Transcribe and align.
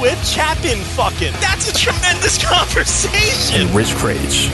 with 0.00 0.26
Chapin 0.26 0.78
fucking. 0.80 1.32
That's 1.40 1.68
a 1.70 1.74
tremendous 1.74 2.38
conversation. 2.44 3.62
and 3.66 3.70
Rich 3.74 3.88
Kraetsch. 3.94 4.50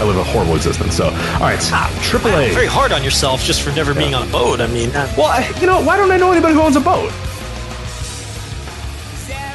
I 0.00 0.04
live 0.04 0.16
a 0.16 0.24
horrible 0.24 0.54
existence. 0.54 0.96
So, 0.96 1.06
all 1.06 1.40
right, 1.40 1.60
stop. 1.60 1.90
Triple 2.02 2.30
A. 2.30 2.52
Very 2.52 2.66
hard 2.66 2.92
on 2.92 3.02
yourself 3.02 3.42
just 3.42 3.62
for 3.62 3.70
never 3.72 3.92
being 3.94 4.14
on 4.14 4.28
a 4.28 4.30
boat. 4.30 4.60
I 4.60 4.66
mean, 4.68 4.90
uh, 4.90 5.12
Well, 5.18 5.26
I, 5.26 5.48
you 5.60 5.66
know, 5.66 5.80
why 5.82 5.96
don't 5.96 6.10
I 6.12 6.16
know 6.16 6.30
anybody 6.30 6.54
who 6.54 6.60
owns 6.62 6.76
a 6.76 6.80
boat? 6.80 7.12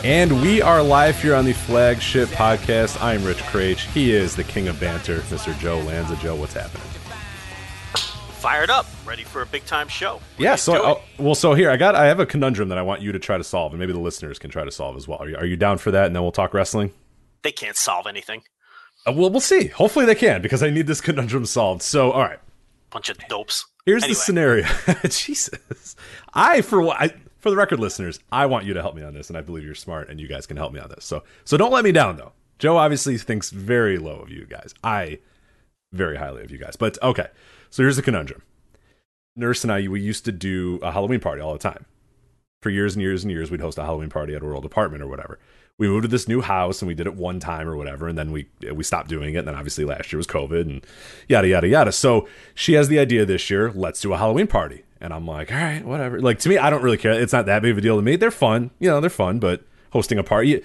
And 0.03 0.41
we 0.41 0.62
are 0.62 0.84
live 0.84 1.21
here 1.21 1.34
on 1.34 1.45
the 1.45 1.53
flagship 1.53 2.27
podcast. 2.29 3.01
I'm 3.01 3.23
Rich 3.23 3.37
Kraetsch. 3.37 3.85
He 3.93 4.12
is 4.12 4.35
the 4.35 4.43
king 4.43 4.67
of 4.67 4.77
banter, 4.77 5.20
Mr. 5.29 5.57
Joe 5.59 5.79
Lanza. 5.79 6.17
Joe, 6.17 6.35
what's 6.35 6.53
happening? 6.53 6.84
Fired 8.43 8.70
up, 8.70 8.85
ready 9.05 9.23
for 9.23 9.41
a 9.41 9.45
big 9.45 9.65
time 9.65 9.88
show. 9.88 10.20
Yeah, 10.38 10.55
so 10.55 10.85
oh, 10.85 11.01
well, 11.17 11.34
so 11.34 11.53
here 11.53 11.71
I 11.71 11.77
got 11.77 11.95
I 11.95 12.07
have 12.07 12.20
a 12.20 12.25
conundrum 12.25 12.67
that 12.70 12.77
I 12.77 12.81
want 12.81 13.01
you 13.01 13.13
to 13.13 13.20
try 13.20 13.38
to 13.38 13.43
solve, 13.43 13.71
and 13.71 13.79
maybe 13.79 13.93
the 13.93 13.99
listeners 13.99 14.38
can 14.38 14.49
try 14.51 14.65
to 14.65 14.71
solve 14.71 14.97
as 14.97 15.07
well. 15.07 15.20
Are 15.20 15.29
you, 15.29 15.38
are 15.38 15.45
you 15.45 15.55
down 15.55 15.77
for 15.77 15.91
that? 15.91 16.07
And 16.07 16.13
then 16.15 16.21
we'll 16.23 16.34
talk 16.34 16.53
wrestling. 16.53 16.91
they 17.43 17.53
can't 17.53 17.77
solve 17.77 18.05
anything. 18.05 18.41
Uh, 19.07 19.13
well, 19.13 19.29
we'll 19.29 19.39
see. 19.39 19.67
Hopefully 19.67 20.05
they 20.05 20.13
can 20.15 20.41
because 20.41 20.62
I 20.62 20.70
need 20.71 20.87
this 20.87 20.99
conundrum 21.07 21.45
solved. 21.45 21.81
So, 21.84 22.12
all 22.12 22.20
right, 22.21 22.40
Bunch 22.90 23.07
of 23.07 23.18
dopes. 23.29 23.65
here's 23.85 24.03
Anyway. 24.03 24.13
the 24.13 24.20
scenario. 24.20 24.65
Jesus, 25.09 25.96
I 26.34 26.59
for 26.62 26.81
what 26.81 26.99
I, 26.99 27.13
for 27.40 27.49
the 27.49 27.55
record, 27.55 27.79
listeners, 27.79 28.20
I 28.29 28.46
want 28.48 28.65
you 28.65 28.73
to 28.73 28.81
help 28.81 28.93
me 28.96 29.03
on 29.03 29.13
this, 29.13 29.29
and 29.29 29.37
I 29.37 29.41
believe 29.41 29.63
you're 29.63 29.73
smart, 29.73 30.09
and 30.09 30.20
you 30.20 30.27
guys 30.27 30.46
can 30.48 30.57
help 30.57 30.73
me 30.73 30.81
on 30.81 30.90
this. 30.90 31.05
So, 31.05 31.23
so 31.46 31.55
don't 31.55 31.71
let 31.71 31.85
me 31.85 31.93
down 31.93 32.18
though. 32.18 32.34
Joe 32.59 32.75
obviously 32.75 33.18
thinks 33.18 33.51
very 33.51 33.98
low 33.98 34.20
of 34.20 34.29
you 34.29 34.46
guys. 34.46 34.73
I 34.84 35.20
very 35.93 36.18
highly 36.18 36.43
of 36.43 36.51
you 36.51 36.57
guys. 36.57 36.75
But 36.75 37.01
okay, 37.01 37.27
so 37.74 37.82
here's 37.82 37.96
the 37.96 38.04
conundrum. 38.04 38.43
Nurse 39.35 39.63
and 39.63 39.74
I, 39.74 39.88
we 39.88 39.99
used 39.99 40.26
to 40.26 40.32
do 40.32 40.77
a 40.84 40.91
Halloween 40.91 41.20
party 41.20 41.41
all 41.41 41.54
the 41.54 41.57
time. 41.60 41.85
For 42.62 42.70
years 42.70 42.93
and 42.93 43.02
years 43.02 43.24
and 43.24 43.32
years, 43.32 43.49
we'd 43.49 43.62
host 43.62 43.80
a 43.80 43.84
Halloween 43.84 44.12
party 44.12 44.35
at 44.35 44.43
a 44.43 44.46
rural 44.46 44.63
apartment 44.63 45.02
or 45.02 45.07
whatever. 45.07 45.40
We 45.80 45.88
moved 45.88 46.04
to 46.04 46.07
this 46.07 46.27
new 46.27 46.41
house 46.41 46.84
and 46.84 46.88
we 46.88 46.93
did 46.93 47.07
it 47.07 47.15
one 47.15 47.40
time 47.40 47.68
or 47.68 47.76
whatever, 47.76 48.07
and 48.07 48.15
then 48.15 48.32
we 48.32 48.48
we 48.71 48.84
stopped 48.84 49.10
doing 49.10 49.34
it. 49.34 49.40
And 49.40 49.48
then 49.48 49.55
obviously 49.55 49.85
last 49.85 50.13
year 50.13 50.18
was 50.18 50.27
COVID 50.27 50.62
and 50.62 50.85
yada 51.27 51.48
yada 51.48 51.68
yada. 51.68 51.91
So 51.91 52.27
she 52.54 52.74
has 52.74 52.90
the 52.90 52.99
idea 52.99 53.26
this 53.26 53.49
year, 53.49 53.71
let's 53.71 53.99
do 54.02 54.13
a 54.13 54.18
Halloween 54.18 54.46
party. 54.46 54.84
And 55.02 55.12
I'm 55.12 55.26
like, 55.26 55.52
all 55.52 55.58
right, 55.58 55.84
whatever. 55.84 56.21
Like 56.21 56.37
to 56.40 56.49
me, 56.49 56.60
I 56.60 56.70
don't 56.70 56.84
really 56.84 56.98
care. 56.98 57.13
It's 57.20 57.34
not 57.34 57.48
that 57.48 57.63
big 57.63 57.71
of 57.71 57.80
a 57.80 57.82
deal 57.82 57.96
to 57.96 58.04
me. 58.04 58.18
They're 58.18 58.30
fun, 58.30 58.70
you 58.80 58.87
know, 58.87 59.02
they're 59.02 59.10
fun, 59.10 59.40
but 59.40 59.65
hosting 59.93 60.20
a 60.20 60.24
party. 60.24 60.62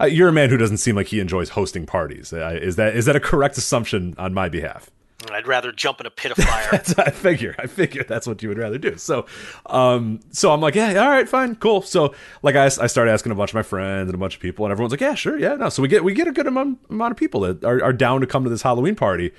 uh, 0.00 0.04
You're 0.04 0.28
a 0.28 0.32
man 0.32 0.48
who 0.48 0.56
doesn't 0.56 0.78
seem 0.78 0.94
like 0.94 1.08
he 1.08 1.18
enjoys 1.18 1.50
hosting 1.50 1.84
parties. 1.84 2.32
Uh, 2.32 2.56
Is 2.62 2.76
that 2.76 2.94
is 2.94 3.06
that 3.06 3.16
a 3.16 3.20
correct 3.20 3.58
assumption 3.58 4.14
on 4.16 4.32
my 4.32 4.48
behalf? 4.48 4.90
I'd 5.30 5.46
rather 5.46 5.72
jump 5.72 6.00
in 6.00 6.06
a 6.06 6.10
pit 6.10 6.32
of 6.32 6.36
fire. 6.44 6.68
I 6.72 7.10
figure. 7.10 7.54
I 7.58 7.66
figure 7.66 8.04
that's 8.04 8.26
what 8.26 8.42
you 8.42 8.48
would 8.48 8.58
rather 8.58 8.78
do. 8.78 8.96
So, 8.96 9.26
um, 9.66 10.20
so 10.30 10.52
I'm 10.52 10.60
like, 10.60 10.74
yeah, 10.74 10.94
all 11.02 11.10
right, 11.10 11.28
fine, 11.28 11.56
cool. 11.56 11.82
So, 11.82 12.14
like, 12.42 12.56
I, 12.56 12.66
I 12.66 12.86
started 12.86 13.10
asking 13.10 13.32
a 13.32 13.34
bunch 13.34 13.50
of 13.50 13.54
my 13.54 13.62
friends 13.62 14.08
and 14.08 14.14
a 14.14 14.18
bunch 14.18 14.34
of 14.34 14.40
people, 14.40 14.64
and 14.64 14.72
everyone's 14.72 14.92
like, 14.92 15.00
yeah, 15.00 15.14
sure, 15.14 15.38
yeah, 15.38 15.54
no. 15.54 15.68
So 15.68 15.82
we 15.82 15.88
get 15.88 16.04
we 16.04 16.14
get 16.14 16.26
a 16.28 16.32
good 16.32 16.46
amount, 16.46 16.78
amount 16.90 17.12
of 17.12 17.16
people 17.16 17.40
that 17.40 17.62
are, 17.64 17.82
are 17.82 17.92
down 17.92 18.20
to 18.20 18.26
come 18.26 18.44
to 18.44 18.50
this 18.50 18.62
Halloween 18.62 18.94
party. 18.94 19.32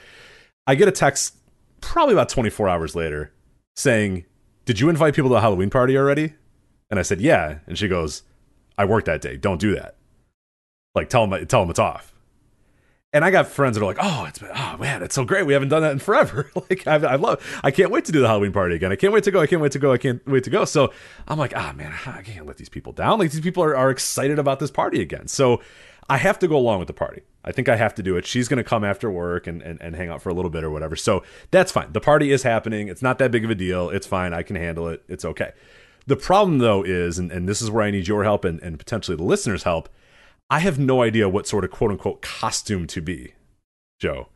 I 0.67 0.75
get 0.75 0.88
a 0.88 0.92
text 0.92 1.36
probably 1.81 2.14
about 2.14 2.30
24 2.30 2.70
hours 2.70 2.95
later 2.95 3.34
saying, 3.75 4.25
"Did 4.66 4.79
you 4.79 4.90
invite 4.90 5.16
people 5.16 5.29
to 5.29 5.35
the 5.35 5.41
Halloween 5.41 5.69
party 5.69 5.97
already?" 5.97 6.34
And 6.90 7.00
I 7.00 7.03
said, 7.03 7.19
"Yeah." 7.19 7.59
And 7.68 7.78
she 7.78 7.88
goes, 7.88 8.24
"I 8.78 8.85
work 8.85 9.06
that 9.06 9.22
day. 9.22 9.38
Don't 9.38 9.59
do 9.59 9.75
that. 9.75 9.96
Like, 10.96 11.09
tell 11.09 11.28
them 11.28 11.46
tell 11.47 11.62
them 11.62 11.69
it's 11.69 11.79
off." 11.79 12.12
And 13.13 13.24
I 13.24 13.29
got 13.29 13.47
friends 13.47 13.78
that 13.78 13.84
are 13.84 13.85
like, 13.85 14.00
"Oh, 14.01 14.25
it's 14.25 14.40
been, 14.40 14.50
oh 14.53 14.78
man, 14.78 15.03
it's 15.03 15.13
so 15.13 15.24
great. 15.24 15.46
We 15.46 15.53
haven't 15.53 15.69
done 15.69 15.84
that 15.84 15.91
in 15.91 16.00
forever. 16.00 16.50
like, 16.69 16.88
I, 16.88 16.96
I 16.96 17.16
love. 17.16 17.46
I 17.63 17.69
can't 17.72 17.91
wait 17.91 18.06
to 18.06 18.12
do 18.12 18.19
the 18.19 18.28
Halloween 18.28 18.51
party 18.51 18.75
again. 18.75 18.91
I 18.91 18.96
can't 18.96 19.13
wait 19.13 19.24
to 19.25 19.31
go. 19.31 19.40
I 19.40 19.47
can't 19.47 19.62
wait 19.62 19.72
to 19.74 19.79
go. 19.79 19.94
I 19.94 19.97
can't 19.97 20.25
wait 20.28 20.44
to 20.46 20.50
go." 20.50 20.66
So 20.66 20.91
I'm 21.28 21.38
like, 21.38 21.53
"Ah, 21.56 21.73
man, 21.75 21.94
I 22.07 22.22
can't 22.23 22.47
let 22.47 22.57
these 22.57 22.69
people 22.69 22.91
down. 22.91 23.19
Like, 23.19 23.31
these 23.31 23.41
people 23.41 23.63
are, 23.63 23.75
are 23.75 23.91
excited 23.91 24.40
about 24.40 24.59
this 24.59 24.72
party 24.72 25.02
again. 25.02 25.28
So 25.28 25.62
I 26.09 26.18
have 26.18 26.40
to 26.40 26.47
go 26.47 26.57
along 26.57 26.79
with 26.79 26.88
the 26.88 26.94
party. 26.94 27.22
I 27.46 27.52
think 27.52 27.69
I 27.69 27.75
have 27.75 27.94
to 27.96 28.03
do 28.03 28.18
it. 28.18 28.25
She's 28.25 28.47
going 28.47 28.57
to 28.57 28.63
come 28.63 28.84
after 28.84 29.09
work 29.09 29.47
and, 29.47 29.62
and, 29.62 29.81
and 29.81 29.96
hang 29.96 30.09
out 30.09 30.22
for 30.22 30.29
a 30.29 30.34
little 30.34 30.52
bit 30.52 30.63
or 30.63 30.69
whatever. 30.69 30.96
So 30.96 31.23
that's 31.52 31.72
fine. 31.72 31.91
The 31.91 32.02
party 32.02 32.31
is 32.31 32.44
happening. 32.44 32.88
It's 32.88 33.02
not 33.02 33.19
that 33.19 33.31
big 33.31 33.44
of 33.44 33.52
a 33.52 33.56
deal. 33.56 33.90
It's 33.90 34.07
fine. 34.07 34.34
I 34.34 34.44
can 34.44 34.56
handle 34.56 34.88
it. 34.88 35.03
It's 35.07 35.25
okay. 35.25 35.52
The 36.06 36.16
problem, 36.16 36.57
though, 36.57 36.84
is, 36.84 37.18
and, 37.18 37.31
and 37.31 37.47
this 37.47 37.62
is 37.62 37.72
where 37.72 37.84
I 37.84 37.91
need 37.91 38.07
your 38.07 38.23
help 38.23 38.44
and, 38.44 38.62
and 38.62 38.78
potentially 38.78 39.16
the 39.16 39.23
listeners' 39.23 39.63
help, 39.63 39.88
I 40.50 40.59
have 40.59 40.78
no 40.80 41.02
idea 41.02 41.30
what 41.30 41.48
sort 41.48 41.64
of 41.64 41.72
quote 41.72 41.92
unquote 41.92 42.22
costume 42.22 42.88
to 42.88 43.02
be, 43.02 43.34
Joe. 44.00 44.30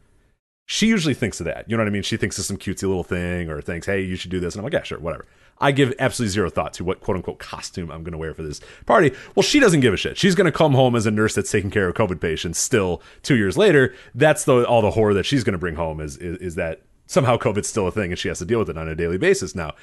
She 0.65 0.87
usually 0.87 1.13
thinks 1.13 1.39
of 1.39 1.45
that. 1.45 1.69
You 1.69 1.77
know 1.77 1.83
what 1.83 1.87
I 1.87 1.91
mean? 1.91 2.03
She 2.03 2.17
thinks 2.17 2.37
of 2.37 2.43
some 2.43 2.57
cutesy 2.57 2.83
little 2.83 3.03
thing 3.03 3.49
or 3.49 3.61
thinks, 3.61 3.85
hey, 3.85 4.01
you 4.01 4.17
should 4.17 4.31
do 4.31 4.39
this. 4.41 4.53
And 4.53 4.59
I'm 4.59 4.63
like, 4.65 4.73
yeah, 4.73 4.83
sure, 4.83 4.99
whatever. 4.99 5.25
I 5.59 5.71
give 5.71 5.93
absolutely 5.97 6.33
zero 6.33 6.49
thought 6.49 6.73
to 6.73 6.83
what 6.83 6.99
quote 6.99 7.17
unquote 7.17 7.39
costume 7.39 7.89
I'm 7.89 8.03
going 8.03 8.11
to 8.11 8.17
wear 8.17 8.33
for 8.33 8.43
this 8.43 8.59
party. 8.85 9.13
Well, 9.35 9.43
she 9.43 9.59
doesn't 9.59 9.79
give 9.79 9.93
a 9.93 9.97
shit. 9.97 10.17
She's 10.17 10.35
going 10.35 10.45
to 10.45 10.51
come 10.51 10.73
home 10.73 10.95
as 10.95 11.05
a 11.05 11.11
nurse 11.11 11.35
that's 11.35 11.51
taking 11.51 11.71
care 11.71 11.87
of 11.87 11.95
COVID 11.95 12.19
patients 12.19 12.59
still 12.59 13.01
two 13.23 13.37
years 13.37 13.57
later. 13.57 13.93
That's 14.13 14.43
the 14.43 14.67
all 14.67 14.81
the 14.81 14.91
horror 14.91 15.13
that 15.13 15.25
she's 15.25 15.43
going 15.43 15.53
to 15.53 15.59
bring 15.59 15.75
home 15.75 15.99
is, 15.99 16.17
is, 16.17 16.37
is 16.39 16.55
that 16.55 16.81
somehow 17.07 17.37
COVID's 17.37 17.67
still 17.67 17.87
a 17.87 17.91
thing 17.91 18.11
and 18.11 18.19
she 18.19 18.27
has 18.27 18.39
to 18.39 18.45
deal 18.45 18.59
with 18.59 18.69
it 18.69 18.77
on 18.77 18.87
a 18.87 18.95
daily 18.95 19.17
basis 19.17 19.55
now. 19.55 19.73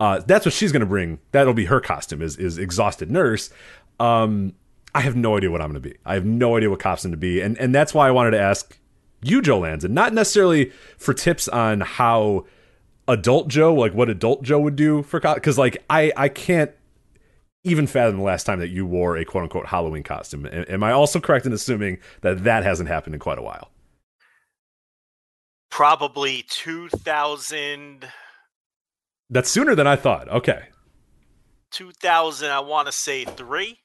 Uh, 0.00 0.20
that's 0.26 0.44
what 0.44 0.52
she's 0.52 0.72
going 0.72 0.80
to 0.80 0.86
bring. 0.86 1.20
That'll 1.30 1.54
be 1.54 1.66
her 1.66 1.80
costume 1.80 2.20
is, 2.20 2.36
is 2.36 2.58
exhausted 2.58 3.10
nurse. 3.10 3.50
Um, 4.00 4.54
I 4.94 5.00
have 5.00 5.16
no 5.16 5.36
idea 5.36 5.50
what 5.50 5.62
I'm 5.62 5.70
going 5.70 5.82
to 5.82 5.88
be. 5.88 5.96
I 6.04 6.14
have 6.14 6.24
no 6.24 6.56
idea 6.56 6.70
what 6.70 6.78
cop's 6.78 7.00
costume 7.00 7.12
to 7.12 7.16
be. 7.16 7.40
And, 7.40 7.56
and 7.58 7.74
that's 7.74 7.94
why 7.94 8.08
I 8.08 8.10
wanted 8.10 8.32
to 8.32 8.40
ask 8.40 8.78
you, 9.22 9.40
Joe 9.40 9.60
Lanza, 9.60 9.88
not 9.88 10.12
necessarily 10.12 10.72
for 10.98 11.14
tips 11.14 11.48
on 11.48 11.80
how 11.80 12.44
adult 13.08 13.48
Joe, 13.48 13.74
like 13.74 13.94
what 13.94 14.10
adult 14.10 14.42
Joe 14.42 14.60
would 14.60 14.76
do 14.76 15.02
for 15.02 15.20
because 15.20 15.58
like 15.58 15.82
I 15.88 16.12
I 16.16 16.28
can't 16.28 16.72
even 17.64 17.86
fathom 17.86 18.18
the 18.18 18.22
last 18.24 18.44
time 18.44 18.58
that 18.58 18.68
you 18.68 18.84
wore 18.84 19.16
a 19.16 19.24
quote 19.24 19.44
unquote 19.44 19.66
Halloween 19.66 20.02
costume. 20.02 20.46
Am 20.46 20.82
I 20.82 20.92
also 20.92 21.20
correct 21.20 21.46
in 21.46 21.52
assuming 21.52 21.98
that 22.22 22.44
that 22.44 22.64
hasn't 22.64 22.88
happened 22.88 23.14
in 23.14 23.20
quite 23.20 23.38
a 23.38 23.42
while? 23.42 23.70
Probably 25.70 26.44
2000, 26.50 28.06
That's 29.30 29.50
sooner 29.50 29.74
than 29.74 29.86
I 29.86 29.96
thought. 29.96 30.28
Okay, 30.28 30.64
2000 31.70 32.50
I 32.50 32.60
want 32.60 32.86
to 32.86 32.92
say 32.92 33.24
three. 33.24 33.78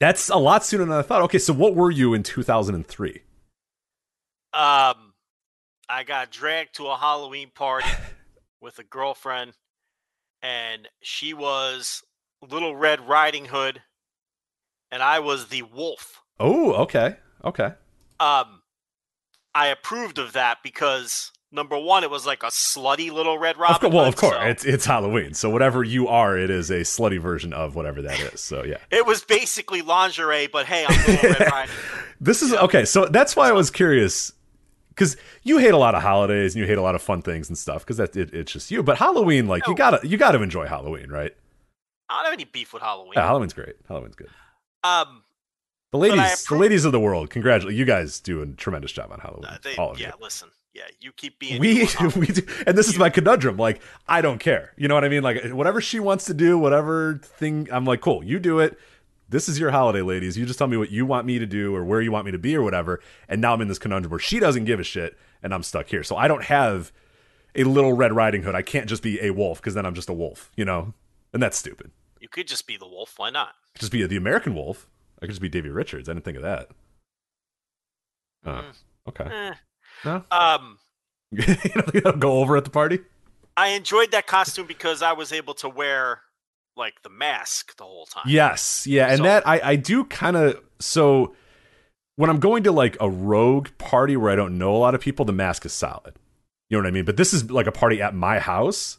That's 0.00 0.28
a 0.28 0.36
lot 0.36 0.64
sooner 0.64 0.84
than 0.84 0.94
I 0.94 1.02
thought. 1.02 1.22
Okay, 1.22 1.38
so 1.38 1.52
what 1.52 1.74
were 1.74 1.90
you 1.90 2.14
in 2.14 2.22
2003? 2.22 3.22
Um, 4.54 5.14
I 5.88 6.04
got 6.06 6.30
dragged 6.30 6.76
to 6.76 6.86
a 6.86 6.96
Halloween 6.96 7.50
party 7.54 7.88
with 8.60 8.78
a 8.78 8.84
girlfriend, 8.84 9.52
and 10.42 10.88
she 11.02 11.34
was 11.34 12.02
Little 12.48 12.76
Red 12.76 13.06
Riding 13.08 13.46
Hood, 13.46 13.82
and 14.90 15.02
I 15.02 15.18
was 15.18 15.48
the 15.48 15.62
wolf. 15.62 16.22
Oh, 16.38 16.72
okay, 16.74 17.16
okay. 17.44 17.72
Um, 18.20 18.62
I 19.54 19.68
approved 19.68 20.18
of 20.18 20.32
that 20.34 20.58
because 20.62 21.32
number 21.50 21.78
one, 21.78 22.04
it 22.04 22.10
was 22.10 22.26
like 22.26 22.42
a 22.42 22.48
slutty 22.48 23.10
Little 23.10 23.38
Red 23.38 23.56
Of 23.56 23.80
course, 23.80 23.92
well, 23.92 24.04
of 24.04 24.16
course, 24.16 24.34
so 24.34 24.42
it's 24.42 24.64
it's 24.64 24.84
Halloween, 24.86 25.34
so 25.34 25.50
whatever 25.50 25.82
you 25.84 26.08
are, 26.08 26.38
it 26.38 26.50
is 26.50 26.70
a 26.70 26.80
slutty 26.80 27.20
version 27.20 27.52
of 27.52 27.74
whatever 27.74 28.02
that 28.02 28.20
is. 28.32 28.40
So 28.40 28.64
yeah. 28.64 28.78
it 28.90 29.06
was 29.06 29.22
basically 29.22 29.82
lingerie, 29.82 30.48
but 30.48 30.66
hey, 30.66 30.84
I'm 30.88 31.06
Little 31.06 31.30
Red 31.30 31.40
Riding. 31.52 31.74
This 32.20 32.42
is 32.42 32.52
okay. 32.52 32.84
So 32.84 33.06
that's 33.06 33.36
why 33.36 33.48
I 33.48 33.52
was 33.52 33.70
curious 33.70 34.32
because 34.90 35.16
you 35.44 35.58
hate 35.58 35.74
a 35.74 35.78
lot 35.78 35.94
of 35.94 36.02
holidays 36.02 36.54
and 36.54 36.60
you 36.60 36.66
hate 36.66 36.78
a 36.78 36.82
lot 36.82 36.94
of 36.94 37.02
fun 37.02 37.22
things 37.22 37.48
and 37.48 37.56
stuff 37.56 37.84
because 37.84 37.98
that 37.98 38.16
it, 38.16 38.34
it's 38.34 38.52
just 38.52 38.70
you. 38.70 38.82
But 38.82 38.98
Halloween, 38.98 39.46
like 39.46 39.66
you 39.66 39.74
gotta 39.74 40.06
you 40.06 40.16
gotta 40.16 40.42
enjoy 40.42 40.66
Halloween, 40.66 41.10
right? 41.10 41.34
I 42.08 42.16
don't 42.16 42.24
have 42.24 42.34
any 42.34 42.44
beef 42.44 42.72
with 42.72 42.82
Halloween. 42.82 43.12
Yeah, 43.16 43.26
Halloween's 43.26 43.52
great. 43.52 43.76
Halloween's 43.86 44.16
good. 44.16 44.28
Um, 44.82 45.22
The 45.92 45.98
ladies, 45.98 46.44
the 46.44 46.56
ladies 46.56 46.84
of 46.84 46.92
the 46.92 47.00
world, 47.00 47.30
congratulate 47.30 47.76
you 47.76 47.84
guys 47.84 48.18
do 48.20 48.42
a 48.42 48.46
tremendous 48.46 48.92
job 48.92 49.12
on 49.12 49.20
Halloween. 49.20 49.44
uh, 49.46 49.58
they, 49.62 49.76
all 49.76 49.92
of 49.92 50.00
yeah, 50.00 50.12
listen, 50.20 50.48
yeah, 50.78 50.84
you 51.00 51.12
keep 51.12 51.38
being 51.38 51.60
We 51.60 51.82
you 51.82 51.88
we 52.16 52.26
do, 52.26 52.42
and 52.66 52.78
this 52.78 52.88
is 52.88 52.98
my 52.98 53.10
conundrum. 53.10 53.56
Like 53.56 53.82
I 54.06 54.20
don't 54.20 54.38
care. 54.38 54.72
You 54.76 54.86
know 54.86 54.94
what 54.94 55.04
I 55.04 55.08
mean? 55.08 55.22
Like 55.22 55.50
whatever 55.50 55.80
she 55.80 55.98
wants 55.98 56.24
to 56.26 56.34
do, 56.34 56.56
whatever 56.56 57.20
thing, 57.22 57.68
I'm 57.72 57.84
like, 57.84 58.00
cool. 58.00 58.22
You 58.22 58.38
do 58.38 58.60
it. 58.60 58.78
This 59.28 59.48
is 59.48 59.58
your 59.58 59.72
holiday, 59.72 60.00
ladies. 60.02 60.38
You 60.38 60.46
just 60.46 60.58
tell 60.58 60.68
me 60.68 60.76
what 60.76 60.90
you 60.90 61.04
want 61.04 61.26
me 61.26 61.38
to 61.38 61.46
do 61.46 61.74
or 61.74 61.84
where 61.84 62.00
you 62.00 62.12
want 62.12 62.24
me 62.24 62.32
to 62.32 62.38
be 62.38 62.56
or 62.56 62.62
whatever. 62.62 63.00
And 63.28 63.40
now 63.40 63.52
I'm 63.52 63.60
in 63.60 63.68
this 63.68 63.78
conundrum 63.78 64.10
where 64.10 64.20
she 64.20 64.38
doesn't 64.38 64.64
give 64.64 64.80
a 64.80 64.84
shit, 64.84 65.18
and 65.42 65.52
I'm 65.52 65.62
stuck 65.62 65.88
here. 65.88 66.02
So 66.02 66.16
I 66.16 66.28
don't 66.28 66.44
have 66.44 66.92
a 67.54 67.64
little 67.64 67.92
Red 67.92 68.14
Riding 68.14 68.42
Hood. 68.42 68.54
I 68.54 68.62
can't 68.62 68.88
just 68.88 69.02
be 69.02 69.20
a 69.20 69.30
wolf 69.30 69.60
because 69.60 69.74
then 69.74 69.84
I'm 69.84 69.94
just 69.94 70.08
a 70.08 70.14
wolf, 70.14 70.50
you 70.56 70.64
know, 70.64 70.94
and 71.32 71.42
that's 71.42 71.58
stupid. 71.58 71.90
You 72.20 72.28
could 72.28 72.46
just 72.46 72.66
be 72.66 72.76
the 72.76 72.86
wolf. 72.86 73.14
Why 73.16 73.30
not? 73.30 73.54
Just 73.74 73.92
be 73.92 74.06
the 74.06 74.16
American 74.16 74.54
wolf. 74.54 74.88
I 75.18 75.22
could 75.22 75.30
just 75.30 75.42
be 75.42 75.48
Davey 75.48 75.68
Richards. 75.70 76.08
I 76.08 76.12
didn't 76.12 76.24
think 76.24 76.36
of 76.36 76.42
that. 76.44 76.68
Uh, 78.44 78.62
okay. 79.08 79.24
Eh. 79.24 79.54
No? 80.04 80.24
Um, 80.30 80.78
you 81.30 81.42
don't 81.44 81.58
think 81.90 82.04
that'll 82.04 82.18
go 82.18 82.38
over 82.40 82.56
at 82.56 82.64
the 82.64 82.70
party? 82.70 83.00
I 83.56 83.68
enjoyed 83.68 84.12
that 84.12 84.26
costume 84.26 84.66
because 84.66 85.02
I 85.02 85.12
was 85.12 85.32
able 85.32 85.54
to 85.54 85.68
wear 85.68 86.20
like 86.76 87.02
the 87.02 87.08
mask 87.08 87.76
the 87.76 87.84
whole 87.84 88.06
time. 88.06 88.24
Yes, 88.26 88.86
yeah, 88.86 89.08
and 89.08 89.18
So- 89.18 89.22
that 89.24 89.46
I 89.46 89.60
I 89.62 89.76
do 89.76 90.04
kind 90.04 90.36
of 90.36 90.60
so 90.78 91.34
when 92.16 92.30
I'm 92.30 92.40
going 92.40 92.62
to 92.64 92.72
like 92.72 92.96
a 93.00 93.08
rogue 93.10 93.68
party 93.78 94.16
where 94.16 94.30
I 94.30 94.36
don't 94.36 94.58
know 94.58 94.74
a 94.74 94.78
lot 94.78 94.94
of 94.94 95.00
people, 95.00 95.24
the 95.24 95.32
mask 95.32 95.64
is 95.66 95.72
solid. 95.72 96.14
You 96.68 96.76
know 96.76 96.82
what 96.82 96.88
I 96.88 96.90
mean? 96.92 97.04
But 97.04 97.16
this 97.16 97.32
is 97.32 97.50
like 97.50 97.66
a 97.66 97.72
party 97.72 98.00
at 98.02 98.14
my 98.14 98.38
house. 98.38 98.98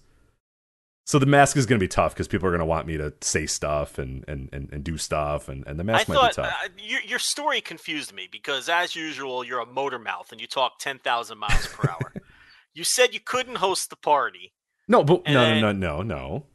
So 1.10 1.18
the 1.18 1.26
mask 1.26 1.58
is 1.58 1.66
going 1.66 1.80
to 1.80 1.84
be 1.84 1.88
tough 1.88 2.14
because 2.14 2.28
people 2.28 2.48
are 2.48 2.52
going 2.52 2.60
to 2.60 2.68
want 2.68 2.86
me 2.86 2.96
to 2.98 3.12
say 3.22 3.48
stuff 3.48 3.98
and 3.98 4.24
and 4.28 4.48
and, 4.54 4.70
and 4.72 4.84
do 4.84 4.96
stuff, 4.96 5.50
and, 5.50 5.66
and 5.66 5.80
the 5.80 5.82
I 5.82 5.86
mask 5.86 6.08
might 6.08 6.14
thought 6.14 6.30
be 6.36 6.44
tough. 6.44 6.54
uh, 6.64 6.68
your, 6.78 7.02
your 7.02 7.18
story 7.18 7.62
confused 7.62 8.14
me 8.14 8.30
because, 8.32 8.70
as 8.70 8.96
usual, 8.96 9.44
you're 9.44 9.60
a 9.60 9.66
motor 9.66 9.98
mouth 9.98 10.32
and 10.32 10.40
you 10.40 10.46
talk 10.46 10.78
10,000 10.78 11.36
miles 11.36 11.66
per 11.66 11.90
hour. 11.90 12.14
you 12.76 12.84
said 12.84 13.16
you 13.16 13.20
couldn't 13.20 13.56
host 13.56 13.90
the 13.90 13.96
party. 13.96 14.54
no, 14.88 15.04
but 15.04 15.26
no, 15.26 15.34
then- 15.34 15.62
no, 15.62 15.72
no, 15.72 16.02
no, 16.02 16.02
no. 16.04 16.46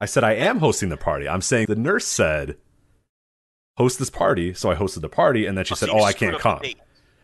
I 0.00 0.06
said 0.06 0.24
I 0.24 0.32
am 0.32 0.60
hosting 0.60 0.88
the 0.88 0.96
party. 0.96 1.28
I'm 1.28 1.42
saying 1.42 1.66
the 1.68 1.76
nurse 1.76 2.06
said 2.06 2.56
host 3.76 3.98
this 3.98 4.08
party, 4.08 4.54
so 4.54 4.70
I 4.70 4.76
hosted 4.76 5.02
the 5.02 5.10
party, 5.10 5.44
and 5.44 5.58
then 5.58 5.66
she 5.66 5.74
so 5.74 5.84
said, 5.84 5.92
you 5.92 6.00
"Oh, 6.00 6.04
I 6.04 6.14
can't 6.14 6.38
come." 6.38 6.62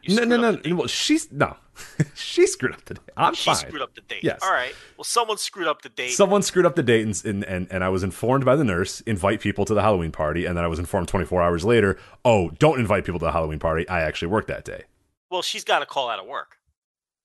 No, 0.09 0.25
no, 0.25 0.37
no. 0.37 0.57
date. 0.57 0.73
Well, 0.73 0.87
she's 0.87 1.31
no, 1.33 1.57
she 2.15 2.47
screwed 2.47 2.73
up 2.73 2.85
the 2.85 2.95
date. 2.95 3.05
I'm 3.17 3.35
she 3.35 3.47
fine. 3.47 3.57
screwed 3.57 3.83
up 3.83 3.95
the 3.95 4.01
date. 4.03 4.23
Yes. 4.23 4.41
All 4.43 4.53
right. 4.53 4.75
Well, 4.97 5.05
someone 5.05 5.39
screwed 5.39 5.69
up 5.69 5.83
the 5.83 5.89
date. 5.89 6.11
Someone 6.13 6.43
screwed 6.43 6.67
up 6.67 6.75
the 6.77 6.83
date, 6.83 7.05
and, 7.07 7.25
and 7.25 7.45
and 7.45 7.67
and 7.71 7.85
I 7.85 7.89
was 7.89 8.03
informed 8.03 8.45
by 8.45 8.57
the 8.57 8.65
nurse 8.65 9.01
invite 9.03 9.41
people 9.41 9.65
to 9.67 9.75
the 9.75 9.83
Halloween 9.83 10.13
party, 10.13 10.47
and 10.47 10.57
then 10.57 10.65
I 10.65 10.69
was 10.69 10.79
informed 10.79 11.09
24 11.09 11.43
hours 11.43 11.65
later, 11.65 11.99
oh, 12.25 12.51
don't 12.59 12.81
invite 12.81 13.05
people 13.05 13.19
to 13.21 13.27
the 13.27 13.33
Halloween 13.33 13.59
party. 13.59 13.89
I 13.89 14.01
actually 14.01 14.29
worked 14.29 14.49
that 14.49 14.65
day. 14.65 14.85
well, 15.31 15.43
she's 15.43 15.65
got 15.65 15.81
to 15.81 15.87
call 15.87 16.09
out 16.11 16.19
of 16.19 16.27
work 16.27 16.57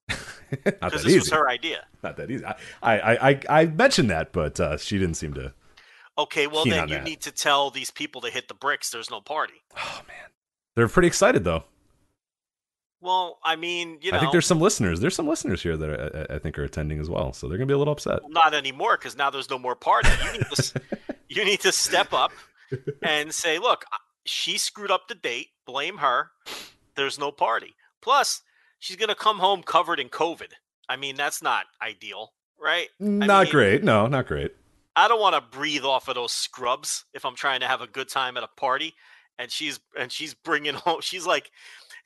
Not 0.10 0.80
that 0.80 0.92
this 0.92 1.06
easy. 1.06 1.20
was 1.20 1.32
her 1.32 1.50
idea. 1.50 1.86
Not 2.04 2.18
that 2.18 2.30
easy. 2.30 2.46
I 2.46 2.56
I 2.84 3.30
I, 3.30 3.40
I 3.62 3.66
mentioned 3.66 4.10
that, 4.12 4.32
but 4.32 4.60
uh, 4.60 4.78
she 4.78 4.98
didn't 5.00 5.16
seem 5.16 5.34
to. 5.36 5.54
Okay, 6.18 6.48
well 6.48 6.64
then 6.64 6.88
you 6.88 6.96
that. 6.96 7.04
need 7.04 7.22
to 7.22 7.32
tell 7.32 7.72
these 7.72 7.92
people 7.92 8.22
to 8.22 8.30
hit 8.30 8.48
the 8.48 8.54
bricks. 8.54 8.90
There's 8.90 9.10
no 9.10 9.20
party. 9.22 9.64
Oh 9.78 10.02
man, 10.08 10.30
they're 10.76 10.88
pretty 10.88 11.08
excited 11.08 11.44
though. 11.44 11.64
Well, 13.06 13.38
I 13.44 13.56
mean, 13.56 14.00
you 14.02 14.12
know, 14.12 14.18
I 14.18 14.20
think 14.20 14.32
there's 14.32 14.48
some 14.48 14.60
listeners. 14.60 15.00
There's 15.00 15.16
some 15.16 15.28
listeners 15.28 15.62
here 15.62 15.78
that 15.78 15.90
I, 15.90 16.34
I- 16.34 16.36
I 16.36 16.40
think 16.40 16.58
are 16.60 16.64
attending 16.64 17.00
as 17.00 17.10
well, 17.10 17.32
so 17.34 17.48
they're 17.48 17.58
gonna 17.58 17.68
be 17.68 17.74
a 17.74 17.78
little 17.78 17.94
upset. 17.94 18.20
not 18.30 18.54
anymore 18.54 18.98
because 18.98 19.16
now 19.16 19.30
there's 19.30 19.50
no 19.50 19.60
more 19.60 19.76
party. 19.76 20.10
You 20.26 20.32
need 20.34 20.46
to, 20.52 20.82
you 21.30 21.46
need 21.46 21.60
to 21.62 21.72
step 21.72 22.12
up 22.14 22.32
and 23.04 23.34
say, 23.34 23.60
look, 23.60 23.86
she 24.26 24.58
screwed 24.58 24.90
up 24.92 25.08
the 25.08 25.16
date. 25.16 25.50
Blame 25.66 25.98
her. 25.98 26.32
There's 26.96 27.20
no 27.20 27.32
party. 27.32 27.76
Plus, 28.02 28.42
she's 28.80 28.96
gonna 28.98 29.16
come 29.16 29.38
home 29.38 29.62
covered 29.64 30.00
in 30.00 30.10
COVID. 30.10 30.52
I 30.90 30.96
mean, 30.96 31.16
that's 31.16 31.42
not 31.44 31.66
ideal, 31.82 32.34
right? 32.60 32.88
Not 33.00 33.44
mean- 33.44 33.52
great. 33.52 33.84
No, 33.84 34.08
not 34.08 34.28
great. 34.28 34.52
I 34.96 35.08
don't 35.10 35.20
want 35.20 35.36
to 35.36 35.42
breathe 35.58 35.84
off 35.84 36.08
of 36.08 36.16
those 36.16 36.32
scrubs 36.32 37.04
if 37.14 37.26
I'm 37.26 37.36
trying 37.36 37.60
to 37.60 37.68
have 37.68 37.82
a 37.82 37.88
good 37.88 38.08
time 38.08 38.38
at 38.38 38.44
a 38.44 38.48
party. 38.48 38.94
And 39.38 39.52
she's 39.52 39.80
and 40.00 40.10
she's 40.10 40.34
bringing 40.34 40.74
home. 40.86 41.02
She's 41.02 41.26
like, 41.28 41.52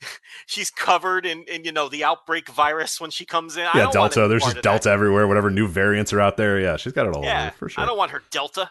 she's 0.46 0.70
covered 0.70 1.26
in, 1.26 1.44
in 1.44 1.64
you 1.64 1.72
know 1.72 1.88
the 1.88 2.04
outbreak 2.04 2.48
virus 2.48 3.00
when 3.00 3.10
she 3.10 3.24
comes 3.24 3.56
in. 3.56 3.62
I 3.62 3.70
Yeah, 3.74 3.84
don't 3.84 3.96
want 3.96 4.14
Delta. 4.14 4.28
There's 4.28 4.42
just 4.42 4.56
of 4.56 4.62
that. 4.62 4.62
Delta 4.62 4.90
everywhere. 4.90 5.26
Whatever 5.26 5.50
new 5.50 5.68
variants 5.68 6.12
are 6.12 6.20
out 6.20 6.36
there. 6.36 6.58
Yeah, 6.60 6.76
she's 6.76 6.92
got 6.92 7.06
it 7.06 7.14
all 7.14 7.24
Yeah, 7.24 7.46
over 7.48 7.56
for 7.56 7.68
sure. 7.68 7.82
I 7.82 7.86
don't 7.86 7.98
want 7.98 8.10
her 8.10 8.22
Delta. 8.30 8.70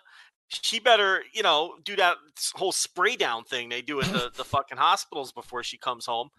She 0.50 0.80
better, 0.80 1.22
you 1.32 1.44
know, 1.44 1.76
do 1.84 1.96
that 1.98 2.18
whole 2.56 2.72
spray 2.72 3.16
down 3.16 3.44
thing 3.44 3.70
they 3.70 3.84
do 3.84 4.02
at 4.02 4.08
the, 4.08 4.32
the 4.36 4.44
fucking 4.44 4.80
hospitals 4.80 5.32
before 5.32 5.62
she 5.62 5.78
comes 5.78 6.06
home, 6.06 6.30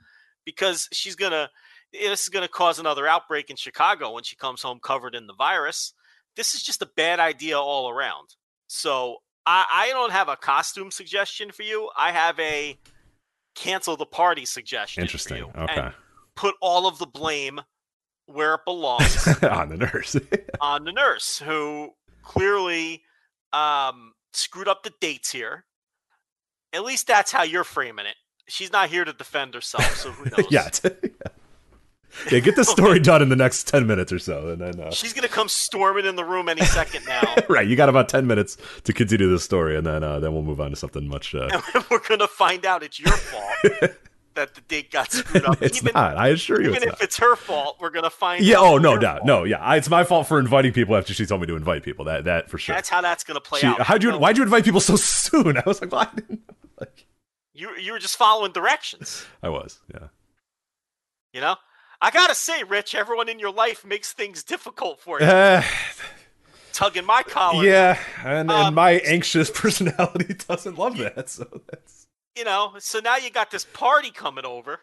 because 0.45 0.89
she's 0.93 1.15
gonna. 1.17 1.49
This 1.93 2.23
is 2.23 2.29
gonna 2.29 2.49
cause 2.49 2.79
another 2.79 3.07
outbreak 3.07 3.51
in 3.51 3.57
Chicago 3.57 4.13
when 4.13 4.23
she 4.23 4.37
comes 4.37 4.63
home 4.63 4.79
covered 4.81 5.15
in 5.15 5.27
the 5.27 5.35
virus. 5.35 5.93
This 6.37 6.55
is 6.55 6.63
just 6.63 6.83
a 6.83 6.87
bad 6.97 7.19
idea 7.19 7.59
all 7.59 7.89
around. 7.91 8.37
So 8.69 9.17
I, 9.47 9.67
I 9.73 9.89
don't 9.91 10.13
have 10.13 10.29
a 10.29 10.37
costume 10.37 10.91
suggestion 10.93 11.51
for 11.51 11.63
you. 11.63 11.91
I 11.97 12.13
have 12.13 12.39
a 12.39 12.79
cancel 13.55 13.97
the 13.97 14.07
party 14.07 14.45
suggestion. 14.45 15.03
Interesting. 15.03 15.45
Okay. 15.57 15.81
And 15.81 15.93
put 16.35 16.55
all 16.61 16.87
of 16.87 16.99
the 16.99 17.07
blame 17.07 17.61
where 18.27 18.55
it 18.55 18.61
belongs 18.65 19.27
on 19.43 19.69
the 19.69 19.77
nurse. 19.77 20.17
on 20.61 20.85
the 20.85 20.93
nurse 20.93 21.39
who 21.39 21.91
clearly 22.23 23.03
um, 23.53 24.13
screwed 24.33 24.69
up 24.69 24.83
the 24.83 24.93
dates 25.01 25.33
here. 25.33 25.65
At 26.73 26.85
least 26.85 27.07
that's 27.07 27.33
how 27.33 27.43
you're 27.43 27.65
framing 27.65 28.07
it. 28.07 28.15
She's 28.49 28.73
not 28.73 28.91
here 28.91 29.05
to 29.05 29.13
defend 29.13 29.55
herself, 29.55 29.97
so 29.97 30.11
who 30.11 30.25
knows? 30.43 30.51
yeah. 30.51 30.69
Yeah, 32.31 32.39
get 32.41 32.57
the 32.57 32.65
story 32.65 32.99
done 32.99 33.23
in 33.23 33.29
the 33.29 33.37
next 33.37 33.69
10 33.69 33.87
minutes 33.87 34.13
or 34.13 34.19
so. 34.19 34.49
And 34.49 34.61
then, 34.61 34.81
uh, 34.81 34.91
She's 34.91 35.13
gonna 35.13 35.29
come 35.29 35.49
storming 35.49 36.07
in 36.07 36.17
the 36.17 36.25
room 36.25 36.49
any 36.49 36.65
second 36.65 37.05
now, 37.07 37.35
right, 37.49 37.67
you 37.67 37.77
got 37.77 37.89
about 37.89 38.09
10 38.09 38.27
minutes 38.27 38.57
to 38.85 38.93
continue 38.93 39.29
this 39.31 39.45
story, 39.45 39.77
and 39.77 39.87
then 39.87 40.03
uh, 40.03 40.19
then 40.21 40.33
we'll 40.33 40.43
move 40.43 40.61
on 40.61 40.71
to 40.71 40.77
something 40.77 41.07
much. 41.09 41.35
Uh, 41.35 41.49
and 41.75 41.85
we're 41.91 41.99
gonna 42.09 42.29
find 42.29 42.65
out 42.67 42.83
it's 42.83 42.99
your 43.01 43.13
fault 43.13 43.53
that 44.35 44.55
the 44.55 44.61
date 44.69 44.91
got 44.93 45.11
screwed 45.11 45.45
up. 45.45 45.61
it's 45.61 45.79
even 45.83 45.93
not. 45.95 46.17
I 46.17 46.29
assure 46.29 46.61
you 46.63 46.69
even 46.71 46.77
it's 46.77 46.85
if 46.85 46.93
not. 46.93 47.03
it's 47.03 47.17
her 47.19 47.35
fault, 47.37 47.77
we're 47.81 47.91
gonna 47.91 48.09
find 48.11 48.45
Yeah, 48.45 48.57
oh, 48.59 48.79
no 48.79 48.97
doubt. 48.97 49.19
fault. 49.19 49.27
No, 49.27 49.45
yeah. 49.45 49.59
I- 49.59 49.77
It's 49.77 49.91
my 49.91 50.05
fault 50.05 50.29
for 50.29 50.39
inviting 50.39 50.73
people 50.73 50.97
after 50.97 51.13
she 51.15 51.27
told 51.27 51.41
me 51.41 51.47
to 51.49 51.57
invite 51.57 51.83
people. 51.83 52.05
That 52.05 52.25
that 52.25 52.49
for 52.49 52.57
sure. 52.59 52.75
That's 52.75 52.89
how 52.89 53.01
that's 53.01 53.25
gonna 53.25 53.41
play 53.41 53.61
She- 53.61 53.67
out. 53.67 53.81
how'd 53.83 54.03
you, 54.03 54.13
why'd 54.17 54.37
you 54.37 54.43
invite 54.45 54.65
people 54.65 54.81
so 54.81 54.97
soon? 54.97 55.57
I 55.59 55.63
was 55.67 55.81
like, 55.81 55.91
well, 55.93 56.03
I 56.03 56.15
didn't. 56.15 56.41
Like, 56.79 57.07
you 57.53 57.77
you 57.77 57.93
were 57.93 57.99
just 57.99 58.17
following 58.17 58.53
directions. 58.53 59.27
I 59.43 59.49
was, 59.49 59.81
yeah. 59.93 60.09
You 61.33 61.41
know, 61.41 61.57
I 62.03 62.11
gotta 62.11 62.35
say, 62.35 62.63
Rich, 62.63 62.95
everyone 62.95 63.29
in 63.29 63.39
your 63.39 63.53
life 63.53 63.85
makes 63.85 64.13
things 64.13 64.43
difficult 64.43 65.01
for 65.01 65.21
you. 65.21 65.27
Uh, 65.27 65.63
Tugging 66.73 67.05
my 67.05 67.23
collar. 67.23 67.65
yeah, 67.65 67.99
and, 68.25 68.51
and 68.51 68.51
Um, 68.51 68.75
my 68.75 68.93
anxious 69.05 69.51
personality 69.55 70.35
doesn't 70.49 70.79
love 70.79 70.97
that, 70.99 71.29
so 71.29 71.47
that's. 71.71 72.07
you 72.37 72.45
know, 72.45 72.73
so 72.79 73.01
now 73.01 73.17
you 73.17 73.29
got 73.31 73.51
this 73.51 73.65
party 73.65 74.11
coming 74.11 74.47
over, 74.47 74.81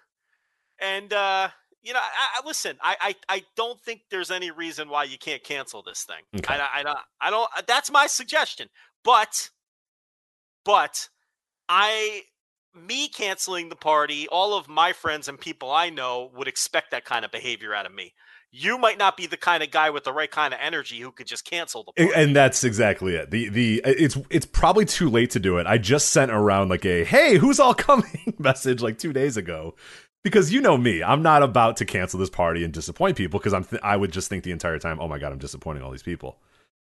and 0.79 1.11
uh, 1.11 1.49
you 1.81 1.93
know, 1.93 1.99
I, 1.99 2.39
I 2.43 2.45
listen. 2.45 2.77
I, 2.81 2.95
I 2.99 3.15
I 3.37 3.43
don't 3.55 3.79
think 3.81 4.01
there's 4.11 4.29
any 4.29 4.51
reason 4.51 4.89
why 4.89 5.05
you 5.05 5.17
can't 5.17 5.43
cancel 5.43 5.81
this 5.81 6.03
thing. 6.03 6.21
Okay. 6.35 6.53
I, 6.53 6.79
I 6.79 6.83
don't. 6.83 6.99
I 7.21 7.29
don't. 7.31 7.49
That's 7.65 7.89
my 7.89 8.05
suggestion. 8.07 8.67
But, 9.03 9.49
but, 10.65 11.07
I, 11.69 12.23
me 12.75 13.09
canceling 13.09 13.69
the 13.69 13.75
party, 13.75 14.27
all 14.27 14.57
of 14.57 14.67
my 14.67 14.93
friends 14.93 15.27
and 15.27 15.39
people 15.39 15.71
I 15.71 15.89
know 15.89 16.31
would 16.35 16.47
expect 16.47 16.91
that 16.91 17.05
kind 17.05 17.25
of 17.25 17.31
behavior 17.31 17.73
out 17.73 17.85
of 17.85 17.93
me. 17.93 18.13
You 18.49 18.77
might 18.77 18.97
not 18.97 19.17
be 19.17 19.27
the 19.27 19.37
kind 19.37 19.61
of 19.61 19.71
guy 19.71 19.89
with 19.89 20.05
the 20.05 20.13
right 20.13 20.31
kind 20.31 20.53
of 20.53 20.59
energy 20.63 20.99
who 20.99 21.11
could 21.11 21.27
just 21.27 21.43
cancel 21.43 21.83
the 21.83 21.91
party. 21.91 22.13
And 22.15 22.35
that's 22.35 22.63
exactly 22.63 23.15
it. 23.15 23.29
The 23.29 23.49
the 23.49 23.83
uh, 23.83 23.93
it's 23.97 24.17
it's 24.29 24.45
probably 24.45 24.85
too 24.85 25.09
late 25.09 25.31
to 25.31 25.39
do 25.39 25.57
it. 25.57 25.67
I 25.67 25.77
just 25.77 26.09
sent 26.09 26.31
around 26.31 26.69
like 26.69 26.85
a 26.85 27.03
hey, 27.03 27.37
who's 27.37 27.59
all 27.59 27.73
coming 27.75 28.33
message 28.39 28.81
like 28.81 28.97
2 28.97 29.11
days 29.11 29.37
ago. 29.37 29.75
Because 30.23 30.51
you 30.51 30.61
know 30.61 30.77
me, 30.77 31.03
I'm 31.03 31.21
not 31.21 31.43
about 31.43 31.77
to 31.77 31.85
cancel 31.85 32.19
this 32.19 32.29
party 32.29 32.63
and 32.63 32.73
disappoint 32.73 33.15
people 33.15 33.39
because 33.39 33.53
I'm 33.53 33.63
th- 33.63 33.81
I 33.83 33.95
would 33.95 34.11
just 34.11 34.29
think 34.29 34.43
the 34.43 34.51
entire 34.51 34.79
time, 34.79 34.99
"Oh 34.99 35.07
my 35.07 35.19
god, 35.19 35.31
I'm 35.31 35.37
disappointing 35.37 35.83
all 35.83 35.91
these 35.91 36.03
people 36.03 36.37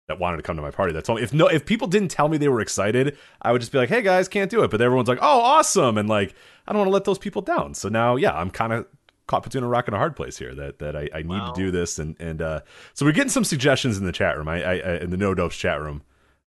that 0.07 0.19
wanted 0.19 0.37
to 0.37 0.43
come 0.43 0.55
to 0.55 0.61
my 0.61 0.71
party." 0.71 0.93
That's 0.93 1.09
all. 1.09 1.17
If 1.17 1.33
no 1.33 1.47
if 1.47 1.65
people 1.65 1.87
didn't 1.87 2.09
tell 2.09 2.27
me 2.29 2.37
they 2.37 2.47
were 2.49 2.61
excited, 2.61 3.17
I 3.41 3.51
would 3.51 3.61
just 3.61 3.71
be 3.71 3.77
like, 3.77 3.89
"Hey 3.89 4.01
guys, 4.01 4.27
can't 4.27 4.49
do 4.51 4.63
it." 4.63 4.71
But 4.71 4.81
everyone's 4.81 5.07
like, 5.09 5.19
"Oh, 5.21 5.41
awesome." 5.41 5.97
And 5.97 6.07
like, 6.09 6.33
I 6.67 6.71
don't 6.73 6.79
want 6.79 6.87
to 6.87 6.93
let 6.93 7.05
those 7.05 7.17
people 7.19 7.41
down. 7.41 7.73
So 7.73 7.89
now, 7.89 8.15
yeah, 8.15 8.33
I'm 8.33 8.49
kind 8.51 8.73
of 8.73 8.85
caught 9.27 9.43
between 9.43 9.63
a 9.63 9.67
rock 9.67 9.87
and 9.87 9.95
a 9.95 9.97
hard 9.97 10.15
place 10.15 10.37
here 10.37 10.53
that 10.55 10.79
that 10.79 10.95
I, 10.95 11.07
I 11.13 11.21
need 11.21 11.29
Wow. 11.29 11.51
to 11.53 11.61
do 11.61 11.71
this 11.71 11.99
and 11.99 12.17
and 12.19 12.41
uh 12.41 12.61
so 12.93 13.05
we're 13.05 13.13
getting 13.13 13.29
some 13.29 13.45
suggestions 13.45 13.97
in 13.97 14.05
the 14.05 14.11
chat 14.11 14.35
room. 14.37 14.49
I, 14.49 14.61
I, 14.63 14.73
I 14.79 14.95
in 14.97 15.09
the 15.09 15.17
No 15.17 15.33
Dopes 15.33 15.55
chat 15.57 15.79
room. 15.81 16.01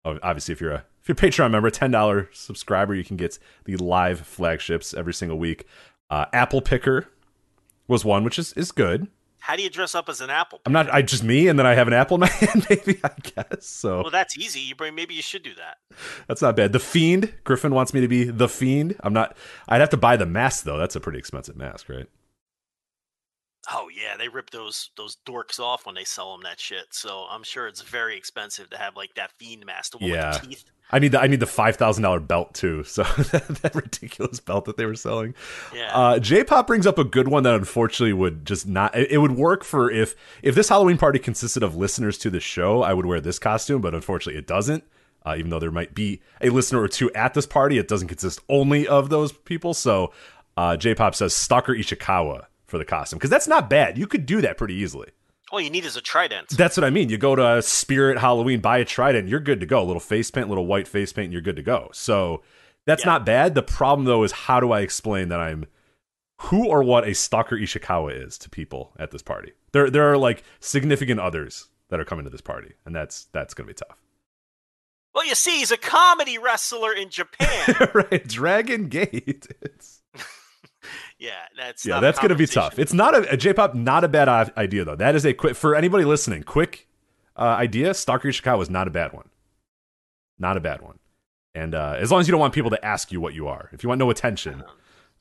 Obviously, 0.06 0.52
if 0.54 0.60
you're 0.62 0.72
a 0.72 0.86
if 1.02 1.08
you're 1.10 1.14
a 1.14 1.32
Patreon 1.32 1.52
member, 1.52 1.70
ten 1.70 1.92
dollar 1.92 2.30
subscriber, 2.34 2.96
you 2.96 3.04
can 3.04 3.16
get 3.18 3.38
the 3.66 3.76
live 3.78 4.22
flagships 4.22 4.94
every 4.94 5.14
single 5.14 5.38
week. 5.38 5.66
Uh, 6.10 6.26
Apple 6.34 6.62
Picker 6.62 7.08
was 7.88 8.04
one, 8.04 8.24
which 8.24 8.40
is 8.40 8.54
is 8.54 8.72
good. 8.72 9.08
How 9.44 9.58
do 9.58 9.62
you 9.62 9.70
dress 9.70 9.94
up 9.94 10.08
as 10.08 10.22
an 10.22 10.30
apple? 10.30 10.62
I'm 10.66 10.72
not 10.72 10.90
I 10.90 11.02
just 11.02 11.22
me, 11.22 11.50
and 11.50 11.60
then 11.60 11.66
I 11.66 11.74
have 11.74 11.88
an 11.88 11.94
apple 11.94 12.16
in 12.16 12.22
my 12.22 12.28
hand, 12.28 12.66
maybe 12.70 12.98
I 13.04 13.12
guess. 13.22 13.68
So 13.68 14.04
Well, 14.04 14.10
that's 14.10 14.38
easy. 14.38 14.62
You 14.62 14.74
bring. 14.74 14.96
Maybe 14.96 15.16
you 15.16 15.22
should 15.22 15.44
do 15.44 15.54
that. 15.56 15.80
that's 16.30 16.42
not 16.42 16.56
bad. 16.56 16.72
The 16.72 16.80
Fiend 16.80 17.34
Griffin 17.44 17.74
wants 17.76 17.94
me 17.94 18.00
to 18.00 18.08
be 18.08 18.24
the 18.24 18.48
Fiend. 18.48 18.96
I'm 19.02 19.12
not. 19.12 19.36
I'd 19.68 19.82
have 19.82 19.90
to 19.90 19.98
buy 19.98 20.16
the 20.16 20.26
mask 20.26 20.64
though. 20.64 20.78
That's 20.78 20.96
a 20.96 21.02
pretty 21.02 21.20
expensive 21.20 21.58
mask, 21.58 21.90
right? 21.90 22.08
Oh 23.72 23.88
yeah, 23.96 24.18
they 24.18 24.28
rip 24.28 24.50
those 24.50 24.90
those 24.98 25.18
dorks 25.26 25.60
off 25.60 25.86
when 25.86 25.96
they 25.96 26.04
sell 26.04 26.34
them 26.34 26.42
that 26.44 26.60
shit. 26.60 26.86
So 26.92 27.26
I'm 27.30 27.44
sure 27.44 27.68
it's 27.68 27.82
very 27.82 28.18
expensive 28.18 28.70
to 28.72 28.78
have 28.78 28.96
like 28.96 29.14
that 29.16 29.32
fiend 29.40 29.66
mask, 29.66 29.96
Yeah. 30.00 30.32
with 30.34 30.42
the 30.42 30.48
teeth. 30.48 30.64
I 30.92 31.00
need 31.00 31.14
the 31.14 31.22
I 31.22 31.28
need 31.28 31.40
the 31.40 31.46
five 31.46 31.78
thousand 31.78 32.04
dollar 32.04 32.20
belt 32.20 32.54
too. 32.54 32.84
So 32.88 33.04
that 33.04 33.72
ridiculous 33.74 34.40
belt 34.42 34.66
that 34.66 34.76
they 34.78 34.86
were 34.86 34.96
selling. 34.96 35.34
Yeah. 35.74 35.98
Uh, 35.98 36.20
J-pop 36.20 36.68
brings 36.68 36.86
up 36.86 36.98
a 37.00 37.04
good 37.06 37.30
one 37.30 37.44
that 37.44 37.56
unfortunately 37.56 38.14
would 38.14 38.46
just 38.46 38.68
not. 38.68 38.96
It, 38.96 39.12
it 39.14 39.18
would 39.20 39.32
work 39.38 39.64
for 39.64 39.90
if 39.90 40.14
if 40.42 40.56
this 40.56 40.68
Halloween 40.70 40.98
party 40.98 41.18
consisted 41.20 41.64
of 41.64 41.76
listeners 41.76 42.18
to 42.20 42.30
the 42.30 42.42
show, 42.42 42.84
I 42.84 42.94
would 42.94 43.06
wear 43.06 43.22
this 43.22 43.40
costume, 43.40 43.80
but 43.82 43.96
unfortunately 43.96 44.38
it 44.40 44.46
doesn't. 44.48 44.84
Uh, 45.26 45.36
even 45.38 45.50
though 45.50 45.60
there 45.60 45.72
might 45.72 45.96
be 45.96 46.22
a 46.42 46.50
listener 46.50 46.82
or 46.82 46.90
two 46.90 47.10
at 47.14 47.34
this 47.34 47.46
party, 47.46 47.78
it 47.78 47.88
doesn't 47.88 48.10
consist 48.10 48.42
only 48.50 48.86
of 48.86 49.10
those 49.10 49.32
people. 49.32 49.74
So 49.74 50.12
Uh, 50.58 50.76
J 50.76 50.94
Pop 50.96 51.16
says 51.16 51.34
Stalker 51.34 51.74
Ichikawa 51.74 52.48
for 52.74 52.80
the 52.80 52.86
costume 52.86 53.20
because 53.20 53.30
that's 53.30 53.48
not 53.48 53.70
bad. 53.70 54.00
You 54.00 54.08
could 54.08 54.26
do 54.26 54.42
that 54.42 54.58
pretty 54.58 54.74
easily. 54.74 55.10
All 55.52 55.62
you 55.62 55.70
need 55.70 55.86
is 55.86 55.96
a 55.96 56.02
trident. 56.02 56.50
That's 56.50 56.76
what 56.76 56.84
I 56.84 56.90
mean. 56.90 57.10
You 57.10 57.20
go 57.20 57.36
to 57.36 57.62
Spirit 57.62 58.18
Halloween, 58.18 58.60
buy 58.62 58.80
a 58.80 58.86
trident, 58.86 59.30
you're 59.30 59.40
good 59.40 59.60
to 59.60 59.68
go. 59.68 59.84
A 59.84 59.86
little 59.86 60.00
face 60.00 60.32
paint, 60.32 60.50
little 60.50 60.66
white 60.66 60.88
face 60.88 61.14
paint, 61.14 61.26
and 61.26 61.34
you're 61.34 61.44
good 61.44 61.58
to 61.58 61.62
go. 61.62 61.90
So 61.94 62.42
that's 62.88 63.04
Yeah. 63.04 63.12
not 63.12 63.26
bad. 63.28 63.54
The 63.54 63.62
problem 63.62 64.06
though 64.06 64.24
is 64.24 64.32
how 64.32 64.60
do 64.60 64.72
I 64.72 64.80
explain 64.82 65.30
that 65.30 65.40
I'm 65.40 65.68
who 66.42 66.68
or 66.68 66.82
what 66.84 67.08
a 67.08 67.14
stalker 67.14 67.56
Ichikawa 67.56 68.26
is 68.26 68.40
to 68.40 68.50
people 68.50 68.94
at 68.98 69.12
this 69.12 69.22
party? 69.22 69.52
There 69.74 69.92
there 69.92 70.12
are 70.12 70.18
like 70.18 70.44
significant 70.60 71.20
others 71.20 71.68
that 71.90 72.00
are 72.00 72.06
coming 72.06 72.26
to 72.26 72.32
this 72.32 72.42
party, 72.42 72.74
and 72.88 72.96
that's 72.96 73.26
that's 73.26 73.54
gonna 73.54 73.68
be 73.68 73.74
tough. 73.76 74.00
Well, 75.14 75.26
you 75.28 75.36
see, 75.36 75.60
he's 75.60 75.72
a 75.72 75.78
comedy 75.78 76.40
wrestler 76.40 76.92
in 76.92 77.10
Japan. 77.12 77.90
right, 77.94 78.28
Dragon 78.28 78.88
Gate. 78.90 79.46
It's, 79.62 80.02
yeah, 81.24 81.32
that's 81.58 81.86
yeah, 81.86 82.02
that's 82.02 82.20
gonna 82.20 82.36
be 82.36 82.46
tough. 82.46 82.78
It's 82.78 82.92
not 82.92 83.16
a, 83.16 83.34
a 83.34 83.38
J-pop, 83.38 83.74
not 83.76 84.04
a 84.04 84.10
bad 84.10 84.28
idea 84.58 84.84
though. 84.84 84.98
That 84.98 85.16
is 85.16 85.26
a 85.26 85.34
quick 85.34 85.56
for 85.56 85.74
anybody 85.74 86.04
listening. 86.04 86.44
Quick 86.44 86.88
uh, 87.38 87.42
idea. 87.42 87.94
Stalker 87.94 88.32
Chicago 88.34 88.62
is 88.62 88.70
not 88.70 88.88
a 88.88 88.92
bad 88.92 89.14
one. 89.14 89.30
Not 90.38 90.58
a 90.58 90.60
bad 90.60 90.82
one. 90.82 91.00
And 91.56 91.74
uh, 91.76 91.96
as 91.98 92.12
long 92.12 92.20
as 92.20 92.28
you 92.28 92.32
don't 92.32 92.42
want 92.42 92.54
people 92.54 92.72
to 92.72 92.86
ask 92.86 93.12
you 93.12 93.22
what 93.22 93.34
you 93.34 93.48
are, 93.48 93.70
if 93.72 93.84
you 93.84 93.90
want 93.90 94.00
no 94.00 94.10
attention, 94.10 94.64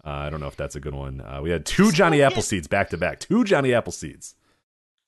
uh, 0.05 0.11
I 0.11 0.31
don't 0.31 0.41
know 0.41 0.49
if 0.49 0.57
that's 0.57 0.75
a 0.75 0.81
good 0.81 0.95
one. 0.95 1.21
Uh, 1.21 1.41
we 1.41 1.51
had 1.51 1.65
two 1.65 1.93
Johnny 1.93 2.19
yeah. 2.19 2.31
Appleseeds 2.31 2.69
back 2.69 2.91
to 2.91 2.97
back. 2.97 3.21
Two 3.21 3.45
Johnny 3.45 3.71
Appleseeds. 3.71 4.35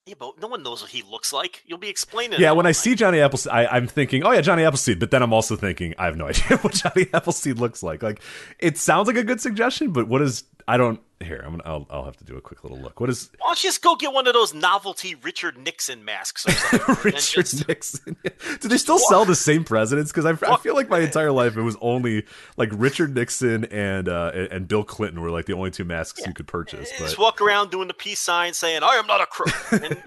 Yeah, 0.06 0.14
but 0.18 0.38
no 0.38 0.48
one 0.48 0.62
knows 0.62 0.82
what 0.82 0.90
he 0.90 1.02
looks 1.02 1.32
like. 1.32 1.62
You'll 1.64 1.78
be 1.78 1.88
explaining. 1.88 2.38
Yeah, 2.38 2.52
when 2.52 2.66
I 2.66 2.70
night. 2.70 2.76
see 2.76 2.94
Johnny 2.94 3.20
Appleseed, 3.20 3.50
I, 3.50 3.66
I'm 3.66 3.86
thinking, 3.86 4.22
oh 4.22 4.32
yeah, 4.32 4.42
Johnny 4.42 4.62
Appleseed. 4.62 5.00
But 5.00 5.10
then 5.10 5.22
I'm 5.22 5.32
also 5.32 5.56
thinking, 5.56 5.94
I 5.98 6.04
have 6.04 6.16
no 6.16 6.26
idea 6.28 6.58
what 6.58 6.74
Johnny 6.74 7.06
Appleseed 7.12 7.58
looks 7.58 7.82
like. 7.82 8.02
Like, 8.02 8.20
it 8.58 8.76
sounds 8.76 9.06
like 9.06 9.16
a 9.16 9.24
good 9.24 9.40
suggestion, 9.40 9.92
but 9.92 10.06
what 10.06 10.20
is? 10.20 10.44
I 10.66 10.76
don't. 10.76 11.00
Here, 11.22 11.40
I'm 11.44 11.52
gonna. 11.52 11.62
I'll, 11.64 11.86
I'll 11.90 12.04
have 12.04 12.16
to 12.18 12.24
do 12.24 12.36
a 12.36 12.40
quick 12.40 12.64
little 12.64 12.78
look. 12.78 13.00
What 13.00 13.08
is 13.08 13.30
why 13.38 13.48
don't 13.48 13.62
you 13.64 13.68
just 13.68 13.82
go 13.82 13.96
get 13.96 14.12
one 14.12 14.26
of 14.26 14.34
those 14.34 14.52
novelty 14.52 15.14
Richard 15.14 15.56
Nixon 15.56 16.04
masks 16.04 16.46
or 16.46 16.52
something? 16.52 16.96
Richard 17.04 17.46
just- 17.46 17.68
Nixon? 17.68 18.16
Do 18.60 18.68
they 18.68 18.76
still 18.76 18.98
sell 18.98 19.24
the 19.24 19.34
same 19.36 19.64
presidents? 19.64 20.12
Because 20.12 20.26
I, 20.26 20.52
I 20.52 20.56
feel 20.58 20.74
like 20.74 20.88
my 20.90 21.00
entire 21.00 21.32
life 21.32 21.56
it 21.56 21.62
was 21.62 21.76
only 21.80 22.26
like 22.58 22.68
Richard 22.72 23.14
Nixon 23.14 23.64
and 23.66 24.08
uh, 24.08 24.32
and 24.50 24.68
Bill 24.68 24.84
Clinton 24.84 25.20
were 25.22 25.30
like 25.30 25.46
the 25.46 25.54
only 25.54 25.70
two 25.70 25.84
masks 25.84 26.26
you 26.26 26.34
could 26.34 26.46
purchase. 26.46 26.90
just 26.98 27.18
walk 27.18 27.40
around 27.40 27.70
doing 27.70 27.88
the 27.88 27.94
peace 27.94 28.20
sign, 28.20 28.52
saying 28.52 28.82
"I 28.82 28.96
am 28.96 29.06
not 29.06 29.20
a 29.22 29.26
crook." 29.26 29.54
And, 29.84 30.02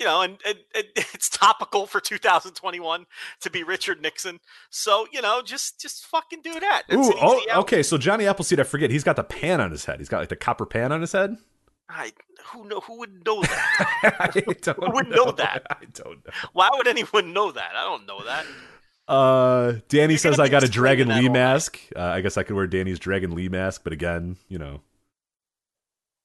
You 0.00 0.06
know, 0.06 0.22
and, 0.22 0.38
and, 0.46 0.58
and 0.74 0.86
it's 0.96 1.28
topical 1.28 1.86
for 1.86 2.00
2021 2.00 3.04
to 3.42 3.50
be 3.50 3.62
Richard 3.62 4.00
Nixon. 4.00 4.40
So 4.70 5.06
you 5.12 5.20
know, 5.22 5.42
just 5.44 5.80
just 5.80 6.06
fucking 6.06 6.40
do 6.42 6.58
that. 6.58 6.84
That's 6.88 7.08
ooh, 7.08 7.14
oh, 7.20 7.40
out. 7.50 7.58
okay. 7.58 7.82
So 7.82 7.98
Johnny 7.98 8.26
Appleseed, 8.26 8.58
I 8.58 8.64
forget. 8.64 8.90
He's 8.90 9.04
got 9.04 9.16
the 9.16 9.24
pan 9.24 9.60
on 9.60 9.70
his 9.70 9.84
head. 9.84 9.98
He's 10.00 10.08
got 10.08 10.18
like 10.18 10.30
the 10.30 10.36
copper 10.36 10.66
pan 10.66 10.90
on 10.90 11.02
his 11.02 11.12
head. 11.12 11.36
I, 11.90 12.12
who 12.46 12.64
know 12.66 12.80
who 12.80 12.98
would 13.00 13.24
know 13.24 13.42
that? 13.42 14.16
I 14.20 14.26
don't 14.62 14.84
Who 14.84 14.90
would 14.92 15.08
know 15.08 15.32
that? 15.32 15.66
I 15.70 15.84
don't 15.92 16.24
know. 16.24 16.32
Why 16.52 16.70
would 16.72 16.86
anyone 16.86 17.32
know 17.32 17.52
that? 17.52 17.72
I 17.76 17.84
don't 17.84 18.06
know 18.06 18.24
that. 18.24 18.46
Uh, 19.08 19.80
Danny 19.88 20.14
You're 20.14 20.18
says 20.18 20.38
I 20.38 20.48
got 20.48 20.62
a 20.62 20.68
Dragon 20.68 21.08
Lee 21.08 21.28
mask. 21.28 21.80
Uh, 21.96 22.00
I 22.00 22.20
guess 22.20 22.36
I 22.36 22.44
could 22.44 22.54
wear 22.54 22.68
Danny's 22.68 23.00
Dragon 23.00 23.34
Lee 23.34 23.48
mask, 23.48 23.82
but 23.82 23.92
again, 23.92 24.36
you 24.48 24.56
know, 24.56 24.82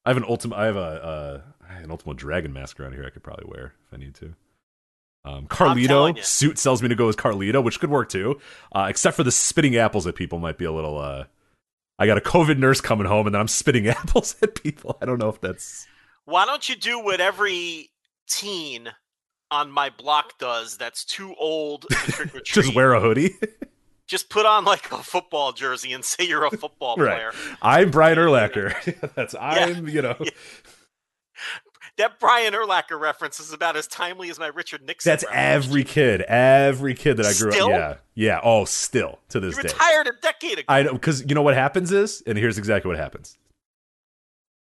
I 0.05 0.11
have 0.11 0.17
an 0.17 0.25
ultimate. 0.27 0.55
I 0.55 0.65
have 0.65 0.75
a 0.75 0.79
uh, 0.79 1.41
an 1.83 1.91
ultimate 1.91 2.17
dragon 2.17 2.53
mask 2.53 2.79
around 2.79 2.93
here. 2.93 3.05
I 3.05 3.09
could 3.09 3.23
probably 3.23 3.45
wear 3.47 3.73
if 3.87 3.93
I 3.93 3.97
need 3.97 4.15
to. 4.15 4.33
Um, 5.25 5.47
Carlito 5.47 6.23
suit 6.23 6.59
sells 6.59 6.83
me 6.83 6.89
to 6.89 6.95
go 6.95 7.09
as 7.09 7.15
Carlito, 7.15 7.63
which 7.63 7.79
could 7.79 7.89
work 7.89 8.09
too. 8.09 8.39
Uh, 8.71 8.85
except 8.89 9.17
for 9.17 9.23
the 9.23 9.31
spitting 9.31 9.75
apples 9.75 10.03
that 10.05 10.15
people 10.15 10.37
might 10.39 10.57
be 10.57 10.65
a 10.65 10.71
little. 10.71 10.99
Uh, 10.99 11.25
I 11.97 12.05
got 12.05 12.17
a 12.17 12.21
COVID 12.21 12.57
nurse 12.59 12.81
coming 12.81 13.07
home, 13.07 13.25
and 13.25 13.33
then 13.33 13.41
I'm 13.41 13.47
spitting 13.47 13.87
apples 13.89 14.35
at 14.41 14.61
people. 14.61 14.97
I 15.01 15.05
don't 15.05 15.19
know 15.19 15.29
if 15.29 15.41
that's 15.41 15.87
Why 16.25 16.45
don't 16.45 16.67
you 16.69 16.75
do 16.75 16.99
what 16.99 17.21
every 17.21 17.89
teen 18.27 18.89
on 19.51 19.71
my 19.71 19.89
block 19.89 20.37
does 20.37 20.77
that's 20.77 21.03
too 21.05 21.33
old 21.39 21.85
to 21.89 21.95
trick 22.11 22.27
or 22.35 22.39
treat? 22.41 22.45
just 22.45 22.75
wear 22.75 22.93
a 22.93 22.99
hoodie. 23.01 23.31
Just 24.07 24.29
put 24.29 24.45
on 24.45 24.65
like 24.65 24.91
a 24.91 24.97
football 24.97 25.51
jersey 25.53 25.91
and 25.91 26.05
say 26.05 26.27
you're 26.27 26.45
a 26.45 26.51
football 26.51 26.95
right. 26.99 27.15
player. 27.15 27.31
I'm 27.63 27.89
Brian 27.89 28.19
Urlacher. 28.19 29.13
that's 29.15 29.33
I'm. 29.39 29.87
You 29.87 30.03
know. 30.03 30.15
That 31.97 32.19
Brian 32.19 32.53
Urlacher 32.53 32.99
reference 32.99 33.39
is 33.39 33.53
about 33.53 33.77
as 33.77 33.87
timely 33.87 34.29
as 34.29 34.37
my 34.37 34.47
Richard 34.47 34.81
Nixon. 34.85 35.09
That's 35.09 35.23
reference. 35.23 35.65
every 35.65 35.83
kid, 35.85 36.21
every 36.23 36.93
kid 36.93 37.15
that 37.17 37.25
I 37.25 37.33
grew 37.37 37.51
Still? 37.53 37.67
up. 37.67 38.01
Yeah, 38.15 38.33
yeah. 38.35 38.39
Oh, 38.43 38.65
still 38.65 39.19
to 39.29 39.39
this 39.39 39.55
day. 39.55 39.63
retired 39.63 40.07
a 40.07 40.11
decade 40.21 40.59
ago. 40.59 40.65
I 40.67 40.83
know 40.83 40.93
because 40.93 41.21
you 41.25 41.33
know 41.35 41.41
what 41.41 41.53
happens 41.53 41.91
is, 41.93 42.21
and 42.27 42.37
here's 42.37 42.57
exactly 42.57 42.89
what 42.89 42.97
happens. 42.97 43.37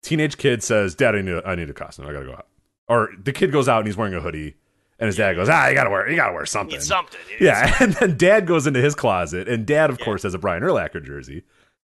Teenage 0.02 0.36
kid 0.36 0.62
says, 0.62 0.94
"Dad, 0.94 1.14
I 1.14 1.22
need, 1.22 1.32
a, 1.34 1.46
I 1.46 1.54
need 1.54 1.70
a 1.70 1.74
costume. 1.74 2.06
I 2.06 2.12
gotta 2.12 2.26
go 2.26 2.32
out." 2.32 2.46
Or 2.88 3.10
the 3.22 3.32
kid 3.32 3.52
goes 3.52 3.68
out 3.68 3.78
and 3.78 3.86
he's 3.86 3.96
wearing 3.96 4.14
a 4.14 4.20
hoodie, 4.20 4.56
and 4.98 5.06
his 5.06 5.16
dad 5.16 5.34
goes, 5.34 5.48
"Ah, 5.48 5.68
you 5.68 5.74
gotta 5.74 5.90
wear, 5.90 6.08
you 6.10 6.16
gotta 6.16 6.32
wear 6.32 6.44
something." 6.44 6.80
Something. 6.80 7.20
You 7.30 7.46
Yeah, 7.46 7.74
and 7.80 7.94
then 7.94 8.16
dad 8.16 8.46
goes 8.46 8.66
into 8.66 8.80
his 8.80 8.94
closet, 8.94 9.48
and 9.48 9.64
dad, 9.64 9.90
of 9.90 9.98
Yeah. 10.00 10.04
course, 10.04 10.24
has 10.24 10.34
a 10.34 10.38
Brian 10.38 10.62
Urlacher 10.64 11.02
jersey, 11.04 11.44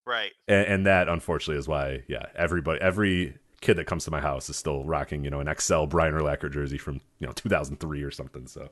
Right. 0.06 0.32
and, 0.46 0.66
and 0.66 0.86
that 0.86 1.08
unfortunately 1.08 1.58
is 1.58 1.66
why, 1.66 2.02
yeah, 2.06 2.26
everybody, 2.36 2.80
every 2.82 3.34
kid 3.62 3.74
that 3.78 3.86
comes 3.86 4.04
to 4.04 4.10
my 4.10 4.20
house 4.20 4.50
is 4.50 4.56
still 4.56 4.84
rocking, 4.84 5.24
you 5.24 5.30
know, 5.30 5.40
an 5.40 5.48
XL 5.58 5.86
Brian 5.86 6.12
Urlacher 6.12 6.52
jersey 6.52 6.76
from 6.78 7.00
you 7.20 7.26
know 7.26 7.32
2003 7.32 8.02
or 8.02 8.10
something. 8.10 8.46
So 8.46 8.68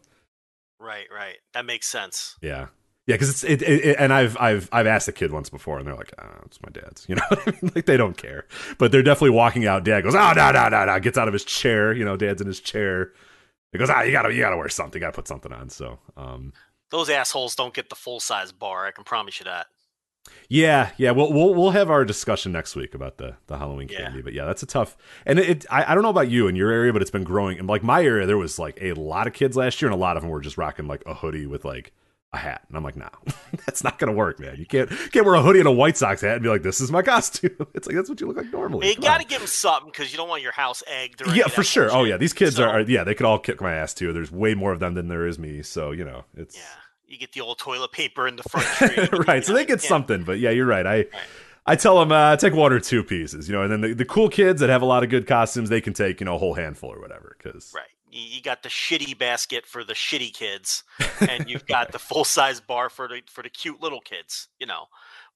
Right. 0.78 1.06
Right. 1.14 1.36
That 1.54 1.64
makes 1.64 1.86
sense. 1.86 2.36
Yeah, 2.42 2.66
yeah, 3.06 3.14
because 3.14 3.30
it's 3.30 3.44
it, 3.44 3.62
it, 3.62 3.84
it- 3.84 3.96
and 3.98 4.12
I've 4.12 4.36
I've 4.40 4.68
I've 4.72 4.86
asked 4.86 5.08
a 5.08 5.12
kid 5.12 5.30
once 5.32 5.50
before, 5.50 5.78
and 5.78 5.86
they're 5.86 5.94
like, 5.96 6.12
"Oh, 6.18 6.40
it's 6.46 6.60
my 6.62 6.70
dad's," 6.70 7.04
you 7.08 7.14
know, 7.16 7.22
I 7.30 7.50
mean? 7.62 7.72
like 7.74 7.86
they 7.86 7.96
don't 7.96 8.16
care, 8.16 8.46
but 8.78 8.92
they're 8.92 9.02
definitely 9.02 9.30
walking 9.36 9.66
out. 9.66 9.84
Dad 9.84 10.02
goes, 10.04 10.14
"Oh, 10.14 10.32
no, 10.34 10.52
no, 10.52 10.68
no, 10.68 10.84
no," 10.86 11.00
gets 11.00 11.18
out 11.18 11.28
of 11.28 11.34
his 11.34 11.44
chair, 11.44 11.92
you 11.92 12.04
know, 12.04 12.16
dad's 12.16 12.40
in 12.40 12.46
his 12.46 12.60
chair. 12.60 13.12
He 13.72 13.78
goes, 13.78 13.90
"Ah, 13.90 14.02
you 14.02 14.12
gotta 14.12 14.32
you 14.32 14.40
gotta 14.40 14.56
wear 14.56 14.68
something, 14.68 15.00
you 15.00 15.06
gotta 15.06 15.14
put 15.16 15.28
something 15.28 15.52
on." 15.52 15.68
So, 15.70 15.98
um, 16.16 16.52
Those 16.90 17.10
assholes 17.10 17.54
don't 17.54 17.74
get 17.74 17.88
the 17.90 17.94
full 17.94 18.20
size 18.20 18.52
bar. 18.52 18.86
I 18.86 18.90
can 18.90 19.04
promise 19.04 19.38
you 19.40 19.44
that. 19.44 19.66
Yeah, 20.48 20.90
yeah, 20.96 21.12
we'll 21.12 21.32
we'll 21.32 21.54
we'll 21.54 21.70
have 21.70 21.90
our 21.90 22.04
discussion 22.04 22.52
next 22.52 22.74
week 22.76 22.94
about 22.94 23.18
the 23.18 23.36
the 23.46 23.56
Halloween 23.58 23.88
Yeah. 23.88 24.02
candy, 24.04 24.22
but 24.22 24.32
yeah, 24.32 24.44
that's 24.44 24.62
a 24.62 24.66
tough. 24.66 24.96
And 25.24 25.38
it, 25.38 25.48
it 25.50 25.66
I, 25.70 25.92
I 25.92 25.94
don't 25.94 26.02
know 26.02 26.10
about 26.10 26.28
you 26.30 26.48
in 26.48 26.56
your 26.56 26.70
area, 26.70 26.92
but 26.92 27.02
it's 27.02 27.10
been 27.10 27.24
growing. 27.24 27.58
And 27.58 27.68
like 27.68 27.82
my 27.82 28.02
area, 28.04 28.26
there 28.26 28.38
was 28.38 28.58
like 28.58 28.78
a 28.80 28.92
lot 28.94 29.26
of 29.26 29.32
kids 29.32 29.56
last 29.56 29.80
year, 29.80 29.90
and 29.90 29.94
a 29.96 30.00
lot 30.00 30.16
of 30.16 30.22
them 30.22 30.30
were 30.30 30.40
just 30.40 30.58
rocking 30.58 30.86
like 30.88 31.02
a 31.06 31.14
hoodie 31.14 31.46
with 31.46 31.64
like 31.64 31.92
a 32.32 32.38
hat, 32.38 32.62
and 32.68 32.76
I'm 32.76 32.84
like, 32.84 32.94
no, 32.96 33.08
that's 33.66 33.82
not 33.82 33.98
gonna 33.98 34.12
work, 34.12 34.38
man. 34.38 34.56
You 34.56 34.66
can't 34.66 34.88
can't 35.12 35.24
wear 35.24 35.34
a 35.34 35.42
hoodie 35.42 35.58
and 35.60 35.68
a 35.68 35.72
White 35.72 35.96
Sox 35.96 36.20
hat 36.20 36.34
and 36.34 36.42
be 36.42 36.48
like, 36.48 36.62
this 36.62 36.80
is 36.80 36.90
my 36.92 37.02
costume. 37.02 37.56
It's 37.74 37.86
like 37.86 37.96
that's 37.96 38.08
what 38.10 38.20
you 38.20 38.26
look 38.26 38.36
like 38.36 38.52
normally. 38.52 38.88
You 38.88 38.94
Come 38.94 39.02
got 39.04 39.16
to 39.18 39.24
on. 39.24 39.28
give 39.28 39.38
them 39.38 39.46
something 39.48 39.90
because 39.90 40.10
you 40.12 40.16
don't 40.18 40.28
want 40.28 40.42
your 40.42 40.52
house 40.52 40.82
egged. 40.86 41.22
Or 41.26 41.34
yeah, 41.34 41.46
for 41.48 41.62
sure. 41.64 41.90
Oh 41.92 42.04
yeah, 42.04 42.16
these 42.16 42.32
kids 42.32 42.56
So, 42.56 42.64
are, 42.64 42.68
are 42.70 42.80
yeah, 42.82 43.04
they 43.04 43.14
could 43.14 43.26
all 43.26 43.38
kick 43.38 43.60
my 43.60 43.72
ass 43.72 43.94
too. 43.94 44.12
There's 44.12 44.30
way 44.32 44.54
more 44.54 44.72
of 44.72 44.80
them 44.80 44.94
than 44.94 45.08
there 45.08 45.26
is 45.26 45.38
me, 45.38 45.62
so 45.62 45.92
you 45.92 46.04
know, 46.04 46.24
it's 46.36 46.56
Yeah, 46.56 46.62
you 47.10 47.18
get 47.18 47.32
the 47.32 47.40
old 47.40 47.58
toilet 47.58 47.92
paper 47.92 48.28
in 48.28 48.36
the 48.36 48.44
front 48.44 48.66
tree. 49.08 49.24
right. 49.26 49.44
So 49.44 49.52
they 49.52 49.64
get 49.64 49.82
something, 49.82 50.22
but 50.22 50.38
yeah, 50.38 50.50
you're 50.50 50.66
right. 50.66 50.86
I 50.86 51.06
I 51.66 51.76
tell 51.76 51.98
them 51.98 52.12
uh, 52.12 52.36
take 52.36 52.54
one 52.54 52.72
or 52.72 52.80
two 52.80 53.02
pieces, 53.02 53.48
you 53.48 53.54
know, 53.54 53.62
and 53.62 53.70
then 53.70 53.80
the, 53.80 53.92
the 53.92 54.04
cool 54.04 54.28
kids 54.28 54.60
that 54.60 54.70
have 54.70 54.82
a 54.82 54.86
lot 54.86 55.02
of 55.02 55.10
good 55.10 55.26
costumes, 55.26 55.68
they 55.68 55.80
can 55.80 55.92
take 55.92 56.20
you 56.20 56.24
know 56.24 56.36
a 56.36 56.38
whole 56.38 56.54
handful 56.54 56.90
or 56.90 57.00
whatever. 57.00 57.36
Because 57.36 57.72
Right. 57.74 57.84
You, 58.10 58.22
you 58.22 58.42
got 58.42 58.62
the 58.62 58.68
shitty 58.68 59.18
basket 59.18 59.66
for 59.66 59.84
the 59.84 59.92
shitty 59.92 60.32
kids, 60.32 60.84
and 61.28 61.50
you've 61.50 61.66
got 61.66 61.92
the 61.92 61.98
full 61.98 62.24
size 62.24 62.60
bar 62.60 62.88
for 62.88 63.08
the 63.08 63.22
for 63.26 63.42
the 63.42 63.50
cute 63.50 63.82
little 63.82 64.00
kids. 64.00 64.48
You 64.58 64.66
know, 64.66 64.86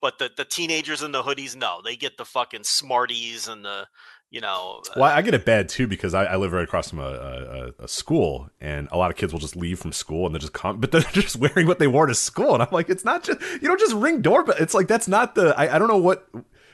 but 0.00 0.19
the 0.19 0.31
the 0.37 0.45
teenagers 0.45 1.02
and 1.02 1.12
the 1.12 1.23
hoodies, 1.23 1.57
no, 1.57 1.81
they 1.85 1.97
get 1.97 2.16
the 2.16 2.25
fucking 2.25 2.64
Smarties 2.64 3.49
and 3.49 3.64
the 3.64 3.87
you 4.35 4.41
know. 4.41 4.83
uh, 4.91 4.95
well, 4.97 5.05
I 5.17 5.23
get 5.23 5.33
it 5.33 5.45
bad 5.45 5.69
too 5.69 5.87
because 5.87 6.12
I, 6.12 6.25
I 6.25 6.37
live 6.37 6.53
right 6.53 6.64
across 6.64 6.91
from 6.91 6.99
a, 6.99 7.73
a, 7.79 7.85
a- 7.85 7.88
school, 7.88 8.50
and 8.61 8.88
a 8.91 8.97
lot 8.99 9.11
of 9.12 9.17
kids 9.17 9.33
will 9.33 9.41
just 9.41 9.55
leave 9.55 9.79
from 9.79 9.93
school 9.93 10.26
and 10.26 10.35
they 10.35 10.41
just 10.41 10.53
come, 10.53 10.81
but 10.81 10.91
they're 10.91 11.03
just 11.03 11.37
wearing 11.37 11.67
what 11.67 11.79
they 11.79 11.87
wore 11.87 12.07
to 12.07 12.14
school, 12.14 12.53
and 12.55 12.62
I'm 12.62 12.69
like, 12.73 12.91
it's 12.91 13.05
not 13.05 13.23
just 13.23 13.41
you 13.41 13.69
don't 13.69 13.81
just 13.81 13.95
ring 13.95 14.21
doorbell. 14.23 14.57
It's 14.59 14.75
like 14.75 14.88
that's 14.88 15.07
not 15.09 15.37
the 15.37 15.55
I, 15.59 15.76
I 15.76 15.79
don't 15.79 15.88
know 15.88 15.97
what 15.99 16.29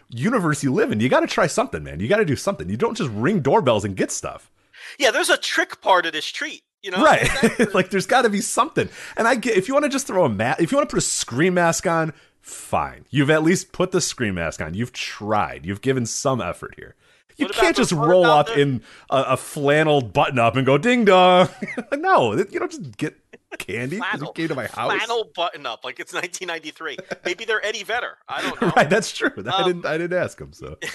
universe 0.09 0.63
you 0.65 0.73
live 0.73 0.91
in. 0.91 1.01
You 1.01 1.09
got 1.09 1.21
to 1.21 1.27
try 1.27 1.47
something, 1.47 1.83
man. 1.85 2.01
You 2.01 2.09
got 2.09 2.17
to 2.17 2.25
do 2.25 2.37
something. 2.37 2.69
You 2.69 2.77
don't 2.77 2.97
just 2.97 3.11
ring 3.11 3.41
doorbells 3.41 3.85
and 3.85 3.95
get 3.97 4.11
stuff. 4.11 4.51
yeah, 4.99 5.11
there's 5.11 5.31
a 5.31 5.37
trick 5.37 5.81
part 5.81 6.07
of 6.07 6.13
this 6.13 6.27
treat. 6.27 6.63
You 6.83 6.93
know, 6.93 7.05
right 7.05 7.29
like 7.75 7.91
there's 7.91 8.07
got 8.07 8.23
to 8.23 8.31
be 8.31 8.41
something 8.41 8.89
and 9.19 9.29
i 9.29 9.35
get 9.35 9.55
if 9.55 9.69
you 9.69 9.75
want 9.75 9.85
to 9.85 9.91
just 9.91 10.07
throw 10.07 10.25
a 10.25 10.31
mask 10.31 10.63
if 10.63 10.73
you 10.73 10.79
want 10.79 10.89
to 10.89 10.95
put 10.95 11.03
a 11.03 11.07
screen 11.07 11.53
mask 11.53 11.87
on 11.87 12.15
fine 12.41 13.05
you've 13.11 13.29
at 13.29 13.43
least 13.43 13.71
put 13.71 13.91
the 13.91 14.01
screen 14.01 14.33
mask 14.33 14.63
on 14.63 14.73
you've 14.73 14.95
tried 14.95 15.67
you've 15.67 15.83
given 15.83 16.07
some 16.07 16.41
effort 16.41 16.73
here 16.79 16.95
you 17.41 17.49
can't 17.49 17.77
just 17.77 17.93
roll 17.93 18.27
up 18.27 18.49
in 18.51 18.83
a, 19.11 19.23
a 19.29 19.37
flannel 19.37 20.01
button 20.01 20.39
up 20.39 20.57
and 20.57 20.65
go 20.67 20.79
ding 20.79 21.05
dong 21.05 21.49
no 21.93 22.35
you 22.35 22.59
don't 22.61 22.71
just 22.71 22.97
get 22.97 23.17
candy 23.59 23.99
flannel, 23.99 24.33
came 24.33 24.47
to 24.49 24.55
my 24.55 24.67
house 24.69 24.93
flannel 24.93 25.29
button 25.35 25.67
up 25.67 25.85
like 25.85 25.99
it's 25.99 26.13
1993. 26.13 26.97
Maybe 27.25 27.45
they're 27.45 27.65
Eddie 27.67 27.83
Vedder. 27.83 28.17
I 28.29 28.43
don't 28.43 28.61
know. 28.63 28.73
right 28.77 28.89
that's 28.89 29.11
true 29.13 29.31
i 29.37 29.41
Um, 29.51 29.65
didn't 29.67 29.87
i 29.87 29.99
didn't 29.99 30.17
ask 30.19 30.41
him 30.41 30.53
so 30.53 30.77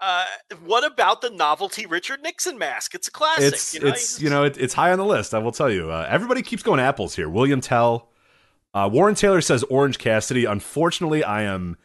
Uh, 0.00 0.24
what 0.64 0.84
about 0.84 1.20
the 1.20 1.30
novelty 1.30 1.86
Richard 1.86 2.20
Nixon 2.22 2.58
mask? 2.58 2.92
It's 2.96 3.06
a 3.06 3.10
classic. 3.12 3.52
it's 3.52 3.72
you 3.74 3.80
know? 3.80 3.86
it's 3.88 4.20
you 4.20 4.30
know 4.30 4.44
it, 4.44 4.58
it's 4.58 4.74
high 4.74 4.90
on 4.90 4.98
the 4.98 5.04
list. 5.04 5.32
I 5.32 5.38
will 5.38 5.52
tell 5.52 5.70
you. 5.70 5.92
Uh, 5.92 6.06
everybody 6.10 6.42
keeps 6.42 6.62
going 6.64 6.80
apples 6.80 7.14
here. 7.14 7.28
William 7.28 7.60
Tell, 7.60 8.08
uh, 8.74 8.90
Warren 8.92 9.14
Taylor 9.14 9.40
says 9.40 9.62
Orange 9.64 9.98
Cassidy. 9.98 10.44
Unfortunately, 10.44 11.22
I 11.22 11.42
am 11.42 11.76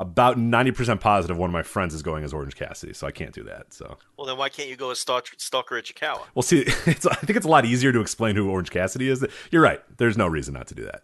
about 0.00 0.36
90% 0.36 1.00
positive 1.00 1.36
one 1.36 1.50
of 1.50 1.52
my 1.54 1.62
friends 1.62 1.94
is 1.94 2.02
going 2.02 2.24
as 2.24 2.32
Orange 2.34 2.56
Cassidy, 2.56 2.92
so 2.92 3.06
I 3.06 3.12
can't 3.12 3.32
do 3.32 3.44
that. 3.44 3.72
So, 3.72 3.96
Well, 4.16 4.26
then 4.26 4.36
why 4.36 4.48
can't 4.48 4.68
you 4.68 4.76
go 4.76 4.90
as 4.90 4.98
Stalker, 4.98 5.32
Stalker 5.38 5.80
Ichikawa? 5.80 6.22
we'll 6.34 6.42
see. 6.42 6.62
It's, 6.86 7.06
I 7.06 7.14
think 7.14 7.36
it's 7.36 7.46
a 7.46 7.50
lot 7.50 7.64
easier 7.64 7.92
to 7.92 8.00
explain 8.00 8.36
who 8.36 8.50
Orange 8.50 8.70
Cassidy 8.70 9.08
is. 9.08 9.24
You're 9.50 9.62
right. 9.62 9.80
There's 9.98 10.18
no 10.18 10.26
reason 10.26 10.54
not 10.54 10.66
to 10.68 10.74
do 10.74 10.84
that. 10.84 11.02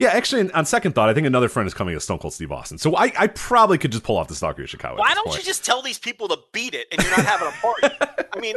Yeah, 0.00 0.08
actually, 0.08 0.50
on 0.52 0.64
second 0.64 0.94
thought, 0.94 1.10
I 1.10 1.14
think 1.14 1.26
another 1.26 1.50
friend 1.50 1.66
is 1.66 1.74
coming 1.74 1.94
as 1.94 2.04
Stone 2.04 2.20
Cold 2.20 2.32
Steve 2.32 2.50
Austin. 2.50 2.78
So 2.78 2.96
I, 2.96 3.12
I 3.18 3.26
probably 3.26 3.76
could 3.76 3.92
just 3.92 4.02
pull 4.02 4.16
off 4.16 4.28
the 4.28 4.34
Stalker 4.34 4.62
of 4.62 4.70
Chicago. 4.70 4.98
Why 4.98 5.12
don't 5.12 5.36
you 5.36 5.42
just 5.42 5.62
tell 5.62 5.82
these 5.82 5.98
people 5.98 6.26
to 6.28 6.38
beat 6.52 6.72
it 6.72 6.88
and 6.90 7.02
you're 7.02 7.10
not 7.10 7.26
having 7.26 7.48
a 7.48 7.50
party? 7.50 8.26
I 8.32 8.40
mean, 8.40 8.56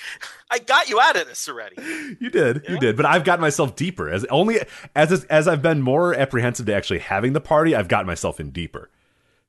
I 0.50 0.58
got 0.58 0.88
you 0.88 1.00
out 1.00 1.14
of 1.14 1.28
this 1.28 1.48
already. 1.48 1.76
You 2.18 2.28
did, 2.28 2.64
you 2.68 2.76
did, 2.80 2.96
but 2.96 3.06
I've 3.06 3.22
gotten 3.22 3.40
myself 3.40 3.76
deeper 3.76 4.10
as 4.10 4.24
only 4.26 4.58
as 4.96 5.24
as 5.26 5.46
I've 5.46 5.62
been 5.62 5.80
more 5.80 6.12
apprehensive 6.12 6.66
to 6.66 6.74
actually 6.74 6.98
having 6.98 7.34
the 7.34 7.40
party. 7.40 7.76
I've 7.76 7.86
gotten 7.86 8.08
myself 8.08 8.40
in 8.40 8.50
deeper 8.50 8.90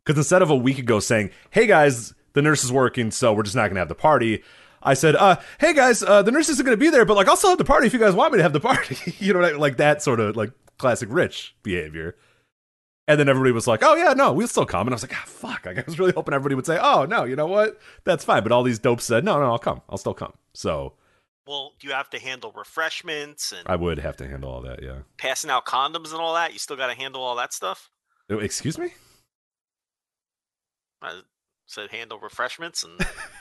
because 0.06 0.20
instead 0.20 0.44
of 0.44 0.52
a 0.52 0.56
week 0.56 0.78
ago 0.78 1.00
saying, 1.00 1.32
"Hey 1.50 1.66
guys, 1.66 2.14
the 2.34 2.44
nurse 2.44 2.64
is 2.64 2.72
working, 2.72 3.10
so 3.10 3.34
we're 3.34 3.42
just 3.42 3.56
not 3.56 3.64
going 3.64 3.76
to 3.76 3.82
have 3.82 3.90
the 3.90 3.96
party," 3.96 4.44
I 4.84 4.94
said, 4.94 5.16
uh, 5.16 5.38
"Hey 5.60 5.74
guys, 5.74 6.04
uh, 6.04 6.22
the 6.22 6.32
nurse 6.32 6.50
isn't 6.50 6.64
going 6.64 6.78
to 6.78 6.80
be 6.80 6.92
there, 6.92 7.04
but 7.04 7.18
like 7.18 7.28
I'll 7.28 7.36
still 7.36 7.50
have 7.50 7.58
the 7.58 7.66
party 7.66 7.88
if 7.88 7.94
you 7.94 8.00
guys 8.00 8.14
want 8.14 8.32
me 8.32 8.38
to 8.38 8.44
have 8.44 8.54
the 8.54 8.60
party." 8.60 9.16
you 9.18 9.34
know, 9.34 9.40
what 9.40 9.50
I, 9.50 9.52
mean? 9.54 9.60
like 9.60 9.78
that 9.78 10.04
sort 10.04 10.20
of 10.20 10.36
like 10.36 10.52
classic 10.82 11.08
rich 11.12 11.56
behavior. 11.64 12.16
And 13.08 13.20
then 13.20 13.28
everybody 13.30 13.52
was 13.52 13.68
like, 13.68 13.82
"Oh 13.84 13.96
yeah, 13.96 14.14
no, 14.14 14.32
we'll 14.34 14.48
still 14.48 14.66
come." 14.66 14.88
And 14.88 14.94
I 14.94 14.96
was 14.96 15.04
like, 15.04 15.14
"Ah, 15.16 15.24
fuck!" 15.26 15.66
Like, 15.66 15.78
I 15.80 15.84
was 15.86 16.00
really 16.00 16.12
hoping 16.14 16.34
everybody 16.34 16.56
would 16.56 16.66
say, 16.66 16.78
"Oh 16.82 17.06
no, 17.06 17.24
you 17.24 17.36
know 17.36 17.48
what? 17.48 17.80
That's 18.04 18.24
fine." 18.24 18.44
But 18.44 18.52
all 18.52 18.64
these 18.64 18.80
dopes 18.80 19.06
said, 19.06 19.24
"No, 19.24 19.40
no, 19.40 19.46
I'll 19.46 19.60
come. 19.60 19.82
I'll 19.90 19.98
still 19.98 20.14
come." 20.14 20.34
So 20.54 20.94
Well, 21.48 21.74
you 21.82 21.92
have 21.92 22.10
to 22.12 22.20
handle 22.20 22.52
refreshments 22.56 23.52
and 23.52 23.64
I 23.68 23.76
would 23.76 24.00
have 24.00 24.16
to 24.18 24.28
handle 24.28 24.50
all 24.52 24.62
that. 24.62 24.82
Yeah. 24.84 25.00
passing 25.18 25.50
out 25.50 25.66
condoms 25.66 26.12
and 26.12 26.22
all 26.22 26.34
that? 26.36 26.54
You 26.54 26.60
still 26.60 26.78
got 26.78 26.88
to 26.88 26.96
handle 26.96 27.22
all 27.22 27.36
that 27.38 27.52
stuff? 27.54 27.90
Oh, 28.30 28.38
Excuse 28.40 28.78
me? 28.78 28.94
I 31.02 31.22
said 31.66 31.90
handle 31.92 32.20
refreshments 32.20 32.84
and 32.84 33.00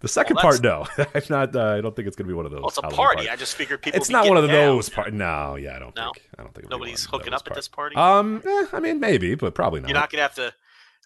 The 0.00 0.08
second 0.08 0.36
Well, 0.36 0.42
part, 0.42 0.62
no. 0.62 0.86
I'm 1.14 1.22
not. 1.30 1.54
Uh, 1.56 1.74
I 1.76 1.80
don't 1.80 1.94
think 1.94 2.08
it's 2.08 2.16
going 2.16 2.26
to 2.26 2.32
be 2.32 2.34
one 2.34 2.46
of 2.46 2.52
those. 2.52 2.60
well, 2.60 2.68
it's 2.68 2.78
a 2.78 2.82
party. 2.82 2.96
parties. 2.96 3.28
I 3.28 3.36
just 3.36 3.54
figured 3.56 3.82
people. 3.82 3.98
It's 4.00 4.10
not 4.10 4.26
one 4.28 4.36
of 4.36 4.48
those 4.48 4.88
parties. 4.88 5.14
No, 5.14 5.56
yeah, 5.56 5.76
I 5.76 5.78
don't 5.78 5.94
No? 5.96 6.12
think. 6.12 6.28
I 6.38 6.42
don't 6.42 6.54
think 6.54 6.70
Nobody's 6.70 7.04
hooking 7.04 7.32
up 7.32 7.42
at 7.46 7.54
this 7.54 7.68
party. 7.68 7.96
Um, 7.96 8.42
eh, 8.46 8.66
I 8.72 8.80
mean, 8.80 9.00
maybe, 9.00 9.34
but 9.34 9.54
probably 9.54 9.80
not. 9.80 9.88
You're 9.88 9.98
not 9.98 10.10
gonna 10.10 10.22
have 10.22 10.34
to 10.36 10.54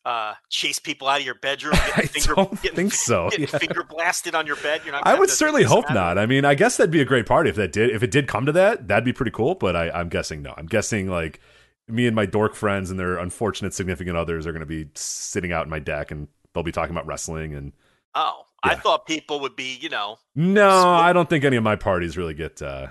uh, 0.04 0.34
chase 0.48 0.78
people 0.78 1.08
out 1.08 1.20
of 1.20 1.26
your 1.26 1.34
bedroom. 1.34 1.75
I 1.96 2.02
finger, 2.06 2.34
don't 2.34 2.62
getting, 2.62 2.76
think 2.76 2.92
so, 2.94 3.28
yeah. 3.37 3.46
finger 3.46 3.82
blasted 3.82 4.34
on 4.34 4.46
your 4.46 4.56
bed. 4.56 4.82
You're 4.84 4.92
not. 4.92 5.06
I 5.06 5.14
would 5.18 5.28
certainly 5.30 5.64
hope 5.64 5.90
not. 5.90 6.18
I 6.18 6.26
mean, 6.26 6.44
I 6.44 6.54
guess 6.54 6.76
that'd 6.76 6.90
be 6.90 7.00
a 7.00 7.04
great 7.04 7.26
party 7.26 7.50
if 7.50 7.56
that 7.56 7.72
did. 7.72 7.90
If 7.90 8.02
it 8.02 8.10
did 8.10 8.26
come 8.28 8.46
to 8.46 8.52
that, 8.52 8.88
that'd 8.88 9.04
be 9.04 9.12
pretty 9.12 9.32
cool. 9.32 9.54
But 9.54 9.76
I, 9.76 9.90
I'm 9.90 10.08
guessing 10.08 10.40
no. 10.42 10.54
I'm 10.56 10.66
guessing 10.66 11.08
like 11.08 11.40
me 11.88 12.06
and 12.06 12.14
my 12.14 12.26
dork 12.26 12.54
friends 12.54 12.90
and 12.90 12.98
their 13.00 13.16
unfortunate 13.18 13.75
significant 13.75 14.16
others 14.16 14.46
are 14.46 14.52
going 14.52 14.60
to 14.60 14.66
be 14.66 14.88
sitting 14.94 15.52
out 15.52 15.64
in 15.64 15.70
my 15.70 15.78
deck 15.78 16.10
and 16.10 16.28
they'll 16.54 16.62
be 16.62 16.72
talking 16.72 16.94
about 16.94 17.06
wrestling 17.06 17.54
and. 17.54 17.72
Oh, 18.14 18.42
I 18.62 18.75
thought 18.75 19.07
people 19.07 19.41
would 19.41 19.57
be. 19.57 19.79
You 19.81 19.88
know, 19.88 20.19
No. 20.35 20.69
I 20.91 21.12
don't 21.12 21.29
think 21.29 21.45
any 21.45 21.57
of 21.57 21.62
my 21.65 21.77
parties 21.77 22.17
really 22.17 22.35
get. 22.35 22.61
uh 22.62 22.88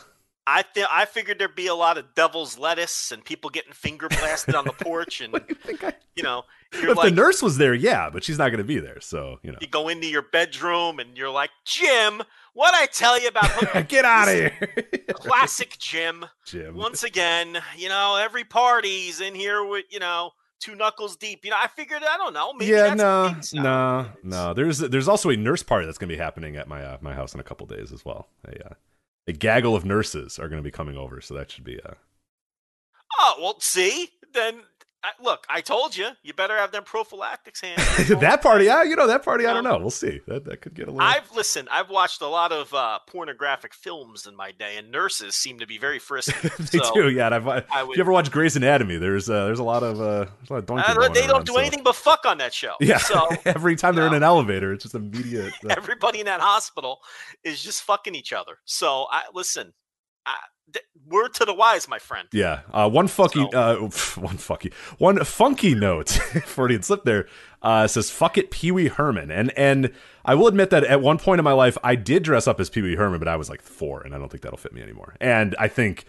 I 0.50 0.62
th- 0.62 0.88
I 0.90 1.04
figured 1.04 1.40
there'd 1.40 1.56
be 1.56 1.68
a 1.68 1.76
lot 1.76 1.98
of 1.98 2.16
devil's 2.16 2.58
lettuce 2.58 3.12
and 3.12 3.24
people 3.24 3.50
getting 3.50 3.74
finger 3.74 4.08
blasted 4.08 4.56
on 4.56 4.64
the 4.64 4.72
porch, 4.82 5.20
and 5.20 5.34
you? 5.34 5.78
I, 5.84 5.94
you 6.16 6.24
know, 6.24 6.44
you're 6.82 6.92
if 6.92 6.98
like, 6.98 7.10
the 7.10 7.16
nurse 7.16 7.42
was 7.42 7.58
there, 7.58 7.74
yeah, 7.74 8.10
but 8.10 8.24
she's 8.24 8.38
not 8.38 8.48
going 8.48 8.60
to 8.60 8.64
be 8.64 8.80
there. 8.80 9.02
So 9.02 9.40
you 9.44 9.52
know. 9.52 9.58
you 9.60 9.68
go 9.68 9.90
into 9.90 10.08
your 10.08 10.22
bedroom 10.22 11.00
and 11.00 11.18
you're 11.18 11.30
like, 11.30 11.50
Jim, 11.66 12.22
what 12.54 12.74
I 12.74 12.86
tell 12.86 13.20
you 13.20 13.28
about 13.28 13.88
Get 13.90 14.06
out 14.06 14.30
of 14.30 14.36
here, 14.36 14.70
classic 15.12 15.78
Jim? 15.80 16.24
Jim. 16.46 16.78
Once 16.78 17.04
again, 17.04 17.58
you 17.76 17.90
know, 17.90 18.16
every 18.16 18.46
party's 18.46 19.20
in 19.20 19.36
here 19.36 19.66
with 19.66 19.84
you 19.90 20.00
know 20.00 20.32
two 20.60 20.76
knuckles 20.76 21.16
deep. 21.16 21.44
You 21.44 21.52
know, 21.52 21.58
I 21.62 21.68
figured 21.68 22.04
I 22.04 22.18
don't 22.18 22.34
know. 22.34 22.54
Maybe 22.54 22.72
yeah, 22.72 22.94
no, 22.94 23.36
no, 23.54 24.10
no. 24.24 24.54
There's 24.54 24.80
there's 24.80 25.08
also 25.08 25.30
a 25.30 25.38
nurse 25.38 25.64
party 25.64 25.86
that's 25.86 25.98
going 25.98 26.10
to 26.10 26.16
be 26.16 26.22
happening 26.22 26.56
at 26.56 26.68
my 26.68 26.84
uh, 26.84 26.98
my 27.02 27.14
house 27.14 27.34
in 27.34 27.40
a 27.40 27.44
couple 27.44 27.66
days 27.68 27.92
as 27.92 28.04
well. 28.04 28.28
A 28.48 28.68
uh, 28.68 28.74
a 29.28 29.34
gaggle 29.34 29.76
of 29.76 29.86
nurses 29.86 30.40
are 30.40 30.48
going 30.48 30.62
to 30.62 30.68
be 30.68 30.72
coming 30.72 30.98
over, 30.98 31.22
so 31.22 31.34
that 31.34 31.52
should 31.52 31.64
be 31.64 31.80
uh 31.82 31.94
Oh 33.20 33.36
well, 33.40 33.60
see, 33.60 34.10
then 34.34 34.62
I, 35.04 35.12
look, 35.24 35.46
I 35.48 35.62
told 35.62 35.96
you, 35.96 36.10
you 36.24 36.34
better 36.34 36.58
have 36.58 36.72
them 36.72 36.84
prophylactics 36.84 37.62
hands. 37.62 38.08
that 38.20 38.42
party. 38.42 38.66
Yeah, 38.66 38.82
you 38.84 38.96
know 38.96 39.08
that 39.08 39.24
party. 39.24 39.46
I 39.46 39.54
don't 39.54 39.64
know. 39.64 39.78
We'll 39.78 39.92
see. 39.92 40.22
That 40.28 40.46
that 40.46 40.62
could 40.62 40.74
get 40.74 40.88
a 40.88 40.92
little. 40.92 41.08
I've 41.08 41.32
listened. 41.36 41.70
I've 41.72 41.90
watched 41.90 42.22
a 42.22 42.28
lot 42.28 42.52
of 42.52 42.74
uh, 42.74 43.00
pornographic 43.08 43.74
films 43.76 44.26
in 44.26 44.36
my 44.36 44.52
day, 44.52 44.76
and 44.78 44.92
nurses 44.92 45.36
seem 45.36 45.60
to 45.60 45.68
be 45.68 45.78
very 45.78 46.00
frisky. 46.00 46.50
they 46.60 46.80
so, 46.80 46.94
do. 46.94 47.10
Yeah, 47.10 47.30
I've, 47.30 47.48
I 47.48 47.58
if 47.60 47.88
would- 47.88 47.98
you 47.98 48.02
ever 48.02 48.12
watch 48.12 48.32
Grey's 48.32 48.56
Anatomy, 48.56 48.98
there's 48.98 49.30
uh, 49.30 49.46
there's 49.46 49.60
a 49.60 49.64
lot 49.64 49.84
of 49.84 50.02
uh, 50.02 50.26
a 50.50 50.54
lot 50.54 50.64
of 50.64 50.70
uh, 50.72 51.10
they 51.10 51.22
don't 51.22 51.30
around, 51.32 51.46
do 51.46 51.54
so- 51.54 51.60
anything 51.60 51.84
but 51.84 51.96
fuck 51.96 52.26
on 52.26 52.40
that 52.40 52.54
show. 52.54 52.74
Yeah, 52.82 52.98
So 52.98 53.30
every 53.46 53.76
time 53.76 53.96
they're 53.96 54.08
in 54.08 54.14
an 54.16 54.24
elevator, 54.24 54.74
it's 54.74 54.84
just 54.84 54.96
immediate. 54.96 55.54
uh, 55.64 55.76
everybody 55.78 56.20
in 56.20 56.26
that 56.26 56.42
hospital 56.42 57.00
is 57.44 57.62
just 57.62 57.84
fucking 57.84 58.16
each 58.16 58.34
other. 58.34 58.58
So 58.66 59.06
I 59.12 59.24
listen. 59.34 59.74
I, 60.26 60.36
word 61.08 61.34
to 61.36 61.46
the 61.46 61.54
wise, 61.54 61.88
my 61.88 62.00
friend. 62.00 62.28
Yeah, 62.32 62.62
uh, 62.74 62.90
one 62.90 63.08
fucky, 63.08 63.50
So- 63.52 63.58
uh, 63.58 63.76
one 64.22 64.38
fucky, 64.38 64.74
one 64.98 65.24
funky 65.24 65.74
note. 65.76 66.10
Freudian 66.46 66.84
slip 66.84 67.04
there. 67.04 67.28
Uh, 67.62 67.88
says 67.88 68.10
"fuck 68.12 68.38
it, 68.38 68.52
Pee 68.52 68.72
Wee 68.72 68.88
Herman," 68.88 69.32
and 69.32 69.52
and 69.58 69.92
I 70.26 70.36
will 70.36 70.48
admit 70.48 70.70
that 70.70 70.84
at 70.84 71.02
one 71.02 71.18
point 71.18 71.40
in 71.40 71.44
my 71.46 71.54
life 71.54 71.78
I 71.84 71.96
did 71.96 72.24
dress 72.24 72.48
up 72.48 72.60
as 72.60 72.70
Pee 72.70 72.82
Wee 72.82 72.96
Herman, 72.96 73.20
but 73.20 73.28
I 73.28 73.36
was 73.36 73.50
like 73.50 73.62
four, 73.62 74.02
and 74.02 74.14
I 74.14 74.18
don't 74.18 74.30
think 74.30 74.44
that'll 74.44 74.58
fit 74.58 74.74
me 74.74 74.82
anymore. 74.82 75.16
And 75.20 75.56
I 75.58 75.68
think 75.68 76.06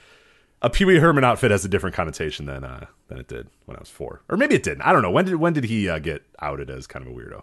a 0.61 0.68
Pee 0.68 0.85
Wee 0.85 0.99
Herman 0.99 1.25
outfit 1.25 1.51
has 1.51 1.64
a 1.64 1.68
different 1.68 1.97
connotation 1.97 2.44
than 2.47 2.64
uh, 2.64 2.87
than 3.09 3.18
it 3.18 3.29
did 3.29 3.49
when 3.64 3.77
I 3.77 3.81
was 3.81 3.88
four, 3.88 4.23
or 4.29 4.37
maybe 4.37 4.57
it 4.57 4.62
didn't. 4.62 4.83
I 4.83 4.92
don't 4.92 5.03
know. 5.03 5.11
When 5.11 5.25
did 5.25 5.37
when 5.37 5.53
did 5.55 5.64
he 5.64 5.88
uh, 5.88 5.99
get 6.01 6.23
outed 6.40 6.68
as 6.68 6.87
kind 6.87 7.07
of 7.07 7.12
a 7.12 7.14
weirdo? 7.14 7.42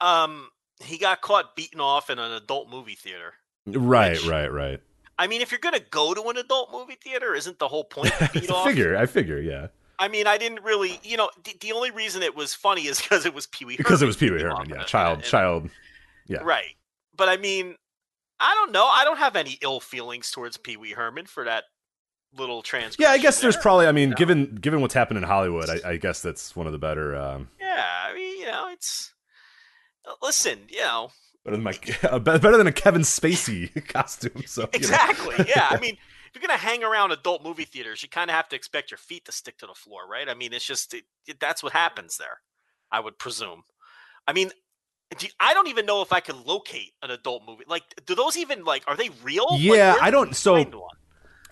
Um, 0.00 0.50
he 0.82 0.98
got 0.98 1.20
caught 1.20 1.56
beating 1.56 1.80
off 1.80 2.10
in 2.10 2.18
an 2.18 2.32
adult 2.32 2.68
movie 2.68 2.94
theater. 2.96 3.34
Right, 3.66 4.12
Which- 4.12 4.26
right, 4.26 4.52
right. 4.52 4.80
I 5.18 5.26
mean, 5.26 5.40
if 5.42 5.50
you're 5.52 5.60
gonna 5.60 5.80
go 5.80 6.12
to 6.14 6.22
an 6.28 6.36
adult 6.36 6.72
movie 6.72 6.96
theater, 7.02 7.34
isn't 7.34 7.58
the 7.58 7.68
whole 7.68 7.84
point 7.84 8.12
I 8.20 8.46
off? 8.50 8.66
figure, 8.66 8.96
I 8.96 9.06
figure, 9.06 9.40
yeah, 9.40 9.68
I 9.98 10.08
mean, 10.08 10.26
I 10.26 10.38
didn't 10.38 10.62
really, 10.64 10.98
you 11.04 11.16
know, 11.16 11.30
the, 11.44 11.56
the 11.60 11.72
only 11.72 11.90
reason 11.90 12.22
it 12.22 12.34
was 12.34 12.52
funny 12.54 12.86
is 12.86 13.00
because 13.00 13.24
it 13.26 13.32
was 13.34 13.46
Pee 13.46 13.64
Wee. 13.64 13.76
because 13.76 14.02
it 14.02 14.06
was 14.06 14.16
Pee 14.16 14.30
Wee 14.30 14.42
Herman, 14.42 14.68
yeah, 14.70 14.82
child, 14.84 15.18
in 15.20 15.24
a- 15.24 15.28
child. 15.28 15.70
yeah. 16.26 16.38
Right. 16.42 16.74
But 17.16 17.28
I 17.28 17.36
mean, 17.36 17.76
I 18.40 18.52
don't 18.54 18.72
know. 18.72 18.86
I 18.86 19.04
don't 19.04 19.18
have 19.18 19.36
any 19.36 19.58
ill 19.62 19.78
feelings 19.78 20.32
towards 20.32 20.56
Pee 20.56 20.76
Wee 20.76 20.90
Herman 20.90 21.26
for 21.26 21.44
that 21.44 21.64
little 22.36 22.62
trans. 22.62 22.96
Yeah, 22.98 23.10
I 23.10 23.18
guess 23.18 23.40
there's 23.40 23.56
probably. 23.56 23.86
I 23.86 23.92
mean, 23.92 24.10
know? 24.10 24.16
given 24.16 24.56
given 24.56 24.80
what's 24.80 24.94
happened 24.94 25.18
in 25.18 25.22
Hollywood, 25.22 25.70
I, 25.70 25.90
I 25.90 25.96
guess 25.96 26.20
that's 26.22 26.56
one 26.56 26.66
of 26.66 26.72
the 26.72 26.78
better. 26.78 27.14
Um, 27.14 27.48
Yeah, 27.60 27.84
I 28.08 28.12
mean, 28.12 28.40
you 28.40 28.46
know, 28.46 28.68
it's. 28.72 29.12
uh, 30.04 30.14
Listen, 30.20 30.58
you 30.68 30.80
know, 30.80 31.12
better 31.44 31.56
than 31.56 31.62
my 31.64 31.78
uh, 32.10 32.18
better 32.18 32.56
than 32.56 32.66
a 32.66 32.72
Kevin 32.72 33.02
Spacey 33.02 33.86
costume. 33.88 34.42
So 34.46 34.62
you 34.62 34.66
know. 34.66 34.70
exactly. 34.74 35.44
yeah, 35.48 35.68
I 35.70 35.76
mean, 35.80 35.94
if 35.94 36.34
you're 36.34 36.40
gonna 36.46 36.58
hang 36.58 36.82
around 36.82 37.12
adult 37.12 37.42
movie 37.42 37.64
theaters, 37.64 38.02
you 38.02 38.08
kind 38.08 38.30
of 38.30 38.34
have 38.36 38.48
to 38.50 38.56
expect 38.56 38.90
your 38.90 38.98
feet 38.98 39.24
to 39.26 39.32
stick 39.32 39.58
to 39.58 39.66
the 39.66 39.74
floor, 39.74 40.00
right? 40.08 40.28
I 40.28 40.34
mean, 40.34 40.52
it's 40.52 40.64
just 40.64 40.94
it, 40.94 41.04
it- 41.26 41.40
that's 41.40 41.62
what 41.62 41.72
happens 41.72 42.16
there. 42.16 42.38
I 42.90 43.00
would 43.00 43.18
presume. 43.18 43.62
I 44.26 44.32
mean, 44.32 44.50
do 45.18 45.26
I 45.40 45.52
don't 45.54 45.68
even 45.68 45.84
know 45.86 46.00
if 46.02 46.12
I 46.12 46.20
can 46.20 46.44
locate 46.44 46.92
an 47.02 47.10
adult 47.10 47.42
movie. 47.46 47.64
Like, 47.68 47.82
do 48.06 48.14
those 48.14 48.36
even 48.36 48.64
like 48.64 48.84
are 48.86 48.96
they 48.96 49.10
real? 49.22 49.46
Yeah, 49.52 49.92
where 49.94 50.02
I 50.02 50.06
do 50.10 50.16
don't- 50.16 50.34
so- 50.36 50.54
one? 50.54 50.72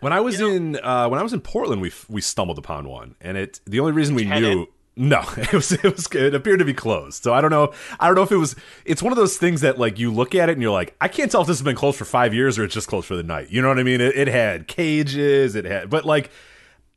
When 0.00 0.12
I 0.12 0.18
was 0.18 0.40
You 0.40 0.48
know? 0.48 0.55
in 0.57 0.76
uh, 0.83 1.09
when 1.09 1.20
I 1.20 1.22
was 1.22 1.33
in 1.33 1.40
Portland, 1.40 1.81
we 1.81 1.88
f- 1.88 2.07
we 2.11 2.20
stumbled 2.20 2.59
upon 2.59 2.88
one, 2.88 3.14
and 3.20 3.37
it 3.37 3.61
the 3.66 3.78
only 3.78 3.92
reason 3.92 4.16
we 4.16 4.24
knew. 4.24 4.66
No, 4.94 5.22
it 5.37 5.52
was 5.52 5.72
it 5.72 5.83
was 5.85 6.07
it 6.12 6.35
appeared 6.35 6.59
to 6.59 6.64
be 6.64 6.74
closed. 6.74 7.22
So 7.22 7.33
I 7.33 7.40
don't 7.40 7.50
know. 7.50 7.72
I 7.98 8.07
don't 8.07 8.14
know 8.14 8.22
if 8.22 8.33
it 8.33 8.37
was. 8.37 8.55
It's 8.85 9.02
one 9.02 9.12
of 9.12 9.16
those 9.16 9.38
things 9.38 9.62
that 9.62 9.78
like 9.78 9.98
you 9.98 10.12
look 10.12 10.35
at 10.35 10.48
it 10.48 10.52
and 10.52 10.62
you're 10.62 10.70
like, 10.72 10.94
I 11.00 11.09
can't 11.09 11.31
tell 11.31 11.40
if 11.40 11.46
this 11.46 11.59
has 11.59 11.64
been 11.64 11.76
closed 11.76 11.96
for 11.96 12.05
five 12.05 12.35
years 12.35 12.59
or 12.59 12.64
it's 12.64 12.74
just 12.74 12.88
closed 12.88 13.07
for 13.07 13.16
the 13.16 13.22
night. 13.22 13.50
You 13.50 13.62
know 13.62 13.68
what 13.68 13.78
I 13.78 13.83
mean? 13.85 14.00
It, 14.02 14.16
it 14.16 14.28
had 14.28 14.68
cages. 14.68 15.55
It 15.55 15.64
had, 15.64 15.88
but 15.88 16.05
like, 16.05 16.31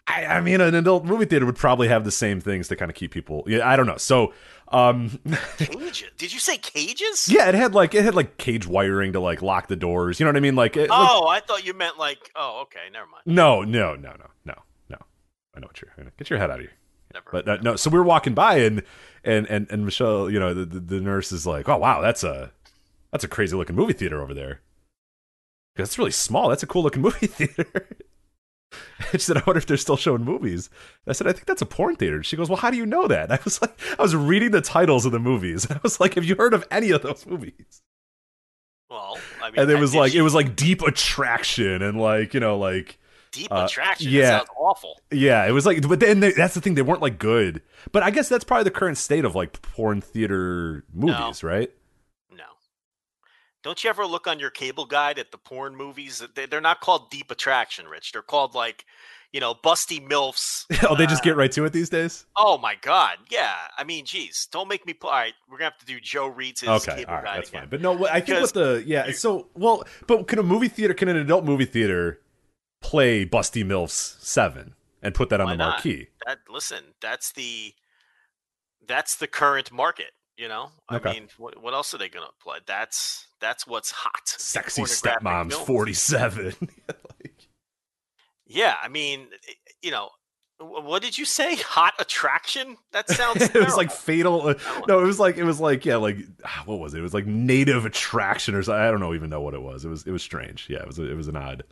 I, 0.07 0.25
I 0.25 0.41
mean, 0.41 0.59
an 0.61 0.75
adult 0.75 1.05
movie 1.05 1.25
theater 1.25 1.45
would 1.45 1.55
probably 1.55 1.87
have 1.87 2.03
the 2.03 2.11
same 2.11 2.41
things 2.41 2.67
to 2.67 2.75
kind 2.75 2.91
of 2.91 2.95
keep 2.95 3.11
people. 3.11 3.43
Yeah, 3.47 3.67
I 3.67 3.75
don't 3.75 3.87
know. 3.87 3.97
So, 3.97 4.33
um, 4.69 5.17
Cages? 5.57 6.11
Did 6.17 6.33
you 6.33 6.39
say 6.39 6.57
cages? 6.57 7.29
yeah, 7.31 7.47
it 7.47 7.55
had 7.55 7.73
like 7.73 7.95
it 7.95 8.03
had 8.03 8.13
like 8.13 8.37
cage 8.37 8.67
wiring 8.67 9.13
to 9.13 9.19
like 9.19 9.41
lock 9.41 9.67
the 9.67 9.75
doors. 9.75 10.19
You 10.19 10.25
know 10.25 10.29
what 10.29 10.37
I 10.37 10.41
mean? 10.41 10.55
Like, 10.55 10.75
it, 10.75 10.89
like 10.89 11.09
Oh, 11.11 11.27
I 11.27 11.39
thought 11.39 11.65
you 11.65 11.73
meant 11.73 11.97
like. 11.97 12.29
Oh, 12.35 12.61
okay, 12.63 12.81
never 12.91 13.05
mind. 13.07 13.23
no, 13.25 13.61
no, 13.63 13.95
no, 13.95 14.09
no, 14.11 14.27
no, 14.43 14.55
no. 14.89 14.97
I 15.55 15.59
know 15.59 15.67
what 15.67 15.81
you're. 15.81 15.91
Get 16.17 16.29
your 16.29 16.39
head 16.39 16.51
out 16.51 16.59
of 16.59 16.65
here. 16.65 16.73
Never. 17.15 17.29
But 17.31 17.47
uh, 17.47 17.57
no, 17.61 17.77
so 17.77 17.89
we 17.89 17.97
were 17.97 18.03
walking 18.03 18.33
by 18.33 18.57
and 18.57 18.83
and 19.23 19.47
and 19.47 19.67
and 19.71 19.85
Michelle, 19.85 20.29
you 20.29 20.37
know, 20.37 20.53
the, 20.53 20.65
the 20.65 20.99
nurse 20.99 21.31
is 21.31 21.47
like, 21.47 21.69
"Oh 21.69 21.77
wow, 21.77 22.01
that's 22.01 22.25
a 22.25 22.51
that's 23.11 23.23
a 23.23 23.29
crazy 23.29 23.55
looking 23.55 23.75
movie 23.75 23.93
theater 23.93 24.21
over 24.21 24.33
there." 24.33 24.59
That's 25.77 25.97
really 25.97 26.11
small. 26.11 26.49
That's 26.49 26.63
a 26.63 26.67
cool 26.67 26.83
looking 26.83 27.01
movie 27.03 27.27
theater. 27.27 27.87
she 29.11 29.19
said, 29.19 29.37
"I 29.37 29.43
wonder 29.47 29.59
if 29.59 29.65
they're 29.65 29.77
still 29.77 29.95
showing 29.95 30.25
movies." 30.25 30.69
I 31.07 31.13
said, 31.13 31.25
"I 31.25 31.31
think 31.31 31.45
that's 31.45 31.61
a 31.61 31.65
porn 31.65 31.95
theater." 31.95 32.21
She 32.21 32.35
goes, 32.35 32.49
"Well, 32.49 32.57
how 32.57 32.69
do 32.69 32.75
you 32.75 32.85
know 32.85 33.07
that?" 33.07 33.31
I 33.31 33.39
was 33.45 33.61
like, 33.61 33.79
I 33.97 34.01
was 34.01 34.13
reading 34.13 34.51
the 34.51 34.59
titles 34.61 35.05
of 35.05 35.13
the 35.13 35.19
movies. 35.19 35.65
I 35.71 35.79
was 35.81 36.01
like, 36.01 36.15
"Have 36.15 36.25
you 36.25 36.35
heard 36.35 36.53
of 36.53 36.67
any 36.69 36.91
of 36.91 37.01
those 37.01 37.25
movies?" 37.25 37.81
well, 38.89 39.17
I 39.41 39.51
mean, 39.51 39.61
And 39.61 39.71
it 39.71 39.79
was 39.79 39.95
like 39.95 40.13
it 40.13 40.21
was 40.21 40.35
like 40.35 40.57
Deep 40.57 40.81
Attraction 40.81 41.81
and 41.81 41.97
like 41.97 42.33
you 42.33 42.41
know 42.41 42.57
like 42.57 42.99
Deep 43.35 43.51
Uh, 43.51 43.65
attraction. 43.69 44.11
yeah. 44.11 44.21
That 44.21 44.37
sounds 44.39 44.49
awful. 44.57 44.99
Yeah, 45.11 45.45
it 45.45 45.51
was 45.51 45.65
like, 45.65 45.87
but 45.87 45.99
then 45.99 46.19
they, 46.21 46.31
that's 46.31 46.53
the 46.55 46.61
thing; 46.61 46.75
they 46.75 46.81
weren't 46.81 47.01
like 47.01 47.19
good. 47.19 47.61
But 47.91 48.01
I 48.03 48.09
guess 48.11 48.29
that's 48.29 48.43
probably 48.43 48.63
the 48.63 48.71
current 48.71 48.97
state 48.97 49.25
of 49.25 49.35
like 49.35 49.61
porn 49.61 50.01
theater 50.01 50.85
movies, 50.93 51.43
right? 51.43 51.71
No. 52.31 52.43
Don't 53.63 53.83
you 53.83 53.89
ever 53.89 54.05
look 54.05 54.27
on 54.27 54.39
your 54.39 54.49
cable 54.51 54.85
guide 54.85 55.19
at 55.19 55.31
the 55.31 55.37
porn 55.37 55.75
movies? 55.75 56.23
They- 56.35 56.45
They're 56.45 56.61
not 56.61 56.81
called 56.81 57.09
deep 57.11 57.31
attraction, 57.31 57.87
Rich. 57.87 58.11
They're 58.11 58.21
called 58.21 58.53
like, 58.55 58.85
you 59.33 59.39
know, 59.39 59.53
busty 59.55 59.99
milfs. 60.07 60.65
oh, 60.89 60.95
they 60.95 61.05
just 61.07 61.21
Uh, 61.21 61.25
get 61.25 61.35
right 61.35 61.51
to 61.51 61.65
it 61.65 61.73
these 61.73 61.89
days. 61.89 62.25
Oh 62.37 62.57
my 62.57 62.75
god, 62.81 63.17
yeah. 63.29 63.55
I 63.77 63.83
mean, 63.83 64.05
geez, 64.05 64.47
don't 64.51 64.67
make 64.67 64.85
me. 64.85 64.93
Put, 64.93 65.07
all 65.07 65.13
right, 65.13 65.33
we're 65.49 65.57
gonna 65.57 65.71
have 65.71 65.79
to 65.79 65.85
do 65.85 65.99
Joe 65.99 66.27
reads 66.27 66.61
his 66.61 66.69
Okay, 66.69 66.97
cable 66.97 67.09
all 67.11 67.15
right, 67.17 67.25
guide 67.25 67.37
that's 67.39 67.49
again. 67.49 67.61
fine. 67.63 67.69
But 67.69 67.81
no, 67.81 68.07
I 68.07 68.21
think 68.21 68.39
what 68.39 68.53
the 68.53 68.83
yeah. 68.85 69.11
So 69.11 69.49
well, 69.55 69.83
but 70.07 70.27
can 70.27 70.39
a 70.39 70.43
movie 70.43 70.67
theater, 70.69 70.93
can 70.93 71.09
an 71.09 71.17
adult 71.17 71.43
movie 71.43 71.65
theater 71.65 72.21
play 72.85 73.25
Busty 73.25 73.63
Milfs 73.65 74.21
Seven 74.21 74.75
and 75.01 75.15
put 75.15 75.29
that 75.29 75.41
on 75.41 75.47
Why 75.47 75.53
the 75.53 75.57
not? 75.57 75.69
marquee? 75.75 76.07
That 76.25 76.39
listen, 76.49 76.83
that's 77.01 77.31
the 77.33 77.73
that's 78.87 79.15
the 79.17 79.27
current 79.27 79.71
market. 79.71 80.11
You 80.37 80.49
know, 80.49 80.69
I 80.89 80.97
Okay. 80.97 81.13
mean, 81.13 81.29
what 81.37 81.61
what 81.61 81.73
else 81.73 81.93
are 81.93 81.97
they 81.97 82.09
gonna 82.09 82.27
play? 82.41 82.57
That's 82.67 83.27
that's 83.39 83.65
what's 83.65 83.91
hot. 83.91 84.27
Sexy 84.27 84.83
stepmoms 84.83 85.53
forty 85.53 85.93
seven. 85.93 86.53
like, 86.87 87.47
Yeah, 88.45 88.75
I 88.83 88.87
mean, 88.89 89.27
you 89.81 89.91
know, 89.91 90.09
what 90.59 91.01
did 91.01 91.17
you 91.17 91.25
say? 91.25 91.55
Hot 91.55 91.93
attraction? 91.99 92.77
That 92.91 93.09
sounds. 93.19 93.41
it 93.43 93.55
was 93.55 93.77
like 93.77 93.91
fatal. 93.91 94.47
uh, 94.49 94.55
No, 94.87 94.99
it 94.99 95.05
was 95.05 95.19
like 95.19 95.37
it 95.37 95.43
was 95.45 95.59
like 95.61 95.85
yeah, 95.85 95.95
like 95.95 96.17
ah, 96.43 96.63
what 96.65 96.79
was 96.79 96.93
it? 96.93 96.99
It 96.99 97.03
was 97.03 97.13
like 97.13 97.25
native 97.25 97.85
attraction 97.85 98.55
or 98.55 98.61
something. 98.63 98.81
I 98.81 98.91
don't 98.91 98.99
know 98.99 99.13
even 99.13 99.29
know 99.29 99.41
what 99.41 99.53
it 99.53 99.61
was. 99.61 99.85
It 99.85 99.89
was 99.89 100.05
it 100.05 100.11
was 100.11 100.21
strange. 100.21 100.67
Yeah, 100.69 100.79
it 100.79 100.87
was 100.87 100.99
it 100.99 101.15
was 101.15 101.27
an 101.29 101.37
odd. 101.37 101.63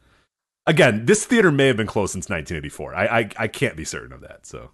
Again, 0.66 1.06
this 1.06 1.26
theater 1.26 1.52
may 1.52 1.68
have 1.68 1.78
been 1.78 1.88
closed 1.88 2.14
since 2.14 2.30
1984. 2.30 2.96
I 2.96 3.06
I, 3.06 3.30
I 3.38 3.48
can't 3.48 3.76
be 3.76 3.86
certain 3.86 4.14
of 4.14 4.22
that. 4.22 4.46
So 4.46 4.72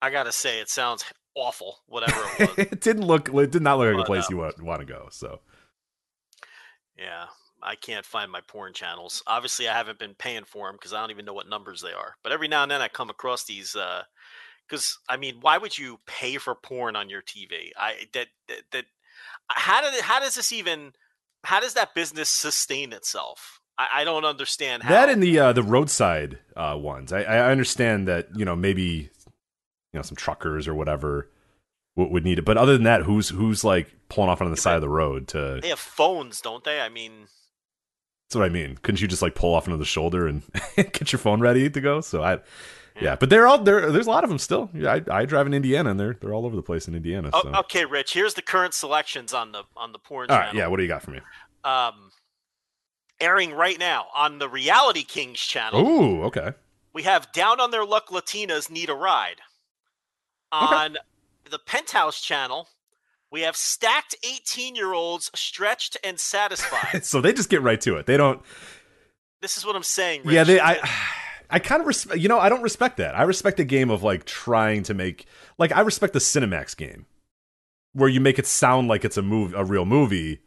I 0.00 0.10
gotta 0.10 0.32
say, 0.32 0.60
it 0.60 0.68
sounds 0.68 1.04
awful. 1.34 1.78
Whatever 1.86 2.20
it 2.38 2.48
was. 2.56 2.66
it 2.66 2.80
didn't 2.80 3.06
look. 3.06 3.32
It 3.32 3.50
did 3.50 3.62
not 3.62 3.78
look 3.78 3.94
like 3.94 4.04
a 4.04 4.06
place 4.06 4.24
uh, 4.24 4.28
you 4.30 4.36
want 4.38 4.62
want 4.62 4.80
to 4.80 4.86
go. 4.86 5.08
So 5.10 5.40
yeah, 6.98 7.26
I 7.62 7.74
can't 7.74 8.06
find 8.06 8.30
my 8.30 8.40
porn 8.46 8.72
channels. 8.72 9.22
Obviously, 9.26 9.68
I 9.68 9.74
haven't 9.74 9.98
been 9.98 10.14
paying 10.14 10.44
for 10.44 10.68
them 10.68 10.76
because 10.76 10.92
I 10.92 11.00
don't 11.00 11.10
even 11.10 11.24
know 11.24 11.34
what 11.34 11.48
numbers 11.48 11.82
they 11.82 11.92
are. 11.92 12.14
But 12.22 12.32
every 12.32 12.48
now 12.48 12.62
and 12.62 12.70
then, 12.70 12.80
I 12.80 12.88
come 12.88 13.10
across 13.10 13.44
these. 13.44 13.76
Because 14.68 14.98
I 15.08 15.16
mean, 15.16 15.36
why 15.40 15.58
would 15.58 15.76
you 15.76 15.98
pay 16.06 16.38
for 16.38 16.54
porn 16.54 16.96
on 16.96 17.10
your 17.10 17.22
TV? 17.22 17.70
I 17.76 18.06
that 18.14 18.28
that, 18.48 18.62
that 18.72 18.84
how 19.48 19.82
did 19.82 19.94
it, 19.94 20.02
how 20.02 20.20
does 20.20 20.34
this 20.34 20.52
even 20.52 20.92
how 21.44 21.60
does 21.60 21.74
that 21.74 21.94
business 21.94 22.28
sustain 22.28 22.92
itself? 22.92 23.60
I, 23.78 23.88
I 23.96 24.04
don't 24.04 24.24
understand 24.24 24.82
how. 24.82 24.90
that 24.90 25.08
and 25.08 25.22
the 25.22 25.38
uh, 25.38 25.52
the 25.52 25.62
roadside 25.62 26.38
uh, 26.56 26.76
ones. 26.78 27.12
I, 27.12 27.22
I 27.22 27.50
understand 27.50 28.06
that 28.08 28.28
you 28.36 28.44
know 28.44 28.54
maybe 28.56 29.10
you 29.92 29.98
know 29.98 30.02
some 30.02 30.16
truckers 30.16 30.68
or 30.68 30.74
whatever 30.74 31.30
would, 31.96 32.10
would 32.10 32.24
need 32.24 32.38
it, 32.38 32.44
but 32.44 32.56
other 32.56 32.72
than 32.74 32.84
that, 32.84 33.02
who's 33.02 33.28
who's 33.30 33.64
like 33.64 33.88
pulling 34.08 34.30
off 34.30 34.40
on 34.40 34.50
the 34.50 34.56
side 34.56 34.76
of 34.76 34.80
the 34.82 34.88
road 34.88 35.28
to? 35.28 35.58
they 35.62 35.68
have 35.68 35.78
phones, 35.78 36.40
don't 36.40 36.62
they? 36.64 36.80
I 36.80 36.88
mean, 36.88 37.26
That's 38.28 38.36
what 38.36 38.44
I 38.44 38.48
mean. 38.48 38.78
Couldn't 38.82 39.00
you 39.00 39.08
just 39.08 39.22
like 39.22 39.34
pull 39.34 39.54
off 39.54 39.66
into 39.66 39.76
the 39.76 39.84
shoulder 39.84 40.26
and 40.28 40.42
get 40.76 41.12
your 41.12 41.18
phone 41.18 41.40
ready 41.40 41.68
to 41.68 41.80
go? 41.80 42.00
So 42.00 42.22
I, 42.22 42.38
yeah, 43.00 43.16
but 43.16 43.28
they're 43.28 43.46
all 43.48 43.58
there. 43.58 43.90
There's 43.90 44.06
a 44.06 44.10
lot 44.10 44.22
of 44.22 44.30
them 44.30 44.38
still. 44.38 44.70
Yeah, 44.72 44.94
I, 45.10 45.20
I 45.20 45.24
drive 45.24 45.46
in 45.48 45.54
Indiana, 45.54 45.90
and 45.90 45.98
they're 45.98 46.16
they're 46.20 46.32
all 46.32 46.46
over 46.46 46.54
the 46.54 46.62
place 46.62 46.86
in 46.86 46.94
Indiana. 46.94 47.30
oh, 47.32 47.60
okay, 47.60 47.84
Rich. 47.84 48.12
Here's 48.12 48.34
the 48.34 48.42
current 48.42 48.72
selections 48.72 49.34
on 49.34 49.50
the 49.50 49.64
on 49.76 49.90
the 49.92 49.98
porn 49.98 50.30
All 50.30 50.36
right, 50.38 50.46
channel. 50.46 50.60
yeah. 50.60 50.66
What 50.68 50.76
do 50.76 50.84
you 50.84 50.88
got 50.88 51.02
for 51.02 51.10
me? 51.10 51.20
um, 51.64 52.10
airing 53.20 53.52
right 53.52 53.78
now 53.78 54.06
on 54.14 54.38
the 54.38 54.48
Reality 54.48 55.02
Kings 55.02 55.40
channel. 55.40 55.80
Ooh, 55.80 56.22
okay. 56.24 56.52
We 56.92 57.02
have 57.02 57.32
Down 57.32 57.60
on 57.60 57.70
Their 57.70 57.84
Luck 57.84 58.08
Latinas 58.08 58.70
Need 58.70 58.88
a 58.88 58.94
Ride. 58.94 59.40
Okay. 60.52 60.74
On 60.74 60.96
the 61.50 61.58
Penthouse 61.58 62.20
channel, 62.20 62.68
we 63.30 63.40
have 63.40 63.56
stacked 63.56 64.14
18 64.22 64.76
year 64.76 64.92
olds 64.92 65.30
stretched 65.34 65.96
and 66.04 66.18
satisfied. 66.18 67.04
So 67.04 67.20
they 67.20 67.32
just 67.32 67.50
get 67.50 67.62
right 67.62 67.80
to 67.80 67.96
it. 67.96 68.06
They 68.06 68.16
don't. 68.16 68.40
this 69.42 69.56
is 69.56 69.66
what 69.66 69.74
I'm 69.74 69.82
saying. 69.82 70.22
Rich. 70.24 70.34
Yeah, 70.34 70.44
they. 70.44 70.60
I. 70.60 70.78
I 71.50 71.58
kind 71.58 71.80
of 71.80 71.86
respect. 71.86 72.18
You 72.18 72.28
know, 72.28 72.40
I 72.40 72.48
don't 72.48 72.62
respect 72.62 72.96
that. 72.96 73.14
I 73.14 73.22
respect 73.22 73.60
a 73.60 73.64
game 73.64 73.90
of 73.90 74.02
like 74.02 74.24
trying 74.24 74.82
to 74.84 74.94
make 74.94 75.26
like 75.58 75.72
I 75.72 75.82
respect 75.82 76.12
the 76.14 76.18
Cinemax 76.18 76.76
game, 76.76 77.06
where 77.92 78.08
you 78.08 78.18
make 78.18 78.38
it 78.38 78.46
sound 78.46 78.88
like 78.88 79.04
it's 79.04 79.18
a 79.18 79.22
move, 79.22 79.52
a 79.54 79.64
real 79.64 79.84
movie, 79.84 80.40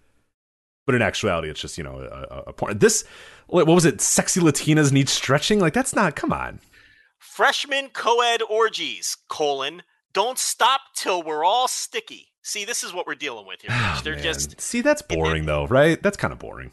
but 0.88 0.95
in 0.95 1.04
actuality, 1.04 1.50
it's 1.50 1.60
just 1.62 1.78
you 1.78 1.84
know 1.84 2.00
a, 2.00 2.43
a, 2.47 2.54
porn. 2.54 2.80
This, 2.80 3.04
what 3.45 3.67
was 3.67 3.86
it? 3.86 4.02
Sexy 4.02 4.39
Latinas 4.39 4.91
need 4.91 5.10
stretching. 5.10 5.60
Like 5.60 5.73
that's 5.73 5.93
not. 5.93 6.15
Come 6.15 6.34
on. 6.34 6.60
Freshman 7.19 7.89
co-ed 7.89 8.41
orgies, 8.41 9.17
colon, 9.28 9.84
don't 10.13 10.39
stop 10.39 10.82
till 10.95 11.21
we're 11.21 11.43
all 11.43 11.67
sticky. 11.67 12.30
See, 12.41 12.65
this 12.65 12.84
is 12.84 12.93
what 12.93 13.06
we're 13.06 13.15
dealing 13.15 13.45
with 13.45 13.62
here. 13.62 13.71
Oh, 13.71 14.02
They're 14.04 14.15
man. 14.15 14.23
just 14.23 14.60
see 14.60 14.82
that's 14.82 15.02
boring 15.02 15.45
though, 15.45 15.67
right? 15.67 16.02
That's 16.02 16.17
kind 16.17 16.32
of 16.32 16.39
boring. 16.39 16.71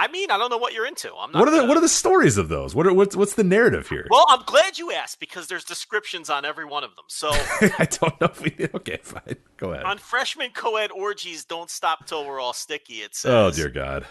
I 0.00 0.06
mean, 0.08 0.30
I 0.30 0.38
don't 0.38 0.48
know 0.48 0.58
what 0.58 0.72
you're 0.72 0.86
into. 0.86 1.12
I'm 1.12 1.32
not 1.32 1.40
What 1.40 1.48
are 1.48 1.50
the 1.50 1.56
gonna- 1.58 1.68
What 1.68 1.76
are 1.76 1.80
the 1.80 1.88
stories 1.88 2.38
of 2.38 2.48
those? 2.48 2.72
What 2.74 2.86
are 2.86 2.92
what's 2.92 3.16
what's 3.16 3.34
the 3.34 3.42
narrative 3.42 3.88
here? 3.88 4.06
Well, 4.10 4.24
I'm 4.28 4.42
glad 4.46 4.78
you 4.78 4.92
asked 4.92 5.18
because 5.18 5.48
there's 5.48 5.64
descriptions 5.64 6.30
on 6.30 6.44
every 6.44 6.64
one 6.64 6.84
of 6.84 6.94
them. 6.94 7.04
So 7.08 7.28
I 7.78 7.88
don't 7.90 8.20
know 8.20 8.28
if 8.28 8.40
we. 8.40 8.50
did. 8.50 8.72
Okay, 8.74 8.98
fine. 9.02 9.36
Go 9.56 9.72
ahead. 9.72 9.84
on 9.84 9.98
freshman 9.98 10.50
co-ed 10.54 10.92
orgies, 10.92 11.44
don't 11.44 11.68
stop 11.68 12.06
till 12.06 12.24
we're 12.24 12.38
all 12.40 12.52
sticky. 12.52 13.02
It 13.02 13.16
says, 13.16 13.32
Oh 13.32 13.50
dear 13.50 13.68
God. 13.68 14.06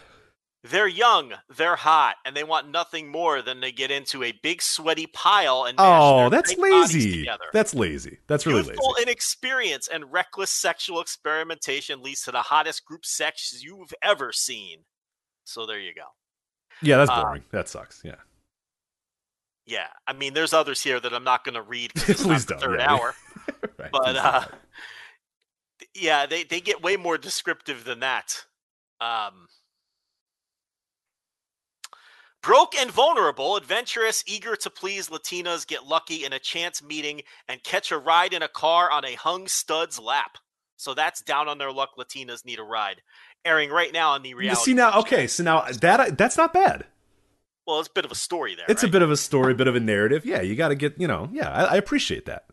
They're 0.63 0.87
young, 0.87 1.31
they're 1.55 1.77
hot, 1.77 2.15
and 2.25 2.35
they 2.35 2.43
want 2.43 2.69
nothing 2.69 3.07
more 3.09 3.41
than 3.41 3.61
to 3.61 3.71
get 3.71 3.89
into 3.89 4.23
a 4.23 4.33
big 4.43 4.61
sweaty 4.61 5.05
pile 5.07 5.63
and 5.63 5.77
mash 5.77 5.85
Oh, 5.87 6.19
their 6.21 6.29
that's 6.31 6.57
lazy. 6.57 7.19
together. 7.19 7.45
That's 7.53 7.73
lazy. 7.73 8.17
That's 8.27 8.45
really 8.45 8.63
Youthful 8.65 8.93
lazy. 8.97 9.03
inexperience 9.03 9.87
and 9.87 10.11
reckless 10.11 10.49
sexual 10.51 10.99
experimentation 10.99 12.01
leads 12.03 12.23
to 12.23 12.31
the 12.31 12.41
hottest 12.41 12.83
group 12.83 13.05
sex 13.05 13.61
you've 13.63 13.93
ever 14.01 14.33
seen. 14.33 14.79
So 15.47 15.65
there 15.65 15.79
you 15.79 15.93
go. 15.93 16.03
Yeah, 16.81 16.97
that's 16.97 17.09
uh, 17.09 17.23
boring. 17.23 17.43
that 17.51 17.69
sucks. 17.69 18.01
Yeah. 18.03 18.15
Yeah, 19.65 19.87
I 20.05 20.13
mean, 20.13 20.33
there's 20.33 20.53
others 20.53 20.81
here 20.81 20.99
that 20.99 21.13
I'm 21.13 21.23
not 21.23 21.43
going 21.43 21.55
to 21.55 21.61
read 21.61 21.93
because 21.93 22.09
it's 22.09 22.23
Please 22.23 22.49
not 22.49 22.59
the 22.59 22.65
don't, 22.65 22.71
third 22.71 22.79
yeah. 22.79 22.91
hour. 22.91 23.15
Right, 23.79 23.91
But 23.91 24.15
uh, 24.17 24.45
yeah, 25.95 26.25
they 26.25 26.43
they 26.43 26.59
get 26.59 26.83
way 26.83 26.97
more 26.97 27.17
descriptive 27.17 27.85
than 27.85 28.01
that. 28.01 28.43
Um, 28.99 29.47
broke 32.43 32.75
and 32.75 32.91
vulnerable, 32.91 33.55
adventurous, 33.55 34.23
eager 34.27 34.55
to 34.57 34.69
please 34.69 35.09
Latinas 35.09 35.65
get 35.65 35.85
lucky 35.85 36.25
in 36.25 36.33
a 36.33 36.39
chance 36.39 36.83
meeting 36.83 37.21
and 37.47 37.63
catch 37.63 37.91
a 37.91 37.97
ride 37.97 38.33
in 38.33 38.43
a 38.43 38.47
car 38.49 38.91
on 38.91 39.05
a 39.05 39.13
hung 39.13 39.47
stud's 39.47 39.97
lap. 39.97 40.37
So 40.75 40.93
that's 40.93 41.21
down 41.21 41.47
on 41.47 41.57
their 41.57 41.71
luck. 41.71 41.91
Latinas 41.97 42.45
need 42.45 42.59
a 42.59 42.63
ride. 42.63 43.01
Airing 43.45 43.69
right 43.69 43.93
now 43.93 44.11
on 44.11 44.23
the 44.23 44.33
reality. 44.33 44.59
You 44.59 44.65
see 44.65 44.73
now, 44.73 44.99
okay, 44.99 45.27
so 45.27 45.43
now 45.43 45.61
that 45.81 46.17
that's 46.17 46.37
not 46.37 46.53
bad. 46.53 46.85
Well, 47.65 47.79
it's 47.79 47.89
a 47.89 47.91
bit 47.93 48.05
of 48.05 48.11
a 48.11 48.15
story 48.15 48.55
there. 48.55 48.65
It's 48.69 48.83
a 48.83 48.87
bit 48.87 49.01
of 49.01 49.11
a 49.11 49.17
story, 49.17 49.51
a 49.51 49.55
bit 49.55 49.67
of 49.67 49.75
a 49.75 49.79
narrative. 49.79 50.25
Yeah, 50.25 50.41
you 50.41 50.55
got 50.55 50.69
to 50.69 50.75
get, 50.75 50.99
you 50.99 51.07
know, 51.07 51.29
yeah, 51.33 51.49
I, 51.49 51.63
I 51.63 51.75
appreciate 51.75 52.25
that. 52.25 52.45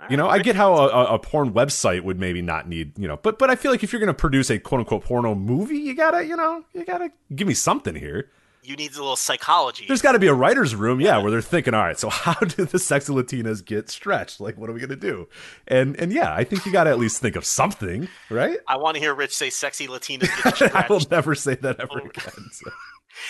All 0.00 0.06
You 0.10 0.16
know, 0.16 0.26
right, 0.26 0.40
I 0.40 0.42
get 0.42 0.56
how 0.56 0.74
a, 0.74 0.88
a- 0.88 1.14
a 1.14 1.18
porn 1.18 1.52
website 1.52 2.02
would 2.02 2.18
maybe 2.18 2.42
not 2.42 2.68
need, 2.68 2.98
you 2.98 3.06
know, 3.08 3.16
but 3.16 3.38
but 3.38 3.48
I 3.50 3.54
feel 3.56 3.70
like 3.70 3.82
if 3.84 3.92
you're 3.92 4.00
going 4.00 4.08
to 4.08 4.14
produce 4.14 4.50
a 4.50 4.58
quote 4.58 4.80
unquote 4.80 5.04
porno 5.04 5.34
movie, 5.34 5.78
you 5.78 5.94
gotta, 5.94 6.24
you 6.26 6.36
know, 6.36 6.64
you 6.74 6.84
gotta 6.84 7.10
give 7.34 7.46
me 7.48 7.54
something 7.54 7.94
here. 7.94 8.30
You 8.64 8.76
need 8.76 8.92
a 8.92 8.98
little 8.98 9.16
psychology. 9.16 9.84
There's 9.86 10.02
got 10.02 10.12
to 10.12 10.18
be 10.18 10.26
a 10.26 10.34
writer's 10.34 10.74
room, 10.74 11.00
yeah, 11.00 11.18
where 11.18 11.30
they're 11.30 11.40
thinking, 11.42 11.74
all 11.74 11.82
right, 11.84 11.98
so 11.98 12.08
how 12.10 12.34
do 12.34 12.64
the 12.64 12.78
sexy 12.78 13.12
Latinas 13.12 13.64
get 13.64 13.90
stretched? 13.90 14.40
Like, 14.40 14.56
what 14.58 14.70
are 14.70 14.72
we 14.72 14.80
gonna 14.80 14.96
do? 14.96 15.28
And 15.68 15.96
and 16.00 16.12
yeah, 16.12 16.32
I 16.34 16.44
think 16.44 16.64
you 16.66 16.72
got 16.72 16.84
to 16.84 16.90
at 16.90 16.98
least 16.98 17.20
think 17.20 17.36
of 17.36 17.44
something, 17.44 18.08
right? 18.30 18.58
I 18.68 18.76
want 18.76 18.94
to 18.96 19.00
hear 19.00 19.14
Rich 19.14 19.34
say 19.34 19.50
"sexy 19.50 19.86
Latinas." 19.86 20.58
Get 20.58 20.74
I 20.76 20.86
will 20.88 21.02
never 21.10 21.34
say 21.34 21.54
that 21.56 21.80
ever 21.80 22.00
Oh. 22.02 22.06
again. 22.06 22.48
so. 22.52 22.70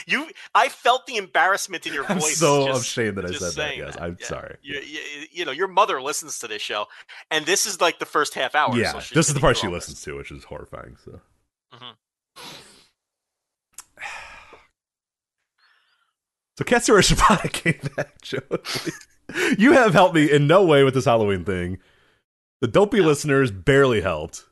You, 0.07 0.27
I 0.55 0.71
felt 0.71 1.07
the 1.07 1.19
embarrassment 1.19 1.87
in 1.87 1.93
your 1.93 2.07
I'm 2.11 2.19
voice. 2.19 2.39
so 2.39 2.69
just- 2.69 2.85
ashamed 2.87 3.19
that 3.19 3.27
I 3.27 3.33
said 3.33 3.53
that. 3.53 3.77
Yes, 3.77 3.95
that. 3.95 4.03
I'm 4.03 4.17
Yeah. 4.19 4.27
sorry. 4.27 4.57
You, 4.63 4.81
you, 4.81 5.01
you 5.31 5.45
know, 5.45 5.51
your 5.53 5.69
mother 5.69 6.01
listens 6.01 6.39
to 6.39 6.49
this 6.49 6.63
show, 6.63 6.87
and 7.31 7.45
this 7.45 7.67
is 7.67 7.83
like 7.83 7.99
the 7.99 8.07
first 8.07 8.33
half 8.33 8.55
hour. 8.55 8.75
Yeah, 8.75 8.93
so 8.99 9.15
this 9.15 9.29
is 9.29 9.35
the 9.35 9.41
part 9.41 9.59
she 9.59 9.69
listens 9.69 10.01
to, 10.05 10.17
which 10.17 10.31
is 10.33 10.43
horrifying. 10.45 10.97
So. 11.05 11.21
Mhm. 11.75 11.95
So 16.59 16.65
Katsuyori 16.65 17.13
Shibata 17.15 17.53
came 17.53 17.81
back, 17.97 18.21
Joe. 18.23 18.39
you 19.59 19.73
have 19.73 19.93
helped 19.93 20.15
me 20.15 20.31
in 20.31 20.47
no 20.47 20.65
way 20.65 20.85
with 20.85 20.95
this 20.95 21.05
Halloween 21.07 21.45
thing. 21.45 21.79
The 22.61 22.69
dopey 22.69 23.01
listeners 23.01 23.51
barely 23.51 24.01
helped. 24.01 24.45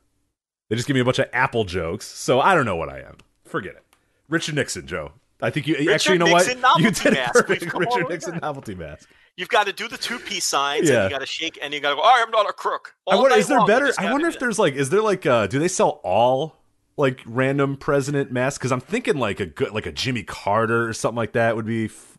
They 0.69 0.75
just 0.75 0.87
give 0.87 0.95
me 0.95 0.99
a 1.01 1.05
bunch 1.05 1.19
of 1.19 1.29
Apple 1.33 1.63
jokes, 1.63 2.05
so 2.05 2.39
I 2.41 2.55
don't 2.55 2.65
know 2.65 2.75
what 2.75 2.89
I 2.89 2.99
am. 2.99 3.17
Forget 3.45 3.75
it. 3.75 3.83
Richard 4.29 4.55
Nixon, 4.55 4.87
Joe. 4.87 5.11
I 5.41 5.49
think 5.49 5.67
you 5.67 5.91
actually 5.91 6.13
you 6.13 6.19
know 6.19 6.25
Nixon 6.25 6.61
what 6.61 6.79
you 6.81 6.91
did 6.91 7.13
mask. 7.13 7.33
Perfect. 7.33 7.73
all 7.73 7.79
Richard 7.81 8.09
Nixon 8.09 8.39
novelty 8.41 8.75
mask. 8.75 9.09
You've 9.35 9.49
got 9.49 9.65
to 9.67 9.73
do 9.73 9.87
the 9.87 9.97
two 9.97 10.19
piece 10.19 10.45
signs, 10.45 10.89
Yeah. 10.89 11.01
and 11.01 11.03
you 11.05 11.09
got 11.15 11.19
to 11.19 11.25
shake, 11.25 11.59
and 11.61 11.73
you 11.73 11.79
got 11.79 11.89
to 11.89 11.95
go. 11.95 12.01
I 12.01 12.19
am 12.19 12.31
not 12.31 12.49
a 12.49 12.53
crook. 12.53 12.95
I 13.09 13.15
wonder 13.15 13.35
is 13.35 13.47
there 13.47 13.65
better? 13.65 13.91
I 13.97 14.11
wonder 14.11 14.27
if 14.27 14.39
there's 14.39 14.57
like 14.59 14.73
is 14.75 14.89
there 14.89 15.01
like 15.01 15.25
uh 15.25 15.47
do 15.47 15.59
they 15.59 15.67
sell 15.67 15.99
all 16.03 16.62
like 16.97 17.21
random 17.25 17.77
president 17.77 18.31
mask? 18.31 18.61
Because 18.61 18.71
I'm 18.71 18.79
thinking 18.81 19.17
like 19.17 19.39
a 19.39 19.45
good 19.45 19.71
like 19.71 19.85
a 19.85 19.91
Jimmy 19.91 20.23
Carter 20.23 20.87
or 20.87 20.93
something 20.93 21.17
like 21.17 21.33
that 21.33 21.55
would 21.55 21.65
be. 21.65 21.85
F- 21.85 22.17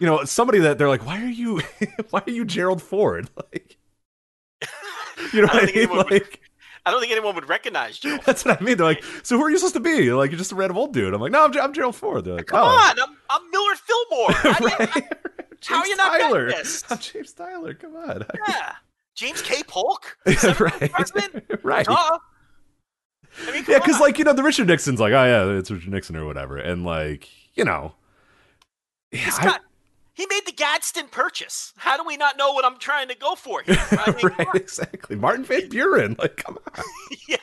you 0.00 0.06
know, 0.06 0.22
somebody 0.24 0.60
that 0.60 0.78
they're 0.78 0.88
like, 0.88 1.04
why 1.04 1.20
are 1.20 1.26
you, 1.26 1.60
why 2.10 2.22
are 2.24 2.30
you 2.30 2.44
Gerald 2.44 2.80
Ford? 2.82 3.28
Like, 3.52 3.76
you 5.32 5.42
know 5.42 5.48
I 5.50 5.56
I 5.56 5.60
don't 5.60 5.64
think 5.66 5.74
mean? 5.76 5.84
anyone 5.88 5.96
would- 5.98 6.10
Like, 6.12 6.40
I 6.86 6.90
don't 6.92 7.00
think 7.00 7.12
anyone 7.12 7.34
would 7.34 7.48
recognize 7.48 8.02
you. 8.04 8.18
that's 8.24 8.44
what 8.44 8.60
I 8.60 8.64
mean. 8.64 8.76
They're 8.76 8.86
like, 8.86 9.04
so 9.24 9.36
who 9.36 9.42
are 9.44 9.50
you 9.50 9.58
supposed 9.58 9.74
to 9.74 9.80
be? 9.80 10.06
They're 10.06 10.14
like, 10.14 10.30
you're 10.30 10.38
just 10.38 10.52
a 10.52 10.54
random 10.54 10.78
old 10.78 10.94
dude. 10.94 11.12
I'm 11.12 11.20
like, 11.20 11.32
no, 11.32 11.44
I'm, 11.44 11.58
I'm 11.58 11.72
Gerald 11.74 11.96
Ford. 11.96 12.24
They're 12.24 12.34
like, 12.36 12.46
Come 12.46 12.60
oh. 12.60 12.66
on, 12.66 12.98
I'm 13.00 13.16
I'm 13.28 13.50
Millard 13.50 13.78
Fillmore. 13.78 14.30
I 14.30 14.58
right. 14.78 15.04
How 15.66 15.78
are 15.78 15.82
James 15.84 15.88
you 15.88 15.96
not 15.96 16.18
Tyler. 16.20 16.48
this? 16.50 16.84
I'm 16.90 16.98
James 16.98 17.32
Tyler. 17.32 17.74
Come 17.74 17.96
on. 17.96 18.24
yeah, 18.48 18.74
James 19.16 19.42
K. 19.42 19.62
Polk, 19.64 20.16
right. 20.24 20.90
president? 20.92 21.44
right. 21.64 21.84
Duh. 21.84 22.18
I 23.46 23.52
mean, 23.52 23.64
Yeah, 23.68 23.78
because 23.78 24.00
like 24.00 24.18
you 24.18 24.24
know, 24.24 24.32
the 24.32 24.42
Richard 24.42 24.66
Nixon's 24.68 25.00
like, 25.00 25.12
oh 25.12 25.24
yeah, 25.24 25.58
it's 25.58 25.70
Richard 25.70 25.90
Nixon 25.92 26.16
or 26.16 26.24
whatever, 26.26 26.56
and 26.58 26.84
like 26.84 27.28
you 27.54 27.64
know, 27.64 27.94
yeah, 29.12 29.20
He's 29.20 29.38
I- 29.38 29.44
got, 29.44 29.60
he 30.14 30.26
made 30.28 30.46
the 30.46 30.52
Gadsden 30.52 31.08
purchase. 31.08 31.72
How 31.76 31.96
do 31.96 32.04
we 32.04 32.16
not 32.16 32.36
know 32.36 32.52
what 32.52 32.64
I'm 32.64 32.78
trying 32.78 33.08
to 33.08 33.14
go 33.16 33.34
for 33.36 33.62
here? 33.62 33.76
I 33.92 34.10
mean, 34.22 34.34
right, 34.38 34.54
exactly. 34.54 35.14
Martin 35.16 35.44
Van 35.44 35.68
Buren, 35.68 36.16
like, 36.18 36.36
come 36.36 36.58
on. 36.76 36.84
yeah. 37.28 37.36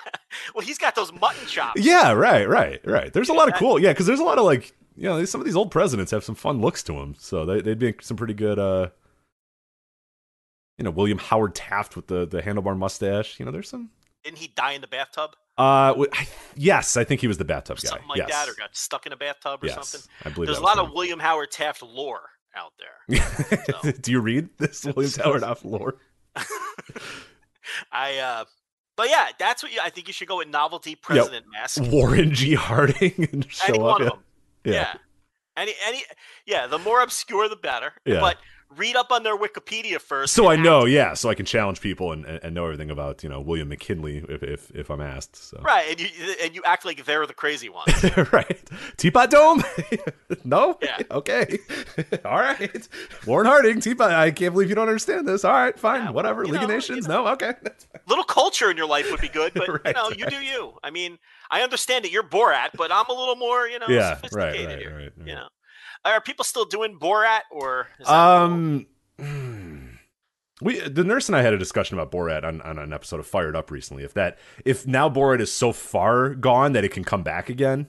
Well, 0.54 0.66
he's 0.66 0.78
got 0.78 0.94
those 0.96 1.14
mutton 1.14 1.48
chops. 1.48 1.82
Yeah, 1.82 2.12
right, 2.12 2.48
right, 2.50 2.82
right. 2.86 3.14
There's 3.14 3.30
a 3.30 3.34
lot 3.34 3.48
of 3.48 3.54
cool, 3.56 3.80
yeah, 3.80 3.92
because 3.94 4.06
there's 4.06 4.20
a 4.20 4.24
lot 4.26 4.38
of 4.38 4.44
like, 4.46 4.74
you 4.98 5.04
know, 5.08 5.24
some 5.24 5.40
of 5.40 5.46
these 5.46 5.56
old 5.56 5.72
presidents 5.72 6.12
have 6.12 6.24
some 6.26 6.36
fun 6.36 6.60
looks 6.60 6.84
to 6.84 6.94
them, 6.94 7.16
so 7.18 7.46
they, 7.46 7.62
they'd 7.62 7.80
be 7.80 7.94
some 8.02 8.18
pretty 8.18 8.34
good. 8.34 8.60
uh 8.60 8.90
You 10.78 10.84
know, 10.84 10.92
William 10.92 11.18
Howard 11.18 11.56
Taft 11.56 11.96
with 11.96 12.08
the 12.08 12.26
the 12.28 12.42
handlebar 12.42 12.78
mustache. 12.78 13.40
You 13.40 13.46
know, 13.46 13.52
there's 13.52 13.70
some. 13.70 13.90
Didn't 14.26 14.40
he 14.40 14.48
die 14.56 14.74
in 14.74 14.82
the 14.82 14.88
bathtub? 14.88 15.36
Uh, 15.58 16.06
yes, 16.56 16.98
I 16.98 17.04
think 17.04 17.22
he 17.22 17.28
was 17.28 17.38
the 17.38 17.46
bathtub 17.46 17.78
guy. 17.78 17.90
Something 17.90 18.08
like 18.10 18.18
yes. 18.18 18.30
that, 18.30 18.50
or 18.50 18.56
got 18.56 18.76
stuck 18.76 19.06
in 19.06 19.14
a 19.14 19.18
bathtub 19.18 19.64
or 19.64 19.68
yes, 19.68 19.90
something. 19.90 20.10
I 20.24 20.30
believe 20.30 20.48
There's 20.48 20.58
a 20.58 20.64
lot 20.64 20.78
was 20.78 20.88
of 20.88 20.94
William 20.94 21.20
Howard 21.20 21.52
Taft 21.52 21.82
lore 21.82 22.30
out 22.56 22.74
there. 22.78 23.18
him. 23.84 23.94
Do 24.02 24.12
you 24.12 24.20
read 24.20 24.50
this 24.58 24.84
William 24.96 25.14
Howard 25.24 25.44
Taft 25.44 25.64
lore? 25.64 25.96
I, 27.92 28.18
uh, 28.18 28.46
but 28.98 29.10
yeah, 29.10 29.28
that's 29.40 29.64
what 29.64 29.74
you, 29.74 29.80
I 29.82 29.90
think 29.90 30.08
you 30.08 30.14
should 30.14 30.28
go 30.28 30.38
with 30.38 30.50
novelty 30.50 30.96
president 30.96 31.46
mask. 31.52 31.82
Warren 31.84 32.34
G. 32.34 32.54
Harding 32.54 33.30
and 33.32 33.50
show 33.50 33.74
Any 33.74 33.80
up. 33.80 33.84
one 33.84 34.02
yeah. 34.02 34.08
of 34.08 34.14
them. 34.14 34.24
Yeah. 34.66 34.94
Any, 35.58 35.74
any, 35.88 36.04
yeah. 36.46 36.68
The 36.68 36.80
more 36.80 37.02
obscure, 37.02 37.48
the 37.48 37.56
better. 37.56 37.94
Yeah. 38.06 38.20
But 38.20 38.38
read 38.76 38.96
up 38.96 39.12
on 39.12 39.24
their 39.24 39.38
Wikipedia 39.38 40.00
first. 40.02 40.34
So 40.34 40.50
I 40.50 40.56
know, 40.56 40.86
yeah, 40.86 41.14
so 41.14 41.30
I 41.30 41.36
can 41.36 41.46
challenge 41.46 41.82
people 41.82 42.12
and, 42.12 42.26
and, 42.26 42.54
know 42.56 42.66
everything 42.66 42.90
about 42.90 43.24
you 43.24 43.30
know 43.30 43.40
William 43.40 43.70
McKinley 43.70 44.24
if 44.30 44.44
if, 44.44 44.72
if 44.72 44.90
I'm 44.90 45.02
asked. 45.02 45.36
So 45.36 45.60
Right, 45.62 45.90
and 45.92 46.00
you 46.02 46.08
and 46.44 46.56
you 46.56 46.62
act 46.66 46.86
like 46.86 47.06
they're 47.06 47.26
the 47.26 47.34
crazy 47.34 47.70
ones. 47.70 47.94
right, 48.34 48.70
Teapot 48.98 49.30
Dome? 49.30 49.64
no, 50.44 50.78
Yeah. 50.82 50.98
okay, 51.12 51.60
all 52.26 52.38
right. 52.40 52.88
Warren 53.26 53.48
Harding, 53.48 53.80
Teapot. 53.82 54.12
I 54.12 54.32
can't 54.32 54.54
believe 54.54 54.70
you 54.70 54.76
don't 54.76 54.88
understand 54.88 55.28
this. 55.28 55.46
All 55.46 55.54
right, 55.54 55.78
fine, 55.80 56.04
Yeah, 56.04 56.10
whatever. 56.12 56.44
you 56.44 56.52
League 56.52 56.62
of 56.64 56.68
know, 56.70 56.74
you 56.74 56.80
Nations? 56.80 57.08
know. 57.08 57.24
No, 57.26 57.32
okay. 57.34 57.54
Little 58.08 58.24
culture 58.26 58.70
in 58.70 58.78
your 58.78 58.88
life 58.88 59.10
would 59.12 59.22
be 59.22 59.30
good, 59.30 59.54
but 59.54 59.68
you 59.68 59.80
Right, 59.86 59.96
know, 59.96 60.10
you 60.10 60.26
do 60.28 60.38
you. 60.38 60.74
I 60.84 60.92
mean, 60.92 61.18
I 61.50 61.62
understand 61.62 62.06
that 62.06 62.12
you're 62.12 62.24
Borat, 62.24 62.70
but 62.78 62.92
I'm 62.92 63.06
a 63.10 63.14
little 63.14 63.36
more, 63.36 63.68
you 63.68 63.80
know, 63.80 63.88
Yeah, 63.88 64.10
right, 64.10 64.18
sophisticated 64.18 64.68
right, 64.68 64.80
here. 64.80 64.96
right, 64.96 65.12
right. 65.18 65.28
You 65.28 65.36
know, 65.36 65.48
are 66.06 66.22
people 66.22 66.46
still 66.46 66.66
doing 66.66 66.98
Borat 67.00 67.42
or? 67.52 67.88
Is 68.00 68.08
that 68.08 68.14
Um, 68.14 68.86
hmm. 69.20 69.78
we 70.62 70.80
the 70.80 71.04
nurse 71.04 71.28
and 71.30 71.36
I 71.36 71.42
had 71.42 71.54
a 71.54 71.58
discussion 71.58 71.98
about 71.98 72.12
Borat 72.12 72.44
on, 72.44 72.62
on 72.62 72.78
an 72.80 72.94
episode 72.94 73.20
of 73.20 73.28
Fired 73.28 73.56
Up 73.56 73.72
recently. 73.72 74.04
If 74.04 74.14
that 74.14 74.38
if 74.64 74.86
now 74.88 75.10
Borat 75.10 75.40
is 75.42 75.52
so 75.52 75.72
far 75.72 76.30
gone 76.36 76.74
that 76.74 76.84
it 76.84 76.90
can 76.92 77.04
come 77.04 77.24
back 77.24 77.50
again. 77.50 77.88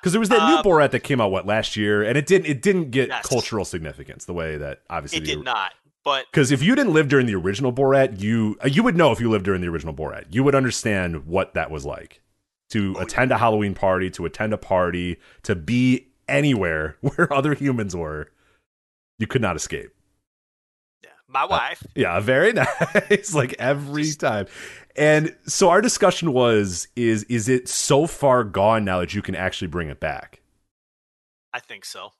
Because 0.00 0.12
there 0.12 0.20
was 0.20 0.30
that 0.30 0.48
new 0.48 0.56
Um, 0.56 0.64
Borat 0.64 0.92
that 0.92 1.00
came 1.00 1.20
out 1.20 1.30
what 1.30 1.46
last 1.46 1.76
year, 1.76 2.02
and 2.02 2.16
it 2.16 2.26
didn't 2.26 2.46
it 2.46 2.62
didn't 2.62 2.90
get 2.90 3.08
Yes. 3.08 3.26
cultural 3.26 3.64
significance 3.64 4.24
the 4.24 4.32
way 4.32 4.56
that 4.56 4.80
obviously 4.88 5.18
it 5.18 5.24
did 5.24 5.44
not. 5.44 5.72
But 6.02 6.24
Because 6.30 6.50
if 6.50 6.62
you 6.62 6.74
didn't 6.74 6.94
live 6.94 7.08
during 7.08 7.26
the 7.26 7.34
original 7.34 7.72
Borat, 7.72 8.18
you 8.20 8.56
uh, 8.64 8.68
you 8.68 8.82
would 8.82 8.96
know 8.96 9.12
if 9.12 9.20
you 9.20 9.28
lived 9.28 9.44
during 9.44 9.60
the 9.60 9.68
original 9.68 9.92
Borat. 9.92 10.24
You 10.30 10.42
would 10.44 10.54
understand 10.54 11.26
what 11.26 11.52
that 11.52 11.70
was 11.70 11.84
like 11.84 12.22
to 12.70 12.94
Oh, 12.96 13.02
attend 13.02 13.30
a 13.32 13.36
Halloween 13.36 13.74
party, 13.74 14.08
to 14.10 14.24
attend 14.24 14.54
a 14.54 14.56
party, 14.56 15.18
to 15.42 15.54
be 15.54 16.06
anywhere 16.30 16.96
where 17.02 17.32
other 17.32 17.54
humans 17.54 17.94
were. 17.94 18.30
You 19.18 19.26
could 19.26 19.42
not 19.42 19.54
escape. 19.56 19.90
yeah, 21.04 21.10
my 21.28 21.42
uh, 21.42 21.48
wife, 21.48 21.86
Yeah, 21.94 22.18
very 22.20 22.52
nice. 22.54 23.34
like 23.34 23.54
every 23.58 24.10
time. 24.12 24.46
And 24.96 25.36
so 25.46 25.68
our 25.68 25.80
discussion 25.82 26.32
was 26.32 26.88
is 26.96 27.24
is 27.24 27.48
it 27.48 27.68
so 27.68 28.06
far 28.06 28.44
gone 28.44 28.84
now 28.84 29.00
that 29.00 29.12
you 29.14 29.20
can 29.22 29.34
actually 29.34 29.68
bring 29.68 29.88
it 29.90 30.00
back? 30.00 30.40
I 31.52 31.60
think 31.60 31.84
so. 31.84 32.10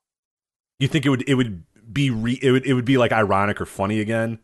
You 0.78 0.88
think 0.88 1.06
it 1.06 1.08
would 1.08 1.26
it 1.28 1.34
would 1.34 1.64
be 1.92 2.10
re, 2.10 2.38
it 2.42 2.50
would 2.50 2.66
it 2.66 2.74
would 2.74 2.84
be 2.84 2.98
like 2.98 3.12
ironic 3.12 3.60
or 3.60 3.66
funny 3.66 4.00
again 4.00 4.38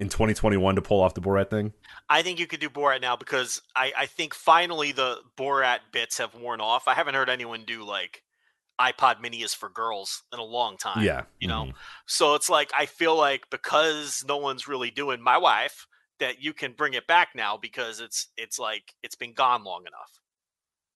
in 0.00 0.08
2021 0.08 0.74
to 0.74 0.82
pull 0.82 1.00
off 1.00 1.14
the 1.14 1.20
Borat 1.20 1.48
thing? 1.50 1.72
I 2.08 2.22
think 2.22 2.40
you 2.40 2.46
could 2.46 2.60
do 2.60 2.68
Borat 2.68 3.00
now 3.00 3.16
because 3.16 3.62
I, 3.76 3.92
I 3.96 4.06
think 4.06 4.34
finally 4.34 4.90
the 4.92 5.18
Borat 5.36 5.78
bits 5.92 6.18
have 6.18 6.34
worn 6.34 6.60
off. 6.60 6.88
I 6.88 6.94
haven't 6.94 7.14
heard 7.14 7.30
anyone 7.30 7.62
do 7.66 7.84
like 7.84 8.22
iPod 8.80 9.20
Mini 9.20 9.42
is 9.42 9.52
for 9.54 9.68
girls 9.68 10.22
in 10.32 10.38
a 10.38 10.44
long 10.44 10.76
time. 10.78 11.04
yeah. 11.04 11.22
you 11.38 11.46
know, 11.48 11.64
Mhm. 11.66 11.74
So 12.06 12.34
it's 12.34 12.48
like 12.48 12.70
I 12.76 12.86
feel 12.86 13.16
like 13.16 13.42
because 13.50 14.24
no 14.26 14.38
one's 14.38 14.66
really 14.66 14.90
doing 14.90 15.20
my 15.20 15.36
wife 15.38 15.86
that 16.18 16.42
you 16.42 16.52
can 16.52 16.72
bring 16.72 16.94
it 16.94 17.06
back 17.06 17.28
now 17.34 17.56
because 17.56 18.00
it's 18.00 18.28
it's 18.36 18.58
like 18.58 18.94
it's 19.02 19.16
been 19.16 19.32
gone 19.34 19.62
long 19.64 19.82
enough. 19.86 20.10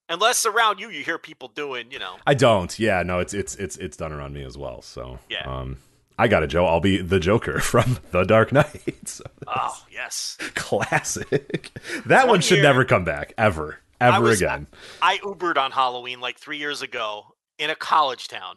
Unless 0.09 0.45
around 0.45 0.81
you 0.81 0.91
you 0.91 1.03
hear 1.03 1.19
people 1.19 1.49
doing, 1.49 1.91
you 1.91 1.99
know, 1.99 2.17
I 2.27 2.35
don't. 2.35 2.79
Yeah, 2.79 3.03
no, 3.03 3.21
it's 3.21 3.33
it's 3.35 3.55
it's 3.57 3.77
it's 3.79 3.97
done 3.97 4.13
around 4.13 4.35
me 4.35 4.45
as 4.45 4.57
well. 4.59 4.83
So 4.83 5.19
Yeah. 5.31 5.45
um, 5.51 5.79
I 6.19 6.29
got 6.29 6.43
it, 6.43 6.49
Joe. 6.49 6.67
I'll 6.67 6.81
be 6.81 6.99
the 6.99 7.19
Joker 7.19 7.59
from 7.73 7.99
The 8.13 8.25
Dark 8.25 8.53
Knight. 8.53 8.83
So 9.07 9.25
oh 9.47 9.83
yes. 9.91 10.37
classic. 10.55 11.71
That 12.07 12.25
one 12.27 12.35
One 12.35 12.41
should 12.41 12.63
never 12.63 12.85
come 12.85 13.05
back 13.05 13.33
ever, 13.39 13.79
I 14.01 14.09
ever 14.17 14.21
was- 14.27 14.41
again. 14.43 14.67
I 15.01 15.19
Ubered 15.19 15.57
on 15.57 15.71
Halloween 15.73 16.21
like 16.21 16.39
three 16.39 16.59
years 16.59 16.83
ago 16.83 17.34
in 17.59 17.71
a 17.71 17.75
college 17.75 18.29
town, 18.29 18.57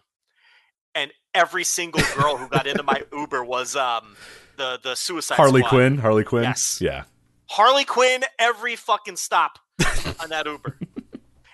and 0.96 1.12
every 1.34 1.64
single 1.64 2.02
girl 2.16 2.38
who 2.38 2.48
got 2.48 2.68
into 2.68 2.84
my 2.84 3.04
Uber 3.12 3.44
was 3.44 3.76
um 3.76 4.16
the 4.58 4.80
the 4.82 4.96
Suicide 4.96 5.36
Harley 5.36 5.62
Squad. 5.62 5.70
Quinn. 5.70 5.98
Harley 5.98 6.24
Quinn. 6.24 6.44
Yes. 6.44 6.80
Yeah. 6.82 7.04
Harley 7.50 7.86
Quinn 7.86 8.24
every 8.38 8.76
fucking 8.76 9.16
stop 9.16 9.60
on 10.20 10.30
that 10.30 10.46
Uber. 10.46 10.78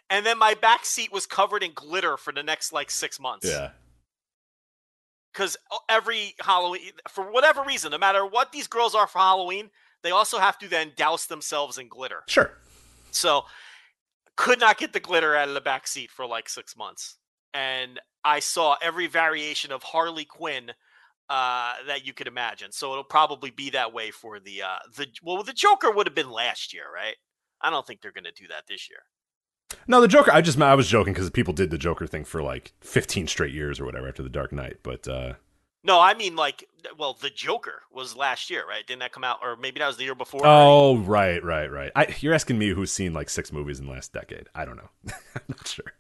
And 0.10 0.26
then 0.26 0.38
my 0.38 0.54
back 0.54 0.86
seat 0.86 1.12
was 1.12 1.26
covered 1.26 1.64
in 1.64 1.74
glitter 1.74 2.18
for 2.18 2.32
the 2.32 2.44
next 2.44 2.72
like 2.72 2.92
six 2.92 3.20
months. 3.20 3.48
Yeah. 3.48 3.72
Because 5.32 5.58
every 5.90 6.36
Halloween, 6.40 6.92
for 7.10 7.32
whatever 7.32 7.64
reason, 7.64 7.92
no 7.92 7.98
matter 7.98 8.24
what 8.26 8.52
these 8.52 8.68
girls 8.68 8.94
are 8.94 9.08
for 9.08 9.18
Halloween, 9.18 9.72
they 10.04 10.12
also 10.12 10.38
have 10.38 10.60
to 10.60 10.68
then 10.68 10.92
douse 10.96 11.26
themselves 11.26 11.80
in 11.80 11.88
glitter. 11.88 12.22
Sure. 12.28 12.52
So 13.10 13.46
could 14.36 14.60
not 14.60 14.78
get 14.78 14.94
the 14.94 15.00
glitter 15.00 15.36
out 15.36 15.48
of 15.48 15.56
the 15.56 15.62
back 15.62 15.88
seat 15.88 16.12
for 16.12 16.28
like 16.28 16.48
six 16.50 16.78
months. 16.78 17.18
And 17.54 18.00
I 18.24 18.40
saw 18.40 18.76
every 18.82 19.08
variation 19.08 19.72
of 19.72 19.84
Harley 19.84 20.26
Quinn 20.26 20.72
uh, 21.30 21.74
that 21.88 22.06
you 22.06 22.14
could 22.14 22.28
imagine. 22.28 22.72
So 22.72 22.92
it'll 22.92 23.04
probably 23.04 23.52
be 23.52 23.70
that 23.72 23.94
way 23.94 24.12
for 24.12 24.40
the 24.40 24.64
uh, 24.64 24.80
the 24.96 25.08
well, 25.22 25.44
the 25.44 25.54
Joker 25.54 25.92
would 25.92 26.08
have 26.08 26.16
been 26.16 26.30
last 26.30 26.74
year, 26.74 26.86
right? 26.94 27.16
I 27.62 27.70
don't 27.70 27.88
think 27.88 28.02
they're 28.02 28.12
going 28.12 28.26
to 28.26 28.32
do 28.32 28.48
that 28.50 28.68
this 28.68 28.90
year. 28.90 29.00
No, 29.88 30.02
the 30.02 30.08
Joker. 30.08 30.32
I 30.32 30.42
just 30.42 30.62
I 30.62 30.76
was 30.76 30.88
joking 30.88 31.14
because 31.14 31.30
people 31.30 31.54
did 31.54 31.72
the 31.72 31.78
Joker 31.78 32.08
thing 32.08 32.26
for 32.26 32.42
like 32.42 32.74
15 32.82 33.28
straight 33.28 33.54
years 33.54 33.80
or 33.80 33.86
whatever 33.86 34.08
after 34.08 34.24
the 34.24 34.30
Dark 34.30 34.52
Knight. 34.52 34.78
But 34.84 35.08
uh, 35.08 35.34
No, 35.84 36.00
I 36.00 36.14
mean 36.14 36.36
like, 36.36 36.68
well, 36.98 37.18
the 37.20 37.30
Joker 37.30 37.84
was 37.92 38.16
last 38.16 38.50
year, 38.50 38.68
right? 38.68 38.86
Didn't 38.86 39.00
that 39.00 39.12
come 39.12 39.24
out, 39.24 39.40
or 39.42 39.56
maybe 39.56 39.80
that 39.80 39.88
was 39.88 39.98
the 39.98 40.04
year 40.04 40.16
before? 40.16 40.42
oh, 40.44 40.98
right, 40.98 41.44
right, 41.44 41.72
right. 41.72 41.92
I, 41.96 42.16
you're 42.20 42.34
asking 42.34 42.60
me 42.60 42.70
who's 42.70 42.92
seen 42.92 43.14
like 43.14 43.30
six 43.30 43.52
movies 43.52 43.80
in 43.80 43.86
the 43.86 43.92
last 43.92 44.14
decade. 44.14 44.50
I 44.54 44.66
don't 44.66 44.78
know. 44.78 44.90
I'm 45.36 45.42
not 45.48 45.68
sure. 45.68 45.94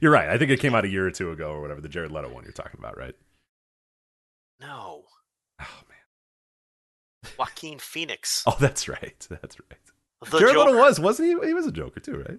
You're 0.00 0.12
right. 0.12 0.28
I 0.28 0.38
think 0.38 0.50
it 0.50 0.60
came 0.60 0.74
out 0.74 0.84
a 0.84 0.88
year 0.88 1.06
or 1.06 1.10
two 1.10 1.30
ago 1.30 1.50
or 1.52 1.60
whatever. 1.60 1.80
The 1.80 1.88
Jared 1.88 2.12
Leto 2.12 2.28
one 2.32 2.44
you're 2.44 2.52
talking 2.52 2.78
about, 2.78 2.96
right? 2.96 3.14
no, 4.60 5.04
Oh 5.60 5.82
man. 5.88 7.32
Joaquin 7.38 7.78
Phoenix. 7.78 8.44
Oh, 8.46 8.56
that's 8.58 8.88
right. 8.88 9.26
That's 9.30 9.56
right. 9.60 10.30
the 10.30 10.38
Jared 10.38 10.54
Joker. 10.54 10.70
Leto 10.70 10.78
was, 10.80 11.00
wasn't 11.00 11.42
he? 11.42 11.48
He 11.48 11.54
was 11.54 11.66
a 11.66 11.72
Joker 11.72 12.00
too, 12.00 12.18
right? 12.28 12.38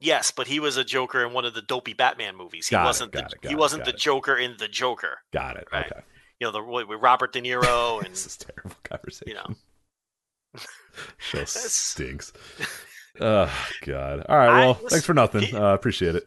Yes, 0.00 0.30
but 0.32 0.46
he 0.48 0.58
was 0.58 0.76
a 0.76 0.84
Joker 0.84 1.24
in 1.24 1.32
one 1.32 1.44
of 1.44 1.54
the 1.54 1.62
dopey 1.62 1.92
Batman 1.92 2.36
movies. 2.36 2.66
He 2.68 2.74
Got 2.74 2.86
wasn't 2.86 3.12
got 3.12 3.30
the 3.30 3.36
it, 3.36 3.48
he 3.48 3.52
it, 3.54 3.58
wasn't 3.58 3.84
the 3.84 3.90
it. 3.90 3.98
Joker 3.98 4.36
in 4.36 4.56
the 4.58 4.68
Joker. 4.68 5.18
Got 5.32 5.56
it. 5.56 5.68
Right. 5.72 5.86
Okay. 5.90 6.00
You 6.40 6.46
know, 6.48 6.52
the 6.52 6.62
with 6.62 7.00
Robert 7.00 7.32
De 7.32 7.40
Niro 7.40 8.00
and 8.04 8.12
This 8.12 8.26
is 8.26 8.36
terrible 8.36 8.76
conversation. 8.82 9.28
you 9.28 9.34
know. 9.34 10.60
Show 11.18 11.44
stinks. 11.44 12.32
Oh 13.20 13.68
God. 13.84 14.24
All 14.28 14.36
right. 14.36 14.48
I 14.48 14.60
Well, 14.66 14.74
thanks 14.74 15.04
for 15.06 15.14
nothing. 15.14 15.54
Uh, 15.54 15.74
appreciate 15.74 16.14
it. 16.16 16.26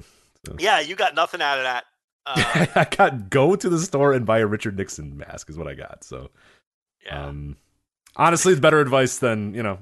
Yeah, 0.59 0.79
you 0.79 0.95
got 0.95 1.15
nothing 1.15 1.41
out 1.41 1.57
of 1.57 1.63
that. 1.63 1.85
Uh, 2.27 2.65
I 2.75 2.85
got 2.85 3.29
go 3.29 3.55
to 3.55 3.69
the 3.69 3.77
store 3.77 4.11
and 4.11 4.25
buy 4.25 4.39
a 4.39 4.47
Richard 4.47 4.75
Nixon 4.75 5.15
mask 5.15 5.47
is 5.47 5.59
what 5.59 5.67
I 5.67 5.75
got. 5.75 6.03
So, 6.03 6.31
yeah. 7.05 7.27
um, 7.27 7.55
honestly, 8.15 8.51
it's 8.53 8.59
better 8.59 8.79
advice 8.79 9.19
than 9.19 9.53
you 9.53 9.61
know 9.61 9.77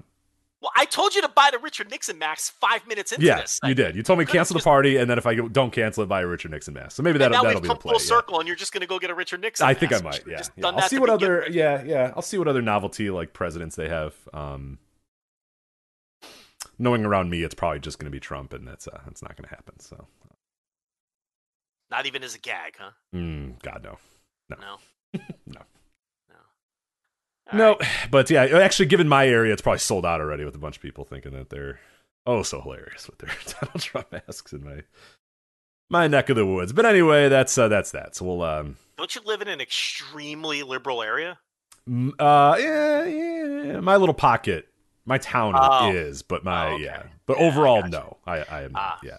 Well, 0.62 0.72
I 0.76 0.84
told 0.84 1.16
you 1.16 1.22
to 1.22 1.30
buy 1.30 1.52
the 1.54 1.60
Richard 1.60 1.90
Nixon 1.90 2.20
mask 2.20 2.54
five 2.60 2.86
minutes 2.86 3.14
into 3.14 3.26
Yeah, 3.26 3.40
this. 3.40 3.62
you 3.64 3.74
did. 3.74 3.96
You 3.96 4.04
told 4.04 4.20
me 4.20 4.26
cancel 4.26 4.58
the 4.58 4.62
party, 4.64 4.98
and 4.98 5.10
then 5.10 5.18
if 5.18 5.26
I 5.26 5.36
don't 5.36 5.72
cancel 5.72 6.04
it, 6.04 6.08
buy 6.08 6.20
a 6.20 6.28
Richard 6.28 6.52
Nixon 6.52 6.74
mask. 6.74 6.98
So 6.98 7.04
maybe 7.04 7.16
And 7.16 7.32
that'll 7.34 7.46
that'll 7.46 7.62
be 7.62 7.68
the 7.70 7.74
come 7.76 7.78
play. 7.82 7.92
full 7.94 8.02
yeah. 8.02 8.08
circle, 8.08 8.40
and 8.40 8.48
you're 8.48 8.58
just 8.58 8.74
going 8.74 8.82
to 8.82 8.88
go 8.88 9.00
get 9.00 9.10
a 9.10 9.16
Richard 9.16 9.40
Nixon. 9.40 9.66
I 9.66 9.74
think 9.74 9.94
I 9.94 10.02
mask. 10.02 10.04
Might. 10.04 10.28
Yeah, 10.28 10.42
yeah. 10.58 10.68
I'll 10.68 10.82
see 10.90 11.00
what 11.00 11.10
other. 11.10 11.44
with. 11.46 11.56
Yeah, 11.56 11.82
yeah. 11.84 12.12
I'll 12.14 12.22
see 12.22 12.38
what 12.38 12.50
other 12.50 12.62
novelty 12.62 13.10
like 13.10 13.32
presidents 13.32 13.78
they 13.78 13.88
have. 13.88 14.14
Um, 14.34 14.80
knowing 16.80 17.06
around 17.06 17.30
me, 17.30 17.44
it's 17.44 17.56
probably 17.56 17.80
just 17.80 18.00
going 18.00 18.06
to 18.12 18.16
be 18.16 18.20
Trump, 18.20 18.54
and 18.54 18.68
that's 18.68 18.88
uh, 18.88 19.02
that's 19.06 19.22
not 19.22 19.36
going 19.36 19.48
to 19.50 19.56
happen. 19.56 19.80
So, 19.80 20.08
Not 21.92 22.06
even 22.06 22.24
as 22.24 22.36
a 22.36 22.40
gag, 22.40 22.76
huh? 22.80 22.92
mm, 23.16 23.62
God 23.62 23.82
no, 23.84 23.98
No. 24.50 24.58
no, 24.60 24.78
No. 25.48 25.60
All 27.52 27.58
no. 27.58 27.78
right. 27.80 27.88
But 28.12 28.30
yeah, 28.30 28.44
actually, 28.44 28.88
given 28.88 29.08
my 29.08 29.28
area, 29.28 29.54
it's 29.54 29.62
probably 29.62 29.80
sold 29.80 30.06
out 30.06 30.22
already 30.22 30.46
with 30.46 30.56
a 30.56 30.60
bunch 30.60 30.78
of 30.78 30.82
people 30.82 31.04
thinking 31.06 31.32
that 31.34 31.50
they're 31.50 31.80
oh 32.26 32.44
so 32.44 32.62
hilarious 32.62 33.08
with 33.08 33.20
their 33.20 33.30
Donald 33.62 33.82
Trump 33.82 34.12
masks 34.12 34.54
in 34.54 34.64
my 34.64 34.84
my 35.90 36.08
neck 36.08 36.30
of 36.30 36.36
the 36.36 36.46
woods. 36.46 36.74
But 36.74 36.86
anyway, 36.86 37.30
that's 37.30 37.58
uh, 37.58 37.68
that's 37.68 37.92
that. 37.92 38.16
So 38.16 38.26
we'll 38.26 38.42
um. 38.44 38.78
Don't 38.98 39.14
you 39.16 39.22
live 39.26 39.42
in 39.42 39.48
an 39.48 39.60
extremely 39.60 40.64
liberal 40.64 41.02
area? 41.04 41.40
Uh, 41.88 42.56
yeah, 42.60 43.04
yeah, 43.06 43.80
my 43.82 43.98
little 43.98 44.14
pocket, 44.14 44.68
my 45.06 45.18
town 45.18 45.54
Oh. 45.58 45.92
is, 45.92 46.22
but 46.22 46.44
my 46.44 46.68
Oh, 46.68 46.74
okay. 46.76 46.84
yeah, 46.86 47.04
but 47.26 47.38
Yeah, 47.40 47.46
overall, 47.48 47.82
gotcha. 47.82 47.92
no, 47.92 48.18
I, 48.26 48.38
I 48.50 48.62
am, 48.64 48.72
not, 48.74 48.82
Ah. 48.82 49.00
yeah, 49.04 49.18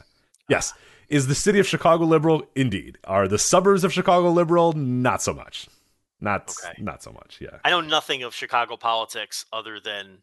yes. 0.48 0.72
Is 1.08 1.26
the 1.26 1.34
city 1.34 1.58
of 1.58 1.66
Chicago 1.66 2.04
liberal? 2.04 2.46
Indeed. 2.54 2.98
Are 3.04 3.28
the 3.28 3.38
suburbs 3.38 3.84
of 3.84 3.92
Chicago 3.92 4.30
liberal? 4.30 4.72
Not 4.72 5.20
so 5.22 5.34
much. 5.34 5.68
Not, 6.20 6.54
Okay. 6.64 6.82
not 6.82 7.02
so 7.02 7.12
much. 7.12 7.38
Yeah. 7.40 7.58
I 7.64 7.70
know 7.70 7.82
nothing 7.82 8.22
of 8.22 8.34
Chicago 8.34 8.76
politics 8.78 9.44
other 9.52 9.78
than 9.80 10.18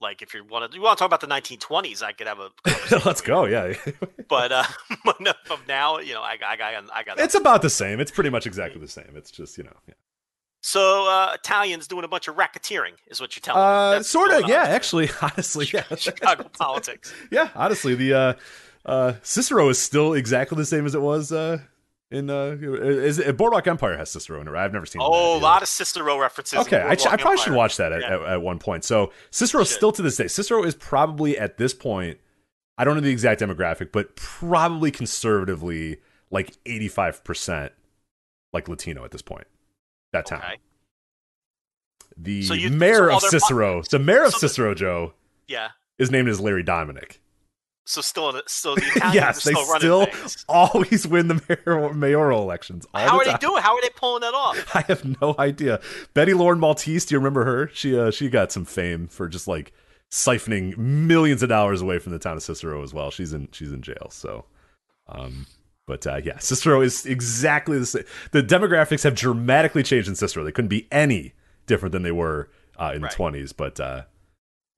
like 0.00 0.20
if 0.22 0.32
you 0.34 0.44
want 0.44 0.70
to 0.70 0.76
you 0.76 0.82
want 0.82 0.96
to 0.98 1.02
talk 1.02 1.08
about 1.08 1.20
the 1.22 1.26
1920s, 1.26 2.02
I 2.02 2.12
could 2.12 2.26
have 2.28 2.38
a 2.38 2.50
Let's 3.06 3.20
go. 3.22 3.46
Yeah, 3.46 3.72
But 4.28 4.52
uh, 4.52 4.62
from 5.44 5.60
now, 5.66 5.98
you 5.98 6.12
know, 6.12 6.20
I, 6.22 6.36
I, 6.46 6.56
I, 6.62 6.82
I 6.92 7.02
got 7.02 7.18
it's 7.18 7.34
about 7.34 7.62
the 7.62 7.70
same. 7.70 7.98
It's 7.98 8.10
pretty 8.10 8.30
much 8.30 8.46
exactly 8.46 8.80
the 8.80 8.86
same. 8.88 9.12
It's 9.16 9.30
just 9.30 9.56
you 9.58 9.64
know, 9.64 9.76
yeah. 9.88 9.94
So 10.68 11.08
uh, 11.08 11.32
Italians 11.34 11.86
doing 11.88 12.04
a 12.04 12.08
bunch 12.08 12.28
of 12.28 12.36
racketeering 12.36 12.92
is 13.06 13.22
what 13.22 13.34
you're 13.34 13.40
telling 13.40 13.62
me. 13.62 13.66
uh, 13.66 13.90
That's 13.92 14.08
sort 14.10 14.30
of. 14.32 14.46
Yeah, 14.48 14.64
actually, 14.64 15.08
honestly, 15.22 15.66
yeah. 15.72 15.84
Chicago 15.96 16.44
politics. 16.58 17.10
yeah, 17.30 17.48
honestly, 17.54 17.94
the 17.94 18.12
uh, 18.12 18.34
uh, 18.84 19.12
Cicero 19.22 19.70
is 19.70 19.78
still 19.78 20.12
exactly 20.12 20.56
the 20.56 20.66
same 20.66 20.84
as 20.84 20.94
it 20.94 21.00
was 21.00 21.32
uh, 21.32 21.58
in 22.10 22.28
uh, 22.28 22.54
is 22.60 23.18
it, 23.18 23.34
Boardwalk 23.38 23.66
Empire 23.66 23.96
has 23.96 24.10
Cicero 24.10 24.42
in 24.42 24.48
it. 24.48 24.54
I've 24.54 24.74
never 24.74 24.84
seen. 24.84 25.00
Oh, 25.02 25.38
a 25.38 25.40
lot 25.40 25.62
of 25.62 25.68
Cicero 25.68 26.18
references. 26.18 26.52
in 26.52 26.60
Okay, 26.60 26.82
I, 26.82 26.94
ch- 26.96 27.06
I 27.06 27.16
probably 27.16 27.38
should 27.38 27.54
watch 27.54 27.78
that 27.78 27.92
at, 27.92 28.02
Yeah. 28.02 28.16
at, 28.16 28.22
at 28.34 28.42
one 28.42 28.58
point. 28.58 28.84
So 28.84 29.10
Cicero 29.30 29.64
still 29.64 29.92
to 29.92 30.02
this 30.02 30.16
day, 30.18 30.28
Cicero 30.28 30.62
is 30.64 30.74
probably 30.74 31.38
at 31.38 31.56
this 31.56 31.72
point. 31.72 32.18
I 32.76 32.84
don't 32.84 32.94
know 32.94 33.00
the 33.00 33.10
exact 33.10 33.40
demographic, 33.40 33.90
but 33.90 34.16
probably 34.16 34.90
conservatively 34.90 35.98
like 36.30 36.52
eighty 36.66 36.88
five 36.88 37.24
percent 37.24 37.72
like 38.52 38.68
Latino 38.68 39.02
at 39.06 39.12
this 39.12 39.22
point. 39.22 39.46
That 40.12 40.26
town. 40.26 40.40
Okay. 40.42 40.56
The 42.16 42.42
So 42.42 42.54
you- 42.54 42.70
mayor 42.70 43.10
so 43.10 43.16
of 43.16 43.22
Cicero, 43.22 43.82
the 43.90 43.98
mayor 43.98 44.24
of 44.24 44.32
so 44.32 44.38
Cicero, 44.38 44.74
Joe, 44.74 45.12
Yeah. 45.46 45.68
is 45.98 46.10
named 46.10 46.28
as 46.28 46.40
Larry 46.40 46.62
Dominick. 46.62 47.20
So 47.86 48.00
still, 48.02 48.40
so 48.46 48.74
the 48.74 48.82
Italians 48.96 49.14
yes, 49.14 49.46
are 49.46 49.50
they 49.50 49.54
still 49.54 49.66
running 49.66 49.80
still 49.80 50.06
things. 50.06 50.44
always 50.48 51.06
win 51.06 51.28
the 51.28 51.40
mayor, 51.66 51.92
mayoral 51.94 52.42
elections. 52.42 52.86
How 52.92 53.16
the 53.18 53.22
are 53.22 53.24
they 53.32 53.38
doing? 53.38 53.62
How 53.62 53.74
are 53.74 53.80
they 53.82 53.88
pulling 53.96 54.20
that 54.22 54.34
off? 54.34 54.58
I 54.76 54.82
have 54.88 55.04
no 55.22 55.34
idea. 55.38 55.80
Betty 56.12 56.34
Loren 56.34 56.60
Maltese, 56.60 57.06
do 57.06 57.14
you 57.14 57.18
remember 57.18 57.44
her? 57.44 57.70
She 57.72 57.98
uh, 57.98 58.10
she 58.10 58.28
got 58.28 58.52
some 58.52 58.64
fame 58.66 59.06
for 59.06 59.26
just 59.28 59.48
like 59.48 59.72
siphoning 60.10 60.76
millions 60.76 61.42
of 61.42 61.48
dollars 61.48 61.80
away 61.80 61.98
from 61.98 62.12
the 62.12 62.18
town 62.18 62.36
of 62.36 62.42
Cicero 62.42 62.82
as 62.82 62.92
well. 62.92 63.10
She's 63.10 63.32
in 63.32 63.48
she's 63.52 63.72
in 63.72 63.80
jail. 63.80 64.08
So, 64.10 64.44
um, 65.08 65.46
but 65.88 66.06
uh, 66.06 66.20
yeah, 66.22 66.38
Cicero 66.38 66.80
is 66.82 67.04
exactly 67.06 67.78
the 67.80 67.86
same. 67.86 68.04
The 68.30 68.42
demographics 68.44 69.02
have 69.02 69.16
dramatically 69.16 69.82
changed 69.82 70.06
in 70.08 70.14
Cicero. 70.14 70.44
They 70.44 70.52
couldn't 70.52 70.68
be 70.68 70.86
any 70.92 71.32
different 71.66 71.92
than 71.92 72.02
they 72.04 72.12
were 72.12 72.48
uh, 72.78 72.92
in 72.94 73.02
Right. 73.02 73.10
the 73.10 73.16
twenties. 73.16 73.52
But 73.52 73.80
uh, 73.80 74.02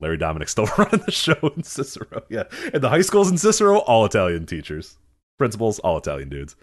Larry 0.00 0.16
Dominick's 0.16 0.52
still 0.52 0.64
running 0.78 1.02
the 1.04 1.12
show 1.12 1.36
in 1.56 1.62
Cicero. 1.64 2.22
Yeah, 2.30 2.44
and 2.72 2.82
the 2.82 2.88
high 2.88 3.02
schools 3.02 3.30
in 3.30 3.36
Cicero, 3.36 3.78
all 3.80 4.06
Italian 4.06 4.46
teachers, 4.46 4.96
principals, 5.36 5.78
all 5.80 5.98
Italian 5.98 6.30
dudes. 6.30 6.56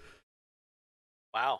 Wow. 1.33 1.59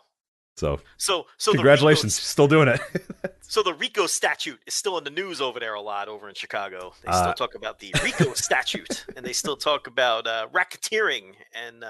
So, 0.56 0.80
So, 0.96 1.26
so 1.36 1.52
congratulations, 1.52 2.16
Rico, 2.18 2.24
still 2.24 2.48
doing 2.48 2.66
it. 2.66 2.80
so 3.42 3.62
the 3.62 3.74
RICO 3.74 4.08
statute 4.08 4.58
is 4.66 4.74
still 4.74 4.98
in 4.98 5.04
the 5.04 5.10
news 5.10 5.40
over 5.40 5.60
there 5.60 5.74
a 5.74 5.80
lot 5.80 6.08
over 6.08 6.28
in 6.28 6.34
Chicago. 6.34 6.92
They 7.04 7.08
Uh, 7.10 7.22
still 7.22 7.34
talk 7.34 7.54
about 7.54 7.78
the 7.78 7.94
RICO 8.02 8.32
statute, 8.34 9.04
and 9.16 9.24
they 9.24 9.32
still 9.32 9.56
talk 9.56 9.86
about 9.86 10.26
uh, 10.26 10.48
racketeering 10.52 11.34
and 11.54 11.84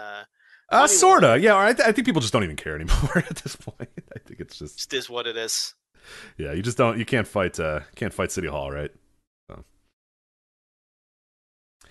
uh, 0.71 0.77
Uh, 0.83 0.87
sorta. 0.87 1.39
Yeah. 1.41 1.57
I, 1.57 1.73
th- 1.73 1.87
I 1.89 1.93
think 1.93 2.07
people 2.07 2.21
just 2.21 2.33
don't 2.33 2.45
even 2.45 2.57
care 2.57 2.75
anymore 2.75 3.11
at 3.17 3.37
this 3.37 3.57
point. 3.57 3.89
I 4.15 4.19
think 4.27 4.41
it's 4.41 4.59
just 4.59 4.77
just 4.79 4.93
is 4.95 5.09
what 5.11 5.27
it 5.27 5.37
is. 5.37 5.75
yeah. 6.37 6.53
You 6.53 6.63
just 6.63 6.79
don't. 6.79 6.99
You 6.99 7.05
can't 7.05 7.27
fight. 7.27 7.59
Uh, 7.59 7.81
can't 7.97 8.13
fight 8.13 8.31
City 8.33 8.49
Hall, 8.49 8.71
right? 8.71 8.91
So. 9.49 9.65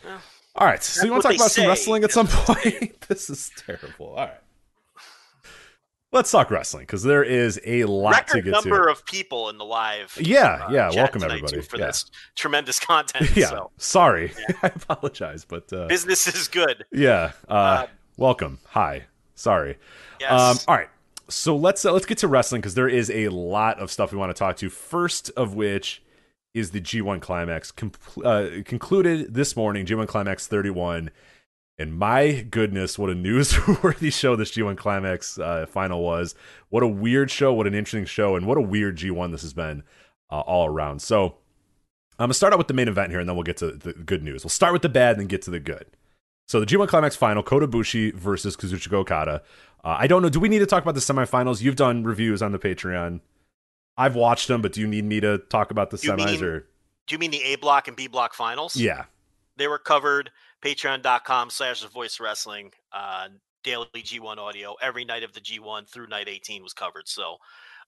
Well, 0.04 0.22
All 0.56 0.68
right. 0.68 0.84
So 0.84 1.06
you 1.06 1.12
want 1.12 1.24
to 1.24 1.30
talk 1.30 1.36
about 1.38 1.52
some 1.52 1.68
wrestling 1.68 2.04
at 2.04 2.12
some 2.12 2.28
point? 2.28 3.00
this 3.08 3.30
is 3.30 3.52
terrible. 3.58 4.08
All 4.10 4.16
right. 4.28 4.34
Let's 6.14 6.32
talk 6.32 6.50
wrestling 6.52 6.84
because 6.84 7.04
there 7.04 7.22
is 7.22 7.60
a 7.66 7.84
lot 7.84 8.28
to 8.30 8.38
Record 8.38 8.46
get 8.46 8.52
number 8.52 8.86
to. 8.86 8.92
of 8.94 9.06
people 9.06 9.50
in 9.50 9.58
the 9.58 9.66
live. 9.66 10.18
Yeah, 10.20 10.66
uh, 10.68 10.72
yeah. 10.72 10.90
Welcome 10.96 11.22
everybody. 11.22 11.62
for 11.62 11.78
yeah. 11.78 11.88
this 11.88 12.10
tremendous 12.36 12.80
content. 12.80 13.30
yeah. 13.36 13.50
So 13.50 13.72
Sorry, 13.78 14.32
I 14.64 14.68
apologize, 14.68 15.44
but 15.44 15.72
uh, 15.74 15.88
business 15.88 16.26
is 16.34 16.48
good. 16.48 16.86
yeah. 16.94 17.34
Uh, 17.50 17.82
Um, 17.84 17.88
welcome. 18.18 18.60
Hi. 18.70 19.06
Sorry. 19.38 19.78
Yes. 20.20 20.32
Um, 20.32 20.58
all 20.68 20.76
right, 20.76 20.90
so 21.30 21.56
let's 21.56 21.86
uh, 21.86 21.94
let's 21.94 22.06
get 22.06 22.18
to 22.20 22.28
wrestling 22.28 22.60
because 22.60 22.74
there 22.74 22.90
is 22.90 23.10
a 23.12 23.30
lot 23.30 23.80
of 23.80 23.92
stuff 23.92 24.12
we 24.12 24.18
want 24.18 24.36
to 24.36 24.38
talk 24.38 24.58
to. 24.58 24.70
First 24.70 25.30
of 25.38 25.54
which 25.54 26.04
is 26.54 26.72
the 26.72 26.82
G1 26.82 27.22
Climax 27.22 27.72
compl- 27.72 28.26
uh, 28.26 28.64
concluded 28.64 29.34
this 29.34 29.56
morning. 29.56 29.86
G1 29.86 30.08
Climax 30.08 30.48
31, 30.48 31.12
and 31.78 31.98
my 31.98 32.48
goodness, 32.50 32.98
what 32.98 33.12
a 33.12 33.14
newsworthy 33.14 34.12
show 34.20 34.36
this 34.36 34.52
G1 34.52 34.76
Climax 34.76 35.38
uh, 35.38 35.68
final 35.68 36.02
was. 36.02 36.34
What 36.70 36.82
a 36.82 36.88
weird 36.88 37.30
show. 37.30 37.54
What 37.54 37.68
an 37.68 37.76
interesting 37.76 38.06
show, 38.06 38.36
and 38.36 38.48
what 38.48 38.58
a 38.58 38.62
weird 38.62 38.98
G1 38.98 39.32
this 39.32 39.44
has 39.44 39.54
been 39.54 39.84
uh, 40.32 40.42
all 40.42 40.68
around. 40.68 41.02
So. 41.02 41.36
I'm 42.20 42.24
gonna 42.24 42.34
start 42.34 42.52
out 42.52 42.58
with 42.58 42.68
the 42.68 42.74
main 42.74 42.88
event 42.88 43.12
here, 43.12 43.20
and 43.20 43.30
then 43.30 43.36
we'll 43.36 43.44
get 43.44 43.58
to 43.58 43.70
the 43.70 43.94
good 43.94 44.24
news. 44.24 44.44
We'll 44.44 44.50
start 44.50 44.74
with 44.74 44.82
the 44.82 44.90
bad, 44.90 45.12
and 45.12 45.20
then 45.20 45.28
get 45.28 45.44
to 45.44 45.52
the 45.52 45.60
good. 45.60 45.86
So 46.48 46.60
the 46.60 46.66
G1 46.66 46.88
Climax 46.88 47.16
final, 47.16 47.44
Kota 47.44 47.68
Ibushi 47.68 48.14
versus 48.14 48.56
Kazuchika 48.56 48.94
Okada. 48.94 49.44
Uh, 49.84 49.96
I 50.00 50.08
don't 50.08 50.22
know. 50.22 50.30
Do 50.30 50.40
we 50.40 50.50
need 50.50 50.60
to 50.60 50.66
talk 50.66 50.82
about 50.82 50.96
the 50.96 51.02
semifinals? 51.02 51.62
You've 51.62 51.76
done 51.76 52.04
reviews 52.04 52.42
on 52.42 52.52
the 52.54 52.60
Patreon. 52.60 53.20
I've 53.98 54.16
watched 54.16 54.48
them, 54.48 54.62
but 54.62 54.74
do 54.74 54.80
you 54.82 54.88
need 54.88 55.06
me 55.06 55.20
to 55.20 55.40
talk 55.40 55.72
about 55.72 55.90
the 55.90 55.98
You 56.02 56.12
semis 56.12 56.26
mean- 56.26 56.44
or? 56.44 56.60
Do 57.08 57.16
you 57.16 57.20
mean 57.20 57.32
the 57.32 57.42
A 57.44 57.56
block 57.56 57.88
and 57.88 57.96
B 57.96 58.08
block 58.08 58.34
finals? 58.34 58.76
Yeah, 58.76 59.06
They 59.56 59.68
were 59.70 59.80
covered. 59.80 60.30
Patreon.com 60.62 61.50
slash 61.50 61.82
the 61.82 61.88
voice 61.88 62.20
wrestling. 62.20 62.72
Uh, 62.92 63.30
daily 63.64 63.88
G1 63.96 64.38
audio. 64.38 64.76
Every 64.82 65.06
night 65.06 65.24
of 65.24 65.32
the 65.34 65.40
G1 65.40 65.88
through 65.90 66.08
night 66.08 66.28
18 66.28 66.64
was 66.64 66.74
covered. 66.74 67.08
So 67.08 67.38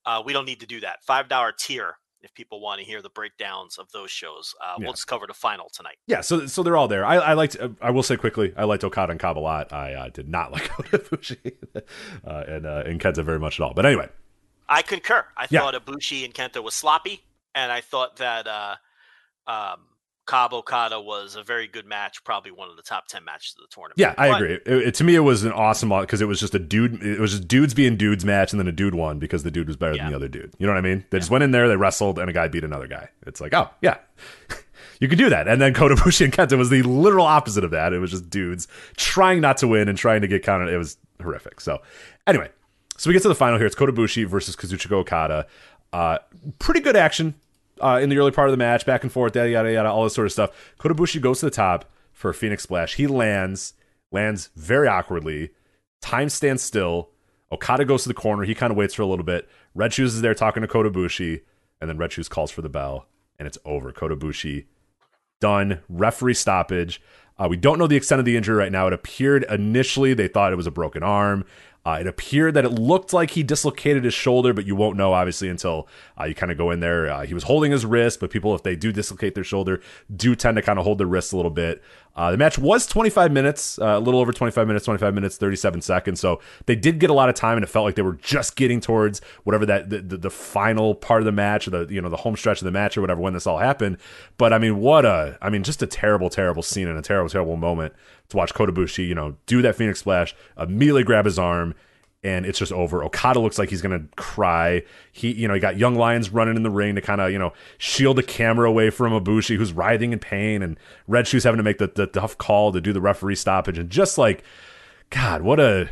uh, 0.05 0.21
we 0.25 0.31
don't 0.33 0.45
need 0.45 0.59
to 0.61 0.65
do 0.65 0.79
that. 0.81 0.99
$5 1.07 1.57
tier 1.57 1.95
if 2.21 2.33
people 2.33 2.59
want 2.59 2.79
to 2.79 2.85
hear 2.85 3.01
the 3.01 3.09
breakdowns 3.09 3.77
of 3.77 3.91
those 3.91 4.11
shows. 4.11 4.53
Uh, 4.61 4.75
Yeah. 4.77 4.85
We'll 4.85 4.93
just 4.93 5.07
cover 5.07 5.25
the 5.27 5.33
final 5.33 5.69
tonight. 5.73 5.97
yeah. 6.07 6.21
So 6.21 6.47
so 6.47 6.63
they're 6.63 6.77
all 6.77 6.87
there. 6.87 7.05
I, 7.05 7.15
I 7.15 7.33
liked. 7.33 7.55
Uh, 7.59 7.69
I 7.81 7.91
will 7.91 8.03
say 8.03 8.17
quickly, 8.17 8.53
I 8.57 8.63
liked 8.65 8.83
Okada 8.83 9.11
and 9.11 9.19
Cobb 9.19 9.37
a 9.37 9.39
lot. 9.39 9.71
I 9.73 9.93
uh, 9.93 10.09
did 10.09 10.27
not 10.29 10.51
like 10.53 10.69
Kota 10.69 10.97
Ibushi 10.99 11.53
uh, 12.27 12.43
and 12.47 12.65
uh, 12.65 12.83
and 12.85 12.99
Kenta 12.99 13.23
very 13.23 13.39
much 13.39 13.59
at 13.59 13.63
all. 13.63 13.73
But 13.73 13.85
anyway, 13.85 14.09
I 14.67 14.81
concur. 14.81 15.25
I 15.37 15.47
Yeah. 15.49 15.61
thought 15.61 15.73
Ibushi 15.75 16.25
and 16.25 16.33
Kenta 16.33 16.61
was 16.63 16.73
sloppy, 16.75 17.21
and 17.55 17.71
I 17.71 17.81
thought 17.81 18.17
that 18.17 18.47
uh, 18.47 18.75
um, 19.47 19.79
Cobb 20.29 20.53
Okada 20.53 21.01
was 21.01 21.35
a 21.35 21.41
very 21.43 21.65
good 21.67 21.87
match, 21.87 22.23
probably 22.23 22.51
one 22.51 22.69
of 22.69 22.75
the 22.75 22.83
top 22.83 23.07
ten 23.07 23.25
matches 23.25 23.55
of 23.57 23.63
the 23.67 23.73
tournament. 23.73 23.97
yeah, 23.97 24.13
I 24.15 24.29
But- 24.29 24.35
agree. 24.41 24.53
It, 24.53 24.87
it- 24.89 24.93
to 24.95 25.03
me, 25.03 25.15
it 25.15 25.21
was 25.21 25.43
an 25.43 25.51
awesome 25.51 25.89
because 25.89 26.21
it 26.21 26.27
was 26.27 26.39
just 26.39 26.53
a 26.53 26.59
dude. 26.59 27.01
It 27.01 27.19
was 27.19 27.31
just 27.31 27.47
dudes 27.47 27.73
being 27.73 27.97
dudes 27.97 28.23
match, 28.23 28.53
and 28.53 28.59
then 28.59 28.67
a 28.67 28.71
dude 28.71 28.93
won 28.93 29.17
because 29.17 29.41
the 29.41 29.49
dude 29.49 29.65
was 29.67 29.75
better 29.75 29.95
Yeah. 29.95 30.03
than 30.03 30.11
the 30.11 30.15
other 30.17 30.27
dude. 30.27 30.53
You 30.59 30.67
know 30.67 30.73
what 30.73 30.77
I 30.77 30.81
mean? 30.81 31.03
They 31.09 31.17
just 31.17 31.31
went 31.31 31.43
in 31.43 31.49
there, 31.49 31.67
they 31.67 31.75
wrestled, 31.77 32.19
and 32.19 32.29
a 32.29 32.33
guy 32.33 32.47
beat 32.47 32.63
another 32.63 32.85
guy. 32.85 33.09
It's 33.25 33.41
like, 33.41 33.55
oh 33.55 33.71
yeah, 33.81 33.97
you 34.99 35.07
can 35.07 35.17
do 35.17 35.29
that. 35.31 35.47
And 35.47 35.59
then 35.59 35.73
Kota 35.73 35.95
Ibushi 35.95 36.25
and 36.25 36.33
Kenta 36.33 36.57
was 36.59 36.69
the 36.69 36.83
literal 36.83 37.25
opposite 37.25 37.63
of 37.63 37.71
that. 37.71 37.91
It 37.93 37.99
was 37.99 38.11
just 38.11 38.29
dudes 38.29 38.67
trying 38.97 39.41
not 39.41 39.57
to 39.57 39.67
win 39.67 39.89
and 39.89 39.97
trying 39.97 40.21
to 40.21 40.27
get 40.27 40.43
counted. 40.43 40.69
It 40.71 40.77
was 40.77 40.97
horrific. 41.21 41.59
So 41.59 41.79
anyway, 42.27 42.49
so 42.97 43.09
we 43.09 43.13
get 43.13 43.23
to 43.23 43.29
the 43.29 43.35
final 43.35 43.57
here. 43.57 43.65
It's 43.65 43.75
Kota 43.75 43.91
Ibushi 43.93 44.27
versus 44.27 44.55
Kazuchika 44.55 44.91
Okada. 44.91 45.47
Uh, 45.91 46.19
pretty 46.59 46.81
good 46.81 46.95
action 46.95 47.33
uh, 47.81 47.99
in 48.01 48.09
the 48.09 48.17
early 48.17 48.31
part 48.31 48.47
of 48.47 48.53
the 48.53 48.57
match, 48.57 48.85
back 48.85 49.03
and 49.03 49.11
forth, 49.11 49.35
yada 49.35 49.49
yada 49.49 49.71
yada, 49.71 49.89
all 49.89 50.03
this 50.03 50.13
sort 50.13 50.27
of 50.27 50.31
stuff. 50.31 50.73
Kota 50.77 50.95
Ibushi 50.95 51.21
goes 51.21 51.39
to 51.39 51.45
the 51.45 51.51
top 51.51 51.85
for 52.11 52.29
a 52.29 52.33
Phoenix 52.33 52.63
Splash. 52.63 52.95
He 52.95 53.07
lands, 53.07 53.73
lands 54.11 54.49
very 54.55 54.87
awkwardly. 54.87 55.51
Time 56.01 56.29
stands 56.29 56.63
still. 56.63 57.09
Okada 57.51 57.85
goes 57.85 58.03
to 58.03 58.09
the 58.09 58.13
corner. 58.13 58.43
He 58.43 58.53
kind 58.55 58.71
of 58.71 58.77
waits 58.77 58.93
for 58.93 59.01
a 59.01 59.07
little 59.07 59.25
bit. 59.25 59.49
Red 59.73 59.93
Shoes 59.93 60.13
is 60.13 60.21
there 60.21 60.35
talking 60.35 60.61
to 60.61 60.67
Kota 60.67 60.89
Ibushi, 60.89 61.41
and 61.81 61.89
then 61.89 61.97
Red 61.97 62.11
Shoes 62.11 62.29
calls 62.29 62.51
for 62.51 62.61
the 62.61 62.69
bell, 62.69 63.07
and 63.37 63.47
it's 63.47 63.57
over. 63.65 63.91
Kota 63.91 64.15
Ibushi 64.15 64.65
done. 65.39 65.81
Referee 65.89 66.33
stoppage. 66.33 67.01
Uh, 67.37 67.47
we 67.49 67.55
don't 67.55 67.79
know 67.79 67.87
the 67.87 67.95
extent 67.95 68.19
of 68.19 68.25
the 68.25 68.35
injury 68.35 68.55
right 68.55 68.71
now. 68.71 68.87
It 68.87 68.93
appeared 68.93 69.45
initially 69.49 70.13
they 70.13 70.27
thought 70.27 70.51
it 70.51 70.57
was 70.57 70.67
a 70.67 70.71
broken 70.71 71.03
arm. 71.03 71.45
Uh, 71.89 71.97
it 71.99 72.05
appeared 72.05 72.53
that 72.53 72.65
it 72.65 72.69
looked 72.69 73.13
like 73.13 73.31
he 73.31 73.41
dislocated 73.41 74.03
his 74.03 74.13
shoulder, 74.13 74.53
but 74.53 74.65
you 74.65 74.75
won't 74.75 74.95
know 74.95 75.13
obviously 75.13 75.49
until 75.49 75.87
uh, 76.19 76.25
you 76.25 76.35
kind 76.35 76.51
of 76.51 76.57
go 76.57 76.69
in 76.69 76.81
there. 76.81 77.09
Uh, 77.09 77.25
he 77.25 77.33
was 77.33 77.43
holding 77.43 77.71
his 77.71 77.83
wrist, 77.83 78.19
but 78.19 78.29
people, 78.29 78.53
if 78.53 78.61
they 78.61 78.75
do 78.75 78.91
dislocate 78.91 79.33
their 79.33 79.43
shoulder, 79.43 79.81
do 80.15 80.35
tend 80.35 80.55
to 80.55 80.61
kind 80.61 80.77
of 80.77 80.85
hold 80.85 80.99
their 80.99 81.07
wrists 81.07 81.31
a 81.31 81.35
little 81.35 81.49
bit. 81.49 81.81
Uh, 82.19 82.31
the 82.31 82.37
match 82.37 82.57
was 82.57 82.85
25 82.85 83.31
minutes, 83.31 83.79
uh, 83.79 83.95
a 83.95 83.99
little 83.99 84.19
over 84.19 84.33
25 84.33 84.67
minutes, 84.67 84.83
25 84.83 85.13
minutes, 85.13 85.37
37 85.37 85.79
seconds. 85.79 86.19
So 86.19 86.41
they 86.65 86.75
did 86.75 86.99
get 86.99 87.09
a 87.09 87.13
lot 87.13 87.29
of 87.29 87.35
time, 87.35 87.55
and 87.55 87.63
it 87.63 87.67
felt 87.67 87.85
like 87.85 87.95
they 87.95 88.01
were 88.01 88.17
just 88.21 88.57
getting 88.57 88.81
towards 88.81 89.21
whatever 89.45 89.65
that 89.67 89.89
the, 89.89 89.99
the, 90.01 90.17
the 90.17 90.29
final 90.29 90.95
part 90.95 91.21
of 91.21 91.25
the 91.25 91.31
match, 91.31 91.65
or 91.65 91.71
the 91.71 91.87
you 91.89 92.01
know 92.01 92.09
the 92.09 92.17
home 92.17 92.35
stretch 92.35 92.59
of 92.59 92.65
the 92.65 92.71
match, 92.71 92.97
or 92.97 93.01
whatever 93.01 93.21
when 93.21 93.31
this 93.31 93.47
all 93.47 93.59
happened. 93.59 93.99
But 94.37 94.51
I 94.51 94.57
mean, 94.57 94.79
what 94.79 95.05
a, 95.05 95.37
I 95.41 95.49
mean, 95.49 95.63
just 95.63 95.81
a 95.81 95.87
terrible, 95.87 96.29
terrible 96.29 96.61
scene 96.61 96.89
and 96.89 96.99
a 96.99 97.01
terrible, 97.01 97.29
terrible 97.29 97.55
moment 97.55 97.93
to 98.27 98.35
watch 98.35 98.53
Kota 98.53 98.73
Ibushi, 98.73 99.07
you 99.07 99.15
know, 99.15 99.37
do 99.45 99.61
that 99.61 99.77
Phoenix 99.77 99.99
Splash, 99.99 100.35
immediately 100.57 101.05
grab 101.05 101.23
his 101.23 101.39
arm 101.39 101.73
and 102.23 102.45
it's 102.45 102.59
just 102.59 102.71
over. 102.71 103.03
Okada 103.03 103.39
looks 103.39 103.57
like 103.57 103.69
he's 103.69 103.81
gonna 103.81 104.03
cry. 104.15 104.83
He, 105.11 105.31
you 105.31 105.47
know, 105.47 105.53
he 105.53 105.59
got 105.59 105.77
young 105.77 105.95
lions 105.95 106.29
running 106.29 106.55
in 106.55 106.63
the 106.63 106.69
ring 106.69 106.95
to 106.95 107.01
kind 107.01 107.21
of, 107.21 107.31
you 107.31 107.39
know, 107.39 107.53
shield 107.77 108.17
the 108.17 108.23
camera 108.23 108.67
away 108.67 108.89
from 108.89 109.13
Ibushi, 109.13 109.55
who's 109.55 109.73
writhing 109.73 110.13
in 110.13 110.19
pain, 110.19 110.61
and 110.61 110.77
Red 111.07 111.27
Shoes 111.27 111.43
having 111.43 111.57
to 111.57 111.63
make 111.63 111.77
the, 111.77 111.87
the 111.87 112.07
tough 112.07 112.37
call 112.37 112.71
to 112.71 112.81
do 112.81 112.93
the 112.93 113.01
referee 113.01 113.35
stoppage, 113.35 113.77
and 113.77 113.89
just 113.89 114.17
like, 114.17 114.43
God, 115.09 115.41
what 115.41 115.59
a 115.59 115.89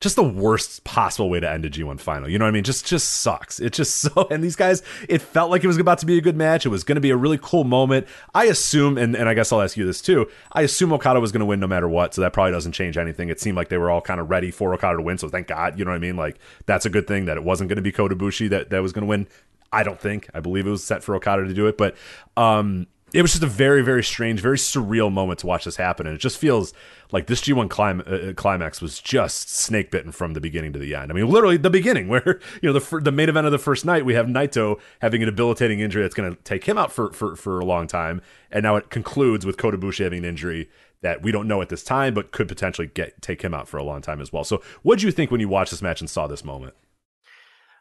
just 0.00 0.16
the 0.16 0.22
worst 0.22 0.84
possible 0.84 1.30
way 1.30 1.40
to 1.40 1.50
end 1.50 1.64
a 1.64 1.70
G1 1.70 1.98
final. 1.98 2.28
You 2.28 2.38
know 2.38 2.44
what 2.44 2.50
I 2.50 2.52
mean? 2.52 2.64
Just 2.64 2.84
just 2.86 3.10
sucks. 3.10 3.60
It 3.60 3.72
just 3.72 3.96
so 4.00 4.28
and 4.30 4.44
these 4.44 4.56
guys, 4.56 4.82
it 5.08 5.22
felt 5.22 5.50
like 5.50 5.64
it 5.64 5.66
was 5.66 5.78
about 5.78 5.98
to 6.00 6.06
be 6.06 6.18
a 6.18 6.20
good 6.20 6.36
match. 6.36 6.66
It 6.66 6.68
was 6.68 6.84
going 6.84 6.96
to 6.96 7.00
be 7.00 7.10
a 7.10 7.16
really 7.16 7.38
cool 7.40 7.64
moment. 7.64 8.06
I 8.34 8.44
assume, 8.44 8.98
and, 8.98 9.16
and 9.16 9.28
I 9.28 9.34
guess 9.34 9.52
I'll 9.52 9.62
ask 9.62 9.76
you 9.76 9.86
this 9.86 10.02
too. 10.02 10.28
I 10.52 10.62
assume 10.62 10.92
Okada 10.92 11.20
was 11.20 11.32
going 11.32 11.40
to 11.40 11.46
win 11.46 11.60
no 11.60 11.66
matter 11.66 11.88
what, 11.88 12.14
so 12.14 12.20
that 12.20 12.32
probably 12.32 12.52
doesn't 12.52 12.72
change 12.72 12.98
anything. 12.98 13.30
It 13.30 13.40
seemed 13.40 13.56
like 13.56 13.68
they 13.68 13.78
were 13.78 13.90
all 13.90 14.02
kind 14.02 14.20
of 14.20 14.28
ready 14.28 14.50
for 14.50 14.74
Okada 14.74 14.98
to 14.98 15.02
win, 15.02 15.18
so 15.18 15.28
thank 15.28 15.46
God. 15.46 15.78
You 15.78 15.84
know 15.84 15.92
what 15.92 15.96
I 15.96 16.00
mean? 16.00 16.16
Like 16.16 16.38
that's 16.66 16.84
a 16.84 16.90
good 16.90 17.06
thing 17.06 17.24
that 17.24 17.36
it 17.38 17.44
wasn't 17.44 17.68
going 17.68 17.76
to 17.76 17.82
be 17.82 17.92
Kota 17.92 18.14
Ibushi 18.14 18.50
that 18.50 18.70
that 18.70 18.82
was 18.82 18.92
going 18.92 19.02
to 19.02 19.08
win. 19.08 19.26
I 19.72 19.82
don't 19.82 20.00
think. 20.00 20.28
I 20.34 20.40
believe 20.40 20.66
it 20.66 20.70
was 20.70 20.84
set 20.84 21.02
for 21.02 21.14
Okada 21.16 21.44
to 21.46 21.54
do 21.54 21.66
it, 21.66 21.78
but 21.78 21.96
um 22.36 22.86
it 23.14 23.22
was 23.22 23.30
just 23.30 23.42
a 23.42 23.46
very 23.46 23.82
very 23.82 24.02
strange 24.02 24.40
very 24.40 24.56
surreal 24.56 25.12
moment 25.12 25.38
to 25.38 25.46
watch 25.46 25.64
this 25.64 25.76
happen 25.76 26.06
and 26.06 26.16
it 26.16 26.18
just 26.18 26.38
feels 26.38 26.74
like 27.12 27.26
this 27.26 27.40
g1 27.40 27.68
clim- 27.70 28.02
uh, 28.06 28.32
climax 28.34 28.80
was 28.80 29.00
just 29.00 29.50
snake 29.50 29.90
bitten 29.90 30.12
from 30.12 30.34
the 30.34 30.40
beginning 30.40 30.72
to 30.72 30.78
the 30.78 30.94
end. 30.94 31.10
I 31.10 31.14
mean 31.14 31.28
literally 31.28 31.56
the 31.56 31.70
beginning 31.70 32.08
where 32.08 32.40
you 32.62 32.72
know 32.72 32.78
the, 32.78 33.00
the 33.00 33.12
main 33.12 33.28
event 33.28 33.46
of 33.46 33.52
the 33.52 33.58
first 33.58 33.84
night 33.84 34.04
we 34.04 34.14
have 34.14 34.26
naito 34.26 34.80
having 35.00 35.22
a 35.22 35.26
debilitating 35.26 35.80
injury 35.80 36.02
that's 36.02 36.14
going 36.14 36.34
to 36.34 36.42
take 36.42 36.64
him 36.64 36.78
out 36.78 36.92
for, 36.92 37.12
for, 37.12 37.36
for 37.36 37.60
a 37.60 37.64
long 37.64 37.86
time. 37.86 38.20
And 38.50 38.62
now 38.62 38.76
it 38.76 38.90
concludes 38.90 39.44
with 39.44 39.56
kota 39.56 39.78
Ibushi 39.78 40.04
having 40.04 40.20
an 40.20 40.24
injury 40.24 40.68
that 41.02 41.22
we 41.22 41.30
don't 41.30 41.48
know 41.48 41.62
at 41.62 41.68
this 41.68 41.84
time 41.84 42.14
but 42.14 42.32
could 42.32 42.48
potentially 42.48 42.88
get 42.88 43.20
take 43.22 43.42
him 43.42 43.54
out 43.54 43.68
for 43.68 43.76
a 43.78 43.84
long 43.84 44.02
time 44.02 44.20
as 44.20 44.32
well. 44.32 44.44
So 44.44 44.62
what 44.82 44.98
do 44.98 45.06
you 45.06 45.12
think 45.12 45.30
when 45.30 45.40
you 45.40 45.48
watched 45.48 45.70
this 45.70 45.82
match 45.82 46.00
and 46.00 46.10
saw 46.10 46.26
this 46.26 46.44
moment? 46.44 46.74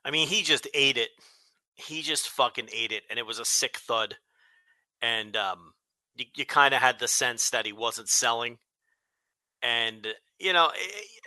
I 0.04 0.12
mean 0.12 0.28
he 0.28 0.44
just 0.44 0.68
ate 0.74 0.98
it. 0.98 1.10
He 1.74 2.02
just 2.02 2.30
fucking 2.30 2.70
ate 2.74 2.92
it 2.92 3.04
and 3.10 3.20
it 3.20 3.26
was 3.26 3.40
a 3.40 3.46
sick 3.46 3.78
thud. 3.78 4.18
And 5.02 5.36
um, 5.36 5.74
you, 6.16 6.26
you 6.36 6.46
kind 6.46 6.74
of 6.74 6.82
had 6.82 7.00
the 7.00 7.08
sense 7.08 7.50
that 7.50 7.66
he 7.66 7.74
wasn't 7.74 8.10
selling. 8.10 8.58
And 9.62 10.08
you 10.40 10.54
know, 10.54 10.70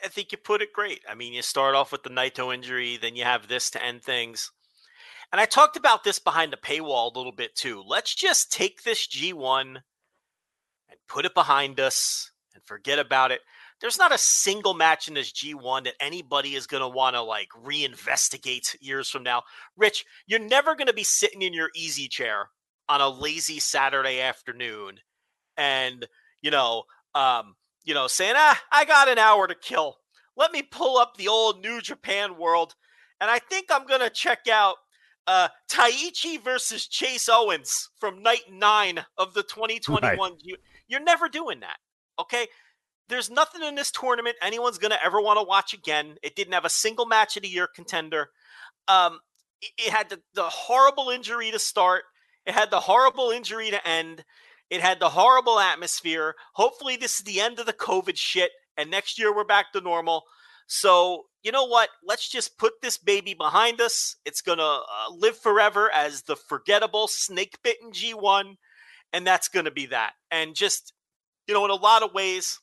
I 0.04 0.08
think 0.08 0.32
you 0.32 0.38
put 0.38 0.62
it 0.62 0.72
great. 0.72 1.00
I 1.08 1.14
mean, 1.14 1.32
you 1.32 1.42
start 1.42 1.74
off 1.74 1.92
with 1.92 2.02
the 2.02 2.10
Naito 2.10 2.52
injury, 2.54 2.98
then 3.00 3.16
you 3.16 3.24
have 3.24 3.48
this 3.48 3.70
to 3.70 3.82
end 3.82 4.02
things. 4.02 4.50
And 5.32 5.40
I 5.40 5.44
talked 5.44 5.76
about 5.76 6.04
this 6.04 6.18
behind 6.18 6.52
the 6.52 6.56
paywall 6.56 7.14
a 7.14 7.18
little 7.18 7.32
bit 7.32 7.54
too. 7.54 7.82
Let's 7.86 8.14
just 8.14 8.52
take 8.52 8.82
this 8.82 9.06
G1 9.06 9.76
and 9.76 10.98
put 11.06 11.26
it 11.26 11.34
behind 11.34 11.80
us 11.80 12.30
and 12.54 12.62
forget 12.64 12.98
about 12.98 13.30
it. 13.30 13.40
There's 13.80 13.98
not 13.98 14.12
a 14.12 14.18
single 14.18 14.74
match 14.74 15.06
in 15.06 15.14
this 15.14 15.32
G1 15.32 15.84
that 15.84 15.94
anybody 16.00 16.54
is 16.54 16.66
going 16.66 16.80
to 16.80 16.88
want 16.88 17.14
to 17.14 17.22
like 17.22 17.48
reinvestigate 17.62 18.76
years 18.80 19.08
from 19.08 19.22
now. 19.22 19.42
Rich, 19.76 20.04
you're 20.26 20.40
never 20.40 20.74
going 20.74 20.88
to 20.88 20.94
be 20.94 21.04
sitting 21.04 21.42
in 21.42 21.52
your 21.52 21.70
easy 21.76 22.08
chair 22.08 22.48
on 22.88 23.00
a 23.00 23.08
lazy 23.08 23.60
Saturday 23.60 24.20
afternoon 24.20 24.98
and, 25.56 26.06
you 26.40 26.50
know, 26.50 26.84
um, 27.14 27.54
you 27.84 27.94
know, 27.94 28.06
saying, 28.06 28.34
ah, 28.36 28.60
I 28.70 28.84
got 28.84 29.08
an 29.08 29.18
hour 29.18 29.46
to 29.46 29.54
kill. 29.54 29.96
Let 30.36 30.52
me 30.52 30.62
pull 30.62 30.98
up 30.98 31.16
the 31.16 31.28
old 31.28 31.62
New 31.62 31.80
Japan 31.80 32.36
world. 32.38 32.74
And 33.20 33.30
I 33.30 33.38
think 33.38 33.66
I'm 33.70 33.86
going 33.86 34.00
to 34.00 34.10
check 34.10 34.46
out 34.50 34.76
uh, 35.26 35.48
Taichi 35.70 36.42
versus 36.42 36.86
Chase 36.86 37.28
Owens 37.28 37.90
from 37.98 38.22
night 38.22 38.42
nine 38.50 39.04
of 39.16 39.34
the 39.34 39.42
2021. 39.42 40.18
Right. 40.18 40.38
You're 40.86 41.00
never 41.00 41.28
doing 41.28 41.60
that. 41.60 41.76
Okay. 42.18 42.46
There's 43.08 43.30
nothing 43.30 43.62
in 43.62 43.74
this 43.74 43.90
tournament 43.90 44.36
anyone's 44.42 44.78
going 44.78 44.90
to 44.90 45.04
ever 45.04 45.20
want 45.20 45.38
to 45.38 45.44
watch 45.44 45.72
again. 45.72 46.16
It 46.22 46.36
didn't 46.36 46.52
have 46.52 46.64
a 46.64 46.70
single 46.70 47.06
match 47.06 47.36
of 47.36 47.42
the 47.42 47.48
year 47.48 47.66
contender. 47.66 48.30
Um, 48.86 49.20
it, 49.60 49.70
it 49.78 49.92
had 49.92 50.10
the, 50.10 50.20
the 50.34 50.44
horrible 50.44 51.08
injury 51.10 51.50
to 51.50 51.58
start. 51.58 52.04
It 52.46 52.54
had 52.54 52.70
the 52.70 52.80
horrible 52.80 53.30
injury 53.30 53.70
to 53.70 53.86
end. 53.86 54.24
It 54.70 54.80
had 54.80 55.00
the 55.00 55.10
horrible 55.10 55.58
atmosphere. 55.58 56.34
Hopefully, 56.54 56.96
this 56.96 57.18
is 57.18 57.24
the 57.24 57.40
end 57.40 57.58
of 57.58 57.66
the 57.66 57.72
COVID 57.72 58.16
shit, 58.16 58.50
and 58.76 58.90
next 58.90 59.18
year 59.18 59.34
we're 59.34 59.44
back 59.44 59.72
to 59.72 59.80
normal. 59.80 60.24
So, 60.66 61.24
you 61.42 61.52
know 61.52 61.64
what? 61.64 61.88
Let's 62.04 62.28
just 62.28 62.58
put 62.58 62.74
this 62.82 62.98
baby 62.98 63.32
behind 63.32 63.80
us. 63.80 64.16
It's 64.26 64.42
going 64.42 64.58
to 64.58 64.64
uh, 64.64 65.10
live 65.10 65.38
forever 65.38 65.90
as 65.90 66.22
the 66.22 66.36
forgettable 66.36 67.08
snake 67.08 67.56
bitten 67.62 67.90
G1, 67.92 68.56
and 69.12 69.26
that's 69.26 69.48
going 69.48 69.64
to 69.64 69.70
be 69.70 69.86
that. 69.86 70.12
And 70.30 70.54
just, 70.54 70.92
you 71.46 71.54
know, 71.54 71.64
in 71.64 71.70
a 71.70 71.74
lot 71.74 72.02
of 72.02 72.12
ways, 72.12 72.58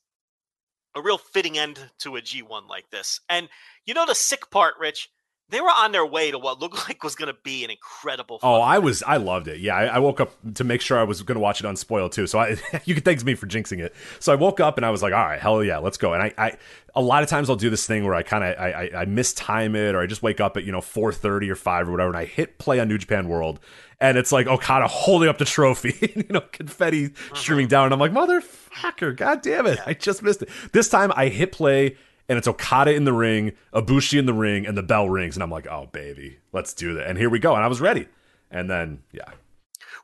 a 0.96 1.02
real 1.02 1.18
fitting 1.18 1.58
end 1.58 1.90
to 2.00 2.16
a 2.16 2.22
G1 2.22 2.70
like 2.70 2.90
this. 2.92 3.20
And 3.30 3.50
you 3.86 3.94
know, 3.94 4.06
the 4.06 4.16
sick 4.16 4.50
part, 4.50 4.76
Rich, 4.80 5.10
they 5.50 5.62
were 5.62 5.68
on 5.68 5.92
their 5.92 6.06
way 6.06 6.32
to 6.32 6.40
what 6.40 6.60
looked 6.60 6.88
like 6.88 7.04
was 7.04 7.16
going 7.16 7.28
to 7.34 7.40
be 7.44 7.64
an 7.64 7.70
incredible. 7.70 8.40
Oh, 8.42 8.62
I 8.62 8.80
was, 8.80 9.04
I 9.04 9.18
loved 9.18 9.48
it. 9.48 9.60
Yeah, 9.60 9.76
I, 9.76 9.86
I, 9.86 10.00
woke 10.00 10.20
up 10.20 10.34
to 10.56 10.64
make 10.64 10.82
sure 10.82 10.98
I 10.98 11.04
was 11.04 11.22
going 11.22 11.36
to 11.36 11.42
watch 11.42 11.60
it 11.60 11.66
unspoiled 11.66 12.12
too. 12.12 12.28
So 12.28 12.40
I, 12.40 12.58
you 12.86 12.94
can 12.96 13.04
thank 13.04 13.24
me 13.24 13.36
for 13.36 13.48
jinxing 13.48 13.80
it. 13.80 13.94
So 14.20 14.32
I 14.34 14.36
woke 14.36 14.60
up 14.60 14.78
and 14.78 14.86
I 14.86 14.90
was 14.90 15.04
like, 15.04 15.14
all 15.14 15.24
right, 15.24 15.40
hell 15.40 15.64
yeah, 15.64 15.78
let's 15.78 15.98
go. 15.98 16.14
And 16.14 16.24
I, 16.24 16.34
I 16.38 16.58
a 16.96 17.02
lot 17.02 17.24
of 17.24 17.30
times 17.30 17.50
I'll 17.50 17.56
do 17.56 17.70
this 17.70 17.86
thing 17.86 18.06
where 18.06 18.16
I 18.16 18.24
kind 18.24 18.44
of 18.44 18.58
I, 18.58 18.72
I, 18.72 19.02
I 19.02 19.06
mistime 19.06 19.76
it 19.76 19.96
or 19.96 20.00
I 20.00 20.08
just 20.08 20.24
wake 20.24 20.40
up 20.40 20.58
at 20.58 20.64
you 20.64 20.72
know 20.72 20.82
four 20.82 21.12
thirty 21.12 21.50
or 21.50 21.56
five 21.56 21.88
or 21.88 21.92
whatever, 21.92 22.10
and 22.10 22.18
I 22.18 22.26
hit 22.26 22.58
play 22.58 22.80
on 22.80 22.88
New 22.88 22.98
Japan 22.98 23.28
World, 23.28 23.60
and 24.00 24.18
it's 24.18 24.32
like 24.32 24.48
Okada 24.48 24.88
holding 24.88 25.30
up 25.30 25.38
the 25.38 25.46
trophy, 25.46 26.14
you 26.16 26.26
know, 26.30 26.42
confetti 26.42 27.08
uh-huh. 27.08 27.36
streaming 27.36 27.68
down, 27.68 27.86
and 27.86 27.94
I'm 27.94 28.00
like, 28.00 28.12
motherfucker, 28.12 29.16
god 29.16 29.42
damn 29.42 29.68
it, 29.68 29.80
I 29.86 29.94
just 29.94 30.24
missed 30.24 30.42
it. 30.42 30.50
This 30.72 30.90
time 30.90 31.12
I 31.16 31.28
hit 31.28 31.52
play 31.52 31.98
and 32.28 32.38
it's 32.38 32.48
Okada 32.48 32.94
in 32.94 33.04
the 33.06 33.14
ring, 33.14 33.54
Ibushi 33.74 34.18
in 34.18 34.26
the 34.26 34.34
ring, 34.34 34.66
and 34.66 34.78
the 34.78 34.84
bell 34.84 35.10
rings, 35.10 35.36
and 35.36 35.44
I'm 35.44 35.52
like, 35.52 35.68
oh 35.68 35.90
baby, 35.92 36.40
let's 36.52 36.74
do 36.74 36.94
that. 36.96 37.08
And 37.08 37.18
here 37.18 37.30
we 37.30 37.40
go. 37.40 37.56
And 37.56 37.64
I 37.64 37.68
was 37.68 37.82
ready. 37.82 38.08
And 38.52 38.70
then 38.70 39.04
yeah. 39.12 39.32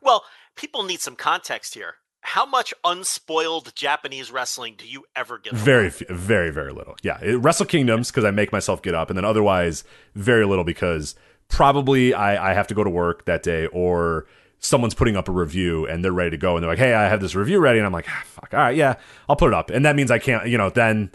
Well, 0.00 0.24
people 0.56 0.82
need 0.82 1.00
some 1.00 1.16
context 1.16 1.74
here. 1.74 1.94
How 2.24 2.46
much 2.46 2.72
unspoiled 2.84 3.74
Japanese 3.74 4.30
wrestling 4.30 4.74
do 4.78 4.86
you 4.86 5.04
ever 5.16 5.38
get? 5.38 5.54
Very, 5.54 5.88
very, 5.88 6.50
very 6.50 6.72
little. 6.72 6.94
Yeah, 7.02 7.18
it, 7.20 7.36
Wrestle 7.36 7.66
Kingdoms 7.66 8.10
because 8.10 8.24
I 8.24 8.30
make 8.30 8.52
myself 8.52 8.80
get 8.80 8.94
up, 8.94 9.10
and 9.10 9.16
then 9.16 9.24
otherwise 9.24 9.82
very 10.14 10.46
little 10.46 10.64
because 10.64 11.16
probably 11.48 12.14
I, 12.14 12.52
I 12.52 12.54
have 12.54 12.68
to 12.68 12.74
go 12.74 12.84
to 12.84 12.90
work 12.90 13.24
that 13.24 13.42
day 13.42 13.66
or 13.66 14.26
someone's 14.60 14.94
putting 14.94 15.16
up 15.16 15.28
a 15.28 15.32
review 15.32 15.86
and 15.86 16.04
they're 16.04 16.12
ready 16.12 16.30
to 16.30 16.36
go 16.36 16.56
and 16.56 16.62
they're 16.62 16.70
like, 16.70 16.78
hey, 16.78 16.94
I 16.94 17.08
have 17.08 17.20
this 17.20 17.34
review 17.34 17.58
ready, 17.58 17.80
and 17.80 17.86
I'm 17.86 17.92
like, 17.92 18.06
ah, 18.08 18.22
fuck, 18.24 18.54
all 18.54 18.60
right, 18.60 18.76
yeah, 18.76 18.94
I'll 19.28 19.36
put 19.36 19.48
it 19.48 19.54
up, 19.54 19.70
and 19.70 19.84
that 19.84 19.96
means 19.96 20.10
I 20.12 20.18
can't, 20.18 20.46
you 20.46 20.56
know, 20.56 20.70
then 20.70 21.10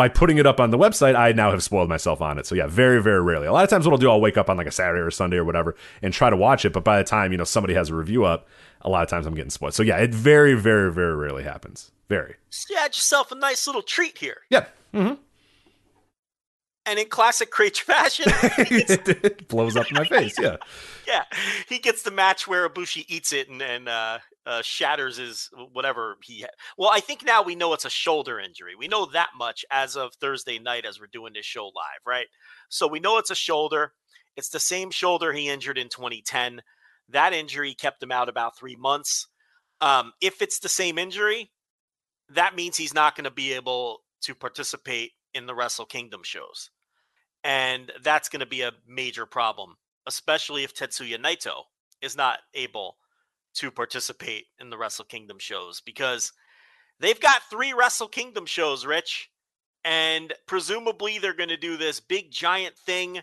by 0.00 0.08
putting 0.08 0.38
it 0.38 0.46
up 0.46 0.60
on 0.60 0.70
the 0.70 0.78
website, 0.78 1.14
I 1.14 1.32
now 1.32 1.50
have 1.50 1.62
spoiled 1.62 1.90
myself 1.90 2.22
on 2.22 2.38
it. 2.38 2.46
So 2.46 2.54
yeah, 2.54 2.66
very, 2.66 3.02
very 3.02 3.20
rarely. 3.20 3.46
A 3.46 3.52
lot 3.52 3.64
of 3.64 3.68
times 3.68 3.84
what 3.84 3.92
I'll 3.92 3.98
do, 3.98 4.08
I'll 4.08 4.18
wake 4.18 4.38
up 4.38 4.48
on 4.48 4.56
like 4.56 4.66
a 4.66 4.70
Saturday 4.70 5.02
or 5.02 5.10
Sunday 5.10 5.36
or 5.36 5.44
whatever 5.44 5.76
and 6.00 6.14
try 6.14 6.30
to 6.30 6.38
watch 6.38 6.64
it. 6.64 6.72
But 6.72 6.84
by 6.84 6.96
the 6.96 7.04
time, 7.04 7.32
you 7.32 7.36
know, 7.36 7.44
somebody 7.44 7.74
has 7.74 7.90
a 7.90 7.94
review 7.94 8.24
up, 8.24 8.48
a 8.80 8.88
lot 8.88 9.02
of 9.02 9.10
times 9.10 9.26
I'm 9.26 9.34
getting 9.34 9.50
spoiled. 9.50 9.74
So 9.74 9.82
yeah, 9.82 9.98
it 9.98 10.14
very, 10.14 10.54
very, 10.54 10.90
very 10.90 11.14
rarely 11.14 11.42
happens. 11.42 11.92
Very. 12.08 12.36
Just 12.50 12.72
had 12.74 12.94
yourself 12.94 13.30
a 13.30 13.34
nice 13.34 13.66
little 13.66 13.82
treat 13.82 14.16
here. 14.16 14.38
Yeah. 14.48 14.64
Mm-hmm. 14.94 15.16
And 16.86 16.98
in 16.98 17.08
classic 17.10 17.52
Kraetsch 17.52 17.80
fashion, 17.82 18.24
it 18.32 19.48
blows 19.48 19.76
up 19.76 19.90
in 19.90 19.98
my 19.98 20.06
face. 20.06 20.34
Yeah. 20.40 20.56
yeah. 21.06 21.24
He 21.68 21.78
gets 21.78 22.04
the 22.04 22.10
match 22.10 22.48
where 22.48 22.66
Ibushi 22.66 23.04
eats 23.06 23.34
it 23.34 23.50
and, 23.50 23.60
and 23.60 23.86
uh, 23.86 24.20
uh, 24.50 24.62
shatters 24.62 25.16
his 25.16 25.48
whatever 25.72 26.16
he. 26.24 26.40
Ha- 26.40 26.48
well, 26.76 26.90
I 26.92 26.98
think 26.98 27.24
now 27.24 27.40
we 27.40 27.54
know 27.54 27.72
it's 27.72 27.84
a 27.84 27.90
shoulder 27.90 28.40
injury. 28.40 28.74
We 28.76 28.88
know 28.88 29.06
that 29.06 29.30
much 29.38 29.64
as 29.70 29.96
of 29.96 30.12
Thursday 30.14 30.58
night 30.58 30.84
as 30.84 30.98
we're 30.98 31.06
doing 31.06 31.34
this 31.34 31.46
show 31.46 31.66
live, 31.66 32.02
right? 32.04 32.26
So 32.68 32.88
we 32.88 32.98
know 32.98 33.18
it's 33.18 33.30
a 33.30 33.36
shoulder. 33.36 33.92
It's 34.36 34.48
the 34.48 34.58
same 34.58 34.90
shoulder 34.90 35.32
he 35.32 35.48
injured 35.48 35.78
in 35.78 35.88
2010. 35.88 36.62
That 37.10 37.32
injury 37.32 37.74
kept 37.74 38.02
him 38.02 38.10
out 38.10 38.28
about 38.28 38.58
three 38.58 38.74
months. 38.74 39.28
Um, 39.80 40.12
if 40.20 40.42
it's 40.42 40.58
the 40.58 40.68
same 40.68 40.98
injury, 40.98 41.52
that 42.28 42.56
means 42.56 42.76
he's 42.76 42.94
not 42.94 43.14
going 43.14 43.24
to 43.24 43.30
be 43.30 43.52
able 43.52 44.00
to 44.22 44.34
participate 44.34 45.12
in 45.32 45.46
the 45.46 45.54
Wrestle 45.54 45.86
Kingdom 45.86 46.22
shows. 46.24 46.70
And 47.44 47.92
that's 48.02 48.28
going 48.28 48.40
to 48.40 48.46
be 48.46 48.62
a 48.62 48.72
major 48.86 49.26
problem, 49.26 49.76
especially 50.06 50.64
if 50.64 50.74
Tetsuya 50.74 51.18
Naito 51.18 51.62
is 52.02 52.16
not 52.16 52.40
able 52.54 52.96
to 53.54 53.70
participate 53.70 54.46
in 54.60 54.70
the 54.70 54.78
Wrestle 54.78 55.04
Kingdom 55.04 55.38
shows 55.38 55.80
because 55.80 56.32
they've 56.98 57.20
got 57.20 57.42
three 57.50 57.72
Wrestle 57.72 58.08
Kingdom 58.08 58.46
shows, 58.46 58.86
Rich, 58.86 59.30
and 59.84 60.32
presumably 60.46 61.18
they're 61.18 61.34
going 61.34 61.48
to 61.48 61.56
do 61.56 61.76
this 61.76 62.00
big 62.00 62.30
giant 62.30 62.76
thing 62.76 63.20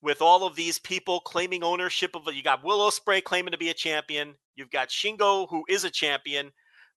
with 0.00 0.20
all 0.20 0.44
of 0.44 0.56
these 0.56 0.78
people 0.78 1.20
claiming 1.20 1.62
ownership 1.62 2.16
of 2.16 2.26
it. 2.26 2.34
You 2.34 2.42
got 2.42 2.64
Will 2.64 2.78
Ospreay 2.90 3.22
claiming 3.22 3.52
to 3.52 3.58
be 3.58 3.70
a 3.70 3.74
champion. 3.74 4.34
You've 4.56 4.70
got 4.70 4.88
Shingo, 4.88 5.48
who 5.48 5.64
is 5.68 5.84
a 5.84 5.90
champion, 5.90 6.50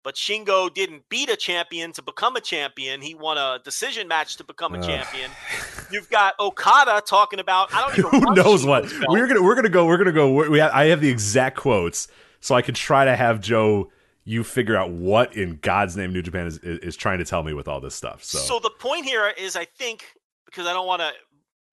but 0.03 0.15
Shingo 0.15 0.71
didn't 0.73 1.03
beat 1.09 1.29
a 1.29 1.35
champion 1.35 1.91
to 1.93 2.01
become 2.01 2.35
a 2.35 2.41
champion. 2.41 3.01
He 3.01 3.15
won 3.15 3.37
a 3.37 3.59
decision 3.63 4.07
match 4.07 4.37
to 4.37 4.43
become 4.43 4.75
a 4.75 4.81
champion. 4.81 5.31
You've 5.91 6.09
got 6.09 6.33
Okada 6.39 7.01
talking 7.05 7.39
about 7.39 7.73
I 7.73 7.81
don't 7.81 7.97
even 8.13 8.21
Who 8.21 8.35
knows 8.35 8.63
Shingo's 8.63 8.65
what? 8.65 8.83
belt. 8.83 9.05
We're 9.09 9.27
gonna 9.27 9.41
we're 9.41 9.55
gonna 9.55 9.69
go. 9.69 9.85
We're 9.85 9.97
gonna 9.97 10.11
go. 10.11 10.49
We 10.49 10.59
have, 10.59 10.71
I 10.73 10.85
have 10.85 11.01
the 11.01 11.09
exact 11.09 11.57
quotes, 11.57 12.07
so 12.45 12.53
I 12.53 12.61
could 12.61 12.75
try 12.75 13.05
to 13.05 13.15
have 13.15 13.41
Joe. 13.41 13.91
You 14.23 14.43
figure 14.43 14.75
out 14.75 14.91
what 14.91 15.35
in 15.35 15.57
God's 15.61 15.97
name 15.97 16.13
New 16.13 16.21
Japan 16.21 16.45
is 16.45 16.59
is, 16.59 16.95
trying 16.95 17.17
to 17.17 17.25
tell 17.25 17.41
me 17.41 17.53
with 17.53 17.67
all 17.67 17.81
this 17.81 17.95
stuff. 17.95 18.23
So, 18.23 18.37
So 18.37 18.59
the 18.59 18.69
point 18.69 19.05
here 19.05 19.33
is, 19.35 19.55
I 19.55 19.65
think, 19.65 20.03
because 20.45 20.67
I 20.67 20.73
don't 20.73 20.85
want 20.85 21.01
to, 21.01 21.11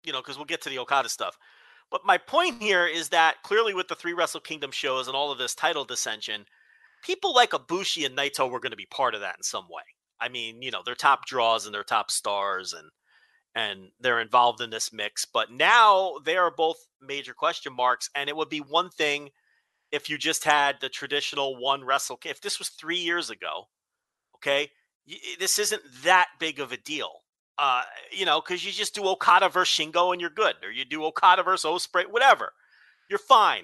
you 0.04 0.12
know, 0.12 0.20
because 0.20 0.38
we'll 0.38 0.46
get 0.46 0.62
to 0.64 0.70
the 0.70 0.80
Okada 0.80 1.08
stuff. 1.08 1.38
But 1.90 2.06
my 2.06 2.18
point 2.18 2.62
here 2.62 2.86
is 2.86 3.10
that 3.10 3.36
clearly 3.44 3.74
with 3.74 3.88
the 3.88 3.96
three 3.96 4.12
Wrestle 4.12 4.42
Kingdom 4.42 4.72
shows 4.72 5.08
and 5.08 5.16
all 5.16 5.32
of 5.32 5.38
this 5.38 5.56
title 5.56 5.86
dissension, 5.86 6.46
people 7.02 7.34
like 7.34 7.52
Ibushi 7.52 8.06
and 8.06 8.18
Naito 8.18 8.50
were 8.50 8.60
going 8.60 8.72
to 8.72 8.78
be 8.78 8.88
part 8.88 9.16
of 9.16 9.22
that 9.22 9.38
in 9.38 9.44
some 9.44 9.68
way. 9.70 9.84
I 10.20 10.28
mean, 10.28 10.62
you 10.62 10.72
know, 10.72 10.82
they're 10.86 10.96
top 10.96 11.26
draws 11.26 11.66
and 11.66 11.74
they're 11.74 11.84
top 11.84 12.12
stars 12.12 12.74
and 12.74 12.90
and 13.56 13.90
they're 14.02 14.20
involved 14.20 14.62
in 14.62 14.70
this 14.70 14.92
mix. 14.92 15.24
But 15.24 15.50
now 15.50 16.16
they 16.26 16.36
are 16.36 16.52
both 16.52 16.78
major 17.02 17.34
question 17.34 17.74
marks. 17.74 18.10
And 18.16 18.30
it 18.30 18.36
would 18.36 18.50
be 18.50 18.60
one 18.60 18.90
thing 18.90 19.30
if 19.92 20.10
you 20.10 20.18
just 20.18 20.44
had 20.44 20.78
the 20.82 20.90
traditional 20.90 21.56
one 21.56 21.84
Wrestle. 21.84 22.20
If 22.26 22.42
this 22.42 22.60
was 22.60 22.70
three 22.70 22.98
years 22.98 23.30
ago, 23.30 23.68
okay, 24.36 24.70
this 25.40 25.60
isn't 25.60 25.82
that 26.04 26.28
big 26.40 26.60
of 26.60 26.72
a 26.72 26.78
deal. 26.78 27.24
Uh, 27.58 27.82
you 28.12 28.26
know, 28.26 28.40
because 28.40 28.64
you 28.64 28.72
just 28.72 28.94
do 28.94 29.04
Okada 29.08 29.50
versus 29.50 29.74
Shingo 29.74 30.12
and 30.12 30.22
you're 30.22 30.30
good, 30.30 30.56
or 30.64 30.70
you 30.72 30.86
do 30.86 31.04
Okada 31.06 31.42
versus 31.42 31.88
Ospreay, 31.88 32.06
whatever, 32.08 32.54
you're 33.10 33.18
fine, 33.18 33.64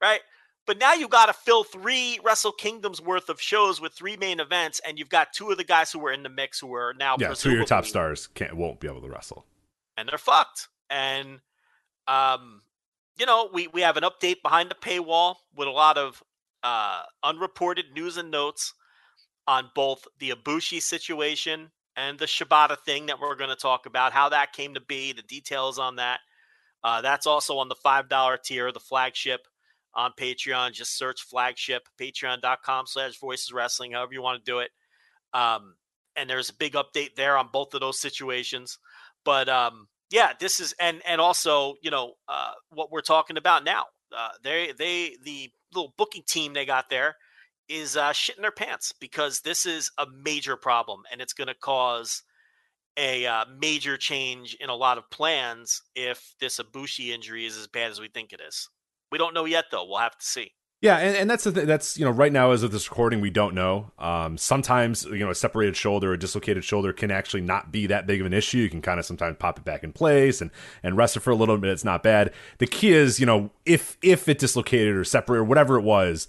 right? 0.00 0.20
But 0.66 0.78
now 0.78 0.94
you 0.94 1.08
got 1.08 1.26
to 1.26 1.34
fill 1.34 1.62
three 1.62 2.18
Wrestle 2.24 2.52
Kingdoms 2.52 3.02
worth 3.02 3.28
of 3.28 3.38
shows 3.38 3.82
with 3.82 3.92
three 3.92 4.16
main 4.16 4.40
events, 4.40 4.80
and 4.86 4.98
you've 4.98 5.10
got 5.10 5.34
two 5.34 5.50
of 5.50 5.58
the 5.58 5.64
guys 5.64 5.92
who 5.92 5.98
were 5.98 6.10
in 6.12 6.22
the 6.22 6.30
mix 6.30 6.58
who 6.58 6.72
are 6.74 6.94
now 6.98 7.16
yeah, 7.18 7.34
two 7.34 7.50
of 7.50 7.54
your 7.56 7.66
top 7.66 7.84
stars 7.84 8.28
can't 8.28 8.56
won't 8.56 8.80
be 8.80 8.88
able 8.88 9.02
to 9.02 9.08
wrestle. 9.08 9.44
and 9.98 10.08
they're 10.08 10.16
fucked. 10.16 10.68
And 10.88 11.40
um, 12.08 12.62
you 13.18 13.26
know, 13.26 13.48
we 13.52 13.68
we 13.68 13.82
have 13.82 13.96
an 13.96 14.04
update 14.04 14.42
behind 14.42 14.70
the 14.70 14.74
paywall 14.74 15.36
with 15.56 15.68
a 15.68 15.72
lot 15.72 15.98
of 15.98 16.22
uh 16.62 17.02
unreported 17.22 17.86
news 17.94 18.16
and 18.16 18.30
notes 18.30 18.74
on 19.46 19.70
both 19.74 20.06
the 20.18 20.30
Ibushi 20.30 20.80
situation 20.80 21.70
and 21.96 22.18
the 22.18 22.24
Shibata 22.26 22.78
thing 22.78 23.06
that 23.06 23.20
we're 23.20 23.36
going 23.36 23.50
to 23.50 23.56
talk 23.56 23.86
about, 23.86 24.12
how 24.12 24.28
that 24.30 24.52
came 24.52 24.74
to 24.74 24.80
be, 24.80 25.12
the 25.12 25.22
details 25.22 25.78
on 25.78 25.96
that. 25.96 26.20
Uh, 26.82 27.00
that's 27.00 27.26
also 27.26 27.58
on 27.58 27.68
the 27.68 27.74
five 27.76 28.08
dollar 28.08 28.36
tier, 28.36 28.72
the 28.72 28.80
flagship 28.80 29.46
on 29.94 30.12
Patreon. 30.18 30.72
Just 30.72 30.98
search 30.98 31.22
flagship, 31.22 31.88
patreon.com 32.00 32.86
slash 32.86 33.18
voices 33.18 33.52
wrestling, 33.52 33.92
however 33.92 34.12
you 34.12 34.22
want 34.22 34.44
to 34.44 34.50
do 34.50 34.58
it. 34.58 34.70
Um, 35.32 35.74
and 36.16 36.28
there's 36.28 36.50
a 36.50 36.54
big 36.54 36.74
update 36.74 37.14
there 37.16 37.36
on 37.36 37.48
both 37.52 37.74
of 37.74 37.80
those 37.80 37.98
situations. 37.98 38.78
But 39.24 39.48
um, 39.48 39.88
yeah, 40.10 40.32
this 40.38 40.60
is 40.60 40.74
and 40.80 41.02
and 41.06 41.20
also 41.20 41.74
you 41.82 41.90
know 41.90 42.14
uh, 42.28 42.52
what 42.70 42.90
we're 42.90 43.00
talking 43.00 43.36
about 43.36 43.64
now. 43.64 43.84
Uh, 44.16 44.30
they 44.42 44.72
they 44.78 45.16
the 45.24 45.50
little 45.74 45.94
booking 45.96 46.22
team 46.26 46.52
they 46.52 46.64
got 46.64 46.88
there 46.88 47.16
is 47.68 47.96
uh, 47.96 48.10
shitting 48.10 48.42
their 48.42 48.52
pants 48.52 48.92
because 49.00 49.40
this 49.40 49.66
is 49.66 49.90
a 49.98 50.06
major 50.22 50.56
problem 50.56 51.02
and 51.10 51.20
it's 51.20 51.32
going 51.32 51.48
to 51.48 51.54
cause 51.54 52.22
a 52.96 53.26
uh, 53.26 53.44
major 53.58 53.96
change 53.96 54.54
in 54.60 54.68
a 54.68 54.74
lot 54.74 54.98
of 54.98 55.10
plans 55.10 55.82
if 55.96 56.34
this 56.40 56.58
Ibushi 56.58 57.08
injury 57.08 57.46
is 57.46 57.56
as 57.56 57.66
bad 57.66 57.90
as 57.90 58.00
we 58.00 58.08
think 58.08 58.32
it 58.32 58.40
is. 58.46 58.68
We 59.10 59.18
don't 59.18 59.34
know 59.34 59.46
yet 59.46 59.66
though. 59.70 59.86
We'll 59.86 59.98
have 59.98 60.16
to 60.18 60.26
see. 60.26 60.52
Yeah, 60.84 60.98
and, 60.98 61.16
and 61.16 61.30
that's 61.30 61.44
the 61.44 61.52
th- 61.52 61.66
that's 61.66 61.98
you 61.98 62.04
know 62.04 62.10
right 62.10 62.30
now 62.30 62.50
as 62.50 62.62
of 62.62 62.70
this 62.70 62.90
recording 62.90 63.22
we 63.22 63.30
don't 63.30 63.54
know. 63.54 63.90
Um, 63.98 64.36
sometimes 64.36 65.06
you 65.06 65.20
know 65.20 65.30
a 65.30 65.34
separated 65.34 65.78
shoulder 65.78 66.12
a 66.12 66.18
dislocated 66.18 66.62
shoulder 66.62 66.92
can 66.92 67.10
actually 67.10 67.40
not 67.40 67.72
be 67.72 67.86
that 67.86 68.06
big 68.06 68.20
of 68.20 68.26
an 68.26 68.34
issue. 68.34 68.58
You 68.58 68.68
can 68.68 68.82
kind 68.82 69.00
of 69.00 69.06
sometimes 69.06 69.38
pop 69.38 69.58
it 69.58 69.64
back 69.64 69.82
in 69.82 69.94
place 69.94 70.42
and 70.42 70.50
and 70.82 70.94
rest 70.94 71.16
it 71.16 71.20
for 71.20 71.30
a 71.30 71.34
little 71.34 71.56
bit. 71.56 71.70
It's 71.70 71.84
not 71.84 72.02
bad. 72.02 72.34
The 72.58 72.66
key 72.66 72.92
is 72.92 73.18
you 73.18 73.24
know 73.24 73.50
if 73.64 73.96
if 74.02 74.28
it 74.28 74.36
dislocated 74.36 74.94
or 74.94 75.04
separated 75.04 75.40
or 75.40 75.44
whatever 75.44 75.78
it 75.78 75.84
was, 75.84 76.28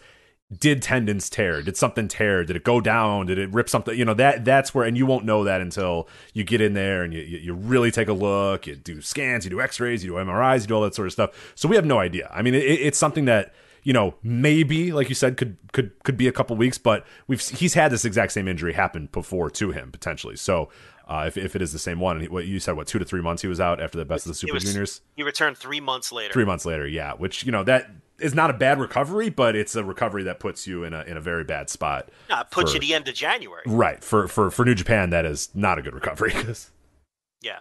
did 0.57 0.81
tendons 0.81 1.29
tear? 1.29 1.61
Did 1.61 1.75
something 1.75 2.07
tear? 2.07 2.45
Did 2.45 2.55
it 2.55 2.63
go 2.63 2.79
down? 2.79 3.25
Did 3.25 3.37
it 3.37 3.51
rip 3.51 3.67
something? 3.67 3.99
You 3.99 4.05
know 4.05 4.13
that 4.13 4.45
that's 4.45 4.73
where 4.73 4.85
and 4.85 4.97
you 4.97 5.05
won't 5.05 5.25
know 5.25 5.43
that 5.43 5.59
until 5.59 6.07
you 6.33 6.45
get 6.45 6.61
in 6.61 6.75
there 6.75 7.03
and 7.03 7.13
you 7.13 7.19
you, 7.19 7.53
really 7.53 7.91
take 7.91 8.07
a 8.07 8.13
look. 8.13 8.67
You 8.67 8.77
do 8.77 9.01
scans, 9.01 9.43
you 9.43 9.49
do 9.49 9.59
X-rays, 9.59 10.01
you 10.01 10.11
do 10.11 10.15
MRIs, 10.15 10.61
you 10.61 10.67
do 10.67 10.75
all 10.75 10.83
that 10.83 10.95
sort 10.95 11.07
of 11.07 11.11
stuff. 11.11 11.51
So 11.55 11.67
we 11.67 11.75
have 11.75 11.85
no 11.85 11.99
idea. 11.99 12.31
I 12.33 12.41
mean, 12.41 12.55
it, 12.55 12.63
it's 12.63 12.97
something 12.97 13.25
that 13.25 13.53
you 13.85 13.93
know, 13.93 14.15
maybe 14.21 14.91
like 14.91 15.07
you 15.07 15.15
said, 15.15 15.37
could 15.37 15.55
could 15.71 15.91
could 16.03 16.17
be 16.17 16.27
a 16.27 16.31
couple 16.33 16.57
weeks, 16.57 16.77
but 16.77 17.05
we've 17.27 17.39
he's 17.39 17.75
had 17.75 17.91
this 17.91 18.03
exact 18.03 18.33
same 18.33 18.47
injury 18.49 18.73
happen 18.73 19.07
before 19.13 19.49
to 19.51 19.71
him 19.71 19.91
potentially. 19.91 20.35
So 20.35 20.69
uh, 21.07 21.23
if 21.27 21.37
if 21.37 21.55
it 21.55 21.61
is 21.61 21.71
the 21.71 21.79
same 21.79 21.99
one, 21.99 22.17
and 22.17 22.23
he, 22.23 22.27
what 22.27 22.45
you 22.47 22.59
said, 22.59 22.75
what 22.75 22.87
two 22.87 22.99
to 22.99 23.05
three 23.05 23.21
months 23.21 23.41
he 23.43 23.47
was 23.47 23.59
out 23.61 23.79
after 23.81 23.97
the 23.97 24.03
best 24.05 24.25
of 24.25 24.31
the 24.31 24.33
Super 24.35 24.55
was- 24.55 24.63
Juniors, 24.65 25.01
He 25.15 25.23
returned 25.23 25.57
three 25.57 25.79
months 25.79 26.11
later. 26.11 26.33
three 26.33 26.43
months 26.45 26.65
later, 26.65 26.85
yeah, 26.87 27.13
which 27.13 27.45
you 27.45 27.51
know 27.51 27.63
that 27.63 27.89
is 28.17 28.33
not 28.33 28.49
a 28.49 28.53
bad 28.53 28.79
recovery, 28.79 29.29
but 29.29 29.55
it's 29.55 29.75
a 29.75 29.83
recovery 29.83 30.23
that 30.23 30.39
puts 30.39 30.65
you 30.65 30.83
in 30.83 30.93
a 30.93 31.03
in 31.03 31.15
a 31.15 31.21
very 31.21 31.43
bad 31.43 31.69
spot. 31.69 32.09
No, 32.29 32.39
it 32.41 32.49
puts 32.49 32.71
for- 32.71 32.75
you 32.77 32.81
the 32.81 32.93
end 32.95 33.07
of 33.07 33.13
January. 33.13 33.61
Right 33.67 34.03
for 34.03 34.27
for 34.27 34.49
for 34.49 34.65
New 34.65 34.73
Japan, 34.75 35.11
that 35.11 35.25
is 35.25 35.49
not 35.53 35.77
a 35.77 35.81
good 35.83 35.93
recovery. 35.93 36.31
'cause- 36.31 36.71
Yeah. 37.43 37.59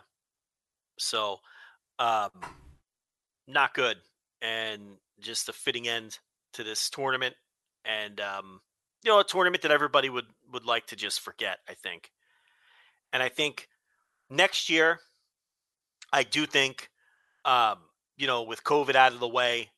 So, 0.99 1.41
um, 1.99 2.31
not 3.47 3.75
good, 3.75 3.99
and 4.41 4.97
just 5.25 5.49
a 5.49 5.53
fitting 5.53 5.89
end 5.89 6.19
to 6.55 6.63
this 6.65 6.89
tournament, 6.91 7.35
and 7.85 8.21
um, 8.21 8.61
you 9.03 9.11
know, 9.11 9.21
a 9.21 9.25
tournament 9.25 9.63
that 9.63 9.71
everybody 9.71 10.09
would 10.09 10.27
would 10.53 10.65
like 10.65 10.87
to 10.89 10.97
just 10.97 11.21
forget. 11.21 11.59
I 11.69 11.75
think, 11.75 12.11
and 13.13 13.23
I 13.23 13.29
think 13.29 13.69
next 14.31 14.71
year, 14.71 15.01
I 16.13 16.23
do 16.23 16.47
think, 16.47 16.91
um, 17.45 17.79
you 18.17 18.27
know, 18.27 18.43
with 18.43 18.65
COVID 18.65 18.95
out 18.95 19.13
of 19.13 19.21
the 19.21 19.29
way, 19.29 19.71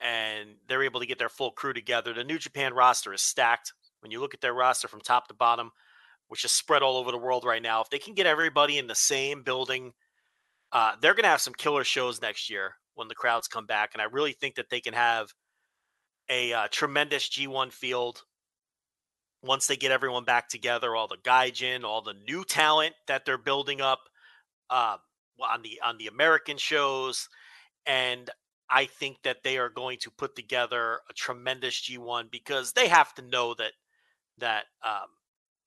and 0.00 0.50
they're 0.68 0.82
able 0.82 1.00
to 1.00 1.06
get 1.06 1.18
their 1.18 1.28
full 1.28 1.52
crew 1.52 1.72
together, 1.72 2.12
the 2.12 2.24
New 2.24 2.38
Japan 2.38 2.74
roster 2.74 3.12
is 3.12 3.22
stacked. 3.22 3.72
When 4.00 4.10
you 4.10 4.20
look 4.20 4.34
at 4.34 4.42
their 4.42 4.52
roster 4.52 4.86
from 4.86 5.00
top 5.00 5.28
to 5.28 5.34
bottom, 5.34 5.70
which 6.28 6.44
is 6.44 6.52
spread 6.52 6.82
all 6.82 6.98
over 6.98 7.10
the 7.10 7.16
world 7.16 7.44
right 7.44 7.62
now, 7.62 7.80
if 7.80 7.88
they 7.88 7.98
can 7.98 8.12
get 8.12 8.26
everybody 8.26 8.76
in 8.76 8.86
the 8.86 8.94
same 8.94 9.42
building 9.42 9.94
uh, 10.74 10.96
they're 11.00 11.14
going 11.14 11.22
to 11.22 11.30
have 11.30 11.40
some 11.40 11.54
killer 11.54 11.84
shows 11.84 12.20
next 12.20 12.50
year 12.50 12.74
when 12.94 13.08
the 13.08 13.14
crowds 13.14 13.48
come 13.48 13.66
back, 13.66 13.90
and 13.92 14.02
I 14.02 14.06
really 14.06 14.32
think 14.32 14.56
that 14.56 14.70
they 14.70 14.80
can 14.80 14.94
have 14.94 15.32
a 16.28 16.52
uh, 16.52 16.68
tremendous 16.70 17.28
G1 17.28 17.72
field 17.72 18.22
once 19.42 19.66
they 19.66 19.76
get 19.76 19.90
everyone 19.90 20.24
back 20.24 20.48
together. 20.48 20.96
All 20.96 21.08
the 21.08 21.16
gaijin, 21.16 21.84
all 21.84 22.02
the 22.02 22.14
new 22.26 22.44
talent 22.44 22.94
that 23.06 23.24
they're 23.24 23.38
building 23.38 23.80
up 23.80 24.00
uh, 24.70 24.96
on 25.40 25.62
the 25.62 25.80
on 25.84 25.98
the 25.98 26.06
American 26.06 26.56
shows, 26.56 27.28
and 27.86 28.30
I 28.70 28.86
think 28.86 29.18
that 29.24 29.42
they 29.44 29.58
are 29.58 29.68
going 29.68 29.98
to 30.00 30.10
put 30.10 30.34
together 30.34 31.00
a 31.08 31.12
tremendous 31.12 31.80
G1 31.80 32.30
because 32.30 32.72
they 32.72 32.88
have 32.88 33.14
to 33.14 33.22
know 33.22 33.54
that 33.54 33.72
that 34.38 34.64
um, 34.84 35.08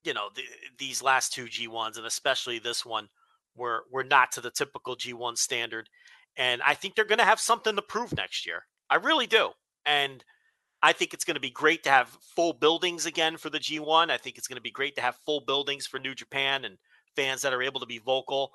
you 0.04 0.14
know 0.14 0.28
the, 0.34 0.42
these 0.78 1.02
last 1.02 1.32
two 1.32 1.46
G1s 1.46 1.96
and 1.96 2.06
especially 2.06 2.58
this 2.58 2.84
one 2.84 3.08
were 3.56 3.84
were 3.90 4.04
not 4.04 4.32
to 4.32 4.40
the 4.40 4.50
typical 4.50 4.96
G1 4.96 5.38
standard. 5.38 5.88
And 6.36 6.62
I 6.64 6.74
think 6.74 6.94
they're 6.94 7.04
going 7.04 7.18
to 7.18 7.24
have 7.24 7.40
something 7.40 7.74
to 7.74 7.82
prove 7.82 8.16
next 8.16 8.46
year. 8.46 8.64
I 8.90 8.96
really 8.96 9.26
do. 9.26 9.50
And 9.84 10.24
I 10.82 10.92
think 10.92 11.12
it's 11.12 11.24
going 11.24 11.34
to 11.34 11.40
be 11.40 11.50
great 11.50 11.82
to 11.84 11.90
have 11.90 12.08
full 12.36 12.52
buildings 12.52 13.06
again 13.06 13.36
for 13.36 13.50
the 13.50 13.58
G1. 13.58 14.10
I 14.10 14.16
think 14.16 14.38
it's 14.38 14.46
going 14.46 14.56
to 14.56 14.62
be 14.62 14.70
great 14.70 14.94
to 14.96 15.02
have 15.02 15.16
full 15.26 15.40
buildings 15.40 15.86
for 15.86 15.98
New 15.98 16.14
Japan 16.14 16.64
and 16.64 16.78
fans 17.16 17.42
that 17.42 17.52
are 17.52 17.62
able 17.62 17.80
to 17.80 17.86
be 17.86 17.98
vocal. 17.98 18.52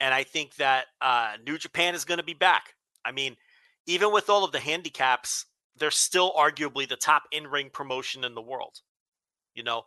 And 0.00 0.14
I 0.14 0.22
think 0.22 0.54
that 0.56 0.86
uh, 1.00 1.32
New 1.46 1.58
Japan 1.58 1.94
is 1.94 2.04
going 2.04 2.18
to 2.18 2.24
be 2.24 2.34
back. 2.34 2.74
I 3.04 3.12
mean, 3.12 3.36
even 3.86 4.12
with 4.12 4.30
all 4.30 4.44
of 4.44 4.52
the 4.52 4.60
handicaps, 4.60 5.44
they're 5.76 5.90
still 5.90 6.32
arguably 6.32 6.88
the 6.88 6.96
top 6.96 7.24
in-ring 7.32 7.70
promotion 7.72 8.24
in 8.24 8.34
the 8.34 8.42
world. 8.42 8.80
You 9.54 9.64
know, 9.64 9.82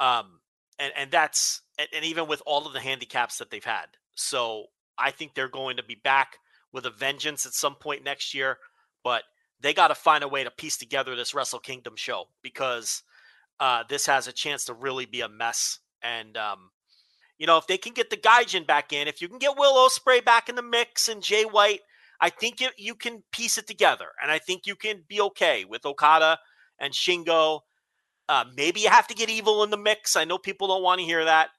um, 0.00 0.40
and 0.78 0.92
and 0.96 1.10
that's 1.10 1.62
and, 1.78 1.88
and 1.94 2.04
even 2.04 2.26
with 2.26 2.42
all 2.46 2.66
of 2.66 2.72
the 2.72 2.80
handicaps 2.80 3.38
that 3.38 3.50
they've 3.50 3.64
had. 3.64 3.86
So 4.14 4.66
I 4.98 5.10
think 5.10 5.34
they're 5.34 5.48
going 5.48 5.76
to 5.76 5.82
be 5.82 5.96
back 6.02 6.38
with 6.72 6.86
a 6.86 6.90
vengeance 6.90 7.46
at 7.46 7.52
some 7.52 7.74
point 7.74 8.04
next 8.04 8.34
year. 8.34 8.58
But 9.04 9.22
they 9.60 9.74
got 9.74 9.88
to 9.88 9.94
find 9.94 10.24
a 10.24 10.28
way 10.28 10.44
to 10.44 10.50
piece 10.50 10.76
together 10.76 11.14
this 11.14 11.34
Wrestle 11.34 11.58
Kingdom 11.58 11.96
show 11.96 12.28
because 12.42 13.02
uh, 13.60 13.84
this 13.88 14.06
has 14.06 14.26
a 14.26 14.32
chance 14.32 14.64
to 14.66 14.74
really 14.74 15.06
be 15.06 15.20
a 15.20 15.28
mess. 15.28 15.78
And 16.02 16.36
um, 16.36 16.70
you 17.38 17.46
know, 17.46 17.58
if 17.58 17.66
they 17.66 17.78
can 17.78 17.92
get 17.92 18.10
the 18.10 18.16
Gaijin 18.16 18.66
back 18.66 18.92
in, 18.92 19.08
if 19.08 19.20
you 19.20 19.28
can 19.28 19.38
get 19.38 19.56
Will 19.56 19.74
Ospreay 19.88 20.24
back 20.24 20.48
in 20.48 20.54
the 20.54 20.62
mix 20.62 21.08
and 21.08 21.22
Jay 21.22 21.44
White, 21.44 21.80
I 22.20 22.30
think 22.30 22.60
you, 22.60 22.68
you 22.76 22.94
can 22.94 23.22
piece 23.32 23.58
it 23.58 23.66
together. 23.66 24.06
And 24.22 24.30
I 24.30 24.38
think 24.38 24.66
you 24.66 24.76
can 24.76 25.02
be 25.08 25.20
okay 25.20 25.64
with 25.64 25.84
Okada 25.84 26.38
and 26.78 26.92
Shingo. 26.92 27.60
Uh, 28.28 28.44
maybe 28.56 28.80
you 28.80 28.90
have 28.90 29.08
to 29.08 29.14
get 29.14 29.28
Evil 29.28 29.64
in 29.64 29.70
the 29.70 29.76
mix. 29.76 30.14
I 30.14 30.24
know 30.24 30.38
people 30.38 30.68
don't 30.68 30.84
want 30.84 31.00
to 31.00 31.04
hear 31.04 31.24
that, 31.24 31.50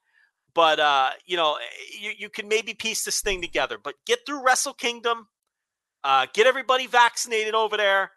but 0.54 0.80
uh, 0.80 1.10
you 1.26 1.36
know 1.36 1.58
you, 2.00 2.12
you 2.16 2.28
can 2.28 2.48
maybe 2.48 2.74
piece 2.74 3.04
this 3.04 3.20
thing 3.20 3.42
together. 3.42 3.78
But 3.82 3.94
get 4.06 4.20
through 4.26 4.44
Wrestle 4.44 4.74
Kingdom, 4.74 5.28
uh, 6.02 6.26
get 6.32 6.46
everybody 6.46 6.86
vaccinated 6.86 7.54
over 7.54 7.76
there, 7.76 8.12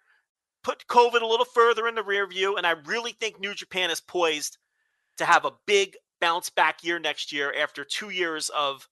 put 0.63 0.87
COVID 0.87 1.21
a 1.21 1.27
little 1.27 1.45
further 1.45 1.87
in 1.87 1.95
the 1.95 2.03
rear 2.03 2.27
view, 2.27 2.55
and 2.57 2.67
I 2.67 2.71
really 2.85 3.11
think 3.11 3.39
New 3.39 3.53
Japan 3.53 3.89
is 3.89 4.01
poised 4.01 4.57
to 5.17 5.25
have 5.25 5.45
a 5.45 5.51
big 5.65 5.95
bounce 6.19 6.49
back 6.49 6.83
year 6.83 6.99
next 6.99 7.31
year 7.31 7.53
after 7.53 7.83
two 7.83 8.09
years 8.09 8.49
of 8.49 8.87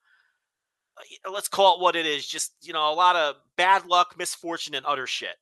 uh, 0.98 1.32
let's 1.32 1.48
call 1.48 1.76
it 1.76 1.82
what 1.82 1.96
it 1.96 2.06
is 2.06 2.28
just 2.28 2.54
you 2.62 2.74
know 2.74 2.92
a 2.92 2.94
lot 2.94 3.16
of 3.16 3.36
bad 3.58 3.86
luck 3.86 4.16
misfortune 4.18 4.76
and 4.76 4.86
utter 4.86 5.08
shit 5.08 5.38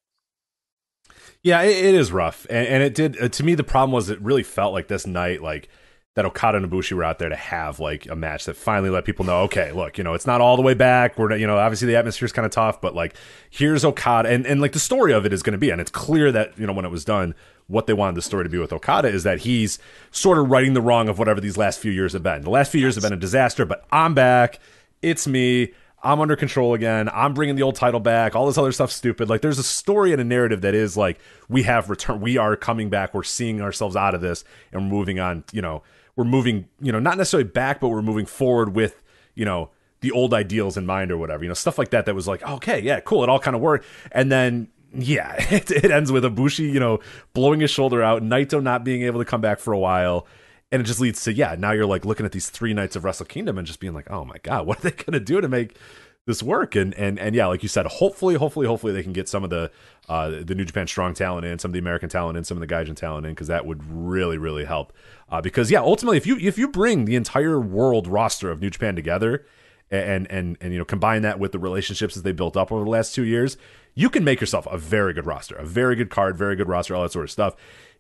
yeah 1.41 1.61
it, 1.61 1.85
it 1.85 1.95
is 1.95 2.11
rough 2.11 2.45
and, 2.49 2.67
and 2.67 2.83
it 2.83 2.95
did 2.95 3.21
uh, 3.21 3.27
to 3.27 3.43
me 3.43 3.55
the 3.55 3.63
problem 3.63 3.91
was 3.91 4.09
it 4.09 4.21
really 4.21 4.43
felt 4.43 4.73
like 4.73 4.87
this 4.87 5.05
night 5.05 5.41
like 5.41 5.69
that 6.15 6.25
Okada 6.25 6.57
and 6.57 6.69
Ibushi 6.69 6.93
were 6.93 7.03
out 7.03 7.17
there 7.17 7.29
to 7.29 7.35
have 7.35 7.79
like 7.79 8.07
a 8.07 8.15
match 8.15 8.45
that 8.45 8.55
finally 8.55 8.91
let 8.91 9.03
people 9.03 9.25
know, 9.25 9.41
okay, 9.41 9.71
look, 9.71 9.97
you 9.97 10.03
know, 10.03 10.13
it's 10.13 10.27
not 10.27 10.41
all 10.41 10.55
the 10.55 10.61
way 10.61 10.75
back. 10.75 11.17
We're, 11.17 11.35
you 11.35 11.47
know, 11.47 11.57
obviously 11.57 11.87
the 11.87 11.95
atmosphere 11.95 12.27
is 12.27 12.31
kind 12.31 12.45
of 12.45 12.51
tough, 12.51 12.79
but 12.81 12.93
like 12.93 13.15
here's 13.49 13.83
Okada, 13.83 14.29
and 14.29 14.45
and 14.45 14.61
like 14.61 14.73
the 14.73 14.79
story 14.79 15.11
of 15.11 15.25
it 15.25 15.33
is 15.33 15.41
going 15.41 15.53
to 15.53 15.57
be, 15.57 15.71
and 15.71 15.81
it's 15.81 15.91
clear 15.91 16.31
that 16.31 16.57
you 16.57 16.67
know 16.67 16.73
when 16.73 16.85
it 16.85 16.91
was 16.91 17.03
done, 17.03 17.33
what 17.67 17.87
they 17.87 17.93
wanted 17.93 18.15
the 18.15 18.21
story 18.21 18.43
to 18.43 18.49
be 18.49 18.59
with 18.59 18.71
Okada 18.71 19.07
is 19.07 19.23
that 19.23 19.39
he's 19.39 19.79
sort 20.11 20.37
of 20.37 20.49
righting 20.51 20.73
the 20.73 20.81
wrong 20.81 21.09
of 21.09 21.17
whatever 21.17 21.41
these 21.41 21.57
last 21.57 21.79
few 21.79 21.91
years 21.91 22.13
have 22.13 22.23
been. 22.23 22.43
The 22.43 22.49
last 22.51 22.71
few 22.71 22.81
years 22.81 22.95
have 22.95 23.03
been 23.03 23.13
a 23.13 23.17
disaster, 23.17 23.65
but 23.65 23.85
I'm 23.91 24.13
back. 24.13 24.59
It's 25.01 25.27
me. 25.27 25.73
I'm 26.03 26.19
under 26.19 26.35
control 26.35 26.73
again. 26.73 27.09
I'm 27.13 27.33
bringing 27.33 27.55
the 27.55 27.63
old 27.63 27.75
title 27.75 28.01
back. 28.01 28.35
All 28.35 28.45
this 28.45 28.57
other 28.57 28.73
stuff 28.73 28.91
stupid. 28.91 29.29
Like 29.29 29.41
there's 29.41 29.57
a 29.57 29.63
story 29.63 30.11
and 30.11 30.19
a 30.19 30.25
narrative 30.25 30.61
that 30.61 30.75
is 30.75 30.97
like 30.97 31.17
we 31.47 31.63
have 31.63 31.89
returned. 31.89 32.21
We 32.21 32.37
are 32.37 32.57
coming 32.57 32.89
back. 32.89 33.13
We're 33.13 33.23
seeing 33.23 33.61
ourselves 33.61 33.95
out 33.95 34.13
of 34.13 34.19
this 34.19 34.43
and 34.73 34.89
moving 34.89 35.19
on. 35.19 35.45
You 35.53 35.61
know, 35.61 35.81
we're 36.15 36.23
moving. 36.23 36.67
You 36.79 36.91
know, 36.91 36.99
not 36.99 37.17
necessarily 37.17 37.49
back, 37.49 37.79
but 37.79 37.89
we're 37.89 38.01
moving 38.01 38.25
forward 38.25 38.75
with 38.75 39.01
you 39.35 39.45
know 39.45 39.69
the 40.01 40.11
old 40.11 40.33
ideals 40.33 40.77
in 40.77 40.85
mind 40.85 41.11
or 41.11 41.17
whatever. 41.17 41.43
You 41.43 41.49
know, 41.49 41.55
stuff 41.55 41.77
like 41.77 41.91
that. 41.91 42.05
That 42.05 42.15
was 42.15 42.27
like 42.27 42.43
okay, 42.43 42.79
yeah, 42.81 42.99
cool. 42.99 43.23
It 43.23 43.29
all 43.29 43.39
kind 43.39 43.55
of 43.55 43.61
worked. 43.61 43.85
And 44.11 44.31
then 44.31 44.69
yeah, 44.93 45.35
it, 45.53 45.71
it 45.71 45.91
ends 45.91 46.11
with 46.11 46.23
Ibushi, 46.23 46.71
you 46.71 46.79
know, 46.79 46.99
blowing 47.33 47.59
his 47.59 47.71
shoulder 47.71 48.03
out, 48.03 48.21
Naito 48.21 48.61
not 48.61 48.83
being 48.83 49.03
able 49.03 49.19
to 49.19 49.25
come 49.25 49.41
back 49.41 49.59
for 49.59 49.73
a 49.73 49.79
while. 49.79 50.27
And 50.71 50.81
it 50.81 50.85
just 50.85 50.99
leads 50.99 51.23
to, 51.25 51.33
yeah, 51.33 51.55
now 51.57 51.71
you're 51.71 51.85
like 51.85 52.03
looking 52.03 52.25
at 52.25 52.31
these 52.31 52.49
three 52.49 52.73
nights 52.73 52.95
of 52.95 53.03
Wrestle 53.03 53.27
Kingdom 53.27 53.59
and 53.59 53.67
just 53.67 53.79
being 53.79 53.93
like, 53.93 54.09
oh 54.09 54.25
my 54.25 54.37
God, 54.41 54.65
what 54.67 54.79
are 54.79 54.89
they 54.89 54.91
going 54.91 55.13
to 55.13 55.19
do 55.19 55.41
to 55.41 55.47
make 55.47 55.77
this 56.25 56.41
work? 56.41 56.75
And, 56.75 56.93
and, 56.95 57.19
and 57.19 57.35
yeah, 57.35 57.47
like 57.47 57.63
you 57.63 57.69
said, 57.69 57.85
hopefully, 57.85 58.35
hopefully, 58.35 58.67
hopefully 58.67 58.93
they 58.93 59.03
can 59.03 59.13
get 59.13 59.27
some 59.27 59.43
of 59.43 59.49
the, 59.49 59.71
uh, 60.07 60.29
the 60.43 60.55
New 60.55 60.65
Japan 60.65 60.87
strong 60.87 61.13
talent 61.13 61.45
in, 61.45 61.59
some 61.59 61.69
of 61.69 61.73
the 61.73 61.79
American 61.79 62.09
talent 62.09 62.37
in, 62.37 62.43
some 62.43 62.61
of 62.61 62.67
the 62.67 62.73
Gaijin 62.73 62.95
talent 62.95 63.25
in, 63.25 63.33
because 63.33 63.47
that 63.47 63.65
would 63.65 63.83
really, 63.89 64.37
really 64.37 64.65
help. 64.65 64.93
Uh, 65.29 65.41
because 65.41 65.69
yeah, 65.69 65.79
ultimately, 65.79 66.17
if 66.17 66.25
you, 66.25 66.37
if 66.37 66.57
you 66.57 66.67
bring 66.67 67.05
the 67.05 67.15
entire 67.15 67.59
world 67.59 68.07
roster 68.07 68.51
of 68.51 68.61
New 68.61 68.69
Japan 68.69 68.95
together 68.95 69.45
and, 69.91 70.29
and, 70.31 70.57
and, 70.61 70.71
you 70.73 70.79
know, 70.79 70.85
combine 70.85 71.21
that 71.23 71.39
with 71.39 71.51
the 71.51 71.59
relationships 71.59 72.15
that 72.15 72.23
they 72.23 72.31
built 72.31 72.55
up 72.55 72.71
over 72.71 72.83
the 72.83 72.89
last 72.89 73.13
two 73.13 73.23
years, 73.23 73.57
you 73.95 74.09
can 74.09 74.23
make 74.23 74.39
yourself 74.39 74.67
a 74.71 74.77
very 74.77 75.13
good 75.13 75.25
roster, 75.25 75.55
a 75.55 75.65
very 75.65 75.95
good 75.95 76.09
card, 76.09 76.35
very 76.37 76.55
good 76.55 76.67
roster, 76.67 76.95
all 76.95 77.03
that 77.03 77.11
sort 77.11 77.25
of 77.25 77.31
stuff. 77.31 77.55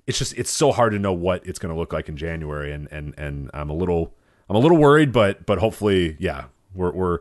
It's 0.07 0.17
just 0.17 0.33
it's 0.37 0.51
so 0.51 0.71
hard 0.71 0.91
to 0.93 0.99
know 0.99 1.13
what 1.13 1.45
it's 1.45 1.59
going 1.59 1.73
to 1.73 1.79
look 1.79 1.93
like 1.93 2.09
in 2.09 2.17
January, 2.17 2.73
and 2.73 2.89
and 2.91 3.13
and 3.17 3.49
I'm 3.53 3.69
a 3.69 3.73
little 3.73 4.13
I'm 4.49 4.55
a 4.55 4.59
little 4.59 4.77
worried, 4.77 5.13
but 5.13 5.45
but 5.45 5.59
hopefully, 5.59 6.17
yeah, 6.19 6.45
we're 6.73 6.91
we're 6.91 7.19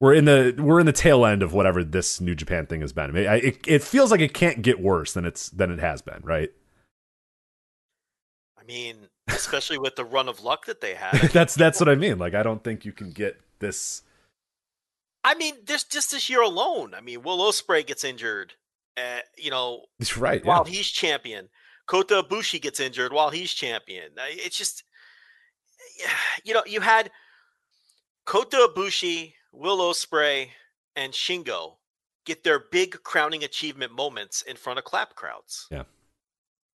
we're 0.00 0.14
in 0.14 0.24
the 0.24 0.54
we're 0.58 0.80
in 0.80 0.86
the 0.86 0.92
tail 0.92 1.24
end 1.24 1.42
of 1.42 1.52
whatever 1.52 1.82
this 1.82 2.20
New 2.20 2.34
Japan 2.34 2.66
thing 2.66 2.80
has 2.80 2.92
been. 2.92 3.16
It, 3.16 3.44
it, 3.44 3.58
it 3.66 3.82
feels 3.82 4.10
like 4.10 4.20
it 4.20 4.34
can't 4.34 4.62
get 4.62 4.80
worse 4.80 5.12
than 5.12 5.24
it's 5.24 5.48
than 5.50 5.70
it 5.70 5.78
has 5.78 6.02
been, 6.02 6.20
right? 6.22 6.50
I 8.58 8.64
mean, 8.64 9.08
especially 9.28 9.78
with 9.78 9.96
the 9.96 10.04
run 10.04 10.28
of 10.28 10.42
luck 10.42 10.66
that 10.66 10.80
they 10.80 10.94
had. 10.94 11.14
that's 11.32 11.54
that's 11.54 11.80
what 11.80 11.88
I 11.88 11.94
mean. 11.94 12.18
Like, 12.18 12.34
I 12.34 12.42
don't 12.42 12.62
think 12.62 12.84
you 12.84 12.92
can 12.92 13.10
get 13.10 13.40
this 13.58 14.02
I 15.26 15.34
mean, 15.34 15.56
this 15.66 15.82
just 15.82 16.12
this 16.12 16.30
year 16.30 16.40
alone. 16.40 16.94
I 16.94 17.00
mean, 17.00 17.22
Will 17.22 17.38
Ospreay 17.38 17.84
gets 17.84 18.04
injured. 18.04 18.54
Uh, 18.96 19.18
you 19.36 19.50
know, 19.50 19.86
That's 19.98 20.16
right. 20.16 20.44
While 20.44 20.62
yeah. 20.64 20.74
he's 20.74 20.88
champion, 20.88 21.48
Kota 21.86 22.22
Ibushi 22.22 22.62
gets 22.62 22.78
injured 22.78 23.12
while 23.12 23.30
he's 23.30 23.52
champion. 23.52 24.12
It's 24.16 24.56
just, 24.56 24.84
you 26.44 26.54
know, 26.54 26.62
you 26.64 26.80
had 26.80 27.10
Kota 28.24 28.68
Ibushi, 28.72 29.32
Will 29.56 29.78
Ospreay, 29.78 30.50
and 30.94 31.12
Shingo 31.12 31.76
get 32.24 32.44
their 32.44 32.58
big 32.58 33.02
crowning 33.02 33.42
achievement 33.42 33.92
moments 33.92 34.42
in 34.42 34.56
front 34.56 34.78
of 34.78 34.84
clap 34.84 35.14
crowds. 35.14 35.66
Yeah. 35.70 35.84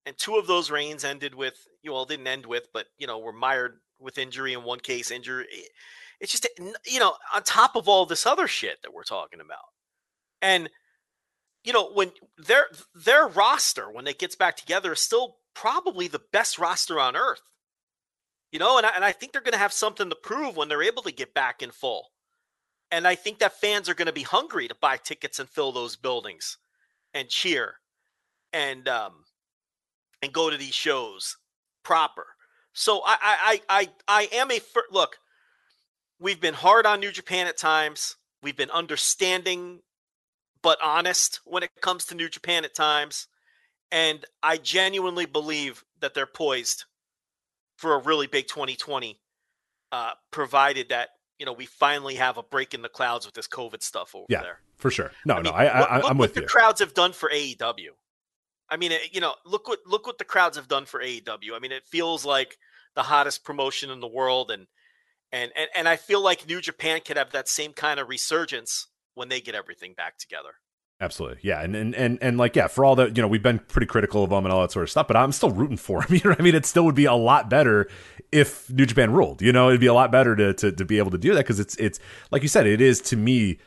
And 0.05 0.17
two 0.17 0.37
of 0.37 0.47
those 0.47 0.71
reigns 0.71 1.03
ended 1.03 1.35
with, 1.35 1.67
you 1.83 1.91
well, 1.91 2.05
didn't 2.05 2.25
end 2.25 2.45
with, 2.45 2.69
but 2.73 2.87
you 2.97 3.05
know, 3.05 3.19
were 3.19 3.33
mired 3.33 3.79
with 3.99 4.17
injury 4.17 4.53
in 4.53 4.63
one 4.63 4.79
case. 4.79 5.11
Injury 5.11 5.45
eh, 5.53 5.61
it's 6.19 6.31
just 6.31 6.47
eh, 6.59 6.71
you 6.85 6.99
know 6.99 7.13
on 7.33 7.43
top 7.43 7.75
of 7.75 7.87
all 7.87 8.05
this 8.05 8.25
other 8.25 8.47
shit 8.47 8.81
that 8.81 8.93
we're 8.93 9.03
talking 9.03 9.39
about, 9.39 9.59
and 10.41 10.69
you 11.63 11.71
know 11.71 11.91
when 11.91 12.11
their 12.37 12.65
their 12.95 13.27
roster 13.27 13.91
when 13.91 14.07
it 14.07 14.19
gets 14.19 14.35
back 14.35 14.57
together 14.57 14.93
is 14.93 14.99
still 14.99 15.37
probably 15.53 16.07
the 16.07 16.21
best 16.31 16.57
roster 16.57 16.99
on 16.99 17.15
earth. 17.15 17.41
You 18.51 18.59
know, 18.59 18.77
and 18.77 18.85
I, 18.85 18.91
and 18.95 19.05
I 19.05 19.13
think 19.13 19.31
they're 19.31 19.41
going 19.41 19.53
to 19.53 19.57
have 19.59 19.71
something 19.71 20.09
to 20.09 20.15
prove 20.15 20.57
when 20.57 20.67
they're 20.67 20.83
able 20.83 21.03
to 21.03 21.11
get 21.11 21.33
back 21.33 21.61
in 21.61 21.71
full. 21.71 22.07
And 22.91 23.07
I 23.07 23.15
think 23.15 23.39
that 23.39 23.59
fans 23.59 23.87
are 23.87 23.93
going 23.93 24.07
to 24.07 24.13
be 24.13 24.23
hungry 24.23 24.67
to 24.67 24.75
buy 24.75 24.97
tickets 24.97 25.39
and 25.39 25.49
fill 25.49 25.71
those 25.71 25.95
buildings 25.95 26.57
and 27.13 27.29
cheer 27.29 27.75
and 28.53 28.87
um 28.87 29.23
and 30.21 30.33
go 30.33 30.49
to 30.49 30.57
these 30.57 30.73
shows 30.73 31.37
proper. 31.83 32.27
So 32.73 33.01
I 33.05 33.17
I 33.21 33.61
I 33.69 33.89
I 34.07 34.29
am 34.33 34.51
a 34.51 34.59
look 34.91 35.17
we've 36.19 36.39
been 36.39 36.53
hard 36.53 36.85
on 36.85 36.99
New 36.99 37.11
Japan 37.11 37.47
at 37.47 37.57
times. 37.57 38.15
We've 38.43 38.55
been 38.55 38.71
understanding 38.71 39.79
but 40.61 40.77
honest 40.83 41.39
when 41.45 41.63
it 41.63 41.71
comes 41.81 42.05
to 42.05 42.15
New 42.15 42.29
Japan 42.29 42.63
at 42.63 42.75
times. 42.75 43.27
And 43.91 44.23
I 44.43 44.57
genuinely 44.57 45.25
believe 45.25 45.83
that 45.99 46.13
they're 46.13 46.27
poised 46.27 46.85
for 47.77 47.95
a 47.95 47.97
really 47.97 48.27
big 48.27 48.47
2020, 48.47 49.19
uh, 49.91 50.11
provided 50.29 50.89
that 50.89 51.09
you 51.41 51.45
know 51.45 51.53
we 51.53 51.65
finally 51.65 52.13
have 52.13 52.37
a 52.37 52.43
break 52.43 52.75
in 52.75 52.83
the 52.83 52.87
clouds 52.87 53.25
with 53.25 53.33
this 53.33 53.47
COVID 53.47 53.81
stuff 53.81 54.13
over 54.13 54.27
yeah, 54.29 54.43
there. 54.43 54.59
For 54.77 54.91
sure. 54.91 55.11
No, 55.25 55.33
I 55.33 55.37
mean, 55.37 55.45
no, 55.45 55.49
I, 55.49 55.65
I, 55.65 55.95
look 55.97 56.11
I'm 56.11 56.17
with 56.19 56.35
you. 56.35 56.43
the 56.43 56.47
crowds 56.47 56.81
have 56.81 56.93
done 56.93 57.13
for 57.13 57.31
AEW. 57.31 57.89
I 58.69 58.77
mean, 58.77 58.91
you 59.11 59.21
know, 59.21 59.33
look 59.43 59.67
what 59.67 59.79
look 59.87 60.05
what 60.05 60.19
the 60.19 60.23
crowds 60.23 60.55
have 60.55 60.67
done 60.67 60.85
for 60.85 61.01
AEW. 61.01 61.53
I 61.55 61.59
mean, 61.59 61.71
it 61.71 61.87
feels 61.87 62.23
like 62.23 62.59
the 62.93 63.01
hottest 63.01 63.43
promotion 63.43 63.89
in 63.89 64.01
the 64.01 64.07
world, 64.07 64.51
and 64.51 64.67
and, 65.31 65.51
and 65.57 65.67
and 65.75 65.89
I 65.89 65.95
feel 65.95 66.21
like 66.21 66.47
New 66.47 66.61
Japan 66.61 67.01
could 67.03 67.17
have 67.17 67.31
that 67.31 67.49
same 67.49 67.73
kind 67.73 67.99
of 67.99 68.07
resurgence 68.07 68.87
when 69.15 69.29
they 69.29 69.41
get 69.41 69.55
everything 69.55 69.95
back 69.95 70.19
together. 70.19 70.51
Absolutely, 71.01 71.39
yeah, 71.41 71.61
and 71.61 71.75
and 71.75 71.95
and 71.95 72.19
and 72.21 72.37
like 72.37 72.55
yeah, 72.55 72.67
for 72.67 72.85
all 72.85 72.95
that 72.97 73.17
you 73.17 73.23
know, 73.23 73.27
we've 73.27 73.41
been 73.41 73.57
pretty 73.57 73.87
critical 73.87 74.23
of 74.23 74.29
them 74.29 74.45
and 74.45 74.53
all 74.53 74.61
that 74.61 74.71
sort 74.71 74.83
of 74.83 74.91
stuff, 74.91 75.07
but 75.07 75.17
I'm 75.17 75.31
still 75.31 75.49
rooting 75.49 75.77
for 75.77 76.01
them. 76.03 76.15
You 76.23 76.29
know, 76.29 76.35
I 76.37 76.43
mean, 76.43 76.53
it 76.53 76.67
still 76.67 76.85
would 76.85 76.93
be 76.93 77.05
a 77.05 77.13
lot 77.13 77.49
better 77.49 77.89
if 78.31 78.69
New 78.69 78.85
Japan 78.85 79.11
ruled. 79.11 79.41
You 79.41 79.51
know, 79.51 79.69
it'd 79.69 79.81
be 79.81 79.87
a 79.87 79.95
lot 79.95 80.11
better 80.11 80.35
to 80.35 80.53
to, 80.53 80.71
to 80.71 80.85
be 80.85 80.99
able 80.99 81.09
to 81.09 81.17
do 81.17 81.33
that 81.33 81.39
because 81.39 81.59
it's 81.59 81.75
it's 81.77 81.99
like 82.29 82.43
you 82.43 82.47
said, 82.47 82.67
it 82.67 82.81
is 82.81 83.01
to 83.01 83.17
me 83.17 83.57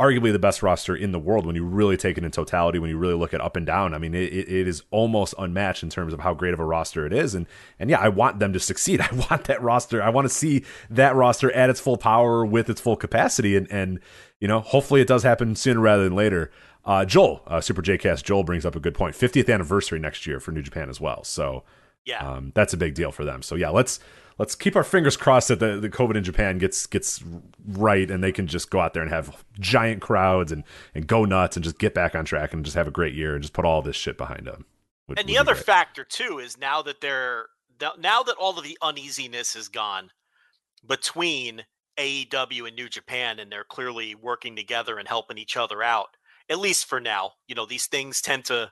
arguably 0.00 0.32
the 0.32 0.38
best 0.38 0.62
roster 0.64 0.96
in 0.96 1.12
the 1.12 1.18
world 1.18 1.46
when 1.46 1.54
you 1.54 1.64
really 1.64 1.96
take 1.96 2.18
it 2.18 2.24
in 2.24 2.30
totality 2.32 2.78
when 2.80 2.90
you 2.90 2.98
really 2.98 3.14
look 3.14 3.32
at 3.32 3.40
up 3.40 3.54
and 3.54 3.66
down. 3.66 3.94
I 3.94 3.98
mean 3.98 4.14
it, 4.14 4.32
it 4.32 4.66
is 4.66 4.82
almost 4.90 5.34
unmatched 5.38 5.84
in 5.84 5.90
terms 5.90 6.12
of 6.12 6.18
how 6.18 6.34
great 6.34 6.52
of 6.52 6.58
a 6.58 6.64
roster 6.64 7.06
it 7.06 7.12
is. 7.12 7.34
And 7.34 7.46
and 7.78 7.88
yeah 7.88 8.00
i 8.00 8.08
want 8.08 8.40
them 8.40 8.52
to 8.54 8.58
succeed. 8.58 9.00
I 9.12 9.14
want 9.30 9.44
that 9.44 9.62
roster 9.62 10.02
i 10.02 10.08
want 10.08 10.24
to 10.24 10.34
see 10.34 10.64
that 10.90 11.14
roster 11.14 11.52
at 11.52 11.70
its 11.70 11.78
full 11.78 11.96
power 11.98 12.44
with 12.44 12.68
its 12.68 12.80
full 12.80 12.96
capacity. 12.96 13.56
And 13.56 13.70
and 13.70 14.00
you 14.40 14.48
know 14.48 14.60
hopefully 14.60 15.00
it 15.02 15.06
does 15.06 15.22
happen 15.22 15.54
sooner 15.54 15.80
rather 15.80 16.02
than 16.02 16.16
later 16.16 16.50
uh, 16.84 17.04
joel 17.04 17.42
uh, 17.46 17.60
super 17.60 17.82
jcast 17.82 18.22
joel 18.24 18.44
brings 18.44 18.66
up 18.66 18.76
a 18.76 18.80
good 18.80 18.94
point 18.94 19.14
50th 19.14 19.52
anniversary 19.52 19.98
next 19.98 20.26
year 20.26 20.40
for 20.40 20.52
new 20.52 20.62
japan 20.62 20.88
as 20.88 21.00
well 21.00 21.24
so 21.24 21.64
yeah 22.04 22.18
um, 22.26 22.52
that's 22.54 22.72
a 22.72 22.76
big 22.76 22.94
deal 22.94 23.12
for 23.12 23.24
them 23.24 23.42
so 23.42 23.54
yeah 23.54 23.68
let's 23.68 24.00
let's 24.38 24.54
keep 24.54 24.76
our 24.76 24.84
fingers 24.84 25.16
crossed 25.16 25.48
that 25.48 25.60
the, 25.60 25.78
the 25.78 25.88
COVID 25.88 26.16
in 26.16 26.24
Japan 26.24 26.58
gets 26.58 26.86
gets 26.86 27.22
right 27.66 28.10
and 28.10 28.22
they 28.22 28.32
can 28.32 28.46
just 28.46 28.70
go 28.70 28.80
out 28.80 28.94
there 28.94 29.02
and 29.02 29.10
have 29.12 29.44
giant 29.58 30.02
crowds 30.02 30.52
and, 30.52 30.64
and 30.94 31.06
go 31.06 31.24
nuts 31.24 31.56
and 31.56 31.64
just 31.64 31.78
get 31.78 31.94
back 31.94 32.14
on 32.14 32.24
track 32.24 32.52
and 32.52 32.64
just 32.64 32.76
have 32.76 32.88
a 32.88 32.92
great 32.92 33.14
year 33.14 33.34
and 33.34 33.42
just 33.42 33.54
put 33.54 33.64
all 33.64 33.82
this 33.82 33.96
shit 33.96 34.18
behind 34.18 34.46
them. 34.46 34.64
Would, 35.08 35.18
and 35.18 35.28
the 35.28 35.38
other 35.38 35.54
great. 35.54 35.64
factor 35.64 36.04
too 36.04 36.38
is 36.38 36.58
now 36.58 36.82
that 36.82 37.00
they're 37.00 37.46
now 37.98 38.22
that 38.22 38.36
all 38.36 38.58
of 38.58 38.64
the 38.64 38.78
uneasiness 38.82 39.56
is 39.56 39.68
gone 39.68 40.10
between 40.86 41.64
AEW 41.98 42.66
and 42.66 42.76
New 42.76 42.88
Japan 42.88 43.38
and 43.38 43.50
they're 43.50 43.64
clearly 43.64 44.14
working 44.14 44.56
together 44.56 44.98
and 44.98 45.08
helping 45.08 45.38
each 45.38 45.56
other 45.56 45.82
out. 45.82 46.16
At 46.48 46.58
least 46.58 46.86
for 46.86 47.00
now, 47.00 47.32
you 47.46 47.54
know 47.54 47.66
these 47.66 47.86
things 47.86 48.20
tend 48.20 48.44
to, 48.46 48.70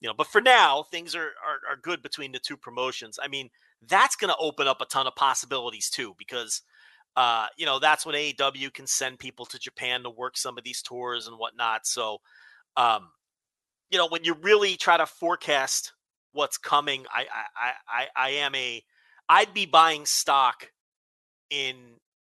you 0.00 0.08
know, 0.08 0.14
but 0.16 0.26
for 0.26 0.40
now 0.40 0.84
things 0.90 1.14
are 1.14 1.32
are, 1.46 1.60
are 1.70 1.76
good 1.82 2.02
between 2.02 2.32
the 2.32 2.38
two 2.38 2.56
promotions. 2.56 3.18
I 3.22 3.28
mean, 3.28 3.50
that's 3.86 4.16
going 4.16 4.30
to 4.30 4.36
open 4.38 4.66
up 4.66 4.80
a 4.80 4.86
ton 4.86 5.06
of 5.06 5.14
possibilities 5.16 5.90
too, 5.90 6.14
because 6.18 6.62
uh, 7.16 7.46
you 7.56 7.66
know 7.66 7.78
that's 7.78 8.04
when 8.04 8.14
AEW 8.14 8.72
can 8.72 8.86
send 8.86 9.18
people 9.18 9.46
to 9.46 9.58
Japan 9.58 10.02
to 10.02 10.10
work 10.10 10.36
some 10.36 10.58
of 10.58 10.64
these 10.64 10.82
tours 10.82 11.26
and 11.26 11.38
whatnot. 11.38 11.86
So, 11.86 12.18
um, 12.76 13.10
you 13.90 13.98
know, 13.98 14.08
when 14.08 14.24
you 14.24 14.34
really 14.42 14.76
try 14.76 14.96
to 14.96 15.06
forecast 15.06 15.92
what's 16.32 16.58
coming, 16.58 17.06
I 17.12 17.26
I 17.56 17.72
I, 17.88 18.06
I 18.16 18.30
am 18.30 18.54
a 18.54 18.82
I'd 19.28 19.54
be 19.54 19.66
buying 19.66 20.06
stock 20.06 20.70
in 21.50 21.76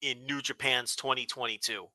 in 0.02 0.26
New 0.26 0.42
Japan's 0.42 0.96
2022, 0.96 1.86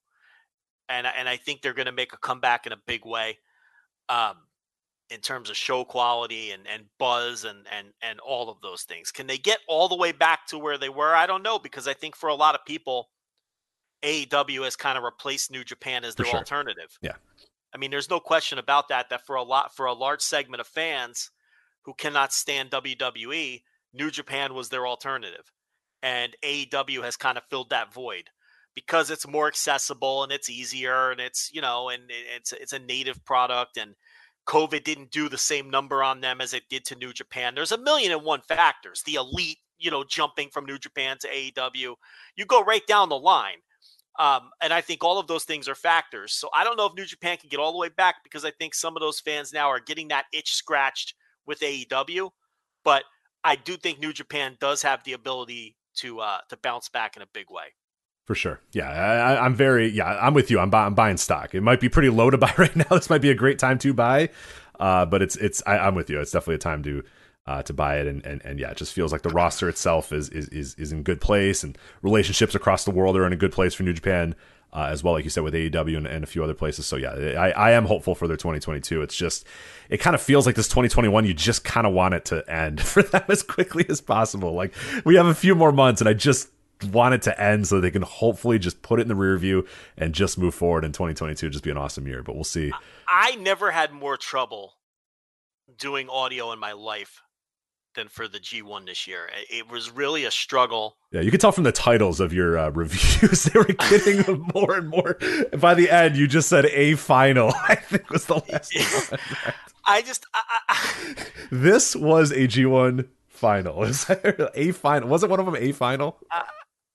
and 0.89 1.07
and 1.07 1.29
I 1.29 1.37
think 1.37 1.63
they're 1.63 1.75
going 1.75 1.87
to 1.87 1.93
make 1.93 2.13
a 2.13 2.19
comeback 2.19 2.67
in 2.67 2.73
a 2.73 2.79
big 2.87 3.05
way, 3.05 3.39
um, 4.09 4.37
in 5.11 5.21
terms 5.21 5.51
of 5.51 5.57
show 5.57 5.85
quality 5.85 6.51
and 6.51 6.67
and 6.67 6.85
buzz 6.99 7.45
and 7.45 7.67
and 7.71 7.89
and 8.03 8.21
all 8.21 8.49
of 8.49 8.61
those 8.61 8.83
things. 8.83 9.11
Can 9.11 9.27
they 9.27 9.39
get 9.39 9.59
all 9.69 9.89
the 9.89 9.97
way 9.97 10.13
back 10.13 10.47
to 10.49 10.59
where 10.59 10.79
they 10.79 10.89
were? 10.89 11.15
I 11.15 11.27
don't 11.27 11.43
know 11.43 11.59
because 11.59 11.87
I 11.87 11.95
think 11.95 12.17
for 12.17 12.29
a 12.29 12.35
lot 12.35 12.55
of 12.55 12.65
people, 12.65 13.09
AEW 14.03 14.65
has 14.65 14.77
kind 14.77 14.99
of 14.99 15.05
replaced 15.05 15.51
New 15.51 15.65
Japan 15.65 16.05
as 16.05 16.15
For 16.15 16.23
their 16.23 16.31
sure. 16.31 16.39
alternative. 16.41 16.99
Yeah. 17.01 17.17
I 17.75 17.79
mean, 17.79 17.91
there's 17.91 18.11
no 18.11 18.21
question 18.21 18.59
about 18.59 18.89
that. 18.89 19.09
That 19.11 19.27
for 19.27 19.37
a 19.37 19.43
lot 19.43 19.75
for 19.75 19.87
a 19.87 19.93
large 19.93 20.21
segment 20.21 20.61
of 20.61 20.67
fans 20.67 21.31
who 21.85 21.95
cannot 21.95 22.33
stand 22.33 22.71
WWE, 22.71 23.63
New 23.93 24.11
Japan 24.11 24.55
was 24.55 24.69
their 24.69 24.87
alternative, 24.87 25.51
and 26.03 26.37
AEW 26.45 27.03
has 27.03 27.17
kind 27.17 27.39
of 27.39 27.45
filled 27.51 27.71
that 27.71 27.93
void 27.93 28.31
because 28.75 29.11
it's 29.11 29.27
more 29.27 29.49
accessible 29.49 30.23
and 30.23 30.33
it's 30.33 30.51
easier 30.51 31.11
and 31.11 31.21
it's 31.21 31.51
you 31.53 31.61
know 31.61 31.89
and 31.89 32.05
it's 32.09 32.53
it's 32.53 32.73
a 32.73 32.79
native 32.79 33.25
product 33.25 33.77
and 33.77 33.95
COVID 34.47 34.85
didn't 34.85 35.11
do 35.11 35.29
the 35.29 35.39
same 35.39 35.71
number 35.71 36.03
on 36.03 36.21
them 36.21 36.41
as 36.41 36.53
it 36.53 36.65
did 36.69 36.85
to 36.87 36.97
New 36.97 37.13
Japan. 37.13 37.55
There's 37.55 37.73
a 37.73 37.79
million 37.79 38.13
and 38.13 38.25
one 38.25 38.41
factors. 38.41 39.03
The 39.05 39.15
elite, 39.15 39.59
you 39.79 39.91
know, 39.91 40.05
jumping 40.05 40.49
from 40.51 40.67
New 40.67 40.79
Japan 40.79 41.17
to 41.21 41.29
AEW, 41.29 41.95
you 42.37 42.47
go 42.47 42.63
right 42.65 42.87
down 42.87 43.09
the 43.09 43.19
line. 43.19 43.59
Um, 44.19 44.51
and 44.61 44.73
I 44.73 44.81
think 44.81 45.03
all 45.03 45.19
of 45.19 45.27
those 45.27 45.45
things 45.45 45.69
are 45.69 45.75
factors. 45.75 46.33
So 46.33 46.49
I 46.55 46.65
don't 46.65 46.77
know 46.77 46.87
if 46.87 46.95
New 46.95 47.05
Japan 47.05 47.39
can 47.39 47.49
get 47.49 47.61
all 47.61 47.73
the 47.73 47.79
way 47.79 47.89
back 47.89 48.17
because 48.25 48.45
I 48.45 48.51
think 48.51 48.75
some 48.75 48.97
of 48.97 49.01
those 49.01 49.21
fans 49.21 49.53
now 49.53 49.69
are 49.69 49.81
getting 49.81 50.09
that 50.09 50.27
itch 50.33 50.53
scratched 50.53 51.15
with 51.47 51.61
AEW. 51.61 52.31
But 52.85 53.05
I 53.45 53.57
do 53.57 53.77
think 53.77 54.01
New 54.01 54.13
Japan 54.13 54.57
does 54.61 54.83
have 54.83 55.03
the 55.05 55.15
ability 55.15 55.77
to 55.97 56.21
uh, 56.21 56.39
to 56.49 56.57
bounce 56.59 56.89
back 56.89 57.17
in 57.17 57.23
a 57.23 57.29
big 57.33 57.47
way. 57.51 57.67
For 58.25 58.35
sure. 58.35 58.61
Yeah, 58.73 58.89
I, 58.89 59.45
I'm 59.45 59.55
very, 59.55 59.89
yeah, 59.89 60.07
I'm 60.21 60.35
with 60.35 60.51
you. 60.51 60.61
I'm, 60.61 60.73
I'm 60.75 60.95
buying 60.95 61.17
stock. 61.17 61.55
It 61.55 61.61
might 61.61 61.81
be 61.81 61.89
pretty 61.89 62.09
low 62.09 62.31
to 62.31 62.39
buy 62.47 62.55
right 62.57 62.75
now. 62.75 62.85
This 62.91 63.11
might 63.11 63.23
be 63.23 63.31
a 63.31 63.35
great 63.35 63.59
time 63.59 63.79
to 63.79 63.93
buy, 63.93 64.29
uh, 64.79 65.07
but 65.07 65.23
it's, 65.23 65.37
it's, 65.37 65.63
I, 65.67 65.79
I'm 65.79 65.95
with 65.95 66.09
you. 66.09 66.21
It's 66.21 66.31
definitely 66.31 66.57
a 66.57 66.59
time 66.59 66.83
to, 66.85 67.03
uh, 67.47 67.63
to 67.65 67.73
buy 67.73 67.99
it. 67.99 68.07
And, 68.07 68.25
and, 68.25 68.41
and 68.45 68.61
yeah, 68.61 68.71
it 68.71 68.77
just 68.77 68.93
feels 68.93 69.11
like 69.11 69.23
the 69.23 69.31
roster 69.31 69.69
itself 69.69 70.13
is, 70.13 70.29
is, 70.29 70.49
is, 70.49 70.75
is 70.77 70.93
in 70.93 71.03
good 71.03 71.21
place 71.21 71.65
and 71.65 71.77
relationships 72.03 72.55
across 72.55 72.85
the 72.85 72.93
world 72.93 73.17
are 73.17 73.27
in 73.27 73.33
a 73.33 73.37
good 73.37 73.53
place 73.53 73.75
for 73.75 73.83
New 73.83 73.93
Japan, 73.93 74.37
uh, 74.73 74.87
as 74.89 75.05
well, 75.05 75.15
like 75.15 75.25
you 75.25 75.31
said, 75.31 75.43
with 75.43 75.53
AEW 75.53 75.97
and, 75.97 76.07
and 76.07 76.25
a 76.25 76.27
few 76.27 76.43
other 76.43 76.55
places. 76.55 76.87
So 76.87 76.97
yeah, 76.97 77.11
I, 77.11 77.51
I 77.51 77.71
am 77.73 77.85
hopeful 77.85 78.15
for 78.15 78.27
their 78.27 78.39
2022. 78.39 79.03
It's 79.03 79.17
just, 79.17 79.45
it 79.91 79.99
kind 79.99 80.15
of 80.15 80.23
feels 80.23 80.47
like 80.47 80.55
this 80.55 80.69
2021, 80.69 81.27
you 81.27 81.35
just 81.35 81.65
kind 81.65 81.87
of 81.87 81.93
want 81.93 82.15
it 82.15 82.25
to 82.27 82.49
end 82.51 82.81
for 82.87 83.03
them 83.03 83.25
as 83.29 83.43
quickly 83.43 83.85
as 83.89 84.01
possible. 84.01 84.53
Like 84.53 84.73
we 85.05 85.17
have 85.17 85.27
a 85.27 85.35
few 85.35 85.55
more 85.55 85.73
months 85.73 86.01
and 86.01 86.09
I 86.09 86.15
just, 86.15 86.49
want 86.85 87.15
it 87.15 87.23
to 87.23 87.41
end 87.41 87.67
so 87.69 87.81
they 87.81 87.91
can 87.91 88.03
hopefully 88.03 88.59
just 88.59 88.83
put 88.83 88.99
it 88.99 89.03
in 89.03 89.09
the 89.09 89.15
rear 89.15 89.37
view 89.39 89.67
and 89.97 90.15
just 90.15 90.39
move 90.39 90.55
forward 90.55 90.85
in 90.85 90.93
2022 90.93 91.51
just 91.51 91.65
be 91.65 91.71
an 91.71 91.77
awesome 91.77 92.07
year 92.07 92.23
but 92.23 92.35
we'll 92.35 92.45
see. 92.45 92.73
I 93.09 93.37
never 93.37 93.71
had 93.71 93.93
more 93.93 94.17
trouble 94.17 94.75
doing 95.79 96.09
audio 96.09 96.53
in 96.53 96.59
my 96.59 96.73
life 96.73 97.21
than 97.95 98.09
for 98.09 98.27
the 98.27 98.39
G1 98.39 98.87
this 98.87 99.07
year. 99.07 99.29
It- 99.51 99.71
was 99.71 99.91
really 99.91 100.25
a 100.25 100.31
struggle. 100.31 100.97
yeah 101.13 101.21
you 101.21 101.31
can 101.31 101.39
tell 101.41 101.53
from 101.53 101.65
the 101.65 101.73
titles 101.73 102.21
of 102.21 102.33
your 102.33 102.59
uh, 102.59 102.71
reviews 102.75 103.45
they 103.45 103.59
were 103.59 103.65
getting 103.67 104.47
more 104.55 104.75
and 104.77 104.89
more. 104.89 105.19
And 105.53 105.61
by 105.61 105.75
the 105.75 105.91
end 105.91 106.17
you 106.17 106.27
just 106.27 106.49
said 106.49 106.67
a 106.67 106.95
final 106.95 107.53
i 107.69 107.75
think 107.75 108.09
was 108.11 108.27
the 108.27 108.43
last 108.51 108.75
one. 109.11 109.21
I 109.85 110.01
just 110.03 110.27
I, 110.35 110.41
I, 110.69 111.15
this 111.51 111.95
was 111.97 112.31
a 112.33 112.47
g1 112.49 113.09
final. 113.29 113.83
Is 113.83 114.09
a 114.55 114.71
final? 114.73 115.09
Wasn't 115.09 115.29
one 115.31 115.41
of 115.41 115.47
them 115.47 115.57
a 115.57 115.73
final 115.73 116.17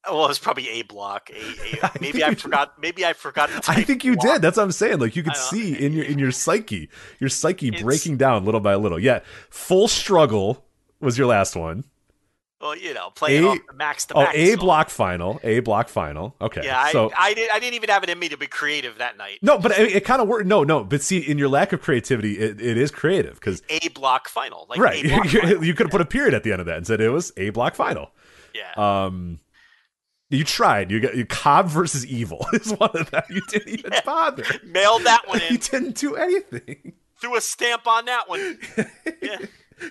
well, 0.09 0.27
it's 0.29 0.39
probably 0.39 0.67
a 0.69 0.81
block. 0.83 1.29
A, 1.29 1.35
a- 1.35 1.79
I 1.85 1.91
maybe 2.01 2.23
I 2.23 2.35
forgot. 2.35 2.79
Maybe 2.81 3.05
I 3.05 3.13
forgot. 3.13 3.49
To 3.49 3.71
I 3.71 3.83
think 3.83 4.03
you 4.03 4.15
block. 4.15 4.35
did. 4.35 4.41
That's 4.41 4.57
what 4.57 4.63
I'm 4.63 4.71
saying. 4.71 4.99
Like 4.99 5.15
you 5.15 5.23
could 5.23 5.33
I 5.33 5.37
see 5.37 5.73
in 5.73 5.93
your 5.93 6.05
in 6.05 6.19
your 6.19 6.31
psyche, 6.31 6.89
your 7.19 7.29
psyche 7.29 7.67
It's- 7.69 7.81
breaking 7.83 8.17
down 8.17 8.45
little 8.45 8.61
by 8.61 8.75
little. 8.75 8.99
Yeah, 8.99 9.19
full 9.49 9.87
struggle 9.87 10.63
was 10.99 11.17
your 11.17 11.27
last 11.27 11.55
one. 11.55 11.83
Well, 12.59 12.75
you 12.75 12.91
know, 12.95 13.11
playing 13.11 13.45
A- 13.45 13.73
max 13.75 14.05
to 14.07 14.15
Oh, 14.15 14.21
max. 14.21 14.35
a 14.35 14.55
block 14.55 14.89
final, 14.89 15.39
a 15.43 15.59
block 15.59 15.89
final. 15.89 16.35
Okay, 16.41 16.61
Yeah, 16.63 16.87
so 16.89 17.11
I 17.15 17.35
did. 17.35 17.51
I 17.51 17.59
didn't 17.59 17.75
even 17.75 17.89
have 17.89 18.01
it 18.01 18.09
in 18.09 18.17
me 18.17 18.29
to 18.29 18.37
be 18.37 18.47
creative 18.47 18.97
that 18.97 19.15
night. 19.15 19.37
no, 19.43 19.59
but 19.59 19.77
it, 19.77 19.95
it 19.97 20.05
kind 20.05 20.23
of 20.23 20.27
worked. 20.27 20.47
No, 20.47 20.63
no, 20.63 20.83
but 20.83 21.03
see, 21.03 21.19
in 21.19 21.37
your 21.37 21.49
lack 21.49 21.71
of 21.71 21.83
creativity, 21.83 22.39
it, 22.39 22.59
it 22.59 22.75
is 22.79 22.89
creative 22.89 23.35
because 23.35 23.61
A 23.69 23.89
block 23.89 24.27
final, 24.27 24.65
like 24.71 24.79
right, 24.79 25.05
A 25.05 25.07
block 25.09 25.27
final. 25.27 25.63
you 25.63 25.75
could 25.75 25.85
have 25.85 25.91
put 25.91 26.01
a 26.01 26.05
period 26.05 26.33
at 26.33 26.41
the 26.41 26.51
end 26.51 26.59
of 26.59 26.65
that 26.65 26.77
and 26.77 26.87
said 26.87 26.99
it 26.99 27.09
was 27.09 27.31
a 27.37 27.51
block 27.51 27.75
final. 27.75 28.09
yeah. 28.55 28.71
Um, 29.05 29.39
you 30.29 30.43
tried. 30.43 30.91
You 30.91 30.99
got 30.99 31.15
you 31.15 31.25
Cobb 31.25 31.67
versus 31.67 32.05
Evil 32.05 32.45
is 32.53 32.71
one 32.73 32.91
of 32.93 33.09
them. 33.11 33.23
You 33.29 33.41
didn't 33.49 33.69
even 33.79 33.91
bother. 34.05 34.43
Mailed 34.65 35.03
that 35.03 35.27
one 35.27 35.41
in. 35.47 35.53
You 35.53 35.57
didn't 35.57 35.95
do 35.95 36.15
anything. 36.15 36.93
Threw 37.19 37.35
a 37.35 37.41
stamp 37.41 37.87
on 37.87 38.05
that 38.05 38.29
one. 38.29 38.59
Yeah. 39.21 39.37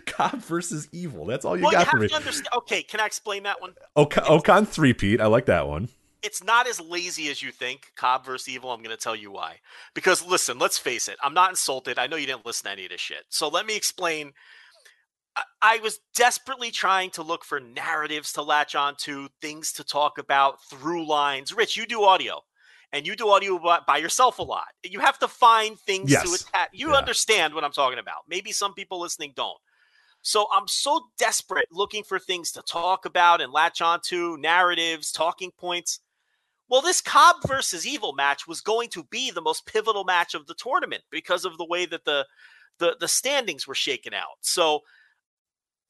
Cobb 0.06 0.40
versus 0.42 0.88
Evil. 0.92 1.26
That's 1.26 1.44
all 1.44 1.56
you 1.56 1.62
well, 1.62 1.72
you 1.72 1.78
got 1.78 1.84
have 1.86 1.90
for 1.92 1.98
me. 1.98 2.08
to 2.08 2.14
understand. 2.14 2.48
Okay, 2.56 2.82
can 2.82 2.98
I 3.00 3.06
explain 3.06 3.44
that 3.44 3.60
one? 3.60 3.74
Ok- 3.94 4.20
Okan 4.22 4.66
three 4.66 4.92
Pete. 4.92 5.20
I 5.20 5.26
like 5.26 5.46
that 5.46 5.68
one. 5.68 5.88
it's 6.22 6.42
not 6.42 6.66
as 6.68 6.80
lazy 6.80 7.28
as 7.28 7.40
you 7.42 7.52
think. 7.52 7.92
Cobb 7.96 8.24
versus 8.24 8.48
Evil. 8.48 8.72
I'm 8.72 8.82
going 8.82 8.96
to 8.96 9.00
tell 9.02 9.14
you 9.14 9.30
why. 9.30 9.58
Because 9.94 10.26
listen, 10.26 10.58
let's 10.58 10.76
face 10.76 11.06
it. 11.08 11.16
I'm 11.22 11.34
not 11.34 11.50
insulted. 11.50 11.98
I 12.00 12.08
know 12.08 12.16
you 12.16 12.26
didn't 12.26 12.44
listen 12.44 12.64
to 12.64 12.72
any 12.72 12.84
of 12.84 12.90
this 12.90 13.00
shit. 13.00 13.24
So 13.28 13.46
let 13.48 13.64
me 13.64 13.76
explain. 13.76 14.32
I, 15.62 15.78
was 15.82 16.00
desperately 16.14 16.70
trying 16.70 17.10
to 17.10 17.22
look 17.22 17.44
for 17.44 17.60
narratives 17.60 18.32
to 18.34 18.42
latch 18.42 18.74
onto, 18.74 19.28
things 19.40 19.72
to 19.72 19.84
talk 19.84 20.18
about, 20.18 20.62
through 20.64 21.06
lines. 21.06 21.52
Rich, 21.52 21.76
you 21.76 21.86
do 21.86 22.04
audio. 22.04 22.40
And 22.92 23.06
you 23.06 23.16
do 23.16 23.28
audio 23.28 23.58
by, 23.86 23.98
yourself 23.98 24.38
a 24.38 24.42
lot. 24.42 24.68
You 24.84 25.00
have 25.00 25.18
to 25.18 25.28
find 25.28 25.78
things 25.80 26.10
to 26.10 26.30
Yes. 26.30 26.42
attach. 26.42 26.68
You 26.72 26.92
Yeah. 26.92 26.98
understand 26.98 27.54
what 27.54 27.64
I'm 27.64 27.72
talking 27.72 27.98
about. 27.98 28.22
Maybe 28.28 28.52
some 28.52 28.74
people 28.74 29.00
listening 29.00 29.32
don't. 29.34 29.58
So 30.22 30.48
I'm 30.52 30.68
so 30.68 31.08
desperate 31.18 31.68
looking 31.70 32.04
for 32.04 32.18
things 32.18 32.52
to 32.52 32.62
talk 32.62 33.04
about 33.04 33.40
and 33.40 33.52
latch 33.52 33.80
onto, 33.80 34.36
narratives, 34.38 35.12
talking 35.12 35.50
points. 35.52 36.00
Well, 36.68 36.80
this 36.80 37.00
Cobb 37.00 37.36
versus 37.46 37.86
Evil 37.86 38.12
match 38.12 38.46
was 38.46 38.60
going 38.60 38.88
to 38.90 39.04
be 39.04 39.30
the 39.30 39.42
most 39.42 39.66
pivotal 39.66 40.04
match 40.04 40.34
of 40.34 40.46
the 40.46 40.54
tournament 40.54 41.02
because 41.10 41.44
of 41.44 41.58
the 41.58 41.66
way 41.66 41.86
that 41.86 42.04
the 42.04 42.26
the, 42.78 42.96
the 43.00 43.08
standings 43.08 43.66
were 43.66 43.74
shaken 43.74 44.12
out. 44.14 44.36
So, 44.42 44.80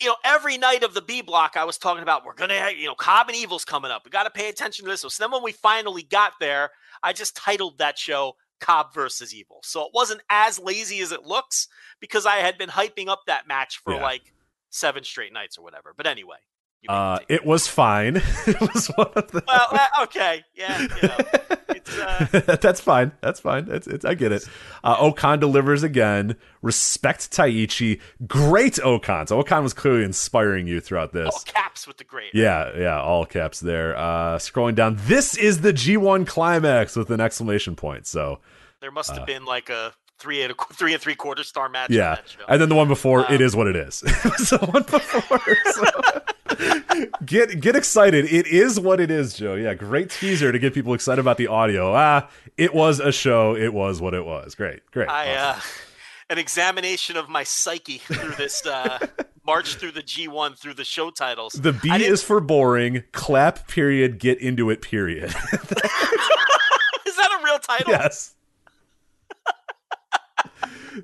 you 0.00 0.08
know, 0.08 0.16
every 0.24 0.58
night 0.58 0.82
of 0.82 0.94
the 0.94 1.00
B 1.00 1.22
block, 1.22 1.56
I 1.56 1.64
was 1.64 1.78
talking 1.78 2.02
about 2.02 2.24
we're 2.24 2.34
gonna, 2.34 2.54
have, 2.58 2.76
you 2.76 2.86
know, 2.86 2.94
Cobb 2.94 3.28
and 3.28 3.36
Evil's 3.36 3.64
coming 3.64 3.90
up. 3.90 4.02
We 4.04 4.10
got 4.10 4.24
to 4.24 4.30
pay 4.30 4.48
attention 4.48 4.84
to 4.84 4.90
this. 4.90 5.00
So 5.00 5.08
then 5.18 5.30
when 5.32 5.42
we 5.42 5.52
finally 5.52 6.02
got 6.02 6.32
there, 6.40 6.70
I 7.02 7.12
just 7.12 7.34
titled 7.36 7.78
that 7.78 7.98
show 7.98 8.36
Cobb 8.60 8.92
versus 8.92 9.34
Evil. 9.34 9.60
So 9.62 9.82
it 9.82 9.90
wasn't 9.94 10.22
as 10.30 10.58
lazy 10.58 11.00
as 11.00 11.12
it 11.12 11.24
looks 11.24 11.68
because 12.00 12.26
I 12.26 12.36
had 12.36 12.58
been 12.58 12.68
hyping 12.68 13.08
up 13.08 13.22
that 13.26 13.46
match 13.48 13.78
for 13.78 13.94
Yeah. 13.94 14.02
like 14.02 14.32
seven 14.70 15.04
straight 15.04 15.32
nights 15.32 15.56
or 15.58 15.62
whatever. 15.62 15.94
But 15.96 16.06
anyway, 16.06 16.36
Uh, 16.88 17.18
it 17.28 17.44
was 17.44 17.66
fine. 17.68 18.16
it 18.46 18.60
was 18.60 18.86
one 18.96 19.10
of 19.16 19.30
the. 19.30 19.42
well, 19.46 19.68
uh, 19.72 20.02
okay, 20.04 20.44
yeah, 20.54 20.80
you 20.82 20.88
know, 21.08 21.16
it's, 21.68 21.98
uh, 21.98 22.56
That's 22.60 22.80
fine. 22.80 23.12
That's 23.20 23.40
fine. 23.40 23.68
It's, 23.70 23.86
it's 23.86 24.04
I 24.04 24.14
get 24.14 24.32
it. 24.32 24.48
Uh, 24.84 24.96
Okan 24.96 25.40
delivers 25.40 25.82
again. 25.82 26.36
Respect 26.62 27.30
Taichi. 27.30 28.00
Great 28.26 28.74
Okan. 28.74 29.28
So 29.28 29.42
Okan 29.42 29.62
was 29.62 29.72
clearly 29.74 30.04
inspiring 30.04 30.66
you 30.66 30.80
throughout 30.80 31.12
this. 31.12 31.28
all 31.32 31.42
caps 31.44 31.86
with 31.86 31.96
the 31.98 32.04
great. 32.04 32.30
Yeah, 32.34 32.70
yeah, 32.76 33.00
all 33.00 33.24
caps 33.26 33.60
there. 33.60 33.96
Uh, 33.96 34.36
scrolling 34.38 34.74
down, 34.74 34.96
this 35.06 35.36
is 35.36 35.60
the 35.60 35.72
G1 35.72 36.26
climax 36.26 36.96
with 36.96 37.10
an 37.10 37.20
exclamation 37.20 37.76
point. 37.76 38.06
So 38.06 38.40
There 38.80 38.90
must 38.90 39.14
have 39.14 39.26
been 39.26 39.44
like 39.44 39.68
a 39.70 39.92
three 40.18 40.42
and 40.42 40.52
a 40.52 40.74
three 40.74 40.92
and 40.94 41.00
three 41.02 41.14
quarter 41.14 41.44
star 41.44 41.68
match. 41.68 41.90
Uh, 41.90 41.94
yeah, 41.94 42.16
and 42.48 42.60
then 42.60 42.68
the 42.70 42.74
one 42.74 42.88
before, 42.88 43.20
Um, 43.26 43.34
it 43.34 43.40
is 43.40 43.54
what 43.54 43.66
it 43.66 43.76
is. 43.76 44.02
it 44.06 44.24
was 44.24 44.50
the 44.50 44.58
one 44.58 44.82
before. 44.82 45.56
so- 45.72 46.22
get 47.24 47.60
get 47.60 47.76
excited! 47.76 48.24
It 48.26 48.46
is 48.46 48.78
what 48.80 49.00
it 49.00 49.10
is, 49.10 49.34
Joe. 49.34 49.54
Yeah, 49.54 49.74
great 49.74 50.10
teaser 50.10 50.52
to 50.52 50.58
get 50.58 50.74
people 50.74 50.94
excited 50.94 51.20
about 51.20 51.36
the 51.36 51.46
audio. 51.46 51.94
Ah, 51.94 52.28
it 52.56 52.74
was 52.74 53.00
a 53.00 53.12
show. 53.12 53.54
It 53.54 53.72
was 53.72 54.00
what 54.00 54.14
it 54.14 54.24
was. 54.24 54.54
Great, 54.54 54.80
great. 54.90 55.08
I 55.08 55.34
awesome. 55.36 55.60
uh, 55.60 55.62
an 56.30 56.38
examination 56.38 57.16
of 57.16 57.28
my 57.28 57.44
psyche 57.44 57.98
through 57.98 58.32
this 58.32 58.64
uh, 58.66 58.98
march 59.46 59.76
through 59.76 59.92
the 59.92 60.02
G1 60.02 60.58
through 60.58 60.74
the 60.74 60.84
show 60.84 61.10
titles. 61.10 61.52
the 61.52 61.72
B 61.72 61.90
is 61.90 62.22
for 62.22 62.40
boring. 62.40 63.04
Clap. 63.12 63.68
Period. 63.68 64.18
Get 64.18 64.40
into 64.40 64.70
it. 64.70 64.82
Period. 64.82 65.24
Is 67.06 67.16
that 67.16 67.38
a 67.40 67.44
real 67.44 67.58
title? 67.58 67.92
yes. 67.92 68.34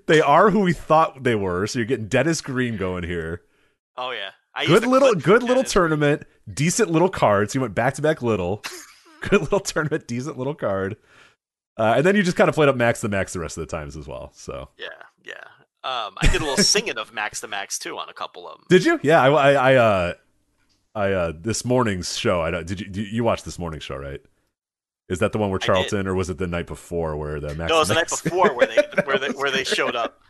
they 0.06 0.20
are 0.20 0.50
who 0.50 0.60
we 0.60 0.72
thought 0.72 1.22
they 1.22 1.34
were. 1.34 1.66
So 1.66 1.78
you're 1.78 1.86
getting 1.86 2.08
Dennis 2.08 2.40
Green 2.40 2.76
going 2.76 3.04
here. 3.04 3.42
Oh 3.96 4.10
yeah. 4.10 4.30
I 4.54 4.66
good 4.66 4.86
little 4.86 5.14
good 5.14 5.42
little 5.42 5.64
tournament 5.64 6.24
decent 6.52 6.90
little 6.90 7.08
cards 7.08 7.54
you 7.54 7.60
went 7.60 7.74
back 7.74 7.94
to 7.94 8.02
back 8.02 8.22
little 8.22 8.62
good 9.28 9.40
little 9.40 9.60
tournament 9.60 10.06
decent 10.06 10.36
little 10.36 10.54
card 10.54 10.96
uh, 11.78 11.94
and 11.96 12.04
then 12.04 12.16
you 12.16 12.22
just 12.22 12.36
kind 12.36 12.48
of 12.48 12.54
played 12.54 12.68
up 12.68 12.76
max 12.76 13.00
the 13.00 13.08
max 13.08 13.32
the 13.32 13.40
rest 13.40 13.56
of 13.56 13.66
the 13.66 13.70
times 13.70 13.96
as 13.96 14.06
well 14.06 14.30
so 14.34 14.68
Yeah, 14.78 14.88
yeah. 15.24 15.34
Um, 15.84 16.14
I 16.20 16.28
did 16.28 16.40
a 16.40 16.44
little 16.44 16.62
singing 16.62 16.96
of 16.96 17.12
Max 17.12 17.40
the 17.40 17.48
Max 17.48 17.76
too 17.76 17.98
on 17.98 18.08
a 18.08 18.12
couple 18.12 18.46
of 18.48 18.56
them. 18.56 18.66
Did 18.68 18.84
you? 18.84 19.00
Yeah, 19.02 19.20
I, 19.20 19.30
I, 19.30 19.52
I 19.52 19.74
uh, 19.74 20.14
I 20.94 21.12
uh, 21.12 21.32
this 21.34 21.64
morning's 21.64 22.16
show. 22.16 22.40
I 22.40 22.52
don't. 22.52 22.64
Did 22.64 22.80
you? 22.80 22.86
Did 22.86 23.10
you 23.10 23.24
watch 23.24 23.42
this 23.42 23.58
morning's 23.58 23.82
show? 23.82 23.96
Right? 23.96 24.20
Is 25.08 25.18
that 25.18 25.32
the 25.32 25.38
one 25.38 25.50
where 25.50 25.58
Charlton, 25.58 26.06
or 26.06 26.14
was 26.14 26.30
it 26.30 26.38
the 26.38 26.46
night 26.46 26.68
before 26.68 27.16
where 27.16 27.40
the 27.40 27.54
Max? 27.56 27.68
No, 27.68 27.76
it 27.76 27.80
was 27.80 27.88
the 27.88 27.94
night 27.94 28.08
before 28.08 28.54
where 28.54 28.68
they 28.68 28.76
where 29.04 29.18
they 29.18 29.30
where 29.30 29.50
they 29.50 29.64
showed 29.64 29.96
up. 29.96 30.20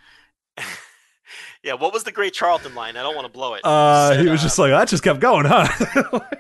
Yeah, 1.62 1.74
what 1.74 1.92
was 1.92 2.04
the 2.04 2.12
great 2.12 2.32
Charlton 2.32 2.74
line? 2.74 2.96
I 2.96 3.02
don't 3.02 3.14
want 3.14 3.26
to 3.26 3.32
blow 3.32 3.54
it. 3.54 3.64
Uh, 3.64 4.10
said, 4.10 4.20
he 4.20 4.28
was 4.28 4.40
uh, 4.40 4.44
just 4.44 4.58
like 4.58 4.70
that. 4.70 4.88
Just 4.88 5.02
kept 5.02 5.20
going, 5.20 5.46
huh? 5.46 6.20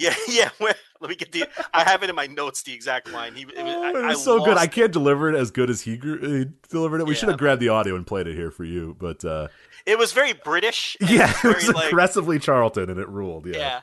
Yeah, 0.00 0.14
yeah. 0.28 0.48
Where, 0.58 0.74
let 1.00 1.10
me 1.10 1.14
get 1.14 1.30
the. 1.32 1.44
I 1.74 1.84
have 1.84 2.02
it 2.02 2.10
in 2.10 2.16
my 2.16 2.26
notes. 2.26 2.62
The 2.62 2.72
exact 2.72 3.10
line. 3.12 3.34
He. 3.34 3.42
It 3.42 3.62
was, 3.62 3.74
Oh, 3.74 3.82
I, 3.82 3.90
it 3.90 3.96
I 3.96 4.08
was 4.08 4.24
so 4.24 4.44
good. 4.44 4.56
I 4.56 4.66
can't 4.66 4.92
deliver 4.92 5.28
it 5.28 5.36
as 5.36 5.50
good 5.50 5.68
as 5.70 5.82
he, 5.82 5.92
he 5.92 6.46
delivered 6.70 7.00
it. 7.00 7.06
We 7.06 7.14
should 7.14 7.28
have 7.28 7.38
grabbed 7.38 7.60
the 7.60 7.68
audio 7.68 7.94
and 7.96 8.06
played 8.06 8.26
it 8.26 8.34
here 8.34 8.50
for 8.50 8.64
you, 8.64 8.96
but 8.98 9.24
uh, 9.24 9.48
It 9.86 9.98
was 9.98 10.12
very 10.12 10.32
British. 10.32 10.96
yeah, 11.00 11.30
it 11.30 11.36
very, 11.42 11.54
was 11.54 11.68
like, 11.68 11.88
aggressively 11.88 12.38
Charlton, 12.38 12.88
and 12.90 12.98
it 12.98 13.08
ruled. 13.08 13.46
Yeah. 13.46 13.56
Yeah. 13.58 13.80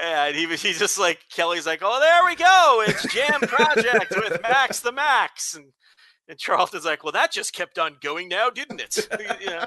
And 0.00 0.36
he 0.36 0.46
was 0.46 0.62
he's 0.62 0.78
just 0.78 0.98
like 0.98 1.18
Kelly's 1.30 1.66
like, 1.66 1.80
Oh, 1.82 1.98
there 2.00 2.24
we 2.24 2.36
go. 2.36 2.84
It's 2.86 3.12
Jam 3.12 3.40
Project 3.40 4.14
with 4.16 4.40
Max 4.40 4.80
the 4.80 4.92
Max. 4.92 5.56
And 5.56 5.72
and 6.30 6.38
Charlton's 6.38 6.84
like, 6.84 7.02
Well, 7.02 7.12
that 7.12 7.32
just 7.32 7.52
kept 7.52 7.78
on 7.78 7.96
going 8.00 8.28
now, 8.28 8.48
didn't 8.48 8.80
it? 8.80 8.96
you 9.40 9.46
know, 9.46 9.66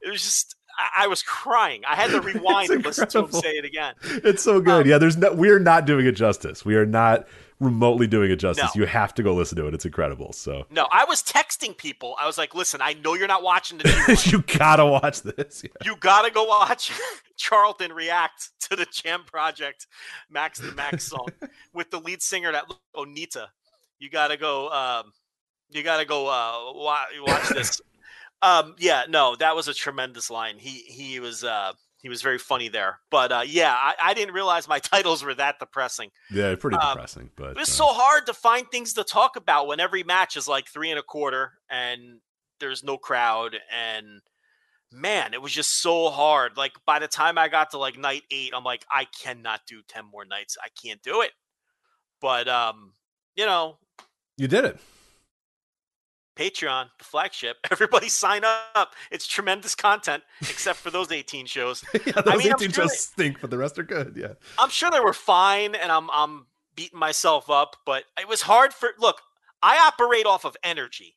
it 0.00 0.10
was 0.10 0.22
just 0.22 0.54
I, 0.78 1.04
I 1.04 1.06
was 1.08 1.22
crying. 1.22 1.82
I 1.86 1.96
had 1.96 2.10
to 2.10 2.20
rewind 2.34 2.70
and 2.70 2.84
listen 2.84 3.08
to 3.08 3.24
him 3.24 3.32
say 3.32 3.52
it 3.52 3.64
again. 3.64 3.94
It's 4.02 4.42
so 4.42 4.60
good. 4.60 4.82
Um, 4.82 4.88
yeah, 4.88 4.98
there's 4.98 5.16
no. 5.16 5.32
We're 5.32 5.58
not 5.58 5.84
doing 5.84 6.06
it 6.06 6.12
justice. 6.12 6.64
We 6.64 6.76
are 6.76 6.86
not 6.86 7.26
remotely 7.58 8.06
doing 8.06 8.30
it 8.30 8.36
justice. 8.36 8.74
No. 8.74 8.82
You 8.82 8.86
have 8.86 9.14
to 9.14 9.22
go 9.22 9.34
listen 9.34 9.56
to 9.56 9.66
it. 9.66 9.74
It's 9.74 9.86
incredible. 9.86 10.32
So 10.32 10.66
No, 10.70 10.86
I 10.92 11.06
was 11.06 11.22
texting 11.22 11.76
people. 11.76 12.14
I 12.20 12.26
was 12.26 12.36
like, 12.36 12.54
listen, 12.54 12.80
I 12.82 12.92
know 12.92 13.14
you're 13.14 13.26
not 13.26 13.42
watching 13.42 13.78
the 13.78 13.84
new 13.84 14.38
you 14.38 14.44
gotta 14.58 14.84
watch 14.84 15.22
this. 15.22 15.62
Yeah. 15.64 15.70
You 15.82 15.96
gotta 15.96 16.30
go 16.30 16.44
watch 16.44 16.92
Charlton 17.36 17.92
react 17.92 18.50
to 18.68 18.76
the 18.76 18.86
Jam 18.92 19.22
Project 19.24 19.86
Max 20.30 20.58
the 20.58 20.72
Max 20.72 21.04
song 21.04 21.28
with 21.72 21.90
the 21.90 21.98
lead 21.98 22.22
singer 22.22 22.52
that 22.52 22.64
Onita. 22.94 23.46
You 23.98 24.10
gotta 24.10 24.36
go. 24.36 24.68
Um, 24.68 25.12
you 25.70 25.82
gotta 25.82 26.04
go 26.04 26.26
uh, 26.26 26.72
wa- 26.74 27.04
watch 27.22 27.48
this. 27.48 27.80
um, 28.42 28.74
yeah, 28.78 29.04
no, 29.08 29.36
that 29.36 29.54
was 29.56 29.68
a 29.68 29.74
tremendous 29.74 30.30
line. 30.30 30.56
He 30.58 30.78
he 30.86 31.20
was 31.20 31.42
uh, 31.44 31.72
he 32.02 32.08
was 32.08 32.22
very 32.22 32.38
funny 32.38 32.68
there. 32.68 33.00
But 33.10 33.32
uh, 33.32 33.42
yeah, 33.46 33.72
I, 33.74 33.94
I 34.02 34.14
didn't 34.14 34.34
realize 34.34 34.68
my 34.68 34.78
titles 34.92 35.24
were 35.24 35.34
that 35.34 35.58
depressing. 35.58 36.10
Yeah, 36.30 36.54
pretty 36.54 36.76
Um, 36.76 36.94
depressing. 36.94 37.30
But 37.36 37.58
it's 37.58 37.70
uh, 37.70 37.84
so 37.84 37.86
hard 37.88 38.26
to 38.26 38.34
find 38.34 38.66
things 38.70 38.92
to 38.94 39.04
talk 39.04 39.36
about 39.36 39.66
when 39.66 39.80
every 39.80 40.02
match 40.02 40.36
is 40.36 40.46
like 40.48 40.68
three 40.68 40.90
and 40.90 40.98
a 40.98 41.02
quarter 41.02 41.52
and 41.70 42.20
there's 42.60 42.82
no 42.84 42.96
crowd 42.96 43.56
and 43.74 44.22
man, 44.92 45.34
it 45.34 45.42
was 45.42 45.52
just 45.52 45.82
so 45.82 46.10
hard. 46.10 46.56
Like 46.56 46.72
by 46.86 46.98
the 47.00 47.08
time 47.08 47.36
I 47.38 47.48
got 47.48 47.72
to 47.72 47.78
like 47.78 47.98
night 47.98 48.22
eight, 48.30 48.52
I'm 48.54 48.64
like, 48.64 48.84
I 48.90 49.06
cannot 49.22 49.60
do 49.66 49.82
ten 49.88 50.04
more 50.10 50.24
nights. 50.24 50.56
I 50.62 50.68
can't 50.82 51.02
do 51.02 51.22
it. 51.22 51.32
But 52.20 52.48
um, 52.48 52.92
you 53.34 53.44
know, 53.46 53.78
you 54.38 54.48
did 54.48 54.64
it. 54.64 54.78
Patreon, 56.36 56.86
the 56.98 57.04
flagship, 57.04 57.56
everybody 57.70 58.08
sign 58.08 58.42
up. 58.44 58.94
It's 59.10 59.26
tremendous 59.26 59.74
content, 59.74 60.22
except 60.42 60.78
for 60.78 60.90
those 60.90 61.10
18 61.10 61.46
shows. 61.46 61.84
yeah, 62.06 62.20
those 62.20 62.34
I'm 62.34 62.40
18 62.40 62.58
sure 62.58 62.84
shows 62.84 62.90
they- 62.90 62.96
stink, 62.96 63.40
but 63.40 63.50
the 63.50 63.58
rest 63.58 63.78
are 63.78 63.82
good. 63.82 64.14
Yeah. 64.16 64.34
I'm 64.58 64.68
sure 64.70 64.90
they 64.90 65.00
were 65.00 65.12
fine, 65.14 65.74
and 65.74 65.90
I'm 65.90 66.10
I'm 66.12 66.46
beating 66.74 66.98
myself 66.98 67.48
up, 67.50 67.76
but 67.86 68.04
it 68.20 68.28
was 68.28 68.42
hard 68.42 68.72
for. 68.74 68.90
Look, 68.98 69.20
I 69.62 69.78
operate 69.78 70.26
off 70.26 70.44
of 70.44 70.56
energy. 70.62 71.16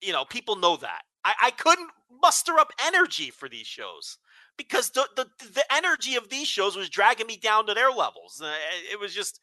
You 0.00 0.12
know, 0.12 0.24
people 0.24 0.56
know 0.56 0.76
that. 0.78 1.02
I, 1.24 1.34
I 1.44 1.50
couldn't 1.50 1.90
muster 2.22 2.58
up 2.58 2.72
energy 2.86 3.30
for 3.30 3.48
these 3.50 3.66
shows 3.66 4.16
because 4.56 4.88
the, 4.90 5.06
the 5.16 5.26
the 5.52 5.64
energy 5.70 6.16
of 6.16 6.30
these 6.30 6.48
shows 6.48 6.74
was 6.74 6.88
dragging 6.88 7.26
me 7.26 7.36
down 7.36 7.66
to 7.66 7.74
their 7.74 7.90
levels. 7.90 8.40
Uh, 8.42 8.50
It 8.90 8.98
was 8.98 9.12
just, 9.14 9.40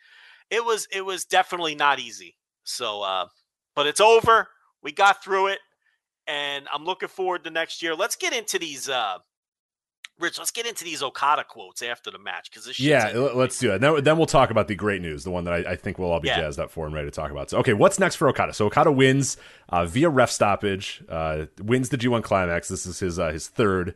it 0.50 0.66
was 0.66 0.88
it 0.92 1.06
was 1.06 1.26
definitely 1.26 1.76
not 1.76 2.00
easy. 2.00 2.36
So, 2.64 3.04
uh, 3.04 3.28
but 3.78 3.86
it's 3.86 4.02
over. 4.02 4.48
We 4.82 4.92
got 4.92 5.24
through 5.24 5.48
it, 5.48 5.60
and 6.26 6.66
I'm 6.74 6.84
looking 6.84 7.08
forward 7.10 7.44
to 7.44 7.52
next 7.52 7.82
year. 7.82 7.96
Let's 7.96 8.16
get 8.18 8.34
into 8.34 8.60
these. 8.60 8.90
Uh, 8.90 9.20
Rich, 10.20 10.40
let's 10.40 10.50
get 10.50 10.66
into 10.66 10.84
these 10.84 11.04
Okada 11.04 11.44
quotes 11.48 11.84
after 11.84 12.10
the 12.10 12.18
match 12.18 12.50
because 12.50 12.66
this. 12.66 12.80
Yeah, 12.80 13.10
let's 13.36 13.60
do 13.60 13.74
it. 13.76 13.82
Then, 13.82 14.04
then 14.04 14.18
we'll 14.18 14.26
talk 14.26 14.50
about 14.50 14.68
the 14.68 14.74
great 14.74 15.00
news, 15.00 15.24
the 15.24 15.30
one 15.30 15.44
that 15.44 15.54
I, 15.54 15.74
I 15.74 15.76
think 15.76 16.00
we'll 16.00 16.12
all 16.12 16.20
be 16.20 16.28
Yeah. 16.28 16.40
jazzed 16.42 16.60
up 16.60 16.72
for 16.72 16.88
and 16.88 16.96
ready 16.96 17.06
to 17.08 17.12
talk 17.12 17.30
about. 17.30 17.52
So, 17.52 17.60
okay, 17.60 17.74
what's 17.74 18.00
next 18.00 18.16
for 18.16 18.28
Okada? 18.28 18.52
So, 18.56 18.66
Okada 18.66 18.92
wins 18.92 19.38
uh, 19.70 19.86
via 19.86 20.10
ref 20.10 20.32
stoppage, 20.32 21.04
uh, 21.08 21.46
wins 21.62 21.90
the 21.90 22.00
G1 22.00 22.24
Climax. 22.24 22.68
This 22.68 22.88
is 22.88 23.00
his 23.00 23.20
uh, 23.20 23.32
his 23.32 23.48
third, 23.48 23.94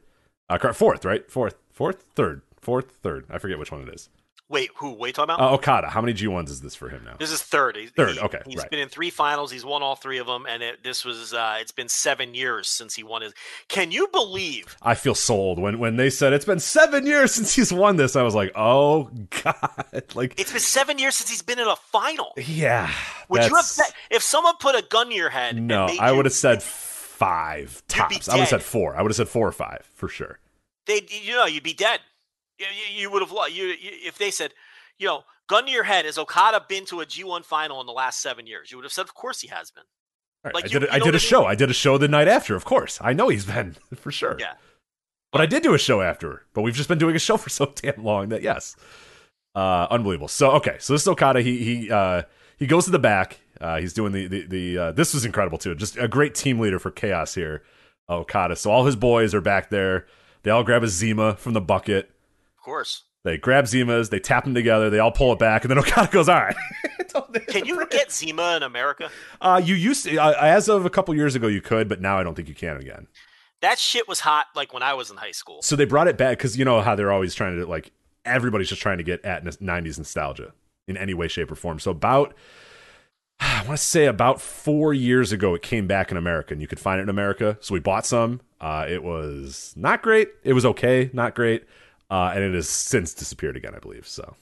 uh, 0.48 0.74
fourth, 0.74 1.06
right? 1.06 1.30
Fourth, 1.30 1.56
fourth, 1.72 2.06
third, 2.14 2.44
fourth, 2.60 2.92
third. 3.02 3.26
I 3.32 3.40
forget 3.40 3.58
which 3.58 3.72
one 3.72 3.82
it 3.82 3.92
is. 3.92 4.10
Wait, 4.52 4.70
who? 4.76 4.90
What 4.92 5.06
are 5.06 5.08
you 5.08 5.14
talking 5.14 5.34
about? 5.36 5.52
Uh, 5.52 5.54
Okada. 5.56 5.88
How 5.90 6.02
many 6.02 6.14
G1s 6.14 6.50
is 6.50 6.62
this 6.62 6.76
for 6.76 6.90
him 6.90 7.04
now? 7.06 7.16
this 7.18 7.32
is 7.32 7.42
third. 7.42 7.76
He's, 7.78 7.90
Third, 7.92 8.12
he- 8.12 8.20
okay, 8.20 8.40
He's 8.46 8.58
right. 8.58 8.70
been 8.70 8.80
in 8.80 8.90
three 8.90 9.10
finals. 9.10 9.52
He's 9.52 9.64
won 9.66 9.82
all 9.82 9.96
three 9.96 10.18
of 10.18 10.28
them, 10.28 10.46
and 10.48 10.62
it, 10.62 10.84
this 10.84 11.06
was. 11.06 11.34
Uh, 11.34 11.58
it's 11.60 11.72
been 11.72 11.88
seven 11.88 12.36
years 12.36 12.68
since 12.68 12.94
he 12.94 13.04
won 13.04 13.22
his. 13.22 13.34
Can 13.70 13.92
you 13.92 14.08
believe? 14.12 14.76
I 14.82 14.94
feel 14.96 15.16
sold 15.16 15.58
when 15.58 15.80
when 15.80 15.96
they 15.96 16.10
said 16.10 16.34
it's 16.34 16.46
been 16.46 16.60
seven 16.60 17.06
years 17.06 17.34
since 17.34 17.56
he's 17.56 17.72
won 17.72 17.96
this. 17.96 18.16
I 18.16 18.24
was 18.24 18.36
like, 18.36 18.52
oh 18.56 19.10
god, 19.44 20.04
like 20.16 20.40
It's 20.40 20.52
been 20.52 20.60
seven 20.60 21.00
years 21.00 21.16
since 21.16 21.30
he's 21.30 21.42
been 21.42 21.58
in 21.60 21.68
a 21.68 21.76
final. 21.78 22.34
yeah. 22.38 22.92
Would 23.30 23.46
you 23.46 23.56
have 23.56 23.66
bet 23.78 23.94
if 24.10 24.22
someone 24.22 24.56
put 24.60 24.76
a 24.76 24.82
gun 24.82 25.08
to 25.08 25.16
your 25.16 25.30
head? 25.30 25.56
No, 25.62 25.88
I 26.00 26.12
would 26.12 26.26
have 26.26 26.34
said 26.34 26.62
five 26.62 27.82
tops. 27.88 28.28
I 28.30 28.34
would 28.34 28.40
have 28.42 28.50
said 28.50 28.64
four. 28.64 28.96
I 28.96 29.02
would 29.02 29.10
have 29.12 29.16
said 29.16 29.30
four 29.30 29.48
or 29.48 29.52
five 29.54 29.88
for 29.96 30.08
sure. 30.08 30.40
They, 30.88 31.06
you 31.08 31.34
know, 31.34 31.46
you'd 31.46 31.64
be 31.64 31.74
dead. 31.74 32.00
You, 32.62 33.02
you, 33.02 33.12
would 33.12 33.22
have. 33.22 33.32
You, 33.52 33.66
you, 33.66 33.92
if 34.06 34.18
they 34.18 34.32
said, 34.32 34.54
you 34.98 35.08
know, 35.08 35.24
gun 35.48 35.66
to 35.66 35.72
your 35.72 35.84
head, 35.84 36.06
has 36.06 36.18
Okada 36.18 36.66
been 36.68 36.86
to 36.86 37.02
a 37.02 37.06
G1 37.06 37.44
final 37.46 37.80
in 37.82 37.88
the 37.88 37.94
last 37.94 38.22
seven 38.22 38.48
years? 38.48 38.72
You 38.72 38.78
would 38.78 38.84
have 38.86 38.94
said, 38.94 39.04
of 39.04 39.14
course 39.14 39.42
he 39.42 39.48
has 39.48 39.72
been. 39.72 39.84
Right, 40.44 40.54
Like, 40.56 40.66
I 40.66 40.68
you- 40.68 40.80
did. 40.80 40.84
a- 40.84 40.88
you 40.88 40.92
I 40.94 41.00
did 41.00 41.10
a 41.10 41.12
mean? 41.14 41.20
show. 41.20 41.46
I 41.46 41.56
did 41.56 41.70
a 41.70 41.74
show 41.74 41.98
the 41.98 42.08
night 42.08 42.28
after. 42.28 42.56
Of 42.56 42.66
course, 42.66 42.98
I 43.02 43.14
know 43.14 43.30
he's 43.30 43.46
been 43.46 43.76
for 43.96 44.12
sure. 44.12 44.38
Yeah. 44.40 44.54
But 45.32 45.42
I 45.42 45.46
did 45.46 45.64
do 45.64 45.74
a 45.74 45.78
show 45.78 46.02
after. 46.02 46.46
But 46.54 46.62
we've 46.64 46.74
just 46.76 46.90
been 46.90 46.98
doing 46.98 47.16
a 47.16 47.20
show 47.20 47.38
for 47.44 47.50
so 47.50 47.72
damn 47.76 48.04
long 48.04 48.30
that 48.30 48.42
yes, 48.42 48.76
uh, 49.56 49.88
unbelievable. 49.90 50.28
So 50.28 50.52
okay, 50.52 50.76
so 50.80 50.94
this 50.94 51.04
is 51.04 51.08
Okada. 51.08 51.42
He 51.42 51.64
he 51.64 51.92
uh, 51.92 52.24
he 52.58 52.68
goes 52.68 52.86
to 52.86 52.92
the 52.92 53.00
back. 53.00 53.40
Uh, 53.60 53.78
he's 53.80 53.94
doing 53.94 54.12
the 54.12 54.28
the, 54.28 54.46
the 54.48 54.78
uh, 54.78 54.92
this 54.92 55.14
was 55.14 55.24
incredible 55.26 55.58
too. 55.58 55.76
Just 55.76 55.96
a 55.98 56.08
great 56.08 56.36
team 56.36 56.60
leader 56.60 56.80
for 56.80 56.92
chaos 56.92 57.36
here, 57.36 57.64
Okada. 58.10 58.56
So 58.56 58.72
all 58.72 58.86
his 58.86 58.96
boys 58.96 59.34
are 59.34 59.42
back 59.42 59.70
there. 59.70 60.06
They 60.44 60.52
all 60.52 60.64
grab 60.64 60.84
a 60.84 60.88
Zima 60.88 61.36
from 61.36 61.54
the 61.54 61.62
bucket. 61.62 62.10
Of 62.62 62.66
course. 62.66 63.06
They 63.24 63.38
grab 63.38 63.66
Zimas. 63.66 64.12
They 64.12 64.20
tap 64.20 64.44
them 64.44 64.54
together. 64.54 64.92
They 64.92 65.00
all 65.00 65.12
pull 65.12 65.34
it 65.34 65.40
back, 65.40 65.64
and 65.64 65.72
then 65.72 65.80
Okada 65.80 66.12
goes, 66.12 66.30
"All 66.30 66.36
right." 66.36 66.56
Can 67.48 67.66
you 67.66 67.84
get 67.88 68.12
Zima 68.12 68.56
in 68.58 68.62
America? 68.62 69.10
Uh, 69.42 69.60
you 69.64 69.74
used 69.74 70.06
to, 70.06 70.16
uh, 70.18 70.36
as 70.40 70.70
of 70.70 70.86
a 70.86 70.90
couple 70.92 71.16
years 71.16 71.34
ago, 71.34 71.48
you 71.48 71.60
could, 71.60 71.90
but 71.90 72.02
now 72.02 72.20
I 72.20 72.24
don't 72.24 72.36
think 72.36 72.48
you 72.48 72.54
can 72.54 72.78
again. 72.78 73.08
That 73.62 73.80
shit 73.80 74.08
was 74.08 74.20
hot 74.20 74.46
like 74.56 74.74
when 74.74 74.84
I 74.84 74.94
was 74.94 75.10
in 75.10 75.18
high 75.18 75.32
school. 75.32 75.64
So 75.64 75.76
they 75.76 75.86
brought 75.86 76.08
it 76.08 76.18
back 76.18 76.38
because 76.38 76.56
you 76.56 76.64
know 76.64 76.82
how 76.82 76.94
they're 76.94 77.12
always 77.12 77.34
trying 77.34 77.58
to 77.58 77.66
like 77.66 77.92
everybody's 78.26 78.70
just 78.70 78.82
trying 78.82 79.00
to 79.00 79.04
get 79.04 79.26
at 79.26 79.44
'90s 79.44 79.98
nostalgia 79.98 80.54
in 80.88 80.98
any 80.98 81.16
way, 81.16 81.28
shape, 81.28 81.52
or 81.52 81.56
form. 81.56 81.80
So 81.80 81.90
about 81.90 82.36
I 83.40 83.64
want 83.64 83.80
to 83.80 83.84
say 83.84 84.06
about 84.06 84.40
four 84.40 84.94
years 84.94 85.32
ago, 85.32 85.56
it 85.56 85.64
came 85.64 85.88
back 85.88 86.12
in 86.12 86.18
America, 86.18 86.54
and 86.54 86.62
you 86.62 86.68
could 86.68 86.80
find 86.80 87.00
it 87.00 87.04
in 87.04 87.10
America. 87.10 87.58
So 87.60 87.74
we 87.74 87.80
bought 87.80 88.06
some. 88.06 88.42
Uh, 88.60 88.86
it 88.88 89.04
was 89.04 89.74
not 89.76 90.04
great. 90.04 90.30
It 90.44 90.54
was 90.54 90.66
okay, 90.66 91.10
not 91.14 91.34
great, 91.34 91.66
uh, 92.12 92.32
and 92.36 92.44
it 92.44 92.54
has 92.54 92.70
since 92.70 93.14
disappeared 93.16 93.56
again, 93.58 93.74
I 93.76 93.80
believe. 93.80 94.08
So, 94.08 94.36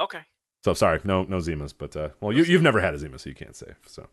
Okay. 0.00 0.20
so 0.64 0.72
sorry, 0.74 1.00
no, 1.04 1.24
no 1.24 1.38
Zimas, 1.38 1.74
but 1.76 1.96
uh, 1.96 2.08
well, 2.20 2.32
you, 2.32 2.44
you've 2.44 2.62
never 2.62 2.80
had 2.80 2.94
a 2.94 2.98
Zima, 2.98 3.18
so 3.18 3.28
you 3.28 3.34
can't 3.34 3.56
say. 3.56 3.72
So, 3.86 4.06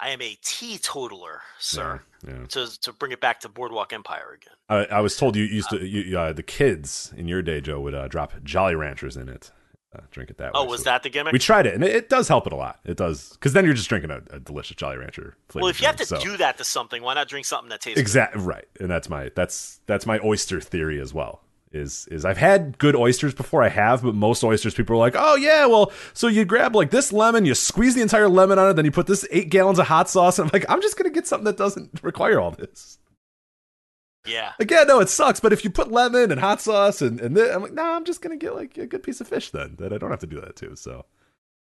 I 0.00 0.10
am 0.10 0.20
a 0.20 0.36
teetotaler, 0.42 1.40
sir. 1.58 2.02
yeah, 2.26 2.32
yeah. 2.40 2.46
To 2.48 2.80
to 2.80 2.92
bring 2.92 3.12
it 3.12 3.20
back 3.20 3.40
to 3.40 3.48
Boardwalk 3.48 3.92
Empire 3.92 4.36
again. 4.36 4.54
I, 4.68 4.96
I 4.96 5.00
was 5.00 5.16
told 5.16 5.36
you 5.36 5.44
used 5.44 5.70
to 5.70 5.84
you, 5.86 6.18
uh, 6.18 6.32
the 6.32 6.42
kids 6.42 7.12
in 7.16 7.28
your 7.28 7.42
day, 7.42 7.60
Joe, 7.60 7.80
would 7.80 7.94
uh, 7.94 8.08
drop 8.08 8.32
Jolly 8.42 8.74
Ranchers 8.74 9.16
in 9.16 9.28
it, 9.28 9.50
uh, 9.94 10.00
drink 10.10 10.30
it 10.30 10.38
that 10.38 10.52
way. 10.54 10.60
Oh, 10.60 10.64
was 10.64 10.80
So 10.80 10.84
that 10.90 11.02
the 11.02 11.10
gimmick? 11.10 11.32
We 11.32 11.38
tried 11.38 11.66
it, 11.66 11.74
and 11.74 11.84
it, 11.84 11.94
it 11.94 12.08
does 12.08 12.28
help 12.28 12.46
it 12.46 12.52
a 12.52 12.56
lot. 12.56 12.80
It 12.84 12.96
does 12.96 13.30
because 13.30 13.52
then 13.52 13.64
you're 13.64 13.74
just 13.74 13.88
drinking 13.88 14.10
a, 14.10 14.20
a 14.30 14.40
delicious 14.40 14.76
Jolly 14.76 14.96
Rancher. 14.98 15.36
well, 15.54 15.68
if 15.68 15.80
you 15.80 15.86
have 15.86 15.96
to 15.96 16.06
so- 16.06 16.20
do 16.20 16.36
that 16.38 16.58
to 16.58 16.64
something, 16.64 17.02
why 17.02 17.14
not 17.14 17.28
drink 17.28 17.46
something 17.46 17.68
that 17.70 17.80
tastes 17.80 18.00
exactly 18.00 18.42
right, 18.42 18.66
and 18.80 18.90
that's 18.90 19.08
my 19.08 19.30
that's 19.34 19.80
that's 19.86 20.06
my 20.06 20.18
oyster 20.24 20.60
theory 20.60 21.00
as 21.00 21.14
well. 21.14 21.40
Is 21.72 22.06
is 22.08 22.24
I've 22.24 22.38
had 22.38 22.78
good 22.78 22.94
oysters 22.94 23.34
before, 23.34 23.60
I 23.60 23.68
have, 23.68 24.04
but 24.04 24.14
most 24.14 24.44
oysters 24.44 24.74
people 24.74 24.94
are 24.94 24.98
like, 25.00 25.16
oh 25.18 25.34
yeah, 25.34 25.66
well, 25.66 25.90
so 26.12 26.28
you 26.28 26.44
grab 26.44 26.76
like 26.76 26.90
this 26.90 27.12
lemon, 27.12 27.44
you 27.44 27.54
squeeze 27.54 27.96
the 27.96 28.00
entire 28.02 28.28
lemon 28.28 28.60
on 28.60 28.70
it, 28.70 28.74
then 28.74 28.84
you 28.84 28.92
put 28.92 29.08
this 29.08 29.26
eight 29.32 29.48
gallons 29.50 29.80
of 29.80 29.88
hot 29.88 30.08
sauce, 30.08 30.38
and 30.38 30.46
I'm 30.48 30.50
like, 30.52 30.70
I'm 30.70 30.80
just 30.80 30.96
gonna 30.96 31.10
get 31.10 31.26
something 31.26 31.46
that 31.46 31.56
doesn't 31.56 31.98
require 32.04 32.38
all 32.38 32.52
this. 32.52 32.98
Yeah. 34.26 34.52
Like, 34.58 34.70
yeah, 34.70 34.84
no, 34.84 35.00
it 35.00 35.08
sucks, 35.08 35.40
but 35.40 35.52
if 35.52 35.64
you 35.64 35.70
put 35.70 35.92
lemon 35.92 36.30
and 36.30 36.40
hot 36.40 36.60
sauce 36.60 37.02
and 37.02 37.20
and 37.20 37.36
thi- 37.36 37.50
I'm 37.50 37.62
like, 37.62 37.72
nah, 37.74 37.94
I'm 37.96 38.04
just 38.04 38.20
gonna 38.22 38.36
get 38.36 38.54
like 38.54 38.76
a 38.78 38.86
good 38.86 39.02
piece 39.02 39.20
of 39.20 39.28
fish 39.28 39.50
then 39.50 39.76
that 39.78 39.92
I 39.92 39.98
don't 39.98 40.10
have 40.10 40.20
to 40.20 40.26
do 40.26 40.40
that 40.40 40.56
too. 40.56 40.76
So, 40.76 41.04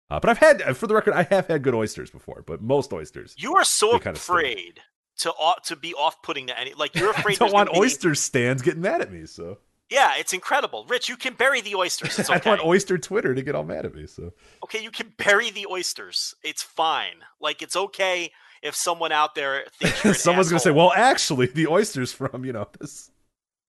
uh, 0.09 0.19
but 0.19 0.29
I've 0.29 0.37
had, 0.37 0.77
for 0.77 0.87
the 0.87 0.93
record, 0.95 1.13
I 1.13 1.23
have 1.23 1.47
had 1.47 1.63
good 1.63 1.73
oysters 1.75 2.09
before, 2.11 2.43
but 2.45 2.61
most 2.61 2.93
oysters. 2.93 3.35
You 3.37 3.55
are 3.55 3.63
so 3.65 3.97
afraid 3.97 4.79
to 5.19 5.33
au- 5.39 5.55
to 5.65 5.75
be 5.75 5.93
off-putting 5.93 6.47
to 6.47 6.59
any. 6.59 6.73
Like 6.73 6.95
you're 6.95 7.11
afraid. 7.17 7.35
I 7.41 7.45
don't 7.45 7.53
want 7.53 7.67
gonna 7.69 7.79
be- 7.79 7.85
oyster 7.85 8.15
stands 8.15 8.61
getting 8.61 8.81
mad 8.81 9.01
at 9.01 9.11
me. 9.11 9.25
So 9.25 9.57
Yeah, 9.89 10.13
it's 10.17 10.33
incredible, 10.33 10.85
Rich. 10.87 11.09
You 11.09 11.17
can 11.17 11.33
bury 11.33 11.61
the 11.61 11.75
oysters. 11.75 12.17
It's 12.19 12.29
I 12.31 12.35
okay. 12.37 12.49
don't 12.51 12.57
want 12.59 12.67
oyster 12.69 12.97
Twitter 12.97 13.35
to 13.35 13.41
get 13.41 13.55
all 13.55 13.63
mad 13.63 13.85
at 13.85 13.93
me. 13.95 14.07
So 14.07 14.31
okay, 14.63 14.81
you 14.81 14.91
can 14.91 15.13
bury 15.17 15.49
the 15.51 15.67
oysters. 15.69 16.35
It's 16.43 16.63
fine. 16.63 17.15
Like 17.41 17.61
it's 17.61 17.75
okay 17.75 18.31
if 18.65 18.75
someone 18.75 19.11
out 19.11 19.35
there 19.35 19.65
thinks 19.79 20.03
you're 20.03 20.13
an 20.13 20.19
someone's 20.19 20.49
gonna 20.49 20.59
say, 20.59 20.71
"Well, 20.71 20.91
actually, 20.95 21.47
the 21.47 21.67
oysters 21.67 22.11
from 22.11 22.43
you 22.43 22.53
know 22.53 22.67
this." 22.79 23.11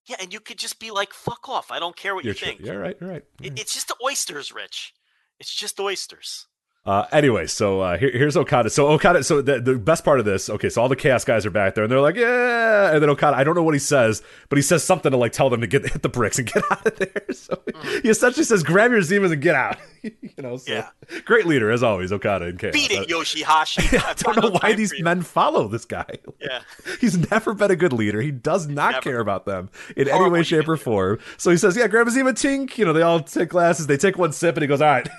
yeah, 0.07 0.17
and 0.19 0.33
you 0.33 0.39
could 0.39 0.57
just 0.57 0.79
be 0.79 0.91
like, 0.91 1.13
"Fuck 1.13 1.47
off! 1.47 1.71
I 1.71 1.79
don't 1.79 1.95
care 1.95 2.15
what 2.15 2.25
You're 2.25 2.33
you 2.33 2.39
think." 2.39 2.59
You're 2.61 2.79
right. 2.79 2.97
You're 2.99 3.09
right. 3.09 3.23
It, 3.41 3.59
it's 3.59 3.73
just 3.73 3.87
the 3.87 3.95
oysters, 4.03 4.51
Rich. 4.51 4.93
It's 5.39 5.53
just 5.53 5.79
oysters. 5.79 6.47
Uh, 6.87 7.05
anyway, 7.11 7.45
so 7.45 7.81
uh, 7.81 7.97
here, 7.97 8.11
here's 8.13 8.37
Okada. 8.37 8.69
So 8.69 8.87
Okada. 8.87 9.21
So 9.21 9.41
the, 9.41 9.59
the 9.59 9.75
best 9.77 10.05
part 10.05 10.19
of 10.19 10.25
this, 10.25 10.49
okay. 10.49 10.69
So 10.69 10.81
all 10.81 10.87
the 10.87 10.95
chaos 10.95 11.25
guys 11.25 11.45
are 11.45 11.49
back 11.51 11.75
there, 11.75 11.83
and 11.83 11.91
they're 11.91 11.99
like, 11.99 12.15
"Yeah!" 12.15 12.93
And 12.93 13.03
then 13.03 13.09
Okada, 13.09 13.35
I 13.35 13.43
don't 13.43 13.55
know 13.55 13.63
what 13.63 13.73
he 13.75 13.79
says, 13.79 14.23
but 14.47 14.55
he 14.57 14.61
says 14.61 14.85
something 14.85 15.11
to 15.11 15.17
like 15.17 15.33
tell 15.33 15.49
them 15.49 15.59
to 15.59 15.67
get 15.67 15.83
hit 15.91 16.01
the 16.01 16.07
bricks 16.07 16.39
and 16.39 16.49
get 16.49 16.63
out 16.71 16.85
of 16.87 16.95
there. 16.97 17.25
So 17.33 17.61
he 18.01 18.07
essentially 18.09 18.45
says, 18.45 18.63
"Grab 18.63 18.91
your 18.91 19.01
Zemas 19.01 19.33
and 19.33 19.41
get 19.41 19.53
out." 19.53 19.77
you 20.01 20.13
know. 20.37 20.55
So 20.55 20.71
Yeah. 20.71 20.87
great 21.25 21.45
leader 21.45 21.69
as 21.71 21.83
always, 21.83 22.13
Okada 22.13 22.45
in 22.45 22.57
chaos. 22.57 22.73
Beat 22.73 22.91
it, 22.91 22.99
I- 22.99 23.11
Yoshihashi. 23.11 24.01
I 24.01 24.13
don't 24.13 24.41
know 24.41 24.57
why 24.61 24.71
these 24.73 24.93
men 25.01 25.23
follow 25.23 25.67
this 25.67 25.83
guy. 25.83 26.07
Yeah. 26.39 26.61
He's 27.01 27.17
never 27.29 27.53
been 27.53 27.69
a 27.69 27.75
good 27.75 27.91
leader. 27.91 28.21
He 28.21 28.31
does 28.31 28.67
not 28.67 28.91
Never. 28.91 29.01
care 29.01 29.19
about 29.19 29.45
them 29.45 29.69
in 29.97 30.07
any 30.07 30.29
way, 30.29 30.41
shape, 30.43 30.69
or 30.69 30.77
form. 30.77 31.19
So 31.35 31.51
he 31.51 31.57
says, 31.57 31.75
"Yeah, 31.75 31.87
grab 31.87 32.07
a 32.07 32.11
Zima 32.11 32.31
Tink." 32.31 32.77
You 32.77 32.85
know, 32.85 32.93
they 32.93 33.01
all 33.01 33.19
take 33.19 33.49
glasses. 33.49 33.87
They 33.87 33.97
take 33.97 34.17
one 34.17 34.31
sip, 34.31 34.55
and 34.55 34.61
he 34.61 34.67
goes, 34.67 34.79
"All 34.81 34.87
right, 34.87 35.09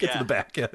get 0.00 0.10
to 0.10 0.18
the 0.18 0.24
back." 0.24 0.56
Yeah. 0.56 0.66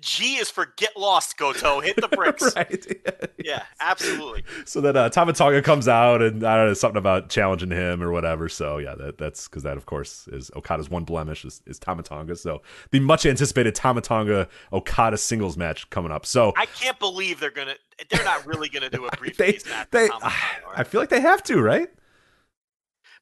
G 0.00 0.36
is 0.36 0.50
for 0.50 0.72
get 0.76 0.96
lost, 0.96 1.36
Goto. 1.36 1.80
Hit 1.80 1.96
the 1.96 2.08
bricks. 2.16 2.54
right. 2.54 2.86
Yeah, 3.44 3.62
absolutely. 3.78 4.42
So 4.64 4.80
then 4.80 4.96
uh, 4.96 5.08
Tama 5.08 5.32
Tonga 5.32 5.62
comes 5.62 5.86
out, 5.86 6.20
and 6.20 6.42
I 6.42 6.56
don't 6.56 6.66
know 6.66 6.74
something 6.74 6.98
about 6.98 7.28
challenging 7.28 7.70
him 7.70 8.02
or 8.02 8.10
whatever. 8.10 8.48
So 8.48 8.78
yeah, 8.78 8.96
that, 8.96 9.18
that's 9.18 9.46
because 9.46 9.62
that 9.62 9.76
of 9.76 9.86
course 9.86 10.28
is 10.32 10.50
Okada's 10.56 10.90
one 10.90 11.04
blemish 11.04 11.44
is, 11.44 11.62
is 11.64 11.78
Tama 11.78 12.02
Tonga. 12.02 12.34
So 12.34 12.62
the 12.90 12.98
much 12.98 13.24
anticipated 13.24 13.76
Tama 13.76 14.00
Tonga 14.00 14.48
Okada 14.72 15.16
singles 15.16 15.56
match 15.56 15.88
coming 15.90 16.10
up. 16.10 16.26
So 16.26 16.54
I 16.56 16.66
can't 16.66 16.98
believe 16.98 17.38
they're 17.38 17.50
gonna. 17.52 17.76
They're 18.10 18.24
not 18.24 18.44
really 18.46 18.68
gonna 18.68 18.90
do 18.90 19.04
a 19.06 19.10
they 19.12 19.16
briefcase 19.16 19.64
match. 19.66 19.88
they 19.92 20.08
Tama 20.08 20.32
I, 20.74 20.82
feel 20.82 21.00
like 21.00 21.10
they 21.10 21.20
have 21.20 21.42
to, 21.44 21.60
right? 21.62 21.88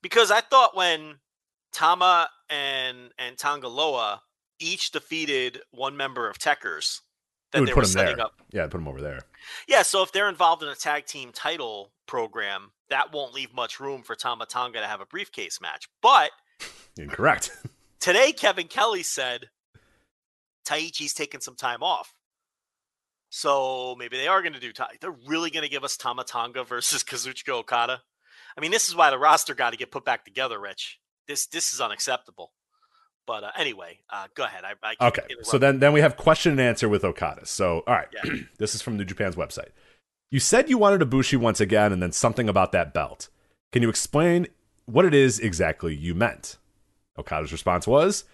because 0.00 0.30
I 0.30 0.40
thought 0.40 0.74
when 0.76 1.16
Tama 1.72 2.28
and 2.48 3.10
and 3.18 3.36
Tangaloa 3.36 4.20
each 4.64 4.90
defeated 4.90 5.60
one 5.70 5.96
member 5.96 6.28
of 6.28 6.38
Tekkers, 6.38 7.00
that 7.52 7.60
they 7.60 7.66
put 7.72 7.76
were 7.76 7.84
setting 7.84 8.16
there. 8.16 8.26
up. 8.26 8.34
Yeah, 8.50 8.66
put 8.66 8.78
him 8.80 8.88
over 8.88 9.00
there. 9.00 9.20
Yeah, 9.68 9.82
so 9.82 10.02
if 10.02 10.10
they're 10.12 10.28
involved 10.28 10.62
in 10.62 10.68
a 10.68 10.74
tag 10.74 11.06
team 11.06 11.30
title 11.32 11.92
program, 12.06 12.72
that 12.90 13.12
won't 13.12 13.34
leave 13.34 13.52
much 13.54 13.78
room 13.80 14.02
for 14.02 14.14
Tama 14.14 14.46
Tonga 14.46 14.80
to 14.80 14.86
have 14.86 15.00
a 15.00 15.06
briefcase 15.06 15.60
match. 15.60 15.88
But 16.02 16.30
Incorrect. 16.96 17.50
today, 18.00 18.32
Kevin 18.32 18.66
Kelly 18.68 19.02
said 19.02 19.48
Taichi's 20.66 21.14
taking 21.14 21.40
some 21.40 21.56
time 21.56 21.82
off. 21.82 22.14
So 23.30 23.96
maybe 23.98 24.16
they 24.16 24.28
are 24.28 24.42
going 24.42 24.52
to 24.52 24.60
do. 24.60 24.72
Ta- 24.72 24.88
They're 25.00 25.14
really 25.26 25.50
going 25.50 25.64
to 25.64 25.68
give 25.70 25.84
us 25.84 25.96
Tama 25.96 26.24
Tonga 26.24 26.64
versus 26.64 27.02
Kazuchika 27.04 27.50
Okada. 27.50 28.00
I 28.56 28.60
mean, 28.60 28.70
this 28.70 28.88
is 28.88 28.94
why 28.94 29.10
the 29.10 29.18
roster 29.18 29.54
got 29.54 29.70
to 29.70 29.76
get 29.76 29.90
put 29.90 30.04
back 30.04 30.24
together, 30.24 30.60
Rich. 30.60 31.00
This 31.26 31.46
this 31.46 31.72
is 31.72 31.80
unacceptable. 31.80 32.52
But 33.26 33.44
uh, 33.44 33.50
anyway, 33.56 33.98
uh, 34.10 34.26
go 34.34 34.44
ahead. 34.44 34.64
I, 34.64 34.94
I 35.00 35.08
Okay, 35.08 35.22
so 35.42 35.58
then 35.58 35.78
then 35.80 35.92
we 35.92 36.00
have 36.00 36.16
question 36.16 36.52
and 36.52 36.60
answer 36.60 36.88
with 36.88 37.04
Okada. 37.04 37.46
So 37.46 37.82
all 37.86 37.94
right, 37.94 38.08
Yeah. 38.24 38.34
this 38.58 38.74
is 38.74 38.82
from 38.82 38.96
New 38.96 39.04
Japan's 39.04 39.36
website. 39.36 39.70
You 40.30 40.40
said 40.40 40.68
you 40.68 40.78
wanted 40.78 41.00
Ibushi 41.00 41.38
once 41.38 41.60
again, 41.60 41.92
and 41.92 42.02
then 42.02 42.12
something 42.12 42.48
about 42.48 42.72
that 42.72 42.92
belt. 42.92 43.28
Can 43.72 43.82
you 43.82 43.88
explain 43.88 44.48
what 44.86 45.04
it 45.04 45.14
is 45.14 45.38
exactly 45.38 45.94
you 45.94 46.14
meant? 46.14 46.58
Okada's 47.16 47.52
response 47.52 47.86
was, 47.86 48.24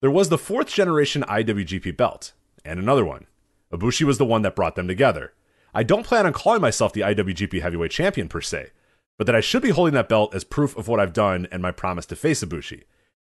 "There 0.00 0.10
was 0.10 0.28
the 0.28 0.38
fourth 0.38 0.68
generation 0.68 1.22
IWGP 1.28 1.96
belt, 1.96 2.32
and 2.64 2.78
another 2.80 3.04
one. 3.04 3.26
Ibushi 3.72 4.02
was 4.04 4.18
the 4.18 4.24
one 4.24 4.42
that 4.42 4.56
brought 4.56 4.74
them 4.74 4.88
together. 4.88 5.32
I 5.72 5.84
don't 5.84 6.06
plan 6.06 6.26
on 6.26 6.32
calling 6.32 6.60
myself 6.60 6.92
the 6.92 7.02
IWGP 7.02 7.60
Heavyweight 7.60 7.92
Champion 7.92 8.28
per 8.28 8.40
se, 8.40 8.70
but 9.16 9.26
that 9.26 9.36
I 9.36 9.40
should 9.40 9.62
be 9.62 9.70
holding 9.70 9.94
that 9.94 10.08
belt 10.08 10.34
as 10.34 10.42
proof 10.42 10.76
of 10.76 10.88
what 10.88 10.98
I've 10.98 11.12
done 11.12 11.46
and 11.52 11.62
my 11.62 11.70
promise 11.70 12.06
to 12.06 12.16
face 12.16 12.42
Ibushi. 12.42 12.82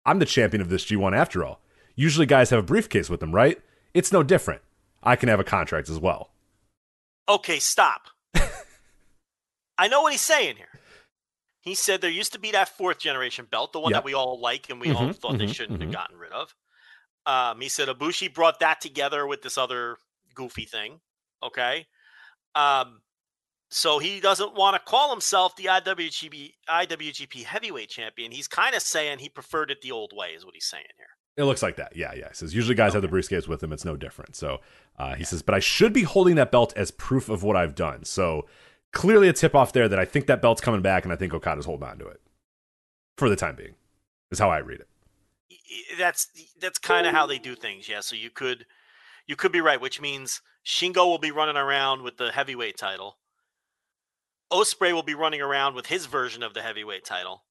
I'm 0.06 0.20
the 0.20 0.26
champion 0.26 0.62
of 0.62 0.70
this 0.70 0.86
G1 0.86 1.16
after 1.16 1.44
all. 1.46 1.60
Usually 1.96 2.26
guys 2.26 2.50
have 2.50 2.60
a 2.60 2.64
briefcase 2.64 3.10
with 3.10 3.20
them, 3.20 3.34
right? 3.34 3.62
It's 3.94 4.12
no 4.12 4.24
different. 4.24 4.62
I 5.02 5.16
can 5.16 5.30
have 5.30 5.40
a 5.40 5.44
contract 5.44 5.90
as 5.90 6.00
well. 6.00 6.32
Okay, 7.30 7.60
stop. 7.60 8.08
I 9.78 9.88
know 9.88 10.02
what 10.02 10.12
he's 10.12 10.22
saying 10.22 10.56
here. 10.58 10.68
He 11.62 11.76
said 11.76 12.02
there 12.02 12.10
used 12.12 12.34
to 12.34 12.40
be 12.40 12.52
that 12.52 12.70
fourth 12.70 13.00
generation 13.00 13.48
belt, 13.50 13.72
the 13.72 13.80
one 13.80 13.92
Yep. 13.92 13.98
that 14.00 14.06
we 14.06 14.14
all 14.14 14.40
like 14.40 14.70
and 14.70 14.82
we 14.82 14.92
all 14.92 15.08
Mhm, 15.10 15.16
thought 15.16 15.38
they 15.38 15.46
mhm, 15.46 15.56
shouldn't 15.56 15.80
mhm. 15.80 15.84
have 15.84 15.92
gotten 15.94 16.18
rid 16.18 16.32
of. 16.34 16.54
Um, 17.26 17.62
he 17.62 17.70
said 17.70 17.88
Ibushi 17.88 18.34
brought 18.34 18.60
that 18.60 18.82
together 18.82 19.26
with 19.26 19.42
this 19.44 19.58
other 19.58 19.98
goofy 20.36 20.66
thing. 20.66 21.00
Okay. 21.42 21.88
Um, 22.56 23.02
so 23.74 24.00
he 24.00 24.20
doesn't 24.20 24.56
want 24.56 24.76
to 24.76 24.80
call 24.80 25.10
himself 25.10 25.56
the 25.56 25.66
IWGP 25.66 26.54
IWGP 26.70 27.44
heavyweight 27.44 27.90
champion. 27.90 28.32
He's 28.32 28.48
kind 28.48 28.76
of 28.76 28.82
saying 28.82 29.20
he 29.20 29.30
preferred 29.30 29.72
it 29.72 29.82
the 29.82 29.92
old 29.92 30.14
way, 30.16 30.30
is 30.30 30.46
what 30.46 30.56
he's 30.56 30.66
saying 30.66 30.86
here. 30.98 31.08
It 31.36 31.46
looks 31.46 31.64
like 31.64 31.78
that. 31.78 31.96
Yeah, 31.96 32.14
yeah. 32.14 32.30
He 32.30 32.36
says 32.36 32.54
usually 32.54 32.76
guys 32.76 32.94
have 32.94 33.02
the 33.02 33.08
briefcase 33.08 33.48
with 33.48 33.60
them. 33.62 33.74
It's 33.74 33.86
no 33.86 33.96
different. 33.96 34.36
So 34.36 34.60
uh, 35.00 35.16
he 35.16 35.24
says, 35.24 35.42
but 35.42 35.56
I 35.56 35.60
should 35.60 35.92
be 35.92 36.04
holding 36.04 36.36
that 36.36 36.52
belt 36.52 36.74
as 36.76 36.92
proof 36.92 37.28
of 37.30 37.42
what 37.42 37.56
I've 37.56 37.74
done. 37.74 38.06
So 38.06 38.46
clearly 38.92 39.28
a 39.28 39.34
tip 39.34 39.56
off 39.56 39.74
there 39.74 39.90
that 39.90 40.00
I 40.00 40.06
think 40.06 40.28
that 40.28 40.42
belt's 40.42 40.62
coming 40.62 40.82
back, 40.82 41.04
and 41.04 41.12
I 41.12 41.16
think 41.16 41.34
Okada's 41.34 41.66
holding 41.66 41.88
on 41.88 41.98
to 42.00 42.08
it 42.08 42.22
for 43.18 43.30
the 43.30 43.36
time 43.36 43.56
being. 43.56 43.76
Is 44.32 44.40
how 44.40 44.50
I 44.50 44.60
read 44.60 44.82
it. 44.82 44.88
that's 45.98 46.28
that's 46.60 46.80
kind 46.80 47.06
of 47.06 47.14
how 47.14 47.28
they 47.28 47.38
do 47.38 47.56
things. 47.56 47.88
Yeah, 47.90 48.00
so 48.00 48.16
you 48.16 48.30
could 48.30 48.66
you 49.28 49.36
could 49.36 49.52
be 49.52 49.62
right, 49.62 49.82
which 49.82 50.02
means 50.02 50.42
Shingo 50.66 51.06
will 51.06 51.20
be 51.20 51.32
running 51.32 51.58
around 51.58 52.02
with 52.04 52.18
the 52.18 52.32
heavyweight 52.32 52.78
title. 52.78 53.18
Ospreay 54.52 54.94
will 54.94 55.04
be 55.04 55.16
running 55.16 55.42
around 55.42 55.76
with 55.76 55.86
his 55.86 56.06
version 56.06 56.44
of 56.44 56.54
the 56.54 56.62
heavyweight 56.62 57.06
title, 57.06 57.44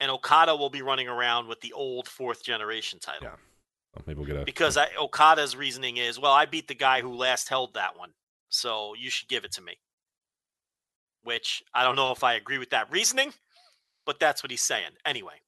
and 0.00 0.10
Okada 0.10 0.56
will 0.56 0.70
be 0.70 0.82
running 0.82 1.08
around 1.08 1.48
with 1.48 1.60
the 1.60 1.72
old 1.72 2.08
fourth 2.08 2.42
generation 2.42 2.98
title. 2.98 3.24
Yeah. 3.24 3.36
Well, 3.94 4.04
maybe 4.06 4.18
we'll 4.18 4.26
get 4.26 4.36
a 4.36 4.44
Because 4.44 4.76
I, 4.76 4.88
Okada's 4.98 5.56
reasoning 5.56 5.96
is, 5.96 6.18
well, 6.18 6.32
I 6.32 6.46
beat 6.46 6.68
the 6.68 6.74
guy 6.74 7.00
who 7.00 7.14
last 7.14 7.48
held 7.48 7.74
that 7.74 7.98
one, 7.98 8.10
so 8.48 8.94
you 8.98 9.10
should 9.10 9.28
give 9.28 9.44
it 9.44 9.52
to 9.52 9.62
me. 9.62 9.78
Which 11.22 11.62
I 11.74 11.82
don't 11.82 11.96
know 11.96 12.12
if 12.12 12.22
I 12.22 12.34
agree 12.34 12.58
with 12.58 12.70
that 12.70 12.90
reasoning, 12.90 13.32
but 14.04 14.20
that's 14.20 14.42
what 14.42 14.50
he's 14.50 14.62
saying. 14.62 14.90
Anyway, 15.04 15.40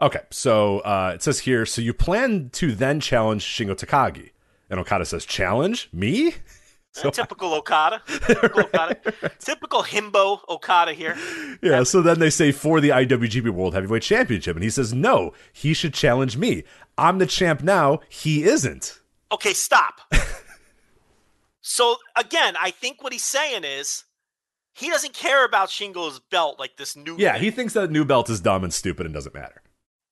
Okay, 0.00 0.20
so 0.30 0.78
uh, 0.80 1.12
it 1.14 1.22
says 1.22 1.40
here, 1.40 1.66
so 1.66 1.82
you 1.82 1.92
plan 1.92 2.50
to 2.50 2.72
then 2.72 3.00
challenge 3.00 3.44
Shingo 3.44 3.74
Takagi. 3.74 4.30
And 4.70 4.78
Okada 4.78 5.04
says, 5.04 5.24
challenge? 5.24 5.88
Me? 5.92 6.34
Uh, 7.04 7.10
typical 7.10 7.54
Okada. 7.54 8.02
Typical, 8.26 8.60
Okada. 8.64 8.96
typical 9.38 9.82
himbo 9.82 10.40
Okada 10.48 10.92
here. 10.92 11.16
Yeah, 11.62 11.82
so 11.84 12.02
then 12.02 12.18
they 12.18 12.30
say 12.30 12.50
for 12.52 12.80
the 12.80 12.88
IWGP 12.90 13.50
World 13.50 13.74
Heavyweight 13.74 14.02
Championship. 14.02 14.56
And 14.56 14.62
he 14.64 14.70
says, 14.70 14.92
no, 14.92 15.32
he 15.52 15.74
should 15.74 15.94
challenge 15.94 16.36
me. 16.36 16.64
I'm 16.96 17.18
the 17.18 17.26
champ 17.26 17.62
now. 17.62 18.00
He 18.08 18.44
isn't. 18.44 19.00
Okay, 19.30 19.52
stop. 19.52 20.00
so 21.60 21.96
again, 22.16 22.54
I 22.60 22.70
think 22.70 23.02
what 23.02 23.12
he's 23.12 23.24
saying 23.24 23.64
is 23.64 24.04
he 24.74 24.88
doesn't 24.90 25.14
care 25.14 25.44
about 25.44 25.68
Shingo's 25.68 26.18
belt 26.30 26.58
like 26.58 26.76
this 26.76 26.96
new. 26.96 27.16
Yeah, 27.18 27.34
thing. 27.34 27.42
he 27.42 27.50
thinks 27.50 27.74
that 27.74 27.90
new 27.90 28.04
belt 28.04 28.30
is 28.30 28.40
dumb 28.40 28.64
and 28.64 28.72
stupid 28.72 29.06
and 29.06 29.14
doesn't 29.14 29.34
matter. 29.34 29.62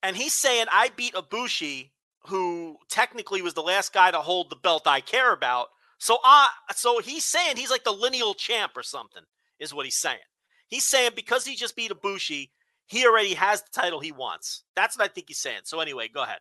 and 0.03 0.17
he's 0.17 0.35
saying 0.35 0.67
I 0.71 0.91
beat 0.97 1.15
Ibushi, 1.15 1.91
who 2.27 2.77
technically 2.89 3.43
was 3.43 3.55
the 3.55 3.63
last 3.63 3.93
guy 3.93 4.11
to 4.11 4.19
hold 4.19 4.51
the 4.51 4.57
belt 4.57 4.87
I 4.87 5.01
care 5.01 5.33
about. 5.33 5.69
So 5.99 6.19
I, 6.25 6.49
so 6.75 7.01
he's 7.01 7.25
saying 7.25 7.57
he's 7.57 7.71
like 7.71 7.85
the 7.85 7.93
lineal 7.93 8.35
champ 8.35 8.73
or 8.77 8.83
something, 8.83 9.23
is 9.59 9.73
what 9.73 9.87
he's 9.87 9.99
saying. 9.99 10.19
He's 10.69 10.85
saying 10.85 11.13
because 11.15 11.47
he 11.47 11.55
just 11.55 11.77
beat 11.77 11.91
Ibushi, 11.91 12.51
he 12.87 13.07
already 13.07 13.35
has 13.35 13.63
the 13.63 13.71
title 13.73 14.01
he 14.01 14.13
wants. 14.13 14.65
That's 14.75 14.99
what 14.99 15.05
I 15.05 15.13
think 15.13 15.29
he's 15.29 15.39
saying. 15.39 15.61
So 15.65 15.81
anyway, 15.81 16.09
go 16.13 16.23
ahead. 16.23 16.39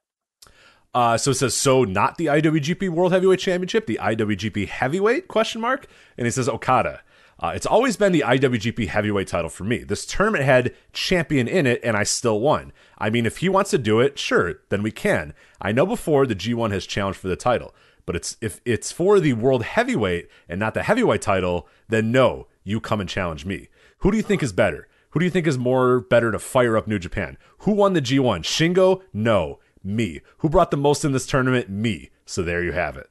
Uh, 0.94 1.18
so 1.18 1.32
it 1.32 1.36
says, 1.36 1.54
so 1.54 1.84
not 1.84 2.18
the 2.18 2.28
IWGP 2.28 2.90
World 2.90 3.12
Heavyweight 3.12 3.40
Championship, 3.40 3.86
the 3.86 4.00
IWGP 4.02 4.68
Heavyweight 4.68 5.28
question 5.28 5.60
mark, 5.60 5.88
and 6.18 6.26
he 6.26 6.32
says 6.32 6.48
Okada. 6.48 7.02
Uh, 7.38 7.52
it's 7.54 7.66
always 7.66 7.98
been 7.98 8.14
the 8.14 8.24
IWGP 8.26 8.88
Heavyweight 8.88 9.28
title 9.28 9.50
for 9.50 9.66
me. 9.66 9.80
This 9.80 10.06
tournament 10.06 10.46
had 10.46 10.74
champion 10.94 11.50
in 11.50 11.66
it, 11.66 11.82
and 11.84 11.98
I 11.98 12.04
still 12.04 12.40
won. 12.40 12.72
I 12.98 13.10
mean, 13.10 13.26
if 13.26 13.38
he 13.38 13.50
wants 13.50 13.72
to 13.72 13.78
do 13.78 14.00
it, 14.00 14.18
sure, 14.18 14.62
then 14.70 14.82
we 14.82 14.92
can. 14.92 15.34
I 15.62 15.74
know 15.74 15.86
before 15.86 16.26
the 16.26 16.36
G1 16.36 16.72
has 16.72 16.86
challenged 16.86 17.20
for 17.20 17.28
the 17.28 17.36
title, 17.36 17.76
but 18.06 18.16
it's 18.16 18.38
if 18.42 18.62
it's 18.66 18.92
for 18.92 19.20
the 19.20 19.34
World 19.34 19.64
Heavyweight 19.64 20.28
and 20.48 20.60
not 20.60 20.74
the 20.74 20.84
Heavyweight 20.84 21.22
title, 21.22 21.68
then 21.88 22.12
no, 22.12 22.48
you 22.64 22.80
come 22.80 23.00
and 23.00 23.10
challenge 23.10 23.46
me. 23.46 23.70
Who 24.00 24.12
do 24.12 24.18
you 24.18 24.24
think 24.24 24.44
is 24.44 24.54
better? 24.54 24.88
Who 25.12 25.20
do 25.20 25.26
you 25.26 25.32
think 25.32 25.48
is 25.48 25.58
more 25.58 26.02
better 26.02 26.32
to 26.32 26.40
fire 26.40 26.76
up 26.76 26.88
New 26.88 27.00
Japan? 27.00 27.38
Who 27.60 27.72
won 27.72 27.94
the 27.94 28.02
G1? 28.02 28.42
Shingo? 28.42 29.02
No, 29.14 29.60
me. 29.84 30.22
Who 30.40 30.50
brought 30.50 30.72
the 30.72 30.78
most 30.78 31.06
in 31.06 31.14
this 31.14 31.26
tournament? 31.26 31.70
Me. 31.70 32.10
So 32.26 32.44
there 32.44 32.64
you 32.64 32.74
have 32.74 32.98
it. 32.98 33.10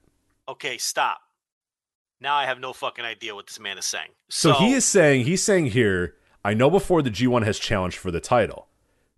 Okay, 0.49 0.77
stop. 0.77 1.21
Now 2.21 2.37
I 2.37 2.47
have 2.47 2.61
no 2.61 2.73
fucking 2.73 3.05
idea 3.05 3.35
what 3.35 3.47
this 3.47 3.61
man 3.61 3.79
is 3.79 3.85
saying. 3.85 4.11
So, 4.29 4.53
he 4.55 4.73
is 4.73 4.85
saying 4.85 5.25
he's 5.25 5.43
saying 5.43 5.67
here, 5.67 6.15
I 6.45 6.55
know 6.55 6.71
before 6.71 7.03
the 7.03 7.11
G1 7.11 7.45
has 7.45 7.59
challenged 7.59 7.97
for 7.97 8.11
the 8.11 8.21
title, 8.21 8.69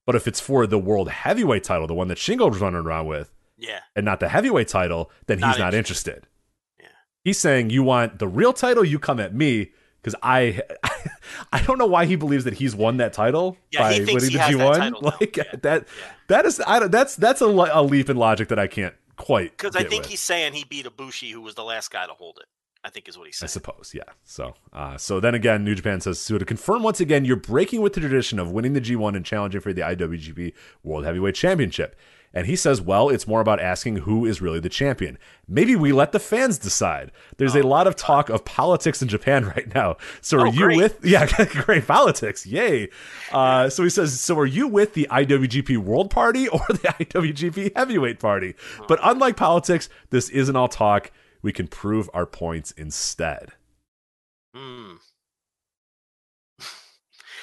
but 0.04 0.14
if 0.14 0.26
it's 0.28 0.40
for 0.40 0.66
the 0.66 0.78
world 0.78 1.08
heavyweight 1.10 1.64
title, 1.64 1.86
the 1.86 1.94
one 1.94 2.08
that 2.08 2.18
Shingo's 2.18 2.60
running 2.60 2.80
around 2.80 3.06
with, 3.06 3.32
Yeah. 3.58 3.80
and 3.94 4.04
not 4.04 4.20
the 4.20 4.28
heavyweight 4.28 4.68
title, 4.68 5.10
then 5.26 5.38
Not 5.40 5.50
he's 5.52 5.58
not 5.58 5.74
interested. 5.74 6.14
interested. 6.14 6.28
Yeah. 6.80 6.86
He's 7.24 7.38
saying 7.38 7.70
you 7.70 7.82
want 7.82 8.18
the 8.18 8.28
real 8.28 8.52
title, 8.52 8.84
you 8.84 8.98
come 8.98 9.18
at 9.20 9.34
me 9.34 9.72
because 10.02 10.14
I 10.22 10.62
I 11.52 11.62
don't 11.62 11.78
know 11.78 11.86
why 11.86 12.06
he 12.06 12.16
believes 12.16 12.44
that 12.44 12.54
he's 12.54 12.74
won 12.76 12.98
that 12.98 13.12
title 13.12 13.56
Yeah, 13.72 13.80
by 13.80 13.92
he 13.94 14.04
thinks 14.04 14.24
winning 14.24 14.30
he 14.40 14.54
the 14.54 14.58
G1. 14.58 14.72
that 14.74 14.78
title 14.80 15.00
now. 15.02 15.12
like 15.20 15.36
Yeah. 15.36 15.44
that 15.62 15.82
Yeah. 15.98 16.04
that 16.28 16.46
is 16.46 16.62
I 16.66 16.78
don't, 16.78 16.92
that's 16.92 17.16
that's 17.16 17.40
a, 17.40 17.46
a 17.46 17.82
leap 17.82 18.08
in 18.10 18.16
logic 18.16 18.48
that 18.48 18.58
I 18.58 18.66
can't 18.66 18.94
quite 19.16 19.50
Because 19.56 19.74
I 19.76 19.82
think 19.84 20.02
with. 20.02 20.10
he's 20.10 20.20
saying 20.20 20.52
he 20.52 20.64
beat 20.64 20.84
Ibushi, 20.86 21.32
who 21.32 21.40
was 21.40 21.54
the 21.54 21.64
last 21.64 21.90
guy 21.90 22.06
to 22.06 22.12
hold 22.12 22.38
it. 22.40 22.46
I 22.84 22.90
think 22.90 23.08
is 23.08 23.18
what 23.18 23.24
he 23.24 23.30
he's 23.30 23.42
I 23.42 23.46
suppose, 23.46 23.90
yeah. 23.94 24.04
So, 24.22 24.54
uh, 24.72 24.96
so 24.96 25.18
then 25.18 25.34
again, 25.34 25.64
New 25.64 25.74
Japan 25.74 26.00
says 26.00 26.20
so 26.20 26.38
to 26.38 26.44
confirm 26.44 26.84
once 26.84 27.00
again, 27.00 27.24
you're 27.24 27.34
breaking 27.34 27.80
with 27.80 27.94
the 27.94 28.00
tradition 28.00 28.38
of 28.38 28.52
winning 28.52 28.74
the 28.74 28.80
G1 28.80 29.16
and 29.16 29.24
challenging 29.26 29.60
for 29.60 29.72
the 29.72 29.80
IWGP 29.80 30.52
World 30.84 31.04
Heavyweight 31.04 31.34
Championship. 31.34 31.96
And 32.36 32.46
he 32.46 32.54
says, 32.54 32.82
well, 32.82 33.08
it's 33.08 33.26
more 33.26 33.40
about 33.40 33.60
asking 33.60 33.96
who 33.96 34.26
is 34.26 34.42
really 34.42 34.60
the 34.60 34.68
champion. 34.68 35.16
Maybe 35.48 35.74
we 35.74 35.90
let 35.90 36.12
the 36.12 36.18
fans 36.20 36.58
decide. 36.58 37.10
There's 37.38 37.54
a 37.56 37.62
lot 37.66 37.86
of 37.86 37.96
talk 37.96 38.28
of 38.28 38.44
politics 38.44 39.00
in 39.00 39.08
Japan 39.08 39.46
right 39.56 39.74
now. 39.74 39.96
So 40.20 40.40
are 40.40 40.48
Oh, 40.48 40.52
you 40.52 40.58
great. 40.66 40.76
with? 40.76 40.98
Yeah, 41.02 41.24
great 41.46 41.86
politics, 41.86 42.44
yay. 42.44 42.90
Uh, 43.32 43.70
so 43.70 43.82
he 43.84 43.88
says, 43.88 44.20
so 44.20 44.38
are 44.38 44.44
you 44.44 44.68
with 44.68 44.92
the 44.92 45.08
IWGP 45.10 45.78
World 45.78 46.10
Party 46.10 46.46
or 46.50 46.60
the 46.68 46.76
IWGP 47.00 47.74
Heavyweight 47.74 48.20
Party? 48.20 48.54
But 48.86 48.98
unlike 49.02 49.38
politics, 49.38 49.88
this 50.10 50.28
isn't 50.28 50.54
all 50.56 50.68
talk. 50.68 51.10
We 51.40 51.52
can 51.52 51.68
prove 51.68 52.10
our 52.12 52.26
points 52.26 52.70
instead. 52.72 53.52
Hmm. 54.54 54.96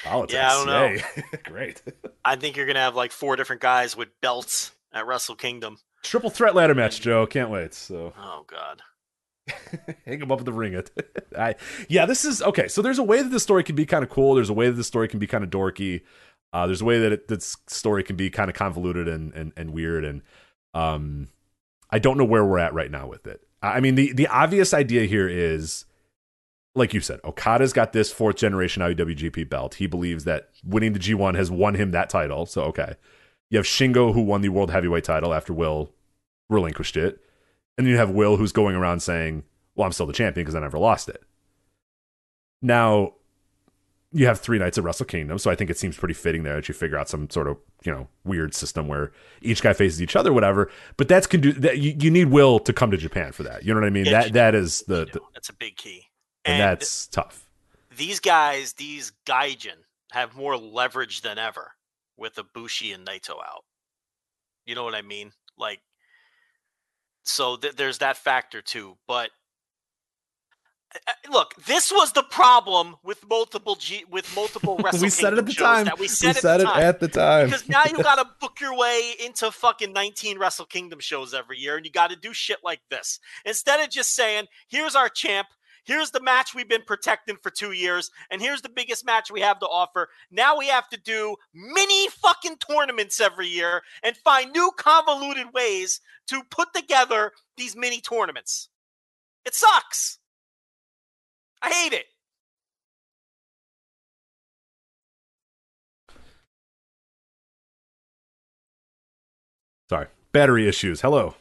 Politics. 0.04 0.34
Yeah, 0.36 0.50
I 0.52 0.54
don't 0.54 0.68
know. 0.68 1.34
Great. 1.46 1.82
I 2.24 2.36
think 2.36 2.58
you're 2.58 2.68
gonna 2.68 2.80
have 2.80 2.96
like 2.96 3.12
four 3.12 3.36
different 3.38 3.62
guys 3.64 3.98
with 3.98 4.10
belts 4.22 4.72
at 4.94 5.06
Wrestle 5.06 5.36
Kingdom. 5.36 5.78
Triple 6.04 6.30
threat 6.30 6.56
ladder 6.56 6.76
match, 6.76 7.02
Joe. 7.02 7.26
Can't 7.26 7.50
wait. 7.50 7.74
So 7.74 8.14
Oh 8.18 8.46
God. 8.48 8.82
hang 10.06 10.20
them 10.20 10.32
up 10.32 10.40
in 10.40 10.46
the 10.46 10.54
ring. 10.54 10.74
It. 10.74 10.92
I, 11.38 11.56
yeah, 11.90 12.06
this 12.06 12.26
is 12.26 12.42
okay. 12.42 12.68
So 12.68 12.82
there's 12.82 13.00
a 13.00 13.04
way 13.04 13.22
that 13.22 13.30
this 13.30 13.44
story 13.44 13.64
can 13.64 13.76
be 13.76 13.86
kind 13.86 14.04
of 14.04 14.10
cool. 14.10 14.36
There's 14.36 14.50
a 14.50 14.54
way 14.54 14.68
that 14.68 14.74
this 14.74 14.88
story 14.88 15.08
can 15.08 15.20
be 15.20 15.28
kind 15.28 15.44
of 15.44 15.50
dorky. 15.50 16.02
Uh, 16.54 16.68
there's 16.68 16.82
a 16.82 16.86
way 16.86 17.00
that 17.00 17.12
it, 17.12 17.28
this 17.28 17.58
story 17.68 18.04
can 18.04 18.16
be 18.16 18.30
kind 18.30 18.50
of 18.50 18.56
convoluted 18.56 19.08
and, 19.08 19.34
and, 19.34 19.52
and 19.58 19.72
weird. 19.72 20.06
And 20.06 20.22
um, 20.74 21.30
I 21.90 22.00
don't 22.00 22.18
know 22.18 22.26
where 22.26 22.46
we're 22.46 22.60
at 22.60 22.74
right 22.74 22.92
now 22.92 23.08
with 23.08 23.26
it. 23.28 23.42
I 23.62 23.78
I 23.78 23.80
mean, 23.80 23.96
the, 23.96 24.14
the 24.14 24.28
obvious 24.28 24.74
idea 24.74 25.06
here 25.06 25.28
is, 25.28 25.86
like 26.76 26.94
you 26.94 27.02
said, 27.02 27.20
Okada's 27.24 27.74
got 27.74 27.92
this 27.92 28.12
fourth 28.12 28.36
generation 28.36 28.84
IWGP 28.84 29.50
belt. 29.50 29.76
He 29.76 29.88
believes 29.88 30.26
that 30.26 30.50
winning 30.64 30.94
the 30.94 31.00
G1 31.00 31.36
has 31.36 31.50
won 31.50 31.76
him 31.76 31.92
that 31.92 32.10
title. 32.10 32.46
So, 32.46 32.64
okay. 32.64 32.96
You 33.54 33.58
have 33.58 33.68
Shingo, 33.68 34.16
who 34.16 34.22
won 34.22 34.42
the 34.42 34.50
World 34.50 34.72
Heavyweight 34.72 35.04
title 35.04 35.32
after 35.32 35.54
Will 35.54 35.92
relinquished 36.50 36.98
it. 36.98 37.24
And 37.78 37.86
then 37.86 37.92
you 37.92 38.00
have 38.00 38.10
Will, 38.10 38.36
who's 38.36 38.52
going 38.52 38.76
around 38.76 39.02
saying, 39.02 39.44
Well, 39.76 39.86
I'm 39.86 39.92
still 39.92 40.08
the 40.08 40.14
champion 40.14 40.44
because 40.44 40.56
I 40.56 40.60
never 40.60 40.80
lost 40.80 41.08
it. 41.08 41.22
Now, 42.64 43.14
you 44.12 44.26
have 44.26 44.40
three 44.40 44.58
nights 44.58 44.80
at 44.80 44.84
Wrestle 44.84 45.06
Kingdom, 45.06 45.38
so 45.38 45.52
I 45.52 45.56
think 45.56 45.70
it 45.70 45.78
seems 45.78 45.96
pretty 45.96 46.16
fitting 46.16 46.42
there 46.42 46.56
that 46.56 46.68
you 46.68 46.74
figure 46.74 46.98
out 46.98 47.10
some 47.10 47.30
sort 47.30 47.48
of 47.48 47.58
you 47.84 47.92
know 47.92 48.08
weird 48.26 48.56
system 48.56 48.88
where 48.88 49.12
each 49.44 49.62
guy 49.62 49.74
faces 49.74 50.02
each 50.02 50.16
other, 50.16 50.34
whatever. 50.34 50.72
But 50.98 51.08
that's 51.08 51.28
can 51.28 51.42
do 51.42 51.54
that. 51.54 51.78
You, 51.78 51.96
you 52.00 52.10
need 52.10 52.30
Will 52.32 52.58
to 52.58 52.74
come 52.74 52.90
to 52.90 52.98
Japan 52.98 53.34
for 53.34 53.44
that. 53.44 53.64
You 53.64 53.76
know 53.76 53.82
what 53.82 53.86
I 53.86 53.92
mean? 53.92 54.06
Yeah, 54.06 54.24
that 54.24 54.34
that 54.34 54.56
is 54.56 54.82
the, 54.88 55.06
the 55.14 55.22
that's 55.36 55.50
a 55.50 55.54
big 55.54 55.78
key. 55.78 56.08
and 56.44 56.60
that's 56.60 57.06
tough. 57.06 57.48
these 57.96 58.20
guys, 58.20 58.74
these 58.74 59.12
Gaijin, 59.28 59.78
have 60.12 60.36
more 60.36 60.58
leverage 60.58 61.22
than 61.22 61.38
ever 61.38 61.74
with 62.18 62.36
Ibushi 62.36 62.94
and 62.94 63.06
Naito 63.06 63.38
out. 63.40 63.64
You 64.66 64.76
know 64.76 64.84
what 64.84 64.96
I 64.96 65.02
mean? 65.02 65.32
Like, 65.58 65.82
so 67.24 67.58
th- 67.58 67.76
there's 67.76 68.00
that 68.00 68.18
factor 68.18 68.62
too. 68.62 68.98
But 69.08 69.30
look, 71.30 71.56
this 71.66 71.92
was 71.92 72.12
the 72.14 72.24
problem 72.24 72.96
with 73.04 73.28
multiple 73.28 73.76
G 73.76 74.06
with 74.10 74.34
multiple 74.36 74.78
Wrestle 74.84 75.02
we 75.02 75.10
said 75.10 75.34
it 75.34 75.40
at 75.40 75.46
the 75.46 75.54
time. 75.54 75.86
That 75.86 75.98
we 75.98 76.04
we 76.04 76.08
said, 76.08 76.36
said 76.36 76.62
it 76.62 76.68
at 76.68 77.00
the 77.00 77.08
time. 77.08 77.48
because 77.48 77.68
now 77.68 77.84
you 77.86 78.02
got 78.02 78.16
to 78.16 78.26
book 78.40 78.60
your 78.62 78.78
way 78.78 79.14
into 79.24 79.52
fucking 79.52 79.94
19 79.94 80.38
Wrestle 80.38 80.66
Kingdom 80.66 81.00
shows 81.00 81.34
every 81.34 81.58
year, 81.58 81.78
and 81.78 81.86
you 81.86 81.92
got 81.92 82.10
to 82.10 82.16
do 82.16 82.34
shit 82.34 82.60
like 82.64 82.82
this 82.90 83.20
instead 83.46 83.80
of 83.80 83.90
just 83.90 84.14
saying, 84.14 84.46
"Here's 84.68 84.96
our 84.96 85.10
champ." 85.10 85.48
Here's 85.86 86.12
the 86.12 86.22
match 86.22 86.56
we've 86.56 86.70
been 86.70 86.84
protecting 86.86 87.38
for 87.42 87.50
two 87.50 87.74
years, 87.74 88.10
and 88.32 88.42
here's 88.42 88.62
the 88.62 88.70
biggest 88.70 89.06
match 89.06 89.30
we 89.30 89.42
have 89.42 89.60
to 89.60 89.66
offer. 89.66 90.10
Now 90.32 90.58
we 90.58 90.68
have 90.68 90.88
to 90.90 90.98
do 90.98 91.36
mini 91.54 92.08
fucking 92.10 92.58
tournaments 92.58 93.20
every 93.20 93.48
year 93.48 93.82
and 94.02 94.16
find 94.16 94.52
new 94.52 94.72
convoluted 94.78 95.48
ways 95.54 96.00
to 96.28 96.42
put 96.50 96.74
together 96.74 97.32
these 97.58 97.76
mini 97.76 98.00
tournaments. 98.00 98.70
It 99.46 99.54
sucks. 99.54 100.20
I 101.62 101.70
hate 101.70 101.94
it. 101.94 102.06
Sorry, 109.90 110.08
battery 110.32 110.68
issues. 110.68 111.02
Hello. 111.02 111.36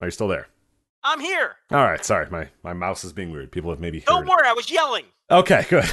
Are 0.00 0.06
you 0.06 0.12
still 0.12 0.28
there? 0.28 0.46
I'm 1.02 1.20
here. 1.20 1.56
All 1.70 1.84
right. 1.84 2.04
Sorry, 2.04 2.28
my 2.30 2.48
my 2.62 2.72
mouse 2.72 3.04
is 3.04 3.12
being 3.12 3.30
weird. 3.30 3.52
People 3.52 3.70
have 3.70 3.80
maybe 3.80 4.00
heard. 4.00 4.06
Don't 4.06 4.24
it. 4.24 4.28
worry, 4.28 4.46
I 4.46 4.52
was 4.52 4.70
yelling. 4.70 5.04
Okay, 5.30 5.64
good. 5.70 5.84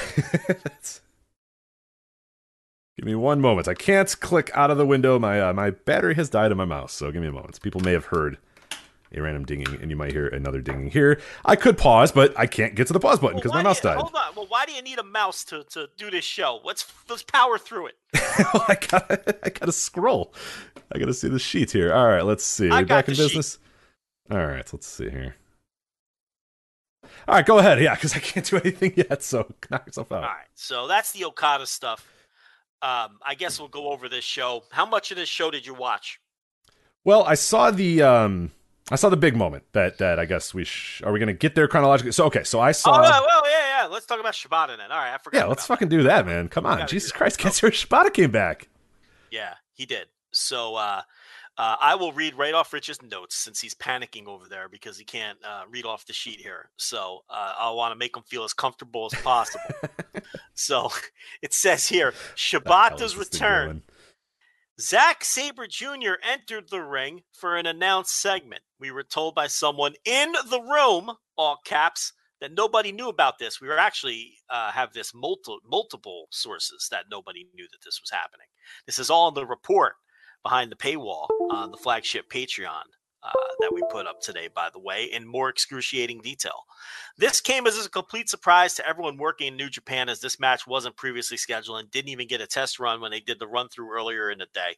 Give 2.98 3.06
me 3.06 3.16
one 3.16 3.40
moment. 3.40 3.68
I 3.68 3.76
can't 3.76 4.20
click 4.20 4.50
out 4.56 4.72
of 4.72 4.78
the 4.78 4.86
window. 4.86 5.20
My 5.20 5.40
uh, 5.40 5.54
my 5.54 5.70
battery 5.70 6.16
has 6.16 6.30
died 6.30 6.52
on 6.52 6.58
my 6.58 6.66
mouse, 6.66 6.94
so 6.94 7.12
give 7.12 7.22
me 7.22 7.28
a 7.28 7.32
moment. 7.32 7.62
People 7.62 7.82
may 7.82 7.92
have 7.92 8.06
heard 8.06 8.38
a 9.14 9.22
random 9.22 9.46
dinging, 9.46 9.80
and 9.82 9.90
you 9.90 9.96
might 9.96 10.12
hear 10.12 10.28
another 10.28 10.62
dinging 10.62 10.90
here. 10.90 11.22
I 11.46 11.56
could 11.56 11.78
pause, 11.78 12.12
but 12.12 12.38
I 12.38 12.48
can't 12.48 12.76
get 12.76 12.88
to 12.88 12.94
the 12.94 13.00
pause 13.00 13.20
button 13.20 13.38
because 13.38 13.52
why 13.52 13.58
my 13.58 13.64
mouse 13.64 13.78
you- 13.78 13.90
died. 13.90 13.98
Hold 13.98 14.16
on. 14.16 14.36
Well, 14.36 14.48
why 14.50 14.66
do 14.66 14.74
you 14.74 14.82
need 14.82 15.00
a 15.00 15.04
mouse 15.04 15.44
to, 15.46 15.64
to 15.66 15.88
do 15.98 16.10
this 16.10 16.26
show? 16.26 16.60
Let's 16.64 16.92
let's 17.10 17.24
power 17.24 17.58
through 17.58 17.88
it. 17.88 17.96
I 18.16 18.78
got 18.90 19.12
I 19.44 19.50
got 19.50 19.66
to 19.68 19.72
scroll. 19.72 20.34
I 20.92 21.00
got 21.00 21.06
to 21.06 21.14
see 21.14 21.30
the 21.30 21.40
sheet 21.40 21.72
here. 21.72 21.94
All 21.94 22.08
right, 22.08 22.24
let's 22.24 22.46
see. 22.46 22.70
I 22.70 22.82
got 22.82 23.06
back 23.06 23.10
in 23.10 23.16
the 23.16 23.30
sheet. 23.30 23.58
All 24.30 24.46
right, 24.46 24.68
let's 24.74 24.88
see 24.88 25.10
here. 25.10 25.36
All 27.28 27.36
right, 27.36 27.46
go 27.46 27.60
ahead. 27.60 27.82
Yeah, 27.82 27.96
because 27.96 28.16
I 28.16 28.20
can't 28.20 28.46
do 28.46 28.58
anything 28.58 28.94
yet. 28.96 29.24
So 29.24 29.48
knock 29.72 29.86
yourself 29.88 30.12
out. 30.12 30.24
All 30.24 30.30
right. 30.30 30.48
So 30.56 30.88
that's 30.88 31.12
the 31.12 31.26
Okada 31.26 31.66
stuff. 31.66 32.06
Um, 32.82 33.18
I 33.26 33.36
guess 33.36 33.60
we'll 33.60 33.70
go 33.70 33.92
over 33.92 34.08
this 34.08 34.24
show. 34.24 34.64
How 34.72 34.86
much 34.86 35.12
of 35.12 35.18
this 35.18 35.30
show 35.30 35.50
did 35.50 35.66
you 35.66 35.74
watch? 35.74 36.20
Well, 37.04 37.24
I 37.24 37.36
saw 37.36 37.72
the 37.72 38.02
um 38.02 38.52
I 38.92 38.96
saw 38.96 39.10
the 39.10 39.18
big 39.18 39.36
moment 39.36 39.64
that 39.74 39.98
that 39.98 40.20
I 40.20 40.26
guess 40.26 40.54
we 40.54 40.64
sh- 40.64 41.02
are 41.04 41.12
we 41.12 41.20
going 41.20 41.28
to 41.28 41.34
get 41.34 41.56
there 41.56 41.68
chronologically. 41.68 42.12
So 42.12 42.26
okay, 42.26 42.44
so 42.44 42.60
I 42.60 42.72
saw 42.72 43.00
oh, 43.00 43.04
yeah, 43.04 43.20
well, 43.20 43.50
yeah, 43.50 43.82
yeah. 43.82 43.88
Let's 43.88 44.06
talk 44.06 44.20
about 44.20 44.34
Shibata 44.34 44.78
then. 44.78 44.92
All 44.92 44.98
right, 44.98 45.14
I 45.14 45.18
forgot. 45.18 45.40
Yeah, 45.40 45.46
let's 45.46 45.66
fucking 45.66 45.90
do 45.90 46.04
that, 46.04 46.26
man. 46.26 46.50
Come 46.50 46.66
on. 46.66 46.88
Jesus 46.88 47.12
that. 47.12 47.18
Christ, 47.18 47.40
Katsuyori 47.42 47.88
Shibata 47.88 48.14
came 48.14 48.32
back. 48.32 48.68
Yeah, 49.32 49.56
he 49.74 49.86
did. 49.86 50.08
So 50.32 50.76
uh, 50.76 51.02
uh, 51.58 51.76
I 51.82 51.96
will 51.96 52.12
read 52.14 52.36
right 52.36 52.54
off 52.54 52.72
Rich's 52.72 53.02
notes 53.02 53.36
since 53.36 53.60
he's 53.60 53.74
panicking 53.74 54.28
over 54.28 54.46
there 54.48 54.70
because 54.70 54.98
he 54.98 55.04
can't 55.04 55.40
uh, 55.44 55.64
read 55.70 55.86
off 55.86 56.06
the 56.06 56.14
sheet 56.14 56.40
here. 56.40 56.70
So 56.78 57.24
uh, 57.30 57.54
I 57.60 57.72
want 57.72 57.92
to 57.92 57.98
make 57.98 58.16
him 58.16 58.24
feel 58.24 58.44
as 58.44 58.54
comfortable 58.54 59.10
as 59.12 59.20
possible. 59.22 59.64
so 60.54 60.92
it 61.42 61.54
says 61.54 61.88
here 61.88 62.14
Shibata's 62.36 63.18
return. 63.18 63.82
Zack 64.80 65.24
Sabre 65.24 65.66
Jr. 65.66 66.14
entered 66.22 66.70
the 66.70 66.82
ring 66.82 67.24
for 67.34 67.58
an 67.58 67.66
announced 67.66 68.22
segment. 68.22 68.62
We 68.80 68.92
were 68.92 69.02
told 69.02 69.34
by 69.34 69.48
someone 69.48 69.94
in 70.06 70.34
the 70.52 70.62
room, 70.62 71.14
all 71.36 71.58
caps, 71.66 72.14
that 72.40 72.54
nobody 72.54 72.92
knew 72.92 73.10
about 73.10 73.40
this. 73.40 73.60
We 73.60 73.68
were 73.68 73.80
actually 73.80 74.34
uh, 74.52 74.72
have 74.72 74.94
this 74.94 75.12
multiple 75.16 75.58
multiple 75.68 76.28
sources 76.30 76.88
that 76.92 77.06
nobody 77.10 77.48
knew 77.56 77.66
that 77.72 77.80
this 77.84 78.00
was 78.00 78.12
happening. 78.12 78.46
This 78.86 79.00
is 79.00 79.10
all 79.10 79.30
in 79.30 79.34
the 79.34 79.48
report 79.48 79.96
behind 80.44 80.72
the 80.72 80.76
paywall 80.76 81.28
on 81.52 81.72
the 81.72 81.78
flagship 81.78 82.30
Patreon 82.30 82.84
uh, 83.24 83.32
that 83.60 83.74
we 83.74 83.82
put 83.90 84.08
up 84.08 84.22
today, 84.22 84.48
by 84.54 84.70
the 84.72 84.80
way, 84.80 85.06
in 85.06 85.28
more 85.28 85.50
excruciating 85.50 86.22
detail. 86.22 86.66
This 87.18 87.42
came 87.42 87.68
as 87.68 87.84
a 87.84 87.90
complete 87.90 88.30
surprise 88.30 88.76
to 88.76 88.88
everyone 88.88 89.18
working 89.18 89.48
in 89.48 89.58
New 89.58 89.70
Japan, 89.70 90.10
as 90.10 90.20
this 90.20 90.40
match 90.40 90.68
wasn't 90.68 90.96
previously 90.96 91.38
scheduled 91.38 91.80
and 91.80 91.92
didn't 91.92 92.10
even 92.10 92.28
get 92.28 92.42
a 92.42 92.48
test 92.48 92.80
run 92.80 93.02
when 93.02 93.12
they 93.12 93.20
did 93.20 93.40
the 93.40 93.48
run 93.48 93.70
through 93.70 93.92
earlier 93.92 94.30
in 94.30 94.38
the 94.38 94.48
day. 94.54 94.78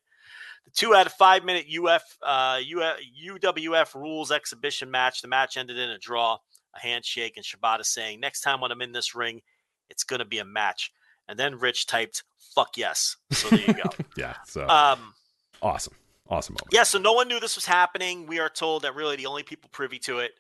The 0.66 0.72
two 0.72 0.96
out 0.96 1.06
of 1.06 1.14
five 1.14 1.44
minute 1.44 1.66
UF, 1.70 2.04
uh, 2.26 2.60
UWF 2.60 3.96
rules 3.96 4.32
exhibition 4.32 4.90
match. 4.90 5.22
The 5.22 5.28
match 5.28 5.58
ended 5.58 5.78
in 5.78 5.90
a 5.90 5.98
draw, 5.98 6.38
a 6.76 6.80
handshake, 6.80 7.34
and 7.38 7.46
Shibata 7.46 7.86
saying, 7.86 8.20
Next 8.20 8.42
time 8.42 8.62
when 8.62 8.72
I'm 8.72 8.82
in 8.82 8.92
this 8.92 9.16
ring, 9.16 9.42
it's 9.90 10.04
going 10.04 10.20
to 10.20 10.26
be 10.26 10.40
a 10.40 10.46
match. 10.46 10.92
And 11.28 11.38
then 11.38 11.60
Rich 11.60 11.88
typed, 11.88 12.24
Fuck 12.56 12.78
yes. 12.78 13.16
So 13.32 13.50
there 13.50 13.66
you 13.68 13.74
go. 13.74 13.90
Yeah, 14.18 14.36
so 14.46 14.68
um, 14.68 15.14
awesome. 15.62 15.94
Awesome 16.30 16.54
moment. 16.54 16.68
yeah, 16.72 16.84
so 16.84 17.00
no 17.00 17.14
one 17.14 17.28
knew 17.28 17.40
this 17.40 17.56
was 17.56 17.66
happening. 17.66 18.28
We 18.28 18.40
are 18.40 18.50
told 18.50 18.84
that 18.84 18.94
really 18.94 19.16
the 19.16 19.26
only 19.26 19.42
people 19.42 19.68
privy 19.74 19.98
to 20.00 20.20
it 20.20 20.32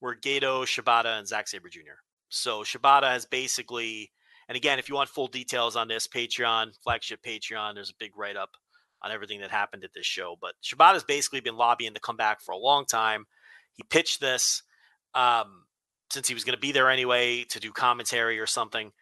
were 0.00 0.16
Gedo, 0.16 0.64
Shibata, 0.64 1.18
and 1.18 1.28
Zack 1.28 1.46
Sabre 1.46 1.68
Jr. 1.68 2.00
So 2.30 2.62
Shibata 2.62 3.04
has 3.04 3.26
basically, 3.26 4.10
and 4.48 4.56
again, 4.56 4.80
if 4.80 4.88
you 4.88 4.96
want 4.96 5.08
full 5.08 5.28
details 5.28 5.76
on 5.76 5.86
this, 5.86 6.08
Patreon, 6.08 6.76
flagship 6.82 7.22
Patreon, 7.22 7.74
there's 7.74 7.90
a 7.90 7.94
big 8.00 8.16
write 8.16 8.36
up 8.36 8.50
on 9.02 9.12
everything 9.12 9.40
that 9.40 9.50
happened 9.50 9.84
at 9.84 9.92
this 9.94 10.06
show. 10.06 10.36
But 10.40 10.54
Shibata's 10.64 11.04
basically 11.04 11.40
been 11.40 11.56
lobbying 11.56 11.94
to 11.94 12.00
come 12.00 12.16
back 12.16 12.40
for 12.40 12.52
a 12.52 12.58
long 12.58 12.84
time. 12.84 13.26
He 13.74 13.84
pitched 13.84 14.20
this 14.20 14.62
um, 15.14 15.64
since 16.10 16.26
he 16.26 16.34
was 16.34 16.44
going 16.44 16.56
to 16.56 16.60
be 16.60 16.72
there 16.72 16.90
anyway 16.90 17.44
to 17.44 17.60
do 17.60 17.70
commentary 17.70 18.38
or 18.38 18.46
something. 18.46 18.92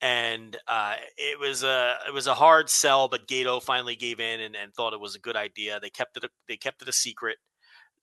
And 0.00 0.56
uh, 0.68 0.94
it 1.16 1.40
was 1.40 1.64
a 1.64 1.96
it 2.06 2.14
was 2.14 2.28
a 2.28 2.34
hard 2.34 2.70
sell, 2.70 3.08
but 3.08 3.26
Gedo 3.26 3.60
finally 3.60 3.96
gave 3.96 4.20
in 4.20 4.40
and, 4.40 4.54
and 4.54 4.72
thought 4.72 4.92
it 4.92 5.00
was 5.00 5.16
a 5.16 5.18
good 5.18 5.34
idea. 5.36 5.80
They 5.80 5.90
kept 5.90 6.16
it 6.16 6.24
a, 6.24 6.28
they 6.46 6.56
kept 6.56 6.82
it 6.82 6.88
a 6.88 6.92
secret. 6.92 7.38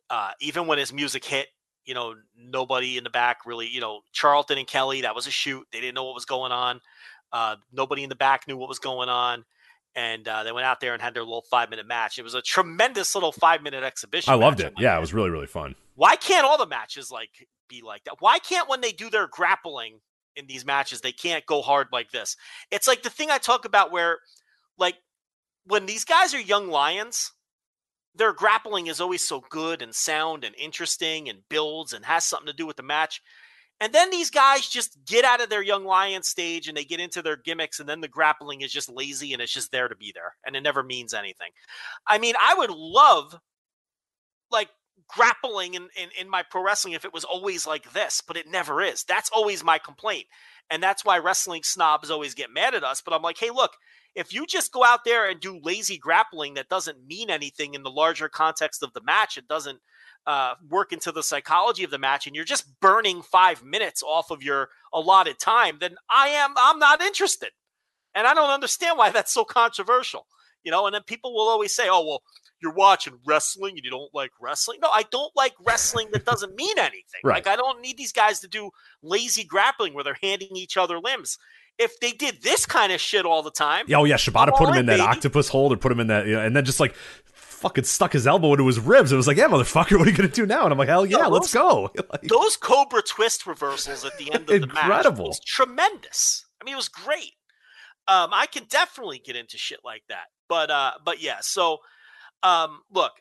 Uh, 0.10 0.32
even 0.42 0.68
when 0.68 0.78
his 0.78 0.92
music 0.92 1.24
hit, 1.24 1.48
you 1.86 1.94
know, 1.94 2.16
nobody 2.38 2.98
in 2.98 3.04
the 3.04 3.10
back 3.10 3.46
really, 3.46 3.68
you 3.68 3.80
know, 3.80 4.02
Charlton 4.12 4.58
and 4.58 4.68
Kelly, 4.68 5.02
that 5.02 5.16
was 5.16 5.26
a 5.26 5.32
shoot. 5.32 5.66
They 5.72 5.80
didn't 5.80 5.96
know 5.96 6.04
what 6.04 6.16
was 6.16 6.26
going 6.26 6.52
on. 6.52 6.82
Uh, 7.32 7.56
nobody 7.72 8.04
in 8.04 8.10
the 8.10 8.16
back 8.16 8.48
knew 8.48 8.58
what 8.58 8.70
was 8.70 8.80
going 8.80 9.10
on. 9.10 9.46
And 9.96 10.28
uh, 10.28 10.44
they 10.44 10.52
went 10.52 10.66
out 10.66 10.82
there 10.82 10.94
and 10.94 11.02
had 11.02 11.14
their 11.14 11.24
little 11.24 11.46
five 11.50 11.70
minute 11.70 11.88
match. 11.88 12.20
It 12.20 12.24
was 12.24 12.34
a 12.34 12.42
tremendous 12.42 13.16
little 13.16 13.32
five 13.32 13.64
minute 13.64 13.84
exhibition. 13.84 14.32
I 14.34 14.36
loved 14.36 14.60
it. 14.60 14.74
Yeah, 14.78 14.98
it 14.98 15.00
was 15.00 15.14
really 15.14 15.30
really 15.30 15.48
fun. 15.48 15.76
Why 15.96 16.18
can't 16.18 16.46
all 16.46 16.58
the 16.58 16.68
matches 16.68 17.10
like 17.10 17.48
be 17.70 17.82
like 17.82 18.04
that? 18.04 18.16
Why 18.20 18.40
can't 18.40 18.68
when 18.68 18.82
they 18.82 18.92
do 18.92 19.10
their 19.10 19.28
grappling 19.28 20.02
in 20.36 20.48
these 20.48 20.66
matches, 20.66 21.02
they 21.02 21.12
can't 21.12 21.46
go 21.46 21.62
hard 21.62 21.88
like 21.92 22.12
this? 22.12 22.36
It's 22.72 22.88
like 22.88 23.04
the 23.04 23.10
thing 23.10 23.32
I 23.32 23.38
talk 23.38 23.66
about 23.66 23.92
where, 23.92 24.20
like, 24.78 24.96
when 25.66 25.86
these 25.86 26.06
guys 26.06 26.34
are 26.34 26.40
young 26.40 26.70
lions, 26.70 27.32
their 28.14 28.34
grappling 28.34 28.88
is 28.88 29.02
always 29.02 29.28
so 29.28 29.44
good 29.50 29.82
and 29.82 29.94
sound 29.94 30.44
and 30.44 30.56
interesting 30.56 31.28
and 31.30 31.40
builds 31.50 31.94
and 31.94 32.06
has 32.06 32.24
something 32.24 32.48
to 32.48 32.54
do 32.54 32.66
with 32.66 32.78
the 32.78 32.84
match. 32.84 33.22
And 33.82 33.92
then 33.92 34.10
these 34.10 34.30
guys 34.30 34.70
just 34.70 34.98
get 35.06 35.26
out 35.26 35.42
of 35.42 35.50
their 35.50 35.62
young 35.62 35.84
lion 35.84 36.24
stage 36.24 36.70
and 36.70 36.78
they 36.78 36.86
get 36.86 37.02
into 37.02 37.22
their 37.22 37.36
gimmicks, 37.36 37.82
and 37.82 37.90
then 37.90 38.00
the 38.00 38.08
grappling 38.08 38.62
is 38.62 38.72
just 38.72 38.90
lazy 38.90 39.34
and 39.34 39.42
it's 39.42 39.52
just 39.52 39.72
there 39.72 39.90
to 39.90 39.96
be 39.98 40.14
there 40.16 40.36
and 40.46 40.56
it 40.56 40.62
never 40.62 40.82
means 40.82 41.14
anything. 41.14 41.50
I 42.08 42.18
mean, 42.18 42.36
I 42.42 42.56
would 42.56 42.70
love 42.70 43.38
grappling 45.08 45.76
in, 45.76 45.84
in, 45.96 46.10
in 46.20 46.30
my 46.30 46.44
pro 46.44 46.64
wrestling 46.64 46.94
if 46.94 47.06
it 47.06 47.14
was 47.14 47.24
always 47.24 47.68
like 47.68 47.92
this, 47.94 48.22
but 48.26 48.38
it 48.38 48.50
never 48.50 48.82
is. 48.82 49.04
That's 49.04 49.30
always 49.30 49.64
my 49.64 49.78
complaint. 49.78 50.26
And 50.70 50.82
that's 50.82 51.06
why 51.06 51.20
wrestling 51.20 51.64
snobs 51.64 52.10
always 52.10 52.34
get 52.34 52.52
mad 52.52 52.74
at 52.74 52.84
us. 52.84 53.02
But 53.02 53.14
I'm 53.14 53.22
like, 53.22 53.38
hey, 53.38 53.52
look, 53.52 53.72
if 54.16 54.34
you 54.34 54.46
just 54.48 54.72
go 54.72 54.84
out 54.84 55.04
there 55.06 55.30
and 55.30 55.40
do 55.40 55.60
lazy 55.62 55.98
grappling 55.98 56.56
that 56.56 56.70
doesn't 56.70 57.06
mean 57.06 57.30
anything 57.30 57.74
in 57.74 57.84
the 57.84 57.92
larger 57.92 58.30
context 58.30 58.82
of 58.82 58.94
the 58.94 59.02
match, 59.02 59.38
it 59.38 59.48
doesn't 59.48 59.80
uh, 60.28 60.56
work 60.70 60.92
into 60.92 61.12
the 61.12 61.24
psychology 61.24 61.84
of 61.84 61.92
the 61.92 62.00
match, 62.00 62.26
and 62.26 62.36
you're 62.36 62.46
just 62.46 62.80
burning 62.80 63.22
five 63.22 63.64
minutes 63.64 64.02
off 64.02 64.32
of 64.32 64.42
your 64.42 64.70
allotted 64.94 65.38
time, 65.40 65.78
then 65.80 65.96
I 66.10 66.30
am 66.30 66.54
I'm 66.58 66.80
not 66.80 67.02
interested, 67.02 67.50
and 68.16 68.26
I 68.26 68.34
don't 68.34 68.50
understand 68.50 68.98
why 68.98 69.12
that's 69.12 69.34
so 69.34 69.46
controversial. 69.46 70.26
You 70.64 70.72
know, 70.72 70.88
and 70.88 70.96
then 70.96 71.04
people 71.04 71.34
will 71.36 71.48
always 71.48 71.76
say, 71.76 71.88
"Oh, 71.90 72.04
well, 72.06 72.24
you're 72.62 72.74
watching 72.74 73.20
wrestling 73.26 73.76
and 73.76 73.84
you 73.86 73.92
don't 73.92 74.14
like 74.14 74.32
wrestling." 74.40 74.80
No, 74.82 74.90
I 74.92 75.04
don't 75.12 75.32
like 75.36 75.54
wrestling 75.66 76.08
that 76.14 76.26
doesn't 76.26 76.56
mean 76.56 76.78
anything. 76.80 77.22
Right. 77.24 77.36
Like 77.46 77.48
I 77.48 77.56
don't 77.56 77.82
need 77.82 77.98
these 77.98 78.12
guys 78.12 78.40
to 78.42 78.48
do 78.48 78.70
lazy 79.02 79.44
grappling 79.44 79.94
where 79.94 80.04
they're 80.04 80.18
handing 80.22 80.56
each 80.56 80.78
other 80.78 81.00
limbs. 81.00 81.38
If 81.78 82.00
they 82.00 82.14
did 82.14 82.42
this 82.42 82.66
kind 82.66 82.94
of 82.94 83.02
shit 83.02 83.26
all 83.26 83.44
the 83.44 83.52
time, 83.52 83.86
Oh 83.94 84.06
yeah, 84.06 84.16
Shibata 84.16 84.56
put 84.56 84.70
him 84.70 84.76
in 84.76 84.86
that 84.86 84.98
baby. 84.98 85.02
octopus 85.08 85.50
hold 85.50 85.74
or 85.74 85.78
put 85.78 85.92
him 85.92 86.00
in 86.00 86.08
that, 86.08 86.26
you 86.26 86.36
know, 86.36 86.42
and 86.46 86.56
then 86.56 86.64
just 86.64 86.80
like 86.80 86.96
fucking 87.34 87.84
stuck 87.84 88.14
his 88.14 88.26
elbow 88.28 88.52
into 88.54 88.66
his 88.66 88.80
ribs. 88.80 89.12
It 89.12 89.18
was 89.18 89.28
like, 89.28 89.36
yeah, 89.38 89.48
motherfucker, 89.50 89.98
what 90.00 90.08
are 90.08 90.12
you 90.12 90.16
gonna 90.16 90.30
do 90.30 90.46
now? 90.46 90.64
And 90.64 90.72
I'm 90.72 90.78
like, 90.78 90.88
hell 90.88 91.06
yeah, 91.06 91.18
No, 91.18 91.30
let's 91.30 91.54
go. 91.54 91.92
Like, 92.12 92.22
those 92.22 92.56
Cobra 92.56 93.02
twist 93.02 93.46
reversals 93.46 94.06
at 94.06 94.18
the 94.18 94.32
end 94.32 94.50
of 94.50 94.62
the 94.62 94.68
match 94.68 94.78
Incredible. 94.86 95.28
was 95.28 95.40
tremendous. 95.46 96.46
I 96.62 96.66
mean, 96.66 96.74
it 96.74 96.78
was 96.78 96.88
great. 96.88 97.34
Um, 98.08 98.30
I 98.34 98.46
can 98.46 98.64
definitely 98.70 99.20
get 99.20 99.36
into 99.36 99.58
shit 99.58 99.80
like 99.84 100.04
that. 100.10 100.26
But 100.48 100.70
uh, 100.72 100.92
but 101.04 101.22
yeah, 101.22 101.38
so 101.42 101.80
um, 102.46 102.82
look, 102.92 103.14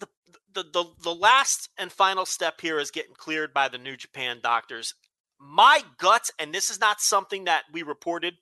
the, 0.00 0.08
the 0.52 0.64
the 0.64 0.84
the 1.04 1.14
last 1.14 1.68
and 1.78 1.92
final 1.92 2.26
step 2.26 2.60
here 2.60 2.80
is 2.80 2.90
getting 2.90 3.14
cleared 3.14 3.54
by 3.54 3.68
the 3.68 3.78
New 3.78 3.96
Japan 3.96 4.40
doctors. 4.42 4.94
My 5.38 5.82
gut, 5.98 6.30
and 6.38 6.52
this 6.52 6.68
is 6.68 6.80
not 6.80 7.00
something 7.00 7.44
that 7.44 7.62
we 7.72 7.82
reported 7.82 8.34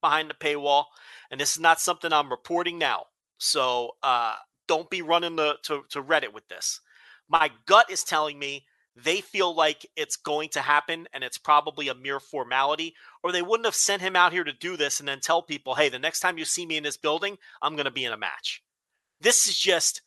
behind 0.00 0.28
the 0.28 0.34
paywall, 0.34 0.86
and 1.30 1.40
this 1.40 1.52
is 1.52 1.60
not 1.60 1.80
something 1.80 2.12
I'm 2.12 2.30
reporting 2.30 2.78
now. 2.78 3.04
So 3.38 3.92
uh, 4.02 4.34
don't 4.66 4.90
be 4.90 5.02
running 5.02 5.36
the, 5.36 5.54
to 5.62 5.84
to 5.90 6.02
Reddit 6.02 6.34
with 6.34 6.48
this. 6.48 6.80
My 7.28 7.50
gut 7.64 7.90
is 7.90 8.02
telling 8.02 8.38
me 8.38 8.66
they 8.96 9.20
feel 9.20 9.54
like 9.54 9.86
it's 9.96 10.16
going 10.16 10.48
to 10.50 10.60
happen 10.60 11.06
and 11.12 11.24
it's 11.24 11.38
probably 11.38 11.88
a 11.88 11.94
mere 11.94 12.20
formality, 12.20 12.94
or 13.22 13.30
they 13.30 13.42
wouldn't 13.42 13.66
have 13.66 13.74
sent 13.74 14.02
him 14.02 14.16
out 14.16 14.32
here 14.32 14.44
to 14.44 14.52
do 14.52 14.76
this 14.76 14.98
and 14.98 15.08
then 15.08 15.20
tell 15.20 15.42
people, 15.42 15.74
hey, 15.76 15.88
the 15.88 15.98
next 15.98 16.20
time 16.20 16.38
you 16.38 16.44
see 16.44 16.66
me 16.66 16.76
in 16.76 16.82
this 16.82 16.96
building, 16.96 17.38
I'm 17.62 17.74
going 17.74 17.86
to 17.86 17.90
be 17.90 18.04
in 18.04 18.12
a 18.12 18.16
match. 18.16 18.63
This 19.24 19.48
is 19.48 19.58
just, 19.58 20.02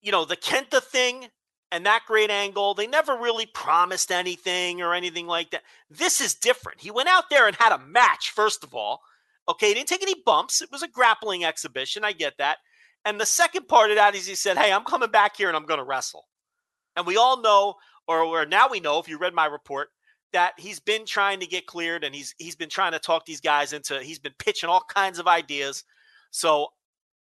you 0.00 0.10
know, 0.10 0.24
the 0.24 0.36
Kenta 0.36 0.82
thing 0.82 1.26
and 1.70 1.84
that 1.84 2.04
great 2.06 2.30
angle. 2.30 2.72
They 2.72 2.86
never 2.86 3.14
really 3.16 3.44
promised 3.44 4.10
anything 4.10 4.80
or 4.80 4.94
anything 4.94 5.26
like 5.26 5.50
that. 5.50 5.64
This 5.90 6.22
is 6.22 6.34
different. 6.34 6.80
He 6.80 6.90
went 6.90 7.10
out 7.10 7.28
there 7.28 7.46
and 7.46 7.56
had 7.56 7.72
a 7.72 7.84
match, 7.84 8.30
first 8.30 8.64
of 8.64 8.74
all. 8.74 9.00
Okay, 9.48 9.68
he 9.68 9.74
didn't 9.74 9.88
take 9.88 10.02
any 10.02 10.22
bumps. 10.24 10.62
It 10.62 10.70
was 10.72 10.82
a 10.82 10.88
grappling 10.88 11.44
exhibition. 11.44 12.04
I 12.04 12.12
get 12.12 12.38
that. 12.38 12.58
And 13.04 13.20
the 13.20 13.26
second 13.26 13.68
part 13.68 13.90
of 13.90 13.96
that 13.96 14.14
is 14.14 14.26
he 14.26 14.34
said, 14.34 14.56
hey, 14.56 14.72
I'm 14.72 14.84
coming 14.84 15.10
back 15.10 15.36
here 15.36 15.48
and 15.48 15.56
I'm 15.56 15.66
going 15.66 15.78
to 15.78 15.84
wrestle. 15.84 16.26
And 16.96 17.06
we 17.06 17.16
all 17.16 17.40
know, 17.40 17.74
or, 18.06 18.46
now 18.46 18.68
we 18.70 18.80
know, 18.80 18.98
if 18.98 19.08
you 19.08 19.18
read 19.18 19.34
my 19.34 19.46
report, 19.46 19.88
that 20.32 20.52
he's 20.58 20.80
been 20.80 21.06
trying 21.06 21.40
to 21.40 21.46
get 21.46 21.66
cleared 21.66 22.04
and 22.04 22.14
he's 22.14 22.34
he's 22.38 22.56
been 22.56 22.68
trying 22.68 22.92
to 22.92 22.98
talk 22.98 23.24
these 23.24 23.40
guys 23.40 23.72
into 23.72 24.02
he's 24.02 24.18
been 24.18 24.34
pitching 24.38 24.68
all 24.68 24.82
kinds 24.88 25.18
of 25.18 25.26
ideas. 25.26 25.84
So 26.30 26.68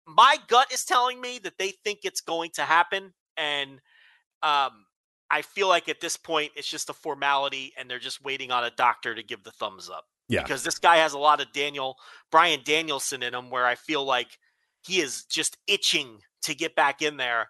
my 0.07 0.37
gut 0.47 0.71
is 0.71 0.85
telling 0.85 1.19
me 1.19 1.39
that 1.39 1.57
they 1.57 1.69
think 1.83 1.99
it's 2.03 2.21
going 2.21 2.51
to 2.55 2.61
happen. 2.61 3.13
And 3.37 3.81
um 4.43 4.85
I 5.31 5.41
feel 5.41 5.67
like 5.67 5.89
at 5.89 6.01
this 6.01 6.17
point 6.17 6.51
it's 6.55 6.69
just 6.69 6.89
a 6.89 6.93
formality 6.93 7.73
and 7.77 7.89
they're 7.89 7.99
just 7.99 8.23
waiting 8.23 8.51
on 8.51 8.63
a 8.63 8.71
doctor 8.71 9.15
to 9.15 9.23
give 9.23 9.43
the 9.43 9.51
thumbs 9.51 9.89
up. 9.89 10.05
Yeah. 10.29 10.43
Because 10.43 10.63
this 10.63 10.79
guy 10.79 10.97
has 10.97 11.13
a 11.13 11.19
lot 11.19 11.41
of 11.41 11.51
Daniel 11.51 11.95
Brian 12.31 12.61
Danielson 12.63 13.23
in 13.23 13.33
him 13.33 13.49
where 13.49 13.65
I 13.65 13.75
feel 13.75 14.03
like 14.03 14.37
he 14.85 14.99
is 14.99 15.25
just 15.25 15.57
itching 15.67 16.19
to 16.43 16.53
get 16.53 16.75
back 16.75 17.01
in 17.01 17.17
there 17.17 17.49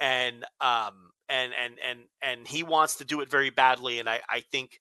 and 0.00 0.44
um 0.60 1.10
and 1.28 1.52
and 1.54 1.74
and 1.86 2.00
and 2.22 2.46
he 2.46 2.62
wants 2.62 2.96
to 2.96 3.04
do 3.04 3.20
it 3.20 3.30
very 3.30 3.50
badly 3.50 3.98
and 3.98 4.08
i 4.08 4.20
i 4.28 4.40
think 4.52 4.80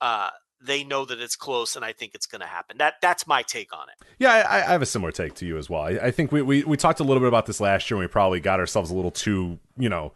uh 0.00 0.30
they 0.62 0.84
know 0.84 1.04
that 1.04 1.20
it's 1.20 1.36
close 1.36 1.76
and 1.76 1.84
i 1.84 1.92
think 1.92 2.14
it's 2.14 2.26
going 2.26 2.40
to 2.40 2.46
happen 2.46 2.76
that 2.78 2.94
that's 3.00 3.26
my 3.26 3.42
take 3.42 3.72
on 3.72 3.88
it 3.88 4.06
Yeah, 4.18 4.32
I, 4.48 4.58
I 4.58 4.72
have 4.72 4.82
a 4.82 4.86
similar 4.86 5.12
take 5.12 5.34
to 5.36 5.46
you 5.46 5.58
as 5.58 5.68
well. 5.68 5.82
I, 5.82 5.90
I 5.90 6.10
think 6.10 6.30
we, 6.32 6.40
we 6.40 6.62
we 6.64 6.76
talked 6.76 7.00
a 7.00 7.04
little 7.04 7.20
bit 7.20 7.28
about 7.28 7.46
this 7.46 7.60
last 7.60 7.90
year. 7.90 7.96
and 7.98 8.04
We 8.04 8.10
probably 8.10 8.40
got 8.40 8.60
ourselves 8.60 8.90
a 8.90 8.94
little 8.94 9.10
too, 9.10 9.58
you 9.76 9.88
know, 9.88 10.12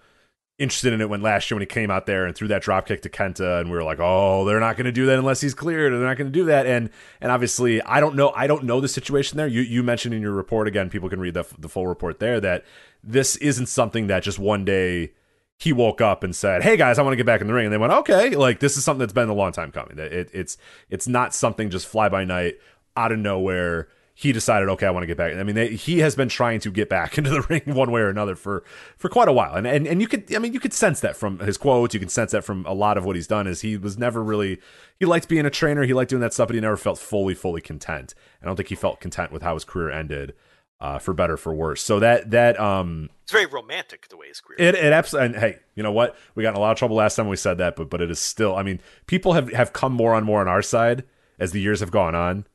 interested 0.59 0.93
in 0.93 1.01
it 1.01 1.09
when 1.09 1.21
last 1.21 1.51
year 1.51 1.57
when 1.57 1.63
he 1.63 1.67
came 1.67 1.91
out 1.91 2.07
there 2.07 2.27
and 2.27 2.35
threw 2.35 2.49
that 2.49 2.63
drop 2.63 2.87
kick 2.87 3.03
to 3.03 3.09
Kenta, 3.09 3.61
and 3.61 3.71
we 3.71 3.77
were 3.77 3.85
like, 3.85 3.99
oh, 4.01 4.45
they're 4.45 4.61
not 4.61 4.77
going 4.77 4.87
to 4.87 4.93
do 4.93 5.07
that 5.07 5.19
unless 5.19 5.41
he's 5.41 5.55
cleared, 5.55 5.93
they're 5.93 6.01
not 6.01 6.17
going 6.17 6.31
to 6.31 6.39
do 6.39 6.45
that. 6.47 6.67
And 6.67 6.91
and 7.21 7.33
obviously, 7.33 7.83
I 7.83 8.01
don't 8.01 8.15
know, 8.15 8.31
I 8.31 8.47
don't 8.47 8.65
know 8.65 8.81
the 8.81 8.89
situation 8.89 9.37
there. 9.37 9.49
You 9.49 9.63
you 9.63 9.83
mentioned 9.83 10.15
in 10.15 10.23
your 10.23 10.33
report 10.33 10.69
again, 10.69 10.89
people 10.91 11.09
can 11.09 11.21
read 11.21 11.35
the 11.35 11.45
the 11.59 11.69
full 11.69 11.87
report 11.87 12.21
there 12.21 12.41
that 12.41 12.65
this 13.03 13.37
isn't 13.37 13.67
something 13.67 14.07
that 14.09 14.23
just 14.23 14.39
one 14.39 14.65
day 14.65 15.13
he 15.59 15.73
woke 15.73 16.01
up 16.01 16.23
and 16.23 16.35
said, 16.35 16.63
"Hey 16.63 16.77
guys, 16.77 16.99
I 16.99 17.03
want 17.03 17.13
to 17.13 17.17
get 17.17 17.27
back 17.27 17.41
in 17.41 17.49
the 17.49 17.53
ring," 17.53 17.67
and 17.67 17.73
they 17.73 17.79
went, 17.79 17.93
"Okay." 17.93 18.31
Like 18.31 18.61
this 18.61 18.77
is 18.77 18.85
something 18.85 19.01
that's 19.01 19.13
been 19.13 19.29
a 19.29 19.35
long 19.35 19.53
time 19.53 19.73
coming. 19.73 19.99
It, 19.99 20.31
it's 20.33 20.57
it's 20.89 21.09
not 21.09 21.35
something 21.35 21.69
just 21.69 21.87
fly 21.87 22.09
by 22.09 22.25
night 22.25 22.59
out 22.97 23.13
of 23.13 23.19
nowhere. 23.19 23.89
He 24.15 24.33
decided, 24.33 24.69
okay, 24.71 24.85
I 24.85 24.91
want 24.91 25.05
to 25.05 25.07
get 25.07 25.17
back. 25.17 25.33
I 25.37 25.45
mean, 25.45 25.55
they, 25.55 25.77
he 25.77 26.01
has 26.01 26.17
been 26.17 26.29
trying 26.29 26.59
to 26.61 26.73
get 26.73 26.89
back 26.89 27.19
into 27.19 27.31
the 27.31 27.43
ring 27.43 27.63
one 27.67 27.93
way 27.93 28.01
or 28.01 28.09
another 28.09 28.35
for 28.35 28.65
for 28.97 29.09
quite 29.09 29.29
a 29.29 29.33
while, 29.33 29.55
and 29.55 29.67
and 29.67 29.87
and 29.87 30.01
you 30.01 30.07
could, 30.07 30.33
I 30.35 30.39
mean, 30.39 30.53
you 30.53 30.61
could 30.61 30.73
sense 30.73 31.01
that 31.01 31.17
from 31.17 31.41
his 31.41 31.57
quotes. 31.57 31.93
You 31.93 32.01
can 32.01 32.09
sense 32.09 32.31
that 32.33 32.45
from 32.45 32.65
a 32.67 32.73
lot 32.73 32.97
of 32.97 33.05
what 33.05 33.17
he's 33.17 33.29
done. 33.29 33.49
Is 33.49 33.61
he 33.63 33.77
was 33.77 33.99
never 33.99 34.23
really 34.23 34.59
he 34.99 35.07
liked 35.07 35.29
being 35.29 35.47
a 35.47 35.51
trainer. 35.51 35.85
He 35.85 35.95
liked 35.95 36.11
doing 36.11 36.23
that 36.23 36.33
stuff, 36.33 36.49
but 36.49 36.55
he 36.55 36.61
never 36.61 36.77
felt 36.77 36.99
fully 36.99 37.35
fully 37.35 37.61
content. 37.61 38.15
I 38.41 38.47
don't 38.47 38.55
think 38.55 38.69
he 38.69 38.77
felt 38.77 39.01
content 39.01 39.33
with 39.33 39.43
how 39.43 39.55
his 39.55 39.65
career 39.65 39.91
ended, 39.91 40.35
uh, 40.81 40.99
for 40.99 41.13
better 41.13 41.37
for 41.37 41.53
worse. 41.53 41.83
So 41.83 42.01
that 42.01 42.31
that 42.31 42.59
um 42.61 43.11
it's 43.23 43.33
very 43.33 43.47
romantic 43.47 44.09
the 44.09 44.17
way 44.17 44.29
his 44.29 44.41
career 44.41 44.57
it, 44.59 44.75
it 44.75 44.93
absolutely. 44.93 45.27
And 45.27 45.37
hey, 45.37 45.59
you 45.75 45.83
know 45.83 45.93
what? 45.93 46.17
We 46.35 46.43
got 46.43 46.51
in 46.51 46.57
a 46.57 46.61
lot 46.61 46.73
of 46.73 46.79
trouble 46.79 46.97
last 46.97 47.17
time 47.17 47.29
we 47.29 47.37
said 47.37 47.59
that, 47.59 47.77
but 47.77 47.91
but 47.91 48.01
it 48.01 48.11
is 48.11 48.19
still. 48.19 48.57
I 48.57 48.63
mean, 48.63 48.81
people 49.07 49.33
have 49.33 49.53
have 49.53 49.73
come 49.73 49.93
more 49.93 50.15
and 50.15 50.25
more 50.25 50.41
on 50.41 50.49
our 50.49 50.63
side 50.63 51.05
as 51.39 51.53
the 51.53 51.61
years 51.61 51.81
have 51.81 51.91
gone 51.91 52.15
on, 52.15 52.47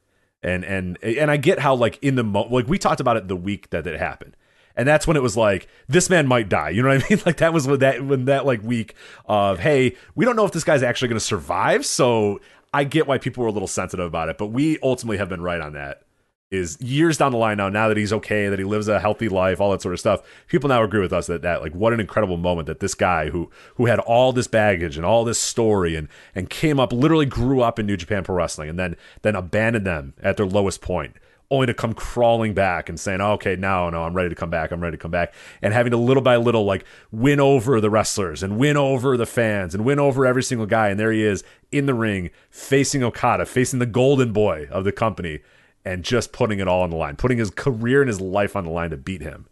and 0.41 0.63
and 0.63 0.97
and 1.03 1.29
I 1.29 1.37
get 1.37 1.59
how 1.59 1.75
like 1.75 1.99
in 2.01 2.15
the 2.15 2.23
mo 2.23 2.43
like 2.43 2.67
we 2.67 2.77
talked 2.77 3.01
about 3.01 3.17
it 3.17 3.27
the 3.27 3.35
week 3.35 3.69
that 3.71 3.85
it 3.87 3.99
happened. 3.99 4.35
And 4.75 4.87
that's 4.87 5.05
when 5.05 5.15
it 5.15 5.21
was 5.21 5.37
like, 5.37 5.67
this 5.87 6.09
man 6.09 6.25
might 6.25 6.49
die. 6.49 6.69
You 6.69 6.81
know 6.81 6.89
what 6.89 7.05
I 7.05 7.09
mean? 7.11 7.21
Like 7.27 7.37
that 7.37 7.53
was 7.53 7.67
when 7.67 7.79
that 7.79 8.03
when 8.03 8.25
that 8.25 8.45
like 8.45 8.63
week 8.63 8.95
of, 9.25 9.59
hey, 9.59 9.95
we 10.15 10.25
don't 10.25 10.35
know 10.35 10.45
if 10.45 10.51
this 10.51 10.63
guy's 10.63 10.81
actually 10.81 11.09
going 11.09 11.19
to 11.19 11.25
survive. 11.25 11.85
So 11.85 12.39
I 12.73 12.83
get 12.83 13.05
why 13.05 13.19
people 13.19 13.43
were 13.43 13.49
a 13.49 13.51
little 13.51 13.67
sensitive 13.67 14.05
about 14.07 14.29
it, 14.29 14.39
but 14.39 14.47
we 14.47 14.79
ultimately 14.81 15.17
have 15.17 15.29
been 15.29 15.41
right 15.41 15.61
on 15.61 15.73
that 15.73 16.01
is 16.53 16.79
years 16.79 17.17
down 17.17 17.31
the 17.31 17.37
line 17.37 17.57
now. 17.57 17.69
Now 17.69 17.87
that 17.87 17.97
he's 17.97 18.13
okay, 18.13 18.47
that 18.47 18.59
he 18.59 18.65
lives 18.65 18.87
a 18.87 18.99
healthy 18.99 19.27
life, 19.27 19.59
all 19.59 19.71
that 19.71 19.81
sort 19.81 19.93
of 19.93 19.99
stuff. 19.99 20.21
People 20.47 20.69
now 20.69 20.83
agree 20.83 21.01
with 21.01 21.11
us 21.11 21.27
that 21.27 21.41
that 21.41 21.61
like 21.61 21.73
what 21.73 21.93
an 21.93 21.99
incredible 21.99 22.37
moment 22.37 22.67
that 22.67 22.79
this 22.79 22.93
guy 22.93 23.29
who 23.29 23.49
who 23.75 23.87
had 23.87 23.99
all 23.99 24.31
this 24.31 24.47
baggage 24.47 24.95
and 24.95 25.05
all 25.05 25.23
this 25.23 25.39
story 25.39 25.95
and 25.95 26.07
and 26.35 26.49
came 26.49 26.79
up, 26.79 26.93
literally 26.93 27.25
grew 27.25 27.61
up 27.61 27.79
in 27.79 27.85
New 27.85 27.97
Japan 27.97 28.23
Pro 28.23 28.35
Wrestling, 28.35 28.69
and 28.69 28.79
then 28.79 28.95
then 29.23 29.35
abandoned 29.35 29.87
them 29.87 30.13
at 30.21 30.37
their 30.37 30.45
lowest 30.45 30.81
point 30.81 31.15
only 31.53 31.67
to 31.67 31.73
come 31.73 31.93
crawling 31.93 32.53
back 32.55 32.89
and 32.89 32.99
saying, 32.99 33.21
oh, 33.21 33.33
okay, 33.33 33.55
now, 33.55 33.87
no, 33.89 34.03
I'm 34.03 34.15
ready 34.15 34.29
to 34.29 34.35
come 34.35 34.49
back. 34.49 34.71
I'm 34.71 34.81
ready 34.81 34.97
to 34.97 35.01
come 35.01 35.11
back. 35.11 35.33
And 35.61 35.71
having 35.71 35.91
to 35.91 35.97
little 35.97 36.23
by 36.23 36.35
little, 36.37 36.65
like, 36.65 36.83
win 37.11 37.39
over 37.39 37.79
the 37.79 37.91
wrestlers 37.91 38.41
and 38.41 38.57
win 38.57 38.75
over 38.75 39.15
the 39.17 39.27
fans 39.27 39.75
and 39.75 39.85
win 39.85 39.99
over 39.99 40.25
every 40.25 40.41
single 40.41 40.65
guy. 40.65 40.89
And 40.89 40.99
there 40.99 41.11
he 41.11 41.23
is 41.23 41.43
in 41.71 41.85
the 41.85 41.93
ring 41.93 42.31
facing 42.49 43.03
Okada, 43.03 43.45
facing 43.45 43.77
the 43.77 43.85
golden 43.85 44.33
boy 44.33 44.67
of 44.71 44.83
the 44.83 44.91
company, 44.91 45.41
and 45.85 46.03
just 46.03 46.31
putting 46.31 46.59
it 46.59 46.67
all 46.67 46.81
on 46.81 46.89
the 46.89 46.95
line, 46.95 47.15
putting 47.15 47.37
his 47.37 47.49
career 47.49 48.01
and 48.01 48.07
his 48.07 48.21
life 48.21 48.55
on 48.55 48.65
the 48.65 48.71
line 48.71 48.89
to 48.91 48.97
beat 48.97 49.21
him. 49.21 49.47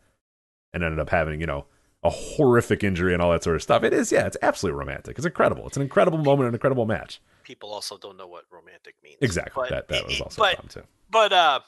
And 0.73 0.83
ended 0.83 0.99
up 0.99 1.09
having, 1.09 1.41
you 1.41 1.47
know, 1.47 1.65
a 2.03 2.09
horrific 2.09 2.83
injury 2.83 3.13
and 3.13 3.21
all 3.21 3.31
that 3.31 3.43
sort 3.43 3.57
of 3.57 3.61
stuff. 3.61 3.83
It 3.83 3.93
is, 3.93 4.11
yeah, 4.11 4.25
it's 4.25 4.37
absolutely 4.41 4.79
romantic. 4.79 5.17
It's 5.17 5.25
incredible. 5.25 5.67
It's 5.67 5.75
an 5.75 5.83
incredible 5.83 6.17
moment, 6.17 6.47
an 6.47 6.55
incredible 6.55 6.85
match. 6.85 7.21
People 7.43 7.73
also 7.73 7.97
don't 7.97 8.17
know 8.17 8.27
what 8.27 8.45
romantic 8.49 8.95
means. 9.03 9.17
Exactly. 9.21 9.67
But 9.69 9.87
that 9.87 9.87
that 9.89 10.07
was 10.07 10.21
also 10.21 10.41
but, 10.41 10.55
fun 10.55 10.67
too. 10.69 10.83
but 11.09 11.33
uh 11.33 11.59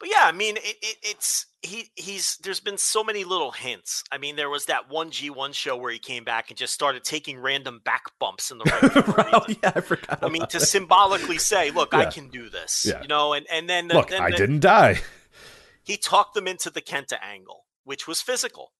but 0.00 0.08
yeah 0.10 0.22
i 0.24 0.32
mean 0.32 0.56
it, 0.56 0.76
it, 0.82 0.96
it's 1.02 1.46
he 1.62 1.90
he's 1.94 2.38
there's 2.42 2.58
been 2.58 2.78
so 2.78 3.04
many 3.04 3.22
little 3.22 3.52
hints 3.52 4.02
i 4.10 4.18
mean 4.18 4.34
there 4.34 4.50
was 4.50 4.64
that 4.64 4.88
one 4.90 5.10
g1 5.10 5.54
show 5.54 5.76
where 5.76 5.92
he 5.92 5.98
came 5.98 6.24
back 6.24 6.48
and 6.48 6.58
just 6.58 6.72
started 6.74 7.04
taking 7.04 7.38
random 7.38 7.80
back 7.84 8.04
bumps 8.18 8.50
in 8.50 8.58
the 8.58 8.64
oh, 9.32 9.54
yeah, 9.62 9.72
I 9.76 9.80
forgot. 9.80 10.18
i 10.22 10.28
mean 10.28 10.46
to 10.48 10.58
that. 10.58 10.66
symbolically 10.66 11.38
say 11.38 11.70
look 11.70 11.94
i 11.94 12.06
can 12.06 12.28
do 12.28 12.48
this 12.48 12.86
Yeah. 12.88 13.02
you 13.02 13.08
know 13.08 13.34
and 13.34 13.46
and 13.52 13.68
then 13.68 13.88
Look, 13.88 14.08
then 14.08 14.22
I 14.22 14.30
didn't 14.30 14.60
die. 14.60 15.00
he 15.84 15.96
talked 15.96 16.34
them 16.34 16.48
into 16.48 16.70
the 16.70 16.80
kenta 16.82 17.18
angle 17.22 17.66
which 17.84 18.08
was 18.08 18.20
physical 18.22 18.72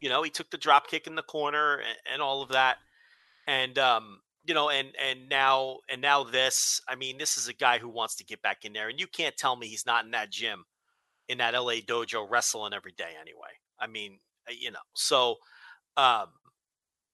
you 0.00 0.08
know 0.08 0.22
he 0.22 0.30
took 0.30 0.50
the 0.50 0.58
drop 0.58 0.88
kick 0.88 1.06
in 1.06 1.14
the 1.14 1.22
corner 1.22 1.76
and, 1.76 1.96
and 2.12 2.22
all 2.22 2.42
of 2.42 2.50
that 2.50 2.76
and 3.48 3.78
um 3.78 4.20
you 4.46 4.54
know 4.54 4.70
and 4.70 4.88
and 5.02 5.28
now 5.28 5.78
and 5.88 6.00
now 6.00 6.22
this 6.24 6.80
i 6.88 6.94
mean 6.94 7.18
this 7.18 7.36
is 7.36 7.48
a 7.48 7.54
guy 7.54 7.78
who 7.78 7.88
wants 7.88 8.16
to 8.16 8.24
get 8.24 8.40
back 8.42 8.64
in 8.64 8.72
there 8.72 8.88
and 8.88 9.00
you 9.00 9.06
can't 9.06 9.36
tell 9.36 9.56
me 9.56 9.66
he's 9.66 9.86
not 9.86 10.04
in 10.04 10.10
that 10.12 10.30
gym 10.30 10.64
in 11.28 11.38
that 11.38 11.54
la 11.54 11.72
dojo 11.72 12.26
wrestling 12.30 12.72
every 12.72 12.92
day 12.92 13.10
anyway. 13.20 13.50
I 13.78 13.86
mean 13.86 14.18
uh, 14.48 14.54
you 14.58 14.70
know 14.70 14.78
so 14.94 15.36
um 15.96 16.26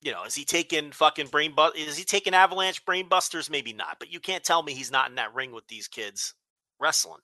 you 0.03 0.13
know 0.13 0.25
is 0.25 0.35
he 0.35 0.45
taking 0.45 0.93
fucking 0.93 1.29
brain 1.29 1.55
bu- 1.57 1.73
is 1.77 1.97
he 1.97 2.05
taking 2.05 2.35
avalanche 2.35 2.85
brain 2.85 3.09
busters 3.09 3.49
maybe 3.49 3.73
not 3.73 3.97
but 3.99 4.13
you 4.13 4.21
can't 4.21 4.45
tell 4.45 4.63
me 4.63 4.75
he's 4.75 4.93
not 4.93 5.09
in 5.09 5.15
that 5.17 5.35
ring 5.35 5.53
with 5.53 5.67
these 5.69 5.89
kids 5.89 6.35
wrestling 6.81 7.21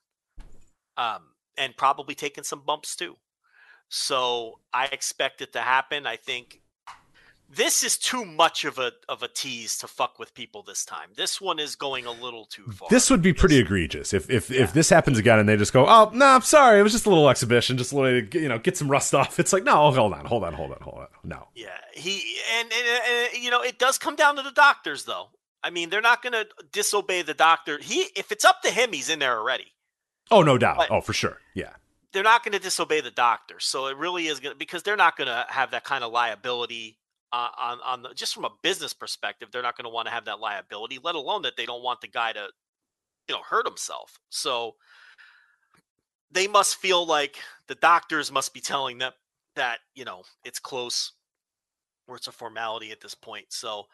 um 0.97 1.21
and 1.59 1.75
probably 1.77 2.15
taking 2.15 2.43
some 2.43 2.63
bumps 2.65 2.95
too. 2.95 3.15
So 3.89 4.59
i 4.73 4.85
expect 4.85 5.41
it 5.41 5.53
to 5.53 5.61
happen. 5.61 6.07
I 6.07 6.15
think 6.15 6.61
this 7.49 7.83
is 7.83 7.97
too 7.97 8.25
much 8.25 8.63
of 8.63 8.77
a 8.77 8.91
of 9.07 9.23
a 9.23 9.27
tease 9.27 9.77
to 9.79 9.87
fuck 9.87 10.19
with 10.19 10.33
people 10.33 10.61
this 10.61 10.85
time. 10.85 11.09
This 11.15 11.41
one 11.41 11.59
is 11.59 11.75
going 11.75 12.05
a 12.05 12.11
little 12.11 12.45
too 12.45 12.65
far. 12.65 12.87
This 12.89 13.09
would 13.09 13.21
be 13.21 13.33
pretty 13.33 13.57
egregious 13.57 14.13
if 14.13 14.29
if, 14.29 14.51
if 14.51 14.73
this 14.73 14.89
happens 14.89 15.17
again 15.17 15.39
and 15.39 15.49
they 15.49 15.57
just 15.57 15.73
go, 15.73 15.85
oh 15.87 16.11
no, 16.13 16.27
I'm 16.27 16.41
sorry, 16.41 16.79
it 16.79 16.83
was 16.83 16.91
just 16.91 17.05
a 17.07 17.09
little 17.09 17.29
exhibition, 17.29 17.77
just 17.77 17.91
a 17.91 17.95
little 17.95 18.11
way 18.11 18.21
to 18.21 18.39
you 18.39 18.49
know 18.49 18.59
get 18.59 18.77
some 18.77 18.89
rust 18.89 19.15
off. 19.15 19.39
It's 19.39 19.51
like 19.51 19.63
no, 19.63 19.91
hold 19.91 20.13
on, 20.13 20.25
hold 20.25 20.43
on, 20.43 20.53
hold 20.53 20.71
on, 20.71 20.81
hold 20.81 20.99
on, 20.99 21.07
no. 21.23 21.47
yeah, 21.55 21.69
he 21.93 22.37
and, 22.59 22.71
and, 22.71 23.33
and 23.33 23.43
you 23.43 23.49
know 23.49 23.61
it 23.61 23.79
does 23.79 23.97
come 23.97 24.15
down 24.15 24.35
to 24.35 24.43
the 24.43 24.51
doctors 24.51 25.05
though. 25.05 25.29
I 25.63 25.71
mean, 25.71 25.89
they're 25.89 25.99
not 26.01 26.21
going 26.21 26.33
to 26.33 26.47
disobey 26.71 27.21
the 27.23 27.33
doctor. 27.33 27.79
He 27.81 28.07
if 28.15 28.31
it's 28.31 28.45
up 28.45 28.61
to 28.61 28.69
him, 28.71 28.93
he's 28.93 29.09
in 29.09 29.19
there 29.19 29.37
already. 29.37 29.73
Oh 30.31 30.43
no 30.43 30.57
doubt, 30.57 30.77
But- 30.77 30.91
oh 30.91 31.01
for 31.01 31.13
sure, 31.13 31.39
yeah. 31.55 31.71
They're 32.11 32.23
not 32.23 32.43
going 32.43 32.53
to 32.53 32.59
disobey 32.59 33.01
the 33.01 33.11
doctor. 33.11 33.59
So 33.59 33.85
it 33.85 33.95
really 33.95 34.25
is 34.25 34.39
going 34.39 34.53
to 34.53 34.57
because 34.57 34.81
they're 34.81 34.95
not 34.95 35.15
going 35.15 35.27
to 35.27 35.45
have 35.47 35.71
that 35.71 35.83
kind 35.83 36.03
of 36.03 36.11
liability 36.11 36.98
uh, 37.31 37.49
on 37.57 37.79
on 37.85 38.01
the, 38.03 38.13
just 38.13 38.33
from 38.33 38.45
a 38.45 38.51
business 38.61 38.93
perspective. 38.93 39.49
They're 39.51 39.61
not 39.61 39.77
going 39.77 39.85
to 39.85 39.93
want 39.93 40.07
to 40.07 40.13
have 40.13 40.25
that 40.25 40.39
liability, 40.39 40.99
let 41.03 41.15
alone 41.15 41.43
that 41.43 41.57
they 41.57 41.65
don't 41.65 41.83
want 41.83 42.01
the 42.01 42.07
guy 42.07 42.33
to 42.33 42.47
you 43.27 43.35
know 43.35 43.41
hurt 43.47 43.67
himself. 43.67 44.19
So 44.29 44.75
they 46.31 46.47
must 46.47 46.77
feel 46.77 47.05
like 47.05 47.37
the 47.67 47.75
doctors 47.75 48.31
must 48.31 48.53
be 48.53 48.61
telling 48.61 48.97
them 48.97 49.13
that 49.55 49.79
you 49.95 50.05
know 50.05 50.23
it's 50.43 50.59
close 50.59 51.13
or 52.07 52.15
it's 52.15 52.27
a 52.27 52.31
formality 52.31 52.91
at 52.91 53.01
this 53.01 53.15
point. 53.15 53.45
So 53.49 53.85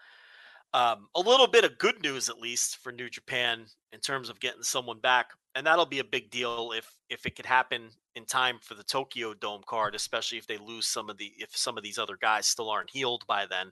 um, 0.73 1.07
a 1.15 1.19
little 1.19 1.47
bit 1.47 1.63
of 1.63 1.77
good 1.77 2.01
news 2.01 2.27
at 2.29 2.39
least 2.39 2.77
for 2.77 2.91
New 2.91 3.09
Japan 3.09 3.65
in 3.93 3.99
terms 3.99 4.29
of 4.29 4.39
getting 4.39 4.63
someone 4.63 4.99
back, 4.99 5.27
and 5.55 5.65
that'll 5.65 5.85
be 5.85 5.99
a 5.99 6.03
big 6.03 6.29
deal 6.31 6.71
if 6.75 6.89
if 7.09 7.25
it 7.25 7.35
could 7.35 7.45
happen 7.45 7.89
in 8.15 8.25
time 8.25 8.57
for 8.61 8.73
the 8.75 8.83
Tokyo 8.83 9.33
Dome 9.33 9.61
card, 9.67 9.95
especially 9.95 10.37
if 10.37 10.47
they 10.47 10.57
lose 10.57 10.87
some 10.87 11.09
of 11.09 11.17
the 11.17 11.31
if 11.37 11.55
some 11.55 11.77
of 11.77 11.83
these 11.83 11.97
other 11.97 12.17
guys 12.21 12.45
still 12.45 12.69
aren't 12.69 12.89
healed 12.89 13.23
by 13.27 13.45
then. 13.45 13.71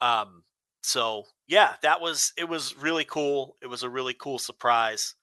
Um, 0.00 0.42
so 0.82 1.24
yeah, 1.46 1.74
that 1.82 2.00
was 2.00 2.32
it 2.38 2.48
was 2.48 2.76
really 2.76 3.04
cool. 3.04 3.56
It 3.62 3.66
was 3.66 3.82
a 3.82 3.90
really 3.90 4.14
cool 4.14 4.38
surprise. 4.38 5.14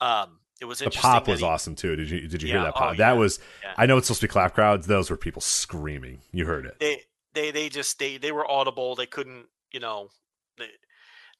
Um, 0.00 0.40
it 0.60 0.66
was 0.66 0.78
The 0.80 0.90
pop 0.90 1.26
was 1.28 1.40
he- 1.40 1.46
awesome 1.46 1.74
too. 1.74 1.96
Did 1.96 2.10
you 2.10 2.26
did 2.28 2.42
you 2.42 2.48
Yeah, 2.48 2.54
hear 2.54 2.62
that 2.64 2.72
oh, 2.76 2.78
pop? 2.78 2.98
yeah, 2.98 3.06
That 3.12 3.18
was 3.18 3.38
yeah. 3.62 3.74
I 3.76 3.86
know 3.86 3.96
it's 3.98 4.06
supposed 4.06 4.20
to 4.22 4.26
be 4.28 4.32
clap 4.32 4.54
crowds. 4.54 4.86
Those 4.86 5.10
were 5.10 5.16
people 5.16 5.42
screaming. 5.42 6.20
You 6.32 6.46
heard 6.46 6.66
it. 6.66 6.76
they 6.80 7.02
they 7.34 7.50
they 7.50 7.68
just 7.68 7.98
they 7.98 8.16
they 8.18 8.30
were 8.32 8.48
audible. 8.48 8.94
They 8.94 9.06
couldn't, 9.06 9.46
you 9.74 9.80
know, 9.80 10.08
they 10.56 10.68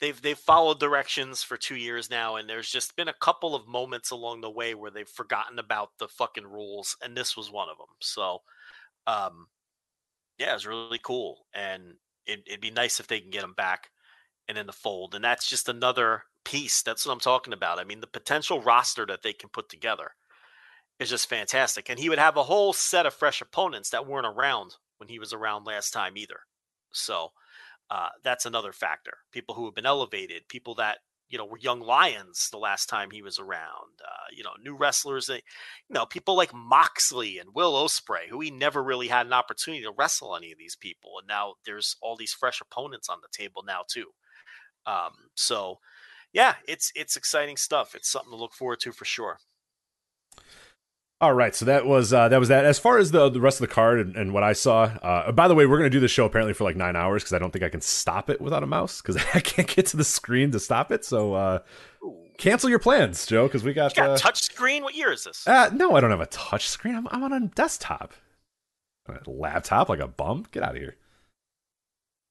they've 0.01 0.20
they've 0.20 0.36
followed 0.36 0.81
directions 0.81 1.44
for 1.44 1.56
two 1.56 1.77
years 1.77 2.11
now, 2.11 2.35
and 2.36 2.51
there's 2.51 2.69
just 2.69 2.97
been 2.97 3.09
a 3.09 3.15
couple 3.20 3.55
of 3.55 3.69
moments 3.69 4.11
along 4.11 4.40
the 4.40 4.51
way 4.51 4.74
where 4.74 4.90
they've 4.90 5.09
forgotten 5.09 5.61
about 5.61 5.90
the 6.01 6.09
fucking 6.09 6.47
rules, 6.47 6.97
and 7.01 7.16
this 7.16 7.36
was 7.36 7.51
one 7.51 7.69
of 7.69 7.78
them. 7.78 7.86
So, 8.01 8.40
um, 9.06 9.47
yeah, 10.36 10.51
it 10.51 10.55
was 10.55 10.66
really 10.66 11.01
cool, 11.02 11.47
and 11.55 11.94
it, 12.27 12.43
it'd 12.47 12.61
be 12.61 12.73
nice 12.73 12.98
if 12.98 13.06
they 13.06 13.20
can 13.20 13.31
get 13.31 13.43
them 13.43 13.55
back 13.56 13.89
and 14.48 14.59
in 14.59 14.66
the 14.66 14.73
fold, 14.73 15.15
and 15.15 15.24
that's 15.24 15.48
just 15.48 15.69
another 15.69 16.24
piece. 16.44 16.82
That's 16.82 17.06
what 17.06 17.12
I'm 17.12 17.20
talking 17.20 17.55
about. 17.55 17.78
I 17.78 17.85
mean, 17.85 18.01
the 18.01 18.09
potential 18.09 18.61
roster 18.61 19.06
that 19.06 19.23
they 19.23 19.32
can 19.32 19.48
put 19.48 19.69
together 19.69 20.11
is 20.98 21.09
just 21.09 21.28
fantastic, 21.28 21.89
and 21.89 22.01
he 22.01 22.09
would 22.09 22.19
have 22.19 22.36
a 22.36 22.43
whole 22.43 22.73
set 22.73 23.06
of 23.06 23.15
fresh 23.15 23.40
opponents 23.40 23.90
that 23.90 24.09
weren't 24.09 24.27
around 24.27 24.74
when 24.98 25.09
he 25.09 25.20
was 25.20 25.32
around 25.32 25.66
last 25.66 25.93
time 25.93 26.16
either. 26.16 26.40
So 26.90 27.31
uh, 27.95 28.09
that's 28.25 28.45
another 28.45 28.73
factor. 28.73 29.19
People 29.31 29.55
who 29.55 29.66
have 29.66 29.75
been 29.75 29.87
elevated, 29.87 30.49
people 30.49 30.75
that 30.75 30.99
you 31.29 31.39
know 31.39 31.47
were 31.47 31.59
young 31.59 31.81
lions 31.81 32.49
the 32.51 32.59
last 32.59 32.87
time 32.87 33.09
he 33.12 33.23
was 33.23 33.39
around. 33.39 34.01
Uh, 34.05 34.27
you 34.37 34.43
know, 34.43 34.51
new 34.61 34.77
wrestlers. 34.77 35.27
That, 35.27 35.43
you 35.89 35.95
know, 35.95 36.05
people 36.05 36.35
like 36.35 36.53
Moxley 36.53 37.39
and 37.39 37.51
Will 37.55 37.75
Ospreay, 37.75 38.29
who 38.29 38.41
he 38.41 38.51
never 38.51 38.83
really 38.83 39.07
had 39.07 39.27
an 39.27 39.33
opportunity 39.33 39.85
to 39.85 39.93
wrestle 39.97 40.35
any 40.35 40.51
of 40.51 40.59
these 40.59 40.75
people, 40.75 41.12
and 41.21 41.29
now 41.29 41.55
there's 41.65 41.97
all 42.03 42.16
these 42.16 42.33
fresh 42.33 42.61
opponents 42.61 43.09
on 43.09 43.19
the 43.23 43.29
table 43.31 43.62
now 43.65 43.83
too. 43.89 44.07
Um, 44.87 45.12
so 45.37 45.79
yeah, 46.33 46.57
it's 46.66 46.91
it's 46.97 47.16
exciting 47.16 47.57
stuff. 47.57 47.95
It's 47.95 48.11
something 48.11 48.33
to 48.33 48.37
look 48.37 48.55
forward 48.55 48.81
to 48.81 48.93
for 48.93 49.05
sure. 49.05 49.39
All 51.24 51.32
right, 51.32 51.55
so 51.55 51.64
that 51.64 51.86
was 51.86 52.12
uh, 52.12 52.28
that 52.28 52.38
was 52.38 52.51
that. 52.51 52.66
As 52.66 52.78
far 52.78 52.98
as 52.98 53.10
the 53.10 53.30
the 53.30 53.40
rest 53.40 53.59
of 53.59 53.66
the 53.66 53.74
card 53.74 53.98
and, 53.98 54.14
and 54.14 54.34
what 54.34 54.42
I 54.42 54.52
saw, 54.52 54.82
uh, 54.82 55.32
by 55.32 55.48
the 55.48 55.55
way, 55.55 55.64
we're 55.64 55.78
gonna 55.78 55.88
do 55.88 55.98
this 55.98 56.10
show 56.10 56.26
apparently 56.26 56.52
for 56.52 56.64
like 56.64 56.76
nine 56.76 56.96
hours 56.96 57.22
because 57.22 57.32
I 57.32 57.38
don't 57.38 57.51
think 57.51 57.64
I 57.64 57.70
can 57.70 57.80
stop 57.80 58.28
it 58.28 58.42
without 58.42 58.62
a 58.62 58.66
mouse 58.66 59.01
because 59.01 59.16
I 59.34 59.40
can't 59.40 59.66
get 59.66 59.86
to 59.86 59.96
the 59.96 60.05
screen 60.05 60.51
to 60.51 60.60
stop 60.60 60.92
it. 60.92 61.02
So 61.02 61.32
uh, 61.32 61.59
cancel 62.36 62.68
your 62.68 62.78
plans, 62.78 63.24
Joe, 63.24 63.46
because 63.46 63.64
we 63.64 63.72
got. 63.72 63.96
You 63.96 64.02
got 64.02 64.10
uh, 64.10 64.16
touch 64.18 64.42
screen. 64.42 64.82
What 64.82 64.94
year 64.94 65.12
is 65.12 65.24
this? 65.24 65.48
uh, 65.48 65.70
no, 65.72 65.96
I 65.96 66.01
don't 66.01 66.10
have 66.10 66.20
a 66.20 66.26
touch 66.26 66.68
screen. 66.68 66.94
I'm, 66.94 67.09
I'm 67.10 67.22
on 67.22 67.32
a 67.32 67.40
desktop, 67.46 68.12
a 69.09 69.30
laptop, 69.30 69.88
like 69.88 70.01
a 70.01 70.09
bum. 70.09 70.44
Get 70.52 70.62
out 70.62 70.72
of 70.72 70.76
here. 70.76 70.96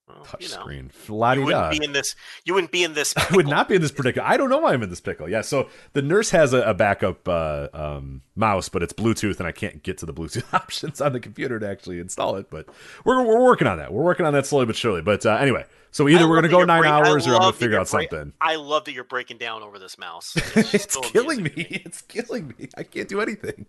Well, 0.07 0.25
Touch 0.25 0.43
you 0.43 0.49
know, 0.49 0.61
screen, 0.61 0.91
you 1.07 1.15
wouldn't 1.15 1.71
be 1.79 1.85
in 1.85 1.93
this. 1.93 2.15
You 2.43 2.53
wouldn't 2.53 2.71
be 2.73 2.83
in 2.83 2.93
this. 2.93 3.13
I 3.17 3.25
would 3.35 3.47
not 3.47 3.69
be 3.69 3.75
in 3.75 3.81
this 3.81 3.91
predicament. 3.91 4.29
I 4.29 4.35
don't 4.35 4.49
know 4.49 4.57
why 4.57 4.73
I'm 4.73 4.83
in 4.83 4.89
this 4.89 4.99
pickle. 4.99 5.29
Yeah, 5.29 5.41
so 5.41 5.69
the 5.93 6.01
nurse 6.01 6.29
has 6.31 6.51
a, 6.51 6.61
a 6.63 6.73
backup 6.73 7.27
uh, 7.27 7.69
um, 7.73 8.21
mouse, 8.35 8.67
but 8.67 8.83
it's 8.83 8.91
Bluetooth, 8.91 9.37
and 9.39 9.47
I 9.47 9.53
can't 9.53 9.81
get 9.81 9.97
to 9.99 10.05
the 10.05 10.13
Bluetooth 10.13 10.53
options 10.53 10.99
on 10.99 11.13
the 11.13 11.21
computer 11.21 11.57
to 11.57 11.67
actually 11.69 11.99
install 11.99 12.35
it. 12.35 12.49
But 12.49 12.67
we're 13.05 13.23
we're 13.23 13.43
working 13.43 13.67
on 13.67 13.77
that. 13.77 13.93
We're 13.93 14.03
working 14.03 14.25
on 14.25 14.33
that 14.33 14.45
slowly 14.45 14.65
but 14.65 14.75
surely. 14.75 15.01
But 15.01 15.25
uh, 15.25 15.35
anyway, 15.35 15.65
so 15.91 16.09
either 16.09 16.27
we're 16.27 16.35
gonna 16.35 16.49
go 16.49 16.65
nine 16.65 16.81
break- 16.81 16.91
hours, 16.91 17.25
or 17.25 17.35
I'm 17.35 17.39
gonna 17.39 17.53
figure 17.53 17.79
out 17.79 17.89
break- 17.89 18.09
something. 18.09 18.33
I 18.41 18.55
love 18.57 18.83
that 18.85 18.93
you're 18.93 19.05
breaking 19.05 19.37
down 19.37 19.63
over 19.63 19.79
this 19.79 19.97
mouse. 19.97 20.35
It's 20.55 20.73
it's 20.73 20.97
killing 20.97 21.43
me. 21.43 21.81
It's 21.85 22.01
killing 22.01 22.53
me. 22.59 22.67
I 22.77 22.83
can't 22.83 23.07
do 23.07 23.21
anything. 23.21 23.67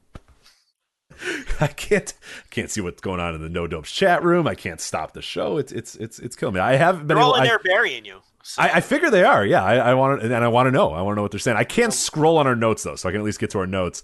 I 1.61 1.66
can't 1.69 2.12
can't 2.51 2.70
see 2.70 2.81
what's 2.81 3.01
going 3.01 3.20
on 3.20 3.35
in 3.35 3.41
the 3.43 3.49
No 3.49 3.66
Dopes 3.66 3.91
chat 3.93 4.23
room. 4.23 4.47
I 4.47 4.55
can't 4.55 4.81
stop 4.81 5.12
the 5.12 5.23
show. 5.23 5.59
It's 5.59 5.73
it's 5.73 5.95
it's 5.97 6.19
it's 6.19 6.36
killing 6.36 6.55
me. 6.55 6.61
I 6.61 6.77
haven't 6.77 7.07
been 7.07 7.16
They're 7.16 7.24
all 7.24 7.31
able. 7.36 7.36
in 7.36 7.43
I- 7.43 7.47
there 7.47 7.59
burying 7.59 8.05
you. 8.05 8.20
So, 8.47 8.61
I, 8.61 8.74
I 8.74 8.81
figure 8.82 9.09
they 9.11 9.24
are. 9.24 9.47
Yeah, 9.47 9.65
I, 9.65 9.77
I 9.77 9.95
want 9.95 10.20
to, 10.20 10.27
and 10.27 10.45
I 10.45 10.49
want 10.49 10.66
to 10.66 10.70
know. 10.70 10.93
I 10.93 11.01
want 11.01 11.15
to 11.15 11.16
know 11.16 11.23
what 11.23 11.31
they're 11.31 11.41
saying. 11.41 11.57
I 11.57 11.65
can't 11.65 11.95
scroll 11.95 12.36
on 12.36 12.47
our 12.47 12.55
notes 12.55 12.82
though, 12.82 12.95
so 12.95 13.09
I 13.09 13.12
can 13.12 13.23
at 13.23 13.24
least 13.24 13.41
get 13.41 13.49
to 13.51 13.59
our 13.59 13.66
notes. 13.66 14.03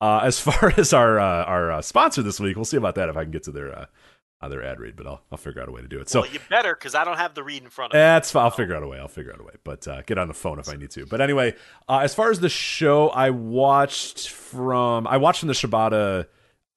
Uh, 0.00 0.20
as 0.24 0.40
far 0.46 0.72
as 0.78 0.94
our 0.94 1.18
uh, 1.20 1.44
our 1.44 1.70
uh, 1.70 1.82
sponsor 1.82 2.22
this 2.22 2.40
week, 2.40 2.56
we'll 2.56 2.64
see 2.64 2.78
about 2.78 2.94
that 2.94 3.10
if 3.10 3.16
I 3.18 3.24
can 3.24 3.30
get 3.30 3.42
to 3.42 3.50
their 3.50 3.78
uh, 3.78 4.48
their 4.48 4.62
ad 4.64 4.80
read, 4.80 4.96
but 4.96 5.06
I'll 5.06 5.20
I'll 5.30 5.36
figure 5.36 5.60
out 5.60 5.68
a 5.68 5.72
way 5.72 5.82
to 5.82 5.88
do 5.88 6.00
it. 6.00 6.08
So 6.08 6.22
well, 6.22 6.30
you 6.30 6.38
better 6.48 6.74
because 6.74 6.94
I 6.94 7.04
don't 7.04 7.18
have 7.18 7.34
the 7.34 7.42
read 7.42 7.62
in 7.62 7.68
front 7.68 7.92
of 7.92 7.96
me. 7.96 7.98
that's. 8.00 8.34
I'll 8.34 8.50
figure 8.50 8.74
out 8.74 8.82
a 8.82 8.86
way. 8.86 8.98
I'll 8.98 9.06
figure 9.06 9.32
out 9.34 9.40
a 9.40 9.44
way. 9.44 9.52
But 9.64 9.86
uh, 9.86 10.00
get 10.06 10.16
on 10.16 10.28
the 10.28 10.34
phone 10.34 10.58
if 10.58 10.68
I 10.70 10.76
need 10.76 10.90
to. 10.92 11.04
But 11.04 11.20
anyway, 11.20 11.54
uh, 11.86 11.98
as 11.98 12.14
far 12.14 12.30
as 12.30 12.40
the 12.40 12.48
show, 12.48 13.10
I 13.10 13.28
watched 13.30 14.30
from 14.30 15.06
I 15.06 15.18
watched 15.18 15.40
from 15.40 15.48
the 15.48 15.54
Shibata 15.54 16.26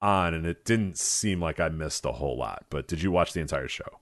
on, 0.00 0.34
and 0.34 0.46
it 0.46 0.64
didn't 0.64 0.98
seem 0.98 1.40
like 1.40 1.60
I 1.60 1.68
missed 1.68 2.04
a 2.04 2.12
whole 2.12 2.36
lot. 2.36 2.66
But 2.70 2.86
did 2.88 3.02
you 3.02 3.10
watch 3.10 3.32
the 3.32 3.40
entire 3.40 3.68
show? 3.68 4.00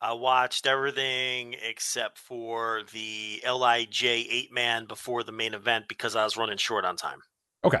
I 0.00 0.12
watched 0.14 0.66
everything 0.66 1.54
except 1.62 2.18
for 2.18 2.82
the 2.92 3.42
Lij 3.46 4.02
eight 4.04 4.52
man 4.52 4.86
before 4.86 5.22
the 5.22 5.32
main 5.32 5.52
event 5.54 5.88
because 5.88 6.16
I 6.16 6.24
was 6.24 6.36
running 6.36 6.56
short 6.58 6.84
on 6.84 6.96
time. 6.96 7.20
Okay. 7.64 7.80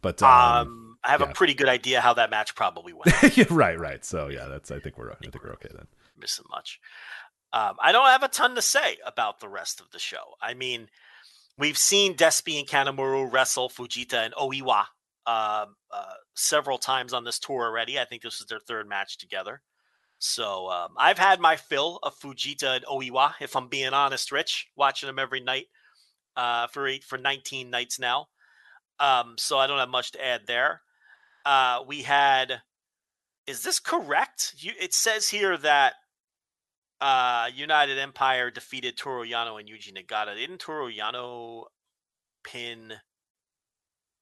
But 0.00 0.22
um, 0.22 0.30
Um, 0.30 0.98
I 1.04 1.10
have 1.10 1.20
yeah. 1.20 1.26
a 1.30 1.32
pretty 1.34 1.54
good 1.54 1.68
idea 1.68 2.00
how 2.00 2.14
that 2.14 2.30
match 2.30 2.54
probably 2.54 2.92
went. 2.92 3.16
yeah, 3.36 3.44
right, 3.50 3.78
right. 3.78 4.04
So 4.04 4.28
yeah, 4.28 4.46
that's 4.46 4.70
I 4.70 4.78
think 4.80 4.98
we're 4.98 5.12
I 5.12 5.16
think 5.16 5.42
we're 5.42 5.52
okay 5.54 5.68
then. 5.74 5.86
missing 6.16 6.46
much. 6.50 6.80
Um, 7.52 7.76
I 7.82 7.92
don't 7.92 8.06
have 8.08 8.22
a 8.22 8.28
ton 8.28 8.54
to 8.54 8.62
say 8.62 8.96
about 9.04 9.40
the 9.40 9.48
rest 9.48 9.80
of 9.80 9.90
the 9.90 9.98
show. 9.98 10.34
I 10.40 10.54
mean, 10.54 10.88
we've 11.62 11.78
seen 11.78 12.16
Despi 12.16 12.58
and 12.58 12.66
Kanemaru 12.66 13.32
wrestle 13.32 13.70
Fujita 13.70 14.14
and 14.14 14.34
Oiwa 14.34 14.86
uh, 15.26 15.66
uh, 15.92 16.04
several 16.34 16.76
times 16.76 17.12
on 17.12 17.22
this 17.22 17.38
tour 17.38 17.62
already. 17.62 18.00
I 18.00 18.04
think 18.04 18.22
this 18.22 18.40
is 18.40 18.46
their 18.46 18.58
third 18.58 18.88
match 18.88 19.16
together. 19.16 19.62
So 20.18 20.68
um, 20.68 20.88
I've 20.98 21.20
had 21.20 21.38
my 21.38 21.54
fill 21.54 22.00
of 22.02 22.18
Fujita 22.18 22.78
and 22.78 22.84
Oiwa, 22.86 23.34
if 23.40 23.54
I'm 23.54 23.68
being 23.68 23.94
honest, 23.94 24.32
Rich, 24.32 24.70
watching 24.74 25.06
them 25.06 25.20
every 25.20 25.38
night 25.38 25.66
uh, 26.36 26.66
for 26.66 26.88
eight, 26.88 27.04
for 27.04 27.16
19 27.16 27.70
nights 27.70 28.00
now. 28.00 28.26
Um, 28.98 29.36
so 29.38 29.56
I 29.56 29.68
don't 29.68 29.78
have 29.78 29.88
much 29.88 30.10
to 30.12 30.24
add 30.24 30.48
there. 30.48 30.82
Uh, 31.46 31.84
we 31.86 32.02
had, 32.02 32.62
is 33.46 33.62
this 33.62 33.78
correct? 33.78 34.54
You, 34.56 34.72
it 34.80 34.94
says 34.94 35.28
here 35.28 35.56
that 35.58 35.92
uh, 37.02 37.48
United 37.52 37.98
Empire 37.98 38.50
defeated 38.50 38.96
Toru 38.96 39.26
Yano 39.26 39.58
and 39.58 39.68
Yuji 39.68 39.92
Nagata. 39.92 40.36
Didn't 40.36 40.60
Toru 40.60 40.90
Yano 40.90 41.64
pin 42.44 42.92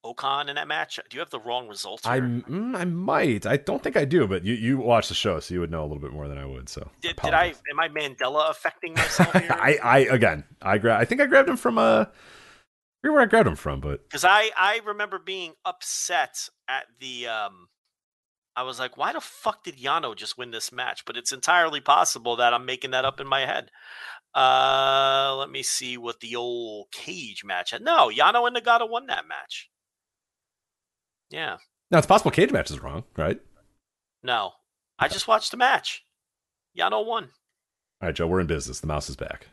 Okan 0.05 0.49
in 0.49 0.55
that 0.55 0.67
match? 0.67 0.99
Do 1.11 1.17
you 1.17 1.21
have 1.21 1.29
the 1.29 1.41
wrong 1.41 1.69
results? 1.69 2.07
I 2.07 2.21
mm, 2.21 2.75
I 2.75 2.87
might. 2.87 3.45
I 3.45 3.59
don't 3.59 3.83
think 3.83 3.99
I 3.99 4.07
do, 4.07 4.27
but 4.27 4.47
you 4.47 4.55
you 4.55 4.79
watch 4.79 5.09
the 5.09 5.15
show, 5.15 5.39
so 5.41 5.53
you 5.53 5.61
would 5.61 5.71
know 5.71 5.83
a 5.83 5.89
little 5.89 5.99
bit 5.99 6.13
more 6.13 6.27
than 6.27 6.39
I 6.39 6.47
would. 6.47 6.71
So 6.71 6.89
did, 7.03 7.17
did 7.17 7.35
I? 7.35 7.53
Am 7.71 7.79
I 7.79 7.89
Mandela 7.89 8.49
affecting 8.49 8.95
myself 8.97 9.33
here? 9.35 9.51
I 9.51 9.79
I 9.83 9.99
again 9.99 10.45
I 10.63 10.79
gra- 10.79 10.97
I 10.97 11.05
think 11.05 11.21
I 11.21 11.27
grabbed 11.27 11.51
him 11.51 11.59
from 11.59 11.77
uh, 11.77 12.07
I 12.07 12.07
forget 13.03 13.13
where 13.13 13.23
I 13.23 13.27
grabbed 13.27 13.49
him 13.49 13.57
from, 13.57 13.81
but 13.81 14.09
because 14.09 14.25
I 14.25 14.51
I 14.57 14.81
remember 14.87 15.19
being 15.19 15.53
upset 15.67 16.49
at 16.67 16.87
the 16.99 17.27
um 17.27 17.69
I 18.61 18.63
was 18.63 18.79
like, 18.79 18.99
why 18.99 19.15
the 19.15 19.23
fuck 19.23 19.65
did 19.65 19.79
Yano 19.79 20.15
just 20.15 20.37
win 20.37 20.51
this 20.51 20.71
match? 20.71 21.07
But 21.07 21.17
it's 21.17 21.33
entirely 21.33 21.81
possible 21.81 22.37
that 22.37 22.53
I'm 22.53 22.67
making 22.67 22.91
that 22.91 23.07
up 23.07 23.19
in 23.19 23.27
my 23.27 23.47
head. 23.47 23.71
Uh 24.35 25.35
let 25.39 25.49
me 25.51 25.63
see 25.63 25.97
what 25.97 26.21
the 26.21 26.37
old 26.37 26.91
cage 26.93 27.43
match 27.43 27.71
had. 27.71 27.81
No, 27.81 28.11
Yano 28.11 28.47
and 28.47 28.55
Nagata 28.55 28.89
won 28.89 29.07
that 29.07 29.27
match. 29.27 29.71
Yeah. 31.31 31.57
now 31.91 31.99
it's 31.99 32.07
possible 32.07 32.31
cage 32.31 32.53
match 32.53 32.71
is 32.71 32.83
wrong, 32.83 33.05
right? 33.17 33.41
No. 34.23 34.53
I 34.99 35.09
just 35.09 35.27
watched 35.27 35.53
the 35.53 35.57
match. 35.57 36.05
Yano 36.79 37.05
won. 37.07 37.31
All 38.03 38.09
right, 38.09 38.15
Joe, 38.15 38.27
we're 38.27 38.41
in 38.41 38.47
business. 38.47 38.81
The 38.81 38.87
mouse 38.87 39.09
is 39.09 39.17
back. 39.17 39.47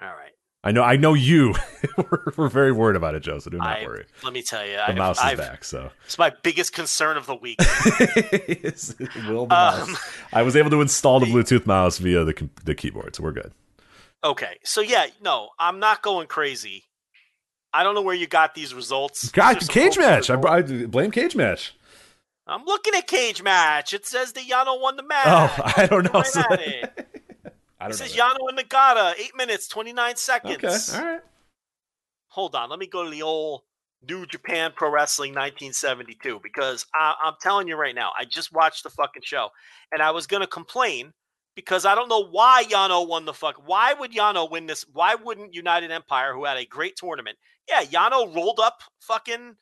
All 0.00 0.08
right. 0.08 0.32
I 0.66 0.72
know. 0.72 0.82
I 0.82 0.96
know 0.96 1.12
you. 1.14 1.54
we're, 1.98 2.24
we're 2.36 2.48
very 2.48 2.72
worried 2.72 2.96
about 2.96 3.14
it, 3.14 3.20
Joe. 3.20 3.38
So 3.38 3.50
do 3.50 3.58
not 3.58 3.66
I, 3.80 3.84
worry. 3.84 4.06
let 4.24 4.32
me 4.32 4.42
tell 4.42 4.64
you, 4.66 4.72
The 4.72 4.88
I've, 4.90 4.96
mouse 4.96 5.18
is 5.18 5.24
I've, 5.24 5.38
back. 5.38 5.62
So 5.62 5.90
it's 6.06 6.16
my 6.18 6.32
biggest 6.42 6.72
concern 6.72 7.16
of 7.18 7.26
the 7.26 7.34
week. 7.34 7.58
Will 9.28 9.46
the 9.46 9.54
Um, 9.54 9.90
mouse. 9.92 10.10
I 10.32 10.42
was 10.42 10.56
able 10.56 10.70
to 10.70 10.80
install 10.80 11.20
the 11.20 11.26
Bluetooth 11.26 11.66
mouse 11.66 11.98
via 11.98 12.24
the 12.24 12.48
the 12.64 12.74
keyboard, 12.74 13.14
so 13.14 13.22
we're 13.22 13.32
good. 13.32 13.52
Okay, 14.24 14.56
so 14.64 14.80
yeah, 14.80 15.06
no, 15.22 15.50
I'm 15.58 15.78
not 15.80 16.02
going 16.02 16.26
crazy. 16.28 16.84
I 17.74 17.82
don't 17.82 17.94
know 17.94 18.02
where 18.02 18.14
you 18.14 18.26
got 18.26 18.54
these 18.54 18.72
results. 18.72 19.30
God, 19.30 19.60
cage 19.68 19.98
match. 19.98 20.30
I, 20.30 20.40
I 20.40 20.62
blame 20.62 21.10
cage 21.10 21.36
match. 21.36 21.74
I'm 22.46 22.64
looking 22.64 22.94
at 22.94 23.06
cage 23.06 23.42
match. 23.42 23.92
It 23.92 24.06
says 24.06 24.32
that 24.32 24.44
Yano 24.44 24.80
won 24.80 24.96
the 24.96 25.02
match. 25.02 25.26
Oh, 25.26 25.72
I 25.76 25.86
don't 25.86 26.04
know. 26.04 26.20
Right 26.20 26.26
So- 26.26 26.40
at 26.50 26.60
it. 26.60 27.08
I 27.84 27.88
don't 27.88 27.98
says 27.98 28.16
know. 28.16 28.24
Yano 28.24 28.48
and 28.48 28.58
Nagata, 28.58 29.12
eight 29.18 29.36
minutes, 29.36 29.68
29 29.68 30.16
seconds. 30.16 30.56
Okay, 30.64 30.98
all 30.98 31.04
right. 31.04 31.20
Hold 32.28 32.54
on, 32.54 32.70
let 32.70 32.78
me 32.78 32.86
go 32.86 33.04
to 33.04 33.10
the 33.10 33.22
old 33.22 33.62
New 34.08 34.24
Japan 34.26 34.72
Pro 34.74 34.90
Wrestling 34.90 35.32
1972 35.32 36.40
because 36.42 36.86
I, 36.94 37.14
I'm 37.22 37.34
telling 37.42 37.68
you 37.68 37.76
right 37.76 37.94
now, 37.94 38.10
I 38.18 38.24
just 38.24 38.52
watched 38.52 38.84
the 38.84 38.90
fucking 38.90 39.22
show 39.24 39.50
and 39.92 40.00
I 40.00 40.10
was 40.12 40.26
gonna 40.26 40.46
complain 40.46 41.12
because 41.54 41.84
I 41.84 41.94
don't 41.94 42.08
know 42.08 42.26
why 42.26 42.64
Yano 42.68 43.06
won 43.06 43.26
the 43.26 43.34
fuck. 43.34 43.56
Why 43.66 43.92
would 43.92 44.12
Yano 44.12 44.50
win 44.50 44.66
this? 44.66 44.86
Why 44.92 45.14
wouldn't 45.14 45.54
United 45.54 45.90
Empire, 45.90 46.32
who 46.32 46.46
had 46.46 46.56
a 46.56 46.64
great 46.64 46.96
tournament, 46.96 47.36
yeah, 47.68 47.84
Yano 47.84 48.34
rolled 48.34 48.60
up 48.60 48.78
fucking 49.00 49.56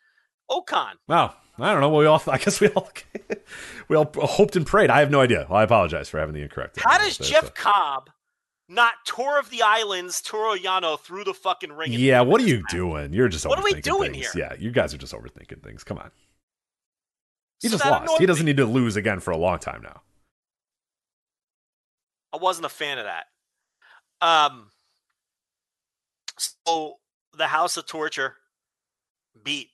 Okan. 0.50 0.92
Wow. 1.08 1.34
I 1.58 1.72
don't 1.72 1.80
know. 1.80 1.94
We 1.94 2.06
all. 2.06 2.22
I 2.26 2.38
guess 2.38 2.60
we 2.60 2.68
all. 2.68 2.88
we 3.88 3.96
all 3.96 4.10
hoped 4.14 4.56
and 4.56 4.66
prayed. 4.66 4.90
I 4.90 5.00
have 5.00 5.10
no 5.10 5.20
idea. 5.20 5.46
Well, 5.48 5.58
I 5.58 5.64
apologize 5.64 6.08
for 6.08 6.18
having 6.18 6.34
the 6.34 6.42
incorrect. 6.42 6.80
How 6.80 6.98
does 6.98 7.18
there, 7.18 7.28
Jeff 7.28 7.46
so- 7.46 7.52
Cobb 7.54 8.10
not 8.68 8.94
tour 9.04 9.38
of 9.38 9.50
the 9.50 9.60
islands, 9.60 10.22
Toru 10.22 10.56
Yano 10.58 10.98
through 10.98 11.24
the 11.24 11.34
fucking 11.34 11.72
ring? 11.72 11.92
Yeah. 11.92 12.22
What 12.22 12.40
are 12.40 12.46
you 12.46 12.60
match? 12.60 12.70
doing? 12.70 13.12
You're 13.12 13.28
just. 13.28 13.44
What 13.46 13.58
are 13.58 13.64
we 13.64 13.74
overthinking 13.74 13.82
doing 13.82 14.12
things. 14.12 14.32
here? 14.32 14.48
Yeah, 14.50 14.56
you 14.58 14.70
guys 14.70 14.94
are 14.94 14.98
just 14.98 15.12
overthinking 15.12 15.62
things. 15.62 15.84
Come 15.84 15.98
on. 15.98 16.10
He 17.60 17.68
So 17.68 17.76
just 17.76 17.84
lost. 17.84 18.18
He 18.18 18.26
doesn't 18.26 18.46
need 18.46 18.56
to 18.56 18.66
lose 18.66 18.96
again 18.96 19.20
for 19.20 19.30
a 19.30 19.36
long 19.36 19.58
time 19.58 19.82
now. 19.82 20.02
I 22.32 22.38
wasn't 22.38 22.66
a 22.66 22.70
fan 22.70 22.98
of 22.98 23.04
that. 23.04 23.26
Um, 24.26 24.70
so 26.38 26.96
the 27.36 27.46
House 27.46 27.76
of 27.76 27.86
Torture 27.86 28.36
beat 29.44 29.68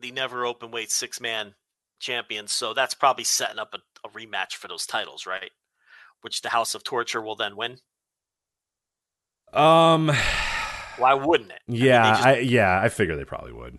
the 0.00 0.10
never 0.12 0.44
open 0.46 0.70
weight 0.70 0.90
six 0.90 1.20
man 1.20 1.54
champions. 1.98 2.52
So 2.52 2.74
that's 2.74 2.94
probably 2.94 3.24
setting 3.24 3.58
up 3.58 3.74
a, 3.74 3.78
a 4.06 4.10
rematch 4.10 4.54
for 4.54 4.68
those 4.68 4.86
titles, 4.86 5.26
right? 5.26 5.50
Which 6.22 6.42
the 6.42 6.48
House 6.50 6.74
of 6.74 6.82
Torture 6.84 7.20
will 7.22 7.36
then 7.36 7.56
win. 7.56 7.78
Um. 9.52 10.10
Why 10.98 11.14
wouldn't 11.14 11.50
it? 11.50 11.60
I 11.68 11.72
mean, 11.72 11.80
Yeah. 11.82 12.10
just- 12.14 12.26
I, 12.26 12.38
yeah. 12.38 12.80
I 12.82 12.88
figure 12.88 13.16
they 13.16 13.24
probably 13.24 13.52
would. 13.52 13.78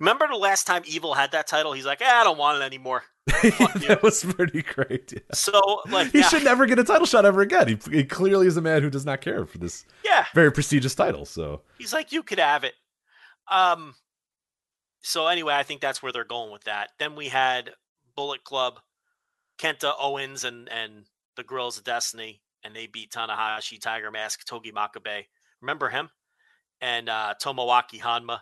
remember 0.00 0.26
the 0.28 0.36
last 0.36 0.66
time 0.66 0.82
Evil 0.86 1.14
had 1.14 1.32
that 1.32 1.46
title. 1.46 1.72
He's 1.72 1.86
like, 1.86 2.02
eh, 2.02 2.06
I 2.10 2.24
don't 2.24 2.36
want 2.38 2.60
it 2.60 2.64
anymore. 2.64 3.04
That 3.42 4.00
was 4.02 4.24
pretty 4.24 4.62
great. 4.62 5.12
Yeah. 5.12 5.18
So 5.32 5.60
like, 5.90 6.12
He 6.12 6.18
yeah, 6.20 6.28
should 6.28 6.44
never 6.44 6.66
get 6.66 6.78
a 6.78 6.84
title 6.84 7.06
shot 7.06 7.24
ever 7.24 7.40
again. 7.42 7.68
He, 7.68 7.78
he 7.98 8.04
clearly 8.04 8.46
is 8.46 8.56
a 8.56 8.60
man 8.62 8.82
who 8.82 8.90
does 8.90 9.04
not 9.06 9.20
care 9.20 9.46
for 9.46 9.58
this 9.58 9.84
yeah. 10.04 10.26
very 10.34 10.50
prestigious 10.50 10.94
title. 10.94 11.24
So 11.24 11.62
He's 11.78 11.92
like, 11.92 12.10
you 12.12 12.22
could 12.22 12.38
have 12.38 12.64
it. 12.64 12.74
Um. 13.50 13.94
So 15.02 15.26
anyway, 15.26 15.54
I 15.54 15.62
think 15.62 15.80
that's 15.80 16.02
where 16.02 16.12
they're 16.12 16.24
going 16.24 16.52
with 16.52 16.64
that. 16.64 16.90
Then 16.98 17.14
we 17.14 17.28
had 17.28 17.70
Bullet 18.16 18.44
Club, 18.44 18.80
Kenta 19.58 19.92
Owens, 19.98 20.44
and 20.44 20.68
and 20.70 21.06
the 21.36 21.44
Guerrillas 21.44 21.78
of 21.78 21.84
Destiny, 21.84 22.42
and 22.64 22.74
they 22.74 22.86
beat 22.86 23.10
Tanahashi, 23.12 23.80
Tiger 23.80 24.10
Mask, 24.10 24.44
Togi 24.44 24.72
Makabe. 24.72 25.26
Remember 25.60 25.88
him? 25.88 26.10
And 26.80 27.08
uh, 27.08 27.34
Tomoaki 27.42 28.00
Honma. 28.00 28.40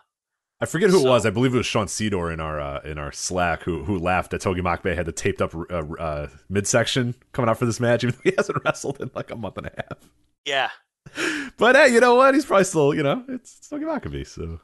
I 0.59 0.65
forget 0.65 0.89
who 0.89 1.05
it 1.05 1.09
was. 1.09 1.25
I 1.25 1.29
believe 1.29 1.53
it 1.53 1.57
was 1.57 1.67
Sean 1.67 1.85
Sidor 1.85 2.33
in 2.33 2.39
our 2.39 2.59
uh, 2.59 2.81
in 2.81 2.97
our 2.97 3.11
Slack 3.11 3.63
who 3.63 3.83
who 3.83 3.99
laughed 3.99 4.31
that 4.31 4.41
Togi 4.41 4.61
Makabe 4.61 4.95
had 4.95 5.05
the 5.05 5.11
taped 5.11 5.41
up 5.41 5.53
uh, 5.53 5.83
uh, 5.99 6.27
midsection 6.49 7.13
coming 7.31 7.49
out 7.49 7.59
for 7.59 7.65
this 7.67 7.79
match, 7.79 8.03
even 8.05 8.15
though 8.15 8.29
he 8.29 8.35
hasn't 8.35 8.63
wrestled 8.65 8.99
in 8.99 9.11
like 9.13 9.29
a 9.29 9.35
month 9.35 9.57
and 9.57 9.67
a 9.67 9.71
half. 9.75 10.09
Yeah, 10.45 10.69
But 11.57 11.75
hey, 11.75 11.93
you 11.93 11.99
know 11.99 12.15
what? 12.15 12.33
He's 12.33 12.45
probably 12.45 12.65
still 12.65 12.93
you 12.93 13.03
know 13.03 13.23
it's, 13.27 13.57
it's 13.57 13.69
Togi 13.69 13.85
Makabe. 13.85 14.25
So 14.27 14.59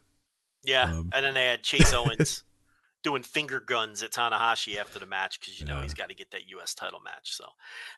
yeah. 0.63 0.83
Um. 0.85 1.09
and 1.13 1.25
then 1.25 1.33
they 1.33 1.45
had 1.45 1.63
Chase 1.63 1.93
Owens 1.93 2.43
doing 3.03 3.21
finger 3.23 3.59
guns 3.59 4.01
at 4.01 4.11
Tanahashi 4.11 4.77
after 4.77 4.97
the 4.97 5.05
match 5.05 5.39
because 5.39 5.59
you 5.59 5.65
know 5.65 5.75
Yeah. 5.77 5.81
he's 5.83 5.93
got 5.93 6.07
to 6.09 6.15
get 6.15 6.31
that 6.31 6.47
U.S. 6.49 6.73
title 6.73 7.01
match. 7.03 7.33
So 7.35 7.45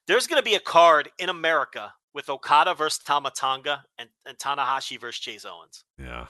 there's 0.08 0.26
going 0.28 0.42
to 0.42 0.46
be 0.46 0.56
a 0.56 0.60
card 0.60 1.10
in 1.20 1.30
America 1.30 1.94
with 2.14 2.28
Okada 2.30 2.74
versus 2.74 3.04
Tama 3.04 3.32
Tonga 3.36 3.84
and, 4.00 4.10
and 4.26 4.38
Tanahashi 4.38 5.00
versus 5.00 5.20
Chase 5.20 5.46
Owens. 5.46 5.84
yeah, 6.00 6.26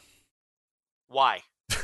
Why? 1.08 1.42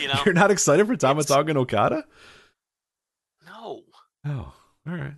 you 0.00 0.08
know, 0.08 0.20
you're 0.24 0.32
not 0.34 0.50
excited 0.50 0.86
for 0.86 0.96
Tama 0.96 1.24
Tonga 1.24 1.50
and 1.50 1.58
Okada? 1.58 2.04
no, 3.46 3.82
Oh, 4.24 4.52
all 4.86 4.94
right. 4.94 5.14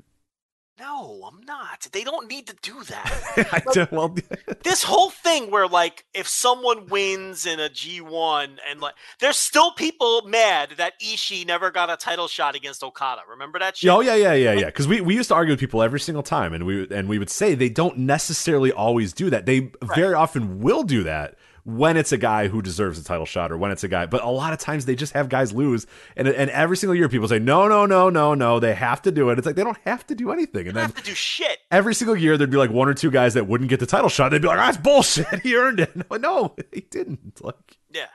No, 0.78 1.30
I'm 1.30 1.40
not. 1.44 1.86
They 1.92 2.02
don't 2.02 2.28
need 2.28 2.48
to 2.48 2.56
do 2.60 2.82
that. 2.84 3.48
I 3.52 3.62
don't, 3.72 3.92
well, 3.92 4.16
this 4.64 4.82
whole 4.82 5.10
thing 5.10 5.50
where 5.50 5.68
like 5.68 6.04
if 6.14 6.26
someone 6.26 6.86
wins 6.88 7.46
in 7.46 7.60
a 7.60 7.68
G1 7.68 8.58
and 8.68 8.80
like 8.80 8.94
there's 9.20 9.36
still 9.36 9.72
people 9.72 10.22
mad 10.26 10.74
that 10.78 11.00
Ishii 11.00 11.46
never 11.46 11.70
got 11.70 11.90
a 11.90 11.96
title 11.96 12.26
shot 12.26 12.56
against 12.56 12.82
Okada. 12.82 13.22
Remember 13.28 13.58
that 13.60 13.76
shit? 13.76 13.90
Oh 13.90 14.00
yeah, 14.00 14.16
yeah, 14.16 14.34
yeah, 14.34 14.52
yeah. 14.52 14.66
Because 14.66 14.88
we, 14.88 15.00
we 15.00 15.14
used 15.14 15.28
to 15.28 15.34
argue 15.34 15.52
with 15.52 15.60
people 15.60 15.82
every 15.82 16.00
single 16.00 16.24
time, 16.24 16.52
and 16.52 16.66
we 16.66 16.88
and 16.90 17.08
we 17.08 17.18
would 17.18 17.30
say 17.30 17.54
they 17.54 17.68
don't 17.68 17.98
necessarily 17.98 18.72
always 18.72 19.12
do 19.12 19.30
that. 19.30 19.46
They 19.46 19.70
very 19.82 20.14
often 20.14 20.60
will 20.60 20.82
do 20.82 21.04
that 21.04 21.36
when 21.66 21.96
it's 21.96 22.12
a 22.12 22.18
guy 22.18 22.48
who 22.48 22.60
deserves 22.60 22.98
a 22.98 23.02
title 23.04 23.24
shot 23.24 23.50
or 23.50 23.56
when 23.56 23.70
it's 23.70 23.82
a 23.82 23.88
guy. 23.88 24.04
But 24.04 24.22
a 24.22 24.28
lot 24.28 24.52
of 24.52 24.58
times 24.58 24.84
they 24.84 24.94
just 24.94 25.14
have 25.14 25.28
guys 25.30 25.52
lose, 25.52 25.86
and 26.16 26.28
and 26.28 26.50
every 26.50 26.76
single 26.76 26.94
year 26.94 27.08
people 27.08 27.26
say 27.26 27.38
no, 27.38 27.66
no, 27.68 27.86
no, 27.86 28.10
no, 28.10 28.34
no, 28.34 28.60
they 28.60 28.74
have 28.74 29.00
to 29.02 29.10
do 29.10 29.30
it. 29.30 29.38
It's 29.38 29.46
like 29.46 29.56
they 29.56 29.64
don't 29.64 29.78
have 29.86 30.06
to 30.08 30.14
do 30.14 30.30
anything, 30.30 30.66
and 30.68 30.76
They 30.76 30.80
then 30.82 30.90
have 30.90 30.94
to 30.96 31.02
do 31.02 31.14
shit. 31.14 31.58
every 31.70 31.94
single 31.94 32.16
year 32.16 32.36
there'd 32.36 32.50
be 32.50 32.56
like 32.58 32.70
one 32.70 32.88
or 32.88 32.94
two 32.94 33.10
guys 33.10 33.34
that 33.34 33.46
wouldn't 33.46 33.70
get 33.70 33.80
the 33.80 33.86
title 33.86 34.08
shot. 34.10 34.28
They'd 34.30 34.42
be 34.42 34.48
like, 34.48 34.58
ah, 34.58 34.66
that's 34.66 34.76
bullshit. 34.76 35.26
He 35.42 35.56
earned 35.56 35.80
it." 35.80 35.92
No, 36.10 36.16
no, 36.18 36.56
he 36.72 36.82
didn't. 36.82 37.40
Like, 37.42 37.78
Yeah. 37.90 38.06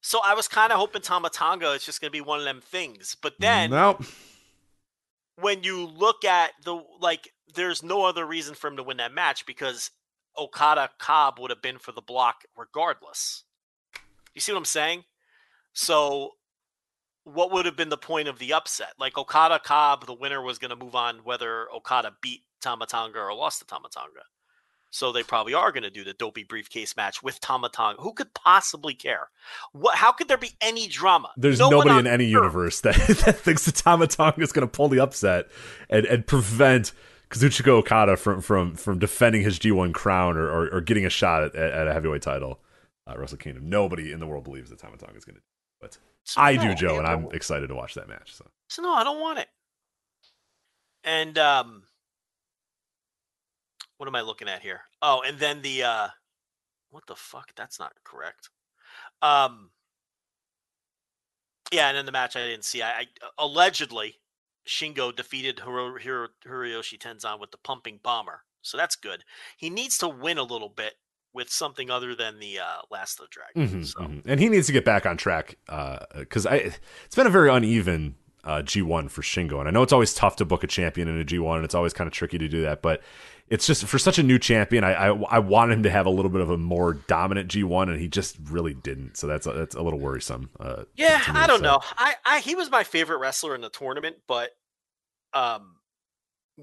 So 0.00 0.20
I 0.24 0.34
was 0.34 0.46
kind 0.48 0.72
of 0.72 0.78
hoping 0.78 1.02
Tama 1.02 1.30
Tonga 1.30 1.72
is 1.72 1.84
just 1.84 2.00
going 2.00 2.08
to 2.08 2.12
be 2.12 2.20
one 2.20 2.38
of 2.38 2.44
them 2.44 2.60
things. 2.60 3.16
But 3.20 3.34
then 3.40 3.70
no, 3.70 3.98
when 5.40 5.62
you 5.62 5.84
look 5.86 6.24
at 6.24 6.52
the 6.64 6.82
like, 7.00 7.32
there's 7.54 7.82
no 7.82 8.04
other 8.04 8.24
reason 8.24 8.54
for 8.54 8.68
him 8.68 8.76
to 8.76 8.82
win 8.82 8.96
that 8.98 9.12
match 9.12 9.44
because 9.46 9.90
Okada 10.38 10.90
Cobb 10.98 11.38
would 11.38 11.50
have 11.50 11.62
been 11.62 11.78
for 11.78 11.92
the 11.92 12.00
block 12.00 12.42
regardless. 12.56 13.44
You 14.34 14.40
see 14.40 14.52
what 14.52 14.58
I'm 14.58 14.64
saying? 14.64 15.04
So 15.72 16.32
what 17.24 17.52
would 17.52 17.66
have 17.66 17.76
been 17.76 17.88
the 17.88 17.96
point 17.96 18.28
of 18.28 18.38
the 18.38 18.52
upset? 18.52 18.92
Like 18.98 19.18
Okada 19.18 19.58
Cobb, 19.58 20.06
the 20.06 20.14
winner 20.14 20.42
was 20.42 20.58
going 20.58 20.70
to 20.70 20.76
move 20.76 20.94
on 20.94 21.18
whether 21.24 21.70
Okada 21.74 22.12
beat 22.22 22.42
Tama 22.60 22.86
Tonga 22.86 23.18
or 23.18 23.34
lost 23.34 23.60
to 23.60 23.66
Tama 23.66 23.88
Tonga. 23.88 24.22
So 24.90 25.12
they 25.12 25.22
probably 25.22 25.52
are 25.52 25.72
going 25.72 25.82
to 25.82 25.90
do 25.90 26.04
the 26.04 26.14
dopey 26.14 26.44
briefcase 26.44 26.96
match 26.96 27.22
with 27.22 27.40
Tama 27.40 27.68
Tonga. 27.68 28.00
Who 28.00 28.12
could 28.14 28.32
possibly 28.32 28.94
care? 28.94 29.28
What? 29.72 29.96
How 29.96 30.12
could 30.12 30.28
there 30.28 30.38
be 30.38 30.52
any 30.60 30.86
drama? 30.86 31.30
there's 31.36 31.58
No 31.58 31.68
nobody 31.68 31.98
in 31.98 32.06
any 32.06 32.24
earth- 32.26 32.30
universe 32.30 32.80
that, 32.82 32.94
that 33.24 33.36
thinks 33.38 33.66
that 33.66 33.74
Tama 33.74 34.06
Tonga 34.06 34.40
is 34.40 34.52
going 34.52 34.66
to 34.66 34.70
pull 34.70 34.88
the 34.88 35.00
upset 35.00 35.46
and, 35.90 36.06
and 36.06 36.26
prevent 36.26 36.92
Kazuchika 37.30 37.68
Okada 37.68 38.16
from 38.16 38.40
from 38.40 38.74
from 38.76 38.98
defending 38.98 39.42
his 39.42 39.58
G1 39.58 39.92
crown 39.94 40.36
or, 40.36 40.48
or, 40.48 40.68
or 40.74 40.80
getting 40.80 41.04
a 41.04 41.10
shot 41.10 41.42
at, 41.42 41.54
at 41.56 41.88
a 41.88 41.92
heavyweight 41.92 42.22
title 42.22 42.60
at 43.08 43.18
Wrestle 43.18 43.38
Kingdom. 43.38 43.68
Nobody 43.68 44.12
in 44.12 44.20
the 44.20 44.26
world 44.26 44.44
believes 44.44 44.70
that 44.70 44.78
Tama 44.78 44.96
Tonga 44.96 45.16
is 45.16 45.24
going 45.24 45.36
to 45.36 45.40
do 45.40 45.44
it. 45.44 45.80
But 45.80 45.98
So 46.24 46.40
I 46.40 46.56
no, 46.56 46.62
do, 46.62 46.74
Joe, 46.74 46.98
and 46.98 47.06
I'm 47.06 47.28
excited 47.32 47.68
to 47.68 47.74
watch 47.74 47.94
that 47.94 48.08
match. 48.08 48.34
So 48.34 48.46
So 48.68 48.82
no, 48.82 48.92
I 48.92 49.04
don't 49.04 49.20
want 49.20 49.38
it. 49.40 49.48
And 51.04 51.36
um 51.38 51.82
what 53.98 54.06
am 54.08 54.14
I 54.14 54.20
looking 54.20 54.48
at 54.48 54.62
here? 54.62 54.82
Oh, 55.02 55.22
and 55.26 55.38
then 55.38 55.62
the 55.62 55.82
uh 55.82 56.08
what 56.90 57.06
the 57.06 57.16
fuck? 57.16 57.52
That's 57.56 57.78
not 57.78 57.92
correct. 58.04 58.50
Um 59.22 59.70
Yeah, 61.72 61.88
and 61.88 61.96
then 61.96 62.06
the 62.06 62.12
match 62.12 62.36
I 62.36 62.46
didn't 62.46 62.64
see. 62.64 62.82
I, 62.82 63.00
I 63.00 63.06
allegedly 63.38 64.16
Shingo 64.66 65.14
defeated 65.14 65.60
Hiro, 65.60 65.96
Hiro, 65.98 66.28
Hiroyoshi 66.46 66.98
Tenzan 66.98 67.40
with 67.40 67.50
the 67.50 67.58
pumping 67.58 68.00
bomber. 68.02 68.42
So 68.62 68.76
that's 68.76 68.96
good. 68.96 69.24
He 69.56 69.70
needs 69.70 69.96
to 69.98 70.08
win 70.08 70.38
a 70.38 70.42
little 70.42 70.68
bit 70.68 70.94
with 71.32 71.50
something 71.50 71.90
other 71.90 72.14
than 72.14 72.40
the 72.40 72.58
uh, 72.58 72.82
Last 72.90 73.20
of 73.20 73.26
the 73.26 73.30
Dragon. 73.30 73.80
Mhm, 73.82 73.86
so 73.86 74.00
mhm. 74.00 74.22
and 74.24 74.40
he 74.40 74.48
needs 74.48 74.66
to 74.66 74.72
get 74.72 74.84
back 74.84 75.06
on 75.06 75.16
track 75.16 75.56
because 76.18 76.46
I 76.46 76.72
it's 77.04 77.14
been 77.14 77.26
a 77.26 77.30
very 77.30 77.50
uneven 77.50 78.16
uh, 78.42 78.62
G1 78.62 79.10
for 79.10 79.22
Shingo, 79.22 79.60
and 79.60 79.68
I 79.68 79.70
know 79.70 79.82
it's 79.82 79.92
always 79.92 80.14
tough 80.14 80.36
to 80.36 80.44
book 80.44 80.64
a 80.64 80.66
champion 80.66 81.08
in 81.08 81.20
a 81.20 81.24
G1, 81.24 81.56
and 81.56 81.64
it's 81.64 81.74
always 81.74 81.92
kind 81.92 82.08
of 82.08 82.14
tricky 82.14 82.38
to 82.38 82.48
do 82.48 82.62
that, 82.62 82.82
but. 82.82 83.02
It's 83.48 83.66
just 83.66 83.84
for 83.84 83.98
such 83.98 84.18
a 84.18 84.22
new 84.24 84.38
champion. 84.38 84.82
I, 84.82 84.92
I 84.92 85.08
I 85.08 85.38
want 85.38 85.70
him 85.72 85.84
to 85.84 85.90
have 85.90 86.06
a 86.06 86.10
little 86.10 86.30
bit 86.30 86.40
of 86.40 86.50
a 86.50 86.56
more 86.58 86.94
dominant 86.94 87.48
G1, 87.50 87.88
and 87.90 88.00
he 88.00 88.08
just 88.08 88.36
really 88.50 88.74
didn't. 88.74 89.16
So 89.16 89.26
that's 89.28 89.46
a, 89.46 89.52
that's 89.52 89.74
a 89.76 89.82
little 89.82 90.00
worrisome. 90.00 90.50
Uh, 90.58 90.84
Yeah, 90.96 91.18
me, 91.18 91.34
I 91.34 91.46
don't 91.46 91.60
so. 91.60 91.64
know. 91.64 91.80
I, 91.96 92.14
I 92.24 92.40
he 92.40 92.54
was 92.56 92.70
my 92.70 92.82
favorite 92.82 93.18
wrestler 93.18 93.54
in 93.54 93.60
the 93.60 93.70
tournament, 93.70 94.16
but 94.26 94.50
um, 95.32 95.76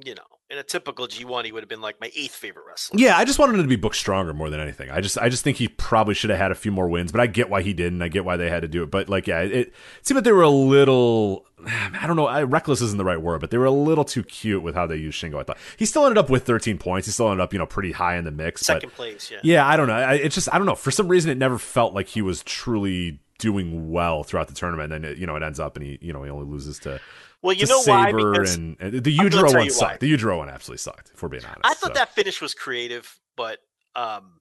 you 0.03 0.15
know, 0.15 0.23
in 0.49 0.57
a 0.57 0.63
typical 0.63 1.07
G 1.07 1.25
one, 1.25 1.45
he 1.45 1.51
would 1.51 1.61
have 1.61 1.69
been 1.69 1.81
like 1.81 2.01
my 2.01 2.11
eighth 2.15 2.35
favorite 2.35 2.65
wrestler. 2.67 2.99
Yeah, 2.99 3.17
I 3.17 3.25
just 3.25 3.37
wanted 3.37 3.55
him 3.55 3.63
to 3.63 3.67
be 3.67 3.75
booked 3.75 3.95
stronger 3.95 4.33
more 4.33 4.49
than 4.49 4.59
anything. 4.59 4.89
I 4.89 5.01
just 5.01 5.17
I 5.17 5.29
just 5.29 5.43
think 5.43 5.57
he 5.57 5.67
probably 5.67 6.15
should 6.15 6.29
have 6.29 6.39
had 6.39 6.51
a 6.51 6.55
few 6.55 6.71
more 6.71 6.87
wins, 6.87 7.11
but 7.11 7.21
I 7.21 7.27
get 7.27 7.49
why 7.49 7.61
he 7.61 7.73
didn't. 7.73 8.01
I 8.01 8.07
get 8.07 8.25
why 8.25 8.37
they 8.37 8.49
had 8.49 8.61
to 8.63 8.67
do 8.67 8.83
it. 8.83 8.91
But 8.91 9.09
like, 9.09 9.27
yeah, 9.27 9.41
it, 9.41 9.51
it 9.51 9.73
seemed 10.01 10.17
like 10.17 10.25
they 10.25 10.31
were 10.31 10.41
a 10.41 10.49
little 10.49 11.45
I 11.65 12.07
don't 12.07 12.15
know, 12.15 12.27
I, 12.27 12.43
reckless 12.43 12.81
isn't 12.81 12.97
the 12.97 13.05
right 13.05 13.21
word, 13.21 13.41
but 13.41 13.51
they 13.51 13.57
were 13.57 13.65
a 13.65 13.71
little 13.71 14.03
too 14.03 14.23
cute 14.23 14.63
with 14.63 14.75
how 14.75 14.87
they 14.87 14.95
used 14.95 15.21
Shingo. 15.21 15.39
I 15.39 15.43
thought 15.43 15.57
he 15.77 15.85
still 15.85 16.05
ended 16.05 16.17
up 16.17 16.29
with 16.29 16.45
13 16.45 16.77
points. 16.77 17.07
He 17.07 17.11
still 17.11 17.29
ended 17.29 17.41
up, 17.41 17.53
you 17.53 17.59
know, 17.59 17.65
pretty 17.65 17.91
high 17.91 18.17
in 18.17 18.25
the 18.25 18.31
mix. 18.31 18.61
Second 18.61 18.89
but 18.89 18.95
place, 18.95 19.31
yeah. 19.31 19.39
yeah, 19.43 19.67
I 19.67 19.77
don't 19.77 19.87
know. 19.87 19.93
I, 19.93 20.15
it's 20.15 20.35
just 20.35 20.53
I 20.53 20.57
don't 20.57 20.67
know. 20.67 20.75
For 20.75 20.91
some 20.91 21.07
reason, 21.07 21.31
it 21.31 21.37
never 21.37 21.57
felt 21.57 21.93
like 21.93 22.07
he 22.07 22.21
was 22.21 22.43
truly 22.43 23.19
doing 23.39 23.91
well 23.91 24.23
throughout 24.23 24.47
the 24.47 24.53
tournament. 24.53 24.93
And 24.93 25.03
then 25.03 25.11
it, 25.11 25.17
you 25.17 25.27
know 25.27 25.35
it 25.35 25.43
ends 25.43 25.59
up 25.59 25.75
and 25.75 25.85
he 25.85 25.99
you 26.01 26.13
know 26.13 26.23
he 26.23 26.29
only 26.29 26.49
loses 26.49 26.79
to, 26.79 26.99
Well, 27.43 27.53
you 27.53 27.65
know 27.67 27.81
why? 27.83 28.11
Because 28.11 28.55
and, 28.55 28.77
and 28.79 29.03
the 29.03 29.15
gonna 29.17 29.29
Udro 29.29 29.49
tell 29.49 29.59
one 29.59 29.69
sucked. 29.69 29.91
why. 29.91 29.97
The 30.07 30.13
Udro 30.13 30.37
one 30.37 30.49
absolutely 30.49 30.79
sucked. 30.79 31.11
If 31.13 31.21
we're 31.21 31.29
being 31.29 31.43
honest, 31.45 31.59
I 31.65 31.73
thought 31.73 31.89
So- 31.89 31.93
that 31.93 32.15
finish 32.15 32.41
was 32.41 32.53
creative, 32.53 33.19
but 33.35 33.59
um, 33.95 34.39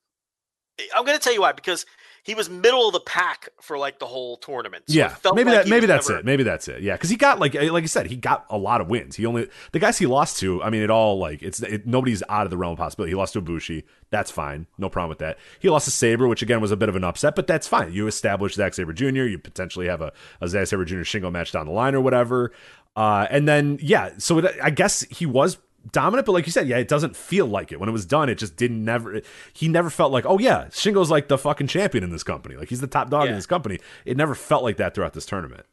I'm 0.97 1.05
going 1.05 1.19
to 1.19 1.23
tell 1.23 1.33
you 1.35 1.41
why 1.43 1.53
because 1.53 1.85
he 2.25 2.37
was 2.37 2.49
middle 2.49 2.87
of 2.87 2.93
the 2.93 3.01
pack 3.01 3.49
for 3.61 3.77
like 3.77 3.99
the 3.99 4.07
whole 4.07 4.37
tournament. 4.37 4.85
So 4.89 4.95
yeah, 4.97 5.15
maybe 5.35 5.51
like 5.51 5.65
that 5.65 5.69
maybe 5.69 5.87
that's 5.87 6.09
never- 6.09 6.21
it. 6.21 6.25
Maybe 6.25 6.43
that's 6.45 6.69
it. 6.69 6.81
Yeah, 6.81 6.95
because 6.95 7.11
he 7.11 7.17
got 7.17 7.41
like 7.41 7.55
like 7.55 7.83
I 7.83 7.87
said, 7.87 8.07
he 8.07 8.17
got 8.17 8.47
a 8.49 8.57
lot 8.57 8.81
of 8.81 8.89
wins. 8.89 9.17
He 9.17 9.27
only 9.27 9.49
the 9.73 9.79
guys 9.81 9.99
he 9.99 10.07
lost 10.07 10.39
to. 10.39 10.63
I 10.63 10.71
mean, 10.71 10.83
it 10.83 10.91
all 10.91 11.19
like 11.19 11.43
it's 11.43 11.61
it, 11.61 11.85
nobody's 11.87 12.23
out 12.29 12.47
of 12.47 12.51
the 12.51 12.57
realm 12.57 12.73
of 12.75 12.79
possibility. 12.79 13.11
He 13.11 13.17
lost 13.17 13.33
to 13.35 13.43
Ibushi. 13.43 13.83
That's 14.11 14.31
fine, 14.31 14.67
no 14.79 14.89
problem 14.89 15.09
with 15.09 15.19
that. 15.19 15.39
He 15.59 15.69
lost 15.69 15.87
to 15.87 15.91
Sabre, 15.91 16.29
which 16.29 16.43
again 16.43 16.61
was 16.61 16.71
a 16.71 16.77
bit 16.77 16.89
of 16.89 16.97
an 16.97 17.03
upset, 17.05 17.35
but 17.35 17.47
that's 17.47 17.67
fine. 17.67 17.93
You 17.93 18.07
establish 18.07 18.55
Zack 18.55 18.75
Sabre 18.75 18.93
Jr. 18.93 19.25
You 19.25 19.39
potentially 19.39 19.89
have 19.89 20.01
a, 20.01 20.13
a 20.41 20.49
Zack 20.49 20.69
Sabre 20.69 20.85
Jr. 20.85 20.97
Shingo 21.01 21.33
match 21.33 21.51
down 21.53 21.67
the 21.67 21.73
line 21.73 21.95
or 21.95 22.01
whatever. 22.01 22.53
Uh, 22.95 23.27
and 23.31 23.49
then 23.49 23.79
yeah, 23.81 24.11
so 24.19 24.39
it, 24.39 24.55
I 24.63 24.71
guess 24.71 25.03
he 25.11 25.27
was 25.27 25.59
dominant, 25.91 26.27
but 26.27 26.33
like 26.33 26.47
you 26.47 26.53
said, 26.53 26.69
yeah, 26.69 26.79
it 26.79 26.89
doesn't 26.89 27.17
feel 27.17 27.47
like 27.47 27.73
it. 27.73 27.81
When 27.81 27.89
it 27.89 27.93
was 27.93 28.07
done, 28.07 28.29
it 28.29 28.37
just 28.37 28.57
didn't 28.57 28.85
never. 28.85 29.21
He 29.53 29.69
never 29.69 29.91
felt 29.91 30.13
like, 30.13 30.27
oh 30.27 30.39
yeah, 30.39 30.67
Shingo's 30.67 31.11
like 31.11 31.29
the 31.29 31.39
fucking 31.39 31.69
champion 31.69 32.05
in 32.05 32.11
this 32.11 32.23
company. 32.23 32.57
Like 32.57 32.69
he's 32.69 32.81
the 32.81 32.87
top 32.87 33.11
dog 33.11 33.29
in 33.29 33.35
this 33.35 33.47
company. 33.47 33.79
It 34.05 34.17
never 34.17 34.35
felt 34.35 34.63
like 34.63 34.77
that 34.77 34.95
throughout 34.95 35.15
this 35.15 35.27
tournament. 35.27 35.65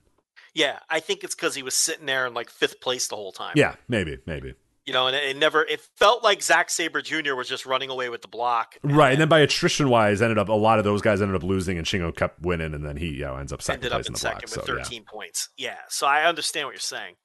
Yeah, 0.53 0.79
I 0.89 0.99
think 0.99 1.23
it's 1.23 1.35
because 1.35 1.55
he 1.55 1.63
was 1.63 1.75
sitting 1.75 2.05
there 2.05 2.25
in 2.25 2.33
like 2.33 2.49
fifth 2.49 2.81
place 2.81 3.07
the 3.07 3.15
whole 3.15 3.31
time. 3.31 3.53
Yeah, 3.55 3.75
maybe, 3.87 4.17
maybe. 4.25 4.55
You 4.89 4.93
know, 4.93 5.05
and 5.05 5.15
it, 5.15 5.23
it 5.23 5.37
never. 5.37 5.63
It 5.63 5.81
felt 5.97 6.23
like 6.23 6.41
Zack 6.41 6.71
Sabre 6.71 7.01
Jr. 7.03 7.35
was 7.35 7.47
just 7.47 7.65
running 7.65 7.91
away 7.91 8.09
with 8.09 8.23
the 8.23 8.27
block. 8.27 8.75
Right, 8.81 9.11
and 9.11 9.21
then 9.21 9.29
by 9.29 9.39
attrition 9.39 9.89
wise, 9.89 10.19
ended 10.19 10.39
up 10.39 10.49
a 10.49 10.53
lot 10.53 10.79
of 10.79 10.83
those 10.83 11.01
guys 11.03 11.21
ended 11.21 11.35
up 11.35 11.43
losing, 11.43 11.77
and 11.77 11.85
Shingo 11.85 12.15
kept 12.15 12.41
winning, 12.41 12.73
and 12.73 12.83
then 12.83 12.97
he 12.97 13.09
you 13.09 13.21
know, 13.25 13.37
ends 13.37 13.53
up 13.53 13.61
second 13.61 13.83
ended 13.85 13.91
place 13.91 14.05
up 14.05 14.07
in 14.07 14.09
in 14.09 14.13
the 14.13 14.19
second 14.19 14.49
block. 14.49 14.67
with 14.67 14.77
So, 14.85 14.89
13 14.89 15.03
points. 15.03 15.49
Yeah, 15.57 15.77
so 15.89 16.07
I 16.07 16.23
understand 16.25 16.65
what 16.65 16.71
you're 16.73 16.79
saying. 16.79 17.15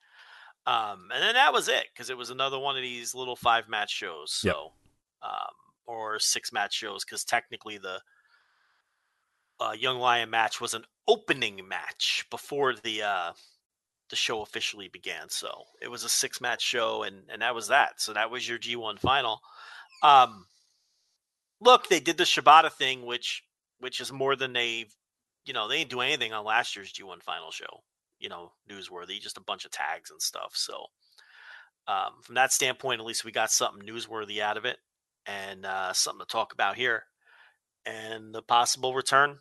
Um, 0.66 1.08
and 1.12 1.22
then 1.22 1.34
that 1.34 1.52
was 1.54 1.68
it 1.68 1.84
because 1.92 2.10
it 2.10 2.16
was 2.18 2.28
another 2.30 2.58
one 2.58 2.76
of 2.76 2.82
these 2.82 3.14
little 3.14 3.36
five 3.36 3.68
match 3.68 3.90
shows. 3.92 4.32
So, 4.32 4.48
Yep. 4.48 5.30
um, 5.30 5.54
or 5.86 6.18
six 6.18 6.52
match 6.52 6.74
shows 6.74 7.04
because 7.04 7.24
technically 7.24 7.78
the 7.78 8.00
uh, 9.60 9.72
Young 9.72 9.98
Lion 9.98 10.30
match 10.30 10.60
was 10.60 10.74
an 10.74 10.84
opening 11.08 11.66
match 11.68 12.26
before 12.30 12.74
the 12.74 13.02
uh, 13.02 13.32
the 14.10 14.16
show 14.16 14.42
officially 14.42 14.88
began. 14.88 15.28
So 15.28 15.64
it 15.80 15.90
was 15.90 16.04
a 16.04 16.08
six 16.08 16.40
match 16.40 16.62
show, 16.62 17.02
and 17.02 17.22
and 17.32 17.42
that 17.42 17.54
was 17.54 17.68
that. 17.68 18.00
So 18.00 18.12
that 18.12 18.30
was 18.30 18.48
your 18.48 18.58
G1 18.58 18.98
final. 18.98 19.40
Um, 20.02 20.46
look, 21.60 21.88
they 21.88 22.00
did 22.00 22.16
the 22.18 22.24
Shibata 22.24 22.72
thing, 22.72 23.06
which 23.06 23.42
which 23.78 24.00
is 24.00 24.12
more 24.12 24.36
than 24.36 24.52
they, 24.52 24.86
you 25.44 25.52
know, 25.52 25.68
they 25.68 25.78
didn't 25.78 25.90
do 25.90 26.00
anything 26.00 26.32
on 26.32 26.44
last 26.44 26.76
year's 26.76 26.92
G1 26.92 27.22
final 27.22 27.50
show. 27.50 27.82
You 28.18 28.28
know, 28.28 28.52
newsworthy, 28.70 29.20
just 29.20 29.36
a 29.36 29.42
bunch 29.42 29.64
of 29.64 29.70
tags 29.70 30.10
and 30.10 30.22
stuff. 30.22 30.52
So 30.54 30.86
um, 31.86 32.12
from 32.22 32.36
that 32.36 32.52
standpoint, 32.52 33.00
at 33.00 33.06
least 33.06 33.24
we 33.24 33.32
got 33.32 33.50
something 33.50 33.86
newsworthy 33.86 34.40
out 34.40 34.56
of 34.56 34.64
it, 34.64 34.78
and 35.26 35.66
uh, 35.66 35.92
something 35.92 36.24
to 36.24 36.30
talk 36.30 36.52
about 36.52 36.76
here, 36.76 37.04
and 37.84 38.34
the 38.34 38.42
possible 38.42 38.94
return 38.94 39.38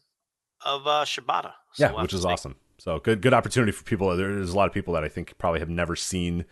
of 0.66 0.88
uh, 0.88 1.06
Shibata. 1.06 1.54
So 1.74 1.86
yeah, 1.86 1.92
we'll 1.92 2.02
which 2.02 2.14
is 2.14 2.26
awesome. 2.26 2.56
So 2.84 3.00
good, 3.00 3.22
good 3.22 3.34
opportunity 3.34 3.72
for 3.72 3.86
people. 3.86 4.14
There's 4.18 4.52
a 4.52 4.58
lot 4.58 4.68
of 4.68 4.74
people 4.74 4.94
that 4.96 5.06
I 5.06 5.08
think 5.08 5.38
probably 5.38 5.62
have 5.62 5.70
never 5.70 5.96
seen, 5.96 6.44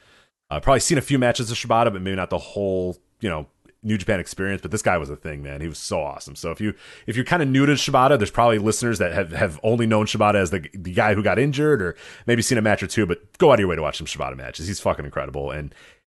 uh, 0.49 0.61
probably 0.61 0.79
seen 0.79 0.97
a 0.97 1.01
few 1.01 1.19
matches 1.19 1.51
of 1.51 1.57
Shibata, 1.57 1.91
but 1.91 2.01
maybe 2.01 2.15
not 2.15 2.29
the 2.29 2.37
whole, 2.37 2.95
you 3.19 3.29
know, 3.29 3.47
New 3.83 3.97
Japan 3.97 4.21
experience. 4.21 4.61
But 4.61 4.71
this 4.71 4.81
guy 4.81 4.97
was 4.97 5.09
a 5.09 5.17
thing, 5.17 5.43
man. 5.43 5.59
He 5.59 5.67
was 5.67 5.77
so 5.77 6.01
awesome. 6.01 6.37
So 6.37 6.49
if 6.51 6.61
you 6.61 6.73
if 7.05 7.17
you're 7.17 7.25
kind 7.25 7.43
of 7.43 7.49
new 7.49 7.65
to 7.65 7.73
Shibata, 7.73 8.17
there's 8.17 8.31
probably 8.31 8.59
listeners 8.59 8.97
that 8.99 9.11
have, 9.11 9.33
have 9.33 9.59
only 9.61 9.85
known 9.85 10.05
Shibata 10.05 10.35
as 10.35 10.51
the 10.51 10.65
the 10.73 10.93
guy 10.93 11.15
who 11.15 11.21
got 11.21 11.37
injured, 11.37 11.81
or 11.81 11.97
maybe 12.25 12.41
seen 12.41 12.57
a 12.57 12.61
match 12.61 12.81
or 12.81 12.87
two. 12.87 13.05
But 13.05 13.37
go 13.37 13.49
out 13.49 13.55
of 13.55 13.59
your 13.59 13.67
way 13.67 13.75
to 13.75 13.81
watch 13.81 13.97
some 13.97 14.07
Shibata 14.07 14.37
matches. 14.37 14.67
He's 14.67 14.79
fucking 14.79 15.03
incredible, 15.03 15.51
and 15.51 15.75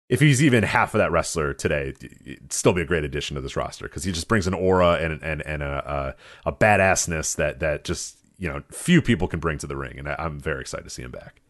if 0.08 0.20
he's 0.20 0.44
even 0.44 0.62
half 0.62 0.94
of 0.94 0.98
that 0.98 1.10
wrestler 1.10 1.52
today, 1.52 1.92
it'd 2.24 2.52
still 2.52 2.72
be 2.72 2.82
a 2.82 2.86
great 2.86 3.02
addition 3.02 3.34
to 3.34 3.40
this 3.40 3.56
roster 3.56 3.86
because 3.86 4.04
he 4.04 4.12
just 4.12 4.28
brings 4.28 4.46
an 4.46 4.54
aura 4.54 4.92
and 4.92 5.20
and 5.24 5.42
and 5.42 5.60
a, 5.64 6.14
a 6.46 6.50
a 6.50 6.52
badassness 6.52 7.34
that 7.34 7.58
that 7.58 7.82
just 7.82 8.18
you 8.38 8.48
know 8.48 8.62
few 8.70 9.00
people 9.02 9.28
can 9.28 9.40
bring 9.40 9.58
to 9.58 9.66
the 9.66 9.76
ring, 9.76 9.98
and 9.98 10.08
I, 10.08 10.16
I'm 10.18 10.38
very 10.38 10.60
excited 10.60 10.84
to 10.84 10.90
see 10.90 11.02
him 11.02 11.10
back. 11.10 11.40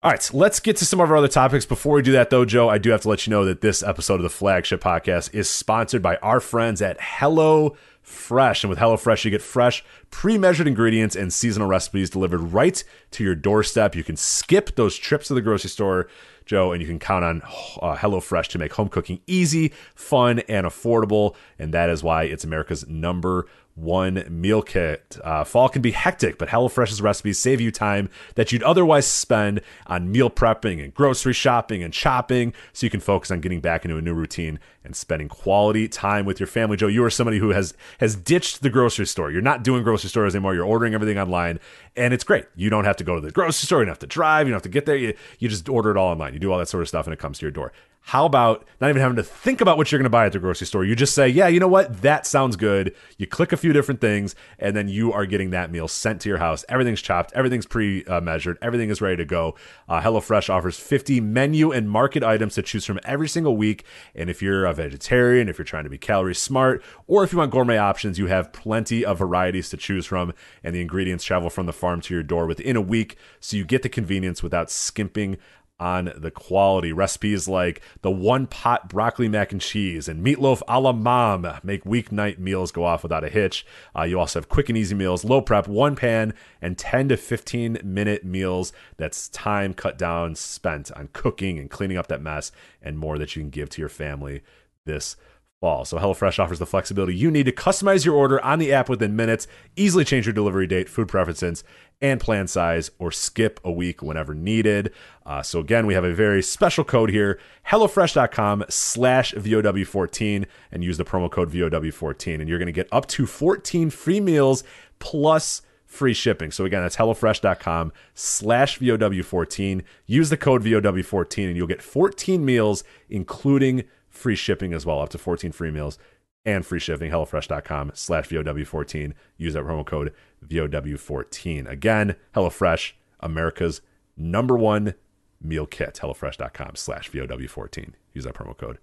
All 0.00 0.12
right, 0.12 0.30
let's 0.32 0.60
get 0.60 0.76
to 0.76 0.84
some 0.84 1.00
of 1.00 1.10
our 1.10 1.16
other 1.16 1.26
topics. 1.26 1.66
Before 1.66 1.96
we 1.96 2.02
do 2.02 2.12
that, 2.12 2.30
though, 2.30 2.44
Joe, 2.44 2.68
I 2.68 2.78
do 2.78 2.90
have 2.90 3.00
to 3.00 3.08
let 3.08 3.26
you 3.26 3.32
know 3.32 3.44
that 3.44 3.62
this 3.62 3.82
episode 3.82 4.14
of 4.14 4.22
the 4.22 4.28
flagship 4.28 4.80
podcast 4.80 5.34
is 5.34 5.50
sponsored 5.50 6.02
by 6.02 6.18
our 6.18 6.38
friends 6.38 6.80
at 6.80 6.96
Hello 7.00 7.76
Fresh. 8.00 8.62
And 8.62 8.70
with 8.70 8.78
Hello 8.78 8.96
Fresh, 8.96 9.24
you 9.24 9.32
get 9.32 9.42
fresh, 9.42 9.84
pre 10.10 10.38
measured 10.38 10.68
ingredients 10.68 11.16
and 11.16 11.32
seasonal 11.32 11.66
recipes 11.66 12.10
delivered 12.10 12.52
right 12.52 12.82
to 13.10 13.24
your 13.24 13.34
doorstep. 13.34 13.96
You 13.96 14.04
can 14.04 14.16
skip 14.16 14.76
those 14.76 14.96
trips 14.96 15.26
to 15.28 15.34
the 15.34 15.42
grocery 15.42 15.70
store, 15.70 16.06
Joe, 16.46 16.70
and 16.70 16.80
you 16.80 16.86
can 16.86 17.00
count 17.00 17.24
on 17.24 17.42
uh, 17.82 17.96
HelloFresh 17.96 18.46
to 18.50 18.58
make 18.58 18.74
home 18.74 18.88
cooking 18.88 19.20
easy, 19.26 19.72
fun, 19.96 20.38
and 20.48 20.64
affordable. 20.64 21.34
And 21.58 21.74
that 21.74 21.90
is 21.90 22.04
why 22.04 22.22
it's 22.22 22.44
America's 22.44 22.86
number 22.86 23.46
one 23.80 24.24
meal 24.28 24.62
kit. 24.62 25.16
Uh, 25.22 25.44
fall 25.44 25.68
can 25.68 25.82
be 25.82 25.92
hectic, 25.92 26.38
but 26.38 26.48
HelloFresh's 26.48 27.00
recipes 27.00 27.38
save 27.38 27.60
you 27.60 27.70
time 27.70 28.10
that 28.34 28.52
you'd 28.52 28.62
otherwise 28.62 29.06
spend 29.06 29.60
on 29.86 30.10
meal 30.10 30.30
prepping 30.30 30.82
and 30.82 30.92
grocery 30.92 31.32
shopping 31.32 31.82
and 31.82 31.94
shopping, 31.94 32.52
so 32.72 32.86
you 32.86 32.90
can 32.90 33.00
focus 33.00 33.30
on 33.30 33.40
getting 33.40 33.60
back 33.60 33.84
into 33.84 33.96
a 33.96 34.02
new 34.02 34.14
routine 34.14 34.58
and 34.84 34.96
spending 34.96 35.28
quality 35.28 35.86
time 35.86 36.24
with 36.24 36.40
your 36.40 36.46
family. 36.46 36.76
Joe, 36.76 36.86
you 36.86 37.04
are 37.04 37.10
somebody 37.10 37.38
who 37.38 37.50
has 37.50 37.74
has 38.00 38.16
ditched 38.16 38.62
the 38.62 38.70
grocery 38.70 39.06
store. 39.06 39.30
You're 39.30 39.42
not 39.42 39.62
doing 39.62 39.82
grocery 39.82 40.10
stores 40.10 40.34
anymore. 40.34 40.54
You're 40.54 40.64
ordering 40.64 40.94
everything 40.94 41.18
online, 41.18 41.60
and 41.96 42.12
it's 42.12 42.24
great. 42.24 42.46
You 42.56 42.70
don't 42.70 42.84
have 42.84 42.96
to 42.96 43.04
go 43.04 43.14
to 43.14 43.20
the 43.20 43.30
grocery 43.30 43.66
store. 43.66 43.80
You 43.80 43.86
don't 43.86 43.92
have 43.92 43.98
to 44.00 44.06
drive. 44.06 44.46
You 44.46 44.52
don't 44.52 44.56
have 44.56 44.62
to 44.62 44.68
get 44.68 44.86
there. 44.86 44.96
You, 44.96 45.14
you 45.38 45.48
just 45.48 45.68
order 45.68 45.90
it 45.90 45.96
all 45.96 46.10
online. 46.10 46.34
You 46.34 46.40
do 46.40 46.50
all 46.52 46.58
that 46.58 46.68
sort 46.68 46.82
of 46.82 46.88
stuff, 46.88 47.06
and 47.06 47.12
it 47.12 47.18
comes 47.18 47.38
to 47.38 47.44
your 47.44 47.52
door. 47.52 47.72
How 48.08 48.24
about 48.24 48.66
not 48.80 48.88
even 48.88 49.02
having 49.02 49.16
to 49.16 49.22
think 49.22 49.60
about 49.60 49.76
what 49.76 49.92
you're 49.92 49.98
going 49.98 50.04
to 50.04 50.08
buy 50.08 50.24
at 50.24 50.32
the 50.32 50.38
grocery 50.38 50.66
store? 50.66 50.82
You 50.82 50.96
just 50.96 51.14
say, 51.14 51.28
yeah, 51.28 51.46
you 51.46 51.60
know 51.60 51.68
what? 51.68 52.00
That 52.00 52.26
sounds 52.26 52.56
good. 52.56 52.96
You 53.18 53.26
click 53.26 53.52
a 53.52 53.56
few 53.58 53.74
different 53.74 54.00
things, 54.00 54.34
and 54.58 54.74
then 54.74 54.88
you 54.88 55.12
are 55.12 55.26
getting 55.26 55.50
that 55.50 55.70
meal 55.70 55.88
sent 55.88 56.22
to 56.22 56.30
your 56.30 56.38
house. 56.38 56.64
Everything's 56.70 57.02
chopped, 57.02 57.34
everything's 57.34 57.66
pre 57.66 58.04
measured, 58.22 58.56
everything 58.62 58.88
is 58.88 59.02
ready 59.02 59.18
to 59.18 59.26
go. 59.26 59.56
Uh, 59.90 60.00
HelloFresh 60.00 60.48
offers 60.48 60.78
50 60.78 61.20
menu 61.20 61.70
and 61.70 61.90
market 61.90 62.22
items 62.22 62.54
to 62.54 62.62
choose 62.62 62.86
from 62.86 62.98
every 63.04 63.28
single 63.28 63.58
week. 63.58 63.84
And 64.14 64.30
if 64.30 64.40
you're 64.40 64.64
a 64.64 64.72
vegetarian, 64.72 65.50
if 65.50 65.58
you're 65.58 65.66
trying 65.66 65.84
to 65.84 65.90
be 65.90 65.98
calorie 65.98 66.34
smart, 66.34 66.82
or 67.06 67.24
if 67.24 67.32
you 67.32 67.36
want 67.36 67.50
gourmet 67.50 67.76
options, 67.76 68.18
you 68.18 68.28
have 68.28 68.54
plenty 68.54 69.04
of 69.04 69.18
varieties 69.18 69.68
to 69.68 69.76
choose 69.76 70.06
from. 70.06 70.32
And 70.64 70.74
the 70.74 70.80
ingredients 70.80 71.24
travel 71.24 71.50
from 71.50 71.66
the 71.66 71.74
farm 71.74 72.00
to 72.00 72.14
your 72.14 72.22
door 72.22 72.46
within 72.46 72.74
a 72.74 72.80
week. 72.80 73.18
So 73.38 73.58
you 73.58 73.66
get 73.66 73.82
the 73.82 73.90
convenience 73.90 74.42
without 74.42 74.70
skimping 74.70 75.36
on 75.80 76.12
the 76.16 76.30
quality. 76.30 76.92
Recipes 76.92 77.48
like 77.48 77.80
the 78.02 78.10
one 78.10 78.46
pot 78.46 78.88
broccoli 78.88 79.28
mac 79.28 79.52
and 79.52 79.60
cheese 79.60 80.08
and 80.08 80.24
meatloaf 80.24 80.62
a 80.66 80.80
la 80.80 80.92
mom 80.92 81.46
make 81.62 81.84
weeknight 81.84 82.38
meals 82.38 82.72
go 82.72 82.84
off 82.84 83.02
without 83.02 83.24
a 83.24 83.28
hitch. 83.28 83.64
Uh, 83.96 84.02
you 84.02 84.18
also 84.18 84.40
have 84.40 84.48
quick 84.48 84.68
and 84.68 84.78
easy 84.78 84.94
meals, 84.94 85.24
low 85.24 85.40
prep, 85.40 85.68
one 85.68 85.96
pan, 85.96 86.34
and 86.60 86.76
10 86.78 87.10
to 87.10 87.16
15 87.16 87.78
minute 87.84 88.24
meals. 88.24 88.72
That's 88.96 89.28
time 89.28 89.74
cut 89.74 89.98
down, 89.98 90.34
spent 90.34 90.90
on 90.92 91.08
cooking 91.12 91.58
and 91.58 91.70
cleaning 91.70 91.96
up 91.96 92.08
that 92.08 92.22
mess, 92.22 92.50
and 92.82 92.98
more 92.98 93.18
that 93.18 93.36
you 93.36 93.42
can 93.42 93.50
give 93.50 93.70
to 93.70 93.82
your 93.82 93.88
family 93.88 94.42
this 94.84 95.16
fall. 95.60 95.84
So 95.84 95.98
HelloFresh 95.98 96.38
offers 96.38 96.58
the 96.58 96.66
flexibility 96.66 97.14
you 97.14 97.30
need 97.30 97.46
to 97.46 97.52
customize 97.52 98.04
your 98.04 98.14
order 98.14 98.42
on 98.44 98.58
the 98.58 98.72
app 98.72 98.88
within 98.88 99.16
minutes, 99.16 99.46
easily 99.76 100.04
change 100.04 100.26
your 100.26 100.32
delivery 100.32 100.66
date, 100.66 100.88
food 100.88 101.08
preferences, 101.08 101.64
and 102.00 102.20
plan 102.20 102.46
size, 102.46 102.90
or 102.98 103.10
skip 103.10 103.58
a 103.64 103.72
week 103.72 104.00
whenever 104.00 104.34
needed. 104.34 104.92
Uh, 105.26 105.42
so 105.42 105.58
again, 105.58 105.86
we 105.86 105.94
have 105.94 106.04
a 106.04 106.14
very 106.14 106.42
special 106.42 106.84
code 106.84 107.10
here, 107.10 107.40
HelloFresh.com 107.66 108.64
slash 108.68 109.34
VOW14, 109.34 110.46
and 110.70 110.84
use 110.84 110.96
the 110.96 111.04
promo 111.04 111.30
code 111.30 111.50
VOW14, 111.50 112.40
and 112.40 112.48
you're 112.48 112.58
going 112.58 112.66
to 112.66 112.72
get 112.72 112.88
up 112.92 113.06
to 113.08 113.26
14 113.26 113.90
free 113.90 114.20
meals 114.20 114.62
plus 115.00 115.62
free 115.86 116.14
shipping. 116.14 116.52
So 116.52 116.64
again, 116.66 116.82
that's 116.82 116.96
HelloFresh.com 116.96 117.92
slash 118.14 118.78
VOW14. 118.78 119.82
Use 120.06 120.30
the 120.30 120.36
code 120.36 120.62
VOW14, 120.62 121.48
and 121.48 121.56
you'll 121.56 121.66
get 121.66 121.82
14 121.82 122.44
meals, 122.44 122.84
including 123.10 123.84
free 124.18 124.34
shipping 124.36 124.72
as 124.74 124.84
well, 124.84 125.00
up 125.00 125.08
to 125.10 125.18
14 125.18 125.52
free 125.52 125.70
meals 125.70 125.98
and 126.44 126.64
free 126.66 126.80
shipping. 126.80 127.10
HelloFresh.com 127.10 127.92
slash 127.94 128.28
VOW14. 128.28 129.12
Use 129.36 129.54
that 129.54 129.64
promo 129.64 129.86
code 129.86 130.12
VOW14. 130.46 131.68
Again, 131.70 132.16
HelloFresh, 132.34 132.92
America's 133.20 133.80
number 134.16 134.56
one 134.56 134.94
meal 135.40 135.66
kit. 135.66 135.98
HelloFresh.com 136.02 136.76
slash 136.76 137.10
VOW14. 137.10 137.92
Use 138.12 138.24
that 138.24 138.34
promo 138.34 138.56
code 138.56 138.78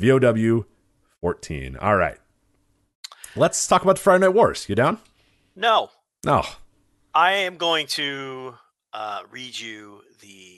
VOW14. 0.00 1.76
All 1.82 1.96
right. 1.96 2.18
Let's 3.36 3.66
talk 3.66 3.82
about 3.82 3.96
the 3.96 4.02
Friday 4.02 4.20
Night 4.20 4.34
Wars. 4.34 4.68
You 4.68 4.74
down? 4.74 4.98
No, 5.56 5.90
No. 6.24 6.42
I 7.16 7.32
am 7.32 7.56
going 7.56 7.86
to 7.88 8.54
uh, 8.92 9.22
read 9.30 9.58
you 9.58 10.02
the 10.20 10.53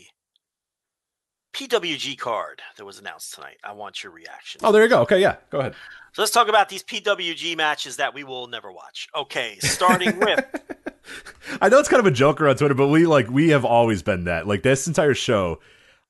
PWG 1.57 2.19
card 2.19 2.61
that 2.77 2.85
was 2.85 2.99
announced 2.99 3.35
tonight. 3.35 3.57
I 3.65 3.73
want 3.73 4.03
your 4.03 4.13
reaction. 4.13 4.61
Oh, 4.63 4.73
there 4.73 4.83
you 4.83 4.91
go. 4.91 5.01
Okay, 5.01 5.23
yeah. 5.23 5.37
Go 5.49 5.61
ahead. 5.61 5.75
So 6.13 6.21
let's 6.21 6.31
talk 6.31 6.49
about 6.49 6.69
these 6.69 6.83
PWG 6.83 7.57
matches 7.57 7.97
that 7.97 8.13
we 8.13 8.25
will 8.25 8.47
never 8.47 8.71
watch. 8.71 9.09
Okay, 9.17 9.57
starting 9.61 10.19
with 10.19 10.45
I 11.63 11.71
know 11.71 11.79
it's 11.79 11.89
kind 11.89 12.01
of 12.01 12.07
a 12.07 12.11
joker 12.11 12.47
on 12.47 12.57
Twitter, 12.57 12.75
but 12.75 12.89
we 12.89 13.07
like 13.07 13.31
we 13.31 13.51
have 13.51 13.65
always 13.65 14.03
been 14.03 14.25
that. 14.25 14.47
Like 14.47 14.63
this 14.63 14.87
entire 14.87 15.15
show, 15.15 15.61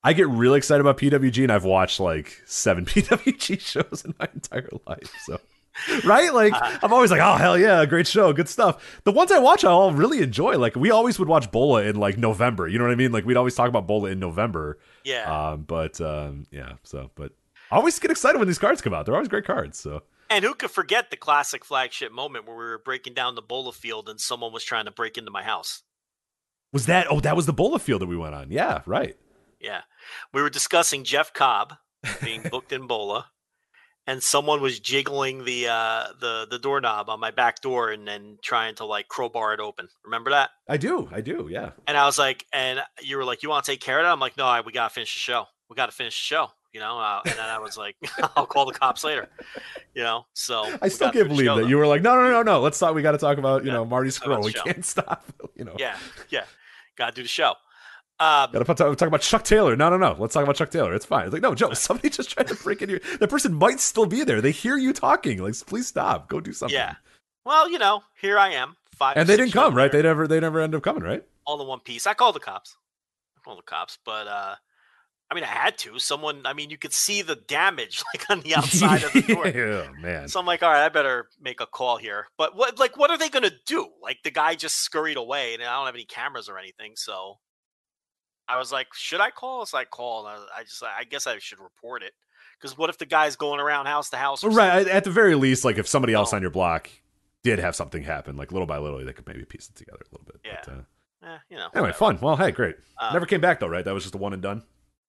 I 0.02 0.14
get 0.14 0.28
really 0.28 0.58
excited 0.58 0.80
about 0.80 0.98
PWG, 0.98 1.44
and 1.44 1.52
I've 1.52 1.64
watched 1.64 2.00
like 2.00 2.42
seven 2.44 2.84
PWG 2.86 3.60
shows 3.60 4.04
in 4.04 4.14
my 4.18 4.28
entire 4.34 4.68
life. 4.86 5.12
So, 5.26 5.40
right? 6.04 6.32
Like 6.32 6.52
I'm 6.82 6.92
always 6.92 7.10
like, 7.10 7.20
oh 7.20 7.34
hell 7.36 7.58
yeah, 7.58 7.84
great 7.86 8.06
show, 8.06 8.32
good 8.32 8.48
stuff. 8.48 9.00
The 9.04 9.12
ones 9.12 9.30
I 9.32 9.38
watch, 9.38 9.64
I 9.64 9.68
all 9.70 9.92
really 9.92 10.20
enjoy. 10.22 10.58
Like 10.58 10.76
we 10.76 10.90
always 10.90 11.18
would 11.18 11.28
watch 11.28 11.50
Bola 11.50 11.82
in 11.84 11.96
like 11.96 12.18
November. 12.18 12.68
You 12.68 12.78
know 12.78 12.84
what 12.84 12.92
I 12.92 12.96
mean? 12.96 13.12
Like 13.12 13.24
we'd 13.24 13.36
always 13.36 13.54
talk 13.54 13.68
about 13.68 13.86
Bola 13.86 14.10
in 14.10 14.18
November. 14.18 14.78
yeah, 15.04 15.50
Um, 15.50 15.62
but 15.62 16.00
um, 16.00 16.46
yeah. 16.50 16.74
So, 16.82 17.10
but 17.14 17.32
I 17.70 17.76
always 17.76 17.98
get 17.98 18.10
excited 18.10 18.38
when 18.38 18.48
these 18.48 18.58
cards 18.58 18.80
come 18.80 18.94
out. 18.94 19.06
They're 19.06 19.14
always 19.14 19.28
great 19.28 19.44
cards. 19.44 19.78
So. 19.78 20.02
and 20.30 20.44
who 20.44 20.54
could 20.54 20.70
forget 20.70 21.10
the 21.10 21.16
classic 21.16 21.64
flagship 21.64 22.12
moment 22.12 22.46
where 22.46 22.56
we 22.56 22.64
were 22.64 22.78
breaking 22.78 23.14
down 23.14 23.34
the 23.34 23.42
Bola 23.42 23.72
field 23.72 24.08
and 24.08 24.20
someone 24.20 24.52
was 24.52 24.64
trying 24.64 24.84
to 24.86 24.90
break 24.90 25.16
into 25.18 25.30
my 25.30 25.42
house. 25.42 25.82
Was 26.72 26.86
that? 26.86 27.06
Oh, 27.10 27.20
that 27.20 27.36
was 27.36 27.46
the 27.46 27.52
Bola 27.52 27.78
field 27.78 28.02
that 28.02 28.06
we 28.06 28.16
went 28.16 28.34
on. 28.34 28.50
Yeah, 28.50 28.82
right. 28.86 29.16
Yeah, 29.60 29.82
we 30.34 30.42
were 30.42 30.50
discussing 30.50 31.04
Jeff 31.04 31.32
Cobb 31.32 31.74
being 32.22 32.42
booked 32.50 32.72
in 32.72 32.86
Bola, 32.86 33.26
and 34.06 34.22
someone 34.22 34.60
was 34.60 34.78
jiggling 34.80 35.44
the 35.44 35.68
uh, 35.68 36.06
the 36.20 36.46
the 36.50 36.58
doorknob 36.58 37.08
on 37.08 37.18
my 37.20 37.30
back 37.30 37.60
door 37.60 37.90
and 37.90 38.06
then 38.06 38.38
trying 38.42 38.74
to 38.76 38.84
like 38.84 39.08
crowbar 39.08 39.54
it 39.54 39.60
open. 39.60 39.88
Remember 40.04 40.30
that? 40.30 40.50
I 40.68 40.76
do. 40.76 41.08
I 41.12 41.20
do. 41.20 41.48
Yeah. 41.50 41.70
And 41.86 41.96
I 41.96 42.06
was 42.06 42.18
like, 42.18 42.44
and 42.52 42.80
you 43.02 43.16
were 43.16 43.24
like, 43.24 43.42
you 43.42 43.48
want 43.48 43.64
to 43.64 43.70
take 43.72 43.80
care 43.80 43.98
of 43.98 44.04
that? 44.04 44.12
I'm 44.12 44.20
like, 44.20 44.36
no, 44.36 44.46
I, 44.46 44.60
we 44.60 44.72
gotta 44.72 44.92
finish 44.92 45.14
the 45.14 45.20
show. 45.20 45.46
We 45.68 45.76
gotta 45.76 45.92
finish 45.92 46.14
the 46.14 46.24
show. 46.34 46.50
You 46.72 46.80
know, 46.80 46.98
uh, 46.98 47.20
and 47.24 47.32
then 47.38 47.48
I 47.48 47.58
was 47.58 47.78
like, 47.78 47.96
I'll 48.36 48.44
call 48.46 48.66
the 48.66 48.72
cops 48.74 49.02
later. 49.02 49.28
You 49.94 50.02
know, 50.02 50.26
so 50.34 50.70
I 50.82 50.88
still 50.88 51.10
can't 51.10 51.28
believe 51.28 51.46
show, 51.46 51.56
that 51.56 51.62
though. 51.62 51.68
you 51.68 51.78
were 51.78 51.86
like, 51.86 52.02
no, 52.02 52.14
no, 52.16 52.30
no, 52.30 52.42
no. 52.42 52.60
Let's 52.60 52.78
talk. 52.78 52.94
We 52.94 53.00
got 53.00 53.12
to 53.12 53.18
talk 53.18 53.38
about 53.38 53.62
you 53.64 53.68
Yeah, 53.70 53.76
know 53.78 53.84
Marty 53.86 54.10
talk 54.10 54.26
about 54.26 54.40
Scurll. 54.40 54.42
the 54.42 54.46
We 54.46 54.52
show. 54.52 54.62
can't 54.64 54.84
stop. 54.94 55.24
You 55.56 55.64
know. 55.64 55.74
Yeah, 55.78 55.96
yeah, 56.28 56.44
gotta 56.96 57.12
do 57.14 57.22
the 57.22 57.28
show. 57.28 57.54
Um, 58.18 58.50
Got 58.50 58.58
to 58.60 58.64
talk, 58.64 58.96
talk 58.96 59.08
about 59.08 59.20
Chuck 59.20 59.44
Taylor. 59.44 59.76
No, 59.76 59.90
no, 59.90 59.98
no. 59.98 60.16
Let's 60.18 60.32
talk 60.34 60.42
about 60.42 60.56
Chuck 60.56 60.70
Taylor. 60.70 60.94
It's 60.94 61.04
fine. 61.04 61.24
It's 61.26 61.32
like, 61.34 61.42
no, 61.42 61.54
Joe. 61.54 61.72
Somebody 61.74 62.08
just 62.10 62.30
tried 62.30 62.48
to 62.48 62.54
break 62.54 62.80
in 62.82 62.88
here. 62.88 63.00
The 63.20 63.28
person 63.28 63.52
might 63.54 63.78
still 63.80 64.06
be 64.06 64.24
there. 64.24 64.40
They 64.40 64.52
hear 64.52 64.76
you 64.78 64.92
talking. 64.94 65.42
Like, 65.42 65.54
please 65.66 65.86
stop. 65.86 66.28
Go 66.28 66.40
do 66.40 66.52
something. 66.52 66.74
yeah. 66.74 66.94
Well, 67.44 67.70
you 67.70 67.78
know, 67.78 68.02
here 68.20 68.38
I 68.38 68.50
am. 68.54 68.76
Five. 68.96 69.16
And 69.18 69.28
they 69.28 69.36
didn't 69.36 69.52
come, 69.52 69.74
right? 69.74 69.92
They 69.92 70.02
never, 70.02 70.26
they 70.26 70.40
never 70.40 70.60
end 70.60 70.74
up 70.74 70.82
coming, 70.82 71.02
right? 71.02 71.22
all 71.48 71.60
in 71.62 71.68
one 71.68 71.78
piece. 71.78 72.08
I 72.08 72.14
called 72.14 72.34
the 72.34 72.40
cops. 72.40 72.76
I 73.36 73.40
called 73.44 73.58
the 73.58 73.62
cops, 73.62 73.98
but 74.04 74.26
uh 74.26 74.56
I 75.30 75.34
mean 75.36 75.44
I 75.44 75.48
had 75.48 75.78
to. 75.78 75.96
Someone 76.00 76.42
I 76.44 76.54
mean 76.54 76.70
you 76.70 76.76
could 76.78 76.92
see 76.92 77.22
the 77.22 77.36
damage 77.36 78.02
like 78.14 78.28
on 78.28 78.40
the 78.40 78.56
outside 78.56 79.04
of 79.04 79.12
the 79.12 79.20
door. 79.34 79.46
yeah, 79.46 79.86
man. 80.00 80.26
So 80.26 80.40
I'm 80.40 80.46
like, 80.46 80.64
all 80.64 80.70
right, 80.72 80.84
I 80.84 80.88
better 80.88 81.28
make 81.40 81.60
a 81.60 81.66
call 81.66 81.98
here. 81.98 82.26
But 82.36 82.56
what 82.56 82.80
like 82.80 82.96
what 82.96 83.10
are 83.12 83.18
they 83.18 83.28
gonna 83.28 83.52
do? 83.64 83.86
Like 84.02 84.18
the 84.24 84.32
guy 84.32 84.56
just 84.56 84.76
scurried 84.78 85.16
away 85.18 85.54
and 85.54 85.62
I 85.62 85.76
don't 85.76 85.86
have 85.86 85.94
any 85.94 86.04
cameras 86.04 86.48
or 86.48 86.58
anything, 86.58 86.94
so 86.96 87.38
I 88.48 88.58
was 88.58 88.70
like, 88.72 88.88
should 88.94 89.20
I 89.20 89.30
call? 89.30 89.66
So 89.66 89.78
I 89.78 89.84
called. 89.84 90.26
I, 90.26 90.36
I 90.58 90.62
just 90.64 90.82
I 90.82 91.04
guess 91.04 91.26
I 91.26 91.38
should 91.38 91.58
report 91.60 92.02
it. 92.02 92.12
Because 92.60 92.78
what 92.78 92.88
if 92.90 92.96
the 92.98 93.06
guy's 93.06 93.36
going 93.36 93.60
around 93.60 93.86
house 93.86 94.10
to 94.10 94.16
house? 94.16 94.42
Right. 94.44 94.86
At 94.88 95.04
the 95.04 95.10
very 95.10 95.34
least, 95.34 95.64
like 95.64 95.78
if 95.78 95.86
somebody 95.86 96.14
else 96.14 96.32
Oh. 96.32 96.36
on 96.36 96.42
your 96.42 96.50
block 96.50 96.88
did 97.42 97.58
have 97.58 97.76
something 97.76 98.02
happen, 98.02 98.36
like 98.36 98.50
little 98.52 98.66
by 98.66 98.78
little, 98.78 99.04
they 99.04 99.12
could 99.12 99.26
maybe 99.26 99.44
piece 99.44 99.68
it 99.68 99.74
together 99.76 99.98
a 100.10 100.14
little 100.14 100.24
bit. 100.26 100.40
Yeah. 100.44 100.60
But, 100.64 100.72
uh. 100.72 100.80
Eh, 101.34 101.38
you 101.50 101.56
know. 101.56 101.64
anyway, 101.74 101.80
whatever. 101.88 101.92
fun. 101.98 102.18
Well, 102.20 102.36
hey, 102.36 102.50
great. 102.52 102.76
Um, 103.00 103.12
never 103.12 103.26
came 103.26 103.40
back 103.40 103.60
though, 103.60 103.66
right? 103.68 103.84
That 103.84 103.94
was 103.94 104.04
just 104.04 104.14
a 104.14 104.18
one 104.18 104.32
and 104.32 104.42
done. 104.42 104.62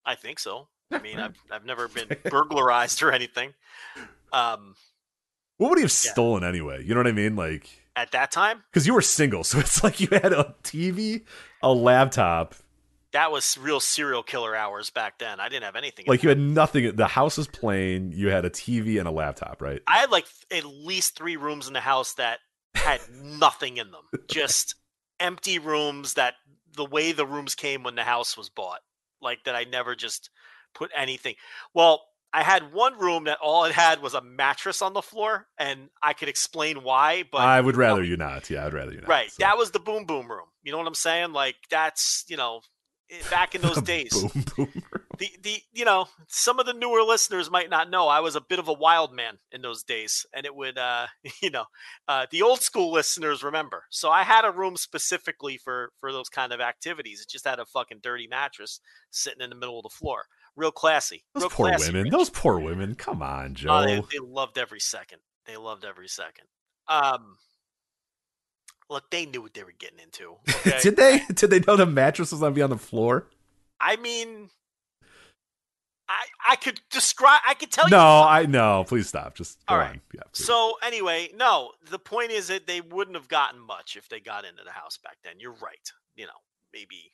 I 0.05 0.15
think 0.15 0.39
so. 0.39 0.67
I 0.91 0.99
mean, 0.99 1.19
I've 1.19 1.35
I've 1.51 1.65
never 1.65 1.87
been 1.87 2.07
burglarized 2.29 3.01
or 3.01 3.11
anything. 3.11 3.53
Um, 4.33 4.75
What 5.57 5.69
would 5.69 5.77
he 5.79 5.83
have 5.83 5.91
Yeah. 5.91 6.11
stolen 6.11 6.43
anyway? 6.43 6.83
You 6.83 6.93
know 6.95 6.99
what 6.99 7.07
I 7.07 7.11
mean? 7.13 7.35
Like, 7.35 7.69
at 7.95 8.11
that 8.11 8.31
time, 8.31 8.63
because 8.71 8.85
you 8.85 8.93
were 8.93 9.01
single, 9.01 9.43
so 9.45 9.59
it's 9.59 9.83
like 9.83 9.99
you 9.99 10.07
had 10.11 10.33
a 10.33 10.55
TV, 10.63 11.23
a 11.63 11.71
laptop, 11.73 12.55
that 13.17 13.31
was 13.31 13.57
real 13.57 13.79
serial 13.79 14.21
killer 14.21 14.55
hours 14.55 14.91
back 14.91 15.17
then. 15.17 15.39
I 15.39 15.49
didn't 15.49 15.63
have 15.63 15.75
anything. 15.75 16.05
like 16.07 16.21
you 16.21 16.29
had 16.29 16.37
nothing. 16.37 16.95
The 16.95 17.07
house 17.07 17.35
was 17.35 17.47
plain. 17.47 18.11
You 18.11 18.29
had 18.29 18.45
a 18.45 18.49
TV 18.51 18.99
and 18.99 19.07
a 19.07 19.11
laptop, 19.11 19.59
right? 19.59 19.81
I 19.87 19.97
had 19.97 20.11
like 20.11 20.27
at 20.51 20.65
least 20.65 21.17
three 21.17 21.35
rooms 21.35 21.67
in 21.67 21.73
the 21.73 21.81
house 21.81 22.13
that 22.13 22.37
had 22.75 23.01
nothing 23.11 23.77
in 23.77 23.89
them, 23.89 24.03
just 24.29 24.75
empty 25.19 25.57
rooms. 25.57 26.13
That 26.13 26.35
the 26.75 26.85
way 26.85 27.11
the 27.11 27.25
rooms 27.25 27.55
came 27.55 27.81
when 27.81 27.95
the 27.95 28.03
house 28.03 28.37
was 28.37 28.49
bought, 28.49 28.81
like 29.19 29.45
that. 29.45 29.55
I 29.55 29.63
never 29.63 29.95
just 29.95 30.29
put 30.75 30.91
anything. 30.95 31.33
Well, 31.73 32.03
I 32.31 32.43
had 32.43 32.71
one 32.71 32.99
room 32.99 33.23
that 33.23 33.39
all 33.41 33.65
it 33.65 33.71
had 33.71 33.99
was 33.99 34.13
a 34.13 34.21
mattress 34.21 34.83
on 34.83 34.93
the 34.93 35.01
floor, 35.01 35.47
and 35.57 35.89
I 36.03 36.13
could 36.13 36.29
explain 36.29 36.83
why. 36.83 37.23
But 37.31 37.41
I 37.41 37.61
would 37.61 37.77
rather 37.77 38.03
you 38.03 38.15
not. 38.15 38.47
Yeah, 38.51 38.67
I'd 38.67 38.73
rather 38.73 38.91
you 38.91 39.01
not. 39.01 39.09
right, 39.09 39.31
so. 39.31 39.37
that 39.39 39.57
was 39.57 39.71
the 39.71 39.79
boom 39.79 40.05
boom 40.05 40.29
room. 40.29 40.45
You 40.61 40.71
know 40.71 40.77
what 40.77 40.85
I'm 40.85 40.93
saying? 40.93 41.33
Like 41.33 41.55
that's 41.71 42.23
you 42.27 42.37
know, 42.37 42.61
back 43.29 43.55
in 43.55 43.61
those 43.61 43.81
days. 43.81 44.11
boom 44.55 44.71
the 45.17 45.29
the 45.41 45.61
you 45.73 45.85
know 45.85 46.07
some 46.27 46.59
of 46.59 46.65
the 46.65 46.73
newer 46.73 47.01
listeners 47.01 47.49
might 47.49 47.69
not 47.69 47.89
know 47.89 48.07
I 48.07 48.19
was 48.19 48.35
a 48.35 48.41
bit 48.41 48.59
of 48.59 48.67
a 48.67 48.73
wild 48.73 49.13
man 49.13 49.37
in 49.51 49.61
those 49.61 49.83
days, 49.83 50.25
and 50.33 50.45
it 50.45 50.55
would 50.55 50.77
uh 50.77 51.07
you 51.41 51.49
know 51.49 51.65
uh, 52.07 52.25
the 52.31 52.41
old 52.41 52.61
school 52.61 52.91
listeners 52.91 53.43
remember. 53.43 53.85
So 53.89 54.09
I 54.09 54.23
had 54.23 54.45
a 54.45 54.51
room 54.51 54.77
specifically 54.77 55.57
for 55.57 55.91
for 55.99 56.11
those 56.11 56.29
kind 56.29 56.53
of 56.53 56.61
activities. 56.61 57.21
It 57.21 57.29
just 57.29 57.47
had 57.47 57.59
a 57.59 57.65
fucking 57.65 57.99
dirty 58.01 58.27
mattress 58.27 58.79
sitting 59.11 59.41
in 59.41 59.49
the 59.49 59.55
middle 59.55 59.79
of 59.79 59.83
the 59.83 59.89
floor, 59.89 60.25
real 60.55 60.71
classy. 60.71 61.23
Those 61.33 61.43
real 61.43 61.49
poor 61.49 61.69
classy, 61.69 61.89
women. 61.89 62.03
Rich. 62.03 62.11
Those 62.11 62.29
poor 62.29 62.59
women. 62.59 62.95
Come 62.95 63.21
on, 63.21 63.55
Joe. 63.55 63.69
Oh, 63.71 63.85
they, 63.85 63.95
they 63.95 64.19
loved 64.23 64.57
every 64.57 64.79
second. 64.79 65.19
They 65.45 65.57
loved 65.57 65.85
every 65.85 66.07
second. 66.07 66.45
Um, 66.87 67.37
look, 68.89 69.09
they 69.11 69.25
knew 69.25 69.41
what 69.41 69.53
they 69.53 69.63
were 69.63 69.73
getting 69.77 69.99
into. 69.99 70.35
okay? 70.49 70.79
Did 70.81 70.95
they? 70.95 71.21
Did 71.33 71.49
they 71.49 71.59
know 71.59 71.75
the 71.75 71.85
mattress 71.85 72.31
was 72.31 72.41
gonna 72.41 72.53
be 72.53 72.61
on 72.61 72.69
the 72.69 72.77
floor? 72.77 73.27
I 73.79 73.95
mean, 73.97 74.49
I 76.09 76.25
I 76.49 76.55
could 76.55 76.81
describe. 76.89 77.41
I 77.47 77.53
could 77.53 77.71
tell 77.71 77.85
you. 77.85 77.91
No, 77.91 78.23
I 78.23 78.45
no. 78.45 78.85
Please 78.87 79.07
stop. 79.07 79.35
Just 79.35 79.65
go 79.65 79.75
All 79.75 79.79
right. 79.79 79.91
on. 79.91 80.01
Yeah. 80.13 80.21
So 80.31 80.73
anyway, 80.83 81.29
no. 81.35 81.71
The 81.89 81.99
point 81.99 82.31
is 82.31 82.47
that 82.47 82.67
they 82.67 82.81
wouldn't 82.81 83.15
have 83.15 83.27
gotten 83.27 83.59
much 83.59 83.95
if 83.95 84.09
they 84.09 84.19
got 84.19 84.45
into 84.45 84.63
the 84.63 84.71
house 84.71 84.97
back 84.97 85.17
then. 85.23 85.33
You're 85.39 85.51
right. 85.53 85.91
You 86.15 86.25
know, 86.25 86.39
maybe 86.73 87.11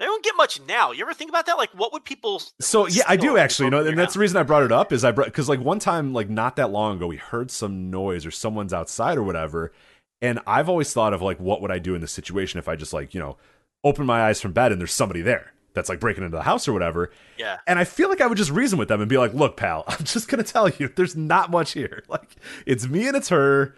they 0.00 0.06
don't 0.06 0.24
get 0.24 0.34
much 0.34 0.58
now. 0.62 0.92
You 0.92 1.02
ever 1.02 1.12
think 1.12 1.28
about 1.28 1.44
that? 1.44 1.58
Like, 1.58 1.70
what 1.74 1.92
would 1.92 2.06
people? 2.06 2.40
So 2.58 2.86
yeah, 2.86 3.02
I 3.06 3.16
do 3.16 3.36
actually. 3.36 3.66
You 3.66 3.70
know, 3.70 3.84
and 3.84 3.98
that's 3.98 4.14
the 4.14 4.20
reason 4.20 4.38
I 4.38 4.42
brought 4.44 4.62
it 4.62 4.72
up 4.72 4.94
is 4.94 5.04
I 5.04 5.10
brought 5.10 5.26
because 5.26 5.46
like 5.46 5.60
one 5.60 5.78
time, 5.78 6.14
like 6.14 6.30
not 6.30 6.56
that 6.56 6.70
long 6.70 6.96
ago, 6.96 7.06
we 7.06 7.18
heard 7.18 7.50
some 7.50 7.90
noise 7.90 8.24
or 8.24 8.30
someone's 8.30 8.72
outside 8.72 9.18
or 9.18 9.22
whatever, 9.22 9.74
and 10.22 10.40
I've 10.46 10.68
always 10.68 10.92
thought 10.92 11.14
of 11.14 11.22
like 11.22 11.38
what 11.38 11.62
would 11.62 11.70
I 11.70 11.78
do 11.78 11.94
in 11.94 12.00
this 12.00 12.12
situation 12.12 12.58
if 12.58 12.68
I 12.68 12.76
just 12.76 12.92
like 12.92 13.14
you 13.14 13.20
know 13.20 13.36
open 13.84 14.06
my 14.06 14.22
eyes 14.22 14.40
from 14.40 14.52
bed 14.52 14.72
and 14.72 14.80
there's 14.80 14.92
somebody 14.92 15.22
there 15.22 15.52
that's 15.72 15.88
like 15.88 16.00
breaking 16.00 16.24
into 16.24 16.36
the 16.36 16.42
house 16.42 16.66
or 16.66 16.72
whatever. 16.72 17.10
Yeah. 17.38 17.58
And 17.66 17.78
I 17.78 17.84
feel 17.84 18.08
like 18.08 18.20
I 18.20 18.26
would 18.26 18.38
just 18.38 18.50
reason 18.50 18.78
with 18.78 18.88
them 18.88 19.00
and 19.00 19.08
be 19.08 19.18
like, 19.18 19.34
look, 19.34 19.56
pal, 19.56 19.84
I'm 19.88 20.04
just 20.04 20.28
going 20.28 20.42
to 20.42 20.52
tell 20.52 20.68
you, 20.68 20.88
there's 20.88 21.16
not 21.16 21.50
much 21.50 21.72
here. 21.72 22.02
Like, 22.08 22.36
it's 22.66 22.88
me 22.88 23.06
and 23.06 23.16
it's 23.16 23.28
her. 23.28 23.76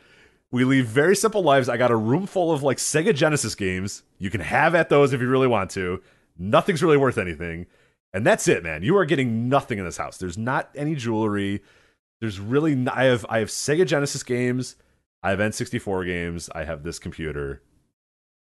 We 0.51 0.65
lead 0.65 0.87
very 0.87 1.15
simple 1.15 1.43
lives. 1.43 1.69
I 1.69 1.77
got 1.77 1.91
a 1.91 1.97
room 1.97 2.27
full 2.27 2.51
of 2.51 2.63
like 2.63 2.79
Sega 2.79 3.15
Genesis 3.15 3.55
games. 3.55 4.03
You 4.19 4.31
can 4.31 4.41
have 4.41 4.75
at 4.75 4.89
those 4.89 5.13
if 5.13 5.21
you 5.21 5.29
really 5.29 5.47
want 5.47 5.71
to. 5.73 6.03
Nothing's 6.39 6.83
really 6.83 6.97
worth 6.97 7.19
anything. 7.19 7.67
And 8.15 8.27
that's 8.27 8.49
it, 8.49 8.63
man. 8.63 8.83
You 8.83 8.97
are 8.97 9.05
getting 9.05 9.51
nothing 9.51 9.79
in 9.79 9.85
this 9.85 9.99
house. 9.99 10.17
There's 10.17 10.39
not 10.39 10.71
any 10.75 10.95
jewelry. 10.95 11.63
There's 12.21 12.41
really 12.41 12.87
I 12.89 13.05
have 13.05 13.27
I 13.29 13.39
have 13.41 13.49
Sega 13.49 13.87
Genesis 13.87 14.23
games. 14.23 14.77
I 15.23 15.31
have 15.31 15.39
N64 15.39 16.07
games. 16.07 16.51
I 16.55 16.65
have 16.65 16.83
this 16.83 16.99
computer. 16.99 17.63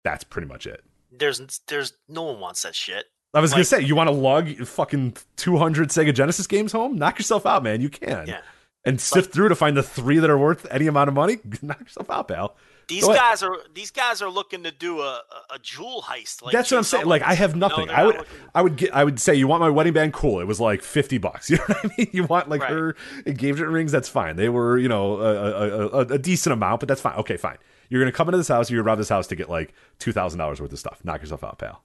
That's 0.03 0.23
pretty 0.23 0.47
much 0.47 0.65
it. 0.65 0.83
There's 1.11 1.39
there's 1.67 1.93
no 2.07 2.23
one 2.23 2.39
wants 2.39 2.63
that 2.63 2.75
shit. 2.75 3.05
I 3.33 3.39
was 3.39 3.51
gonna 3.51 3.63
say, 3.63 3.81
you 3.81 3.95
want 3.95 4.07
to 4.07 4.15
lug 4.15 4.49
fucking 4.65 5.15
200 5.37 5.89
Sega 5.89 6.13
Genesis 6.13 6.47
games 6.47 6.71
home? 6.71 6.97
Knock 6.97 7.17
yourself 7.17 7.45
out, 7.45 7.63
man. 7.63 7.81
You 7.81 7.89
can. 7.89 8.27
Yeah. 8.27 8.41
And 8.83 8.99
sift 8.99 9.31
through 9.31 9.49
to 9.49 9.55
find 9.55 9.77
the 9.77 9.83
three 9.83 10.17
that 10.19 10.29
are 10.29 10.37
worth 10.37 10.65
any 10.71 10.87
amount 10.87 11.07
of 11.07 11.13
money. 11.13 11.37
Knock 11.61 11.79
yourself 11.81 12.09
out, 12.09 12.27
pal. 12.27 12.55
These 12.91 13.07
guys 13.07 13.41
are 13.41 13.57
these 13.73 13.89
guys 13.89 14.21
are 14.21 14.29
looking 14.29 14.63
to 14.63 14.71
do 14.71 14.99
a, 14.99 15.21
a, 15.53 15.59
jewel 15.59 16.03
heist. 16.05 16.41
Like 16.41 16.51
That's 16.51 16.69
what 16.71 16.77
I'm 16.77 16.83
saying. 16.83 17.05
Like, 17.05 17.21
I 17.21 17.33
have 17.35 17.55
nothing. 17.55 17.87
they're 17.87 17.95
I 17.95 18.05
would, 18.05 18.17
looking- 18.17 18.33
I 18.53 18.61
would 18.61 18.75
get, 18.75 18.93
I 18.93 19.03
would 19.05 19.19
say, 19.19 19.33
you 19.33 19.47
want 19.47 19.61
my 19.61 19.69
wedding 19.69 19.93
band? 19.93 20.11
Cool. 20.13 20.41
It 20.41 20.45
was 20.45 20.59
like 20.59 20.81
50 20.81 21.17
bucks. 21.17 21.49
You 21.49 21.57
know 21.57 21.63
what 21.67 21.85
I 21.85 21.89
mean? 21.97 22.07
You 22.11 22.23
want 22.25 22.49
like 22.49 22.61
Right. 22.61 22.71
her 22.71 22.95
engagement 23.25 23.71
rings? 23.71 23.91
That's 23.91 24.09
fine. 24.09 24.35
They 24.35 24.49
were, 24.49 24.77
you 24.77 24.89
know, 24.89 25.21
a, 25.21 25.87
a, 25.87 25.99
a, 25.99 26.17
decent 26.17 26.51
amount, 26.53 26.81
but 26.81 26.89
that's 26.89 27.01
fine. 27.01 27.15
Okay, 27.19 27.37
fine. 27.37 27.57
You're 27.89 28.01
gonna 28.01 28.11
come 28.11 28.27
into 28.27 28.37
this 28.37 28.47
house. 28.49 28.69
You're 28.69 28.81
gonna 28.81 28.91
rob 28.91 28.97
this 28.97 29.09
house 29.09 29.27
to 29.27 29.35
get 29.35 29.49
like 29.49 29.73
two 29.99 30.11
thousand 30.11 30.39
dollars 30.39 30.59
worth 30.59 30.71
of 30.73 30.79
stuff. 30.79 30.99
Knock 31.03 31.21
yourself 31.21 31.43
out, 31.43 31.57
pal. 31.59 31.83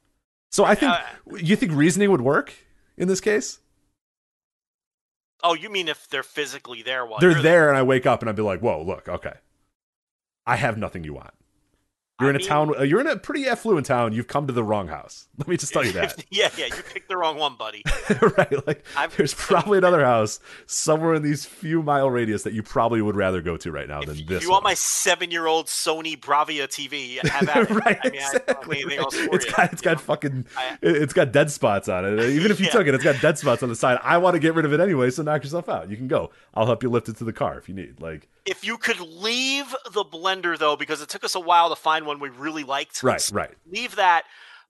So 0.51 0.65
I 0.65 0.75
think 0.75 0.93
Uh, 0.93 1.01
you 1.37 1.57
think 1.57 1.73
reasoning 1.73 2.11
would 2.11 2.21
work 2.21 2.53
in 2.97 3.09
this 3.09 3.21
case. 3.21 3.61
Oh, 5.43 5.55
you 5.55 5.69
mean 5.71 5.89
if 5.89 6.09
they're 6.09 6.23
physically 6.23 6.83
there 6.83 7.05
while 7.07 7.21
they're 7.21 7.41
there 7.41 7.69
and 7.69 7.77
I 7.77 7.83
wake 7.83 8.07
up 8.07 8.21
and 8.23 8.29
I'd 8.29 8.37
be 8.37 8.43
like, 8.43 8.61
"Whoa, 8.61 8.83
look, 8.83 9.09
okay, 9.09 9.35
I 10.47 10.57
have 10.57 10.79
nothing 10.79 11.03
you 11.03 11.15
want. 11.15 11.35
You're 12.19 12.29
I 12.29 12.31
in 12.31 12.37
a 12.37 12.39
mean- 12.39 12.49
town. 12.49 12.75
uh, 12.79 12.83
You're 12.83 13.01
in 13.01 13.07
a 13.09 13.17
pretty 13.19 13.47
affluent 13.47 13.85
town. 13.87 14.15
You've 14.15 14.27
come 14.27 14.47
to 14.47 14.53
the 14.53 14.65
wrong 14.65 14.89
house. 14.89 15.29
Let 15.37 15.49
me 15.49 15.57
just 15.59 15.73
tell 15.75 15.85
you 15.85 15.93
that, 15.93 16.25
yeah, 16.31 16.49
yeah, 16.57 16.67
you 16.67 16.83
picked 16.93 17.09
the 17.11 17.17
wrong 17.17 17.37
one, 17.37 17.57
buddy. 17.57 17.83
right? 18.39 18.67
Like, 18.67 18.85
I've- 18.97 19.15
there's 19.19 19.35
probably 19.35 19.77
another 19.77 20.03
house 20.03 20.41
somewhere 20.67 21.13
in 21.15 21.23
these 21.23 21.45
few 21.45 21.83
mile 21.83 22.09
radius 22.11 22.43
that 22.45 22.55
you 22.55 22.63
probably 22.63 23.03
would 23.03 23.17
rather 23.17 23.43
go 23.43 23.59
to 23.59 23.71
right 23.71 23.87
now 23.87 24.01
than 24.01 24.25
this. 24.27 24.43
you 24.43 24.51
want 24.51 24.65
one. 24.65 24.71
my 24.71 24.75
seven-year-old 24.75 25.67
Sony 25.67 26.19
Bravia 26.19 26.67
TV, 26.69 27.19
have 27.29 27.49
at 27.51 27.71
it. 27.71 27.75
right, 27.75 27.99
I 28.03 28.09
mean, 28.09 28.15
exactly. 28.15 28.81
anything 28.81 28.99
right. 29.01 29.09
It's 29.35 29.45
you, 29.45 29.53
got 29.53 29.73
it's 29.75 29.83
got 29.83 29.97
know? 29.99 30.03
fucking 30.03 30.47
I- 30.57 30.79
it- 30.81 30.97
it's 31.03 31.13
got 31.13 31.33
dead 31.33 31.51
spots 31.51 31.89
on 31.91 32.07
it. 32.07 32.31
Even 32.31 32.51
if 32.51 32.59
you 32.61 32.67
Yeah. 32.67 32.73
took 32.73 32.87
it, 32.87 32.95
it's 32.95 33.05
got 33.05 33.21
dead 33.21 33.37
spots 33.39 33.63
on 33.63 33.69
the 33.69 33.77
side. 33.77 33.99
I 34.03 34.17
want 34.17 34.35
to 34.35 34.41
get 34.41 34.55
rid 34.55 34.65
of 34.65 34.73
it 34.73 34.81
anyway, 34.81 35.11
so 35.11 35.23
knock 35.23 35.43
yourself 35.45 35.69
out. 35.69 35.91
You 35.91 35.99
can 35.99 36.09
go. 36.09 36.31
I'll 36.55 36.65
help 36.67 36.83
you 36.83 36.89
lift 36.89 37.11
it 37.11 37.17
to 37.19 37.25
the 37.25 37.33
car 37.35 37.59
if 37.59 37.69
you 37.69 37.75
need. 37.75 38.01
Like 38.01 38.29
If 38.47 38.65
you 38.65 38.79
could 38.79 39.01
leave 39.01 39.75
the 39.93 40.03
blender 40.05 40.59
though, 40.59 40.77
because 40.77 41.03
it 41.03 41.11
took 41.11 41.23
us 41.25 41.35
a 41.35 41.41
while 41.41 41.69
to 41.69 41.77
find 41.77 42.06
one 42.07 42.21
we 42.21 42.29
really 42.31 42.65
liked. 42.65 43.03
right, 43.03 43.29
right. 43.33 43.51
Leave 43.71 43.97
that. 43.97 44.25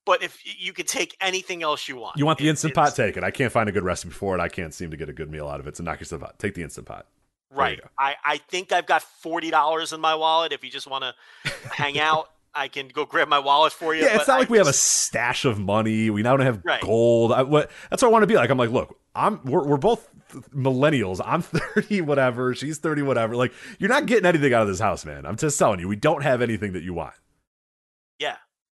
But 0.04 0.22
if 0.22 0.38
you 0.44 0.72
could 0.72 0.86
take 0.86 1.16
anything 1.20 1.62
else 1.64 1.88
you 1.88 1.96
want, 1.96 2.16
You 2.16 2.26
want 2.26 2.38
the 2.38 2.48
instant 2.48 2.70
it's- 2.72 2.90
pot? 2.90 2.96
Take 2.96 3.16
it. 3.16 3.24
I 3.24 3.30
can't 3.32 3.50
find 3.52 3.68
a 3.68 3.72
good 3.72 3.82
recipe 3.84 4.12
for 4.12 4.36
it. 4.36 4.40
I 4.40 4.48
can't 4.48 4.72
seem 4.72 4.90
to 4.92 4.96
get 4.96 5.08
a 5.08 5.12
good 5.12 5.30
meal 5.30 5.48
out 5.48 5.58
of 5.60 5.66
it. 5.66 5.76
So 5.76 5.82
knock 5.84 5.98
yourself 5.98 6.22
out. 6.22 6.38
Take 6.38 6.54
the 6.54 6.62
instant 6.62 6.86
pot. 6.86 7.06
Right. 7.50 7.80
I, 7.98 8.14
I 8.24 8.38
think 8.38 8.70
I've 8.72 8.86
got 8.86 9.02
forty 9.02 9.50
dollars 9.50 9.92
in 9.92 10.00
my 10.00 10.14
wallet. 10.14 10.52
If 10.52 10.62
you 10.62 10.70
just 10.70 10.86
want 10.86 11.04
to 11.04 11.50
hang 11.72 11.98
out, 12.10 12.28
I 12.54 12.68
can 12.68 12.88
go 12.88 13.04
grab 13.04 13.28
my 13.28 13.38
wallet 13.38 13.72
for 13.72 13.94
you. 13.94 14.02
Yeah, 14.04 14.16
it's 14.16 14.28
not 14.28 14.36
I 14.36 14.38
like 14.40 14.50
we 14.50 14.58
have 14.58 14.66
a 14.68 14.72
stash 14.72 15.44
of 15.44 15.58
money. 15.58 16.08
We 16.10 16.22
now 16.22 16.36
don't 16.36 16.46
have 16.46 16.60
Right. 16.64 16.80
gold. 16.80 17.32
I, 17.32 17.42
what, 17.42 17.70
that's 17.90 18.02
what 18.02 18.08
I 18.08 18.12
want 18.12 18.22
to 18.22 18.26
be 18.26 18.34
like. 18.34 18.50
I'm 18.50 18.58
like, 18.58 18.70
look, 18.70 18.96
I'm 19.14 19.40
we're, 19.44 19.64
we're 19.64 19.76
both 19.76 20.08
millennials. 20.54 21.20
I'm 21.24 21.42
30, 21.42 22.00
whatever. 22.02 22.54
She's 22.54 22.78
30, 22.78 23.02
whatever. 23.02 23.36
Like, 23.36 23.52
you're 23.78 23.88
not 23.90 24.06
getting 24.06 24.26
anything 24.26 24.52
out 24.52 24.62
of 24.62 24.68
this 24.68 24.80
house, 24.80 25.04
man. 25.04 25.26
I'm 25.26 25.36
just 25.36 25.58
telling 25.58 25.80
you, 25.80 25.88
we 25.88 25.96
don't 25.96 26.22
have 26.22 26.42
anything 26.42 26.72
that 26.74 26.82
you 26.82 26.94
want. 26.94 27.14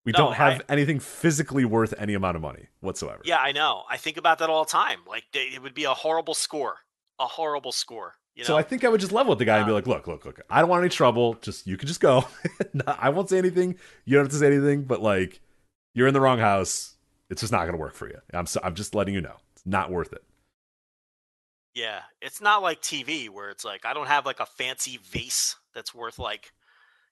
Yeah. 0.03 0.05
We 0.05 0.11
No, 0.13 0.17
don't 0.25 0.33
have 0.35 0.61
I- 0.61 0.73
anything 0.73 0.99
physically 0.99 1.63
worth 1.65 1.93
any 1.97 2.13
amount 2.15 2.35
of 2.35 2.41
money 2.41 2.67
whatsoever. 2.79 3.21
Yeah, 3.23 3.37
I 3.37 3.51
know. 3.51 3.83
I 3.89 3.97
think 3.97 4.17
about 4.17 4.39
that 4.39 4.49
all 4.49 4.63
the 4.63 4.69
time. 4.71 4.99
Like 5.07 5.25
they, 5.33 5.43
it 5.43 5.61
would 5.61 5.73
be 5.75 5.83
a 5.83 5.93
horrible 5.93 6.33
score. 6.33 6.77
A 7.19 7.25
horrible 7.27 7.71
score. 7.71 8.15
You 8.35 8.43
know. 8.43 8.47
So 8.47 8.57
I 8.57 8.63
think 8.63 8.83
I 8.83 8.89
would 8.89 8.99
just 9.01 9.11
level 9.11 9.31
with 9.31 9.39
the 9.39 9.45
guy 9.45 9.57
and 9.57 9.65
be 9.67 9.73
like, 9.73 9.85
look, 9.87 10.07
look, 10.07 10.25
look. 10.25 10.41
I 10.49 10.61
don't 10.61 10.69
want 10.69 10.81
any 10.81 10.89
trouble. 10.89 11.35
Just 11.35 11.67
you 11.67 11.77
can 11.77 11.87
just 11.87 11.99
go. 11.99 12.25
I 12.87 13.09
won't 13.09 13.29
say 13.29 13.37
anything. 13.37 13.75
You 14.05 14.15
don't 14.15 14.23
have 14.25 14.31
to 14.31 14.37
say 14.39 14.47
anything. 14.47 14.83
But 14.85 15.01
like, 15.03 15.39
you're 15.93 16.07
in 16.07 16.13
the 16.13 16.21
wrong 16.21 16.39
house. 16.39 16.95
It's 17.29 17.41
just 17.41 17.51
not 17.51 17.59
going 17.61 17.73
to 17.73 17.77
work 17.77 17.93
for 17.93 18.07
you. 18.09 18.17
I'm 18.33 18.45
so, 18.47 18.59
I'm 18.63 18.73
just 18.75 18.95
letting 18.95 19.13
you 19.13 19.21
know. 19.21 19.35
It's 19.53 19.65
not 19.65 19.91
worth 19.91 20.13
it. 20.13 20.23
yeah, 21.75 22.01
it's 22.21 22.41
not 22.41 22.61
like 22.61 22.81
TV 22.81 23.29
where 23.29 23.49
it's 23.49 23.63
like 23.63 23.85
I 23.85 23.93
don't 23.93 24.07
have 24.07 24.25
like 24.25 24.39
a 24.39 24.45
fancy 24.45 24.99
vase 25.11 25.55
that's 25.73 25.93
worth 25.93 26.19
like, 26.19 26.51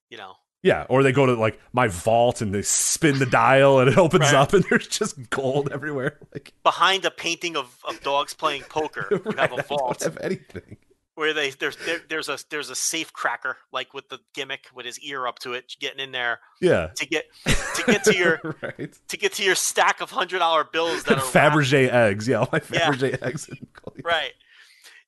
you 0.10 0.18
know, 0.18 0.34
Yeah. 0.64 0.86
Or 0.90 1.03
they 1.03 1.11
go 1.11 1.26
to 1.26 1.34
like 1.36 1.60
my 1.73 1.88
vault 1.88 2.41
and 2.41 2.53
they 2.53 2.61
spin 2.61 3.19
the 3.19 3.26
dial 3.26 3.80
and 3.80 3.90
it 3.90 3.98
opens 3.98 4.22
Right. 4.23 4.34
up 4.36 4.53
and 4.53 4.64
there's 4.69 4.88
just 4.88 5.30
gold 5.30 5.69
everywhere. 5.72 6.19
Like, 6.34 6.53
behind 6.64 7.06
a 7.06 7.11
painting 7.11 7.56
of, 7.56 7.77
of 7.88 8.02
dogs 8.02 8.34
playing 8.34 8.64
poker, 8.64 9.07
you 9.11 9.18
right, 9.26 9.40
have 9.40 9.52
I 9.52 9.56
a 9.56 9.57
don't 9.57 9.68
vault 9.68 10.03
have 10.03 10.18
anything. 10.22 10.77
where 11.15 11.34
they 11.34 11.49
there's 11.52 11.77
there, 11.86 11.99
there's 12.10 12.27
a 12.30 12.38
there's 12.49 12.69
a 12.69 12.76
safe 12.76 13.11
cracker 13.14 13.57
like 13.72 13.94
with 13.94 14.07
the 14.10 14.19
gimmick 14.34 14.65
with 14.73 14.86
his 14.86 14.99
ear 14.99 15.27
up 15.27 15.40
to 15.40 15.53
it, 15.53 15.76
getting 15.80 15.99
in 15.99 16.11
there 16.11 16.40
Yeah. 16.61 16.88
to 16.95 17.06
get 17.07 17.26
to 17.45 17.84
get 17.86 18.03
to 18.06 18.15
your 18.18 18.40
right. 18.61 18.94
to 19.07 19.18
get 19.18 19.34
to 19.34 19.44
your 19.44 19.56
stack 19.56 20.02
of 20.02 20.11
hundred 20.11 20.40
dollar 20.40 20.64
bills 20.65 21.03
that 21.03 21.18
are 21.19 21.31
wrapped- 21.34 21.34
Fabergé 21.56 21.90
eggs. 21.91 22.27
Yeah. 22.27 22.40
All 22.40 22.49
my 22.52 22.61
Yeah. 22.72 22.90
Fabergé 22.91 23.22
eggs. 23.23 23.48
And 23.49 23.65
right 24.03 24.31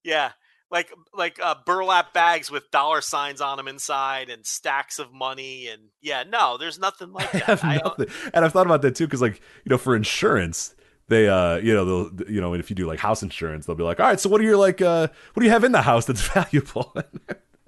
yeah 0.04 0.32
like 0.72 0.92
like 1.14 1.40
uh, 1.44 1.56
burlap 1.66 2.14
bags 2.14 2.50
with 2.50 2.72
dollar 2.72 3.02
signs 3.02 3.42
on 3.42 3.58
them 3.58 3.68
inside 3.68 4.30
and 4.30 4.46
stacks 4.46 5.00
of 5.00 5.12
money 5.12 5.68
and 5.68 5.82
yeah 6.02 6.24
no 6.24 6.58
there's 6.58 6.80
nothing 6.80 7.12
like 7.14 7.36
I 7.36 7.40
that 7.40 7.64
I 7.64 7.82
nothing. 7.84 8.08
And 8.34 8.46
I've 8.46 8.54
thought 8.54 8.66
about 8.66 8.82
that 8.84 8.96
too, 8.96 9.06
because 9.06 9.22
like 9.22 9.42
you 9.66 9.70
know, 9.70 9.78
for 9.78 9.96
insurance, 9.96 10.76
they 11.08 11.28
uh, 11.28 11.58
you 11.58 11.74
know, 11.74 11.86
they'll 11.86 12.30
you 12.30 12.42
know, 12.42 12.54
if 12.54 12.70
you 12.70 12.76
do 12.76 12.86
like 12.88 13.00
house 13.00 13.24
insurance, 13.24 13.66
they'll 13.66 13.76
be 13.76 13.84
like, 13.84 14.00
all 14.00 14.08
right, 14.08 14.20
so 14.20 14.30
what 14.30 14.42
are 14.42 14.44
your 14.44 14.58
like, 14.58 14.82
uh, 14.82 15.08
what 15.34 15.42
do 15.42 15.46
you 15.46 15.52
have 15.52 15.64
in 15.64 15.72
the 15.72 15.82
house 15.82 16.06
that's 16.06 16.28
valuable? 16.34 16.96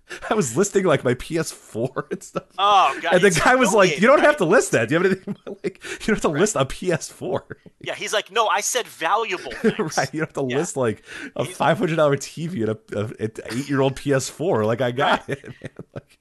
I 0.29 0.33
was 0.33 0.55
listing 0.57 0.83
like 0.85 1.03
my 1.03 1.13
PS4 1.13 2.03
and 2.11 2.23
stuff. 2.23 2.43
oh 2.57 2.97
god 3.01 3.13
and 3.15 3.23
the 3.23 3.31
guy 3.31 3.55
was 3.55 3.73
like, 3.73 3.99
"You 3.99 4.07
don't 4.07 4.19
have 4.21 4.37
to 4.37 4.45
list 4.45 4.71
that. 4.71 4.89
Do 4.89 4.95
you 4.95 5.01
have 5.01 5.11
anything 5.11 5.35
like 5.63 5.83
you 5.83 6.07
don't 6.07 6.15
have 6.15 6.21
to 6.21 6.27
list 6.29 6.55
a 6.55 6.65
PS4, 6.65 7.41
yeah 7.81 7.95
he's 7.95 8.13
like 8.13 8.31
no 8.31 8.47
i 8.47 8.61
said 8.61 8.87
valuable 8.87 9.51
right? 9.63 10.13
You 10.13 10.19
don't 10.19 10.19
have 10.19 10.33
to 10.33 10.45
Yeah. 10.47 10.57
list 10.57 10.77
like 10.77 11.03
a 11.35 11.45
five 11.45 11.77
hundred 11.77 11.95
dollar 11.97 12.17
TV 12.17 12.61
and 12.67 12.69
a, 12.69 12.99
a, 12.99 13.05
an 13.23 13.31
eight 13.51 13.69
year 13.69 13.81
old 13.81 13.95
PS4. 13.95 14.65
Like 14.65 14.81
I 14.81 14.91
got 14.91 15.27
it. 15.29 15.43
Man. 15.43 15.69
Like, 15.93 16.17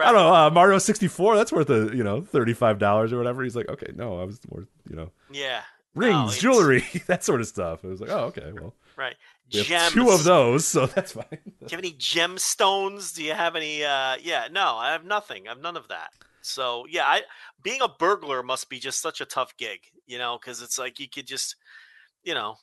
I 0.00 0.12
don't 0.12 0.14
know 0.14 0.34
uh, 0.34 0.50
Mario 0.50 0.78
sixty 0.78 1.06
four. 1.08 1.36
That's 1.36 1.52
worth 1.52 1.68
a 1.70 1.90
you 1.94 2.02
know 2.02 2.22
thirty 2.22 2.54
five 2.54 2.78
dollars 2.78 3.12
or 3.12 3.18
whatever. 3.18 3.42
He's 3.42 3.54
like, 3.56 3.68
okay, 3.68 3.92
no, 3.94 4.18
I 4.20 4.24
was 4.24 4.40
more 4.50 4.66
you 4.88 4.96
know 4.96 5.10
yeah 5.30 5.62
rings, 5.94 6.42
No, 6.42 6.52
jewelry, 6.52 6.84
that 7.06 7.24
sort 7.24 7.40
of 7.40 7.46
stuff. 7.46 7.84
I 7.84 7.88
was 7.88 8.00
like, 8.00 8.10
oh, 8.10 8.24
okay, 8.26 8.52
well, 8.52 8.74
right 8.96 9.16
we 9.52 9.62
gems 9.62 9.92
two 9.92 10.10
of 10.10 10.24
those, 10.24 10.66
so 10.66 10.86
that's 10.94 11.12
fine. 11.12 11.24
do 11.30 11.38
you 11.60 11.68
have 11.70 11.78
any 11.78 11.92
gemstones 11.92 13.14
do 13.14 13.22
you 13.24 13.32
have 13.32 13.56
any 13.56 13.84
uh 13.84 14.16
yeah 14.22 14.48
no 14.50 14.76
i 14.76 14.90
have 14.92 15.04
nothing 15.04 15.46
i 15.46 15.50
have 15.50 15.60
none 15.60 15.76
of 15.76 15.88
that 15.88 16.10
so 16.42 16.84
yeah 16.88 17.04
i 17.06 17.22
being 17.62 17.80
a 17.82 17.88
burglar 17.88 18.42
must 18.42 18.68
be 18.68 18.78
just 18.78 19.00
such 19.00 19.20
a 19.20 19.24
tough 19.24 19.56
gig 19.56 19.80
you 20.06 20.18
know 20.18 20.38
because 20.40 20.62
it's 20.62 20.78
like 20.78 20.98
you 21.00 21.08
could 21.08 21.26
just 21.26 21.56
you 22.24 22.34
know, 22.34 22.56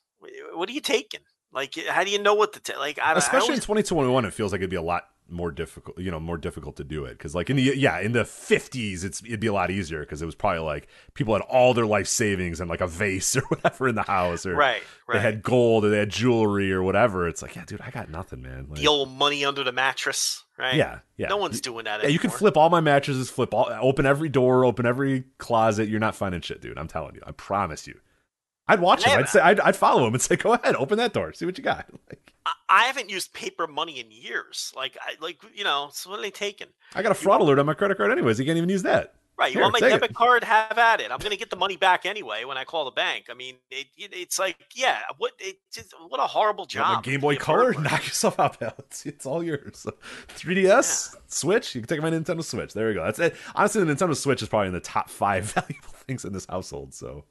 what 0.55 0.67
are 0.67 0.73
you 0.73 0.81
taking? 0.81 1.21
Like, 1.53 1.73
how 1.87 2.03
do 2.03 2.09
you 2.11 2.19
know 2.19 2.33
what 2.33 2.51
to 2.51 2.59
take? 2.59 2.77
Like, 2.79 2.99
I, 2.99 3.13
I 3.13 3.17
Especially 3.17 3.51
always- 3.51 3.59
in 3.59 3.63
2021, 3.63 4.25
it 4.25 4.33
feels 4.33 4.51
like 4.51 4.59
it'd 4.59 4.69
be 4.69 4.75
a 4.75 4.81
lot 4.81 5.03
more 5.33 5.51
difficult, 5.51 5.97
you 5.97 6.11
know, 6.11 6.19
more 6.19 6.37
difficult 6.37 6.75
to 6.77 6.83
do 6.83 7.05
it. 7.05 7.17
Because 7.17 7.35
like 7.35 7.49
in 7.49 7.55
the 7.55 7.63
yeah, 7.75 7.99
in 7.99 8.11
the 8.11 8.23
50s, 8.23 9.03
it's 9.03 9.21
it'd 9.23 9.39
be 9.39 9.47
a 9.47 9.53
lot 9.53 9.71
easier 9.71 10.01
because 10.01 10.21
it 10.21 10.25
was 10.25 10.35
probably 10.35 10.59
like 10.59 10.87
people 11.13 11.33
had 11.33 11.41
all 11.43 11.73
their 11.73 11.85
life 11.85 12.07
savings 12.07 12.59
and 12.59 12.69
like 12.69 12.81
a 12.81 12.87
vase 12.87 13.35
or 13.37 13.41
whatever 13.41 13.87
in 13.87 13.95
the 13.95 14.03
house, 14.03 14.45
or 14.45 14.55
right, 14.55 14.81
they 15.09 15.15
right. 15.15 15.21
had 15.21 15.43
gold 15.43 15.85
or 15.85 15.89
they 15.89 15.97
had 15.97 16.09
jewelry 16.09 16.71
or 16.71 16.83
whatever. 16.83 17.27
It's 17.27 17.41
like, 17.41 17.55
yeah, 17.55 17.65
dude, 17.65 17.81
I 17.81 17.89
got 17.89 18.09
nothing, 18.09 18.41
man. 18.41 18.67
Like, 18.69 18.79
the 18.79 18.87
old 18.87 19.11
money 19.11 19.43
under 19.43 19.63
the 19.63 19.71
mattress, 19.71 20.43
right? 20.57 20.75
yeah, 20.75 20.99
yeah. 21.17 21.27
No 21.27 21.37
one's 21.37 21.59
doing 21.61 21.85
that. 21.85 22.03
Yeah, 22.03 22.09
you 22.09 22.19
can 22.19 22.29
flip 22.29 22.55
all 22.55 22.69
my 22.69 22.81
mattresses, 22.81 23.29
flip 23.29 23.53
all, 23.53 23.69
open 23.81 24.05
every 24.05 24.29
door, 24.29 24.63
open 24.65 24.85
every 24.85 25.25
closet. 25.37 25.89
You're 25.89 25.99
not 25.99 26.15
finding 26.15 26.41
shit, 26.41 26.61
dude. 26.61 26.77
I'm 26.77 26.87
telling 26.87 27.15
you. 27.15 27.21
I 27.25 27.31
promise 27.31 27.87
you. 27.87 27.99
I'd 28.67 28.79
watch 28.79 29.03
him. 29.03 29.19
I'd 29.19 29.29
say, 29.29 29.41
I'd, 29.41 29.59
I'd 29.59 29.75
follow 29.75 30.07
him 30.07 30.13
and 30.13 30.21
say, 30.21 30.35
"Go 30.37 30.53
ahead, 30.53 30.75
open 30.75 30.97
that 30.97 31.13
door, 31.13 31.33
see 31.33 31.45
what 31.45 31.57
you 31.57 31.63
got." 31.63 31.87
Like, 32.09 32.33
I, 32.67 32.83
haven't 32.83 33.09
used 33.09 33.31
paper 33.33 33.67
money 33.67 34.01
in 34.01 34.11
years. 34.11 34.73
Like, 34.75 34.97
I 35.01 35.13
like 35.21 35.41
you 35.53 35.63
know, 35.63 35.89
so 35.93 36.09
what 36.09 36.19
are 36.19 36.21
they 36.21 36.29
taking? 36.29 36.67
I 36.93 37.01
got 37.01 37.13
a 37.13 37.15
fraud 37.15 37.39
alert 37.39 37.57
on 37.57 37.65
my 37.65 37.73
credit 37.73 37.95
card, 37.95 38.11
anyways. 38.11 38.37
You 38.37 38.45
can't 38.45 38.57
even 38.57 38.67
use 38.67 38.83
that. 38.83 39.13
Right. 39.37 39.51
You 39.51 39.53
Here, 39.53 39.61
want 39.63 39.73
my 39.73 39.79
take 39.79 39.93
it. 39.95 40.01
debit 40.01 40.15
card? 40.15 40.43
Have 40.43 40.77
at 40.77 40.99
it. 40.99 41.11
I'm 41.11 41.17
going 41.17 41.31
to 41.31 41.37
get 41.37 41.49
the 41.49 41.55
money 41.55 41.75
back 41.75 42.05
anyway 42.05 42.43
when 42.43 42.57
I 42.57 42.65
call 42.65 42.85
the 42.85 42.91
bank. 42.91 43.25
I 43.31 43.33
mean, 43.33 43.55
it, 43.71 43.87
it, 43.97 44.11
it's 44.13 44.37
like, 44.37 44.57
yeah, 44.75 44.99
what 45.17 45.31
it 45.39 45.57
just 45.71 45.93
what 46.07 46.19
a 46.19 46.27
horrible 46.27 46.65
You 46.65 46.79
job. 46.79 47.03
Game 47.03 47.19
Boy 47.21 47.37
Color, 47.37 47.73
knock 47.79 48.05
yourself 48.05 48.39
out, 48.39 48.59
pal. 48.59 48.75
It's, 48.79 49.05
it's 49.05 49.25
all 49.25 49.43
yours. 49.43 49.87
3DS, 50.27 51.15
Switch. 51.27 51.73
You 51.73 51.81
can 51.81 51.87
take 51.87 52.01
my 52.01 52.11
Nintendo 52.11 52.43
Switch. 52.43 52.73
There 52.73 52.89
we 52.89 52.93
go. 52.93 53.03
That's 53.03 53.19
it. 53.19 53.35
Honestly, 53.55 53.83
the 53.83 53.91
Nintendo 53.91 54.15
Switch 54.15 54.41
is 54.41 54.49
probably 54.49 54.67
in 54.67 54.73
the 54.73 54.79
top 54.79 55.09
five 55.09 55.45
valuable 55.53 55.89
things 56.05 56.25
in 56.25 56.33
this 56.33 56.45
household. 56.45 56.93
So 56.93 57.25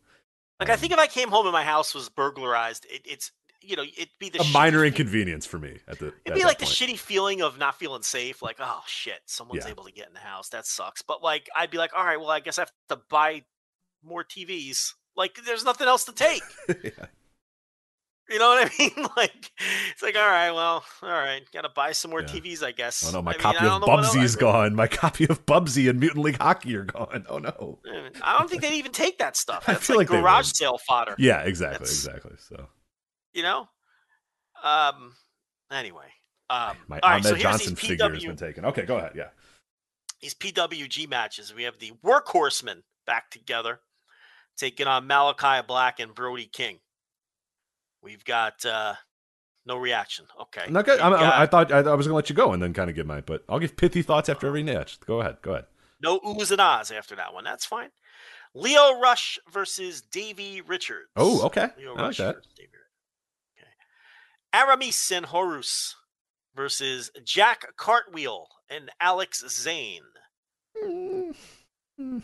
Like, 0.68 0.70
I 0.70 0.80
think 0.80 0.92
if 0.92 0.98
I 0.98 1.06
came 1.06 1.28
home 1.28 1.46
and 1.46 1.52
my 1.52 1.64
house 1.64 1.94
was 1.94 2.08
burglarized, 2.08 2.86
it, 2.90 3.02
it's 3.04 3.30
you 3.64 3.76
know, 3.76 3.82
it'd 3.82 4.08
be 4.18 4.28
the 4.28 4.40
a 4.40 4.44
minor 4.52 4.84
inconvenience 4.84 5.46
for 5.46 5.58
me 5.58 5.78
at 5.86 5.98
the. 5.98 6.06
It'd 6.06 6.20
at 6.26 6.34
be 6.34 6.44
like 6.44 6.58
the 6.58 6.64
shitty 6.64 6.98
feeling 6.98 7.42
of 7.42 7.58
not 7.58 7.78
feeling 7.78 8.02
safe. 8.02 8.42
Like, 8.42 8.56
oh 8.60 8.82
shit, 8.86 9.20
someone's 9.26 9.64
Yeah. 9.64 9.70
able 9.70 9.84
to 9.84 9.92
get 9.92 10.08
in 10.08 10.14
the 10.14 10.20
house. 10.20 10.48
That 10.50 10.66
sucks. 10.66 11.02
But 11.02 11.22
like, 11.22 11.48
I'd 11.56 11.70
be 11.70 11.78
like, 11.78 11.92
all 11.96 12.04
right, 12.04 12.18
well, 12.18 12.30
I 12.30 12.40
guess 12.40 12.58
I 12.58 12.62
have 12.62 12.72
to 12.88 13.00
buy 13.08 13.44
more 14.02 14.24
TVs. 14.24 14.94
Like, 15.16 15.38
there's 15.44 15.64
nothing 15.64 15.86
else 15.86 16.04
to 16.04 16.12
take. 16.12 16.42
yeah. 16.82 17.06
You 18.30 18.38
know 18.38 18.48
what 18.50 18.70
I 18.70 18.70
mean? 18.78 19.06
Like, 19.16 19.50
it's 19.92 20.02
like, 20.02 20.16
all 20.16 20.26
right, 20.26 20.50
well, 20.52 20.84
all 21.02 21.08
right, 21.10 21.42
gotta 21.52 21.68
buy 21.68 21.92
some 21.92 22.10
more 22.12 22.22
Yeah. 22.22 22.28
TVs, 22.28 22.62
I 22.62 22.72
guess. 22.72 23.06
Oh 23.06 23.12
no, 23.12 23.22
my 23.22 23.32
I 23.32 23.34
copy 23.34 23.58
I 23.58 23.64
of 23.64 23.66
don't 23.70 23.80
know 23.82 23.86
what 23.94 24.04
else- 24.04 24.14
Bubsy's 24.16 24.36
I- 24.36 24.40
gone. 24.40 24.74
My 24.74 24.86
copy 25.02 25.24
of 25.28 25.44
Bubsy 25.44 25.90
and 25.90 25.98
Mutant 26.00 26.24
League 26.24 26.38
Hockey 26.40 26.74
are 26.76 26.84
gone. 26.84 27.26
Oh 27.28 27.38
no. 27.38 27.78
I 28.22 28.38
don't 28.38 28.48
think 28.48 28.62
they'd 28.62 28.74
even 28.74 28.92
take 28.92 29.18
that 29.18 29.36
stuff. 29.44 29.64
I 29.66 29.72
That's 29.74 29.86
feel 29.86 29.96
like, 29.96 30.08
like 30.08 30.20
garage 30.22 30.46
sale 30.52 30.78
fodder. 30.86 31.14
Yeah, 31.18 31.40
exactly, 31.42 31.84
That's- 31.86 31.92
exactly. 31.92 32.32
So 32.38 32.68
You 33.34 33.42
know. 33.42 33.68
Um. 34.62 35.14
Anyway. 35.70 36.06
Um. 36.50 36.76
my 36.88 36.98
all 37.02 37.10
right, 37.10 37.14
Ahmed 37.14 37.24
so 37.24 37.36
Johnson 37.36 37.76
figure 37.76 38.08
has 38.12 38.24
been 38.24 38.36
taken. 38.36 38.64
Okay, 38.66 38.84
go 38.84 38.96
ahead. 38.98 39.12
Yeah. 39.16 39.28
these 40.20 40.34
PWG 40.34 41.08
matches. 41.08 41.52
We 41.54 41.64
have 41.64 41.78
the 41.78 41.92
Workhorsemen 42.04 42.82
back 43.06 43.30
together, 43.30 43.80
taking 44.56 44.86
on 44.86 45.08
Malakai 45.08 45.66
Black 45.66 45.98
and 45.98 46.14
Brody 46.14 46.46
King. 46.46 46.78
We've 48.02 48.24
got 48.24 48.64
uh 48.64 48.94
no 49.64 49.76
reaction. 49.76 50.26
Okay. 50.40 50.62
I'm 50.66 50.72
not 50.72 50.84
good. 50.84 50.98
I'm, 51.00 51.12
got 51.12 51.22
I 51.40 51.46
thought 51.46 51.70
I, 51.72 51.78
I 51.78 51.94
was 51.94 52.06
gonna 52.06 52.16
let 52.16 52.28
you 52.28 52.34
go 52.36 52.52
and 52.52 52.62
then 52.62 52.72
kind 52.72 52.90
of 52.90 52.96
give 52.96 53.06
my, 53.06 53.20
but 53.20 53.44
I'll 53.48 53.60
give 53.60 53.76
pithy 53.76 54.02
thoughts 54.02 54.28
after 54.28 54.46
every 54.46 54.62
match. 54.62 54.98
Go 55.06 55.20
ahead. 55.20 55.36
Go 55.42 55.52
ahead. 55.52 55.66
no 56.00 56.18
oohs 56.20 56.50
and 56.50 56.60
ahs 56.60 56.90
after 56.90 57.14
that 57.16 57.32
one. 57.32 57.44
That's 57.44 57.64
fine. 57.64 57.90
Lio 58.54 59.00
Rush 59.00 59.38
versus 59.50 60.02
Davey 60.02 60.60
Richards. 60.60 61.08
Oh, 61.16 61.46
okay. 61.46 61.68
Leo 61.78 61.94
I 61.94 62.02
like 62.08 62.16
that. 62.16 62.34
versus 62.36 62.52
Davey 62.56 62.68
Okay. 63.58 63.68
Aramis 64.52 65.10
and 65.12 65.26
Horus 65.26 65.94
versus 66.54 67.10
Jack 67.24 67.64
Cartwheel 67.76 68.46
and 68.68 68.90
Alex 69.00 69.42
Zayne. 69.48 70.02
Mm, 70.84 71.34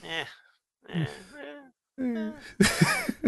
Eh, 0.04 0.24
eh, 0.90 1.06
eh, 1.98 2.30
eh. 2.60 3.27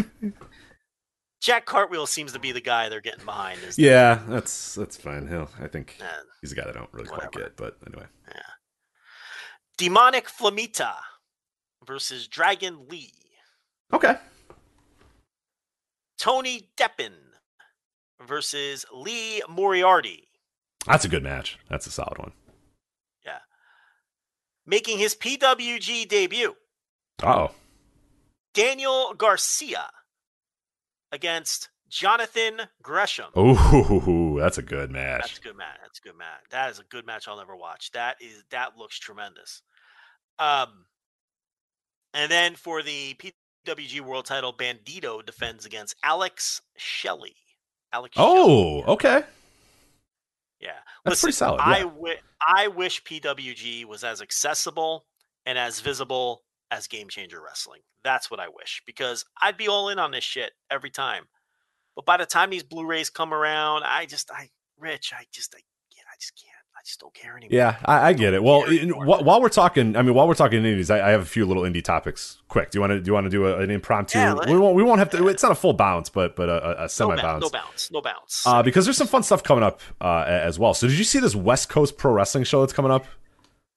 Jack 1.41 1.65
Cartwheel 1.65 2.05
seems 2.05 2.33
to 2.33 2.39
be 2.39 2.51
the 2.51 2.61
guy 2.61 2.87
they're 2.87 3.01
getting 3.01 3.25
behind. 3.25 3.59
Yeah, 3.75 4.19
that's 4.27 4.75
that's 4.75 4.95
fine. 4.95 5.27
Hell, 5.27 5.49
I 5.59 5.67
think 5.67 5.97
uh, 5.99 6.05
he's 6.39 6.51
a 6.51 6.55
guy 6.55 6.69
I 6.69 6.71
don't 6.71 6.87
really 6.93 7.07
quite 7.07 7.25
Whatever. 7.33 7.45
get, 7.49 7.57
but 7.57 7.77
anyway. 7.87 8.05
Yeah. 8.27 8.41
Demonic 9.77 10.27
Flamita 10.27 10.93
versus 11.85 12.27
Dragon 12.27 12.85
Lee. 12.87 13.11
Okay. 13.91 14.15
Tony 16.19 16.69
Deppen 16.77 17.13
versus 18.27 18.85
Lee 18.93 19.41
Moriarty. 19.49 20.27
That's 20.85 21.05
a 21.05 21.09
good 21.09 21.23
match. 21.23 21.57
That's 21.69 21.87
a 21.87 21.91
solid 21.91 22.19
one. 22.19 22.31
Yeah. 23.25 23.39
Making 24.67 24.99
his 24.99 25.15
PWG 25.15 26.07
debut, 26.07 26.55
Oh, 27.23 27.51
Daniel 28.53 29.13
Garcia 29.15 29.89
against 31.11 31.69
Jonathan 31.89 32.61
Gresham. 32.81 33.27
oh, 33.35 34.37
that's 34.39 34.57
a 34.57 34.61
good 34.61 34.91
match. 34.91 35.21
That's 35.21 35.37
a 35.39 35.41
good 35.41 35.57
match. 35.57 35.77
That's 35.81 35.99
a 35.99 36.01
good 36.01 36.17
match. 36.17 36.41
That 36.51 36.69
is 36.71 36.79
a 36.79 36.83
good 36.83 37.05
match 37.05 37.27
I'll 37.27 37.37
never 37.37 37.55
watch. 37.55 37.91
That 37.91 38.15
is 38.21 38.43
that 38.51 38.77
looks 38.77 38.97
tremendous. 38.97 39.61
Um, 40.39 40.85
and 42.13 42.31
then 42.31 42.55
for 42.55 42.81
the 42.81 43.15
PWG 43.67 44.01
World 44.01 44.25
Title, 44.25 44.53
Bandito 44.53 45.25
defends 45.25 45.65
against 45.65 45.95
Alex 46.03 46.61
Shelley. 46.77 47.35
Alex. 47.93 48.15
Shelley. 48.15 48.27
Oh, 48.27 48.83
okay. 48.93 49.23
yeah. 50.59 50.71
That's 51.03 51.21
pretty 51.21 51.33
solid, 51.33 51.59
I 51.59 51.79
yeah. 51.79 51.83
wi- 51.83 52.19
I 52.45 52.67
wish 52.69 53.03
PWG 53.03 53.85
was 53.85 54.03
as 54.03 54.21
accessible 54.21 55.05
and 55.45 55.57
as 55.57 55.79
visible 55.79 56.43
as 56.71 56.87
Game 56.87 57.09
Changer 57.09 57.41
Wrestling. 57.43 57.81
That's 58.03 58.31
what 58.31 58.39
I 58.39 58.47
wish 58.47 58.81
because 58.85 59.25
I'd 59.41 59.57
be 59.57 59.67
all 59.67 59.89
in 59.89 59.99
on 59.99 60.11
this 60.11 60.23
shit 60.23 60.51
every 60.71 60.89
time. 60.89 61.25
But 61.95 62.05
by 62.05 62.17
the 62.17 62.25
time 62.25 62.49
these 62.49 62.63
Blu-rays 62.63 63.09
come 63.09 63.33
around, 63.33 63.83
I 63.83 64.05
just 64.05 64.31
I 64.31 64.49
Rich, 64.79 65.11
I 65.15 65.25
just 65.31 65.53
I, 65.55 65.59
yeah, 65.95 66.03
I 66.11 66.15
just 66.19 66.33
can't. 66.41 66.55
I 66.73 66.79
just 66.83 66.99
don't 66.99 67.13
care 67.13 67.37
anymore. 67.37 67.49
Yeah, 67.51 67.77
I, 67.85 68.07
I 68.07 68.13
get 68.13 68.33
it. 68.33 68.41
Well, 68.41 68.63
in, 68.63 68.89
wh- 68.89 69.23
while 69.23 69.39
we're 69.39 69.49
talking, 69.49 69.95
I 69.95 70.01
mean, 70.01 70.15
while 70.15 70.27
we're 70.27 70.33
talking 70.33 70.65
indies, 70.65 70.89
I, 70.89 71.09
I 71.09 71.11
have 71.11 71.21
a 71.21 71.25
few 71.25 71.45
little 71.45 71.61
indie 71.61 71.83
topics. 71.83 72.41
Quick, 72.47 72.71
do 72.71 72.77
you 72.77 72.81
want 72.81 72.91
to 72.91 72.99
do 73.01 73.09
you 73.09 73.13
want 73.13 73.25
to 73.25 73.29
do 73.29 73.45
a, 73.45 73.59
an 73.59 73.69
impromptu? 73.69 74.17
Yeah, 74.17 74.33
we 74.47 74.57
won't 74.57 74.75
we 74.75 74.81
won't 74.81 74.97
have 74.97 75.11
to. 75.11 75.27
It's 75.27 75.43
not 75.43 75.51
a 75.51 75.55
full 75.55 75.73
bounce, 75.73 76.09
but 76.09 76.35
but 76.35 76.49
a, 76.49 76.85
a- 76.85 76.89
semi 76.89 77.17
bounce, 77.17 77.21
bounce. 77.21 77.41
no 77.43 77.49
bounce, 77.59 77.91
no 77.91 78.01
bounce. 78.01 78.47
Uh, 78.47 78.63
because 78.63 78.85
there's 78.85 78.97
some 78.97 79.05
fun 79.05 79.21
stuff 79.21 79.43
coming 79.43 79.63
up 79.63 79.79
uh, 79.99 80.23
as 80.25 80.57
well. 80.57 80.73
So, 80.73 80.87
did 80.87 80.97
you 80.97 81.03
see 81.03 81.19
this 81.19 81.35
West 81.35 81.69
Coast 81.69 81.97
Pro 81.97 82.13
Wrestling 82.13 82.45
show 82.45 82.61
that's 82.61 82.73
coming 82.73 82.91
up? 82.91 83.05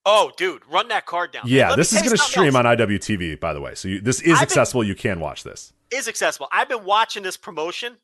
Oh, 0.06 0.30
dude, 0.36 0.62
run 0.70 0.88
that 0.88 1.06
card 1.06 1.32
down. 1.32 1.44
Yeah, 1.46 1.70
Let 1.70 1.76
this 1.76 1.92
is 1.92 2.00
going 2.02 2.10
to 2.16 2.18
stream 2.18 2.56
else. 2.56 2.64
on 2.66 2.76
IWTV, 2.76 3.40
by 3.40 3.52
the 3.52 3.60
way. 3.60 3.74
So, 3.74 3.88
you, 3.88 4.00
this 4.00 4.20
is 4.20 4.32
I've 4.32 4.38
been- 4.40 4.42
accessible. 4.42 4.84
You 4.84 4.94
can 4.94 5.20
watch 5.20 5.42
this. 5.44 5.72
Is 5.90 6.08
accessible. 6.08 6.48
I've 6.50 6.68
been 6.68 6.84
watching 6.84 7.22
this 7.22 7.36
promotion. 7.36 7.96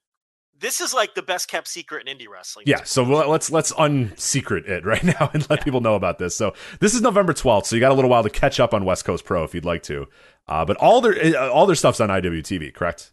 This 0.58 0.80
is 0.82 0.92
like 0.92 1.14
the 1.14 1.22
best 1.22 1.48
kept 1.48 1.66
secret 1.66 2.06
in 2.06 2.18
indie 2.18 2.28
wrestling. 2.28 2.64
Yeah, 2.68 2.82
so 2.84 3.02
let's 3.02 3.50
let's 3.50 3.72
unsecret 3.72 4.68
it 4.68 4.84
right 4.84 5.02
now 5.20 5.30
and 5.32 5.48
let 5.48 5.64
people 5.64 5.80
know 5.80 5.94
about 5.94 6.18
this. 6.18 6.36
So 6.36 6.52
this 6.80 6.94
is 6.94 7.00
November 7.00 7.32
twelfth, 7.32 7.66
so 7.66 7.76
you 7.76 7.80
got 7.80 7.90
a 7.92 7.94
little 7.94 8.10
while 8.10 8.22
to 8.22 8.28
catch 8.28 8.60
up 8.60 8.74
on 8.74 8.84
West 8.84 9.06
Coast 9.06 9.24
Pro 9.24 9.42
if 9.42 9.54
you'd 9.54 9.64
like 9.64 9.82
to. 9.84 10.06
Uh, 10.46 10.66
but 10.66 10.76
all 10.76 11.00
their 11.00 11.14
uh, 11.34 11.48
all 11.48 11.64
their 11.66 11.74
stuff's 11.74 11.98
on 11.98 12.10
IWTV, 12.10 12.74
correct? 12.74 13.10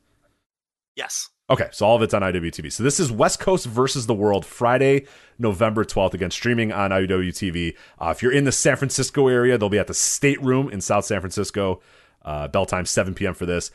Yes. 0.98 1.30
Okay, 1.50 1.70
so 1.72 1.86
all 1.86 1.96
of 1.96 2.02
it's 2.02 2.14
on 2.14 2.22
IWTV. 2.24 2.72
So 2.74 2.84
this 2.84 3.00
is 3.00 3.10
West 3.10 3.40
Coast 3.40 3.66
versus 3.68 4.06
the 4.06 4.14
World, 4.14 4.46
Friday, 4.46 5.06
November 5.40 5.86
12th, 5.86 6.14
again, 6.14 6.30
streaming 6.30 6.74
on 6.74 6.92
IWTV. 6.92 7.74
Uh, 8.00 8.10
if 8.16 8.22
you're 8.22 8.34
in 8.34 8.44
the 8.44 8.52
San 8.52 8.76
Francisco 8.76 9.30
area, 9.30 9.58
they'll 9.58 9.70
be 9.70 9.80
at 9.80 9.88
the 9.88 9.94
State 9.94 10.42
Room 10.44 10.70
in 10.70 10.82
South 10.82 11.06
San 11.06 11.22
Francisco. 11.22 11.82
Uh, 12.22 12.50
bell 12.50 12.66
time, 12.66 12.86
7 12.86 13.14
p.m. 13.14 13.34
for 13.34 13.46
this. 13.46 13.72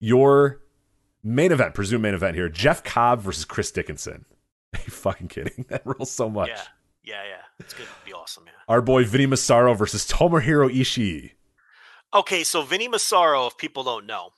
Your 0.00 0.60
main 1.22 1.50
event, 1.50 1.72
presumed 1.74 2.02
main 2.02 2.12
event 2.12 2.36
here, 2.36 2.50
Jeff 2.50 2.84
Cobb 2.84 3.22
versus 3.22 3.46
Chris 3.46 3.70
Dickinson. 3.70 4.26
Are 4.74 4.80
you 4.84 4.92
fucking 4.92 5.28
kidding? 5.28 5.64
That 5.70 5.86
rules 5.86 6.10
so 6.10 6.28
much. 6.28 6.48
Yeah. 6.48 6.60
Yeah. 7.04 7.22
Yeah. 7.24 7.42
It's 7.58 7.72
gonna 7.72 7.88
be 8.04 8.12
awesome. 8.12 8.44
Yeah. 8.46 8.52
Our 8.68 8.82
boy 8.82 9.04
Vinny 9.04 9.24
Massaro 9.24 9.72
versus 9.72 10.06
Tomohiro 10.06 10.68
Ishii. 10.68 11.30
Okay, 12.12 12.44
so 12.44 12.62
Vinny 12.62 12.86
Massaro, 12.86 13.46
if 13.46 13.56
people 13.56 13.82
don't 13.82 14.06
know, 14.06 14.30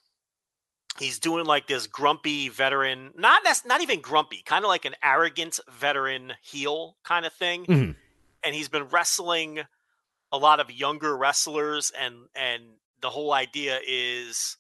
he's 0.99 1.19
doing 1.19 1.45
like 1.47 1.67
this 1.67 1.87
grumpy 1.87 2.49
veteran, 2.49 3.13
not 3.17 3.43
nec- 3.45 3.67
not 3.67 3.81
even 3.81 4.01
grumpy, 4.01 4.43
kind 4.45 4.65
of 4.65 4.69
like 4.69 4.85
an 4.85 4.95
arrogant 5.03 5.61
veteran 5.71 6.33
heel 6.43 6.97
kind 7.05 7.27
of 7.27 7.33
thing. 7.33 7.67
Mhm. 7.67 7.97
And 8.43 8.55
he's 8.55 8.69
been 8.69 8.85
wrestling 8.85 9.61
a 10.33 10.39
lot 10.39 10.61
of 10.61 10.71
younger 10.71 11.17
wrestlers, 11.17 11.91
and 11.91 12.29
and 12.35 12.63
the 13.01 13.11
whole 13.11 13.33
idea 13.33 13.81
is, 13.87 14.57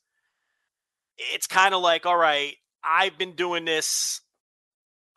it's 1.16 1.46
kind 1.46 1.74
of 1.74 1.82
like, 1.82 2.06
all 2.06 2.16
right, 2.16 2.56
I've 2.84 3.18
been 3.18 3.34
doing 3.34 3.64
this 3.64 4.20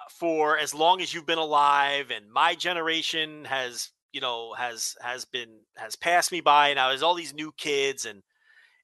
for 0.09 0.57
as 0.57 0.73
long 0.73 1.01
as 1.01 1.13
you've 1.13 1.25
been 1.25 1.37
alive, 1.37 2.11
and 2.11 2.31
my 2.31 2.55
generation 2.55 3.45
has 3.45 3.91
you 4.11 4.21
know 4.21 4.53
has 4.53 4.95
has 5.01 5.25
been 5.25 5.59
has 5.77 5.95
passed 5.95 6.31
me 6.31 6.41
by 6.41 6.69
and 6.69 6.77
now 6.77 6.89
there's 6.89 7.03
all 7.03 7.13
these 7.13 7.33
new 7.33 7.51
kids 7.51 8.05
and 8.05 8.23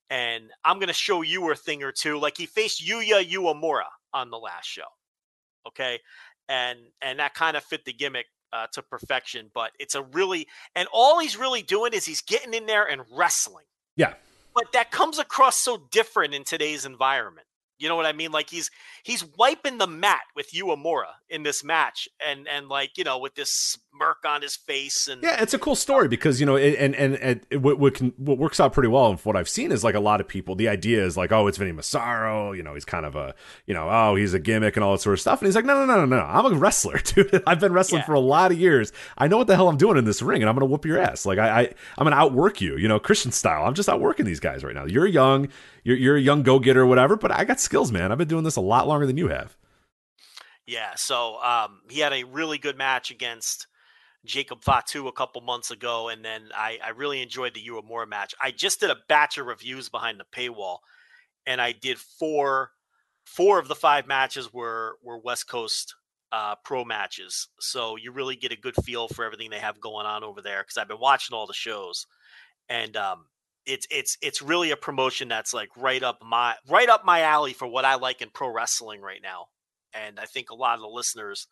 and 0.10 0.52
i'm 0.64 0.78
going 0.78 0.88
to 0.88 0.94
show 0.94 1.22
you 1.22 1.50
a 1.52 1.56
thing 1.56 1.84
or 1.84 1.92
two 1.92 2.20
like 2.20 2.38
he 2.38 2.46
faced 2.46 2.86
yuya 2.86 3.24
uemura 3.32 3.86
on 4.16 4.32
the 4.32 4.38
last 4.38 4.66
show. 4.66 4.88
Okay, 5.68 6.00
and 6.50 6.80
and 7.02 7.20
that 7.20 7.36
kind 7.36 7.56
of 7.56 7.64
fit 7.64 7.86
the 7.86 7.94
gimmick 7.94 8.26
uh, 8.54 8.66
to 8.74 8.82
perfection. 8.82 9.52
But 9.54 9.72
it's 9.78 9.94
a 9.94 10.02
really 10.02 10.48
and 10.76 10.88
all 10.92 11.20
he's 11.20 11.38
really 11.38 11.62
doing 11.62 11.94
is 11.94 12.06
he's 12.06 12.22
getting 12.22 12.56
in 12.56 12.66
there 12.66 12.86
and 12.86 13.02
wrestling. 13.16 13.66
Yeah. 13.96 14.14
But 14.56 14.72
that 14.72 14.90
comes 14.90 15.20
across 15.20 15.58
so 15.58 15.86
different 15.92 16.34
in 16.34 16.46
today's 16.46 16.86
environment. 16.86 17.46
You 17.78 17.90
know 17.90 17.98
what 17.98 18.06
I 18.06 18.14
mean? 18.14 18.32
Like 18.32 18.50
he's 18.50 18.72
he's 19.04 19.26
wiping 19.38 19.78
the 19.78 19.88
mat 19.88 20.22
with 20.34 20.52
Uemura 20.54 21.12
in 21.30 21.44
this 21.44 21.62
match, 21.62 22.08
and 22.26 22.48
and 22.48 22.70
like 22.70 22.98
you 22.98 23.04
know 23.04 23.20
with 23.20 23.36
this 23.36 23.78
smirk 23.96 24.18
on 24.26 24.42
his 24.42 24.56
face, 24.56 25.08
and 25.08 25.22
Yeah, 25.24 25.42
it's 25.42 25.54
a 25.54 25.60
cool 25.60 25.76
story 25.76 26.08
because 26.08 26.40
you 26.40 26.46
know, 26.46 26.56
it, 26.56 26.76
and 26.78 26.96
and, 26.96 27.16
and 27.16 27.42
it, 27.50 27.58
what 27.62 27.80
what, 27.80 27.94
can, 27.96 28.14
what 28.18 28.38
works 28.38 28.60
out 28.60 28.74
pretty 28.74 28.90
well. 28.90 29.06
Of 29.08 29.26
what 29.26 29.36
I've 29.36 29.50
seen 29.50 29.72
is 29.72 29.84
like 29.84 29.96
a 29.96 30.00
lot 30.00 30.22
of 30.22 30.28
people. 30.28 30.56
The 30.56 30.68
idea 30.70 31.04
is 31.06 31.18
like, 31.18 31.32
oh, 31.32 31.48
it's 31.48 31.58
Vinny 31.58 31.72
Massaro. 31.72 32.52
You 32.52 32.64
know, 32.64 32.74
he's 32.74 32.86
kind 32.86 33.06
of 33.06 33.16
a, 33.16 33.36
you 33.66 33.74
know, 33.74 33.88
oh, 33.90 34.16
he's 34.16 34.34
a 34.34 34.40
gimmick 34.40 34.76
and 34.76 34.84
all 34.84 34.92
that 34.94 35.00
sort 35.02 35.14
of 35.14 35.22
stuff. 35.22 35.40
And 35.42 35.48
he's 35.48 35.56
like, 35.56 35.66
no, 35.66 35.74
no, 35.74 35.86
no, 35.86 36.06
no, 36.06 36.18
no. 36.18 36.24
I'm 36.24 36.46
a 36.46 36.56
wrestler, 36.58 36.98
dude. 37.04 37.44
I've 37.48 37.60
been 37.60 37.74
wrestling 37.74 38.02
Yeah. 38.02 38.06
for 38.06 38.14
a 38.14 38.20
lot 38.20 38.52
of 38.52 38.60
years. 38.60 38.92
I 39.18 39.28
know 39.28 39.38
what 39.38 39.48
the 39.48 39.56
hell 39.56 39.70
I'm 39.70 39.78
doing 39.78 39.98
in 39.98 40.06
this 40.06 40.22
ring, 40.22 40.42
and 40.42 40.50
I'm 40.50 40.56
gonna 40.56 40.66
whoop 40.66 40.86
your 40.86 41.00
ass. 41.00 41.26
Like 41.26 41.38
I, 41.40 41.62
I 41.62 41.74
I'm 41.98 42.04
gonna 42.06 42.16
outwork 42.16 42.62
you. 42.62 42.78
You 42.78 42.88
know, 42.88 43.00
Christian 43.00 43.32
style. 43.32 43.66
I'm 43.66 43.74
just 43.74 43.90
outworking 43.90 44.26
these 44.26 44.40
guys 44.40 44.64
right 44.64 44.76
now. 44.76 44.86
You're 44.86 45.08
young. 45.08 45.50
You're 45.84 45.98
you're 45.98 46.18
a 46.18 46.22
young 46.22 46.44
go 46.44 46.60
getter 46.60 46.82
or 46.82 46.86
whatever. 46.88 47.16
But 47.16 47.32
I 47.32 47.44
got 47.46 47.60
skills, 47.60 47.92
man. 47.92 48.12
I've 48.12 48.18
been 48.18 48.28
doing 48.28 48.44
this 48.44 48.56
a 48.56 48.62
lot 48.62 48.88
longer 48.88 49.06
than 49.06 49.18
you 49.18 49.28
have. 49.30 49.56
Yeah, 50.68 50.96
so 50.96 51.40
um, 51.44 51.82
he 51.90 52.00
had 52.00 52.12
a 52.12 52.24
really 52.24 52.58
good 52.58 52.76
match 52.76 53.12
against 53.12 53.68
Jacob 54.26 54.64
Fatu 54.64 55.08
a 55.08 55.14
couple 55.14 55.42
months 55.42 55.72
ago, 55.72 56.10
and 56.10 56.24
then 56.24 56.50
I, 56.56 56.78
I 56.84 56.90
really 56.90 57.22
enjoyed 57.22 57.54
the 57.54 57.68
Uemura 57.68 58.08
match. 58.08 58.34
I 58.42 58.52
just 58.52 58.80
did 58.80 58.90
a 58.90 58.98
batch 59.08 59.38
of 59.38 59.46
reviews 59.46 59.90
behind 59.90 60.20
the 60.20 60.26
paywall, 60.36 60.80
and 61.46 61.62
I 61.62 61.72
did 61.72 61.98
four 61.98 62.72
four 63.26 63.58
of 63.60 63.68
the 63.68 63.76
five 63.76 64.08
matches 64.08 64.54
were 64.54 64.98
were 65.04 65.18
West 65.20 65.48
Coast 65.48 65.96
uh, 66.32 66.56
pro 66.64 66.84
matches. 66.86 67.48
So 67.60 67.96
you 67.96 68.12
really 68.12 68.36
get 68.36 68.52
a 68.52 68.58
good 68.58 68.76
feel 68.84 69.08
for 69.08 69.26
everything 69.26 69.50
they 69.50 69.60
have 69.60 69.80
going 69.80 70.06
on 70.06 70.24
over 70.24 70.42
there 70.42 70.64
because 70.64 70.78
I've 70.78 70.88
been 70.88 71.00
watching 71.00 71.36
all 71.36 71.48
the 71.48 71.54
shows, 71.54 72.08
and 72.70 72.96
um, 72.98 73.26
it's 73.66 73.88
it's 73.90 74.18
it's 74.22 74.42
really 74.42 74.72
a 74.72 74.78
promotion 74.78 75.28
that's 75.28 75.54
like 75.54 75.70
right 75.78 76.04
up 76.04 76.20
my 76.24 76.56
right 76.70 76.90
up 76.90 77.06
my 77.06 77.22
alley 77.22 77.54
for 77.54 77.68
what 77.68 77.86
I 77.86 77.96
like 77.96 78.22
in 78.22 78.30
pro 78.30 78.50
wrestling 78.50 79.02
right 79.02 79.22
now 79.22 79.48
and 79.96 80.20
I 80.20 80.26
think 80.26 80.50
a 80.50 80.56
lot 80.56 80.76
of 80.76 80.82
the 80.82 80.88
listeners, 80.88 81.48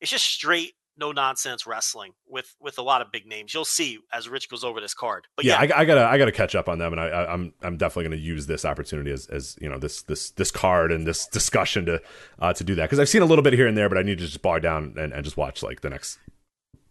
it's 0.00 0.10
just 0.10 0.24
straight 0.24 0.72
no 0.96 1.12
nonsense 1.12 1.66
wrestling 1.66 2.12
with 2.28 2.54
with 2.60 2.78
a 2.78 2.82
lot 2.82 3.00
of 3.00 3.10
big 3.10 3.26
names. 3.26 3.54
You'll 3.54 3.64
see 3.64 3.98
as 4.12 4.28
Rich 4.28 4.48
goes 4.48 4.64
over 4.64 4.80
this 4.80 4.94
card. 4.94 5.26
But 5.36 5.44
yeah, 5.44 5.62
yeah, 5.62 5.74
I, 5.74 5.80
I 5.80 5.84
gotta 5.84 6.06
I 6.06 6.18
gotta 6.18 6.32
catch 6.32 6.54
up 6.54 6.68
on 6.68 6.78
them, 6.78 6.92
and 6.92 7.00
I, 7.00 7.06
I, 7.06 7.32
I'm 7.32 7.52
I'm 7.62 7.76
definitely 7.76 8.04
gonna 8.04 8.22
use 8.22 8.46
this 8.46 8.64
opportunity 8.64 9.10
as 9.10 9.26
as 9.26 9.56
you 9.60 9.68
know 9.68 9.78
this 9.78 10.02
this 10.02 10.30
this 10.30 10.50
card 10.50 10.92
and 10.92 11.06
this 11.06 11.26
discussion 11.26 11.86
to 11.86 12.02
uh, 12.38 12.52
to 12.52 12.64
do 12.64 12.74
that 12.74 12.84
because 12.84 12.98
I've 12.98 13.08
seen 13.08 13.22
a 13.22 13.26
little 13.26 13.42
bit 13.42 13.52
here 13.54 13.66
and 13.66 13.76
there, 13.76 13.88
but 13.88 13.98
I 13.98 14.02
need 14.02 14.18
to 14.18 14.26
just 14.26 14.42
bog 14.42 14.62
down 14.62 14.94
and, 14.98 15.12
and 15.12 15.24
just 15.24 15.36
watch 15.36 15.62
like 15.62 15.80
the 15.80 15.90
next 15.90 16.18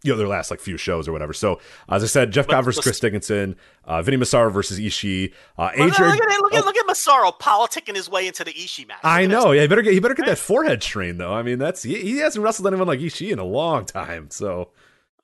you 0.04 0.12
know 0.12 0.18
their 0.18 0.26
last 0.28 0.50
like 0.50 0.60
few 0.60 0.76
shows 0.76 1.06
or 1.08 1.12
whatever. 1.12 1.32
So 1.32 1.60
as 1.88 2.02
I 2.02 2.06
said, 2.06 2.30
Jeff 2.32 2.48
Cobb 2.48 2.64
versus 2.64 2.82
Chris 2.82 2.98
Dickinson, 3.00 3.56
uh, 3.84 4.02
Vinny 4.02 4.16
Massaro 4.16 4.50
versus 4.50 4.78
Ishii, 4.80 5.32
uh, 5.58 5.70
look, 5.78 5.92
Adrian. 5.92 6.12
look 6.12 6.20
at 6.30 6.40
look 6.40 6.54
at 6.54 6.64
look 6.64 6.76
at 6.76 6.86
Massaro 6.86 7.30
politicking 7.30 7.94
his 7.94 8.08
way 8.10 8.26
into 8.26 8.42
the 8.44 8.52
Ishii 8.52 8.88
match. 8.88 8.98
I 9.04 9.24
Look 9.26 9.32
at 9.32 9.44
know. 9.44 9.52
Yeah, 9.52 9.62
he 9.62 9.66
better 9.68 9.82
get 9.82 9.92
he 9.92 10.00
better 10.00 10.14
get 10.14 10.26
that 10.26 10.38
forehead 10.38 10.82
strain 10.82 11.18
though. 11.18 11.32
I 11.32 11.42
mean, 11.42 11.58
that's 11.58 11.82
he, 11.82 11.96
he 12.00 12.16
hasn't 12.18 12.44
wrestled 12.44 12.66
anyone 12.66 12.88
like 12.88 13.00
Ishii 13.00 13.30
in 13.32 13.38
a 13.38 13.44
long 13.44 13.84
time. 13.84 14.28
So 14.30 14.70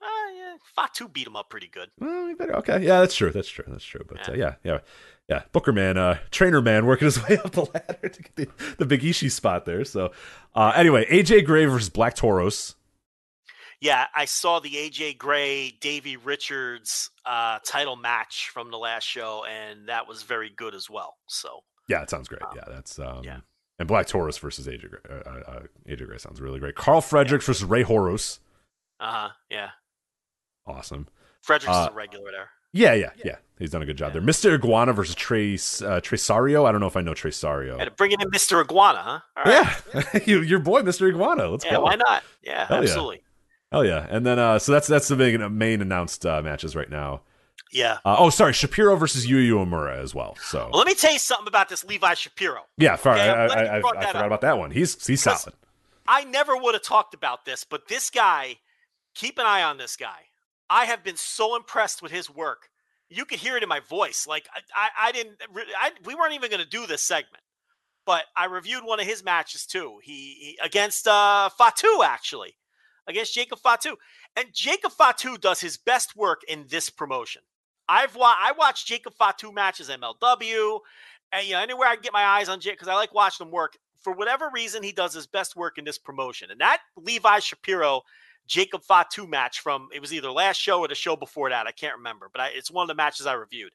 Uh, 0.00 0.06
yeah, 0.36 0.54
Fatu 0.76 1.08
beat 1.08 1.26
him 1.26 1.34
up 1.36 1.50
pretty 1.50 1.68
good. 1.68 1.90
Well, 1.98 2.26
we 2.26 2.34
better, 2.34 2.54
okay, 2.58 2.80
yeah, 2.84 3.00
that's 3.00 3.16
true. 3.16 3.30
That's 3.32 3.48
true. 3.48 3.64
That's 3.66 3.84
true. 3.84 4.04
But 4.08 4.28
uh, 4.28 4.32
yeah, 4.34 4.54
yeah, 4.62 4.78
yeah. 5.28 5.42
Booker 5.52 5.72
man, 5.72 5.98
uh, 5.98 6.18
trainer 6.30 6.62
man, 6.62 6.86
working 6.86 7.06
his 7.06 7.20
way 7.28 7.36
up 7.38 7.50
the 7.50 7.62
ladder 7.62 8.08
to 8.08 8.22
get 8.22 8.36
the, 8.36 8.48
the 8.78 8.86
Big 8.86 9.02
Ishii 9.02 9.30
spot 9.30 9.64
there. 9.66 9.84
So, 9.84 10.12
uh, 10.54 10.72
anyway, 10.76 11.04
AJ 11.06 11.44
Gray 11.46 11.64
versus 11.64 11.88
Black 11.90 12.14
Taurus. 12.14 12.76
Yeah, 13.80 14.06
I 14.14 14.24
saw 14.24 14.58
the 14.58 14.70
AJ 14.70 15.18
Gray 15.18 15.70
Davey 15.80 16.16
Richards 16.16 17.10
uh, 17.24 17.58
title 17.64 17.94
match 17.96 18.50
from 18.52 18.70
the 18.70 18.76
last 18.78 19.04
show, 19.04 19.44
and 19.48 19.88
that 19.88 20.08
was 20.08 20.22
very 20.24 20.50
good 20.56 20.74
as 20.74 20.90
well. 20.90 21.16
So 21.28 21.60
Yeah, 21.88 22.02
it 22.02 22.10
sounds 22.10 22.26
great. 22.28 22.42
Yeah, 22.56 22.64
that's 22.68 22.98
um, 22.98 23.22
yeah. 23.22 23.38
And 23.78 23.86
Black 23.86 24.06
Taurus 24.08 24.36
versus 24.38 24.66
AJ 24.66 24.90
Gray. 24.90 25.00
Uh, 25.08 25.30
uh, 25.30 25.60
AJ 25.88 26.06
Gray 26.06 26.18
sounds 26.18 26.40
really 26.40 26.58
great. 26.58 26.74
Carl 26.74 27.00
Fredericks 27.00 27.46
versus 27.46 27.64
Rey 27.64 27.82
Horus. 27.82 28.40
uh 28.98 29.10
huh, 29.12 29.28
yeah. 29.50 29.70
Awesome. 30.66 31.06
Fredericks 31.42 31.76
Uh, 31.76 31.82
is 31.82 31.88
a 31.88 31.92
regular 31.94 32.30
there. 32.32 32.48
Yeah, 32.72 32.92
yeah, 32.94 33.10
yeah. 33.24 33.36
He's 33.58 33.70
done 33.70 33.80
a 33.82 33.86
good 33.86 33.96
job 33.96 34.12
there. 34.12 34.20
Mr. 34.20 34.52
Iguana 34.54 34.92
versus 34.92 35.14
Trace 35.14 35.80
uh, 35.80 36.00
Tresario. 36.00 36.66
I 36.66 36.72
don't 36.72 36.80
know 36.82 36.86
if 36.86 36.96
I 36.96 37.00
know 37.00 37.12
Tresario. 37.14 37.80
And 37.80 37.94
bringing 37.96 38.20
in 38.20 38.28
Mr. 38.30 38.62
Iguana, 38.62 39.22
huh? 39.36 39.42
Right. 39.46 40.04
Yeah, 40.12 40.18
you, 40.26 40.42
your 40.42 40.58
boy, 40.58 40.82
Mr. 40.82 41.08
Iguana. 41.08 41.48
Let's 41.48 41.64
Yeah, 41.64 41.72
go. 41.76 41.82
why 41.84 41.94
not? 41.96 42.22
Yeah, 42.42 42.66
Hell 42.66 42.78
yeah. 42.78 42.82
absolutely. 42.82 43.22
Hell 43.70 43.84
yeah! 43.84 44.06
And 44.08 44.24
then 44.24 44.38
uh, 44.38 44.58
so 44.58 44.72
that's 44.72 44.86
that's 44.86 45.08
the 45.08 45.16
main 45.16 45.58
main 45.58 45.82
announced 45.82 46.24
uh, 46.24 46.40
matches 46.42 46.74
right 46.74 46.88
now. 46.90 47.22
Yeah. 47.70 47.98
Uh, 48.04 48.16
oh, 48.18 48.30
sorry, 48.30 48.54
Shapiro 48.54 48.96
versus 48.96 49.26
Yuya 49.26 49.50
Uemura 49.50 49.98
as 49.98 50.14
well. 50.14 50.36
So 50.40 50.70
Well, 50.72 50.78
let 50.78 50.86
me 50.86 50.94
tell 50.94 51.12
you 51.12 51.18
something 51.18 51.48
about 51.48 51.68
this 51.68 51.84
Levi 51.84 52.14
Shapiro. 52.14 52.62
yeah, 52.78 52.96
sorry, 52.96 53.20
Okay, 53.20 53.28
I, 53.28 53.44
I, 53.46 53.46
I, 53.46 53.76
I 53.76 53.80
forgot 53.82 54.16
up. 54.16 54.24
about 54.24 54.40
that 54.40 54.56
one. 54.56 54.70
He's 54.70 55.06
he's 55.06 55.22
solid. 55.22 55.52
I 56.06 56.24
never 56.24 56.56
would 56.56 56.74
have 56.74 56.82
talked 56.82 57.12
about 57.12 57.44
this, 57.44 57.64
but 57.64 57.86
this 57.88 58.08
guy, 58.08 58.56
keep 59.14 59.38
an 59.38 59.44
eye 59.44 59.62
on 59.62 59.76
this 59.76 59.96
guy. 59.96 60.20
I 60.70 60.86
have 60.86 61.04
been 61.04 61.16
so 61.16 61.56
impressed 61.56 62.00
with 62.00 62.10
his 62.10 62.30
work. 62.30 62.70
You 63.10 63.26
could 63.26 63.38
hear 63.38 63.56
it 63.58 63.62
in 63.62 63.68
my 63.68 63.80
voice. 63.80 64.26
Like 64.26 64.48
I, 64.54 64.60
I, 64.74 65.08
I 65.08 65.12
didn't. 65.12 65.36
I, 65.78 65.90
we 66.06 66.14
weren't 66.14 66.32
even 66.32 66.48
going 66.50 66.62
to 66.64 66.68
do 66.68 66.86
this 66.86 67.02
segment, 67.02 67.42
but 68.06 68.24
I 68.34 68.46
reviewed 68.46 68.84
one 68.84 68.98
of 69.00 69.06
his 69.06 69.22
matches 69.22 69.66
too. 69.66 69.98
He, 70.02 70.12
he 70.40 70.58
against 70.62 71.06
uh, 71.06 71.50
Fatu 71.50 72.02
actually, 72.02 72.54
against 73.08 73.34
Jacob 73.34 73.58
Fatu, 73.58 73.96
and 74.36 74.46
Jacob 74.52 74.92
Fatu 74.92 75.36
does 75.38 75.60
his 75.60 75.76
best 75.76 76.14
work 76.14 76.42
in 76.46 76.66
this 76.68 76.90
promotion. 76.90 77.42
I've 77.88 78.14
wa- 78.14 78.36
I 78.38 78.52
watched 78.52 78.86
Jacob 78.86 79.14
Fatu 79.14 79.50
matches 79.52 79.88
MLW, 79.88 80.80
and 81.32 81.46
you 81.46 81.54
know 81.54 81.60
anywhere 81.60 81.88
I 81.88 81.94
can 81.94 82.02
get 82.02 82.12
my 82.12 82.24
eyes 82.24 82.48
on 82.48 82.60
Jake 82.60 82.74
because 82.74 82.88
I 82.88 82.94
like 82.94 83.14
watching 83.14 83.46
him 83.46 83.52
work. 83.52 83.76
For 84.02 84.12
whatever 84.12 84.50
reason, 84.52 84.82
he 84.82 84.92
does 84.92 85.12
his 85.12 85.26
best 85.26 85.56
work 85.56 85.78
in 85.78 85.84
this 85.84 85.98
promotion, 85.98 86.50
and 86.50 86.60
that 86.60 86.80
Levi 86.96 87.40
Shapiro 87.40 88.02
Jacob 88.46 88.82
Fatu 88.82 89.26
match 89.26 89.60
from 89.60 89.88
it 89.92 90.00
was 90.00 90.12
either 90.12 90.30
last 90.30 90.56
show 90.58 90.80
or 90.80 90.88
the 90.88 90.94
show 90.94 91.16
before 91.16 91.50
that. 91.50 91.66
I 91.66 91.72
can't 91.72 91.96
remember, 91.96 92.28
but 92.32 92.40
I, 92.40 92.48
it's 92.48 92.70
one 92.70 92.82
of 92.82 92.88
the 92.88 92.94
matches 92.94 93.26
I 93.26 93.34
reviewed. 93.34 93.72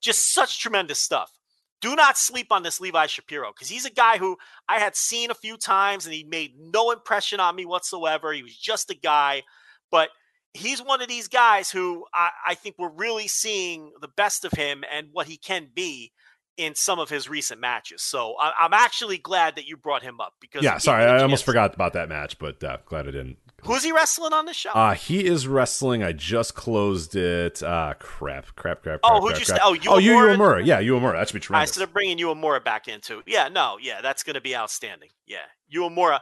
Just 0.00 0.32
such 0.32 0.60
tremendous 0.60 0.98
stuff. 0.98 1.35
Do 1.80 1.94
not 1.94 2.16
sleep 2.16 2.50
on 2.50 2.62
this 2.62 2.80
Levi 2.80 3.06
Shapiro 3.06 3.52
because 3.52 3.68
he's 3.68 3.84
a 3.84 3.90
guy 3.90 4.18
who 4.18 4.36
I 4.68 4.78
had 4.78 4.96
seen 4.96 5.30
a 5.30 5.34
few 5.34 5.56
times 5.56 6.06
and 6.06 6.14
he 6.14 6.24
made 6.24 6.54
no 6.58 6.90
impression 6.90 7.38
on 7.38 7.54
me 7.54 7.66
whatsoever. 7.66 8.32
He 8.32 8.42
was 8.42 8.56
just 8.56 8.90
a 8.90 8.94
guy, 8.94 9.42
but 9.90 10.08
he's 10.54 10.82
one 10.82 11.02
of 11.02 11.08
these 11.08 11.28
guys 11.28 11.70
who 11.70 12.04
I, 12.14 12.30
I 12.46 12.54
think 12.54 12.76
we're 12.78 12.88
really 12.88 13.28
seeing 13.28 13.92
the 14.00 14.08
best 14.08 14.44
of 14.44 14.52
him 14.52 14.84
and 14.90 15.08
what 15.12 15.26
he 15.26 15.36
can 15.36 15.68
be 15.74 16.12
in 16.56 16.74
some 16.74 16.98
of 16.98 17.10
his 17.10 17.28
recent 17.28 17.60
matches. 17.60 18.02
So 18.02 18.34
I, 18.40 18.52
I'm 18.58 18.72
actually 18.72 19.18
glad 19.18 19.56
that 19.56 19.66
you 19.66 19.76
brought 19.76 20.02
him 20.02 20.20
up 20.20 20.34
because 20.40 20.64
Yeah, 20.64 20.78
sorry, 20.78 21.04
I 21.04 21.20
almost 21.20 21.44
forgot 21.44 21.74
about 21.74 21.92
that 21.92 22.08
match, 22.08 22.38
but 22.38 22.62
uh, 22.64 22.78
glad 22.86 23.06
I 23.06 23.10
didn't. 23.10 23.36
Who's 23.66 23.84
he 23.84 23.92
wrestling 23.92 24.32
on 24.32 24.46
the 24.46 24.52
show? 24.52 24.70
Uh, 24.70 24.94
he 24.94 25.24
is 25.24 25.46
wrestling. 25.46 26.02
I 26.02 26.12
just 26.12 26.54
closed 26.54 27.14
it. 27.16 27.62
Uh, 27.62 27.94
crap, 27.98 28.54
crap, 28.56 28.82
crap. 28.82 29.00
Oh, 29.02 29.08
crap, 29.08 29.22
who'd 29.22 29.28
crap, 29.28 29.40
you 29.40 29.46
crap. 29.46 29.58
say- 29.58 29.62
oh, 29.64 29.72
Yu 29.74 30.12
oh, 30.12 30.16
Amura? 30.16 30.36
Amura. 30.36 30.66
Yeah, 30.66 30.80
Yu 30.80 30.94
Amura. 30.94 31.12
That 31.14 31.28
should 31.28 31.34
be 31.34 31.40
true. 31.40 31.54
I 31.54 31.58
tremendous. 31.58 31.70
instead 31.70 31.84
of 31.84 31.92
bringing 31.92 32.18
Uemura 32.18 32.64
back 32.64 32.88
into. 32.88 33.22
Yeah, 33.26 33.48
no, 33.48 33.78
yeah, 33.80 34.00
that's 34.00 34.22
going 34.22 34.34
to 34.34 34.40
be 34.40 34.56
outstanding. 34.56 35.10
Yeah, 35.26 35.44
Uemura 35.74 36.20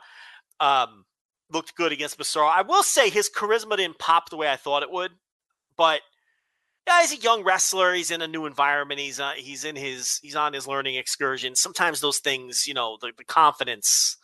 um, 0.60 1.04
looked 1.52 1.74
good 1.76 1.92
against 1.92 2.18
Massaro. 2.18 2.46
I 2.46 2.62
will 2.62 2.82
say 2.82 3.10
his 3.10 3.30
charisma 3.30 3.76
didn't 3.76 3.98
pop 3.98 4.30
the 4.30 4.36
way 4.36 4.50
I 4.50 4.56
thought 4.56 4.82
it 4.82 4.90
would, 4.90 5.12
but 5.76 6.00
yeah, 6.86 7.00
he's 7.00 7.12
a 7.12 7.16
young 7.16 7.44
wrestler. 7.44 7.94
He's 7.94 8.10
in 8.10 8.20
a 8.22 8.28
new 8.28 8.46
environment. 8.46 9.00
He's 9.00 9.18
uh, 9.20 9.32
he's 9.36 9.64
in 9.64 9.76
his 9.76 10.18
he's 10.22 10.36
on 10.36 10.52
his 10.52 10.66
learning 10.66 10.96
excursion. 10.96 11.56
Sometimes 11.56 12.00
those 12.00 12.18
things, 12.18 12.66
you 12.66 12.74
know, 12.74 12.98
the, 13.00 13.12
the 13.16 13.24
confidence 13.24 14.16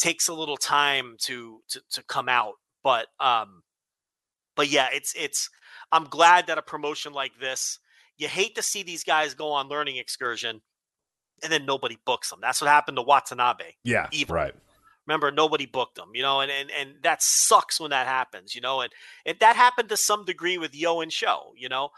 takes 0.00 0.28
a 0.28 0.34
little 0.34 0.56
time 0.56 1.16
to 1.20 1.60
to 1.68 1.80
to 1.92 2.02
come 2.02 2.28
out. 2.28 2.54
But 2.82 3.06
um, 3.20 3.62
but 4.56 4.68
yeah, 4.68 4.88
it's 4.92 5.14
it's. 5.16 5.48
I'm 5.92 6.04
glad 6.04 6.46
that 6.46 6.58
a 6.58 6.62
promotion 6.62 7.12
like 7.12 7.32
this. 7.40 7.78
You 8.16 8.28
hate 8.28 8.54
to 8.56 8.62
see 8.62 8.82
these 8.82 9.04
guys 9.04 9.34
go 9.34 9.52
on 9.52 9.68
learning 9.68 9.96
excursion, 9.96 10.60
and 11.42 11.52
then 11.52 11.66
nobody 11.66 11.98
books 12.04 12.30
them. 12.30 12.40
That's 12.42 12.60
what 12.60 12.68
happened 12.68 12.96
to 12.96 13.02
Watanabe. 13.02 13.72
yeah, 13.84 14.08
evil. 14.10 14.36
right. 14.36 14.54
Remember, 15.06 15.32
nobody 15.32 15.66
booked 15.66 15.96
them, 15.96 16.10
you 16.14 16.22
know, 16.22 16.40
and 16.40 16.50
and 16.50 16.70
and 16.70 16.94
that 17.02 17.22
sucks 17.22 17.80
when 17.80 17.90
that 17.90 18.06
happens, 18.06 18.54
you 18.54 18.60
know, 18.60 18.80
and 18.80 18.92
and 19.26 19.36
that 19.40 19.56
happened 19.56 19.88
to 19.88 19.96
some 19.96 20.24
degree 20.24 20.58
with 20.58 20.74
YOH 20.74 21.00
and 21.00 21.12
SHO, 21.12 21.52
you 21.56 21.68
know. 21.68 21.90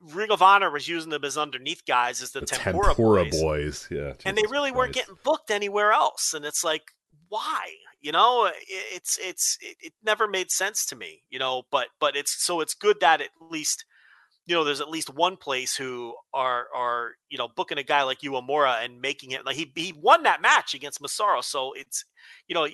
Ring 0.00 0.30
of 0.30 0.42
Honor 0.42 0.70
was 0.70 0.88
using 0.88 1.10
them 1.10 1.24
as 1.24 1.38
underneath 1.38 1.84
guys 1.86 2.22
as 2.22 2.32
the, 2.32 2.40
The 2.40 2.46
Tempura, 2.46 2.88
Tempura 2.88 3.24
boys, 3.24 3.40
boys. 3.40 3.88
Yeah, 3.90 4.12
and 4.24 4.36
they 4.36 4.42
Jesus 4.42 4.52
really 4.52 4.72
weren't 4.72 4.94
getting 4.94 5.16
booked 5.24 5.50
anywhere 5.50 5.92
else. 5.92 6.34
And 6.34 6.44
it's 6.44 6.64
like, 6.64 6.82
why? 7.28 7.72
You 8.00 8.12
know, 8.12 8.50
it's 8.68 9.18
it's 9.22 9.58
it, 9.60 9.76
it 9.80 9.92
never 10.02 10.26
made 10.26 10.50
sense 10.50 10.84
to 10.86 10.96
me, 10.96 11.22
you 11.30 11.38
know. 11.38 11.62
But 11.70 11.88
but 12.00 12.16
it's 12.16 12.44
so 12.44 12.60
it's 12.60 12.74
good 12.74 12.98
that 13.00 13.20
at 13.20 13.30
least 13.40 13.84
you 14.46 14.56
know, 14.56 14.64
there's 14.64 14.80
at 14.80 14.90
least 14.90 15.14
one 15.14 15.36
place 15.36 15.76
who 15.76 16.14
are 16.34 16.66
are 16.74 17.12
you 17.28 17.38
know 17.38 17.48
booking 17.54 17.78
a 17.78 17.82
guy 17.82 18.02
like 18.02 18.20
Uemura 18.20 18.84
and 18.84 19.00
making 19.00 19.30
it 19.30 19.46
like 19.46 19.56
he 19.56 19.70
he 19.76 19.92
won 19.96 20.24
that 20.24 20.42
match 20.42 20.74
against 20.74 21.00
Massaro, 21.00 21.40
so 21.40 21.72
it's 21.74 22.04
you 22.48 22.54
know 22.54 22.66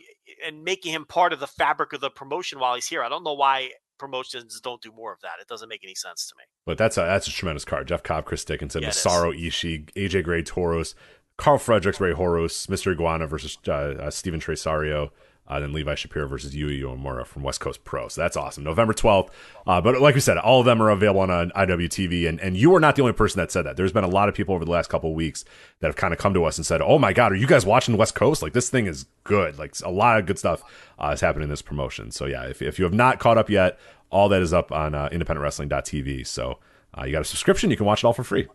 and 0.47 0.65
making 0.65 0.93
him 0.95 1.05
part 1.05 1.33
of 1.33 1.41
the 1.41 1.47
fabric 1.47 1.93
of 1.93 2.01
the 2.01 2.11
promotion 2.11 2.59
while 2.59 2.75
he's 2.75 2.87
here. 2.89 3.03
I 3.03 3.09
don't 3.09 3.25
know 3.25 3.35
why 3.35 3.71
promotions 3.99 4.61
don't 4.61 4.81
do 4.81 4.93
more 4.93 5.13
of 5.13 5.21
that. 5.21 5.33
It 5.41 5.49
doesn't 5.49 5.69
make 5.69 5.83
any 5.85 5.95
sense 5.95 6.27
to 6.29 6.35
me. 6.37 6.45
But 6.65 6.79
that's 6.79 6.97
a 6.97 7.03
that's 7.03 7.27
a 7.29 7.31
tremendous 7.31 7.65
card. 7.65 7.89
Jeff 7.89 8.03
Cobb, 8.03 8.25
Chris 8.25 8.45
Dickinson, 8.45 8.83
Yeah, 8.83 8.89
it 8.89 8.97
is. 8.97 9.05
Massaro 9.05 9.33
Ishii, 9.33 9.91
AJ 9.93 10.25
Gray, 10.25 10.43
Taurus, 10.43 10.95
Carl 11.37 11.59
Fredericks, 11.59 12.01
Rey 12.01 12.13
Horus, 12.13 12.67
Mr. 12.67 12.93
Iguana 12.93 13.27
versus 13.27 13.59
uh, 13.69 13.73
uh, 13.73 14.11
Steven 14.11 14.41
Tresario, 14.41 15.11
uh, 15.49 15.59
then 15.59 15.73
Levi 15.73 15.95
Shapiro 15.95 16.29
versus 16.29 16.55
Yuya 16.55 16.83
Uemura 16.83 17.27
from 17.27 17.43
West 17.43 17.61
Coast 17.61 17.83
Pro. 17.83 18.09
So 18.09 18.21
that's 18.21 18.37
awesome. 18.37 18.65
November 18.65 18.93
12th. 18.93 19.31
Uh, 19.67 19.81
but 19.81 20.01
like 20.01 20.15
we 20.15 20.21
said, 20.21 20.37
all 20.37 20.61
of 20.61 20.67
them 20.67 20.81
are 20.83 20.91
available 20.91 21.23
on 21.23 21.31
uh, 21.31 21.47
IWTV. 21.57 22.29
And, 22.29 22.39
and 22.41 22.57
you 22.57 22.75
are 22.75 22.81
not 22.81 22.97
the 22.97 23.03
only 23.03 23.15
person 23.15 23.39
that 23.41 23.51
said 23.51 23.63
that. 23.63 23.77
There's 23.77 23.93
been 23.93 24.05
a 24.05 24.09
lot 24.09 24.29
of 24.29 24.35
people 24.35 24.55
over 24.55 24.65
the 24.65 24.71
last 24.71 24.91
couple 24.91 25.11
of 25.11 25.17
weeks 25.17 25.45
that 25.81 25.89
have 25.89 25.97
kind 25.97 26.13
of 26.13 26.19
come 26.19 26.35
to 26.35 26.45
us 26.45 26.59
and 26.59 26.67
said, 26.67 26.83
oh 26.83 26.99
my 26.99 27.13
God, 27.13 27.33
are 27.33 27.37
you 27.37 27.47
guys 27.47 27.65
watching 27.65 27.97
West 27.97 28.15
Coast? 28.15 28.43
Like 28.43 28.53
this 28.53 28.69
thing 28.69 28.87
is 28.87 29.07
good. 29.25 29.59
Like 29.59 29.75
a 29.83 29.91
lot 29.91 30.19
of 30.19 30.27
good 30.27 30.39
stuff 30.39 30.63
uh, 30.99 31.13
is 31.15 31.21
happening 31.23 31.45
in 31.45 31.51
this 31.51 31.63
promotion. 31.63 32.11
So 32.11 32.27
yeah, 32.27 32.45
if, 32.45 32.61
if 32.61 32.79
you 32.79 32.85
have 32.85 32.95
not 32.95 33.19
caught 33.19 33.39
up 33.39 33.49
yet, 33.49 33.79
all 34.11 34.29
that 34.29 34.43
is 34.43 34.53
up 34.53 34.71
on 34.71 34.95
uh, 34.95 35.09
independentwrestling.tv. 35.11 36.27
So 36.27 36.59
uh, 36.97 37.05
you 37.05 37.13
got 37.13 37.23
a 37.23 37.25
subscription, 37.25 37.71
you 37.71 37.77
can 37.77 37.87
watch 37.87 38.05
it 38.05 38.07
all 38.07 38.13
for 38.13 38.25
free. 38.25 38.49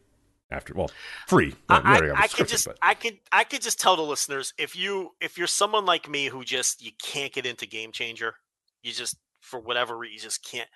After 0.54 0.74
well, 0.76 0.92
free. 1.28 1.56
I, 1.68 1.78
already 1.78 2.08
have 2.08 2.16
a 2.16 2.20
I, 2.20 2.24
I 2.24 2.28
could 2.28 2.48
just 2.48 2.66
but- 2.66 2.78
I 2.82 2.94
could 2.94 3.18
I 3.32 3.44
could 3.44 3.62
just 3.62 3.80
tell 3.80 3.96
the 3.96 4.04
listeners 4.04 4.54
if 4.58 4.76
you 4.76 5.12
if 5.20 5.38
you're 5.38 5.48
someone 5.48 5.86
like 5.86 6.08
me 6.10 6.28
who 6.28 6.44
just 6.44 6.84
you 6.84 6.92
can't 7.02 7.34
get 7.34 7.46
into 7.46 7.66
Game 7.66 7.92
Changer, 7.92 8.36
you 8.84 8.92
just 8.92 9.18
for 9.42 9.60
whatever 9.60 9.98
reason 9.98 10.14
you 10.14 10.22
just 10.22 10.44
can't, 10.44 10.70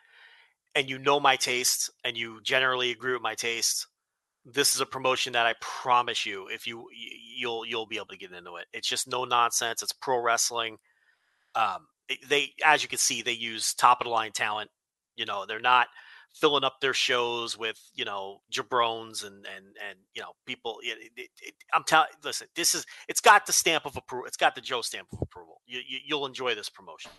and 0.75 0.89
you 0.89 0.97
know 0.97 1.19
my 1.19 1.35
taste 1.35 1.91
and 2.03 2.17
you 2.17 2.41
generally 2.43 2.91
agree 2.91 3.13
with 3.13 3.21
my 3.21 3.35
taste. 3.35 3.87
This 4.45 4.75
is 4.75 4.81
a 4.81 4.85
promotion 4.85 5.33
that 5.33 5.45
I 5.45 5.53
promise 5.59 6.25
you, 6.25 6.47
if 6.47 6.65
you 6.65 6.85
you'll 7.37 7.65
you'll 7.65 7.85
be 7.85 7.97
able 7.97 8.07
to 8.07 8.17
get 8.17 8.31
into 8.31 8.55
it. 8.55 8.65
It's 8.73 8.87
just 8.87 9.07
no 9.07 9.25
nonsense. 9.25 9.83
It's 9.83 9.93
pro 9.93 10.19
wrestling. 10.19 10.77
Um, 11.53 11.87
they 12.29 12.53
as 12.65 12.81
you 12.81 12.89
can 12.89 12.97
see, 12.97 13.21
they 13.21 13.33
use 13.33 13.73
top 13.73 14.01
of 14.01 14.05
the 14.05 14.11
line 14.11 14.31
talent. 14.31 14.69
You 15.15 15.25
know, 15.25 15.45
they're 15.45 15.59
not 15.59 15.87
filling 16.39 16.63
up 16.63 16.79
their 16.81 16.93
shows 16.93 17.57
with 17.57 17.79
you 17.93 18.05
know 18.05 18.41
jabrones 18.51 19.25
and 19.25 19.45
and 19.55 19.65
and 19.87 19.99
you 20.13 20.21
know 20.21 20.31
people. 20.45 20.77
It, 20.83 21.11
it, 21.15 21.29
it, 21.41 21.53
I'm 21.73 21.83
telling. 21.83 22.09
Listen, 22.23 22.47
this 22.55 22.75
is 22.75 22.85
it's 23.07 23.21
got 23.21 23.45
the 23.45 23.53
stamp 23.53 23.85
of 23.85 23.97
approval. 23.97 24.25
It's 24.25 24.37
got 24.37 24.55
the 24.55 24.61
Joe 24.61 24.81
stamp 24.81 25.07
of 25.13 25.21
approval. 25.21 25.61
You, 25.65 25.79
you 25.87 25.99
you'll 26.05 26.25
enjoy 26.25 26.55
this 26.55 26.69
promotion. 26.69 27.11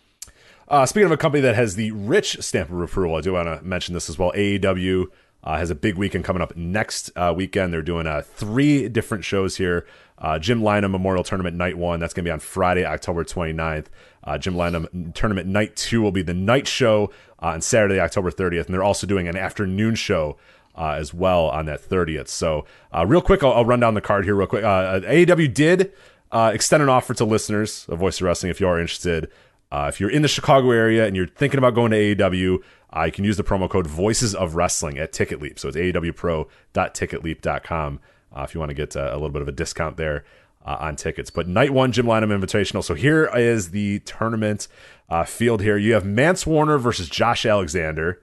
Uh, 0.68 0.84
speaking 0.84 1.06
of 1.06 1.12
a 1.12 1.16
company 1.16 1.40
that 1.40 1.54
has 1.54 1.76
the 1.76 1.90
rich 1.92 2.38
stamp 2.40 2.70
of 2.70 2.80
approval, 2.80 3.16
I 3.16 3.20
do 3.20 3.32
want 3.32 3.46
to 3.46 3.64
mention 3.64 3.94
this 3.94 4.08
as 4.10 4.18
well. 4.18 4.32
AAW 4.32 5.06
uh, 5.44 5.56
has 5.56 5.70
a 5.70 5.74
big 5.74 5.96
weekend 5.96 6.24
coming 6.24 6.42
up 6.42 6.56
next 6.56 7.10
uh, 7.16 7.32
weekend. 7.34 7.72
They're 7.72 7.82
doing 7.82 8.06
uh, 8.06 8.22
three 8.22 8.88
different 8.88 9.24
shows 9.24 9.56
here. 9.56 9.86
Uh, 10.18 10.38
Jim 10.38 10.60
Lynam 10.60 10.90
Memorial 10.90 11.22
Tournament 11.22 11.56
Night 11.56 11.78
1, 11.78 12.00
that's 12.00 12.12
going 12.12 12.24
to 12.24 12.28
be 12.28 12.32
on 12.32 12.40
Friday, 12.40 12.84
October 12.84 13.24
29th. 13.24 13.86
Uh, 14.28 14.36
Jim 14.36 14.54
Lynam 14.54 15.14
Tournament 15.14 15.48
Night 15.48 15.74
2 15.74 16.02
will 16.02 16.12
be 16.12 16.20
the 16.20 16.34
night 16.34 16.68
show 16.68 17.10
uh, 17.42 17.46
on 17.46 17.62
Saturday, 17.62 17.98
October 17.98 18.30
30th. 18.30 18.66
And 18.66 18.74
they're 18.74 18.84
also 18.84 19.06
doing 19.06 19.26
an 19.26 19.36
afternoon 19.36 19.94
show 19.94 20.36
uh, 20.76 20.90
as 20.90 21.14
well 21.14 21.46
on 21.46 21.64
that 21.66 21.80
30th. 21.80 22.28
So, 22.28 22.66
uh, 22.94 23.06
real 23.06 23.22
quick, 23.22 23.42
I'll, 23.42 23.52
I'll 23.52 23.64
run 23.64 23.80
down 23.80 23.94
the 23.94 24.02
card 24.02 24.24
here 24.24 24.34
real 24.34 24.46
quick. 24.46 24.64
Uh, 24.64 25.00
AAW 25.00 25.54
did 25.54 25.92
uh, 26.30 26.50
extend 26.52 26.82
an 26.82 26.90
offer 26.90 27.14
to 27.14 27.24
listeners 27.24 27.86
of 27.88 27.98
Voice 27.98 28.20
of 28.20 28.26
Wrestling 28.26 28.50
if 28.50 28.60
you 28.60 28.68
are 28.68 28.78
interested. 28.78 29.30
Uh, 29.72 29.86
if 29.88 29.98
you're 29.98 30.10
in 30.10 30.20
the 30.22 30.28
Chicago 30.28 30.70
area 30.72 31.06
and 31.06 31.16
you're 31.16 31.26
thinking 31.26 31.56
about 31.58 31.74
going 31.74 31.90
to 31.90 32.16
AAW, 32.16 32.58
uh, 32.94 33.04
you 33.04 33.12
can 33.12 33.24
use 33.24 33.38
the 33.38 33.44
promo 33.44 33.68
code 33.68 33.86
Voices 33.86 34.34
of 34.34 34.54
Wrestling 34.54 34.98
at 34.98 35.12
Ticket 35.12 35.40
Leap. 35.40 35.58
So 35.58 35.68
it's 35.68 35.76
AAWPro.ticketleap.com 35.76 38.00
uh, 38.36 38.42
if 38.42 38.54
you 38.54 38.60
want 38.60 38.70
to 38.70 38.74
get 38.74 38.96
uh, 38.96 39.10
a 39.10 39.14
little 39.14 39.30
bit 39.30 39.42
of 39.42 39.48
a 39.48 39.52
discount 39.52 39.96
there 39.96 40.24
uh, 40.68 40.76
on 40.80 40.96
tickets. 40.96 41.30
But 41.30 41.48
night 41.48 41.70
one, 41.70 41.92
Jim 41.92 42.04
Lynam 42.04 42.28
Invitational. 42.28 42.84
So 42.84 42.92
here 42.92 43.30
is 43.34 43.70
the 43.70 44.00
tournament 44.00 44.68
uh, 45.08 45.24
field 45.24 45.62
here. 45.62 45.78
You 45.78 45.94
have 45.94 46.04
Mance 46.04 46.46
Warner 46.46 46.76
versus 46.76 47.08
Josh 47.08 47.46
Alexander, 47.46 48.20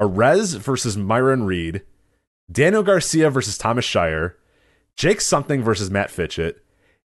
Arez 0.00 0.58
versus 0.58 0.96
Myron 0.96 1.44
Reed, 1.44 1.82
Daniel 2.50 2.82
Garcia 2.82 3.30
versus 3.30 3.56
Thomas 3.56 3.84
Shire, 3.84 4.36
Jake 4.96 5.20
Something 5.20 5.62
versus 5.62 5.88
Matt 5.88 6.10
Fitchett, 6.10 6.64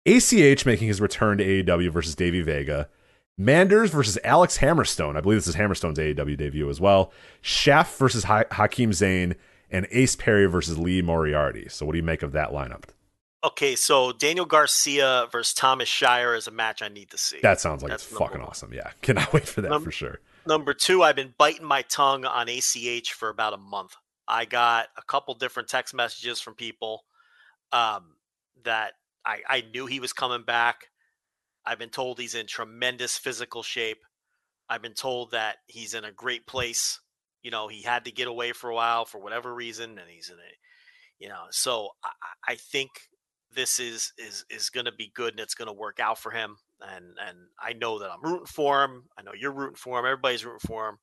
ACH 0.06 0.64
making 0.64 0.86
his 0.86 1.00
return 1.00 1.38
to 1.38 1.44
AAW 1.44 1.90
versus 1.90 2.14
Davey 2.14 2.40
Vega, 2.40 2.88
Manders 3.36 3.90
versus 3.90 4.16
Alex 4.22 4.58
Hammerstone. 4.58 5.16
I 5.16 5.20
believe 5.20 5.38
this 5.38 5.48
is 5.48 5.56
Hammerstone's 5.56 5.98
AAW 5.98 6.38
debut 6.38 6.70
as 6.70 6.80
well. 6.80 7.12
Shaft 7.40 7.98
versus 7.98 8.22
ha- 8.22 8.44
Hakim 8.52 8.92
Zane, 8.92 9.34
and 9.68 9.88
Ace 9.90 10.14
Perry 10.14 10.46
versus 10.46 10.78
Lee 10.78 11.02
Moriarty. 11.02 11.68
So, 11.68 11.84
what 11.84 11.92
do 11.92 11.98
you 11.98 12.04
make 12.04 12.22
of 12.22 12.30
that 12.30 12.50
lineup? 12.50 12.84
Okay, 13.44 13.76
so 13.76 14.10
Daniel 14.12 14.46
Garcia 14.46 15.28
versus 15.30 15.52
Thomas 15.54 15.88
Shire 15.88 16.34
is 16.34 16.46
a 16.46 16.50
match 16.50 16.80
I 16.82 16.88
need 16.88 17.10
to 17.10 17.18
see. 17.18 17.40
That 17.42 17.60
sounds 17.60 17.82
like 17.82 17.90
That's 17.90 18.04
it's 18.04 18.16
fucking 18.18 18.40
one. 18.40 18.48
awesome. 18.48 18.72
Yeah, 18.72 18.90
cannot 19.02 19.32
wait 19.32 19.46
for 19.46 19.60
that 19.60 19.82
for 19.82 19.92
sure. 19.92 20.20
Number 20.46 20.72
two, 20.74 21.02
I've 21.02 21.16
been 21.16 21.34
biting 21.36 21.64
my 21.66 21.82
tongue 21.82 22.24
on 22.24 22.48
ACH 22.48 23.12
for 23.12 23.28
about 23.28 23.52
a 23.54 23.58
month. 23.58 23.94
I 24.26 24.46
got 24.46 24.88
a 24.96 25.02
couple 25.02 25.34
different 25.34 25.68
text 25.68 25.94
messages 25.94 26.40
from 26.40 26.54
people 26.54 27.04
um, 27.72 28.16
that 28.64 28.92
I, 29.26 29.40
I 29.48 29.64
knew 29.72 29.86
he 29.86 30.00
was 30.00 30.12
coming 30.14 30.42
back. 30.42 30.88
I've 31.66 31.78
been 31.78 31.90
told 31.90 32.18
he's 32.18 32.34
in 32.34 32.46
tremendous 32.46 33.18
physical 33.18 33.62
shape. 33.62 33.98
I've 34.68 34.82
been 34.82 34.94
told 34.94 35.32
that 35.32 35.56
he's 35.66 35.92
in 35.94 36.04
a 36.04 36.12
great 36.12 36.46
place. 36.46 37.00
You 37.42 37.50
know, 37.50 37.68
he 37.68 37.82
had 37.82 38.06
to 38.06 38.12
get 38.12 38.28
away 38.28 38.52
for 38.52 38.70
a 38.70 38.74
while 38.74 39.04
for 39.04 39.18
whatever 39.18 39.54
reason, 39.54 39.98
and 39.98 40.08
he's 40.08 40.30
in 40.30 40.36
it. 40.36 40.56
you 41.18 41.28
know, 41.28 41.44
so 41.50 41.90
I 42.02 42.52
I 42.52 42.54
think 42.56 42.90
this 43.54 43.78
is 43.78 44.12
is 44.18 44.44
is 44.50 44.70
going 44.70 44.86
to 44.86 44.92
be 44.92 45.12
good 45.14 45.32
and 45.32 45.40
it's 45.40 45.54
going 45.54 45.68
to 45.68 45.72
work 45.72 46.00
out 46.00 46.18
for 46.18 46.30
him. 46.30 46.56
And 46.80 47.04
and 47.26 47.36
I 47.60 47.72
know 47.72 47.98
that 47.98 48.10
I'm 48.10 48.22
rooting 48.22 48.46
for 48.46 48.82
him. 48.84 49.04
I 49.18 49.22
know 49.22 49.32
you're 49.38 49.52
rooting 49.52 49.76
for 49.76 49.98
him. 49.98 50.06
Everybody's 50.06 50.44
rooting 50.44 50.66
for 50.66 50.88
him. 50.88 50.98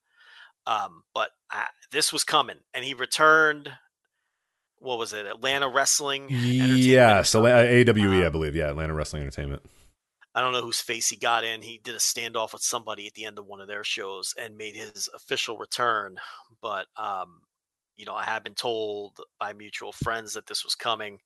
Um, 0.67 1.03
but 1.13 1.29
I, 1.51 1.65
this 1.91 2.13
was 2.13 2.23
coming, 2.23 2.57
and 2.73 2.85
he 2.85 2.93
returned. 2.93 3.71
What 4.79 4.97
was 4.97 5.13
it? 5.13 5.25
Atlanta 5.27 5.69
Wrestling. 5.69 6.27
Yeah, 6.29 7.21
so. 7.21 7.45
AWE, 7.45 8.23
I 8.23 8.25
Um, 8.25 8.31
believe. 8.31 8.55
Yeah, 8.55 8.69
Atlanta 8.69 8.93
Wrestling 8.93 9.21
Entertainment. 9.21 9.61
I 10.33 10.41
don't 10.41 10.53
know 10.53 10.61
whose 10.61 10.81
face 10.81 11.09
he 11.09 11.17
got 11.17 11.43
in. 11.43 11.61
He 11.61 11.79
did 11.83 11.93
a 11.93 11.99
standoff 11.99 12.53
with 12.53 12.61
somebody 12.61 13.05
at 13.05 13.13
the 13.13 13.25
end 13.25 13.37
of 13.37 13.45
one 13.45 13.59
of 13.61 13.67
their 13.67 13.83
shows 13.83 14.33
and 14.39 14.57
made 14.57 14.75
his 14.75 15.09
official 15.13 15.57
return. 15.57 16.17
But 16.61 16.87
um, 16.97 17.41
you 17.97 18.05
know, 18.05 18.15
I 18.15 18.23
have 18.23 18.43
been 18.43 18.55
told 18.55 19.19
by 19.39 19.53
mutual 19.53 19.91
friends 19.91 20.33
that 20.33 20.47
this 20.47 20.63
was 20.63 20.73
coming, 20.73 21.19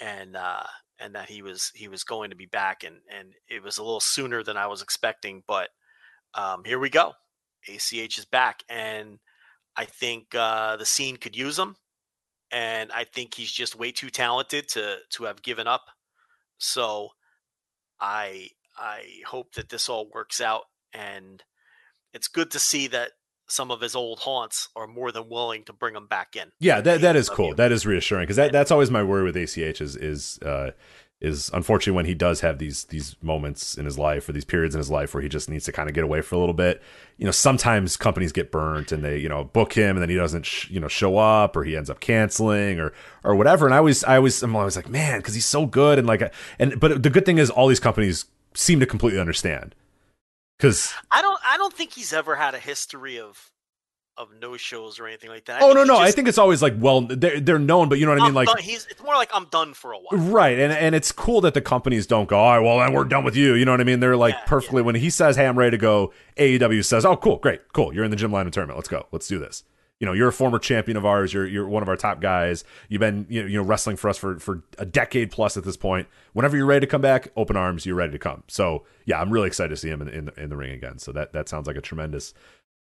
and 0.00 0.36
uh, 0.36 0.64
and 0.98 1.14
that 1.14 1.28
he 1.28 1.42
was 1.42 1.72
he 1.74 1.88
was 1.88 2.04
going 2.04 2.30
to 2.30 2.36
be 2.36 2.46
back, 2.46 2.84
and 2.84 2.96
and 3.12 3.34
it 3.48 3.62
was 3.62 3.78
a 3.78 3.82
little 3.82 4.00
sooner 4.00 4.42
than 4.42 4.56
I 4.56 4.66
was 4.66 4.82
expecting. 4.82 5.42
But 5.46 5.70
um, 6.34 6.64
here 6.64 6.78
we 6.78 6.90
go. 6.90 7.14
ACH 7.68 8.18
is 8.18 8.24
back, 8.24 8.62
and 8.68 9.18
I 9.76 9.84
think 9.84 10.34
uh, 10.34 10.76
the 10.76 10.86
scene 10.86 11.16
could 11.16 11.36
use 11.36 11.58
him, 11.58 11.76
and 12.50 12.92
I 12.92 13.04
think 13.04 13.34
he's 13.34 13.52
just 13.52 13.78
way 13.78 13.92
too 13.92 14.10
talented 14.10 14.68
to 14.70 14.98
to 15.10 15.24
have 15.24 15.42
given 15.42 15.66
up. 15.66 15.86
So 16.58 17.10
I 18.00 18.50
I 18.76 19.04
hope 19.26 19.54
that 19.54 19.68
this 19.68 19.88
all 19.88 20.08
works 20.12 20.40
out 20.40 20.64
and 20.92 21.42
it's 22.12 22.28
good 22.28 22.50
to 22.52 22.58
see 22.58 22.86
that 22.88 23.12
some 23.48 23.70
of 23.70 23.80
his 23.80 23.94
old 23.94 24.20
haunts 24.20 24.68
are 24.76 24.86
more 24.86 25.12
than 25.12 25.28
willing 25.28 25.64
to 25.64 25.72
bring 25.72 25.94
him 25.94 26.06
back 26.06 26.36
in. 26.36 26.50
Yeah, 26.58 26.80
that 26.80 27.00
that 27.00 27.16
is 27.16 27.28
cool. 27.28 27.54
That 27.54 27.72
is 27.72 27.86
reassuring 27.86 28.24
because 28.24 28.36
that, 28.36 28.52
that's 28.52 28.70
always 28.70 28.90
my 28.90 29.02
worry 29.02 29.24
with 29.24 29.36
ACH 29.36 29.80
is 29.80 29.96
is 29.96 30.38
uh, 30.42 30.72
is 31.20 31.50
unfortunately 31.54 31.96
when 31.96 32.06
he 32.06 32.14
does 32.14 32.40
have 32.40 32.58
these 32.58 32.84
these 32.84 33.16
moments 33.22 33.78
in 33.78 33.84
his 33.86 33.98
life 33.98 34.28
or 34.28 34.32
these 34.32 34.44
periods 34.44 34.74
in 34.74 34.78
his 34.78 34.90
life 34.90 35.14
where 35.14 35.22
he 35.22 35.28
just 35.28 35.48
needs 35.48 35.64
to 35.64 35.72
kind 35.72 35.88
of 35.88 35.94
get 35.94 36.04
away 36.04 36.20
for 36.20 36.34
a 36.34 36.38
little 36.38 36.54
bit. 36.54 36.82
You 37.16 37.24
know, 37.24 37.30
sometimes 37.30 37.96
companies 37.96 38.32
get 38.32 38.52
burnt 38.52 38.92
and 38.92 39.02
they 39.02 39.18
you 39.18 39.28
know 39.28 39.44
book 39.44 39.72
him 39.72 39.96
and 39.96 40.02
then 40.02 40.10
he 40.10 40.16
doesn't 40.16 40.44
sh- 40.44 40.70
you 40.70 40.80
know 40.80 40.88
show 40.88 41.16
up 41.16 41.56
or 41.56 41.64
he 41.64 41.76
ends 41.76 41.88
up 41.88 42.00
canceling 42.00 42.80
or 42.80 42.92
or 43.24 43.34
whatever. 43.34 43.64
And 43.66 43.74
I 43.74 43.78
always 43.78 44.04
I 44.04 44.16
always 44.16 44.42
I'm 44.42 44.54
always 44.54 44.76
like 44.76 44.88
man 44.88 45.20
because 45.20 45.34
he's 45.34 45.46
so 45.46 45.66
good 45.66 45.98
and 45.98 46.06
like 46.06 46.32
and 46.58 46.78
but 46.78 47.02
the 47.02 47.10
good 47.10 47.24
thing 47.24 47.38
is 47.38 47.48
all 47.48 47.68
these 47.68 47.80
companies 47.80 48.26
seem 48.54 48.80
to 48.80 48.86
completely 48.86 49.20
understand 49.20 49.74
because 50.58 50.92
I 51.10 51.22
don't 51.22 51.38
I 51.46 51.56
don't 51.56 51.72
think 51.72 51.92
he's 51.92 52.12
ever 52.12 52.34
had 52.36 52.54
a 52.54 52.58
history 52.58 53.18
of 53.18 53.50
of 54.18 54.28
no 54.40 54.56
shows 54.56 54.98
or 54.98 55.06
anything 55.06 55.28
like 55.28 55.44
that. 55.44 55.60
I 55.62 55.64
oh 55.66 55.72
no 55.74 55.84
no 55.84 55.98
I 55.98 56.10
think 56.10 56.26
it's 56.26 56.38
always 56.38 56.62
like 56.62 56.74
well 56.78 57.02
they're 57.02 57.38
they're 57.38 57.58
known 57.58 57.90
but 57.90 57.98
you 57.98 58.06
know 58.06 58.12
what 58.12 58.20
I 58.20 58.22
mean 58.22 58.28
I'm 58.28 58.34
like 58.34 58.48
done- 58.48 58.58
he's 58.58 58.86
it's 58.86 59.02
more 59.02 59.14
like 59.14 59.28
I'm 59.34 59.44
done 59.46 59.74
for 59.74 59.92
a 59.92 59.98
while. 59.98 60.18
Right, 60.18 60.58
and 60.58 60.72
and 60.72 60.94
it's 60.94 61.12
cool 61.12 61.42
that 61.42 61.52
the 61.54 61.60
companies 61.60 62.06
don't 62.06 62.26
go, 62.28 62.38
all 62.38 62.56
right, 62.56 62.64
well 62.64 62.78
then 62.78 62.94
we're 62.94 63.04
done 63.04 63.24
with 63.24 63.36
you. 63.36 63.54
You 63.54 63.64
know 63.66 63.72
what 63.72 63.80
I 63.80 63.84
mean? 63.84 64.00
They're 64.00 64.16
like 64.16 64.34
Yeah, 64.34 64.44
perfectly 64.46 64.80
when 64.82 64.94
he 64.94 65.10
says, 65.10 65.36
"Hey, 65.36 65.46
I'm 65.46 65.58
ready 65.58 65.72
to 65.72 65.78
go." 65.78 66.12
AAW 66.38 66.82
says, 66.84 67.04
"Oh, 67.04 67.16
cool, 67.16 67.36
great, 67.36 67.60
cool. 67.74 67.92
You're 67.94 68.04
in 68.04 68.10
the 68.10 68.16
Jim 68.16 68.30
Lynam 68.30 68.50
tournament. 68.52 68.78
Let's 68.78 68.88
go. 68.88 69.06
Let's 69.12 69.28
do 69.28 69.38
this." 69.38 69.64
You 69.98 70.06
know, 70.06 70.12
you're 70.12 70.28
a 70.28 70.32
former 70.32 70.58
champion 70.58 70.96
of 70.98 71.06
ours. 71.06 71.32
You're 71.32 71.46
you're 71.46 71.66
one 71.66 71.82
of 71.82 71.88
our 71.88 71.96
top 71.96 72.20
guys. 72.20 72.64
You've 72.90 73.00
been 73.00 73.26
you 73.30 73.40
know, 73.42 73.48
you 73.48 73.56
know 73.56 73.62
wrestling 73.64 73.96
for 73.96 74.10
us 74.10 74.18
for 74.18 74.38
for 74.38 74.62
a 74.78 74.84
decade 74.84 75.30
plus 75.30 75.56
at 75.56 75.64
this 75.64 75.76
point. 75.76 76.06
Whenever 76.34 76.54
you're 76.56 76.66
ready 76.66 76.80
to 76.84 76.90
come 76.90 77.00
back, 77.00 77.28
open 77.34 77.56
arms. 77.56 77.86
You're 77.86 77.94
ready 77.96 78.12
to 78.12 78.18
come. 78.18 78.42
So 78.46 78.84
yeah, 79.06 79.20
I'm 79.20 79.30
really 79.30 79.46
excited 79.46 79.70
to 79.70 79.76
see 79.76 79.88
him 79.88 80.02
in 80.02 80.08
in, 80.08 80.24
the- 80.26 80.42
in 80.42 80.50
the 80.50 80.56
ring 80.56 80.72
again. 80.72 80.98
So 80.98 81.12
that 81.12 81.32
that 81.32 81.48
sounds 81.48 81.66
like 81.66 81.76
a 81.76 81.80
tremendous 81.80 82.34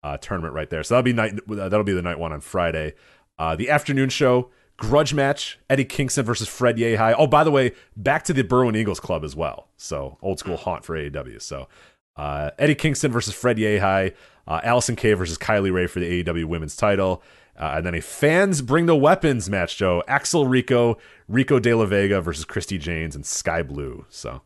uh, 0.02 0.16
tournament 0.16 0.54
right 0.54 0.68
there. 0.68 0.82
So 0.82 0.94
that'll 0.94 1.04
be 1.04 1.12
night. 1.12 1.38
That'll 1.46 1.84
be 1.84 1.92
the 1.92 2.02
night 2.02 2.18
one 2.18 2.32
on 2.32 2.40
Friday. 2.40 2.94
Uh, 3.38 3.54
the 3.54 3.70
afternoon 3.70 4.08
show, 4.08 4.50
grudge 4.76 5.14
match: 5.14 5.60
Eddie 5.70 5.84
Kingston 5.84 6.24
versus 6.24 6.48
Fred 6.48 6.78
Yehi. 6.78 7.14
Oh, 7.16 7.28
by 7.28 7.44
the 7.44 7.50
way, 7.52 7.72
back 7.96 8.24
to 8.24 8.32
the 8.32 8.42
Berwyn 8.42 8.76
Eagles 8.76 8.98
Club 8.98 9.22
as 9.24 9.36
well. 9.36 9.68
So 9.76 10.18
old 10.20 10.40
school 10.40 10.56
haunt 10.56 10.84
for 10.84 10.96
AAW. 10.96 11.40
So 11.40 11.68
uh, 12.16 12.50
Eddie 12.58 12.74
Kingston 12.74 13.12
versus 13.12 13.34
Fred 13.34 13.56
Yehi. 13.56 14.14
Uh, 14.46 14.60
Allysin 14.60 14.96
Kay 14.96 15.14
versus 15.14 15.38
Kylie 15.38 15.72
Rae 15.72 15.86
for 15.86 16.00
the 16.00 16.24
AAW 16.24 16.44
Women's 16.44 16.76
Title. 16.76 17.22
Uh, 17.56 17.74
and 17.76 17.86
then 17.86 17.94
a 17.94 18.00
fans 18.00 18.62
bring 18.62 18.86
the 18.86 18.96
weapons 18.96 19.48
match, 19.48 19.76
Joe. 19.76 20.02
Axel 20.08 20.46
Rico, 20.46 20.98
Rico 21.28 21.58
De 21.60 21.72
La 21.72 21.84
Vega 21.84 22.20
versus 22.20 22.44
Christy 22.44 22.78
Janes 22.78 23.14
and 23.14 23.24
Sky 23.24 23.62
Blue. 23.62 24.04
So 24.10 24.42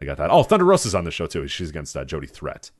I 0.00 0.04
got 0.04 0.18
that. 0.18 0.30
Oh, 0.30 0.42
Thunder 0.42 0.64
Rosa's 0.64 0.94
on 0.94 1.04
the 1.04 1.10
show 1.10 1.26
too. 1.26 1.48
She's 1.48 1.70
against 1.70 1.96
uh, 1.96 2.04
Jody 2.04 2.28
Threat 2.28 2.70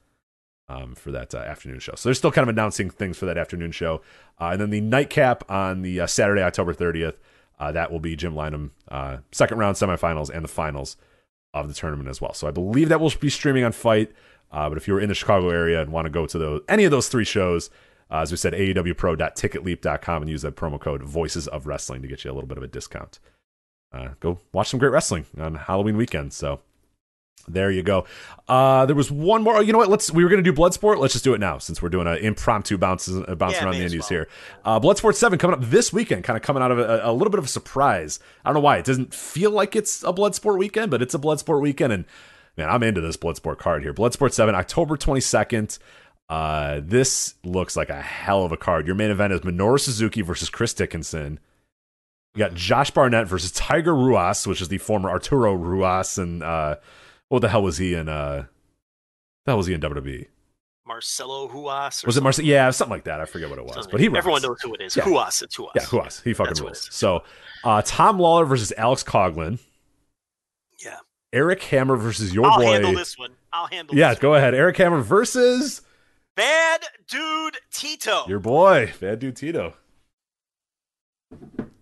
um, 0.68 0.94
for 0.94 1.10
that 1.12 1.34
uh, 1.34 1.38
afternoon 1.38 1.80
show. 1.80 1.94
So 1.96 2.08
they're 2.08 2.14
still 2.14 2.30
kind 2.30 2.44
of 2.44 2.48
announcing 2.48 2.90
things 2.90 3.18
for 3.18 3.26
that 3.26 3.38
afternoon 3.38 3.72
show. 3.72 4.02
Uh, 4.40 4.50
and 4.52 4.60
then 4.60 4.70
the 4.70 4.80
nightcap 4.80 5.48
on 5.50 5.82
the 5.82 6.00
uh, 6.00 6.06
Saturday, 6.06 6.42
October 6.42 6.74
30th. 6.74 7.14
Uh, 7.58 7.72
that 7.72 7.90
will 7.90 8.00
be 8.00 8.14
Jim 8.16 8.34
Lynam, 8.34 8.70
uh, 8.88 9.18
second 9.32 9.58
round 9.58 9.76
semifinals 9.76 10.28
and 10.28 10.44
the 10.44 10.48
finals 10.48 10.96
of 11.54 11.68
the 11.68 11.74
tournament 11.74 12.08
as 12.08 12.20
well. 12.20 12.34
So 12.34 12.46
I 12.46 12.50
believe 12.50 12.90
that 12.90 13.00
will 13.00 13.12
be 13.18 13.30
streaming 13.30 13.64
on 13.64 13.72
FITE. 13.72 14.12
Uh, 14.52 14.68
but 14.68 14.78
if 14.78 14.86
you're 14.89 15.01
in 15.01 15.09
the 15.09 15.14
Chicago 15.14 15.51
area 15.51 15.81
and 15.81 15.90
want 15.93 16.06
to 16.06 16.10
go 16.10 16.27
to 16.27 16.39
those, 16.39 16.62
any 16.68 16.85
of 16.85 16.90
those 16.90 17.09
three 17.09 17.24
shows, 17.24 17.68
uh, 18.10 18.18
as 18.18 18.31
we 18.31 18.36
said, 18.36 18.52
AAWPro.ticketleap.com 18.52 20.23
and 20.23 20.31
use 20.31 20.43
that 20.43 20.56
promo 20.56 20.81
code 20.81 21.02
Voices 21.02 21.48
of 21.48 21.66
Wrestling 21.66 22.02
to 22.02 22.09
get 22.09 22.24
you 22.24 22.31
a 22.31 22.35
little 22.35 22.48
bit 22.48 22.59
of 22.59 22.64
a 22.64 22.68
discount. 22.68 23.18
Uh, 23.93 24.10
go 24.20 24.40
watch 24.52 24.68
some 24.68 24.78
great 24.78 24.93
wrestling 24.93 25.27
on 25.39 25.55
Halloween 25.55 25.97
weekend. 25.97 26.32
So 26.32 26.60
there 27.48 27.70
you 27.70 27.82
go. 27.82 28.05
Uh, 28.48 28.86
there 28.86 28.97
was 28.97 29.10
one 29.10 29.43
more. 29.43 29.56
Oh, 29.56 29.60
you 29.60 29.73
know 29.73 29.78
what? 29.78 29.89
Let's. 29.89 30.10
We 30.10 30.24
were 30.24 30.31
going 30.31 30.43
to 30.43 30.51
do 30.51 30.56
Bloodsport. 30.56 30.98
Let's 30.98 31.12
just 31.12 31.24
do 31.24 31.32
it 31.35 31.39
now 31.40 31.59
since 31.59 31.81
we're 31.81 31.89
doing 31.89 32.06
an 32.09 32.18
impromptu 32.18 32.77
bounces 32.77 33.23
uh, 33.27 33.35
bouncing 33.36 33.60
Yeah, 33.60 33.64
around 33.66 33.74
the 33.77 33.85
indies 33.85 34.01
well. 34.02 34.09
here. 34.09 34.28
Uh, 34.64 34.81
Bloodsport 34.81 35.14
Seven 35.14 35.39
coming 35.39 35.55
up 35.55 35.64
this 35.70 35.93
weekend. 35.93 36.24
Kind 36.24 36.36
of 36.36 36.43
coming 36.43 36.62
out 36.62 36.73
of 36.73 36.78
a, 36.78 37.01
a 37.05 37.12
little 37.12 37.31
bit 37.31 37.39
of 37.39 37.44
a 37.44 37.48
surprise. 37.48 38.18
I 38.44 38.48
don't 38.48 38.55
know 38.55 38.60
why 38.60 38.78
it 38.78 38.85
doesn't 38.85 39.14
feel 39.14 39.52
like 39.52 39.77
it's 39.77 40.02
a 40.02 40.12
Bloodsport 40.12 40.59
weekend, 40.59 40.90
but 40.90 41.01
it's 41.02 41.14
a 41.14 41.18
Bloodsport 41.18 41.60
weekend, 41.60 41.93
and 41.93 42.05
man, 42.56 42.68
I'm 42.68 42.82
into 42.82 43.00
this 43.00 43.16
Bloodsport 43.16 43.58
card 43.58 43.82
here. 43.82 43.92
Bloodsport 43.94 44.32
Seven, 44.32 44.54
October 44.54 44.96
22nd. 44.96 45.78
Uh, 46.28 46.80
this 46.82 47.34
looks 47.44 47.76
like 47.76 47.88
a 47.88 48.02
hell 48.02 48.44
of 48.44 48.52
a 48.52 48.56
card. 48.56 48.86
Your 48.86 48.96
main 48.96 49.10
event 49.10 49.32
is 49.32 49.40
Minoru 49.42 49.78
Suzuki 49.78 50.22
versus 50.22 50.50
Chris 50.50 50.74
Dickinson. 50.74 51.38
You 52.34 52.40
got 52.40 52.54
Josh 52.54 52.90
Barnett 52.90 53.28
versus 53.28 53.52
Tiger 53.52 53.94
Ruas, 53.94 54.46
which 54.46 54.60
is 54.60 54.68
the 54.68 54.78
former 54.78 55.08
Arturo 55.08 55.56
Ruas, 55.56 56.18
and 56.18 56.42
uh, 56.42 56.76
what 57.28 57.40
the 57.40 57.48
hell 57.48 57.62
was 57.62 57.78
he 57.78 57.94
in? 57.94 58.08
Uh, 58.08 58.46
the 59.44 59.52
hell 59.52 59.56
was 59.58 59.66
he 59.68 59.74
in 59.74 59.80
WWE? 59.80 60.26
Marcelo 60.86 61.48
Huas. 61.48 62.04
Was 62.04 62.16
it 62.16 62.22
Marcelo? 62.22 62.46
Yeah, 62.46 62.70
something 62.70 62.92
like 62.92 63.04
that. 63.04 63.20
I 63.20 63.24
forget 63.24 63.48
what 63.48 63.58
it 63.58 63.64
was, 63.64 63.74
something. 63.74 63.90
but 63.92 64.00
he 64.00 64.06
everyone 64.06 64.42
runs. 64.42 64.44
knows 64.44 64.60
who 64.62 64.74
it 64.74 64.80
is. 64.82 64.96
Yeah. 64.96 65.04
Huas. 65.04 65.42
It's 65.42 65.56
Huas. 65.56 65.70
Yeah, 65.74 65.82
Ruas. 65.82 66.22
He 66.22 66.34
fucking 66.34 66.50
That's 66.50 66.60
rules. 66.60 66.88
So, 66.92 67.22
uh, 67.64 67.82
Tom 67.84 68.18
Lawlor 68.18 68.46
versus 68.46 68.72
Alex 68.76 69.02
Coughlin. 69.02 69.58
Eric 71.36 71.62
Hammer 71.64 71.96
versus 71.96 72.32
your 72.34 72.44
boy. 72.44 72.48
I'll 72.50 72.72
handle 72.72 72.92
this 72.94 73.18
one. 73.18 73.32
I'll 73.52 73.66
handle. 73.66 73.94
This 73.94 74.02
one. 74.02 74.10
Yeah, 74.10 74.14
go 74.18 74.34
ahead. 74.34 74.54
Eric 74.54 74.78
Hammer 74.78 75.02
versus. 75.02 75.82
Bad 76.34 76.82
dude 77.08 77.58
Tito. 77.70 78.24
your 78.26 78.38
boy, 78.40 78.92
Bad 79.00 79.18
Dude 79.18 79.36
Tito. 79.36 79.74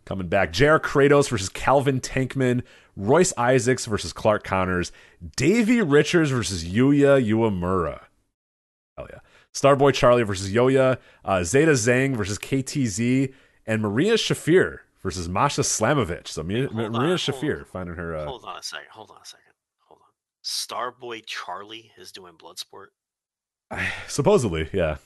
Coming 0.05 0.28
back. 0.28 0.52
JR 0.52 0.76
Kratos 0.76 1.28
versus 1.31 1.48
Calvin 1.48 2.01
Tankman. 2.01 2.62
Royce 2.97 3.32
Isaacs 3.39 3.86
versus 3.86 4.12
Clark 4.12 4.44
Connors. 4.44 4.93
Davey 5.36 5.81
Richards 5.82 6.31
versus 6.31 6.64
Yuya 6.64 7.24
Uemura. 7.24 8.02
Hell 8.97 9.09
yeah. 9.10 9.20
Starboy 9.52 9.94
Charlie 9.94 10.22
versus 10.24 10.52
Yoya. 10.52 10.98
Uh, 11.24 11.43
Zeta 11.44 11.72
Zhang 11.72 12.16
versus 12.16 12.39
KTZ. 12.39 13.32
And 13.66 13.82
Marina 13.82 14.14
Shafir 14.14 14.81
versus 15.02 15.28
Masha 15.28 15.62
Slamovich. 15.62 16.28
So 16.28 16.43
Maria, 16.43 16.68
Hold 16.68 16.97
on, 16.97 17.02
Shafir 17.16 17.66
finding 17.66 17.97
her. 17.97 18.16
Uh, 18.16 18.26
Hold 18.26 18.44
on 18.44 18.59
a 18.59 18.62
second. 18.62 18.86
Hold 18.90 19.10
on 19.10 19.18
a 19.22 19.26
second. 19.26 19.43
Starboy 20.44 21.24
Charlie 21.26 21.90
is 21.96 22.12
doing 22.12 22.34
Bloodsport. 22.34 22.88
supposedly, 24.08 24.68
yeah. 24.72 24.96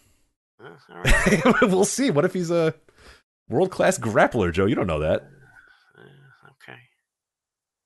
Uh, 0.62 0.70
all 0.90 0.96
right. 1.02 1.42
we'll 1.62 1.84
see. 1.84 2.10
What 2.10 2.24
if 2.24 2.32
he's 2.34 2.50
a 2.50 2.74
world 3.48 3.70
class 3.70 3.98
grappler, 3.98 4.52
Joe? 4.52 4.66
You 4.66 4.74
don't 4.74 4.86
know 4.88 4.98
that. 5.00 5.22
Uh, 5.96 6.48
okay. 6.50 6.78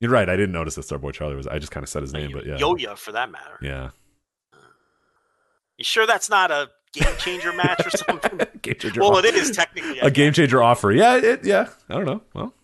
You're 0.00 0.10
right. 0.10 0.28
I 0.28 0.36
didn't 0.36 0.52
notice 0.52 0.76
that 0.76 0.86
Starboy 0.86 1.12
Charlie 1.12 1.36
was. 1.36 1.46
I 1.46 1.58
just 1.58 1.70
kind 1.72 1.84
of 1.84 1.90
said 1.90 2.02
his 2.02 2.12
name, 2.14 2.30
but 2.32 2.46
yeah. 2.46 2.56
Yoya 2.56 2.96
for 2.96 3.12
that 3.12 3.30
matter. 3.30 3.58
Yeah. 3.60 3.90
You 5.76 5.84
sure 5.84 6.06
that's 6.06 6.30
not 6.30 6.50
a 6.50 6.70
game 6.94 7.14
changer 7.18 7.52
match 7.52 7.84
or 7.86 7.90
something? 7.96 8.40
game 8.62 8.74
changer. 8.78 9.00
well, 9.00 9.16
offer. 9.16 9.26
it 9.26 9.34
is 9.34 9.50
technically. 9.50 9.98
a 9.98 10.10
game 10.10 10.28
guess. 10.30 10.36
changer 10.36 10.62
offer. 10.62 10.90
Yeah, 10.92 11.16
it, 11.16 11.44
yeah. 11.44 11.68
I 11.90 11.94
don't 11.94 12.06
know. 12.06 12.22
Well, 12.34 12.54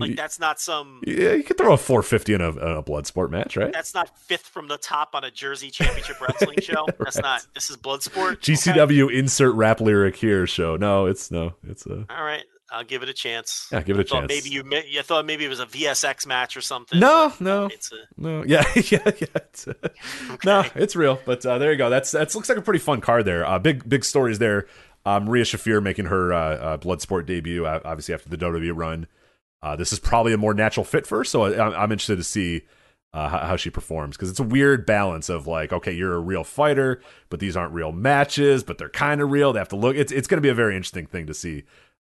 Like 0.00 0.16
that's 0.16 0.38
not 0.40 0.58
some. 0.60 1.00
yeah, 1.06 1.32
you 1.32 1.42
could 1.42 1.58
throw 1.58 1.72
a 1.72 1.76
450 1.76 2.34
in 2.34 2.40
a, 2.40 2.48
in 2.50 2.58
a 2.78 2.82
blood 2.82 3.06
sport 3.06 3.30
match, 3.30 3.56
right? 3.56 3.72
That's 3.72 3.94
not 3.94 4.18
fifth 4.18 4.46
from 4.46 4.68
the 4.68 4.78
top 4.78 5.14
on 5.14 5.24
a 5.24 5.30
Jersey 5.30 5.70
Championship 5.70 6.20
Wrestling 6.26 6.58
show. 6.60 6.86
That's 6.98 7.16
Right. 7.16 7.22
not. 7.22 7.46
This 7.54 7.70
is 7.70 7.76
Bloodsport. 7.76 8.32
Okay. 8.32 8.52
GCW 8.52 9.12
insert 9.16 9.54
rap 9.54 9.80
lyric 9.80 10.16
here 10.16 10.46
show. 10.46 10.76
No, 10.76 11.06
it's 11.06 11.30
no, 11.30 11.54
it's 11.68 11.86
a 11.86 12.06
All 12.10 12.24
right, 12.24 12.44
I'll 12.72 12.84
give 12.84 13.02
it 13.02 13.08
a 13.08 13.12
chance. 13.12 13.68
yeah. 13.72 13.82
Give 13.82 13.98
it 13.98 14.02
a 14.02 14.04
chance. 14.04 14.28
Maybe 14.28 14.48
you. 14.50 14.62
You 14.88 15.02
thought 15.02 15.26
maybe 15.26 15.44
it 15.44 15.48
was 15.48 15.60
a 15.60 15.66
VSX 15.66 16.26
match 16.26 16.56
or 16.56 16.60
something. 16.60 16.98
No, 17.00 17.32
no. 17.40 17.66
It's 17.66 17.92
a. 17.92 17.96
No, 18.16 18.44
yeah, 18.46 18.64
yeah, 18.74 18.98
yeah. 19.04 19.26
It's, 19.34 19.68
uh, 19.68 19.74
No, 20.44 20.64
it's 20.74 20.94
real. 20.96 21.18
But 21.24 21.44
uh, 21.44 21.58
there 21.58 21.72
you 21.72 21.78
go. 21.78 21.90
That's 21.90 22.12
that 22.12 22.34
looks 22.34 22.48
like 22.48 22.58
a 22.58 22.62
pretty 22.62 22.80
fun 22.80 23.00
card 23.00 23.24
there. 23.24 23.46
Uh, 23.46 23.58
big 23.58 23.88
big 23.88 24.04
stories 24.04 24.38
there. 24.38 24.66
Uh, 25.04 25.18
Marina 25.18 25.44
Shafir 25.44 25.82
making 25.82 26.04
her 26.06 26.30
uh, 26.32 26.38
uh, 26.38 26.76
Bloodsport 26.76 27.24
debut, 27.24 27.66
obviously 27.66 28.12
after 28.14 28.28
the 28.28 28.36
WWE 28.36 28.72
run. 28.74 29.06
Uh, 29.62 29.76
this 29.76 29.92
is 29.92 29.98
probably 29.98 30.32
a 30.32 30.38
more 30.38 30.54
natural 30.54 30.84
fit 30.84 31.06
for 31.06 31.18
her, 31.18 31.24
so 31.24 31.44
I, 31.44 31.82
I'm 31.82 31.92
interested 31.92 32.16
to 32.16 32.24
see 32.24 32.62
uh, 33.12 33.28
how, 33.28 33.56
she 33.56 33.70
performs 33.70 34.16
because 34.16 34.30
it's 34.30 34.38
a 34.38 34.44
weird 34.44 34.86
balance 34.86 35.28
of 35.28 35.46
like, 35.46 35.72
okay, 35.72 35.92
you're 35.92 36.14
a 36.14 36.20
real 36.20 36.44
fighter, 36.44 37.02
but 37.28 37.40
these 37.40 37.56
aren't 37.56 37.74
real 37.74 37.90
matches, 37.90 38.62
but 38.62 38.78
they're 38.78 38.88
kind 38.88 39.20
of 39.20 39.30
real. 39.30 39.52
They 39.52 39.58
have 39.58 39.68
to 39.68 39.76
look. 39.76 39.96
It's 39.96 40.12
it's 40.12 40.28
going 40.28 40.38
to 40.38 40.42
be 40.42 40.48
a 40.48 40.54
very 40.54 40.76
interesting 40.76 41.06
thing 41.06 41.26
to 41.26 41.34
see 41.34 41.64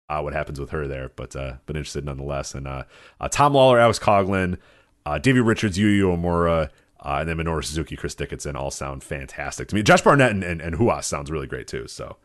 uh, 0.09 0.21
what 0.21 0.33
happens 0.33 0.59
with 0.59 0.71
her 0.71 0.89
there, 0.89 1.11
but 1.15 1.37
uh, 1.37 1.57
but 1.67 1.77
interested 1.77 2.07
nonetheless. 2.07 2.55
And 2.55 2.67
uh, 2.67 2.85
uh, 3.21 3.29
Tom 3.29 3.53
Lawlor, 3.53 3.79
Alex 3.79 3.99
Coughlin, 3.99 4.59
uh, 5.05 5.19
Davey 5.19 5.41
Richards, 5.41 5.79
Yu 5.79 6.09
Uemura, 6.09 6.71
uh, 7.01 7.17
and 7.21 7.29
then 7.29 7.37
Minoru 7.37 7.63
Suzuki, 7.63 7.97
Chris 7.97 8.15
Dickinson 8.15 8.57
all 8.57 8.71
sound 8.71 9.05
fantastic 9.05 9.69
to 9.69 9.75
me. 9.75 9.83
Josh 9.83 10.01
Barnett 10.01 10.31
and, 10.31 10.43
and, 10.43 10.63
and 10.63 10.77
Huas 10.77 11.05
sounds 11.05 11.31
really 11.31 11.47
great 11.47 11.67
too. 11.67 11.87
So 11.87 12.17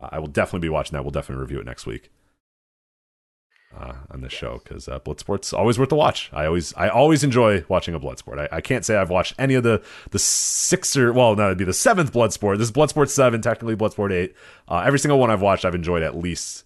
I 0.00 0.20
will 0.20 0.28
definitely 0.28 0.60
be 0.60 0.70
watching 0.70 0.92
that. 0.92 1.02
We'll 1.02 1.10
definitely 1.10 1.42
review 1.42 1.58
it 1.58 1.66
next 1.66 1.84
week 1.84 2.10
uh, 3.76 3.94
on 4.10 4.20
this 4.20 4.32
show 4.32 4.60
because 4.64 4.88
uh, 4.88 4.98
Bloodsport's 5.00 5.52
always 5.52 5.78
worth 5.78 5.90
the 5.90 5.96
watch. 5.96 6.30
I 6.32 6.46
always 6.46 6.74
I 6.74 6.88
always 6.88 7.22
enjoy 7.22 7.64
watching 7.68 7.94
a 7.94 8.00
Bloodsport. 8.00 8.38
I, 8.38 8.56
I 8.56 8.60
can't 8.60 8.84
say 8.84 8.96
I've 8.96 9.10
watched 9.10 9.34
any 9.38 9.54
of 9.54 9.62
the 9.62 9.82
the 10.10 10.18
six 10.18 10.96
or 10.96 11.12
well 11.12 11.36
no 11.36 11.46
it'd 11.46 11.58
be 11.58 11.64
the 11.64 11.72
seventh 11.72 12.12
Bloodsport. 12.12 12.58
This 12.58 12.68
is 12.68 12.72
Bloodsport 12.72 13.08
seven, 13.08 13.40
technically 13.40 13.76
Bloodsport 13.76 14.12
eight. 14.12 14.34
Uh, 14.68 14.82
every 14.84 14.98
single 14.98 15.18
one 15.18 15.30
I've 15.30 15.42
watched, 15.42 15.64
I've 15.64 15.74
enjoyed 15.74 16.02
at 16.02 16.16
least 16.16 16.64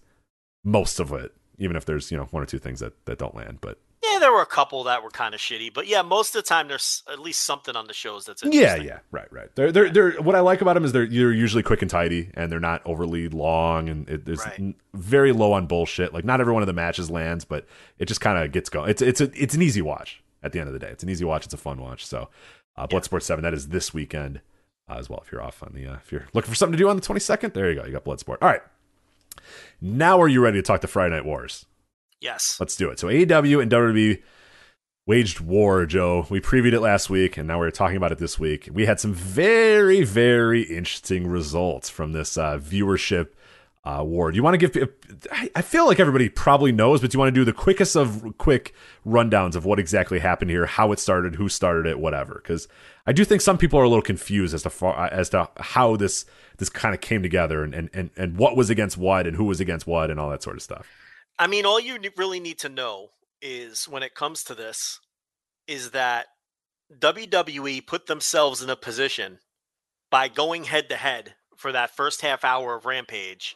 most 0.63 0.99
of 0.99 1.11
it, 1.13 1.33
even 1.59 1.75
if 1.75 1.85
there's 1.85 2.11
you 2.11 2.17
know 2.17 2.25
one 2.25 2.41
or 2.41 2.47
two 2.47 2.59
things 2.59 2.79
that 2.79 2.93
that 3.05 3.19
don't 3.19 3.35
land. 3.35 3.59
But 3.61 3.79
Yeah, 4.15 4.19
there 4.19 4.31
were 4.31 4.41
a 4.41 4.45
couple 4.45 4.83
that 4.85 5.03
were 5.03 5.09
kind 5.09 5.33
of 5.35 5.39
shitty, 5.41 5.73
but 5.73 5.87
yeah, 5.87 6.01
most 6.01 6.35
of 6.35 6.43
the 6.43 6.47
time 6.47 6.67
there's 6.67 7.03
at 7.11 7.19
least 7.19 7.41
something 7.43 7.75
on 7.75 7.87
the 7.87 7.93
shows 7.93 8.25
that's 8.25 8.41
yeah, 8.43 8.49
interesting. 8.51 8.81
yeah, 8.87 8.93
yeah, 8.93 8.99
right, 9.11 9.31
right. 9.31 9.55
They're 9.55 9.71
they're 9.71 9.89
they're 9.89 10.11
what 10.21 10.35
I 10.35 10.39
like 10.39 10.61
about 10.61 10.73
them 10.75 10.85
is 10.85 10.91
they're 10.91 11.05
they're 11.07 11.31
usually 11.31 11.63
quick 11.63 11.81
and 11.81 11.91
tidy, 11.91 12.29
and 12.33 12.51
they're 12.51 12.59
not 12.59 12.81
overly 12.85 13.27
long, 13.29 13.89
and 13.89 14.09
it, 14.09 14.25
there's 14.25 14.45
Right. 14.45 14.59
n- 14.59 14.75
very 14.93 15.31
low 15.31 15.53
on 15.53 15.67
bullshit. 15.67 16.13
Like 16.13 16.23
not 16.25 16.39
every 16.41 16.53
one 16.53 16.63
of 16.63 16.67
the 16.67 16.73
matches 16.73 17.09
lands, 17.11 17.45
but 17.45 17.65
it 17.99 18.05
just 18.05 18.21
kind 18.21 18.37
of 18.43 18.51
gets 18.51 18.69
going. 18.69 18.89
It's 18.89 19.01
it's 19.01 19.21
a, 19.21 19.31
it's 19.35 19.53
an 19.55 19.61
easy 19.61 19.81
watch 19.81 20.23
at 20.43 20.51
the 20.51 20.59
end 20.59 20.67
of 20.67 20.73
the 20.73 20.79
day. 20.79 20.89
It's 20.89 21.03
an 21.03 21.09
easy 21.09 21.25
watch. 21.25 21.45
It's 21.45 21.53
a 21.53 21.57
fun 21.57 21.81
watch. 21.81 22.05
So, 22.05 22.29
uh, 22.77 22.87
Bloodsport 22.87 23.21
Seven 23.23 23.43
that 23.43 23.53
is 23.53 23.67
this 23.69 23.93
weekend 23.93 24.41
uh, 24.89 24.95
as 24.97 25.09
well. 25.09 25.21
If 25.25 25.31
you're 25.31 25.41
off 25.43 25.61
on 25.63 25.71
the 25.73 25.87
uh, 25.87 25.95
if 25.95 26.11
you're 26.11 26.25
looking 26.33 26.49
for 26.49 26.55
something 26.55 26.73
to 26.73 26.77
do 26.77 26.87
on 26.89 26.95
the 26.95 27.01
22nd, 27.01 27.53
there 27.53 27.69
you 27.69 27.79
go. 27.79 27.85
You 27.85 27.91
got 27.91 28.05
Bloodsport. 28.05 28.37
All 28.41 28.47
right. 28.49 28.61
Now 29.81 30.21
are 30.21 30.27
you 30.27 30.41
ready 30.41 30.57
to 30.59 30.61
talk 30.63 30.81
the 30.81 30.87
Friday 30.87 31.13
Night 31.15 31.25
Wars? 31.25 31.65
Yes. 32.21 32.57
Let's 32.59 32.75
do 32.75 32.89
it. 32.89 32.99
So 32.99 33.07
AEW 33.07 33.61
and 33.61 33.71
WWE 33.71 34.21
waged 35.05 35.39
war, 35.39 35.85
Joe. 35.85 36.25
We 36.29 36.41
previewed 36.41 36.73
it 36.73 36.79
last 36.79 37.09
week, 37.09 37.37
and 37.37 37.47
now 37.47 37.59
we're 37.59 37.71
talking 37.71 37.97
about 37.97 38.11
it 38.11 38.17
this 38.17 38.39
week. 38.39 38.69
We 38.71 38.85
had 38.85 38.99
some 38.99 39.13
very, 39.13 40.03
very 40.03 40.63
interesting 40.63 41.27
results 41.27 41.89
from 41.89 42.13
this 42.13 42.37
uh, 42.37 42.57
viewership 42.57 43.29
uh, 43.83 44.03
war. 44.03 44.31
Do 44.31 44.35
you 44.35 44.43
want 44.43 44.59
to 44.59 44.67
give? 44.67 44.89
I 45.31 45.61
feel 45.61 45.85
like 45.85 45.99
everybody 45.99 46.27
probably 46.27 46.71
knows, 46.71 47.01
but 47.01 47.11
do 47.11 47.15
you 47.15 47.19
want 47.19 47.33
to 47.33 47.39
do 47.39 47.45
the 47.45 47.53
quickest 47.53 47.95
of 47.95 48.35
quick 48.39 48.73
rundowns 49.05 49.55
of 49.55 49.63
what 49.65 49.77
exactly 49.77 50.19
happened 50.19 50.49
here, 50.49 50.65
how 50.65 50.91
it 50.91 50.99
started, 50.99 51.35
who 51.35 51.49
started 51.49 51.85
it, 51.85 51.99
whatever? 51.99 52.41
Because 52.41 52.67
I 53.05 53.11
do 53.11 53.23
think 53.23 53.41
some 53.41 53.59
people 53.59 53.79
are 53.79 53.83
a 53.83 53.89
little 53.89 54.01
confused 54.01 54.55
as 54.55 54.63
to 54.63 54.71
far, 54.71 55.07
as 55.11 55.29
to 55.29 55.49
how 55.57 55.95
this 55.97 56.25
this 56.57 56.69
kind 56.69 56.95
of 56.95 57.01
came 57.01 57.21
together 57.21 57.63
and, 57.63 57.75
and 57.75 57.89
and 57.93 58.09
and 58.17 58.37
what 58.37 58.57
was 58.57 58.71
against 58.71 58.97
what 58.97 59.27
and 59.27 59.37
who 59.37 59.43
was 59.43 59.59
against 59.59 59.85
what 59.85 60.09
and 60.09 60.19
all 60.19 60.31
that 60.31 60.41
sort 60.41 60.55
of 60.55 60.63
stuff. 60.63 60.87
I 61.37 61.47
mean, 61.47 61.65
all 61.65 61.79
you 61.79 61.97
really 62.17 62.39
need 62.39 62.59
to 62.59 62.69
know 62.69 63.09
is 63.41 63.87
when 63.87 64.03
it 64.03 64.15
comes 64.15 64.43
to 64.43 64.55
this, 64.55 64.99
is 65.67 65.91
that 65.91 66.27
WWE 66.97 67.85
put 67.85 68.05
themselves 68.05 68.61
in 68.61 68.69
a 68.69 68.75
position 68.75 69.39
by 70.09 70.27
going 70.27 70.65
head 70.65 70.89
to 70.89 70.95
head 70.95 71.35
for 71.57 71.71
that 71.71 71.95
first 71.95 72.21
half 72.21 72.43
hour 72.43 72.75
of 72.75 72.85
Rampage 72.85 73.55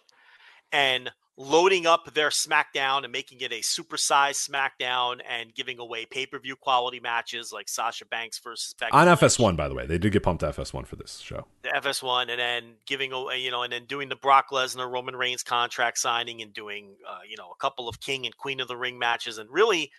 and 0.72 1.12
loading 1.42 1.88
up 1.88 2.14
their 2.14 2.30
SmackDown 2.30 3.06
and 3.06 3.14
making 3.14 3.40
it 3.40 3.54
a 3.54 3.62
supersized 3.62 4.50
SmackDown 4.50 5.22
and 5.28 5.56
giving 5.56 5.80
away 5.80 6.06
pay 6.06 6.26
per 6.26 6.38
view 6.38 6.58
quality 6.58 7.00
matches 7.00 7.54
like 7.54 7.70
Sasha 7.70 8.06
Banks 8.06 8.38
versus 8.40 8.76
Becky 8.78 8.92
On 8.92 9.08
Lynch, 9.08 9.20
FS1, 9.22 9.56
by 9.56 9.70
the 9.70 9.74
way, 9.74 9.88
they 9.88 9.98
did 9.98 10.12
get 10.12 10.22
pumped 10.22 10.42
to 10.42 10.50
FS1 10.50 10.86
for 10.86 10.98
this 10.98 11.20
show. 11.20 11.46
the 11.64 11.70
FS1, 11.70 12.30
and 12.30 12.40
then 12.40 12.64
giving 12.86 13.14
away, 13.14 13.40
you 13.40 13.52
know, 13.52 13.64
and 13.64 13.72
then 13.72 13.86
doing 13.86 14.10
the 14.10 14.18
Brock 14.18 14.48
Lesnar 14.52 14.92
Roman 14.92 15.16
Reigns 15.16 15.42
contract 15.42 15.98
signing 15.98 16.42
and 16.42 16.54
doing, 16.54 16.98
uh, 17.10 17.20
you 17.28 17.38
know, 17.38 17.50
a 17.50 17.58
couple 17.58 17.88
of 17.88 18.02
King 18.02 18.26
and 18.26 18.36
Queen 18.36 18.60
of 18.60 18.68
the 18.68 18.78
Ring 18.78 19.00
matches 19.00 19.38
and 19.38 19.50
really 19.50 19.92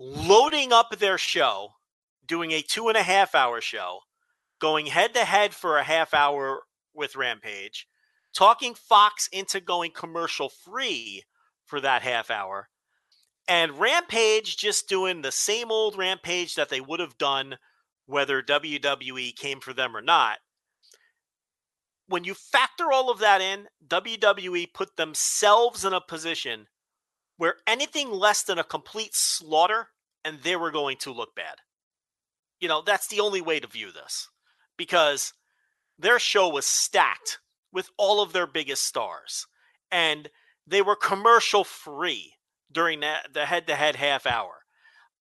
loading 0.00 0.72
up 0.72 0.98
their 0.98 1.16
show, 1.16 1.68
doing 2.26 2.50
a 2.50 2.60
two 2.60 2.88
and 2.88 2.96
a 2.96 3.04
half 3.04 3.36
hour 3.36 3.60
show, 3.60 4.00
going 4.60 4.86
head 4.86 5.14
to 5.14 5.24
head 5.24 5.54
for 5.54 5.78
a 5.78 5.84
half 5.84 6.12
hour 6.12 6.62
with 6.92 7.14
Rampage, 7.14 7.86
talking 8.34 8.74
Fox 8.74 9.28
into 9.32 9.60
going 9.60 9.92
commercial 9.92 10.48
free 10.48 11.24
for 11.66 11.80
that 11.80 12.02
half 12.02 12.30
hour, 12.30 12.68
and 13.48 13.78
Rampage 13.78 14.56
just 14.56 14.88
doing 14.88 15.22
the 15.22 15.32
same 15.32 15.70
old 15.70 15.96
Rampage 15.96 16.54
that 16.54 16.68
they 16.68 16.80
would 16.80 17.00
have 17.00 17.18
done 17.18 17.56
whether 18.06 18.42
WWE 18.42 19.34
came 19.36 19.60
for 19.60 19.72
them 19.72 19.96
or 19.96 20.00
not. 20.00 20.38
When 22.06 22.24
you 22.24 22.34
factor 22.34 22.92
all 22.92 23.10
of 23.10 23.20
that 23.20 23.40
in, 23.40 23.68
WWE 23.86 24.74
put 24.74 24.96
themselves 24.96 25.84
in 25.84 25.92
a 25.92 26.00
position 26.00 26.66
where 27.36 27.54
anything 27.66 28.10
less 28.10 28.42
than 28.42 28.58
a 28.58 28.64
complete 28.64 29.14
slaughter 29.14 29.88
and 30.24 30.40
they 30.42 30.56
were 30.56 30.70
going 30.70 30.96
to 30.98 31.12
look 31.12 31.34
bad. 31.34 31.54
You 32.58 32.68
know, 32.68 32.82
that's 32.82 33.06
the 33.08 33.20
only 33.20 33.40
way 33.40 33.60
to 33.60 33.66
view 33.66 33.92
this 33.92 34.28
because 34.76 35.32
their 35.98 36.18
show 36.18 36.48
was 36.48 36.66
stacked 36.66 37.38
with 37.72 37.88
all 37.96 38.22
of 38.22 38.32
their 38.32 38.46
biggest 38.46 38.84
stars 38.86 39.46
and 39.90 40.28
they 40.66 40.82
were 40.82 40.96
commercial 40.96 41.64
free 41.64 42.34
during 42.72 43.00
that, 43.00 43.32
the 43.34 43.46
head 43.46 43.66
to 43.66 43.74
head 43.74 43.96
half 43.96 44.26
hour. 44.26 44.60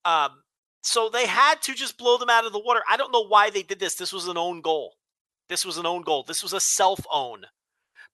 Um, 0.05 0.43
so 0.81 1.09
they 1.09 1.25
had 1.25 1.61
to 1.63 1.73
just 1.73 1.97
blow 1.97 2.17
them 2.17 2.29
out 2.29 2.45
of 2.45 2.53
the 2.53 2.59
water. 2.59 2.81
I 2.89 2.97
don't 2.97 3.11
know 3.11 3.27
why 3.27 3.49
they 3.49 3.63
did 3.63 3.79
this. 3.79 3.95
This 3.95 4.13
was 4.13 4.27
an 4.27 4.37
own 4.37 4.61
goal. 4.61 4.93
This 5.49 5.65
was 5.65 5.77
an 5.77 5.85
own 5.85 6.03
goal. 6.03 6.23
This 6.23 6.43
was 6.43 6.53
a 6.53 6.59
self 6.59 6.99
own 7.11 7.45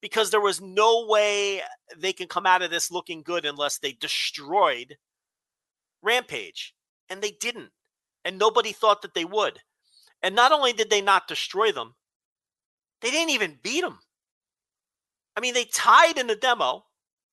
because 0.01 0.31
there 0.31 0.41
was 0.41 0.61
no 0.61 1.05
way 1.07 1.61
they 1.97 2.13
can 2.13 2.27
come 2.27 2.45
out 2.45 2.61
of 2.61 2.71
this 2.71 2.91
looking 2.91 3.21
good 3.21 3.45
unless 3.45 3.77
they 3.77 3.91
destroyed 3.91 4.97
Rampage. 6.01 6.73
And 7.09 7.21
they 7.21 7.31
didn't. 7.31 7.71
And 8.23 8.39
nobody 8.39 8.71
thought 8.71 9.01
that 9.03 9.13
they 9.13 9.25
would. 9.25 9.59
And 10.23 10.33
not 10.33 10.51
only 10.51 10.73
did 10.73 10.89
they 10.89 11.01
not 11.01 11.27
destroy 11.27 11.71
them, 11.71 11.93
they 13.01 13.11
didn't 13.11 13.29
even 13.31 13.59
beat 13.61 13.81
them. 13.81 13.99
I 15.35 15.41
mean, 15.41 15.53
they 15.53 15.65
tied 15.65 16.17
in 16.17 16.27
the 16.27 16.35
demo, 16.35 16.85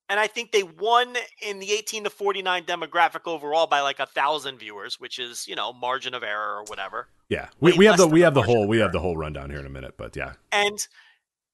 and 0.09 0.19
I 0.19 0.27
think 0.27 0.53
they 0.53 0.63
won 0.63 1.17
in 1.41 1.59
the 1.59 1.73
18 1.73 2.05
to 2.05 2.11
49 2.11 2.65
demographic 2.65 3.27
overall 3.27 3.67
by 3.67 3.81
like 3.81 4.01
a 4.01 4.07
thousand 4.07 4.59
viewers, 4.59 4.99
which 4.99 5.19
is 5.19 5.47
you 5.47 5.55
know 5.55 5.73
margin 5.73 6.15
of 6.15 6.23
error 6.23 6.59
or 6.59 6.65
whatever. 6.65 7.09
Yeah, 7.29 7.49
we, 7.61 7.73
Way 7.73 7.79
we 7.79 7.85
have 7.87 7.97
the 7.97 8.07
we 8.07 8.21
have 8.21 8.35
the 8.35 8.43
whole 8.43 8.67
we 8.67 8.79
have 8.79 8.93
the 8.93 9.01
whole 9.01 9.17
rundown 9.17 9.51
here 9.51 9.61
in 9.61 9.67
a 9.67 9.71
minute, 9.71 9.95
but 9.97 10.17
yeah, 10.17 10.35
And 10.51 10.79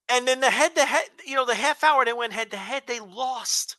and 0.08 0.26
then 0.26 0.40
the 0.40 0.50
head 0.50 0.74
to 0.74 0.84
head, 0.84 1.04
you 1.26 1.34
know, 1.34 1.44
the 1.44 1.54
half 1.54 1.84
hour 1.84 2.04
they 2.04 2.12
went 2.12 2.32
head 2.32 2.50
to 2.52 2.56
head, 2.56 2.84
they 2.86 3.00
lost. 3.00 3.76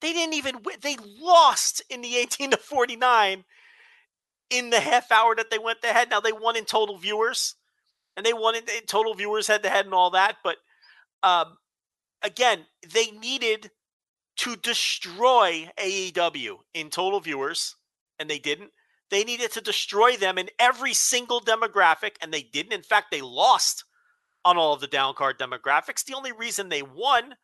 They 0.00 0.12
didn't 0.12 0.34
even 0.34 0.62
win. 0.64 0.76
They 0.80 0.96
lost 1.20 1.82
in 1.88 2.00
the 2.00 2.16
18 2.16 2.52
to 2.52 2.56
49 2.56 3.44
in 4.50 4.70
the 4.70 4.80
half 4.80 5.12
hour 5.12 5.36
that 5.36 5.50
they 5.50 5.58
went 5.58 5.82
to 5.82 5.88
head. 5.88 6.10
Now 6.10 6.20
they 6.20 6.32
won 6.32 6.56
in 6.56 6.64
total 6.64 6.98
viewers, 6.98 7.54
and 8.16 8.26
they 8.26 8.32
won 8.32 8.56
in, 8.56 8.64
in 8.76 8.86
total 8.86 9.14
viewers 9.14 9.46
head 9.46 9.62
to 9.62 9.70
head 9.70 9.84
and 9.84 9.94
all 9.94 10.10
that. 10.10 10.36
But 10.42 10.56
um, 11.22 11.56
again, 12.22 12.66
they 12.92 13.10
needed 13.10 13.70
to 14.38 14.56
destroy 14.56 15.70
AEW 15.78 16.56
in 16.74 16.90
total 16.90 17.20
viewers, 17.20 17.76
and 18.18 18.28
they 18.28 18.38
didn't. 18.38 18.70
They 19.10 19.24
needed 19.24 19.52
to 19.52 19.60
destroy 19.60 20.16
them 20.16 20.38
in 20.38 20.50
every 20.58 20.94
single 20.94 21.40
demographic, 21.40 22.12
and 22.20 22.32
they 22.32 22.42
didn't. 22.42 22.72
In 22.72 22.82
fact, 22.82 23.10
they 23.10 23.20
lost 23.20 23.84
on 24.44 24.56
all 24.56 24.72
of 24.72 24.80
the 24.80 24.86
down 24.86 25.14
card 25.14 25.38
demographics. 25.38 26.04
The 26.04 26.14
only 26.14 26.32
reason 26.32 26.68
they 26.68 26.82
won 26.82 27.34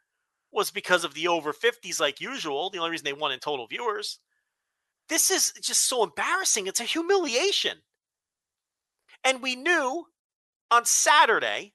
was 0.53 0.70
because 0.70 1.05
of 1.05 1.15
the 1.15 1.28
over 1.28 1.53
50s, 1.53 2.01
like 2.01 2.20
usual. 2.20 2.70
The 2.70 2.78
only 2.78 2.93
reason 2.93 3.05
they 3.05 3.12
won 3.12 3.32
in 3.32 3.40
total 3.40 3.66
viewers. 3.66 4.20
This 5.09 5.31
is 5.31 5.53
just 5.61 5.86
so 5.89 6.03
embarrassing. 6.03 6.66
It's 6.66 6.81
a 6.81 6.85
humiliation. 6.85 7.78
And 9.24 9.43
we 9.43 9.57
knew 9.57 10.07
on 10.70 10.85
Saturday 10.85 11.74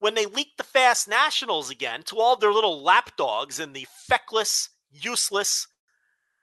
when 0.00 0.14
they 0.14 0.26
leaked 0.26 0.56
the 0.56 0.64
Fast 0.64 1.08
Nationals 1.08 1.70
again 1.70 2.02
to 2.04 2.18
all 2.18 2.34
their 2.34 2.52
little 2.52 2.82
lapdogs 2.82 3.60
in 3.60 3.72
the 3.72 3.86
feckless, 4.08 4.70
useless, 4.90 5.68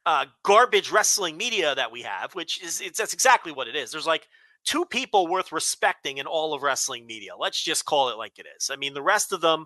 uh, 0.05 0.25
garbage 0.43 0.89
wrestling 0.91 1.35
media 1.35 1.75
that 1.75 1.91
we 1.91 2.03
have, 2.03 2.33
which 2.33 2.63
is 2.63 2.79
it's, 2.79 2.97
that's 2.97 3.13
exactly 3.13 3.51
what 3.51 3.67
it 3.67 3.75
is. 3.75 3.91
There's 3.91 4.07
like 4.07 4.27
two 4.63 4.85
people 4.85 5.27
worth 5.27 5.51
respecting 5.51 6.17
in 6.17 6.27
all 6.27 6.53
of 6.53 6.63
wrestling 6.63 7.05
media. 7.05 7.35
Let's 7.37 7.61
just 7.61 7.85
call 7.85 8.09
it 8.09 8.17
like 8.17 8.39
it 8.39 8.45
is. 8.57 8.69
I 8.71 8.77
mean, 8.77 8.93
the 8.93 9.01
rest 9.01 9.33
of 9.33 9.41
them 9.41 9.65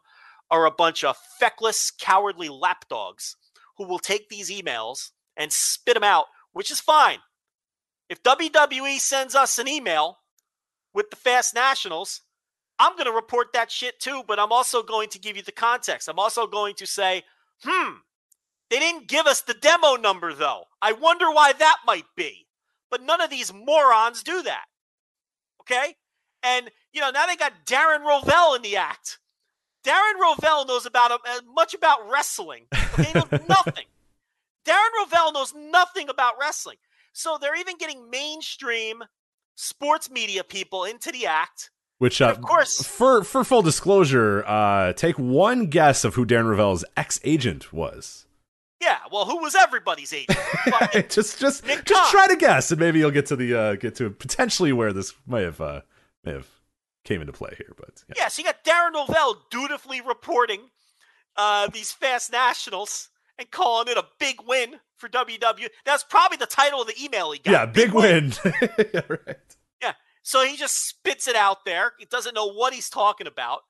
are 0.49 0.65
a 0.65 0.72
bunch 0.72 1.03
of 1.03 1.18
feckless, 1.39 1.91
cowardly 1.91 2.49
lapdogs 2.49 3.35
who 3.77 3.85
will 3.85 3.99
take 3.99 4.30
these 4.30 4.49
emails 4.49 5.11
and 5.38 5.51
spit 5.51 5.93
them 5.93 6.03
out, 6.03 6.26
which 6.53 6.72
is 6.72 6.80
fine. 6.80 7.19
If 8.09 8.23
WWE 8.23 8.99
sends 8.99 9.35
us 9.35 9.59
an 9.59 9.68
email 9.68 10.19
with 10.93 11.09
the 11.09 11.15
Fast 11.15 11.53
Nationals, 11.55 12.22
I'm 12.81 12.93
going 12.93 13.05
to 13.05 13.11
report 13.11 13.53
that 13.53 13.69
shit 13.69 13.99
too, 13.99 14.23
but 14.27 14.39
I'm 14.39 14.51
also 14.51 14.81
going 14.81 15.09
to 15.09 15.19
give 15.19 15.37
you 15.37 15.43
the 15.43 15.51
context. 15.51 16.07
I'm 16.07 16.17
also 16.17 16.47
going 16.47 16.73
to 16.75 16.87
say, 16.87 17.23
hmm, 17.63 17.91
they 18.71 18.79
didn't 18.79 19.07
give 19.07 19.27
us 19.27 19.41
the 19.41 19.53
demo 19.53 19.97
number 19.97 20.33
though. 20.33 20.63
I 20.81 20.93
wonder 20.93 21.29
why 21.29 21.53
that 21.53 21.77
might 21.85 22.07
be. 22.17 22.47
But 22.89 23.03
none 23.03 23.21
of 23.21 23.29
these 23.29 23.53
morons 23.53 24.23
do 24.23 24.41
that. 24.41 24.63
Okay? 25.61 25.95
And, 26.41 26.71
you 26.91 27.01
know, 27.01 27.11
now 27.11 27.27
they 27.27 27.35
got 27.35 27.67
Darren 27.67 28.03
Rovell 28.03 28.55
in 28.55 28.63
the 28.63 28.77
act. 28.77 29.19
Darren 29.85 30.19
Rovell 30.19 30.65
knows 30.65 30.87
about 30.87 31.11
as 31.27 31.41
much 31.53 31.75
about 31.75 32.09
wrestling. 32.09 32.65
Okay? 32.73 33.03
He 33.03 33.13
knows 33.13 33.29
nothing. 33.47 33.85
Darren 34.65 34.89
Rovell 34.99 35.33
knows 35.33 35.53
nothing 35.55 36.09
about 36.09 36.33
wrestling. 36.39 36.77
So 37.13 37.37
they're 37.39 37.59
even 37.59 37.77
getting 37.77 38.09
mainstream 38.09 39.03
sports 39.53 40.09
media 40.09 40.43
people 40.43 40.85
into 40.85 41.11
the 41.11 41.27
act. 41.27 41.69
Which 42.02 42.19
uh, 42.19 42.30
of 42.30 42.41
course- 42.41 42.82
for 42.84 43.23
for 43.23 43.44
full 43.44 43.61
disclosure, 43.61 44.44
uh, 44.48 44.91
take 44.94 45.19
one 45.19 45.68
guess 45.68 46.03
of 46.03 46.15
who 46.15 46.26
Darren 46.26 46.45
Rovell's 46.45 46.84
ex 46.98 47.19
agent 47.23 47.72
was. 47.72 48.26
Yeah, 48.82 48.98
well, 49.11 49.26
who 49.26 49.38
was 49.38 49.53
everybody's 49.53 50.11
agent? 50.11 50.40
Just 51.11 51.40
just 51.40 51.64
Nick 51.68 51.86
just 51.86 52.10
try 52.11 52.26
to 52.28 52.36
guess, 52.36 52.72
and 52.72 52.80
maybe 52.80 52.98
you'll 52.98 53.11
get 53.11 53.28
to 53.28 53.36
the 53.36 53.53
uh, 53.53 53.76
get 53.76 53.94
to 53.98 54.10
potentially 54.10 54.73
where 54.73 54.91
this 54.94 55.14
may 55.28 55.44
have 55.44 55.61
uh, 55.61 55.82
may 56.23 56.32
have 56.32 56.48
came 57.06 57.22
into 57.22 57.34
play 57.34 57.53
here. 57.56 57.76
But 57.78 58.03
yeah. 58.07 58.15
Yeah, 58.18 58.28
so 58.30 58.41
you 58.41 58.45
got 58.48 58.64
Darren 58.64 58.94
Rovell 58.95 59.36
dutifully 59.52 60.02
reporting 60.02 60.61
uh, 61.38 61.68
these 61.68 61.91
fast 61.91 62.32
nationals 62.32 63.10
and 63.38 63.52
calling 63.52 63.88
it 63.90 63.98
a 63.98 64.06
big 64.18 64.38
win 64.48 64.80
for 64.98 65.07
WW. 65.07 65.68
That's 65.86 66.03
probably 66.03 66.38
the 66.38 66.48
title 66.48 66.82
of 66.82 66.88
the 66.88 66.95
email 66.99 67.32
he 67.32 67.38
got. 67.38 67.52
yeah, 67.52 67.65
big 67.68 67.94
win. 67.94 68.34
yeah, 68.94 69.02
right. 69.07 69.38
So 70.23 70.45
he 70.45 70.56
just 70.56 70.88
spits 70.88 71.27
it 71.27 71.35
out 71.35 71.65
there. 71.65 71.93
He 71.98 72.06
doesn't 72.06 72.35
know 72.35 72.52
what 72.52 72.73
he's 72.73 72.89
talking 72.89 73.27
about. 73.27 73.61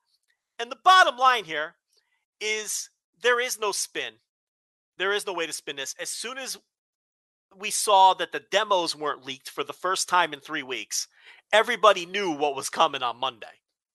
And 0.60 0.72
the 0.72 0.78
bottom 0.84 1.18
line 1.18 1.46
here 1.46 1.76
is 2.40 2.90
there 3.22 3.40
is 3.40 3.60
no 3.60 3.72
spin. 3.72 4.14
There 4.98 5.14
is 5.14 5.26
no 5.26 5.34
way 5.34 5.48
to 5.48 5.54
spin 5.54 5.78
this. 5.78 5.96
As 6.00 6.10
soon 6.10 6.38
as 6.38 6.58
we 7.58 7.72
saw 7.72 8.14
that 8.16 8.32
the 8.32 8.44
demos 8.52 8.96
weren't 8.96 9.26
leaked 9.26 9.50
for 9.50 9.64
the 9.64 9.74
first 9.74 10.08
time 10.08 10.34
in 10.34 10.40
three 10.40 10.64
weeks, 10.64 11.08
everybody 11.52 12.06
knew 12.06 12.32
what 12.32 12.56
was 12.56 12.70
coming 12.70 13.02
on 13.02 13.20
Monday. 13.20 13.48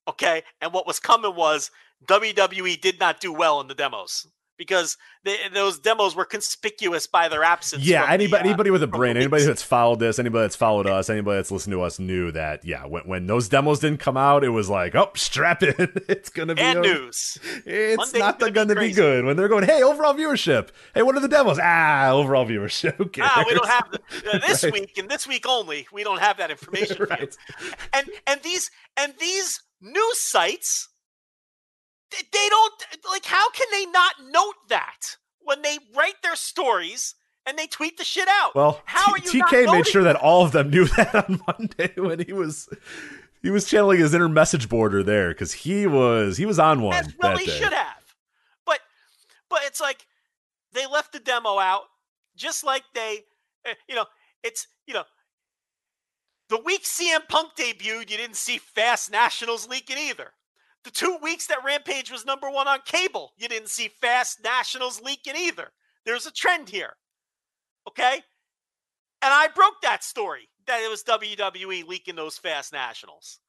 Okay. 0.09 0.43
And 0.61 0.73
what 0.73 0.87
was 0.87 0.99
coming 0.99 1.37
was 1.37 1.70
WWE 2.07 2.81
did 2.81 2.99
not 2.99 3.20
do 3.20 3.33
well 3.33 3.61
in 3.61 3.69
the 3.69 3.74
demos 3.74 4.27
because 4.59 4.97
they, 5.24 5.37
those 5.53 5.78
demos 5.78 6.15
were 6.16 6.24
conspicuous 6.24 7.07
by 7.07 7.28
their 7.28 7.45
absence. 7.45 7.85
Yeah, 7.85 8.01
from 8.03 8.09
the, 8.09 8.15
anybody 8.15 8.43
uh, 8.43 8.47
anybody 8.49 8.70
with 8.70 8.83
a 8.83 8.87
brain, 8.87 9.16
anybody 9.16 9.45
that's 9.45 9.62
followed 9.62 10.01
this, 10.01 10.19
anybody 10.19 10.43
that's 10.45 10.57
followed 10.57 10.87
us, 10.87 11.11
anybody 11.11 11.37
that's 11.39 11.51
listened 11.51 11.73
to 11.73 11.83
us 11.83 11.99
knew 11.99 12.33
that. 12.33 12.65
Yeah, 12.65 12.87
when 12.87 13.03
when 13.05 13.27
those 13.27 13.49
demos 13.49 13.81
didn't 13.81 14.01
come 14.01 14.16
out, 14.16 14.45
it 14.45 14.49
was 14.51 14.69
like, 14.69 14.95
oh, 14.95 15.11
strap 15.15 15.62
in, 15.62 15.74
it's 16.09 16.31
gonna 16.31 16.55
be 16.55 16.61
and 16.62 16.78
a- 16.78 16.83
news. 16.83 17.39
It's 17.65 17.97
Monday's 17.97 18.19
not 18.20 18.39
gonna 18.39 18.53
going 18.53 18.69
be 18.69 18.74
to 18.74 18.81
be 18.81 18.93
good 18.93 19.24
when 19.24 19.37
they're 19.37 19.49
going. 19.49 19.65
Hey, 19.65 19.83
overall 19.83 20.15
viewership. 20.15 20.69
Hey, 20.95 21.03
what 21.03 21.16
are 21.16 21.20
the 21.20 21.28
demos? 21.28 21.59
Ah, 21.62 22.11
overall 22.11 22.47
viewership. 22.47 23.11
Ah, 23.20 23.45
we 23.47 23.55
don't 23.55 23.69
have 23.69 23.91
the, 23.91 23.99
uh, 24.35 24.39
this 24.47 24.65
Right. 24.65 24.73
week 24.73 24.99
and 24.99 25.09
this 25.09 25.27
week 25.27 25.47
only. 25.49 25.87
We 25.93 26.03
don't 26.05 26.20
have 26.20 26.39
that 26.39 26.51
information. 26.57 27.07
right. 27.11 27.37
And 27.93 28.09
and 28.27 28.41
these 28.43 28.70
and 28.97 29.12
these 29.20 29.61
news 29.81 30.19
sites, 30.20 30.89
they, 32.11 32.49
don't 32.49 32.73
like. 33.11 33.24
How 33.24 33.51
can 33.51 33.66
they 33.70 33.87
not 33.87 34.15
note 34.31 34.55
that 34.69 35.16
when 35.41 35.62
they 35.62 35.78
write 35.95 36.23
their 36.23 36.37
stories 36.37 37.15
and 37.47 37.59
they 37.59 37.66
tweet 37.66 37.99
the 37.99 38.05
shit 38.05 38.28
out? 38.28 38.55
Well, 38.55 38.81
how 38.85 39.12
are 39.12 39.19
you 39.19 39.39
not 39.39 39.51
TK 39.51 39.73
made 39.73 39.87
sure 39.87 40.03
that 40.03 40.16
all 40.16 40.45
of 40.45 40.53
them 40.53 40.70
knew 40.70 40.87
that 40.87 41.15
on 41.15 41.41
Monday 41.47 41.93
when 41.97 42.20
he 42.20 42.33
was 42.33 42.69
he 43.43 43.51
was 43.51 43.65
channeling 43.65 44.01
his 44.01 44.15
inner 44.15 44.28
message 44.28 44.69
border 44.69 45.03
there 45.03 45.31
because 45.31 45.53
he 45.53 45.87
was 45.87 46.37
he 46.37 46.47
was 46.47 46.59
on 46.59 46.83
one. 46.83 46.95
As 46.97 47.15
well, 47.19 47.33
that 47.37 47.41
he 47.41 47.51
should 47.51 47.73
have. 47.73 48.15
But 48.65 48.81
but 49.49 49.61
it's 49.65 49.81
like 49.81 50.07
they 50.73 50.87
left 50.87 51.12
the 51.12 51.20
demo 51.20 51.59
out, 51.59 51.85
just 52.37 52.65
like 52.65 52.83
they, 52.95 53.24
eh, 53.65 53.74
you 53.89 53.95
know, 53.95 54.07
it's 54.43 54.66
you 54.87 54.95
know, 54.95 55.05
the 56.49 56.59
week 56.59 56.85
CM 56.85 57.27
Punk 57.28 57.53
debuted, 57.59 58.11
you 58.11 58.16
didn't 58.16 58.37
see 58.37 58.59
Fast 58.59 59.11
Nationals 59.11 59.69
leaking 59.69 59.99
either. 59.99 60.33
The 60.87 60.93
two 60.93 61.19
weeks 61.21 61.49
that 61.49 61.65
Rampage 61.65 62.13
was 62.13 62.25
number 62.25 62.49
one 62.49 62.69
on 62.69 62.79
cable, 62.85 63.33
you 63.37 63.49
didn't 63.49 63.71
see 63.71 63.89
Fast 63.89 64.39
Nationals 64.45 65.03
leaking 65.03 65.35
either. 65.35 65.73
There's 66.05 66.27
a 66.27 66.31
trend 66.31 66.69
here, 66.69 66.93
okay? 67.89 68.23
And 69.21 69.35
I 69.35 69.49
broke 69.53 69.83
that 69.83 70.05
story 70.05 70.49
that 70.69 70.81
it 70.81 70.89
was 70.89 71.03
WWE 71.03 71.89
leaking 71.89 72.15
those 72.15 72.39
Fast 72.39 72.73
Nationals. 72.73 73.41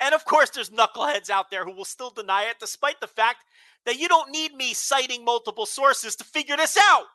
And 0.00 0.14
of 0.14 0.24
course, 0.24 0.50
there's 0.50 0.70
knuckleheads 0.70 1.30
out 1.30 1.50
there 1.50 1.64
who 1.64 1.72
will 1.72 1.84
still 1.84 2.10
deny 2.10 2.44
it, 2.44 2.60
despite 2.60 3.00
the 3.00 3.08
fact 3.08 3.38
that 3.86 3.98
you 3.98 4.06
don't 4.06 4.30
need 4.30 4.54
me 4.54 4.72
citing 4.72 5.24
multiple 5.24 5.66
sources 5.66 6.14
to 6.14 6.24
figure 6.24 6.56
this 6.56 6.78
out. 6.80 7.06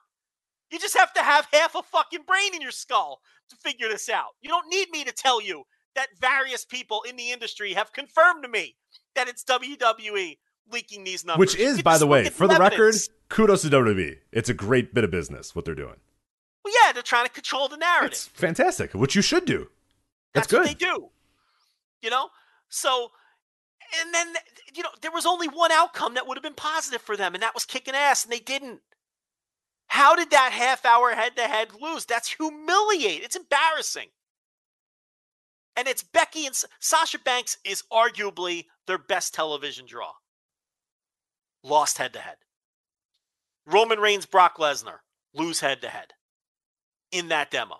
You 0.74 0.80
just 0.80 0.98
have 0.98 1.14
to 1.14 1.24
have 1.24 1.48
half 1.54 1.76
a 1.76 1.84
fucking 1.84 2.24
brain 2.28 2.54
in 2.54 2.62
your 2.62 2.72
skull 2.72 3.22
to 3.50 3.56
figure 3.56 3.88
this 3.88 4.10
out. 4.10 4.32
You 4.42 4.50
don't 4.50 4.68
need 4.68 4.90
me 4.90 5.06
to 5.06 5.14
tell 5.14 5.42
you 5.42 5.64
that 5.96 6.20
various 6.20 6.66
people 6.66 7.02
in 7.08 7.16
the 7.16 7.32
industry 7.32 7.74
have 7.74 7.94
confirmed 7.94 8.44
to 8.44 8.50
me 8.50 8.76
that 9.16 9.28
it's 9.28 9.44
WWE 9.44 10.38
leaking 10.72 11.04
these 11.04 11.26
numbers. 11.26 11.40
Which 11.40 11.56
is, 11.56 11.82
by 11.82 11.98
the 11.98 12.08
way, 12.08 12.30
for 12.30 12.48
the 12.48 12.58
record, 12.58 12.96
kudos 13.30 13.64
to 13.64 13.70
WWE. 13.70 14.18
It's 14.32 14.50
a 14.50 14.54
great 14.54 14.94
bit 14.94 15.04
of 15.04 15.12
business 15.12 15.56
what 15.56 15.66
they're 15.66 15.76
doing. 15.76 15.98
well, 16.64 16.74
yeah, 16.84 16.92
they're 16.92 17.04
trying 17.04 17.26
to 17.26 17.32
control 17.32 17.68
the 17.68 17.78
narrative. 17.78 18.12
It's 18.12 18.28
fantastic, 18.28 18.94
which 18.94 19.16
you 19.16 19.22
should 19.22 19.46
do. 19.46 19.70
That's, 20.34 20.48
That's, 20.48 20.68
good. 20.68 20.68
they 20.68 20.86
do. 20.86 21.10
You 22.02 22.10
know? 22.10 22.30
So 22.70 23.12
and 24.02 24.14
then 24.14 24.28
you 24.74 24.84
know, 24.84 24.90
there 25.02 25.12
was 25.12 25.26
only 25.26 25.48
one 25.48 25.72
outcome 25.72 26.14
that 26.14 26.28
would 26.28 26.38
have 26.38 26.44
been 26.44 26.54
positive 26.54 27.02
for 27.02 27.18
them, 27.18 27.34
and 27.34 27.44
that 27.44 27.54
was 27.54 27.66
kicking 27.66 27.96
ass, 27.96 28.24
and 28.24 28.32
they 28.32 28.40
didn't. 28.40 28.82
How 29.88 30.16
did 30.16 30.30
that 30.30 30.52
half 30.52 30.86
hour 30.86 31.12
head 31.12 31.36
to 31.38 31.44
head 31.44 31.70
lose? 31.80 32.06
That's 32.06 32.32
humiliating. 32.34 33.24
It's 33.24 33.36
embarrassing. 33.36 34.10
And 35.80 35.88
it's 35.88 36.04
Becky 36.04 36.46
and 36.46 36.54
Sasha 36.82 37.20
Banks 37.20 37.58
is 37.64 37.86
arguably 37.90 38.66
their 38.86 38.98
best 38.98 39.34
television 39.34 39.86
draw. 39.86 40.12
Lost 41.64 42.00
head 42.00 42.12
to 42.12 42.20
head. 42.20 42.36
Roman 43.66 43.98
Reigns, 43.98 44.26
Brock 44.26 44.58
Lesnar 44.58 44.98
lose 45.34 45.62
head 45.62 45.82
to 45.84 45.88
head 45.88 46.16
in 47.14 47.30
that 47.30 47.50
demo. 47.50 47.78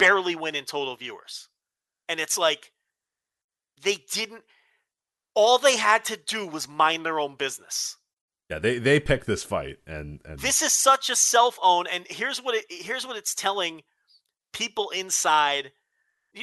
Barely 0.00 0.34
win 0.34 0.56
in 0.56 0.64
total 0.64 0.96
viewers. 0.96 1.48
And 2.08 2.18
it's 2.18 2.36
like 2.36 2.72
they 3.80 3.98
didn't 4.10 4.42
all 5.36 5.58
they 5.58 5.76
had 5.76 6.04
to 6.06 6.16
do 6.16 6.48
was 6.48 6.66
mind 6.66 7.06
their 7.06 7.20
own 7.20 7.36
business. 7.36 7.98
Yeah, 8.50 8.58
they 8.58 8.78
they 8.80 8.98
picked 8.98 9.28
this 9.28 9.44
fight, 9.44 9.78
and, 9.86 10.18
and 10.24 10.40
This 10.40 10.60
is 10.60 10.72
such 10.72 11.08
a 11.08 11.14
self-own 11.14 11.86
and 11.86 12.04
here's 12.10 12.42
what 12.42 12.56
it 12.56 12.64
here's 12.68 13.06
what 13.06 13.16
it's 13.16 13.36
telling 13.36 13.82
people 14.52 14.90
inside. 14.90 15.70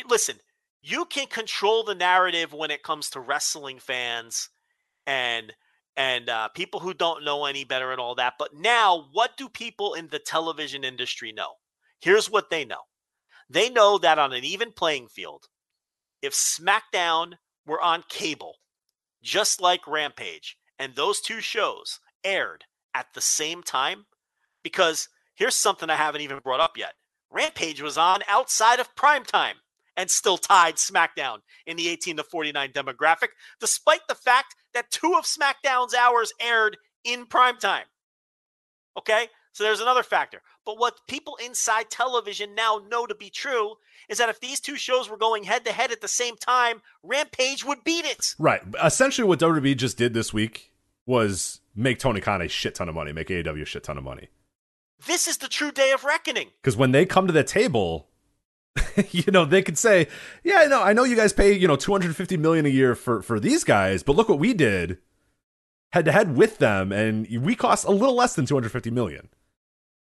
Listen, 0.08 0.38
you 0.82 1.06
can 1.06 1.28
control 1.28 1.84
the 1.84 1.96
narrative 1.96 2.54
when 2.54 2.72
it 2.72 2.84
comes 2.84 3.10
to 3.10 3.20
wrestling 3.20 3.80
fans 3.80 4.50
and 5.06 5.54
and 5.98 6.30
uh, 6.30 6.48
people 6.50 6.80
who 6.80 6.94
don't 6.94 7.26
know 7.26 7.44
any 7.46 7.66
better 7.66 7.92
and 7.92 8.00
all 8.00 8.16
that. 8.16 8.36
But 8.40 8.54
now, 8.54 9.08
what 9.12 9.36
do 9.38 9.50
people 9.50 9.96
in 9.96 10.08
the 10.08 10.20
television 10.20 10.86
industry 10.86 11.34
know? 11.34 11.56
Here's 12.00 12.32
what 12.32 12.50
they 12.50 12.64
know. 12.64 12.84
They 13.50 13.70
know 13.70 13.98
that 13.98 14.18
on 14.18 14.32
an 14.32 14.46
even 14.46 14.72
playing 14.72 15.10
field, 15.10 15.48
if 16.22 16.34
SmackDown 16.34 17.34
were 17.66 17.82
on 17.82 18.06
cable, 18.08 18.56
just 19.22 19.60
like 19.60 19.86
Rampage, 19.88 20.58
and 20.78 20.96
those 20.96 21.20
two 21.20 21.42
shows 21.42 22.00
aired 22.24 22.64
at 22.94 23.08
the 23.14 23.22
same 23.22 23.62
time, 23.62 24.06
because 24.64 25.10
here's 25.36 25.56
something 25.56 25.90
I 25.90 25.96
haven't 25.98 26.22
even 26.22 26.40
brought 26.40 26.62
up 26.62 26.78
yet. 26.78 26.94
Rampage 27.30 27.82
was 27.82 27.98
on 27.98 28.22
outside 28.28 28.80
of 28.80 28.96
prime 28.96 29.26
time 29.26 29.58
and 30.00 30.10
still 30.10 30.38
tied 30.38 30.78
SmackDown 30.78 31.40
in 31.68 31.76
the 31.76 31.90
18 31.90 32.16
to 32.18 32.24
49 32.24 32.72
demographic, 32.72 33.28
despite 33.60 34.00
the 34.08 34.16
fact 34.16 34.56
that 34.74 34.90
two 34.92 35.14
of 35.18 35.26
SmackDown's 35.26 35.94
hours 35.94 36.32
aired 36.40 36.78
in 37.04 37.26
prime 37.26 37.58
time. 37.58 37.84
Okay? 38.98 39.28
So 39.52 39.66
there's 39.66 39.82
another 39.82 40.04
factor. 40.04 40.42
But 40.66 40.80
what 40.80 41.02
people 41.10 41.38
inside 41.44 41.90
television 41.90 42.56
now 42.56 42.80
know 42.90 43.08
to 43.08 43.14
be 43.14 43.30
true 43.30 43.76
is 44.08 44.20
that 44.20 44.30
if 44.30 44.40
these 44.40 44.62
two 44.62 44.78
shows 44.78 45.10
were 45.10 45.18
going 45.18 45.44
head 45.44 45.66
to 45.66 45.74
head 45.74 45.92
at 45.92 46.00
the 46.00 46.08
same 46.08 46.38
time, 46.38 46.82
Rampage 47.04 47.66
would 47.66 47.84
beat 47.84 48.06
it. 48.06 48.36
right. 48.40 48.62
Essentially, 48.82 49.28
what 49.28 49.40
WWE 49.40 49.76
just 49.76 49.98
did 49.98 50.14
this 50.14 50.34
week 50.34 50.72
was 51.06 51.60
make 51.76 52.00
Tony 52.00 52.22
Khan 52.22 52.42
a 52.42 52.48
shit 52.48 52.76
ton 52.76 52.88
of 52.88 52.96
money, 52.96 53.12
make 53.12 53.28
AEW 53.28 53.64
a 53.64 53.66
shit 53.66 53.84
ton 53.84 53.98
of 53.98 54.06
money. 54.06 54.30
This 55.06 55.28
is 55.28 55.38
the 55.40 55.50
true 55.50 55.72
day 55.72 55.92
of 55.92 56.06
reckoning. 56.06 56.52
Because 56.62 56.78
when 56.78 56.92
they 56.92 57.06
come 57.06 57.28
to 57.28 57.34
the 57.34 57.44
table, 57.44 58.09
you 59.12 59.32
know 59.32 59.46
they 59.46 59.62
could 59.62 59.78
say, 59.78 60.08
"Yeah, 60.44 60.66
no, 60.68 60.82
I 60.82 60.94
know 60.94 61.04
you 61.04 61.16
guys 61.16 61.34
pay 61.34 61.54
you 61.54 61.68
know 61.68 61.76
250 61.76 62.38
million 62.38 62.66
a 62.66 62.70
year 62.70 62.96
for 62.96 63.22
for 63.22 63.40
these 63.40 63.64
guys, 63.64 64.04
but 64.04 64.16
look 64.16 64.30
what 64.30 64.40
we 64.40 64.54
did 64.54 65.00
head 65.92 66.06
to 66.06 66.12
head 66.12 66.36
with 66.36 66.58
them, 66.60 66.92
and 66.92 67.28
we 67.44 67.56
cost 67.56 67.86
a 67.86 67.92
little 67.92 68.16
less 68.16 68.36
than 68.36 68.46
250 68.46 68.92
million. 68.92 69.30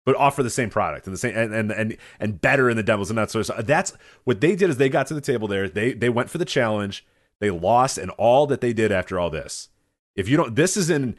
But 0.04 0.16
offer 0.16 0.42
the 0.42 0.50
same 0.50 0.70
product 0.70 1.06
and 1.06 1.14
the 1.14 1.18
same 1.18 1.36
and 1.36 1.52
and 1.52 1.72
and, 1.72 1.96
and 2.20 2.40
better 2.40 2.70
in 2.70 2.76
the 2.76 2.82
devils 2.84 3.10
and 3.10 3.18
that 3.18 3.30
sort 3.30 3.40
of 3.40 3.46
stuff. 3.46 3.66
That's 3.66 3.92
what 4.24 4.40
they 4.40 4.54
did 4.54 4.70
is 4.70 4.76
they 4.76 4.88
got 4.88 5.08
to 5.08 5.14
the 5.14 5.20
table 5.20 5.48
there. 5.48 5.68
They 5.68 5.94
they 5.94 6.08
went 6.08 6.30
for 6.30 6.38
the 6.38 6.44
challenge. 6.44 7.04
They 7.40 7.50
lost, 7.50 7.98
and 7.98 8.10
all 8.12 8.46
that 8.46 8.60
they 8.60 8.72
did 8.72 8.92
after 8.92 9.18
all 9.18 9.30
this. 9.30 9.68
If 10.14 10.28
you 10.28 10.36
don't, 10.36 10.54
this 10.54 10.76
is 10.76 10.88
in 10.88 11.16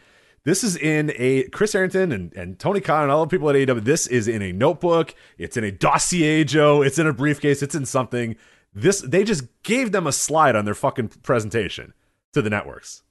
this 0.48 0.64
is 0.64 0.78
in 0.78 1.12
a 1.18 1.44
Chris 1.50 1.74
Harrington 1.74 2.14
and, 2.14 2.34
and 2.34 2.58
Tony 2.58 2.80
Khan 2.80 3.04
and 3.04 3.12
all 3.12 3.26
the 3.26 3.30
people 3.30 3.50
at 3.50 3.58
AEW. 3.58 3.84
This 3.84 4.08
is 4.08 4.30
in 4.30 4.42
a 4.42 4.54
notebook. 4.54 5.14
It's 5.38 5.58
in 5.58 5.66
a 5.66 5.74
dossier, 5.74 6.46
Joe. 6.46 6.82
It's 6.82 6.98
in 6.98 7.06
a 7.06 7.12
briefcase. 7.12 7.62
It's 7.62 7.76
in 7.76 7.86
something. 7.86 8.38
This 8.74 9.02
they 9.02 9.26
just 9.26 9.44
gave 9.64 9.92
them 9.92 10.08
a 10.08 10.14
slide 10.14 10.56
on 10.56 10.64
their 10.64 10.74
fucking 10.74 11.10
presentation 11.22 11.94
to 12.32 12.42
the 12.42 12.50
networks. 12.50 13.04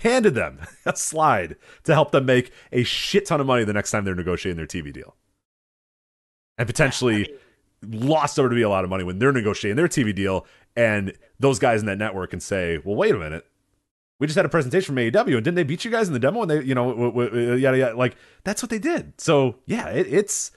Handed 0.00 0.34
them 0.34 0.58
a 0.84 0.96
slide 0.96 1.54
to 1.84 1.94
help 1.94 2.10
them 2.10 2.26
make 2.26 2.50
a 2.72 2.82
shit 2.82 3.24
ton 3.24 3.40
of 3.40 3.46
money 3.46 3.62
the 3.62 3.72
next 3.72 3.92
time 3.92 4.04
they're 4.04 4.16
negotiating 4.16 4.56
their 4.56 4.66
TV 4.66 4.92
deal. 4.92 5.14
And 6.58 6.66
potentially 6.66 7.32
lost 7.82 8.40
over 8.40 8.48
to 8.48 8.56
be 8.56 8.62
a 8.62 8.68
lot 8.68 8.82
of 8.82 8.90
money 8.90 9.04
when 9.04 9.20
they're 9.20 9.30
negotiating 9.30 9.76
their 9.76 9.86
TV 9.86 10.12
deal, 10.12 10.46
and 10.74 11.12
those 11.38 11.60
guys 11.60 11.78
in 11.78 11.86
that 11.86 11.98
network 11.98 12.30
can 12.30 12.40
say, 12.40 12.78
"Well, 12.84 12.96
wait 12.96 13.14
a 13.14 13.18
minute, 13.18 13.46
we 14.18 14.26
just 14.26 14.36
had 14.36 14.46
a 14.46 14.48
presentation 14.48 14.94
from 14.94 15.02
AEW, 15.02 15.36
and 15.36 15.44
didn't 15.44 15.54
they 15.54 15.62
beat 15.64 15.84
you 15.84 15.90
guys 15.90 16.08
in 16.08 16.14
the 16.14 16.20
demo?" 16.20 16.42
And 16.42 16.50
they, 16.50 16.62
you 16.62 16.74
know, 16.74 16.90
w- 16.90 17.10
w- 17.12 17.52
uh, 17.52 17.56
yada 17.56 17.78
yada. 17.78 17.96
Like 17.96 18.16
that's 18.44 18.62
what 18.62 18.70
they 18.70 18.78
did. 18.78 19.20
So 19.20 19.56
yeah, 19.66 19.88
it, 19.88 20.06
it's 20.08 20.50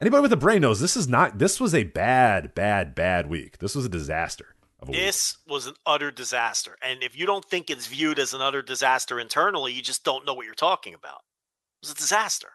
anybody 0.00 0.22
with 0.22 0.32
a 0.32 0.36
brain 0.36 0.62
knows 0.62 0.80
this 0.80 0.96
is 0.96 1.08
not. 1.08 1.38
This 1.38 1.60
was 1.60 1.74
a 1.74 1.84
bad, 1.84 2.54
bad, 2.54 2.94
bad 2.94 3.28
week. 3.28 3.58
This 3.58 3.74
was 3.74 3.84
a 3.84 3.88
disaster 3.88 4.54
a 4.80 4.86
week. 4.86 5.00
This 5.00 5.38
was 5.46 5.66
an 5.66 5.74
utter 5.86 6.10
disaster. 6.10 6.76
And 6.82 7.02
if 7.02 7.16
you 7.18 7.26
don't 7.26 7.44
think 7.44 7.70
it's 7.70 7.86
viewed 7.86 8.18
as 8.18 8.34
an 8.34 8.40
utter 8.40 8.62
disaster 8.62 9.18
internally, 9.18 9.72
you 9.72 9.82
just 9.82 10.04
don't 10.04 10.26
know 10.26 10.34
what 10.34 10.46
you're 10.46 10.54
talking 10.54 10.94
about. 10.94 11.22
It 11.82 11.86
was 11.86 11.92
a 11.92 11.96
disaster. 11.96 12.52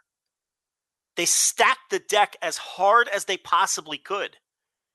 They 1.15 1.25
stacked 1.25 1.89
the 1.89 1.99
deck 1.99 2.37
as 2.41 2.57
hard 2.57 3.09
as 3.09 3.25
they 3.25 3.37
possibly 3.37 3.97
could. 3.97 4.37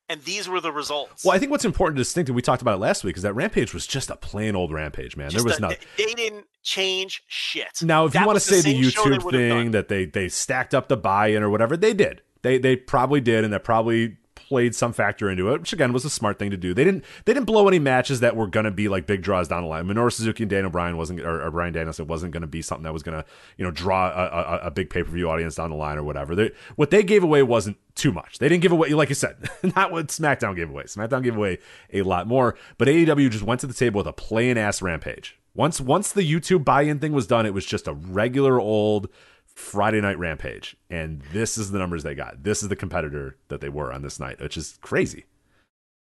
And 0.08 0.20
these 0.22 0.48
were 0.48 0.60
the 0.60 0.70
results. 0.72 1.24
Well, 1.24 1.34
I 1.34 1.38
think 1.38 1.50
what's 1.50 1.64
important 1.64 1.96
to 1.96 2.00
distinct, 2.02 2.28
and 2.28 2.36
we 2.36 2.42
talked 2.42 2.60
about 2.60 2.74
it 2.74 2.80
last 2.80 3.04
week, 3.04 3.16
is 3.16 3.22
that 3.22 3.32
Rampage 3.34 3.72
was 3.72 3.86
just 3.86 4.10
a 4.10 4.16
plain 4.16 4.54
old 4.54 4.70
Rampage, 4.72 5.16
man. 5.16 5.30
Just 5.30 5.44
there 5.44 5.50
was 5.50 5.58
a- 5.58 5.62
nothing. 5.62 5.78
They 5.96 6.12
didn't 6.12 6.44
change 6.62 7.22
shit. 7.26 7.68
Now, 7.82 8.04
if 8.04 8.12
That 8.12 8.20
you 8.20 8.26
want 8.26 8.36
to 8.36 8.40
say 8.40 8.60
the, 8.60 8.74
they 8.74 8.86
YouTube 8.88 9.24
would 9.24 9.34
have 9.34 9.48
done. 9.48 9.58
thing 9.62 9.70
that 9.70 9.88
they 9.88 10.04
they 10.04 10.28
stacked 10.28 10.74
up 10.74 10.88
the 10.88 10.96
buy-in 10.98 11.42
or 11.42 11.48
whatever, 11.48 11.76
they 11.76 11.94
did. 11.94 12.20
They 12.42 12.58
they 12.58 12.76
probably 12.76 13.22
did, 13.22 13.44
and 13.44 13.52
that 13.54 13.64
probably 13.64 14.18
played 14.54 14.72
some 14.72 14.92
factor 14.92 15.28
into 15.28 15.52
it, 15.52 15.60
which 15.62 15.72
again 15.72 15.92
was 15.92 16.04
a 16.04 16.10
smart 16.10 16.38
thing 16.38 16.48
to 16.48 16.56
do. 16.56 16.72
They 16.72 16.84
didn't 16.84 17.04
they 17.24 17.34
didn't 17.34 17.46
blow 17.46 17.66
any 17.66 17.80
matches 17.80 18.20
that 18.20 18.36
were 18.36 18.46
to 18.66 18.70
be 18.70 18.86
like 18.86 19.04
big 19.04 19.20
draws 19.20 19.48
down 19.48 19.64
the 19.64 19.68
line. 19.68 19.84
Minoru 19.86 20.12
Suzuki 20.12 20.44
and 20.44 20.50
Daniel 20.50 20.70
Bryan 20.70 20.96
wasn't, 20.96 21.22
or, 21.22 21.44
or 21.44 21.50
Bryan 21.50 21.72
Danielson 21.72 22.06
wasn't 22.06 22.32
to 22.42 22.46
be 22.46 22.62
something 22.62 22.84
that 22.84 22.92
was 22.92 23.02
to 23.18 23.24
you 23.58 23.64
know 23.64 23.72
draw 23.72 24.10
a, 24.10 24.26
a, 24.26 24.66
a 24.66 24.70
big 24.70 24.90
pay 24.90 25.02
per 25.02 25.10
view 25.10 25.28
audience 25.28 25.56
down 25.56 25.70
the 25.70 25.76
line 25.76 25.98
or 25.98 26.04
whatever. 26.04 26.36
They, 26.36 26.52
what 26.76 26.92
they 26.92 27.02
gave 27.02 27.24
away 27.24 27.42
wasn't 27.42 27.78
too 27.96 28.12
much. 28.12 28.38
They 28.38 28.48
didn't 28.48 28.62
give 28.62 28.70
away, 28.70 28.90
like 28.90 29.08
you 29.08 29.16
said, 29.16 29.36
not 29.74 29.90
what 29.90 30.06
SmackDown 30.06 30.54
gave 30.54 30.70
away. 30.70 30.84
SmackDown 30.84 31.24
gave 31.24 31.36
away 31.36 31.58
a 31.92 32.02
lot 32.02 32.28
more, 32.28 32.54
but 32.78 32.86
AEW 32.86 33.28
just 33.30 33.42
went 33.42 33.60
to 33.62 33.66
the 33.66 33.74
table 33.74 33.98
with 33.98 34.06
a 34.06 34.12
plain 34.12 34.56
ass 34.56 34.80
Rampage. 34.80 35.36
Once 35.56 35.80
once 35.80 36.12
the 36.12 36.22
YouTube 36.22 36.64
buy-in 36.64 37.00
thing 37.00 37.12
was 37.12 37.26
done, 37.26 37.44
it 37.44 37.54
was 37.54 37.66
just 37.66 37.88
a 37.88 37.92
regular 37.92 38.60
old 38.60 39.08
Friday 39.54 40.00
night 40.00 40.18
Rampage, 40.18 40.76
and 40.90 41.22
this 41.32 41.56
is 41.56 41.70
the 41.70 41.78
numbers 41.78 42.02
they 42.02 42.14
got. 42.14 42.42
This 42.42 42.62
is 42.62 42.68
the 42.68 42.76
competitor 42.76 43.36
that 43.48 43.60
they 43.60 43.68
were 43.68 43.92
on 43.92 44.02
this 44.02 44.18
night, 44.18 44.40
which 44.40 44.56
is 44.56 44.78
crazy. 44.80 45.24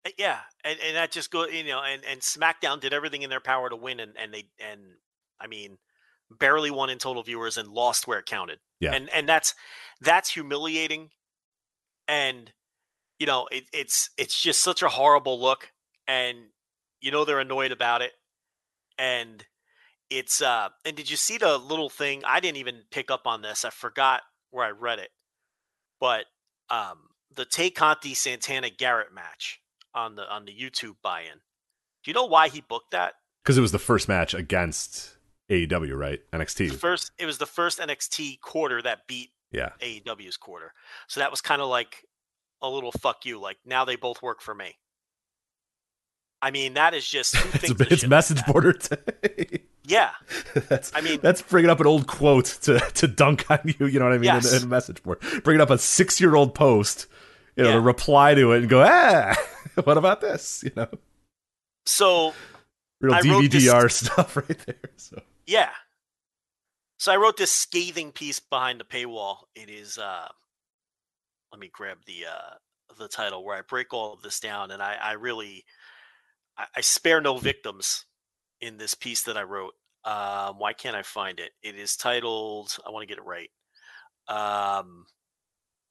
Uh, 0.06 0.10
Yeah, 0.16 0.38
and, 0.64 0.78
and 0.86 0.96
that 0.96 1.10
just 1.10 1.30
go 1.30 1.46
you 1.46 1.64
know, 1.64 1.82
and, 1.82 2.02
and 2.04 2.20
SmackDown 2.20 2.80
did 2.80 2.92
everything 2.92 3.22
in 3.22 3.30
their 3.30 3.40
power 3.40 3.68
to 3.68 3.76
win, 3.76 3.98
and, 4.00 4.12
and 4.16 4.32
they 4.32 4.44
and 4.60 4.80
I 5.40 5.48
mean, 5.48 5.78
barely 6.30 6.70
won 6.70 6.90
in 6.90 6.98
total 6.98 7.22
viewers 7.22 7.56
and 7.56 7.68
lost 7.68 8.06
where 8.06 8.18
it 8.18 8.26
counted. 8.26 8.60
Yeah. 8.78 8.92
and 8.92 9.10
and 9.10 9.28
that's 9.28 9.54
that's 10.00 10.30
humiliating, 10.30 11.10
and 12.06 12.52
you 13.18 13.26
know, 13.26 13.48
it, 13.50 13.64
it's 13.72 14.10
it's 14.16 14.40
just 14.40 14.62
such 14.62 14.82
a 14.82 14.88
horrible 14.88 15.40
look, 15.40 15.72
and 16.06 16.38
you 17.00 17.10
know 17.10 17.24
they're 17.24 17.40
annoyed 17.40 17.72
about 17.72 18.00
it, 18.00 18.12
and 18.96 19.44
it's 20.10 20.42
uh. 20.42 20.68
And 20.84 20.96
did 20.96 21.10
you 21.10 21.16
see 21.16 21.38
the 21.38 21.56
little 21.58 21.88
thing? 21.88 22.22
I 22.26 22.40
didn't 22.40 22.58
even 22.58 22.82
pick 22.90 23.10
up 23.10 23.26
on 23.26 23.42
this. 23.42 23.64
I 23.64 23.70
forgot 23.70 24.22
where 24.50 24.66
I 24.66 24.70
read 24.70 24.98
it, 24.98 25.10
but 26.00 26.26
um, 26.68 26.98
the 27.34 27.44
Tay 27.44 27.70
Conti 27.70 28.14
Santana 28.14 28.70
Garrett 28.70 29.12
match 29.14 29.60
on 29.94 30.16
the 30.16 30.30
on 30.30 30.44
the 30.44 30.52
YouTube 30.52 30.96
buy-in. 31.02 31.38
Do 32.02 32.10
you 32.10 32.14
know 32.14 32.26
why 32.26 32.48
he 32.48 32.60
booked 32.60 32.92
that? 32.92 33.14
Because 33.44 33.58
it 33.58 33.62
was 33.62 33.72
the 33.72 33.78
first 33.78 34.08
match 34.08 34.34
against 34.34 35.16
AEW, 35.50 35.96
right? 35.96 36.20
NXT. 36.32 36.72
First, 36.74 37.12
it 37.18 37.26
was 37.26 37.38
the 37.38 37.46
first 37.46 37.78
NXT 37.78 38.40
quarter 38.40 38.80
that 38.82 39.06
beat 39.06 39.30
yeah. 39.52 39.70
AEW's 39.80 40.36
quarter. 40.36 40.72
So 41.08 41.20
that 41.20 41.30
was 41.30 41.40
kind 41.40 41.60
of 41.60 41.68
like 41.68 42.04
a 42.62 42.68
little 42.68 42.92
fuck 42.92 43.24
you. 43.24 43.40
Like 43.40 43.58
now 43.64 43.84
they 43.84 43.96
both 43.96 44.22
work 44.22 44.40
for 44.40 44.54
me. 44.54 44.76
I 46.42 46.50
mean, 46.50 46.74
that 46.74 46.94
is 46.94 47.06
just 47.06 47.34
it's, 47.62 47.70
it's 47.70 48.06
message 48.06 48.38
like 48.38 48.46
border. 48.46 48.78
Yeah, 49.90 50.10
that's. 50.68 50.92
I 50.94 51.00
mean, 51.00 51.20
that's 51.22 51.42
bringing 51.42 51.70
up 51.70 51.80
an 51.80 51.86
old 51.86 52.06
quote 52.06 52.46
to 52.62 52.78
to 52.78 53.08
dunk 53.08 53.50
on 53.50 53.60
you. 53.64 53.86
You 53.86 53.98
know 53.98 54.06
what 54.06 54.14
I 54.14 54.18
mean? 54.18 54.24
Yes. 54.24 54.52
In, 54.52 54.58
in 54.58 54.64
a 54.64 54.66
message 54.66 55.02
board, 55.02 55.20
bringing 55.42 55.60
up 55.60 55.70
a 55.70 55.78
six 55.78 56.20
year 56.20 56.34
old 56.34 56.54
post. 56.54 57.06
You 57.56 57.64
know, 57.64 57.70
yeah. 57.70 57.74
to 57.74 57.80
reply 57.80 58.34
to 58.34 58.52
it 58.52 58.60
and 58.60 58.68
go, 58.68 58.82
ah, 58.86 59.34
what 59.84 59.98
about 59.98 60.20
this? 60.20 60.62
You 60.64 60.70
know. 60.76 60.88
So. 61.84 62.32
Real 63.00 63.14
I 63.14 63.20
DVDR 63.22 63.82
this, 63.82 63.96
stuff 63.96 64.36
right 64.48 64.58
there. 64.66 64.90
So. 64.96 65.20
Yeah. 65.46 65.70
So 66.98 67.12
I 67.12 67.16
wrote 67.16 67.36
this 67.36 67.50
scathing 67.50 68.12
piece 68.12 68.38
behind 68.38 68.78
the 68.78 68.84
paywall. 68.84 69.38
It 69.54 69.68
is. 69.68 69.98
uh 69.98 70.28
Let 71.50 71.60
me 71.60 71.68
grab 71.72 71.98
the 72.06 72.26
uh 72.26 72.54
the 72.98 73.08
title 73.08 73.44
where 73.44 73.56
I 73.56 73.62
break 73.62 73.92
all 73.92 74.12
of 74.12 74.22
this 74.22 74.38
down, 74.40 74.70
and 74.70 74.82
I, 74.82 74.94
I 74.94 75.12
really, 75.12 75.64
I, 76.56 76.66
I 76.76 76.80
spare 76.80 77.20
no 77.20 77.38
victims 77.38 78.04
in 78.60 78.76
this 78.76 78.94
piece 78.94 79.22
that 79.22 79.36
I 79.36 79.42
wrote. 79.42 79.74
Um, 80.04 80.58
why 80.58 80.72
can't 80.72 80.96
I 80.96 81.02
find 81.02 81.40
it? 81.40 81.50
It 81.62 81.74
is 81.74 81.96
titled, 81.96 82.76
I 82.86 82.90
want 82.90 83.02
to 83.02 83.06
get 83.06 83.18
it 83.18 83.24
right. 83.24 83.50
Um, 84.28 85.06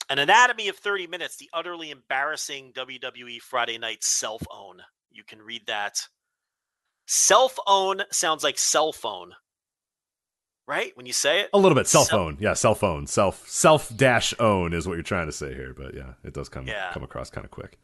An 0.09 0.19
Anatomy 0.19 0.67
of 0.69 0.77
30 0.77 1.07
Minutes, 1.07 1.37
the 1.37 1.49
utterly 1.53 1.91
embarrassing 1.91 2.73
WWE 2.73 3.39
Friday 3.41 3.77
night 3.77 4.03
self 4.03 4.41
own. 4.51 4.81
You 5.11 5.23
can 5.23 5.41
read 5.41 5.67
that. 5.67 6.01
Self 7.07 7.57
own 7.67 8.01
sounds 8.11 8.43
like 8.43 8.57
cell 8.57 8.91
phone, 8.91 9.33
right? 10.67 10.95
When 10.95 11.07
you 11.07 11.13
say 11.13 11.41
it, 11.41 11.49
a 11.53 11.57
little 11.57 11.75
bit 11.75 11.87
cell 11.87 12.05
phone, 12.05 12.37
yeah, 12.39 12.53
cell 12.53 12.75
phone, 12.75 13.07
self 13.07 13.47
self 13.49 13.95
dash 13.95 14.33
own 14.39 14.73
is 14.73 14.87
what 14.87 14.93
you're 14.93 15.03
trying 15.03 15.25
to 15.25 15.31
say 15.31 15.53
here, 15.55 15.73
but 15.75 15.95
yeah, 15.95 16.13
it 16.23 16.33
does 16.33 16.49
come 16.49 16.67
yeah. 16.67 16.91
come 16.93 17.03
across 17.03 17.31
kind 17.31 17.45
of 17.45 17.51
quick. 17.51 17.79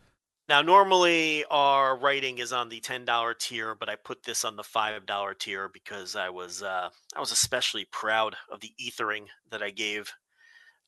Now, 0.48 0.62
normally 0.62 1.44
our 1.50 1.98
writing 1.98 2.38
is 2.38 2.54
on 2.54 2.70
the 2.70 2.80
ten 2.80 3.04
dollar 3.04 3.34
tier, 3.34 3.74
but 3.74 3.90
I 3.90 3.96
put 3.96 4.24
this 4.24 4.46
on 4.46 4.56
the 4.56 4.64
five 4.64 5.06
dollar 5.06 5.34
tier 5.34 5.70
because 5.70 6.16
I 6.16 6.30
was 6.30 6.62
uh, 6.62 6.90
I 7.16 7.20
was 7.20 7.32
especially 7.32 7.86
proud 7.86 8.36
of 8.52 8.60
the 8.60 8.72
ethering 8.80 9.26
that 9.50 9.64
I 9.64 9.72
gave 9.72 10.14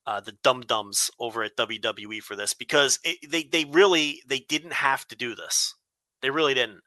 uh, 0.05 0.21
the 0.21 0.34
dum 0.43 0.61
dums 0.61 1.09
over 1.19 1.43
at 1.43 1.57
WWE 1.57 2.21
for 2.21 2.35
this 2.35 2.53
because 2.53 2.99
it, 3.03 3.17
they 3.29 3.43
they 3.43 3.65
really 3.65 4.21
they 4.27 4.39
didn't 4.39 4.73
have 4.73 5.07
to 5.07 5.15
do 5.15 5.34
this. 5.34 5.73
They 6.21 6.29
really 6.29 6.53
didn't, 6.53 6.81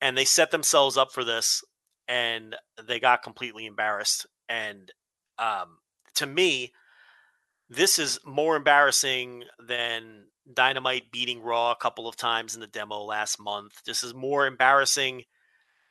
and 0.00 0.16
they 0.16 0.24
set 0.24 0.52
themselves 0.52 0.96
up 0.96 1.12
for 1.12 1.24
this, 1.24 1.64
and 2.06 2.54
they 2.82 3.00
got 3.00 3.22
completely 3.22 3.66
embarrassed. 3.66 4.26
And 4.48 4.92
um, 5.38 5.78
to 6.14 6.26
me, 6.26 6.72
this 7.68 7.98
is 7.98 8.20
more 8.24 8.54
embarrassing 8.54 9.44
than 9.58 10.26
Dynamite 10.52 11.10
beating 11.10 11.42
Raw 11.42 11.72
a 11.72 11.76
couple 11.76 12.08
of 12.08 12.16
times 12.16 12.54
in 12.54 12.60
the 12.60 12.66
demo 12.66 13.02
last 13.02 13.40
month. 13.40 13.82
This 13.84 14.02
is 14.02 14.14
more 14.14 14.46
embarrassing 14.46 15.24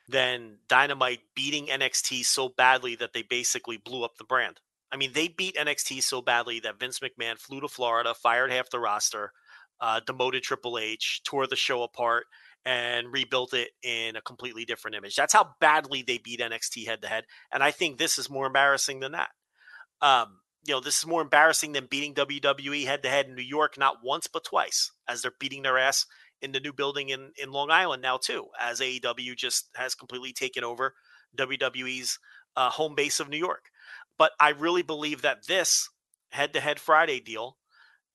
than 0.08 0.58
Dynamite 0.68 1.20
beating 1.34 1.66
NXT 1.66 2.24
so 2.24 2.48
badly 2.48 2.96
that 2.96 3.12
they 3.12 3.22
basically 3.22 3.76
blew 3.76 4.04
up 4.04 4.16
the 4.16 4.24
brand. 4.24 4.60
I 4.92 4.96
mean, 4.96 5.12
they 5.12 5.28
beat 5.28 5.56
NXT 5.56 6.02
so 6.02 6.22
badly 6.22 6.60
that 6.60 6.78
Vince 6.78 7.00
McMahon 7.00 7.38
flew 7.38 7.60
to 7.60 7.68
Florida, 7.68 8.14
fired 8.14 8.52
half 8.52 8.70
the 8.70 8.78
roster, 8.78 9.32
uh, 9.80 10.00
demoted 10.06 10.42
Triple 10.42 10.78
H, 10.78 11.22
tore 11.24 11.46
the 11.46 11.56
show 11.56 11.82
apart, 11.82 12.26
and 12.64 13.12
rebuilt 13.12 13.52
it 13.52 13.70
in 13.82 14.16
a 14.16 14.22
completely 14.22 14.64
different 14.64 14.96
image. 14.96 15.16
That's 15.16 15.32
how 15.32 15.54
badly 15.60 16.02
they 16.02 16.18
beat 16.18 16.40
NXT 16.40 16.86
head 16.86 17.02
to 17.02 17.08
head. 17.08 17.24
And 17.52 17.62
I 17.62 17.72
think 17.72 17.98
this 17.98 18.18
is 18.18 18.30
more 18.30 18.46
embarrassing 18.46 19.00
than 19.00 19.12
that. 19.12 19.30
Um, 20.00 20.38
you 20.66 20.74
know, 20.74 20.80
this 20.80 20.98
is 20.98 21.06
more 21.06 21.22
embarrassing 21.22 21.72
than 21.72 21.86
beating 21.86 22.14
WWE 22.14 22.84
head 22.84 23.02
to 23.02 23.08
head 23.08 23.26
in 23.26 23.34
New 23.34 23.42
York, 23.42 23.78
not 23.78 23.98
once 24.02 24.26
but 24.26 24.44
twice, 24.44 24.92
as 25.08 25.22
they're 25.22 25.32
beating 25.38 25.62
their 25.62 25.78
ass 25.78 26.06
in 26.42 26.52
the 26.52 26.60
new 26.60 26.72
building 26.72 27.08
in, 27.08 27.32
in 27.40 27.50
Long 27.52 27.70
Island 27.70 28.02
now 28.02 28.18
too, 28.18 28.46
as 28.60 28.80
AEW 28.80 29.36
just 29.36 29.68
has 29.76 29.94
completely 29.94 30.32
taken 30.32 30.64
over 30.64 30.94
WWE's 31.36 32.18
uh, 32.56 32.70
home 32.70 32.94
base 32.94 33.20
of 33.20 33.28
New 33.28 33.38
York. 33.38 33.70
But 34.18 34.32
I 34.40 34.50
really 34.50 34.82
believe 34.82 35.22
that 35.22 35.46
this 35.46 35.88
head 36.30 36.52
to 36.54 36.60
head 36.60 36.80
Friday 36.80 37.20
deal, 37.20 37.56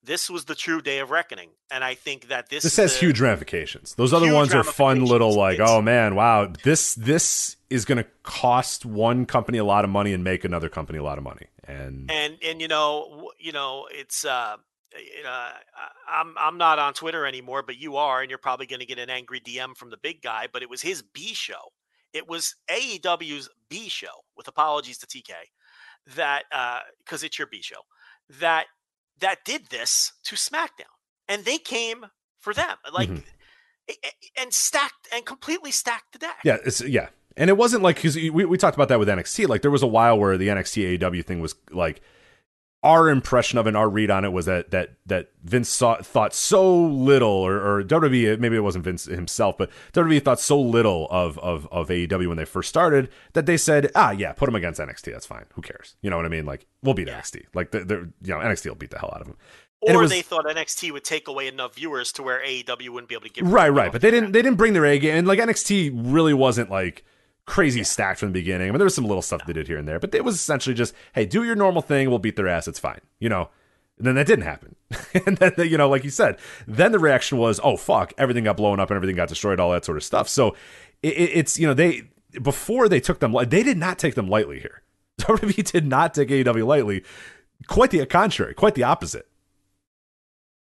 this 0.03 0.29
was 0.29 0.45
the 0.45 0.55
true 0.55 0.81
day 0.81 0.99
of 0.99 1.11
reckoning, 1.11 1.49
and 1.69 1.83
I 1.83 1.93
think 1.93 2.29
that 2.29 2.49
this 2.49 2.63
this 2.63 2.77
has 2.77 2.93
the, 2.93 2.99
huge 2.99 3.21
ramifications. 3.21 3.93
Those 3.95 4.13
other 4.13 4.33
ones 4.33 4.53
are 4.53 4.63
fun 4.63 5.05
little 5.05 5.35
like, 5.35 5.59
it's, 5.59 5.69
oh 5.69 5.81
man, 5.81 6.15
wow, 6.15 6.51
this 6.63 6.95
this 6.95 7.57
is 7.69 7.85
going 7.85 7.99
to 7.99 8.07
cost 8.23 8.83
one 8.83 9.25
company 9.25 9.59
a 9.59 9.63
lot 9.63 9.83
of 9.83 9.91
money 9.91 10.11
and 10.13 10.23
make 10.23 10.43
another 10.43 10.69
company 10.69 10.97
a 10.97 11.03
lot 11.03 11.19
of 11.19 11.23
money 11.23 11.47
and 11.67 12.09
and 12.11 12.37
and 12.43 12.61
you 12.61 12.67
know 12.67 13.31
you 13.39 13.51
know 13.51 13.87
it's 13.91 14.25
uh 14.25 14.55
you 14.97 15.23
know 15.23 15.47
I'm 16.09 16.33
I'm 16.37 16.57
not 16.57 16.79
on 16.79 16.93
Twitter 16.93 17.25
anymore, 17.25 17.63
but 17.63 17.77
you 17.77 17.97
are, 17.97 18.21
and 18.21 18.29
you're 18.29 18.37
probably 18.37 18.65
going 18.65 18.79
to 18.79 18.85
get 18.85 18.99
an 18.99 19.09
angry 19.09 19.39
DM 19.39 19.75
from 19.75 19.89
the 19.89 19.97
big 19.97 20.21
guy. 20.21 20.47
But 20.51 20.63
it 20.63 20.69
was 20.69 20.81
his 20.81 21.01
B 21.01 21.33
show. 21.33 21.71
It 22.13 22.27
was 22.27 22.55
AEW's 22.69 23.49
B 23.69 23.87
show. 23.89 24.25
With 24.35 24.47
apologies 24.47 24.97
to 24.99 25.07
TK, 25.07 25.31
that 26.15 26.43
uh 26.51 26.79
because 26.99 27.23
it's 27.23 27.37
your 27.37 27.47
B 27.47 27.61
show 27.61 27.81
that 28.39 28.65
that 29.19 29.39
did 29.45 29.67
this 29.67 30.13
to 30.23 30.35
SmackDown, 30.35 30.97
and 31.27 31.45
they 31.45 31.57
came 31.57 32.05
for 32.39 32.53
them 32.53 32.77
like. 32.91 33.09
Mm-hmm. 33.09 33.27
And 34.37 34.53
stacked 34.53 35.09
and 35.11 35.25
completely 35.25 35.71
stacked 35.71 36.13
the 36.13 36.19
deck. 36.19 36.37
Yeah, 36.45 36.57
it's 36.63 36.81
yeah, 36.81 37.09
and 37.37 37.49
it 37.49 37.57
wasn't 37.57 37.83
like 37.83 37.97
because 37.97 38.15
we, 38.15 38.29
we 38.29 38.57
talked 38.57 38.75
about 38.75 38.89
that 38.89 38.99
with 38.99 39.07
NXT. 39.07 39.47
Like 39.47 39.61
there 39.61 39.71
was 39.71 39.83
a 39.83 39.87
while 39.87 40.17
where 40.17 40.37
the 40.37 40.47
NXT 40.47 40.99
AEW 40.99 41.25
thing 41.25 41.39
was 41.39 41.55
like 41.71 42.01
our 42.83 43.09
impression 43.09 43.59
of 43.59 43.67
it, 43.67 43.75
our 43.75 43.87
read 43.87 44.09
on 44.09 44.25
it 44.25 44.31
was 44.31 44.45
that 44.47 44.71
that 44.71 44.93
that 45.05 45.29
Vince 45.43 45.69
saw, 45.69 46.01
thought 46.01 46.33
so 46.33 46.83
little, 46.83 47.29
or, 47.29 47.55
or 47.57 47.83
WWE, 47.83 48.39
maybe 48.39 48.55
it 48.55 48.61
wasn't 48.61 48.83
Vince 48.83 49.05
himself, 49.05 49.57
but 49.57 49.69
WWE 49.93 50.23
thought 50.23 50.39
so 50.39 50.59
little 50.59 51.07
of, 51.11 51.37
of 51.39 51.67
of 51.71 51.89
AEW 51.89 52.27
when 52.27 52.37
they 52.37 52.45
first 52.45 52.69
started 52.69 53.09
that 53.33 53.45
they 53.45 53.57
said, 53.57 53.91
ah, 53.95 54.11
yeah, 54.11 54.33
put 54.33 54.47
them 54.47 54.55
against 54.55 54.79
NXT, 54.79 55.11
that's 55.11 55.27
fine. 55.27 55.45
Who 55.53 55.61
cares? 55.61 55.95
You 56.01 56.09
know 56.09 56.17
what 56.17 56.25
I 56.25 56.29
mean? 56.29 56.45
Like 56.45 56.65
we'll 56.81 56.95
beat 56.95 57.07
yeah. 57.07 57.19
NXT. 57.19 57.45
Like 57.53 57.71
they're, 57.71 57.83
they're, 57.83 58.09
you 58.23 58.33
know 58.33 58.39
NXT 58.39 58.67
will 58.67 58.75
beat 58.75 58.91
the 58.91 58.99
hell 58.99 59.11
out 59.13 59.21
of 59.21 59.27
them. 59.27 59.37
Or 59.81 59.99
was, 59.99 60.11
they 60.11 60.21
thought 60.21 60.45
NXT 60.45 60.91
would 60.91 61.03
take 61.03 61.27
away 61.27 61.47
enough 61.47 61.75
viewers 61.75 62.11
to 62.13 62.23
where 62.23 62.39
AEW 62.45 62.89
wouldn't 62.89 63.09
be 63.09 63.15
able 63.15 63.23
to 63.23 63.29
give. 63.29 63.51
Right, 63.51 63.69
right, 63.69 63.91
but 63.91 64.01
they 64.01 64.11
didn't. 64.11 64.31
They 64.31 64.43
didn't 64.43 64.57
bring 64.57 64.73
their 64.73 64.85
A 64.85 64.99
game, 64.99 65.15
and 65.15 65.27
like 65.27 65.39
NXT 65.39 65.91
really 65.95 66.35
wasn't 66.35 66.69
like 66.69 67.03
crazy 67.51 67.79
yeah. 67.79 67.83
stacked 67.83 68.19
from 68.19 68.29
the 68.29 68.33
beginning. 68.33 68.69
I 68.69 68.71
mean, 68.71 68.79
there 68.79 68.85
was 68.85 68.95
some 68.95 69.05
little 69.05 69.21
stuff 69.21 69.45
they 69.45 69.51
did 69.51 69.67
here 69.67 69.77
and 69.77 69.85
there, 69.85 69.99
but 69.99 70.15
it 70.15 70.23
was 70.23 70.35
essentially 70.35 70.73
just, 70.73 70.95
hey, 71.13 71.25
do 71.25 71.43
your 71.43 71.55
normal 71.55 71.81
thing. 71.81 72.09
We'll 72.09 72.17
beat 72.17 72.37
their 72.37 72.47
ass. 72.47 72.65
It's 72.65 72.79
fine. 72.79 73.01
You 73.19 73.27
know, 73.27 73.49
and 73.97 74.07
then 74.07 74.15
that 74.15 74.25
didn't 74.25 74.45
happen. 74.45 74.75
and 75.25 75.37
then, 75.37 75.53
you 75.57 75.77
know, 75.77 75.89
like 75.89 76.05
you 76.05 76.09
said, 76.09 76.37
then 76.65 76.93
the 76.93 76.99
reaction 76.99 77.37
was, 77.37 77.59
oh, 77.61 77.75
fuck, 77.75 78.13
everything 78.17 78.45
got 78.45 78.55
blown 78.55 78.79
up 78.79 78.89
and 78.89 78.95
everything 78.95 79.17
got 79.17 79.27
destroyed, 79.27 79.59
all 79.59 79.71
that 79.73 79.83
sort 79.83 79.97
of 79.97 80.03
stuff. 80.03 80.29
So 80.29 80.55
it, 81.03 81.09
it's, 81.09 81.59
you 81.59 81.67
know, 81.67 81.73
they, 81.73 82.03
before 82.41 82.87
they 82.87 83.01
took 83.01 83.19
them, 83.19 83.35
they 83.47 83.63
did 83.63 83.77
not 83.77 83.99
take 83.99 84.15
them 84.15 84.29
lightly 84.29 84.59
here. 84.59 84.81
WWE 85.19 85.69
did 85.69 85.85
not 85.85 86.13
take 86.13 86.29
AEW 86.29 86.65
lightly. 86.65 87.03
Quite 87.67 87.91
the 87.91 88.05
contrary, 88.05 88.53
quite 88.53 88.75
the 88.75 88.83
opposite. 88.83 89.27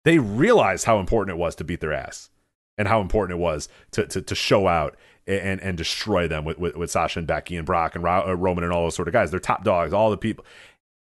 They 0.04 0.18
realized 0.18 0.86
how 0.86 0.98
important 0.98 1.36
it 1.36 1.40
was 1.40 1.54
to 1.56 1.64
beat 1.64 1.80
their 1.80 1.92
ass 1.92 2.30
and 2.76 2.88
how 2.88 3.00
important 3.00 3.38
it 3.38 3.42
was 3.42 3.68
to, 3.92 4.06
to, 4.08 4.20
to 4.20 4.34
show 4.34 4.66
out 4.66 4.96
and 5.26 5.60
and 5.60 5.76
destroy 5.76 6.28
them 6.28 6.44
with, 6.44 6.58
with, 6.58 6.76
with 6.76 6.90
Sasha 6.90 7.18
and 7.18 7.28
Becky 7.28 7.56
and 7.56 7.66
Brock 7.66 7.94
and 7.94 8.04
uh, 8.06 8.36
Roman 8.36 8.64
and 8.64 8.72
all 8.72 8.84
those 8.84 8.94
sort 8.94 9.08
of 9.08 9.12
guys. 9.12 9.30
They're 9.30 9.40
top 9.40 9.64
dogs, 9.64 9.92
all 9.92 10.10
the 10.10 10.16
people, 10.16 10.44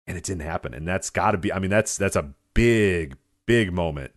and 0.08 0.18
it 0.18 0.24
didn't 0.24 0.44
happen. 0.44 0.74
And 0.74 0.88
that's 0.88 1.10
got 1.10 1.32
to 1.32 1.38
be. 1.38 1.52
I 1.52 1.60
mean, 1.60 1.70
that's 1.70 1.98
that's 1.98 2.16
a 2.16 2.34
big 2.54 3.18
big 3.46 3.72
moment 3.72 4.12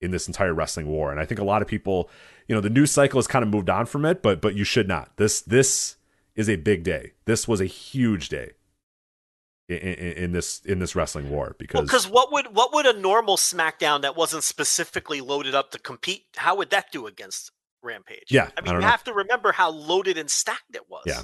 in 0.00 0.10
this 0.10 0.26
entire 0.26 0.52
wrestling 0.52 0.88
war. 0.88 1.10
And 1.10 1.20
I 1.20 1.24
think 1.24 1.40
a 1.40 1.44
lot 1.44 1.62
of 1.62 1.68
people, 1.68 2.10
you 2.48 2.54
know, 2.54 2.60
the 2.60 2.70
news 2.70 2.90
cycle 2.90 3.18
has 3.18 3.26
kind 3.26 3.44
of 3.44 3.48
moved 3.48 3.70
on 3.70 3.86
from 3.86 4.04
it, 4.04 4.22
but 4.22 4.40
but 4.40 4.54
you 4.54 4.64
should 4.64 4.88
not. 4.88 5.16
This 5.16 5.40
this 5.40 5.96
is 6.34 6.48
a 6.48 6.56
big 6.56 6.82
day. 6.82 7.12
This 7.24 7.46
was 7.46 7.60
a 7.60 7.66
huge 7.66 8.28
day. 8.28 8.52
In, 9.68 9.78
in, 9.78 10.12
in 10.24 10.32
this 10.32 10.60
in 10.66 10.80
this 10.80 10.94
wrestling 10.96 11.30
war 11.30 11.54
because 11.56 11.82
because 11.82 12.06
well, 12.06 12.14
what 12.14 12.32
would 12.32 12.54
what 12.54 12.74
would 12.74 12.84
a 12.84 12.98
normal 12.98 13.36
SmackDown 13.36 14.02
that 14.02 14.16
wasn't 14.16 14.42
specifically 14.42 15.20
loaded 15.22 15.54
up 15.54 15.70
to 15.70 15.78
compete 15.78 16.24
how 16.36 16.56
would 16.56 16.70
that 16.70 16.90
do 16.92 17.06
against 17.06 17.52
Rampage. 17.82 18.30
Yeah. 18.30 18.50
I 18.56 18.60
mean, 18.60 18.70
I 18.70 18.74
you 18.74 18.80
know. 18.80 18.86
have 18.86 19.04
to 19.04 19.12
remember 19.12 19.52
how 19.52 19.70
loaded 19.70 20.18
and 20.18 20.30
stacked 20.30 20.74
it 20.74 20.88
was. 20.88 21.04
Yeah. 21.06 21.22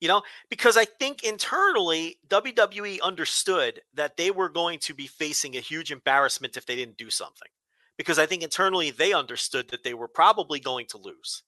You 0.00 0.08
know, 0.08 0.22
because 0.50 0.76
I 0.76 0.84
think 0.84 1.22
internally 1.22 2.18
WWE 2.28 3.00
understood 3.02 3.82
that 3.94 4.16
they 4.16 4.30
were 4.32 4.48
going 4.48 4.80
to 4.80 4.94
be 4.94 5.06
facing 5.06 5.56
a 5.56 5.60
huge 5.60 5.92
embarrassment 5.92 6.56
if 6.56 6.66
they 6.66 6.74
didn't 6.74 6.96
do 6.96 7.08
something. 7.10 7.48
Because 7.96 8.18
I 8.18 8.26
think 8.26 8.42
internally 8.42 8.90
they 8.90 9.12
understood 9.12 9.68
that 9.70 9.84
they 9.84 9.94
were 9.94 10.08
probably 10.08 10.58
going 10.58 10.86
to 10.86 10.98
lose. 10.98 11.42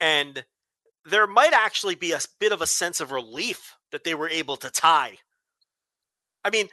And 0.00 0.44
there 1.04 1.26
might 1.26 1.52
actually 1.52 1.96
be 1.96 2.12
a 2.12 2.20
bit 2.38 2.52
of 2.52 2.62
a 2.62 2.66
sense 2.66 3.00
of 3.00 3.10
relief 3.10 3.74
that 3.90 4.04
they 4.04 4.14
were 4.14 4.28
able 4.28 4.56
to 4.58 4.70
tie. 4.70 5.18
I 6.44 6.50
mean, 6.50 6.68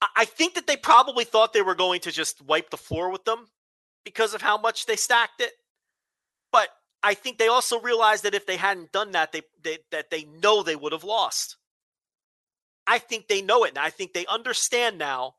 I- 0.00 0.08
I 0.16 0.24
think 0.24 0.54
that 0.54 0.66
they 0.66 0.76
probably 0.76 1.24
thought 1.24 1.52
they 1.52 1.62
were 1.62 1.74
going 1.76 2.00
to 2.00 2.10
just 2.10 2.42
wipe 2.42 2.70
the 2.70 2.76
floor 2.76 3.10
with 3.10 3.24
them 3.24 3.50
because 4.04 4.34
of 4.34 4.42
how 4.42 4.58
much 4.58 4.86
they 4.86 4.96
stacked 4.96 5.40
it. 5.40 5.52
But 6.52 6.68
I 7.02 7.14
think 7.14 7.38
they 7.38 7.48
also 7.48 7.80
realized 7.80 8.22
that 8.24 8.34
if 8.34 8.46
they 8.46 8.56
hadn't 8.56 8.92
done 8.92 9.12
that, 9.12 9.32
they, 9.32 9.42
they 9.62 9.78
that 9.90 10.10
they 10.10 10.24
know 10.24 10.62
they 10.62 10.76
would 10.76 10.92
have 10.92 11.04
lost. 11.04 11.56
I 12.86 12.98
think 12.98 13.28
they 13.28 13.42
know 13.42 13.64
it, 13.64 13.70
and 13.70 13.78
I 13.78 13.90
think 13.90 14.12
they 14.12 14.26
understand 14.26 14.98
now 14.98 15.36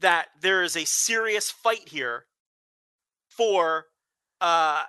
that 0.00 0.28
there 0.40 0.62
is 0.62 0.76
a 0.76 0.84
serious 0.84 1.50
fight 1.50 1.88
here 1.88 2.26
for 3.28 3.86
uh, 4.40 4.84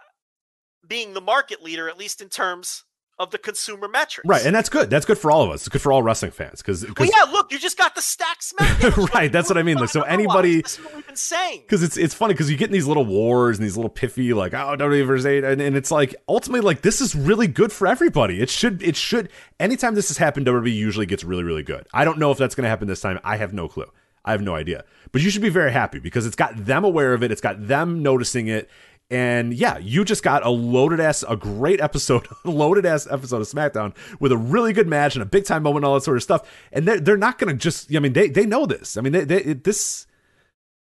being 0.87 1.13
the 1.13 1.21
market 1.21 1.61
leader, 1.61 1.89
at 1.89 1.97
least 1.97 2.21
in 2.21 2.29
terms 2.29 2.83
of 3.21 3.29
the 3.31 3.37
consumer 3.37 3.87
metrics. 3.87 4.27
Right, 4.27 4.43
and 4.45 4.55
that's 4.55 4.67
good. 4.67 4.89
That's 4.89 5.05
good 5.05 5.17
for 5.17 5.31
all 5.31 5.43
of 5.43 5.51
us. 5.51 5.61
It's 5.61 5.69
good 5.69 5.81
for 5.81 5.91
all 5.93 6.01
wrestling 6.01 6.31
fans 6.31 6.61
because 6.61 6.83
well, 6.97 7.07
yeah, 7.07 7.31
look, 7.31 7.51
you 7.51 7.59
just 7.59 7.77
got 7.77 7.93
the 7.95 8.01
stack 8.01 8.39
SmackDown. 8.39 9.11
Right, 9.13 9.31
that's 9.31 9.47
what 9.49 9.57
I 9.57 9.63
mean. 9.63 9.77
Like, 9.77 9.89
so 9.89 10.01
anybody- 10.01 10.61
this 10.61 10.79
is 10.79 10.83
what 10.85 10.95
we've 10.95 11.05
been 11.07 11.15
saying. 11.15 11.61
because 11.61 11.83
it's 11.83 11.97
it's 11.97 12.13
funny 12.13 12.33
because 12.33 12.49
you 12.49 12.57
get 12.57 12.69
in 12.69 12.73
these 12.73 12.87
little 12.87 13.05
wars 13.05 13.57
and 13.57 13.65
these 13.65 13.77
little 13.77 13.91
piffy 13.91 14.33
like 14.35 14.53
oh 14.53 14.75
WWE 14.77 15.05
versus 15.05 15.25
eight 15.25 15.43
and, 15.43 15.61
and 15.61 15.77
it's 15.77 15.91
like 15.91 16.15
ultimately 16.27 16.65
like 16.65 16.81
this 16.81 16.99
is 16.99 17.15
really 17.15 17.47
good 17.47 17.71
for 17.71 17.87
everybody. 17.87 18.41
It 18.41 18.49
should 18.49 18.81
it 18.81 18.95
should 18.95 19.29
anytime 19.59 19.93
this 19.95 20.07
has 20.07 20.17
happened, 20.17 20.47
WWE 20.47 20.73
usually 20.73 21.05
gets 21.05 21.23
really 21.23 21.43
really 21.43 21.63
good. 21.63 21.87
I 21.93 22.05
don't 22.05 22.17
know 22.17 22.31
if 22.31 22.37
that's 22.37 22.55
going 22.55 22.63
to 22.63 22.69
happen 22.69 22.87
this 22.87 23.01
time. 23.01 23.19
I 23.23 23.37
have 23.37 23.53
no 23.53 23.67
clue. 23.67 23.91
I 24.23 24.31
have 24.31 24.41
no 24.41 24.55
idea. 24.55 24.83
But 25.11 25.21
you 25.23 25.29
should 25.29 25.41
be 25.41 25.49
very 25.49 25.71
happy 25.71 25.99
because 25.99 26.25
it's 26.25 26.35
got 26.35 26.65
them 26.65 26.83
aware 26.83 27.13
of 27.13 27.23
it. 27.23 27.31
It's 27.31 27.41
got 27.41 27.67
them 27.67 28.03
noticing 28.03 28.47
it. 28.47 28.69
And 29.11 29.53
yeah, 29.53 29.77
you 29.77 30.05
just 30.05 30.23
got 30.23 30.45
a 30.45 30.49
loaded 30.49 31.01
ass, 31.01 31.25
a 31.27 31.35
great 31.35 31.81
episode, 31.81 32.27
loaded 32.45 32.85
ass 32.85 33.07
episode 33.11 33.41
of 33.41 33.47
SmackDown 33.47 33.93
with 34.21 34.31
a 34.31 34.37
really 34.37 34.71
good 34.71 34.87
match 34.87 35.15
and 35.15 35.21
a 35.21 35.25
big 35.25 35.45
time 35.45 35.63
moment, 35.63 35.83
and 35.83 35.89
all 35.89 35.95
that 35.95 36.03
sort 36.03 36.15
of 36.15 36.23
stuff. 36.23 36.49
And 36.71 36.87
they're 36.87 36.99
they're 36.99 37.17
not 37.17 37.37
going 37.37 37.53
to 37.53 37.61
just. 37.61 37.93
I 37.93 37.99
mean, 37.99 38.13
they 38.13 38.29
they 38.29 38.45
know 38.45 38.65
this. 38.65 38.95
I 38.95 39.01
mean, 39.01 39.11
they, 39.11 39.25
they 39.25 39.41
this 39.53 40.07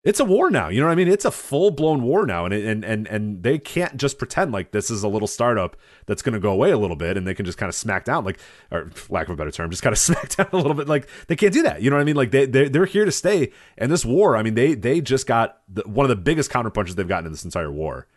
it's 0.07 0.21
a 0.21 0.25
war 0.25 0.49
now. 0.49 0.69
You 0.69 0.79
know 0.79 0.87
what 0.87 0.93
I 0.93 0.95
mean? 0.95 1.09
It's 1.09 1.25
a 1.25 1.31
full 1.31 1.69
blown 1.69 2.01
war 2.01 2.25
now, 2.25 2.45
and 2.45 2.53
and 2.53 2.85
and 2.85 3.07
and 3.07 3.43
they 3.43 3.59
can't 3.59 3.97
just 3.97 4.17
pretend 4.17 4.53
like 4.53 4.71
this 4.71 4.89
is 4.89 5.03
a 5.03 5.07
little 5.09 5.27
startup 5.27 5.75
that's 6.05 6.21
going 6.21 6.31
to 6.31 6.39
go 6.39 6.49
away 6.49 6.71
a 6.71 6.77
little 6.77 6.95
bit, 6.95 7.17
and 7.17 7.27
they 7.27 7.33
can 7.33 7.45
just 7.45 7.57
kind 7.57 7.67
of 7.67 7.75
smack 7.75 8.05
down, 8.05 8.23
like, 8.23 8.39
or 8.71 8.89
lack 9.09 9.27
of 9.27 9.33
a 9.33 9.35
better 9.35 9.51
term, 9.51 9.69
just 9.69 9.83
kind 9.83 9.91
of 9.91 9.97
smack 9.99 10.33
down 10.33 10.47
a 10.53 10.55
little 10.55 10.75
bit. 10.75 10.87
Like 10.87 11.09
they 11.27 11.35
can't 11.35 11.51
do 11.51 11.61
that. 11.63 11.81
You 11.81 11.89
know 11.89 11.97
what 11.97 12.03
I 12.03 12.05
mean? 12.05 12.15
Like 12.15 12.31
they 12.31 12.45
they 12.45 12.69
they're 12.69 12.85
here 12.85 13.03
to 13.03 13.11
stay, 13.11 13.51
and 13.77 13.91
this 13.91 14.05
war. 14.05 14.37
I 14.37 14.43
mean, 14.43 14.55
they 14.55 14.75
they 14.75 15.01
just 15.01 15.27
got 15.27 15.59
the, 15.67 15.83
one 15.85 16.05
of 16.05 16.09
the 16.09 16.15
biggest 16.15 16.49
counterpunches 16.51 16.95
they've 16.95 17.05
gotten 17.05 17.25
in 17.25 17.33
this 17.33 17.43
entire 17.43 17.71
war, 17.71 18.07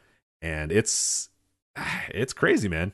and 0.41 0.71
it's 0.71 1.29
it's 2.09 2.33
crazy, 2.33 2.69
man. 2.69 2.93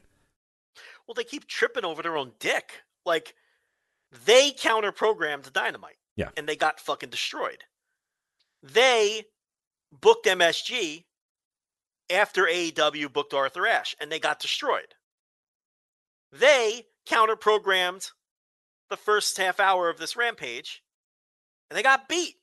Well, 1.06 1.14
they 1.14 1.24
keep 1.24 1.47
tripping 1.47 1.85
over 1.85 2.02
their 2.02 2.16
own 2.16 2.32
dick. 2.39 2.81
Like 3.05 3.35
they 4.24 4.52
counter 4.52 4.90
programmed 4.90 5.52
Dynamite. 5.52 5.98
Yeah. 6.16 6.31
And 6.35 6.48
they 6.48 6.56
got 6.56 6.81
fucking 6.81 7.10
destroyed. 7.10 7.64
They 8.62 9.24
booked 9.92 10.26
MSG 10.26 11.04
after 12.10 12.42
AEW 12.42 13.12
booked 13.12 13.34
Arthur 13.34 13.66
Ashe 13.66 13.96
and 14.00 14.10
they 14.10 14.18
got 14.18 14.40
destroyed. 14.40 14.94
They 16.32 16.86
counter 17.06 17.36
programmed 17.36 18.10
the 18.90 18.96
first 18.96 19.36
half 19.38 19.58
hour 19.60 19.88
of 19.88 19.98
this 19.98 20.16
rampage 20.16 20.82
and 21.70 21.76
they 21.76 21.82
got 21.82 22.08
beat. 22.08 22.36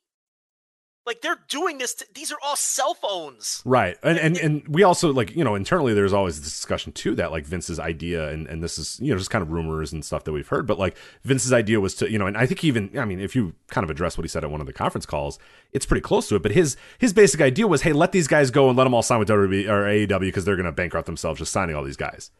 Like 1.06 1.20
they're 1.20 1.40
doing 1.48 1.78
this. 1.78 1.94
To, 1.94 2.06
these 2.14 2.32
are 2.32 2.38
all 2.42 2.56
cell 2.56 2.94
phones. 2.94 3.60
Right. 3.66 3.98
And, 4.02 4.18
and 4.18 4.38
and 4.38 4.68
we 4.68 4.82
also 4.82 5.12
like, 5.12 5.36
you 5.36 5.44
know, 5.44 5.54
internally 5.54 5.92
there's 5.92 6.14
always 6.14 6.40
this 6.40 6.50
discussion 6.50 6.92
too 6.92 7.14
that 7.16 7.30
like 7.30 7.44
Vince's 7.44 7.78
idea 7.78 8.30
and, 8.30 8.46
and 8.46 8.62
this 8.62 8.78
is, 8.78 8.98
you 9.00 9.12
know, 9.12 9.18
just 9.18 9.30
kind 9.30 9.42
of 9.42 9.52
rumors 9.52 9.92
and 9.92 10.02
stuff 10.02 10.24
that 10.24 10.32
we've 10.32 10.48
heard, 10.48 10.66
but 10.66 10.78
like 10.78 10.96
Vince's 11.22 11.52
idea 11.52 11.78
was 11.78 11.94
to, 11.96 12.10
you 12.10 12.18
know, 12.18 12.26
and 12.26 12.38
I 12.38 12.46
think 12.46 12.64
even 12.64 12.90
I 12.98 13.04
mean, 13.04 13.20
if 13.20 13.36
you 13.36 13.54
kind 13.68 13.84
of 13.84 13.90
address 13.90 14.16
what 14.16 14.24
he 14.24 14.28
said 14.28 14.44
at 14.44 14.50
one 14.50 14.62
of 14.62 14.66
the 14.66 14.72
conference 14.72 15.04
calls, 15.04 15.38
it's 15.72 15.84
pretty 15.84 16.00
close 16.00 16.28
to 16.28 16.36
it. 16.36 16.42
But 16.42 16.52
his 16.52 16.76
his 16.98 17.12
basic 17.12 17.42
idea 17.42 17.66
was, 17.66 17.82
hey, 17.82 17.92
let 17.92 18.12
these 18.12 18.28
guys 18.28 18.50
go 18.50 18.68
and 18.68 18.78
let 18.78 18.84
them 18.84 18.94
all 18.94 19.02
sign 19.02 19.18
with 19.18 19.28
WWE 19.28 19.68
or 19.68 19.84
AEW 19.84 20.20
because 20.20 20.46
they're 20.46 20.56
gonna 20.56 20.72
bankrupt 20.72 21.06
themselves 21.06 21.38
just 21.38 21.52
signing 21.52 21.76
all 21.76 21.84
these 21.84 21.98
guys. 21.98 22.30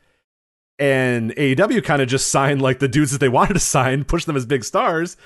And 0.79 1.31
AEW 1.37 1.85
kind 1.85 2.03
of 2.03 2.09
just 2.09 2.29
signed 2.29 2.61
like 2.61 2.81
the 2.81 2.89
dudes 2.89 3.13
that 3.13 3.19
they 3.19 3.29
wanted 3.29 3.55
to 3.55 3.61
sign, 3.61 4.05
pushed 4.05 4.27
them 4.27 4.37
as 4.37 4.47
big 4.47 4.65
stars, 4.65 5.17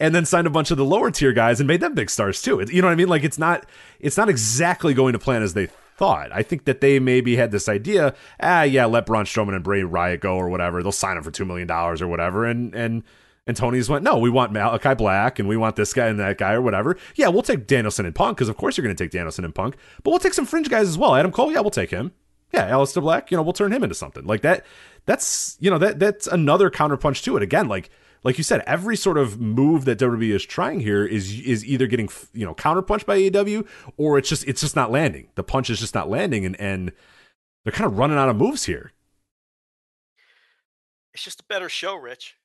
and 0.00 0.14
then 0.14 0.24
signed 0.24 0.46
a 0.46 0.50
bunch 0.50 0.70
of 0.70 0.76
the 0.76 0.84
lower 0.84 1.10
tier 1.10 1.32
guys 1.32 1.60
and 1.60 1.66
made 1.66 1.80
them 1.80 1.94
big 1.94 2.10
stars 2.10 2.40
too. 2.42 2.60
It- 2.60 2.72
You 2.72 2.82
know 2.82 2.88
what 2.88 2.92
I 2.92 2.96
mean? 2.96 3.08
Like 3.08 3.24
it's 3.24 3.38
not 3.38 3.66
it's 4.00 4.16
not 4.16 4.28
exactly 4.28 4.94
going 4.94 5.12
to 5.12 5.18
plan 5.18 5.42
as 5.42 5.54
they 5.54 5.66
thought. 5.96 6.30
I 6.32 6.42
think 6.42 6.64
that 6.66 6.80
they 6.80 7.00
maybe 7.00 7.34
had 7.36 7.50
this 7.50 7.68
idea, 7.68 8.14
ah, 8.40 8.62
yeah, 8.62 8.84
let 8.86 9.04
Braun 9.06 9.24
Strowman 9.24 9.54
and 9.54 9.64
Bray 9.64 9.82
Wyatt 9.82 10.20
go 10.20 10.36
or 10.36 10.48
whatever. 10.48 10.82
They'll 10.82 10.92
sign 10.92 11.16
him 11.16 11.22
for 11.24 11.30
two 11.32 11.44
million 11.44 11.66
dollars 11.66 12.00
or 12.00 12.06
whatever. 12.08 12.44
And 12.44 12.74
and 12.74 13.02
and 13.46 13.56
Tony's 13.56 13.88
went, 13.88 14.04
no, 14.04 14.18
we 14.18 14.28
want 14.28 14.52
Malakai 14.52 14.96
Black 14.98 15.38
and 15.38 15.48
we 15.48 15.56
want 15.56 15.74
this 15.76 15.94
guy 15.94 16.06
and 16.08 16.20
that 16.20 16.36
guy 16.36 16.52
or 16.52 16.60
whatever. 16.60 16.96
Yeah, 17.16 17.28
we'll 17.28 17.42
take 17.42 17.66
Danielson 17.66 18.04
and 18.06 18.14
Punk 18.14 18.36
because 18.36 18.48
of 18.50 18.56
course 18.58 18.76
you're 18.76 18.84
going 18.84 18.94
to 18.94 19.02
take 19.02 19.10
Danielson 19.10 19.44
and 19.44 19.54
Punk, 19.54 19.76
but 20.02 20.10
we'll 20.10 20.18
take 20.20 20.34
some 20.34 20.44
fringe 20.46 20.68
guys 20.68 20.86
as 20.86 20.98
well. 20.98 21.14
Adam 21.14 21.32
Cole, 21.32 21.50
yeah, 21.50 21.60
we'll 21.60 21.70
take 21.70 21.90
him. 21.90 22.12
Yeah, 22.52 22.70
Aleister 22.70 23.00
Black, 23.02 23.30
you 23.30 23.36
know, 23.36 23.42
we'll 23.42 23.52
turn 23.52 23.72
him 23.72 23.82
into 23.82 23.94
something 23.94 24.24
like 24.26 24.42
that. 24.42 24.64
That's 25.06 25.56
you 25.60 25.70
know 25.70 25.78
that 25.78 25.98
that's 25.98 26.26
another 26.26 26.70
counterpunch 26.70 27.22
to 27.24 27.36
it. 27.38 27.42
Again, 27.42 27.68
like 27.68 27.90
like 28.24 28.38
you 28.38 28.44
said, 28.44 28.62
every 28.66 28.96
sort 28.96 29.16
of 29.18 29.40
move 29.40 29.84
that 29.84 29.98
WWE 29.98 30.34
is 30.34 30.44
trying 30.44 30.80
here 30.80 31.04
is 31.06 31.40
is 31.40 31.64
either 31.64 31.86
getting 31.86 32.08
you 32.32 32.44
know 32.44 32.54
counterpunched 32.54 33.06
by 33.06 33.18
AEW 33.18 33.66
or 33.96 34.18
it's 34.18 34.28
just 34.28 34.46
it's 34.46 34.60
just 34.60 34.76
not 34.76 34.90
landing. 34.90 35.28
The 35.34 35.42
punch 35.44 35.70
is 35.70 35.78
just 35.80 35.94
not 35.94 36.08
landing, 36.10 36.44
and 36.44 36.58
and 36.60 36.92
they're 37.64 37.72
kind 37.72 37.90
of 37.90 37.98
running 37.98 38.18
out 38.18 38.28
of 38.28 38.36
moves 38.36 38.64
here. 38.64 38.92
It's 41.14 41.22
just 41.24 41.40
a 41.40 41.44
better 41.48 41.68
show, 41.68 41.96
Rich. 41.96 42.36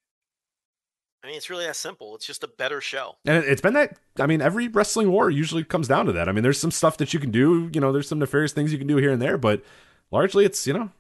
I 1.24 1.28
mean, 1.28 1.38
it's 1.38 1.50
really 1.50 1.66
that 1.66 1.76
simple. 1.76 2.16
It's 2.16 2.26
just 2.26 2.44
a 2.44 2.48
better 2.50 2.82
show. 2.82 3.16
And 3.26 3.38
it- 3.44 3.50
it's 3.50 3.62
been 3.62 3.74
that. 3.76 3.98
I 4.20 4.26
mean, 4.28 4.42
every 4.42 4.68
wrestling 4.68 5.10
war 5.10 5.30
usually 5.30 5.64
comes 5.64 5.88
down 5.88 6.06
to 6.08 6.12
that. 6.14 6.28
I 6.28 6.34
mean, 6.34 6.44
there's 6.44 6.60
some 6.60 6.72
stuff 6.72 6.98
that 6.98 7.14
you 7.14 7.20
can 7.20 7.32
do. 7.32 7.70
You 7.74 7.80
know, 7.80 7.92
there's 7.94 8.10
some 8.10 8.20
nefarious 8.20 8.52
things 8.52 8.72
you 8.74 8.78
can 8.78 8.88
do 8.88 8.98
here 8.98 9.12
and 9.12 9.22
there, 9.22 9.38
but 9.38 9.64
largely 10.12 10.44
it's 10.44 10.68
you 10.68 10.74
know, 10.74 10.92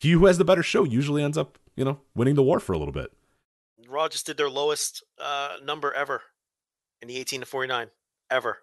he 0.00 0.10
who 0.10 0.26
has 0.26 0.36
the 0.38 0.44
better 0.44 0.62
show 0.62 0.84
usually 0.84 1.22
ends 1.22 1.38
up 1.38 1.58
you 1.74 1.84
know 1.84 2.00
winning 2.14 2.34
the 2.34 2.42
war 2.42 2.60
for 2.60 2.72
a 2.74 2.78
little 2.78 2.92
bit. 2.92 3.12
Raw 3.88 4.08
just 4.08 4.26
did 4.26 4.36
their 4.36 4.50
lowest 4.50 5.02
uh, 5.22 5.56
number 5.64 5.92
ever 5.92 6.22
in 7.00 7.08
the 7.08 7.16
18 7.16 7.40
to 7.40 7.46
49 7.46 7.88
ever. 8.30 8.58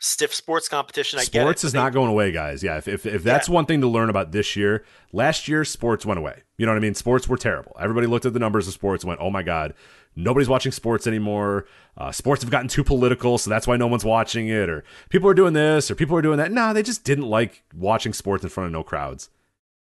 Stiff 0.00 0.34
sports 0.34 0.68
competition. 0.68 1.18
I 1.18 1.22
get 1.22 1.42
sports 1.42 1.62
but 1.62 1.68
is 1.68 1.74
not 1.74 1.92
going 1.92 2.10
away, 2.10 2.32
guys. 2.32 2.62
Yeah, 2.62 2.76
if 2.76 2.88
if, 2.88 3.06
if 3.06 3.22
that's 3.22 3.48
one 3.48 3.64
thing 3.64 3.80
to 3.80 3.86
learn 3.86 4.10
about 4.10 4.32
this 4.32 4.56
year, 4.56 4.84
last 5.12 5.46
year 5.48 5.64
sports 5.64 6.04
went 6.04 6.18
away. 6.18 6.42
You 6.58 6.66
know 6.66 6.72
what 6.72 6.78
I 6.78 6.80
mean? 6.80 6.94
Sports 6.94 7.28
were 7.28 7.36
terrible. 7.36 7.76
Everybody 7.80 8.06
looked 8.06 8.26
at 8.26 8.32
the 8.32 8.40
numbers 8.40 8.66
of 8.66 8.74
sports 8.74 9.04
and 9.04 9.08
went, 9.08 9.20
"Oh 9.22 9.30
my 9.30 9.42
god, 9.42 9.72
nobody's 10.16 10.48
watching 10.48 10.72
sports 10.72 11.06
anymore. 11.06 11.66
Uh, 11.96 12.10
sports 12.10 12.42
have 12.42 12.50
gotten 12.50 12.68
too 12.68 12.84
political, 12.84 13.38
so 13.38 13.48
that's 13.48 13.68
why 13.68 13.76
no 13.76 13.86
one's 13.86 14.04
watching 14.04 14.48
it." 14.48 14.68
Or 14.68 14.84
people 15.10 15.28
are 15.30 15.34
doing 15.34 15.54
this, 15.54 15.90
or 15.90 15.94
people 15.94 16.16
are 16.18 16.22
doing 16.22 16.38
that. 16.38 16.50
No, 16.50 16.74
they 16.74 16.82
just 16.82 17.04
didn't 17.04 17.28
like 17.28 17.62
watching 17.72 18.12
sports 18.12 18.42
in 18.42 18.50
front 18.50 18.66
of 18.66 18.72
no 18.72 18.82
crowds. 18.82 19.30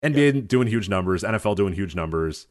NBA 0.04 0.48
doing 0.50 0.68
huge 0.68 0.90
numbers, 0.90 1.24
NFL 1.24 1.56
doing 1.56 1.74
huge 1.74 1.96
numbers, 1.96 2.48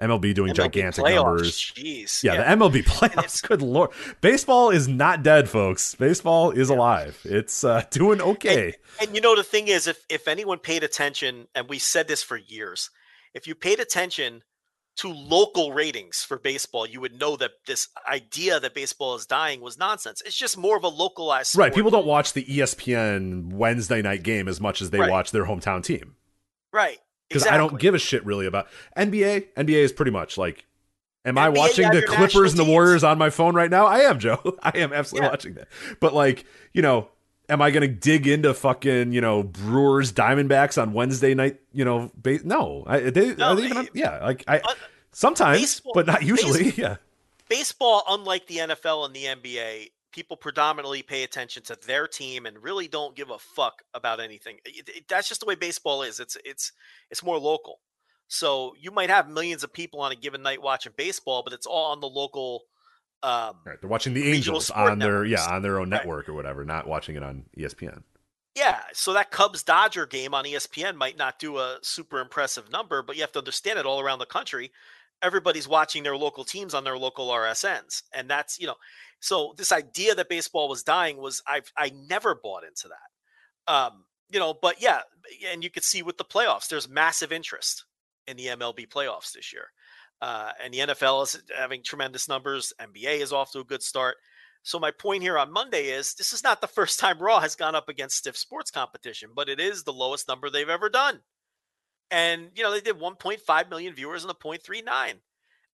MLB 0.00 0.34
doing 0.34 0.52
MLB 0.52 0.56
gigantic 0.56 1.04
playoffs, 1.04 1.14
numbers. 1.24 1.72
Jeez. 1.76 2.22
Yeah, 2.22 2.36
the 2.38 2.42
MLB 2.56 2.84
playoffs. 2.86 3.46
Good 3.46 3.62
lord, 3.62 3.90
baseball 4.20 4.70
is 4.70 4.88
not 4.88 5.22
dead, 5.22 5.48
folks. 5.48 5.94
Baseball 5.94 6.50
is 6.50 6.70
alive. 6.70 7.20
It's 7.24 7.64
uh, 7.64 7.82
doing 7.90 8.20
okay. 8.20 8.74
And 9.00 9.14
you 9.14 9.20
know 9.20 9.36
the 9.36 9.42
thing 9.44 9.68
is, 9.68 9.86
if 9.86 10.04
if 10.08 10.26
anyone 10.28 10.58
paid 10.58 10.82
attention, 10.82 11.48
and 11.54 11.68
we 11.68 11.78
said 11.78 12.08
this 12.08 12.22
for 12.22 12.36
years, 12.36 12.90
if 13.34 13.46
you 13.46 13.54
paid 13.54 13.78
attention 13.80 14.42
to 14.96 15.08
local 15.08 15.72
ratings 15.72 16.18
for 16.22 16.38
baseball, 16.38 16.84
you 16.84 17.00
would 17.00 17.18
know 17.18 17.36
that 17.36 17.52
this 17.66 17.88
idea 18.10 18.58
that 18.60 18.74
baseball 18.74 19.14
is 19.14 19.24
dying 19.24 19.60
was 19.60 19.78
nonsense. 19.78 20.20
It's 20.26 20.36
just 20.36 20.58
more 20.58 20.76
of 20.76 20.82
a 20.84 20.88
localized 20.88 21.56
Right. 21.56 21.72
People 21.74 21.90
don't 21.92 22.06
watch 22.06 22.32
the 22.34 22.44
ESPN 22.44 23.52
Wednesday 23.52 24.02
night 24.02 24.22
game 24.24 24.48
as 24.48 24.60
much 24.60 24.82
as 24.82 24.90
they 24.90 24.98
Right. 24.98 25.08
watch 25.10 25.30
their 25.30 25.44
hometown 25.46 25.82
team. 25.82 26.16
right 26.72 26.98
Because 27.30 27.42
exactly. 27.44 27.54
I 27.54 27.58
don't 27.68 27.80
give 27.80 27.94
a 27.94 27.98
shit 27.98 28.26
really 28.26 28.44
about 28.44 28.66
NBA. 28.96 29.46
NBA 29.56 29.68
is 29.84 29.92
pretty 29.92 30.10
much 30.10 30.36
like, 30.36 30.66
am 31.24 31.38
I 31.38 31.48
watching 31.48 31.84
yeah, 31.84 31.92
the 31.92 32.02
Clippers 32.02 32.52
and 32.52 32.58
the. 32.58 32.64
Warriors 32.64 33.04
on 33.04 33.16
my 33.18 33.30
phone 33.30 33.54
right 33.54 33.70
now? 33.70 33.86
I 33.86 34.00
am, 34.00 34.18
Joe. 34.18 34.58
I 34.62 34.72
am 34.78 34.92
absolutely 34.92 35.26
Yeah. 35.26 35.30
watching 35.30 35.54
that. 35.54 35.68
But 36.00 36.12
like, 36.12 36.44
you 36.72 36.82
know, 36.82 37.08
am 37.48 37.62
I 37.62 37.70
going 37.70 37.82
to 37.82 37.88
dig 37.88 38.26
into 38.26 38.52
fucking, 38.52 39.12
you 39.12 39.20
know, 39.20 39.44
Brewers 39.44 40.12
Diamondbacks 40.12 40.80
on 40.80 40.92
Wednesday 40.92 41.34
night, 41.34 41.60
you 41.72 41.84
know, 41.84 42.10
ba- 42.16 42.40
no. 42.44 42.82
I, 42.86 42.98
they, 43.10 43.34
No, 43.36 43.46
are 43.50 43.54
they 43.54 43.64
even 43.66 43.76
on, 43.76 43.88
yeah, 43.94 44.18
like 44.24 44.44
I, 44.48 44.58
Uh, 44.58 44.74
sometimes, 45.12 45.60
baseball- 45.60 45.92
but 45.94 46.06
not 46.06 46.22
usually. 46.24 46.70
Yeah. 46.76 46.96
baseball, 47.48 48.02
unlike 48.08 48.46
the 48.48 48.56
NFL 48.58 49.06
and 49.06 49.14
the 49.14 49.24
NBA, 49.24 49.90
people 50.12 50.36
predominantly 50.36 51.02
pay 51.02 51.22
attention 51.22 51.62
to 51.64 51.76
their 51.86 52.06
team 52.08 52.46
and 52.46 52.62
really 52.62 52.88
don't 52.88 53.14
give 53.16 53.30
a 53.30 53.38
fuck 53.38 53.82
about 53.94 54.20
anything. 54.20 54.58
It- 54.64 54.88
it- 54.88 55.08
that's 55.08 55.28
just 55.28 55.40
the 55.40 55.46
way 55.46 55.54
baseball 55.54 56.02
is. 56.02 56.20
It's 56.20 56.36
it's 56.44 56.72
it's 57.10 57.22
more 57.22 57.38
local. 57.38 57.80
So 58.28 58.74
you 58.78 58.90
might 58.90 59.10
have 59.10 59.28
millions 59.28 59.64
of 59.64 59.72
people 59.72 60.00
on 60.00 60.12
a 60.12 60.16
given 60.16 60.42
night 60.42 60.62
watching 60.62 60.92
baseball, 60.96 61.42
but 61.42 61.52
it's 61.52 61.66
all 61.66 61.92
on 61.92 62.00
the 62.00 62.08
local. 62.08 62.64
Um, 63.22 63.60
Right. 63.66 63.78
They're 63.80 63.90
watching 63.90 64.14
the 64.14 64.30
Angels 64.32 64.70
on 64.70 64.98
their, 64.98 65.24
networks. 65.24 65.30
yeah, 65.30 65.54
on 65.54 65.62
their 65.62 65.78
own 65.78 65.90
Right. 65.90 65.98
network 65.98 66.28
or 66.28 66.32
whatever, 66.34 66.64
not 66.64 66.86
watching 66.86 67.16
it 67.16 67.22
on 67.22 67.44
ESPN. 67.58 68.02
Yeah, 68.56 68.82
so 68.92 69.12
that 69.12 69.30
Cubs 69.30 69.62
Dodger 69.62 70.06
game 70.06 70.34
on 70.34 70.44
ESPN 70.44 70.96
might 70.96 71.16
not 71.16 71.38
do 71.38 71.58
a 71.58 71.78
super 71.82 72.18
impressive 72.20 72.70
number, 72.70 73.02
but 73.02 73.16
you 73.16 73.22
have 73.22 73.32
to 73.32 73.38
understand 73.38 73.78
it 73.78 73.86
all 73.86 74.00
around 74.00 74.18
the 74.20 74.26
country. 74.26 74.72
Everybody's 75.22 75.68
watching 75.68 76.02
their 76.02 76.16
local 76.16 76.44
teams 76.44 76.74
on 76.74 76.84
their 76.84 76.98
local 76.98 77.28
RSNs. 77.28 78.02
And 78.14 78.28
that's, 78.28 78.58
you 78.58 78.66
know, 78.66 78.76
so 79.20 79.54
this 79.56 79.72
idea 79.72 80.14
that 80.14 80.28
baseball 80.28 80.68
was 80.68 80.82
dying 80.82 81.18
was 81.18 81.42
I've 81.46 81.70
I 81.76 81.92
never 82.08 82.34
bought 82.34 82.64
into 82.64 82.88
that. 82.88 83.72
Um, 83.72 84.04
you 84.30 84.38
know, 84.38 84.54
but 84.54 84.80
yeah, 84.80 85.00
and 85.50 85.62
you 85.62 85.70
could 85.70 85.84
see 85.84 86.02
with 86.02 86.16
the 86.16 86.24
playoffs, 86.24 86.68
there's 86.68 86.88
massive 86.88 87.32
interest 87.32 87.84
in 88.26 88.36
the 88.36 88.46
MLB 88.46 88.88
playoffs 88.88 89.32
this 89.32 89.52
year. 89.52 89.66
Uh, 90.22 90.52
and 90.62 90.72
the 90.72 90.80
NFL 90.80 91.24
is 91.24 91.42
having 91.56 91.82
tremendous 91.82 92.28
numbers. 92.28 92.72
NBA 92.80 93.20
is 93.20 93.32
off 93.32 93.52
to 93.52 93.60
a 93.60 93.64
good 93.64 93.82
start. 93.82 94.16
So 94.62 94.78
my 94.78 94.90
point 94.90 95.22
here 95.22 95.38
on 95.38 95.52
Monday 95.52 95.86
is 95.86 96.14
this 96.14 96.32
is 96.32 96.44
not 96.44 96.60
the 96.60 96.66
first 96.68 96.98
time 96.98 97.18
Raw 97.18 97.40
has 97.40 97.56
gone 97.56 97.74
up 97.74 97.88
against 97.88 98.16
stiff 98.16 98.36
sports 98.36 98.70
competition, 98.70 99.30
but 99.34 99.48
it 99.48 99.60
is 99.60 99.82
the 99.82 99.92
lowest 99.92 100.28
number 100.28 100.50
they've 100.50 100.68
ever 100.68 100.88
done. 100.88 101.20
And 102.10 102.50
you 102.54 102.62
know 102.62 102.72
they 102.72 102.80
did 102.80 102.98
1.5 102.98 103.70
million 103.70 103.94
viewers 103.94 104.24
and 104.24 104.30
a 104.30 104.34
0.39. 104.34 105.14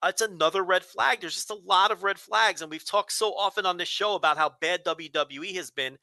Uh, 0.02 0.08
it's 0.10 0.22
another 0.22 0.64
red 0.64 0.84
flag. 0.84 1.22
There's 1.22 1.36
just 1.36 1.50
a 1.50 1.58
lot 1.66 1.92
of 1.92 2.04
red 2.04 2.20
flags, 2.20 2.62
and 2.62 2.70
we've 2.70 2.86
talked 2.86 3.12
so 3.12 3.34
often 3.34 3.66
on 3.66 3.78
this 3.78 3.88
show 3.88 4.16
about 4.16 4.38
how 4.38 4.52
bad 4.62 4.84
WWE 4.84 5.56
has 5.56 5.72
been, 5.72 5.98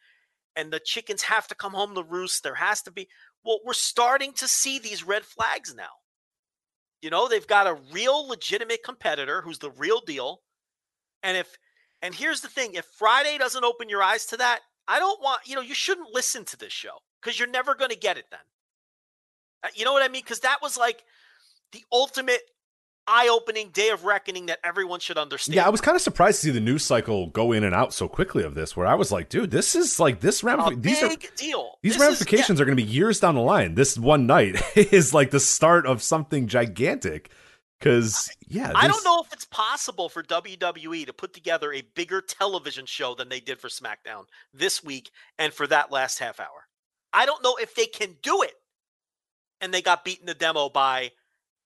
and 0.57 0.73
the 0.73 0.81
chickens 0.81 1.23
have 1.23 1.47
to 1.49 1.55
come 1.55 1.73
home 1.73 1.94
to 1.94 2.02
roost. 2.02 2.43
There 2.43 2.55
has 2.55 2.83
to 2.83 2.91
be. 2.91 3.09
Well, 3.44 3.61
we're 3.65 3.75
starting 3.75 4.33
to 4.35 4.49
see 4.49 4.78
these 4.78 5.05
red 5.05 5.25
flags 5.25 5.75
now. 5.75 5.91
You 7.02 7.11
know, 7.11 7.28
they've 7.28 7.47
got 7.47 7.67
a 7.67 7.78
real 7.93 8.27
legitimate 8.28 8.85
competitor 8.85 9.43
who's 9.43 9.59
the 9.59 9.73
real 9.73 10.01
deal. 10.01 10.41
And 11.23 11.36
if 11.36 11.57
and 12.01 12.15
here's 12.15 12.41
the 12.41 12.49
thing, 12.49 12.75
if 12.75 12.86
Friday 12.97 13.39
doesn't 13.39 13.65
open 13.65 13.89
your 13.89 14.02
eyes 14.02 14.27
to 14.27 14.36
that, 14.39 14.61
I 14.89 14.99
don't 14.99 15.23
want, 15.23 15.43
you 15.47 15.55
know, 15.55 15.61
you 15.61 15.75
shouldn't 15.75 16.12
listen 16.12 16.44
to 16.47 16.57
this 16.57 16.73
show 16.73 16.99
cuz 17.20 17.39
you're 17.39 17.49
never 17.49 17.75
going 17.75 17.91
to 17.91 17.97
get 17.97 18.19
it 18.19 18.27
then. 18.31 18.41
Uh, 19.62 19.68
you 19.74 19.84
know 19.84 19.92
what 19.92 20.02
I 20.02 20.08
mean? 20.08 20.23
Cuz 20.24 20.41
that 20.41 20.60
was 20.62 20.76
like 20.76 21.05
the 21.73 21.84
ultimate 21.92 22.42
eye-opening 23.07 23.70
day 23.70 23.89
of 23.89 24.05
reckoning 24.05 24.47
that 24.47 24.60
everyone 24.62 25.00
should 25.00 25.18
understand. 25.18 25.57
Yeah, 25.57 25.66
I 25.66 25.70
was 25.70 25.81
kind 25.81 25.97
of 25.97 26.02
surprised 26.02 26.41
to 26.41 26.47
see 26.47 26.50
the 26.50 26.60
news 26.60 26.84
cycle 26.84 27.26
go 27.28 27.52
in 27.52 27.65
and 27.65 27.74
out 27.74 27.92
so 27.92 28.08
quickly 28.08 28.44
of 28.44 28.55
this. 28.55 28.76
Where 28.76 28.86
I 28.86 28.94
was 28.94 29.10
like, 29.10 29.28
dude, 29.28 29.50
this 29.50 29.74
is 29.74 29.99
like 29.99 30.20
this 30.20 30.44
ramification. 30.44 30.82
These 30.82 31.00
big 31.00 31.24
are 31.24 31.36
deal. 31.36 31.78
these 31.82 31.94
This 31.94 32.02
ramifications 32.02 32.57
is, 32.57 32.60
are 32.60 32.65
going 32.65 32.76
to 32.76 32.82
be 32.82 32.89
years 32.89 33.20
down 33.20 33.34
the 33.34 33.41
line. 33.41 33.74
This 33.74 33.99
one 33.99 34.26
night 34.26 34.62
is 34.76 35.12
like 35.12 35.31
the 35.31 35.41
start 35.41 35.86
of 35.86 36.02
something 36.02 36.47
gigantic. 36.47 37.31
Because 37.78 38.31
yeah, 38.47 38.68
yeah. 38.68 38.73
I 38.76 38.86
don't 38.86 39.02
know 39.05 39.20
if 39.26 39.32
it's 39.32 39.44
possible 39.44 40.08
for 40.08 40.23
WWE 40.23 41.05
to 41.07 41.12
put 41.12 41.34
together 41.34 41.73
a 41.73 41.82
bigger 41.97 42.20
television 42.20 42.86
show 42.86 43.16
than 43.16 43.28
they 43.28 43.41
did 43.41 43.58
for 43.58 43.66
SmackDown 43.66 44.26
this 44.55 44.84
week 44.84 45.10
and 45.36 45.52
for 45.52 45.66
that 45.66 45.91
last 45.91 46.20
half 46.20 46.39
hour. 46.39 46.68
I 47.12 47.26
don't 47.26 47.42
know 47.42 47.57
if 47.60 47.74
they 47.74 47.86
can 47.86 48.16
do 48.23 48.42
it. 48.42 48.55
And 49.62 49.73
they 49.73 49.81
got 49.81 50.05
beaten 50.05 50.26
the 50.26 50.34
demo 50.34 50.68
by 50.68 51.12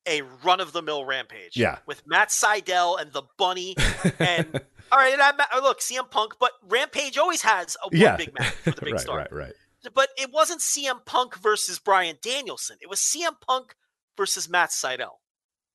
a 0.07 0.23
run 0.45 0.61
of 0.61 0.73
the 0.73 0.83
mill 0.83 1.05
rampage. 1.05 1.57
Yeah. 1.57 1.79
With 1.87 2.07
Matt 2.07 2.29
Sydal 2.29 3.01
and 3.01 3.13
the 3.13 3.23
bunny. 3.39 3.75
And 4.21 4.47
all 4.93 4.99
right, 4.99 5.13
and 5.13 5.21
I 5.23 5.59
look, 5.61 5.81
CM 5.81 6.09
Punk, 6.09 6.35
but 6.39 6.53
Rampage 6.69 7.19
always 7.19 7.43
has 7.43 7.77
a 7.83 7.89
one 7.89 7.97
Yeah. 8.01 8.17
big 8.17 8.33
match 8.39 8.55
with 8.65 8.79
a 8.79 8.81
big 8.85 8.93
right, 8.93 9.01
star. 9.01 9.17
right, 9.19 9.33
right. 9.33 9.53
But 9.95 10.11
it 10.17 10.33
wasn't 10.33 10.61
CM 10.61 11.05
Punk 11.05 11.37
versus 11.37 11.79
Bryan 11.81 12.17
Danielson. 12.23 12.77
It 12.81 12.89
was 12.89 13.01
CM 13.01 13.41
Punk 13.41 13.75
versus 14.17 14.49
Matt 14.49 14.71
Sydal. 14.71 15.17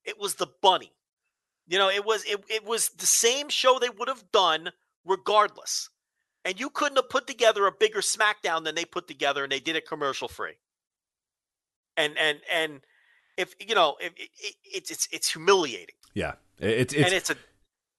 It 0.05 0.17
was 0.17 0.35
the 0.35 0.47
bunny. 0.61 0.93
You 1.67 1.77
know, 1.77 1.89
it 1.89 2.05
was 2.05 2.23
it, 2.25 2.43
it 2.49 2.63
was 2.65 2.89
the 2.89 3.05
same 3.05 3.49
show 3.49 3.79
they 3.79 3.89
would 3.89 4.07
have 4.07 4.31
done 4.31 4.71
regardless. 5.05 5.89
And 6.43 6.59
you 6.59 6.69
couldn't 6.69 6.95
have 6.97 7.09
put 7.09 7.27
together 7.27 7.67
a 7.67 7.71
bigger 7.71 7.99
SmackDown 8.01 8.63
than 8.63 8.75
they 8.75 8.83
put 8.85 9.07
together, 9.07 9.43
and 9.43 9.51
they 9.51 9.59
did 9.59 9.75
it 9.75 9.87
commercial 9.87 10.27
free. 10.27 10.53
And 11.97 12.17
and 12.17 12.39
and 12.51 12.81
if 13.37 13.55
you 13.59 13.75
know, 13.75 13.95
if, 13.99 14.13
it, 14.13 14.29
it, 14.39 14.55
it's 14.63 14.91
it's 14.91 15.07
it's 15.11 15.31
humiliating, 15.31 15.95
Yeah, 16.13 16.33
it's 16.59 16.93
it's 16.93 17.03
and 17.03 17.13
it's 17.13 17.29
a 17.29 17.35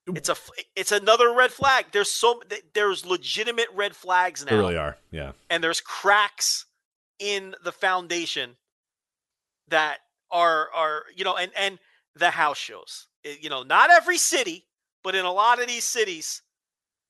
it's 0.07 0.29
a 0.29 0.35
it's 0.75 0.91
another 0.91 1.33
red 1.33 1.51
flag. 1.51 1.85
There's 1.91 2.11
so 2.11 2.41
there's 2.73 3.05
legitimate 3.05 3.67
red 3.73 3.95
flags 3.95 4.43
now 4.45 4.51
they 4.51 4.57
really 4.57 4.77
are. 4.77 4.97
Yeah, 5.11 5.31
and 5.49 5.63
there's 5.63 5.81
cracks 5.81 6.65
in 7.19 7.55
the 7.63 7.71
foundation 7.71 8.57
that 9.69 9.99
are 10.31 10.69
are 10.73 11.03
you 11.15 11.23
know 11.23 11.37
and 11.37 11.51
and 11.55 11.79
the 12.15 12.31
house 12.31 12.57
shows 12.57 13.07
you 13.39 13.49
know 13.49 13.63
not 13.63 13.89
every 13.89 14.17
city 14.17 14.65
but 15.03 15.15
in 15.15 15.25
a 15.25 15.31
lot 15.31 15.61
of 15.61 15.67
these 15.67 15.83
cities 15.83 16.41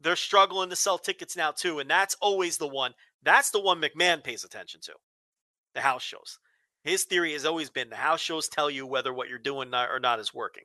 they're 0.01 0.15
struggling 0.15 0.69
to 0.69 0.75
sell 0.75 0.97
tickets 0.97 1.35
now 1.35 1.51
too 1.51 1.79
and 1.79 1.89
that's 1.89 2.15
always 2.21 2.57
the 2.57 2.67
one 2.67 2.93
that's 3.23 3.49
the 3.51 3.59
one 3.59 3.81
mcmahon 3.81 4.23
pays 4.23 4.43
attention 4.43 4.79
to 4.81 4.93
the 5.73 5.81
house 5.81 6.03
shows 6.03 6.39
his 6.83 7.03
theory 7.03 7.33
has 7.33 7.45
always 7.45 7.69
been 7.69 7.89
the 7.89 7.95
house 7.95 8.21
shows 8.21 8.47
tell 8.47 8.69
you 8.69 8.85
whether 8.85 9.13
what 9.13 9.29
you're 9.29 9.39
doing 9.39 9.73
or 9.73 9.99
not 9.99 10.19
is 10.19 10.33
working 10.33 10.63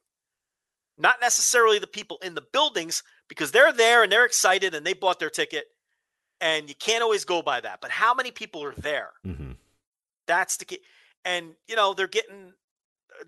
not 0.99 1.21
necessarily 1.21 1.79
the 1.79 1.87
people 1.87 2.19
in 2.23 2.35
the 2.35 2.45
buildings 2.53 3.03
because 3.29 3.53
they're 3.53 3.73
there 3.73 4.03
and 4.03 4.11
they're 4.11 4.25
excited 4.25 4.75
and 4.75 4.85
they 4.85 4.95
bought 4.95 5.21
their 5.21 5.31
ticket 5.31 5.67
and 6.41 6.69
you 6.69 6.75
can't 6.75 7.03
always 7.03 7.25
go 7.25 7.43
by 7.43 7.61
that. 7.61 7.81
But 7.81 7.91
how 7.91 8.15
many 8.15 8.31
people 8.31 8.63
are 8.65 8.75
there? 8.75 9.11
hmm 9.25 9.53
That's 10.27 10.57
the 10.57 10.65
key. 10.65 10.81
And 11.25 11.55
you 11.67 11.77
know 11.77 11.95
they're 11.95 12.07
getting, 12.07 12.53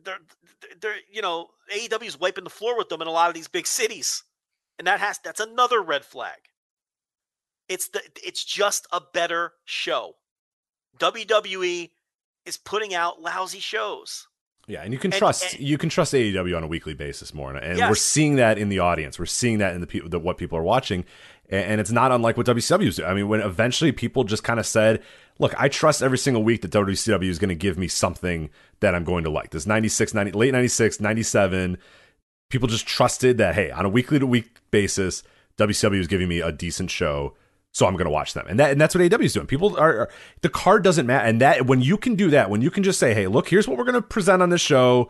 they're, 0.05 0.19
they're 0.81 0.97
you 1.10 1.23
know 1.23 1.49
AEW 1.75 2.07
is 2.07 2.20
wiping 2.20 2.44
the 2.44 2.51
floor 2.51 2.77
with 2.77 2.89
them 2.89 3.02
in 3.02 3.09
a 3.09 3.12
lot 3.12 3.28
of 3.28 3.35
these 3.35 3.49
big 3.49 3.67
cities, 3.67 4.23
and 4.78 4.86
that 4.86 5.01
has 5.01 5.19
that's 5.23 5.41
another 5.41 5.83
red 5.83 6.05
flag. 6.05 6.39
It's 7.69 7.89
the 7.89 8.01
it's 8.17 8.44
just 8.44 8.86
a 8.93 9.01
better 9.12 9.52
show. 9.65 10.15
WWE 10.99 11.91
is 12.50 12.56
putting 12.58 12.92
out 12.94 13.22
lousy 13.22 13.60
shows. 13.60 14.26
yeah, 14.68 14.82
and 14.82 14.92
you 14.92 14.98
can 14.98 15.10
And- 15.12 15.18
trust 15.18 15.54
and- 15.54 15.62
you 15.66 15.78
can 15.78 15.88
trust 15.88 16.12
AEW 16.14 16.56
on 16.56 16.62
a 16.62 16.66
weekly 16.66 16.94
basis 16.94 17.32
more, 17.34 17.54
and 17.56 17.78
we're 17.88 17.94
seeing 17.94 18.36
that 18.36 18.58
in 18.58 18.68
the 18.68 18.78
audience. 18.80 19.18
We're 19.18 19.26
seeing 19.26 19.58
that 19.58 19.74
in 19.74 19.80
the 19.80 19.86
people, 19.86 20.08
the, 20.08 20.18
what 20.18 20.36
people 20.36 20.56
are 20.58 20.62
watching, 20.62 21.04
and, 21.48 21.64
and 21.64 21.80
it's 21.80 21.90
not 21.90 22.12
unlike 22.12 22.36
what 22.36 22.46
WCW 22.46 22.86
is. 22.88 22.96
doing. 22.96 23.08
I 23.08 23.14
mean, 23.14 23.28
when 23.28 23.40
eventually 23.40 23.90
people 23.90 24.22
just 24.24 24.44
kind 24.44 24.60
of 24.60 24.66
said, 24.66 25.02
"Look, 25.40 25.54
I 25.58 25.68
trust 25.68 26.02
every 26.02 26.18
single 26.18 26.44
week 26.44 26.62
that 26.62 26.70
WCW 26.70 27.28
is 27.30 27.38
going 27.40 27.48
to 27.48 27.54
give 27.56 27.78
me 27.78 27.88
something 27.88 28.50
that 28.80 28.94
I'm 28.94 29.02
going 29.04 29.24
to 29.24 29.30
like." 29.30 29.50
This 29.50 29.66
96, 29.66 30.14
90, 30.14 30.32
late 30.32 30.52
96, 30.52 31.00
97, 31.00 31.76
people 32.50 32.68
just 32.68 32.86
trusted 32.86 33.38
that 33.38 33.54
hey, 33.56 33.70
on 33.72 33.84
a 33.84 33.88
weekly 33.88 34.18
to 34.20 34.26
week 34.26 34.56
basis, 34.70 35.22
WCW 35.56 35.98
is 35.98 36.06
giving 36.06 36.28
me 36.28 36.40
a 36.40 36.52
decent 36.52 36.90
show. 36.90 37.34
So 37.73 37.86
I'm 37.86 37.92
going 37.92 38.07
to 38.07 38.10
watch 38.10 38.34
them, 38.34 38.47
and 38.49 38.58
that 38.58 38.73
and 38.73 38.81
that's 38.81 38.94
what 38.94 39.02
AEW 39.02 39.24
is 39.24 39.32
doing. 39.32 39.47
People 39.47 39.76
are, 39.78 40.00
are 40.00 40.10
the 40.40 40.49
card 40.49 40.82
doesn't 40.82 41.07
matter, 41.07 41.24
and 41.24 41.40
that 41.40 41.66
when 41.66 41.81
you 41.81 41.97
can 41.97 42.16
do 42.16 42.31
that, 42.31 42.50
when 42.50 42.62
you 42.62 42.70
can 42.70 42.82
just 42.82 42.99
say, 42.99 43.15
"Hey, 43.15 43.28
look, 43.28 43.49
here's 43.49 43.68
what 43.68 43.78
we're 43.78 43.84
going 43.84 43.94
to 43.94 44.02
present 44.02 44.42
on 44.42 44.50
this 44.50 44.60
show," 44.60 45.08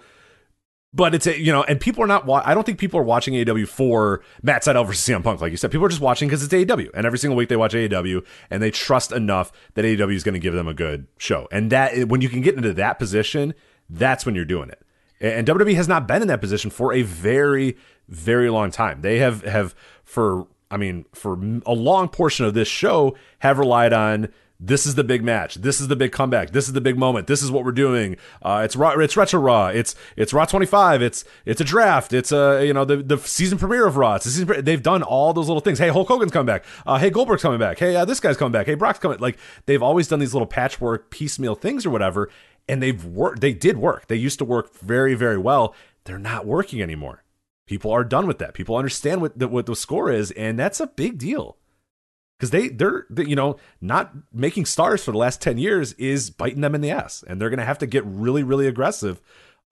but 0.92 1.14
it's 1.14 1.26
a, 1.26 1.40
you 1.40 1.52
know, 1.52 1.62
and 1.62 1.80
people 1.80 2.02
are 2.04 2.06
not. 2.06 2.26
Wa- 2.26 2.42
I 2.44 2.52
don't 2.52 2.64
think 2.64 2.78
people 2.78 3.00
are 3.00 3.04
watching 3.04 3.32
AEW 3.32 3.66
for 3.66 4.22
Matt 4.42 4.62
Sydal 4.62 4.86
versus 4.86 5.06
CM 5.08 5.22
Punk, 5.22 5.40
like 5.40 5.52
you 5.52 5.56
said. 5.56 5.70
People 5.70 5.86
are 5.86 5.88
just 5.90 6.02
watching 6.02 6.28
because 6.28 6.42
it's 6.42 6.52
AEW, 6.52 6.90
and 6.92 7.06
every 7.06 7.18
single 7.18 7.36
week 7.36 7.48
they 7.48 7.56
watch 7.56 7.72
AEW, 7.72 8.24
and 8.50 8.62
they 8.62 8.70
trust 8.70 9.10
enough 9.10 9.52
that 9.74 9.84
AEW 9.86 10.14
is 10.14 10.22
going 10.22 10.34
to 10.34 10.38
give 10.38 10.54
them 10.54 10.68
a 10.68 10.74
good 10.74 11.06
show. 11.16 11.48
And 11.50 11.72
that 11.72 12.08
when 12.08 12.20
you 12.20 12.28
can 12.28 12.42
get 12.42 12.56
into 12.56 12.74
that 12.74 12.98
position, 12.98 13.54
that's 13.88 14.26
when 14.26 14.34
you're 14.34 14.44
doing 14.44 14.68
it. 14.68 14.82
And 15.20 15.46
WWE 15.46 15.74
has 15.74 15.88
not 15.88 16.08
been 16.08 16.22
in 16.22 16.28
that 16.28 16.40
position 16.40 16.70
for 16.70 16.92
a 16.92 17.02
very, 17.02 17.76
very 18.08 18.50
long 18.50 18.70
time. 18.70 19.02
They 19.02 19.18
have 19.18 19.44
have 19.44 19.74
for 20.02 20.46
I 20.70 20.76
mean 20.76 21.04
for 21.12 21.32
a 21.66 21.74
long 21.74 22.08
portion 22.08 22.46
of 22.46 22.54
this 22.54 22.68
show 22.68 23.16
have 23.40 23.58
relied 23.58 23.92
on 23.92 24.28
this 24.62 24.84
is 24.84 24.94
the 24.94 25.04
big 25.04 25.24
match. 25.24 25.54
This 25.54 25.80
is 25.80 25.88
the 25.88 25.96
big 25.96 26.12
comeback. 26.12 26.50
This 26.50 26.66
is 26.66 26.74
the 26.74 26.82
big 26.82 26.98
moment. 26.98 27.26
This 27.26 27.42
is 27.42 27.50
what 27.50 27.64
we're 27.64 27.72
doing. 27.72 28.16
Uh, 28.42 28.60
it's 28.62 28.76
raw. 28.76 28.90
It's 28.90 29.16
retro 29.16 29.40
raw. 29.40 29.68
It's 29.68 29.94
it's 30.16 30.34
raw 30.34 30.44
25. 30.44 31.00
It's 31.00 31.24
it's 31.46 31.62
a 31.62 31.64
draft. 31.64 32.12
It's 32.12 32.30
a 32.30 32.64
you 32.64 32.74
know 32.74 32.84
the 32.84 32.98
the 32.98 33.16
season 33.18 33.56
premiere 33.56 33.86
of 33.86 33.96
Raw. 33.96 34.16
It's 34.16 34.26
a 34.26 34.30
season. 34.30 34.46
Pre- 34.46 34.60
they've 34.60 34.82
done 34.82 35.02
all 35.02 35.32
those 35.32 35.48
little 35.48 35.62
things. 35.62 35.78
Hey, 35.78 35.88
Hulk 35.88 36.08
Hogan's 36.08 36.30
coming 36.30 36.46
back. 36.46 36.66
Uh, 36.86 36.98
hey, 36.98 37.08
Goldberg's 37.08 37.42
coming 37.42 37.58
back. 37.58 37.78
Hey, 37.78 37.96
uh, 37.96 38.04
this 38.04 38.20
guy's 38.20 38.36
coming 38.36 38.52
back. 38.52 38.66
Hey, 38.66 38.74
Brock's 38.74 38.98
coming. 38.98 39.18
Like 39.18 39.38
they've 39.64 39.82
always 39.82 40.08
done 40.08 40.18
these 40.18 40.34
little 40.34 40.46
patchwork 40.46 41.10
piecemeal 41.10 41.54
things 41.54 41.86
or 41.86 41.90
whatever, 41.90 42.28
and 42.68 42.82
they've 42.82 43.02
worked. 43.02 43.40
They 43.40 43.54
did 43.54 43.78
work. 43.78 44.08
They 44.08 44.16
used 44.16 44.38
to 44.40 44.44
work 44.44 44.74
very 44.74 45.14
very 45.14 45.38
well. 45.38 45.74
They're 46.04 46.18
not 46.18 46.44
working 46.44 46.82
anymore. 46.82 47.22
People 47.70 47.92
are 47.92 48.02
done 48.02 48.26
with 48.26 48.40
that. 48.40 48.52
People 48.52 48.74
understand 48.74 49.20
what 49.20 49.38
the, 49.38 49.46
what 49.46 49.66
the 49.66 49.76
score 49.76 50.10
is, 50.10 50.32
and 50.32 50.58
that's 50.58 50.80
a 50.80 50.88
big 50.88 51.18
deal 51.18 51.56
because 52.36 52.50
they 52.50 52.66
they're 52.66 53.06
they, 53.08 53.24
you 53.24 53.36
know 53.36 53.58
not 53.80 54.12
making 54.32 54.64
stars 54.66 55.04
for 55.04 55.12
the 55.12 55.18
last 55.18 55.40
10 55.40 55.56
years 55.56 55.92
is 55.92 56.30
biting 56.30 56.62
them 56.62 56.74
in 56.74 56.80
the 56.80 56.90
ass 56.90 57.22
and 57.28 57.40
they're 57.40 57.48
going 57.48 57.60
to 57.60 57.64
have 57.64 57.78
to 57.78 57.86
get 57.86 58.04
really 58.04 58.42
really 58.42 58.66
aggressive 58.66 59.20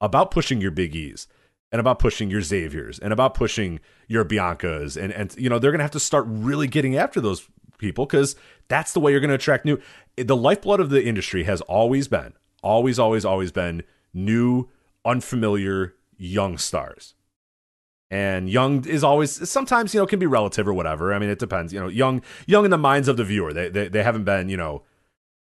about 0.00 0.30
pushing 0.30 0.60
your 0.60 0.70
Big 0.70 0.94
E's 0.94 1.26
and 1.72 1.80
about 1.80 1.98
pushing 1.98 2.30
your 2.30 2.40
Xaviers 2.40 3.00
and 3.00 3.12
about 3.12 3.34
pushing 3.34 3.80
your 4.06 4.24
Biancas 4.24 4.96
and 4.96 5.12
and 5.12 5.34
you 5.36 5.48
know 5.48 5.58
they're 5.58 5.72
going 5.72 5.80
to 5.80 5.84
have 5.84 5.90
to 5.90 5.98
start 5.98 6.24
really 6.28 6.68
getting 6.68 6.94
after 6.94 7.20
those 7.20 7.48
people 7.78 8.06
cuz 8.06 8.36
that's 8.68 8.92
the 8.92 9.00
way 9.00 9.10
you're 9.10 9.20
going 9.20 9.28
to 9.28 9.34
attract 9.34 9.64
new 9.64 9.80
the 10.16 10.36
lifeblood 10.36 10.78
of 10.78 10.90
the 10.90 11.04
industry 11.04 11.42
has 11.42 11.62
always 11.62 12.06
been 12.06 12.34
always 12.62 12.96
always 12.96 13.24
always 13.24 13.50
been 13.50 13.82
new 14.14 14.68
unfamiliar 15.04 15.96
young 16.16 16.56
stars 16.56 17.14
and 18.10 18.48
young 18.48 18.84
is 18.86 19.04
always 19.04 19.48
sometimes 19.48 19.92
you 19.94 20.00
know 20.00 20.06
can 20.06 20.18
be 20.18 20.26
relative 20.26 20.66
or 20.66 20.72
whatever 20.72 21.12
i 21.12 21.18
mean 21.18 21.28
it 21.28 21.38
depends 21.38 21.72
you 21.72 21.80
know 21.80 21.88
young 21.88 22.22
young 22.46 22.64
in 22.64 22.70
the 22.70 22.78
minds 22.78 23.06
of 23.08 23.16
the 23.16 23.24
viewer 23.24 23.52
they 23.52 23.68
they, 23.68 23.88
they 23.88 24.02
haven't 24.02 24.24
been 24.24 24.48
you 24.48 24.56
know 24.56 24.82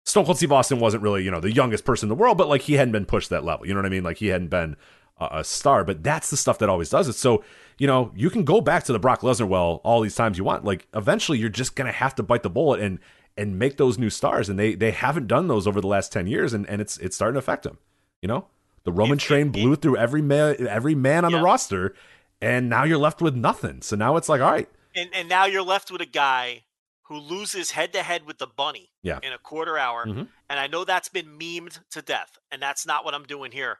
Stone 0.04 0.24
Cold 0.24 0.36
Steve 0.36 0.50
Austin 0.50 0.80
wasn't 0.80 1.00
really, 1.04 1.22
you 1.22 1.30
know, 1.30 1.38
the 1.38 1.52
youngest 1.52 1.84
person 1.84 2.06
in 2.06 2.08
the 2.08 2.20
world, 2.20 2.36
but 2.36 2.48
like 2.48 2.62
he 2.62 2.72
hadn't 2.74 2.90
been 2.90 3.06
pushed 3.06 3.30
that 3.30 3.44
level. 3.44 3.64
You 3.68 3.72
know 3.72 3.78
what 3.78 3.86
I 3.86 3.88
mean? 3.90 4.02
Like 4.02 4.16
he 4.16 4.26
hadn't 4.28 4.48
been 4.48 4.74
a, 5.20 5.28
a 5.38 5.44
star. 5.44 5.84
But 5.84 6.02
that's 6.02 6.28
the 6.28 6.36
stuff 6.36 6.58
that 6.58 6.68
always 6.68 6.90
does 6.90 7.06
it. 7.06 7.12
So 7.12 7.44
you 7.78 7.86
know, 7.86 8.10
you 8.16 8.28
can 8.28 8.42
go 8.44 8.60
back 8.60 8.82
to 8.84 8.92
the 8.92 8.98
Brock 8.98 9.20
Lesnar 9.20 9.46
well 9.46 9.80
all 9.84 10.00
these 10.00 10.16
times 10.16 10.38
you 10.38 10.42
want. 10.42 10.64
Like 10.64 10.88
eventually, 10.92 11.38
you're 11.38 11.48
just 11.48 11.76
gonna 11.76 11.92
have 11.92 12.16
to 12.16 12.24
bite 12.24 12.42
the 12.42 12.50
bullet 12.50 12.80
and 12.80 12.98
and 13.36 13.60
make 13.60 13.76
those 13.76 13.96
new 13.96 14.10
stars. 14.10 14.48
And 14.48 14.58
they 14.58 14.74
they 14.74 14.90
haven't 14.90 15.28
done 15.28 15.46
those 15.46 15.68
over 15.68 15.80
the 15.80 15.86
last 15.86 16.10
ten 16.12 16.26
years, 16.26 16.52
and 16.52 16.68
and 16.68 16.80
it's 16.80 16.98
it's 16.98 17.14
starting 17.14 17.34
to 17.34 17.38
affect 17.38 17.62
them. 17.62 17.78
You 18.22 18.26
know, 18.26 18.46
the 18.82 18.90
Roman 18.90 19.18
train 19.18 19.50
blew 19.50 19.76
through 19.76 19.98
every 19.98 20.20
man 20.20 20.66
every 20.66 20.96
man 20.96 21.24
on 21.24 21.30
Yeah. 21.30 21.38
the 21.38 21.44
roster, 21.44 21.94
and 22.42 22.68
now 22.68 22.84
you're 22.84 22.98
left 22.98 23.22
with 23.22 23.34
nothing. 23.34 23.80
So 23.82 23.96
now 23.96 24.16
it's 24.16 24.28
like, 24.28 24.40
all 24.42 24.50
right, 24.52 24.68
And 24.94 25.08
and 25.14 25.28
now 25.28 25.46
you're 25.46 25.62
left 25.62 25.90
with 25.90 26.00
a 26.02 26.06
guy 26.06 26.64
who 27.04 27.16
loses 27.18 27.70
head 27.72 27.92
to 27.94 28.02
head 28.02 28.24
with 28.26 28.38
the 28.38 28.46
bunny 28.46 28.90
Yeah. 29.02 29.18
in 29.22 29.32
a 29.32 29.38
quarter 29.38 29.76
hour. 29.78 30.06
Mhm. 30.06 30.28
And 30.50 30.60
I 30.60 30.66
know 30.66 30.84
that's 30.84 31.08
been 31.08 31.38
memed 31.38 31.80
to 31.90 32.02
death, 32.02 32.38
and 32.50 32.60
that's 32.62 32.84
not 32.86 33.04
what 33.04 33.14
I'm 33.14 33.24
doing 33.24 33.52
here. 33.52 33.78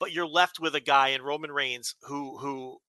But 0.00 0.12
you're 0.12 0.26
left 0.26 0.58
with 0.60 0.74
a 0.74 0.80
guy 0.80 1.08
in 1.08 1.22
Roman 1.22 1.50
Reigns 1.52 1.94
who 2.02 2.38
who 2.38 2.80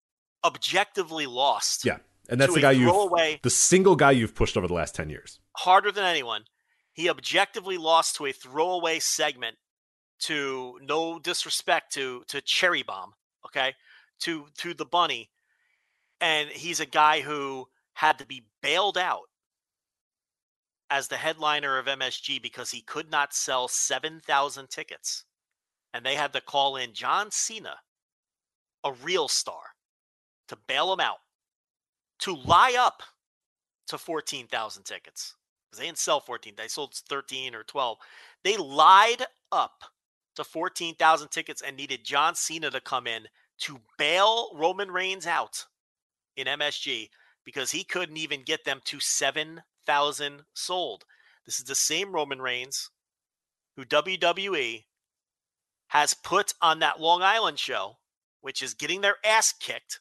objectively 0.44 1.26
lost 1.28 1.84
yeah. 1.86 1.98
And 2.30 2.40
that's 2.40 2.54
the 2.54 2.62
guy 2.62 2.72
you've 2.72 2.90
throwaway 2.90 3.40
the 3.44 3.50
single 3.50 3.96
guy 3.96 4.12
you've 4.12 4.36
pushed 4.36 4.56
over 4.56 4.68
the 4.68 4.74
last 4.74 4.96
ten 4.96 5.10
years. 5.10 5.40
harder 5.58 5.92
than 5.92 6.06
anyone. 6.06 6.46
He 6.94 7.10
objectively 7.10 7.78
lost 7.78 8.16
to 8.18 8.26
a 8.26 8.32
throwaway 8.32 9.00
segment 9.00 9.58
to 10.20 10.78
no 10.82 11.20
disrespect 11.20 11.94
to 11.94 12.24
to 12.28 12.42
Cherry 12.42 12.84
Bomb, 12.84 13.14
okay? 13.46 13.76
To 14.22 14.48
to 14.58 14.74
the 14.74 14.86
bunny. 14.86 15.30
And 16.22 16.50
he's 16.50 16.80
a 16.80 16.86
guy 16.86 17.22
who 17.22 17.68
had 17.94 18.20
to 18.20 18.26
be 18.26 18.46
bailed 18.62 18.98
out 18.98 19.30
as 20.90 21.08
the 21.08 21.18
headliner 21.18 21.78
of 21.78 21.86
MSG 21.86 22.42
because 22.42 22.72
he 22.72 22.82
could 22.82 23.12
not 23.12 23.34
sell 23.34 23.68
7,000 23.68 24.70
tickets. 24.70 25.26
And 25.94 26.06
they 26.06 26.16
had 26.16 26.34
to 26.34 26.42
call 26.42 26.76
in 26.76 26.94
John 26.94 27.30
Cena, 27.32 27.76
a 28.84 28.92
real 28.92 29.28
star, 29.28 29.62
to 30.48 30.58
bail 30.68 30.92
him 30.94 31.00
out, 31.00 31.20
to 32.20 32.36
lie 32.36 32.76
up 32.78 33.02
to 33.88 33.98
14,000 33.98 34.84
tickets. 34.84 35.36
Because 35.70 35.80
they 35.80 35.86
didn't 35.86 35.98
sell 36.00 36.20
14, 36.20 36.54
they 36.58 36.68
sold 36.68 36.94
13 36.94 37.54
or 37.54 37.64
12. 37.64 37.98
They 38.44 38.58
lied 38.58 39.26
up 39.52 39.84
to 40.36 40.44
14,000 40.44 41.28
tickets 41.30 41.62
and 41.62 41.76
needed 41.76 42.04
John 42.04 42.36
Cena 42.36 42.72
to 42.72 42.82
come 42.82 43.08
in 43.08 43.28
to 43.60 43.80
bail 43.98 44.52
Roman 44.56 44.92
Reigns 44.92 45.28
out 45.28 45.66
in 46.36 46.48
MSG 46.48 47.10
because 47.46 47.72
he 47.72 47.84
couldn't 47.84 48.18
even 48.18 48.44
get 48.44 48.66
them 48.66 48.82
to 48.86 49.00
7,000 49.00 50.42
sold. 50.54 51.06
This 51.46 51.60
is 51.60 51.66
the 51.66 51.76
same 51.76 52.14
Roman 52.14 52.42
Reigns 52.42 52.90
who 53.76 53.86
WWE 53.86 54.86
has 55.88 56.14
put 56.14 56.54
on 56.62 56.80
that 56.80 57.00
Long 57.00 57.22
Island 57.24 57.60
show, 57.60 57.98
which 58.42 58.62
is 58.62 58.74
getting 58.74 59.02
their 59.02 59.16
ass 59.26 59.54
kicked 59.54 60.00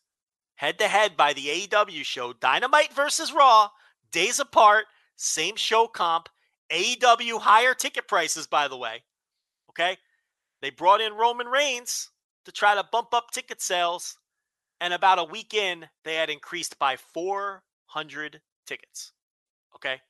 head 0.59 0.79
to 0.79 0.89
head 0.89 1.17
by 1.17 1.33
the 1.33 1.47
AEW 1.47 2.05
show 2.05 2.33
Dynamite 2.33 2.93
versus 2.93 3.33
Raw, 3.33 3.71
days 4.11 4.41
apart, 4.41 4.87
same 5.17 5.55
show 5.55 5.87
comp, 5.87 6.29
AEW 6.71 7.41
higher 7.41 7.75
ticket 7.75 8.09
prices, 8.09 8.47
by 8.49 8.67
the 8.67 8.77
way. 8.77 9.05
Okay. 9.71 9.97
They 10.61 10.71
brought 10.71 11.01
in 11.01 11.15
Roman 11.15 11.47
Reigns 11.47 12.11
to 12.49 12.53
try 12.53 12.75
to 12.75 12.89
bump 12.91 13.13
up 13.13 13.31
ticket 13.31 13.61
sales. 13.61 14.17
And 14.81 14.95
about 14.95 15.19
a 15.19 15.25
week 15.25 15.55
in, 15.55 15.87
they 16.05 16.15
had 16.15 16.31
increased 16.31 16.79
by 16.79 16.97
400 16.97 18.41
tickets. 18.67 19.13
Okay. 19.77 20.01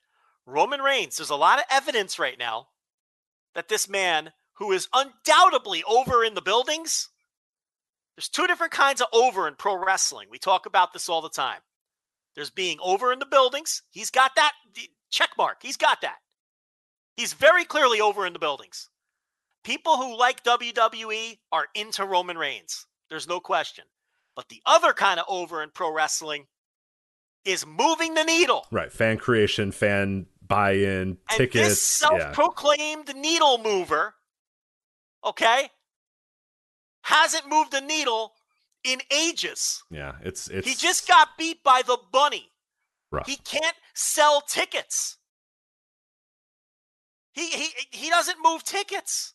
Roman 0.46 0.80
Reigns, 0.80 1.16
there's 1.16 1.30
a 1.30 1.36
lot 1.36 1.58
of 1.58 1.64
evidence 1.70 2.18
right 2.18 2.38
now 2.38 2.68
that 3.54 3.68
this 3.68 3.88
man, 3.88 4.32
who 4.54 4.72
is 4.72 4.88
undoubtedly 4.94 5.82
over 5.84 6.22
in 6.22 6.34
the 6.34 6.42
buildings, 6.42 7.08
there's 8.16 8.28
two 8.28 8.46
different 8.46 8.72
kinds 8.72 9.00
of 9.00 9.08
over 9.12 9.48
in 9.48 9.54
pro 9.54 9.74
wrestling. 9.74 10.28
We 10.30 10.38
talk 10.38 10.66
about 10.66 10.92
this 10.92 11.08
all 11.08 11.22
the 11.22 11.28
time. 11.28 11.60
There's 12.34 12.50
being 12.50 12.78
over 12.82 13.12
in 13.12 13.18
the 13.18 13.26
buildings. 13.26 13.82
He's 13.90 14.10
got 14.10 14.36
that 14.36 14.52
check 15.10 15.30
mark. 15.36 15.58
He's 15.62 15.76
got 15.76 16.00
that. 16.02 16.18
He's 17.16 17.32
very 17.32 17.64
clearly 17.64 18.00
over 18.00 18.26
in 18.26 18.32
the 18.32 18.38
buildings. 18.38 18.90
People 19.64 19.96
who 19.96 20.16
like 20.16 20.42
WWE 20.44 21.38
are 21.52 21.66
into 21.74 22.04
Roman 22.04 22.38
Reigns. 22.38 22.86
There's 23.10 23.28
no 23.28 23.40
question. 23.40 23.84
But 24.36 24.48
the 24.48 24.62
other 24.66 24.92
kind 24.92 25.18
of 25.18 25.26
over 25.28 25.62
in 25.62 25.70
pro 25.70 25.92
wrestling 25.92 26.46
is 27.44 27.66
moving 27.66 28.14
the 28.14 28.24
needle. 28.24 28.66
Right. 28.70 28.92
Fan 28.92 29.18
creation, 29.18 29.72
fan 29.72 30.26
buy-in, 30.46 31.18
And 31.28 31.38
tickets. 31.38 31.68
this 31.68 31.82
self-proclaimed 31.82 33.14
needle 33.16 33.58
mover, 33.58 34.14
okay, 35.24 35.70
hasn't 37.02 37.48
moved 37.48 37.74
a 37.74 37.80
needle 37.80 38.34
in 38.84 39.00
ages. 39.10 39.82
Yeah. 39.90 40.12
It's 40.22 40.48
it's 40.48 40.66
He 40.68 40.74
just 40.74 41.08
got 41.08 41.36
beat 41.36 41.62
by 41.62 41.82
the 41.86 41.98
bunny. 42.12 42.52
rough. 43.10 43.26
He 43.26 43.36
can't 43.36 43.76
sell 43.94 44.40
tickets. 44.40 45.16
He 47.32 47.50
he 47.50 47.68
he 47.90 48.08
doesn't 48.10 48.38
move 48.42 48.62
tickets. 48.64 49.34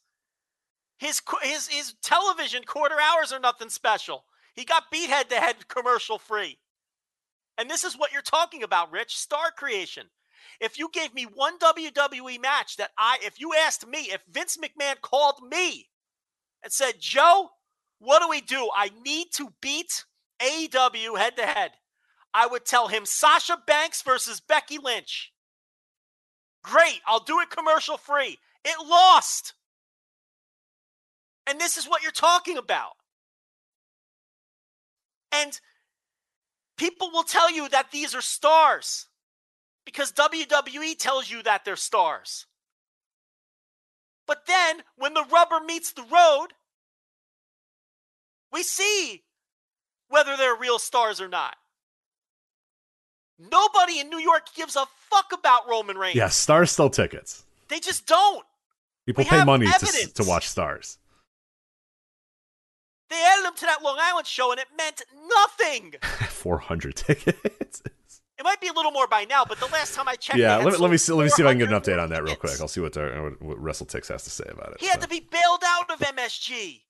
His 1.04 1.22
his 1.42 1.68
his 1.68 1.96
television 2.02 2.64
quarter 2.64 2.96
hours 2.98 3.34
are 3.34 3.40
nothing 3.40 3.68
special. 3.68 4.24
He 4.56 4.64
got 4.64 4.90
beat 4.90 5.10
head 5.10 5.30
to 5.32 5.36
head 5.36 5.68
commercial 5.68 6.18
free. 6.18 6.60
And 7.58 7.70
this 7.70 7.84
is 7.84 7.98
what 7.98 8.14
you're 8.14 8.22
talking 8.22 8.64
about, 8.64 8.90
Rich, 8.90 9.18
star 9.18 9.52
creation. 9.52 10.08
If 10.62 10.80
you 10.80 10.90
gave 10.94 11.14
me 11.14 11.24
one 11.24 11.60
WWE 11.60 12.42
match 12.42 12.78
that 12.78 12.92
I 12.98 13.18
if 13.22 13.38
you 13.38 13.54
asked 13.54 13.86
me, 13.86 14.12
if 14.14 14.24
Vince 14.30 14.58
McMahon 14.58 15.02
called 15.02 15.42
me 15.46 15.90
and 16.64 16.72
said, 16.72 17.02
"Joe, 17.02 17.50
what 18.00 18.22
do 18.22 18.30
we 18.30 18.40
do? 18.40 18.70
I 18.74 18.90
need 19.04 19.34
to 19.34 19.54
beat 19.60 20.06
AEW 20.40 21.18
head 21.18 21.36
to 21.36 21.46
head." 21.46 21.74
I 22.34 22.48
would 22.48 22.66
tell 22.66 22.88
him 22.88 23.06
Sasha 23.06 23.62
Banks 23.68 24.02
versus 24.04 24.40
Becky 24.40 24.78
Lynch. 24.78 25.34
Great, 26.64 27.02
I'll 27.06 27.26
do 27.26 27.42
it 27.42 27.50
commercial 27.50 27.98
free. 27.98 28.40
It 28.64 28.88
lost. 28.88 29.54
And 31.48 31.60
this 31.60 31.78
is 31.78 31.86
what 31.86 32.02
you're 32.02 32.12
talking 32.12 32.58
about. 32.58 32.94
And 35.32 35.60
people 36.78 37.10
will 37.12 37.24
tell 37.24 37.52
you 37.52 37.68
that 37.70 37.92
these 37.92 38.14
are 38.16 38.22
stars 38.22 39.08
because 39.86 40.12
WWE 40.14 40.98
tells 40.98 41.30
you 41.30 41.44
that 41.44 41.66
they're 41.66 41.76
stars. 41.76 42.46
But 44.26 44.46
then 44.48 44.84
when 44.96 45.14
the 45.14 45.26
rubber 45.32 45.60
meets 45.60 45.92
the 45.92 46.04
road, 46.04 46.48
we 48.52 48.64
see 48.64 49.24
whether 50.08 50.38
they're 50.38 50.56
real 50.56 50.80
stars 50.80 51.20
or 51.20 51.28
not. 51.28 51.56
Nobody 53.40 54.00
in 54.00 54.10
New 54.10 54.20
York 54.20 54.48
gives 54.56 54.76
a 54.76 54.86
fuck 55.10 55.34
about 55.34 55.68
Roman 55.68 55.98
Reigns. 55.98 56.16
yeah, 56.16 56.30
stars 56.30 56.72
sell 56.72 56.90
tickets. 56.90 57.44
They 57.68 57.80
just 57.80 58.06
don't. 58.06 58.46
People 59.06 59.24
We 59.26 59.30
pay 59.30 59.44
money 59.44 59.66
to, 59.66 60.12
to 60.14 60.24
watch 60.24 60.48
stars. 60.48 60.98
They 63.14 63.24
added 63.24 63.46
him 63.46 63.54
to 63.58 63.66
that 63.68 63.84
Long 63.84 63.98
Island 64.00 64.26
show 64.26 64.50
and 64.52 64.60
it 64.60 64.66
meant 64.76 65.04
nothing. 65.30 65.94
400 66.30 66.96
tickets. 66.96 67.84
It 67.86 68.44
might 68.44 68.60
be 68.60 68.68
a 68.70 68.74
little 68.74 68.90
more 68.92 69.08
by 69.08 69.26
now, 69.26 69.46
but 69.48 69.60
the 69.60 69.68
last 69.68 69.94
time 69.94 70.08
I 70.08 70.16
checked, 70.16 70.40
yeah, 70.40 70.58
let 70.58 70.74
me, 70.74 70.78
let 70.80 70.90
me 70.90 70.98
see 70.98 71.14
let 71.14 71.24
me 71.26 71.30
see 71.30 71.44
if 71.44 71.48
I 71.48 71.52
can 71.52 71.60
get 71.60 71.72
an 71.72 71.80
update 71.80 72.02
on 72.02 72.10
that 72.10 72.24
real 72.24 72.36
quick. 72.36 72.60
I'll 72.60 72.68
see 72.68 72.82
what, 72.82 72.98
uh, 72.98 73.08
what, 73.40 73.60
WrestleTix 73.62 74.08
has 74.08 74.24
to 74.24 74.32
say 74.32 74.46
about 74.50 74.72
it. 74.72 74.78
He 74.80 74.88
had 74.88 75.00
So- 75.00 75.06
to 75.06 75.10
be 75.10 75.20
bailed 75.20 75.62
out 75.64 75.92
of 75.92 76.00
MSG. 76.00 76.82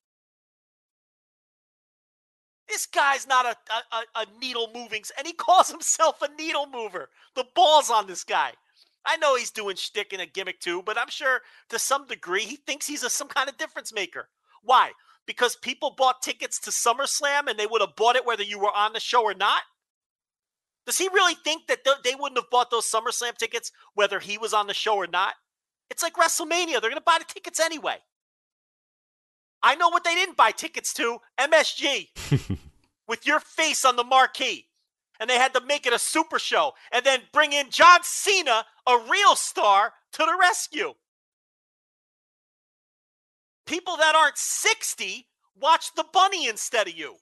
This 2.69 2.85
guy's 2.85 3.27
not 3.27 3.45
a, 3.45 3.56
a, 3.74 3.98
a, 3.98 4.22
a 4.22 4.40
needle 4.40 4.69
moving, 4.74 5.03
and 5.18 5.27
he 5.27 5.34
calls 5.34 5.69
himself 5.69 6.22
a 6.22 6.30
needle 6.42 6.68
mover. 6.72 7.10
The 7.35 7.45
balls 7.53 7.92
on 7.92 8.08
this 8.08 8.24
guy. 8.24 8.53
I 9.06 9.18
know 9.18 9.35
he's 9.35 9.52
doing 9.52 9.76
shtick 9.76 10.14
and 10.14 10.22
a 10.22 10.26
gimmick 10.26 10.61
too, 10.61 10.82
but 10.82 10.98
I'm 10.98 11.10
sure 11.10 11.42
to 11.69 11.77
some 11.77 12.08
degree 12.08 12.43
he 12.43 12.56
thinks 12.56 12.88
he's 12.88 13.03
a, 13.03 13.10
some 13.10 13.27
kind 13.27 13.50
of 13.50 13.58
difference 13.58 13.93
maker. 13.93 14.30
Why? 14.64 14.93
Because 15.26 15.56
people 15.56 15.95
bought 15.98 16.22
tickets 16.22 16.60
to 16.61 16.69
SummerSlam 16.69 17.48
and 17.48 17.58
they 17.58 17.68
would 17.68 17.82
have 17.82 17.95
bought 17.95 18.16
it 18.16 18.26
whether 18.26 18.43
you 18.43 18.60
were 18.60 18.76
on 18.76 18.93
the 18.93 19.00
show 19.00 19.24
or 19.24 19.34
not? 19.34 19.61
Does 20.85 20.98
he 20.98 21.08
really 21.08 21.35
think 21.35 21.68
that 21.68 21.85
they 22.03 22.16
wouldn't 22.16 22.38
have 22.38 22.50
bought 22.50 22.69
those 22.69 22.90
SummerSlam 22.90 23.38
tickets 23.38 23.72
whether 23.93 24.19
he 24.19 24.38
was 24.38 24.53
on 24.53 24.68
the 24.68 24.74
show 24.74 24.95
or 24.95 25.08
not? 25.08 25.34
It's 25.90 26.03
like 26.03 26.16
WrestleMania. 26.16 26.82
They're 26.82 26.90
going 26.90 26.95
to 26.95 27.02
buy 27.02 27.19
the 27.19 27.26
tickets 27.32 27.60
anyway. 27.60 27.98
I 29.61 29.76
know 29.76 29.90
what 29.90 30.03
they 30.03 30.14
didn't 30.14 30.35
buy 30.35 30.52
tickets 30.52 30.93
to 30.95 31.19
MSG 31.40 32.58
with 33.08 33.26
your 33.26 33.40
face 33.40 33.85
on 33.85 33.95
the 33.95 34.03
marquee. 34.03 34.68
And 35.19 35.30
they 35.30 35.38
had 35.38 35.53
to 35.53 35.61
make 35.61 35.85
it 35.85 35.93
a 35.93 36.00
super 36.00 36.38
show 36.38 36.74
and 36.92 37.06
then 37.06 37.22
bring 37.32 37.53
in 37.53 37.69
John 37.69 38.00
Cena, 38.02 38.66
a 38.85 38.98
real 39.10 39.35
star, 39.35 39.93
to 40.14 40.18
the 40.18 40.38
rescue. 40.40 40.95
People 43.66 43.98
that 43.98 44.16
aren't 44.16 44.38
60 44.38 45.27
watch 45.59 45.93
the 45.95 46.06
bunny 46.11 46.48
instead 46.48 46.88
of 46.88 46.93
you. 46.95 47.16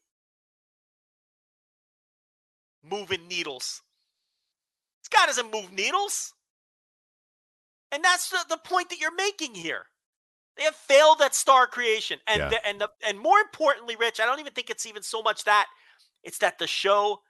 Moving 2.84 3.28
needles. 3.28 3.82
This 5.02 5.10
guy 5.10 5.26
doesn't 5.28 5.52
move 5.52 5.72
needles. 5.72 6.34
And 7.92 8.04
that's 8.04 8.30
the, 8.30 8.40
the 8.50 8.58
point 8.58 8.90
that 8.90 9.00
you're 9.00 9.14
making 9.14 9.54
here. 9.56 9.86
They 10.58 10.64
have 10.64 10.76
failed 10.76 11.22
at 11.22 11.36
star 11.36 11.68
creation. 11.68 12.20
And 12.28 12.40
Yeah. 12.40 12.50
the, 12.50 12.68
and 12.68 12.82
the, 12.82 12.90
and 13.08 13.20
more 13.20 13.40
importantly, 13.40 13.96
Rich, 13.96 14.20
I 14.20 14.26
don't 14.26 14.40
even 14.40 14.54
think 14.54 14.70
it's 14.70 14.86
even 14.86 15.04
so 15.04 15.22
much 15.22 15.44
that 15.44 15.68
it's 16.24 16.38
that 16.40 16.58
the 16.60 16.68
show 16.68 17.22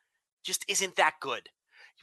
just 0.44 0.66
isn't 0.68 0.96
that 0.96 1.16
good. 1.20 1.50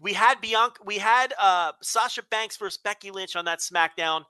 We 0.01 0.13
had 0.13 0.41
Bianca 0.41 0.81
we 0.85 0.99
had 0.99 1.35
uh 1.41 1.73
Sasha 1.83 2.23
Banks 2.23 2.57
versus 2.57 2.79
Becky 2.79 3.11
Lynch 3.11 3.35
on 3.35 3.45
that 3.47 3.59
SmackDown, 3.59 4.25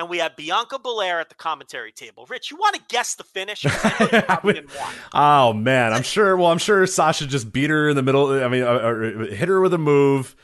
and 0.00 0.08
we 0.08 0.18
have 0.18 0.34
Bianca 0.36 0.78
Belair 0.78 1.20
at 1.20 1.28
the 1.28 1.34
commentary 1.36 1.92
table. 1.92 2.26
Rich, 2.28 2.50
you 2.50 2.56
want 2.56 2.74
to 2.74 2.82
guess 2.88 3.14
the 3.14 3.22
finish? 3.24 3.64
I 3.66 3.96
know 4.00 4.40
you 4.42 4.52
didn't 4.54 4.74
want. 4.76 4.96
Oh 5.14 5.52
man, 5.52 5.92
I'm 5.92 6.02
sure. 6.02 6.36
Well, 6.36 6.50
I'm 6.50 6.58
sure 6.58 6.84
Sasha 6.86 7.26
just 7.26 7.52
beat 7.52 7.70
her 7.70 7.88
in 7.88 7.96
the 7.96 8.02
middle. 8.02 8.42
I 8.42 8.48
mean, 8.48 8.62
uh, 8.62 8.66
uh, 8.66 9.26
hit 9.26 9.48
her 9.48 9.60
with 9.60 9.74
a 9.74 9.78
move. 9.78 10.34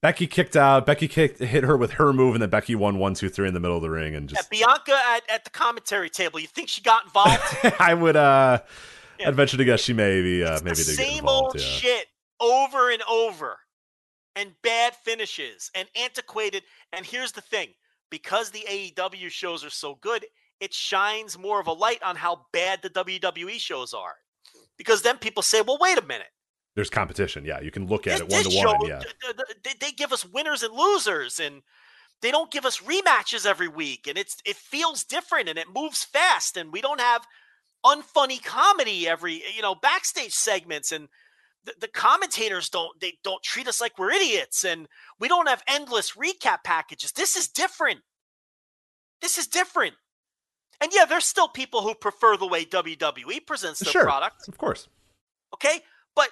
Becky 0.00 0.28
kicked 0.28 0.56
out. 0.56 0.86
Becky 0.86 1.08
kicked, 1.08 1.40
hit 1.40 1.64
her 1.64 1.76
with 1.76 1.92
her 1.92 2.12
move, 2.12 2.34
and 2.36 2.42
then 2.42 2.50
Becky 2.50 2.76
won 2.76 2.98
one, 2.98 3.14
two, 3.14 3.28
three 3.28 3.48
in 3.48 3.54
the 3.54 3.58
middle 3.58 3.76
of 3.76 3.82
the 3.82 3.90
ring, 3.90 4.14
and 4.14 4.30
Yeah, 4.30 4.36
just. 4.36 4.50
Bianca 4.50 4.96
at, 5.08 5.22
at 5.28 5.44
the 5.44 5.50
commentary 5.50 6.08
table. 6.10 6.38
You 6.38 6.46
think 6.46 6.68
she 6.68 6.82
got 6.82 7.04
involved? 7.04 7.42
I 7.80 7.94
would. 7.94 8.14
uh 8.14 8.60
Yeah. 9.18 9.28
I'd 9.28 9.34
venture 9.34 9.56
to 9.56 9.64
guess 9.64 9.80
she 9.80 9.92
maybe 9.94 10.44
uh, 10.44 10.60
maybe 10.62 10.76
the 10.76 10.84
same 10.84 11.20
involved. 11.20 11.56
old 11.56 11.60
yeah. 11.60 11.60
shit 11.62 12.06
over 12.40 12.90
and 12.90 13.02
over, 13.10 13.56
and 14.36 14.52
bad 14.62 14.94
finishes 14.94 15.70
and 15.74 15.88
antiquated. 15.96 16.62
And 16.92 17.04
here's 17.04 17.32
the 17.32 17.40
thing: 17.40 17.70
because 18.10 18.50
the 18.50 18.64
AEW 18.68 19.30
shows 19.30 19.64
are 19.64 19.70
so 19.70 19.96
good, 20.00 20.26
it 20.60 20.74
shines 20.74 21.38
more 21.38 21.60
of 21.60 21.66
a 21.66 21.72
light 21.72 22.02
on 22.02 22.16
how 22.16 22.46
bad 22.52 22.82
the 22.82 22.90
WWE 22.90 23.58
shows 23.58 23.94
are. 23.94 24.16
Because 24.76 25.02
then 25.02 25.18
people 25.18 25.42
say, 25.42 25.60
"Well, 25.60 25.78
wait 25.80 25.98
a 25.98 26.02
minute." 26.02 26.28
There's 26.74 26.90
competition. 26.90 27.44
Yeah, 27.44 27.60
you 27.60 27.70
can 27.70 27.86
look 27.86 28.06
at 28.06 28.28
This, 28.28 28.46
it 28.46 28.52
one 28.54 28.70
to 28.70 28.78
one. 28.78 28.88
Yeah, 28.88 29.00
th- 29.00 29.14
th- 29.20 29.36
th- 29.36 29.58
they, 29.64 29.86
they 29.86 29.92
give 29.92 30.12
us 30.12 30.24
winners 30.24 30.62
and 30.62 30.74
losers, 30.74 31.40
and 31.40 31.62
they 32.22 32.30
don't 32.30 32.50
give 32.50 32.64
us 32.64 32.78
rematches 32.78 33.46
every 33.46 33.68
week, 33.68 34.06
and 34.06 34.16
it's 34.16 34.36
it 34.44 34.56
feels 34.56 35.04
different 35.04 35.48
and 35.48 35.58
it 35.58 35.66
moves 35.74 36.04
fast, 36.04 36.56
and 36.56 36.72
we 36.72 36.80
don't 36.80 37.00
have 37.00 37.26
unfunny 37.84 38.42
comedy 38.42 39.08
every 39.08 39.42
you 39.54 39.62
know 39.62 39.74
backstage 39.74 40.32
segments, 40.32 40.92
and 40.92 41.08
the, 41.68 41.74
the 41.80 41.88
commentators 41.88 42.68
don't 42.68 42.98
they 43.00 43.14
don't 43.22 43.42
treat 43.42 43.68
us 43.68 43.80
like 43.80 43.98
we're 43.98 44.10
idiots, 44.10 44.64
and 44.64 44.86
we 45.20 45.28
don't 45.28 45.48
have 45.48 45.62
endless 45.68 46.12
recap 46.12 46.64
packages. 46.64 47.12
This 47.12 47.36
is 47.36 47.48
different. 47.48 48.00
This 49.20 49.38
is 49.38 49.46
different. 49.46 49.94
And 50.80 50.92
yeah, 50.94 51.04
there's 51.04 51.24
still 51.24 51.48
people 51.48 51.82
who 51.82 51.94
prefer 51.94 52.36
the 52.36 52.46
way 52.46 52.64
WWE 52.64 53.46
presents 53.46 53.80
their 53.80 53.90
Sure. 53.92 54.04
product 54.04 54.46
of 54.48 54.56
course. 54.58 54.86
okay 55.54 55.80
but 56.14 56.28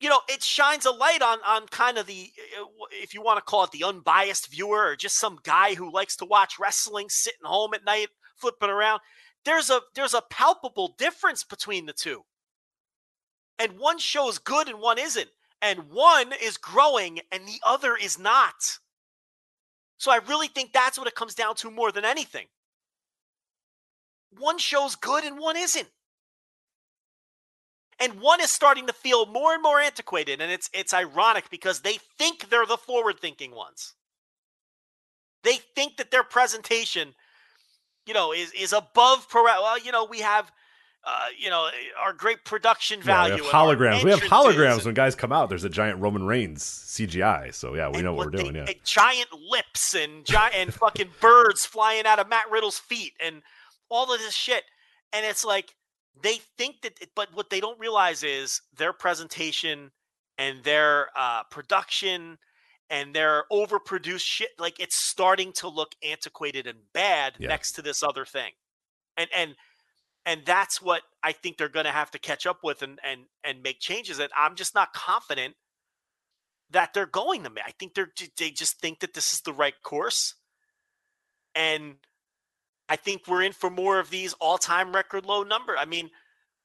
you 0.00 0.08
know 0.08 0.20
it 0.28 0.42
shines 0.42 0.86
a 0.86 0.90
light 0.90 1.22
on 1.22 1.38
on 1.46 1.66
kind 1.68 1.96
of 1.98 2.06
the 2.06 2.30
uh, 2.60 2.64
if 2.90 3.14
you 3.14 3.22
want 3.22 3.36
to 3.38 3.42
call 3.42 3.62
it 3.64 3.70
the 3.70 3.84
unbiased 3.84 4.48
viewer 4.50 4.86
or 4.88 4.96
just 4.96 5.18
some 5.18 5.38
guy 5.44 5.74
who 5.74 5.92
likes 5.92 6.16
to 6.16 6.24
watch 6.24 6.58
wrestling 6.58 7.08
sitting 7.08 7.44
home 7.44 7.72
at 7.74 7.84
night 7.84 8.08
flipping 8.36 8.70
around 8.70 9.00
there's 9.44 9.70
a 9.70 9.80
there's 9.94 10.14
a 10.14 10.22
palpable 10.30 10.94
difference 10.98 11.44
between 11.44 11.86
the 11.86 11.92
two 11.92 12.22
and 13.60 13.78
one 13.78 13.98
shows 13.98 14.38
good 14.38 14.68
and 14.68 14.80
one 14.80 14.98
isn't 14.98 15.28
and 15.62 15.90
one 15.90 16.32
is 16.42 16.56
growing 16.56 17.20
and 17.30 17.46
the 17.46 17.60
other 17.64 17.94
is 17.94 18.18
not. 18.18 18.78
So 19.98 20.10
i 20.10 20.16
really 20.16 20.48
think 20.48 20.72
that's 20.72 20.98
what 20.98 21.06
it 21.06 21.14
comes 21.14 21.34
down 21.34 21.54
to 21.56 21.70
more 21.70 21.92
than 21.92 22.04
anything. 22.04 22.46
One 24.38 24.58
shows 24.58 24.96
good 24.96 25.24
and 25.24 25.38
one 25.38 25.56
isn't. 25.56 25.88
And 28.02 28.18
one 28.18 28.40
is 28.40 28.50
starting 28.50 28.86
to 28.86 28.94
feel 28.94 29.26
more 29.26 29.52
and 29.52 29.62
more 29.62 29.78
antiquated 29.78 30.40
and 30.40 30.50
it's 30.50 30.70
it's 30.72 30.94
ironic 30.94 31.50
because 31.50 31.80
they 31.80 31.98
think 32.18 32.48
they're 32.48 32.66
the 32.66 32.78
forward 32.78 33.20
thinking 33.20 33.54
ones. 33.54 33.94
They 35.44 35.58
think 35.74 35.98
that 35.98 36.10
their 36.10 36.24
presentation 36.24 37.14
you 38.06 38.14
know 38.14 38.32
is 38.32 38.52
is 38.52 38.72
above 38.72 39.28
pro 39.28 39.44
well 39.44 39.78
you 39.78 39.92
know 39.92 40.04
we 40.04 40.20
have 40.20 40.50
uh, 41.04 41.26
you 41.38 41.48
know 41.50 41.68
our 41.98 42.12
great 42.12 42.44
production 42.44 42.98
Yeah, 43.00 43.04
value 43.04 43.34
we 43.36 43.40
have 43.42 43.52
holograms. 43.52 44.04
We 44.04 44.10
have 44.10 44.20
holograms 44.20 44.84
when 44.84 44.94
guys 44.94 45.14
come 45.14 45.32
out. 45.32 45.48
There's 45.48 45.64
a 45.64 45.68
giant 45.70 46.00
Roman 46.00 46.24
Reigns 46.26 46.62
CGI. 46.62 47.54
So 47.54 47.74
yeah, 47.74 47.88
we 47.88 48.02
know 48.02 48.12
what 48.14 48.26
we're 48.26 48.32
they- 48.36 48.42
doing. 48.42 48.56
Yeah. 48.56 48.72
giant 48.84 49.28
lips 49.32 49.94
and 49.94 50.24
giant 50.26 50.54
and 50.56 50.74
fucking 50.74 51.10
birds 51.20 51.64
flying 51.64 52.04
out 52.06 52.18
of 52.18 52.28
Matt 52.28 52.50
Riddle's 52.50 52.78
feet 52.78 53.14
and 53.24 53.42
all 53.88 54.12
of 54.12 54.20
this 54.20 54.34
shit. 54.34 54.64
And 55.12 55.24
it's 55.26 55.44
like 55.44 55.74
they 56.22 56.40
think 56.58 56.82
that, 56.82 57.00
but 57.16 57.28
what 57.34 57.48
they 57.50 57.60
don't 57.60 57.78
realize 57.80 58.22
is 58.22 58.60
their 58.76 58.92
presentation 58.92 59.90
and 60.38 60.62
their 60.64 61.08
uh, 61.16 61.42
production 61.50 62.36
and 62.90 63.14
their 63.14 63.44
overproduced 63.50 64.20
shit. 64.24 64.50
Like 64.58 64.78
it's 64.80 64.96
starting 64.96 65.52
to 65.54 65.68
look 65.68 65.94
antiquated 66.06 66.66
and 66.66 66.78
bad 66.92 67.34
Yeah. 67.38 67.48
next 67.48 67.72
to 67.72 67.82
this 67.82 68.02
other 68.02 68.24
thing, 68.26 68.50
and 69.16 69.28
and 69.34 69.54
and 70.26 70.42
that's 70.44 70.80
what 70.82 71.02
I 71.22 71.32
think 71.32 71.56
they're 71.56 71.68
going 71.68 71.86
to 71.86 71.92
have 71.92 72.10
to 72.12 72.18
catch 72.18 72.46
up 72.46 72.58
with 72.62 72.82
and 72.82 72.98
and 73.04 73.22
and 73.44 73.62
make 73.62 73.80
changes. 73.80 74.18
And 74.18 74.30
I'm 74.36 74.54
just 74.56 74.74
not 74.74 74.92
confident 74.92 75.54
that 76.70 76.94
they're 76.94 77.06
going 77.06 77.42
to 77.44 77.50
make. 77.50 77.64
I 77.66 77.72
think 77.78 77.94
they're 77.94 78.12
they 78.38 78.50
just 78.50 78.80
think 78.80 79.00
that 79.00 79.14
this 79.14 79.32
is 79.32 79.40
the 79.40 79.52
right 79.52 79.74
course, 79.82 80.34
and 81.54 81.96
I 82.88 82.96
think 82.96 83.22
we're 83.26 83.42
in 83.42 83.52
for 83.52 83.70
more 83.70 83.98
of 83.98 84.10
these 84.10 84.34
all-time 84.34 84.94
record 84.94 85.24
low 85.24 85.42
number. 85.42 85.76
I 85.76 85.84
mean, 85.84 86.10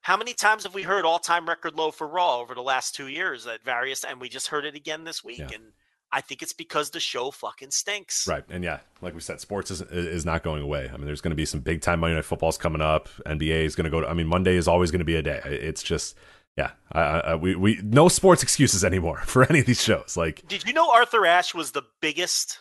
how 0.02 0.18
many 0.18 0.34
times 0.34 0.64
have 0.64 0.74
we 0.74 0.84
heard 0.84 1.06
all-time 1.06 1.48
record 1.48 1.76
low 1.76 1.92
for 1.92 2.08
Raw 2.08 2.40
over 2.40 2.56
the 2.56 2.62
last 2.62 2.96
two 2.96 3.08
years 3.08 3.46
at 3.48 3.64
various? 3.64 4.04
And 4.04 4.20
we 4.20 4.30
just 4.30 4.48
heard 4.48 4.66
it 4.66 4.76
again 4.76 5.04
this 5.04 5.24
week, 5.24 5.40
Yeah. 5.40 5.50
and 5.54 5.74
I 6.16 6.22
think 6.22 6.42
it's 6.42 6.54
because 6.54 6.92
the 6.92 7.00
show 7.02 7.30
fucking 7.30 7.72
stinks. 7.72 8.26
Right, 8.26 8.46
and 8.50 8.64
yeah, 8.64 8.80
like 9.02 9.14
we 9.14 9.20
said, 9.20 9.42
sports 9.42 9.70
is 9.70 9.82
is 9.82 10.26
not 10.26 10.44
going 10.44 10.64
away. 10.64 10.90
I 10.92 10.96
mean, 10.96 11.06
there's 11.06 11.20
going 11.20 11.32
to 11.32 11.36
be 11.36 11.46
some 11.46 11.60
big 11.60 11.82
time 11.82 12.00
Monday 12.00 12.16
Night 12.16 12.24
Football's 12.24 12.58
coming 12.58 12.82
up. 12.82 13.10
NBA 13.26 13.66
is 13.66 13.76
going 13.76 13.84
to 13.84 13.92
go. 13.92 14.00
To, 14.00 14.08
I 14.08 14.14
mean, 14.14 14.28
Monday 14.28 14.56
is 14.56 14.68
always 14.68 14.92
going 14.92 15.00
to 15.00 15.06
be 15.06 15.16
a 15.16 15.22
day. 15.22 15.42
It's 15.44 15.84
just, 15.84 16.16
yeah, 16.58 16.72
I, 16.94 17.02
I, 17.02 17.36
we 17.36 17.56
we 17.56 17.82
no 17.84 18.08
sports 18.08 18.42
excuses 18.44 18.86
anymore 18.86 19.18
for 19.26 19.44
any 19.44 19.60
of 19.60 19.66
these 19.66 19.84
shows. 19.84 20.16
Like, 20.16 20.48
Did 20.48 20.64
you 20.66 20.72
know 20.74 20.90
Arthur 20.90 21.26
Ashe 21.26 21.54
was 21.54 21.72
the 21.72 21.84
biggest 22.02 22.60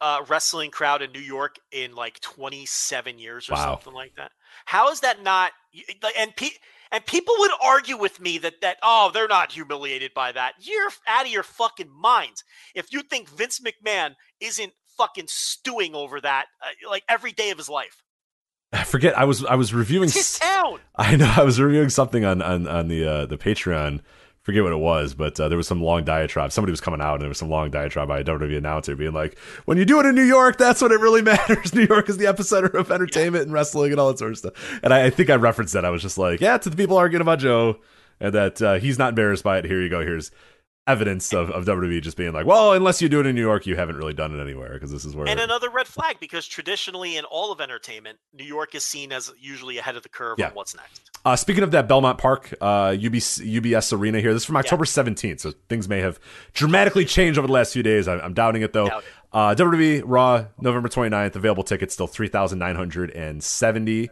uh, 0.00 0.24
wrestling 0.28 0.72
crowd 0.72 1.02
in 1.02 1.12
New 1.12 1.20
York 1.20 1.56
in 1.70 1.94
like 1.94 2.18
27 2.20 3.18
years 3.20 3.48
or 3.48 3.52
Wow. 3.52 3.74
something 3.76 3.94
like 3.94 4.16
that? 4.16 4.32
How 4.64 4.90
is 4.90 5.00
that 5.00 5.22
not? 5.22 5.52
And 6.18 6.34
pe- 6.34 6.48
and 6.92 7.04
people 7.04 7.34
would 7.38 7.50
argue 7.62 7.96
with 7.96 8.20
me 8.20 8.38
that 8.38 8.60
that 8.62 8.78
oh 8.82 9.10
they're 9.12 9.28
not 9.28 9.52
humiliated 9.52 10.12
by 10.14 10.32
that. 10.32 10.54
You're 10.60 10.90
out 11.06 11.26
of 11.26 11.32
your 11.32 11.42
fucking 11.42 11.90
minds 11.90 12.44
if 12.74 12.92
you 12.92 13.02
think 13.02 13.28
Vince 13.28 13.60
McMahon 13.60 14.14
isn't 14.40 14.72
fucking 14.96 15.26
stewing 15.28 15.94
over 15.94 16.20
that 16.20 16.46
uh, 16.62 16.90
like 16.90 17.04
every 17.08 17.32
day 17.32 17.50
of 17.50 17.58
his 17.58 17.68
life. 17.68 18.02
I 18.72 18.84
forget. 18.84 19.16
I 19.16 19.24
was 19.24 19.44
I 19.44 19.54
was 19.54 19.72
reviewing. 19.72 20.08
It's 20.08 20.16
his 20.16 20.38
town. 20.38 20.80
I 20.96 21.16
know 21.16 21.32
I 21.36 21.44
was 21.44 21.60
reviewing 21.60 21.88
something 21.88 22.24
on 22.24 22.42
on, 22.42 22.66
on 22.66 22.88
the 22.88 23.06
uh, 23.06 23.26
the 23.26 23.38
Patreon. 23.38 24.00
Forget 24.46 24.62
what 24.62 24.72
it 24.72 24.78
was, 24.78 25.12
but 25.12 25.40
uh, 25.40 25.48
there 25.48 25.56
was 25.56 25.66
some 25.66 25.82
long 25.82 26.04
diatribe. 26.04 26.52
Somebody 26.52 26.70
was 26.70 26.80
coming 26.80 27.00
out, 27.00 27.14
and 27.14 27.22
there 27.22 27.28
was 27.28 27.38
some 27.38 27.50
long 27.50 27.68
diatribe 27.68 28.06
by 28.06 28.20
a 28.20 28.24
WWE 28.24 28.56
announcer 28.56 28.94
being 28.94 29.12
like, 29.12 29.36
"When 29.64 29.76
you 29.76 29.84
do 29.84 29.98
it 29.98 30.06
in 30.06 30.14
New 30.14 30.22
York, 30.22 30.56
that's 30.56 30.80
when 30.80 30.92
it 30.92 31.00
really 31.00 31.20
matters. 31.32 31.74
New 31.74 31.84
York 31.84 32.08
is 32.08 32.16
the 32.16 32.26
epicenter 32.26 32.72
of 32.74 32.92
entertainment 32.92 33.42
and 33.42 33.52
wrestling 33.52 33.90
and 33.90 33.98
all 33.98 34.06
that 34.06 34.20
sort 34.20 34.30
of 34.30 34.38
stuff." 34.38 34.52
And 34.84 34.94
I, 34.94 35.06
I 35.06 35.10
think 35.10 35.30
I 35.30 35.34
referenced 35.34 35.74
that. 35.74 35.84
I 35.84 35.90
was 35.90 36.00
just 36.00 36.16
like, 36.16 36.40
"Yeah," 36.40 36.58
to 36.58 36.70
the 36.70 36.76
people 36.76 36.96
arguing 36.96 37.22
about 37.22 37.40
Joe, 37.40 37.78
and 38.20 38.32
that 38.34 38.62
uh, 38.62 38.74
he's 38.74 39.00
not 39.00 39.08
embarrassed 39.08 39.42
by 39.42 39.58
it. 39.58 39.64
Here 39.64 39.82
you 39.82 39.88
go. 39.88 40.00
Here's 40.02 40.30
evidence 40.86 41.32
of, 41.32 41.50
of 41.50 41.64
WWE 41.64 42.00
just 42.00 42.16
being 42.16 42.32
like, 42.32 42.46
"Well, 42.46 42.72
unless 42.72 43.02
you 43.02 43.08
do 43.08 43.20
it 43.20 43.26
in 43.26 43.34
New 43.34 43.40
York, 43.40 43.66
you 43.66 43.76
haven't 43.76 43.96
really 43.96 44.14
done 44.14 44.38
it 44.38 44.42
anywhere 44.42 44.74
because 44.74 44.92
this 44.92 45.04
is 45.04 45.16
where." 45.16 45.28
And 45.28 45.40
another 45.40 45.68
red 45.70 45.86
flag 45.86 46.18
because 46.20 46.46
traditionally 46.46 47.16
in 47.16 47.24
all 47.24 47.52
of 47.52 47.60
entertainment, 47.60 48.18
New 48.32 48.44
York 48.44 48.74
is 48.74 48.84
seen 48.84 49.12
as 49.12 49.32
usually 49.40 49.78
ahead 49.78 49.96
of 49.96 50.02
the 50.02 50.08
curve 50.08 50.38
Yeah. 50.38 50.48
on 50.48 50.54
what's 50.54 50.76
next. 50.76 51.10
Uh, 51.24 51.34
speaking 51.34 51.64
of 51.64 51.72
that 51.72 51.88
Belmont 51.88 52.18
Park, 52.18 52.54
uh, 52.60 52.90
UBS, 52.90 53.40
UBS 53.44 53.92
Arena 53.92 54.20
here. 54.20 54.32
This 54.32 54.42
is 54.42 54.46
from 54.46 54.56
October 54.56 54.84
Yeah. 54.84 55.02
17th, 55.02 55.40
so 55.40 55.52
things 55.68 55.88
may 55.88 56.00
have 56.00 56.20
dramatically 56.54 57.04
changed 57.04 57.36
over 57.38 57.46
the 57.48 57.52
last 57.52 57.72
few 57.72 57.82
days. 57.82 58.06
I, 58.06 58.18
I'm 58.20 58.34
doubting 58.34 58.62
it 58.62 58.72
though. 58.72 58.88
Doubt 58.88 59.02
it. 59.02 59.08
Uh, 59.32 59.54
WWE 59.56 60.02
Raw, 60.06 60.46
November 60.60 60.88
29th. 60.88 61.34
Available 61.36 61.64
tickets 61.64 61.94
still 61.94 62.06
3,970. 62.06 64.08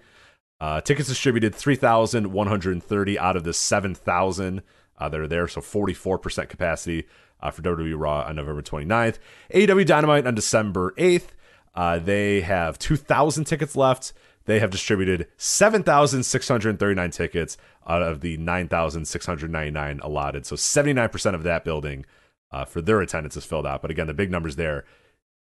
Uh, 0.60 0.80
tickets 0.80 1.08
distributed 1.08 1.54
3,130 1.54 3.18
out 3.18 3.36
of 3.36 3.44
the 3.44 3.52
7,000 3.52 4.62
uh, 5.04 5.08
that 5.08 5.20
are 5.20 5.28
there, 5.28 5.48
so 5.48 5.60
44% 5.60 6.48
capacity 6.48 7.06
uh, 7.40 7.50
for 7.50 7.62
WWE 7.62 7.98
Raw 7.98 8.22
on 8.22 8.36
November 8.36 8.62
29th. 8.62 9.18
AEW 9.52 9.86
Dynamite 9.86 10.26
on 10.26 10.34
December 10.34 10.94
8th. 10.96 11.28
Uh, 11.74 11.98
they 11.98 12.40
have 12.40 12.78
2,000 12.78 13.44
tickets 13.44 13.76
left. 13.76 14.12
They 14.46 14.60
have 14.60 14.70
distributed 14.70 15.28
7,639 15.36 17.10
tickets 17.10 17.56
out 17.86 18.02
of 18.02 18.20
the 18.20 18.36
9,699 18.36 20.00
allotted. 20.02 20.46
So 20.46 20.56
79% 20.56 21.34
of 21.34 21.42
that 21.42 21.64
building 21.64 22.04
uh, 22.50 22.64
for 22.64 22.80
their 22.80 23.00
attendance 23.00 23.36
is 23.36 23.44
filled 23.44 23.66
out. 23.66 23.82
But 23.82 23.90
again, 23.90 24.06
the 24.06 24.14
big 24.14 24.30
numbers 24.30 24.56
there 24.56 24.84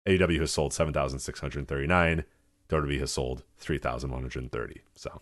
AEW 0.07 0.39
has 0.39 0.51
sold 0.51 0.73
7,639. 0.73 2.23
WWE 2.69 2.99
has 2.99 3.11
sold 3.11 3.43
3,130. 3.57 4.81
So, 4.95 5.21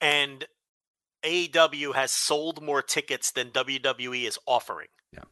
and 0.00 0.46
AEW 1.24 1.94
has 1.94 2.10
sold 2.12 2.62
more 2.62 2.82
tickets 2.82 3.30
than 3.30 3.50
WWE 3.50 4.26
is 4.26 4.38
offering. 4.46 4.88
Yeah. 5.12 5.24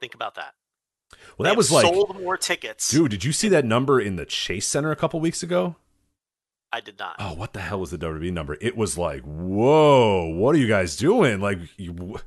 Think 0.00 0.14
about 0.14 0.34
that. 0.34 0.54
Well, 1.38 1.44
They 1.44 1.50
that 1.50 1.56
was 1.56 1.68
have 1.68 1.84
like, 1.84 1.94
sold 1.94 2.20
more 2.20 2.36
tickets. 2.36 2.90
dude, 2.90 3.10
did 3.10 3.24
you 3.24 3.32
see 3.32 3.48
that 3.48 3.64
number 3.64 4.00
in 4.00 4.16
the 4.16 4.24
Chase 4.24 4.66
Center 4.66 4.90
a 4.90 4.96
couple 4.96 5.20
weeks 5.20 5.42
ago? 5.42 5.76
I 6.72 6.80
did 6.80 6.98
not. 6.98 7.16
Oh, 7.18 7.34
what 7.34 7.52
the 7.52 7.60
hell 7.60 7.80
was 7.80 7.90
the 7.90 7.98
WWE 7.98 8.32
number? 8.32 8.56
It 8.60 8.76
was 8.76 8.96
like, 8.96 9.22
whoa, 9.24 10.28
what 10.34 10.54
are 10.54 10.58
you 10.58 10.66
guys 10.68 10.96
doing? 10.96 11.38
Like, 11.40 11.58
you, 11.76 12.18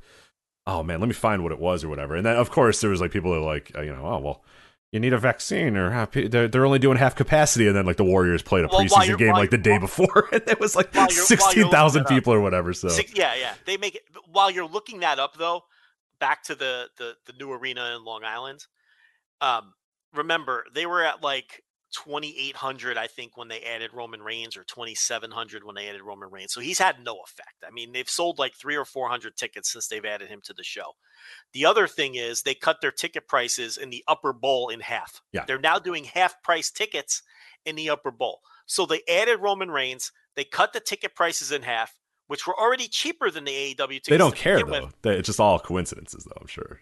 oh 0.67 0.83
man, 0.83 0.99
let 0.99 1.07
me 1.07 1.13
find 1.15 1.41
what 1.41 1.51
it 1.51 1.59
was 1.59 1.83
or 1.83 1.89
whatever. 1.89 2.15
And 2.15 2.25
then, 2.25 2.35
of 2.35 2.51
course, 2.51 2.79
there 2.79 2.91
was 2.91 3.01
like 3.01 3.11
people 3.11 3.31
that 3.33 3.39
were 3.39 3.45
like, 3.45 3.71
uh, 3.75 3.81
you 3.81 3.91
know, 3.91 4.05
oh 4.05 4.19
well, 4.19 4.43
you 4.91 4.99
need 4.99 5.11
a 5.13 5.17
vaccine 5.17 5.75
or 5.75 5.89
half, 5.91 6.11
they're 6.11 6.47
they're 6.47 6.65
only 6.65 6.79
doing 6.79 6.97
half 6.97 7.15
capacity. 7.15 7.67
And 7.67 7.75
then 7.75 7.85
like 7.85 7.97
the 7.97 8.03
Warriors 8.05 8.41
played 8.41 8.63
a 8.65 8.67
Well, 8.71 8.81
preseason 8.81 9.17
game 9.17 9.33
like 9.33 9.49
the 9.49 9.57
day 9.57 9.77
before, 9.77 10.29
and 10.31 10.41
it 10.47 10.59
was 10.59 10.75
like 10.75 10.93
While 10.95 11.07
you're- 11.07 11.15
while 11.15 11.15
you're 11.17 11.25
sixteen 11.25 11.69
thousand 11.69 12.03
looking 12.03 12.15
up. 12.15 12.19
people 12.21 12.33
or 12.33 12.39
whatever. 12.41 12.73
So 12.73 12.87
Six, 12.87 13.13
yeah, 13.17 13.35
yeah. 13.35 13.53
They 13.65 13.75
make 13.77 13.95
it 13.95 14.03
while 14.31 14.49
you're 14.49 14.67
looking 14.67 15.01
that 15.01 15.19
up 15.19 15.37
though. 15.37 15.63
Back 16.19 16.43
to 16.43 16.55
the 16.55 16.85
the 16.97 17.15
the 17.25 17.33
new 17.37 17.51
arena 17.51 17.93
in 17.97 18.05
Long 18.05 18.23
Island. 18.23 18.65
Um, 19.41 19.73
remember 20.13 20.63
they 20.73 20.85
were 20.85 21.03
at 21.03 21.21
like 21.21 21.61
2800 21.95 22.97
i 22.97 23.07
think 23.07 23.37
when 23.37 23.47
they 23.47 23.61
added 23.61 23.91
roman 23.93 24.21
reigns 24.21 24.57
or 24.57 24.63
2700 24.63 25.63
when 25.63 25.75
they 25.75 25.87
added 25.87 26.01
roman 26.01 26.29
reigns 26.29 26.53
so 26.53 26.59
he's 26.59 26.79
had 26.79 26.95
no 27.03 27.17
effect 27.23 27.63
i 27.65 27.71
mean 27.71 27.91
they've 27.91 28.09
sold 28.09 28.37
like 28.37 28.53
three 28.53 28.75
or 28.75 28.85
four 28.85 29.07
hundred 29.09 29.35
tickets 29.35 29.71
since 29.71 29.87
they've 29.87 30.05
added 30.05 30.27
him 30.27 30.41
to 30.43 30.53
the 30.53 30.63
show 30.63 30.95
the 31.53 31.65
other 31.65 31.87
thing 31.87 32.15
is 32.15 32.41
they 32.41 32.53
cut 32.53 32.81
their 32.81 32.91
ticket 32.91 33.27
prices 33.27 33.77
in 33.77 33.89
the 33.89 34.03
upper 34.07 34.33
bowl 34.33 34.69
in 34.69 34.79
half 34.79 35.21
Yeah. 35.31 35.45
they're 35.47 35.57
now 35.59 35.79
doing 35.79 36.03
half 36.03 36.41
price 36.43 36.69
tickets 36.71 37.21
in 37.65 37.75
the 37.75 37.89
upper 37.89 38.11
bowl 38.11 38.41
so 38.65 38.85
they 38.85 39.01
added 39.09 39.39
roman 39.39 39.71
reigns 39.71 40.11
they 40.35 40.43
cut 40.43 40.73
the 40.73 40.79
ticket 40.79 41.15
prices 41.15 41.51
in 41.51 41.61
half 41.61 41.93
which 42.27 42.47
were 42.47 42.59
already 42.59 42.87
cheaper 42.87 43.29
than 43.29 43.43
the 43.45 43.51
aew 43.51 43.87
tickets 43.87 44.09
they 44.09 44.17
don't 44.17 44.35
care 44.35 44.57
begin 44.57 44.83
with, 44.83 44.95
though. 45.01 45.11
It's 45.11 45.27
just 45.27 45.39
all 45.39 45.59
coincidences, 45.59 46.23
though. 46.25 46.37
I'm 46.41 46.47
sure. 46.47 46.79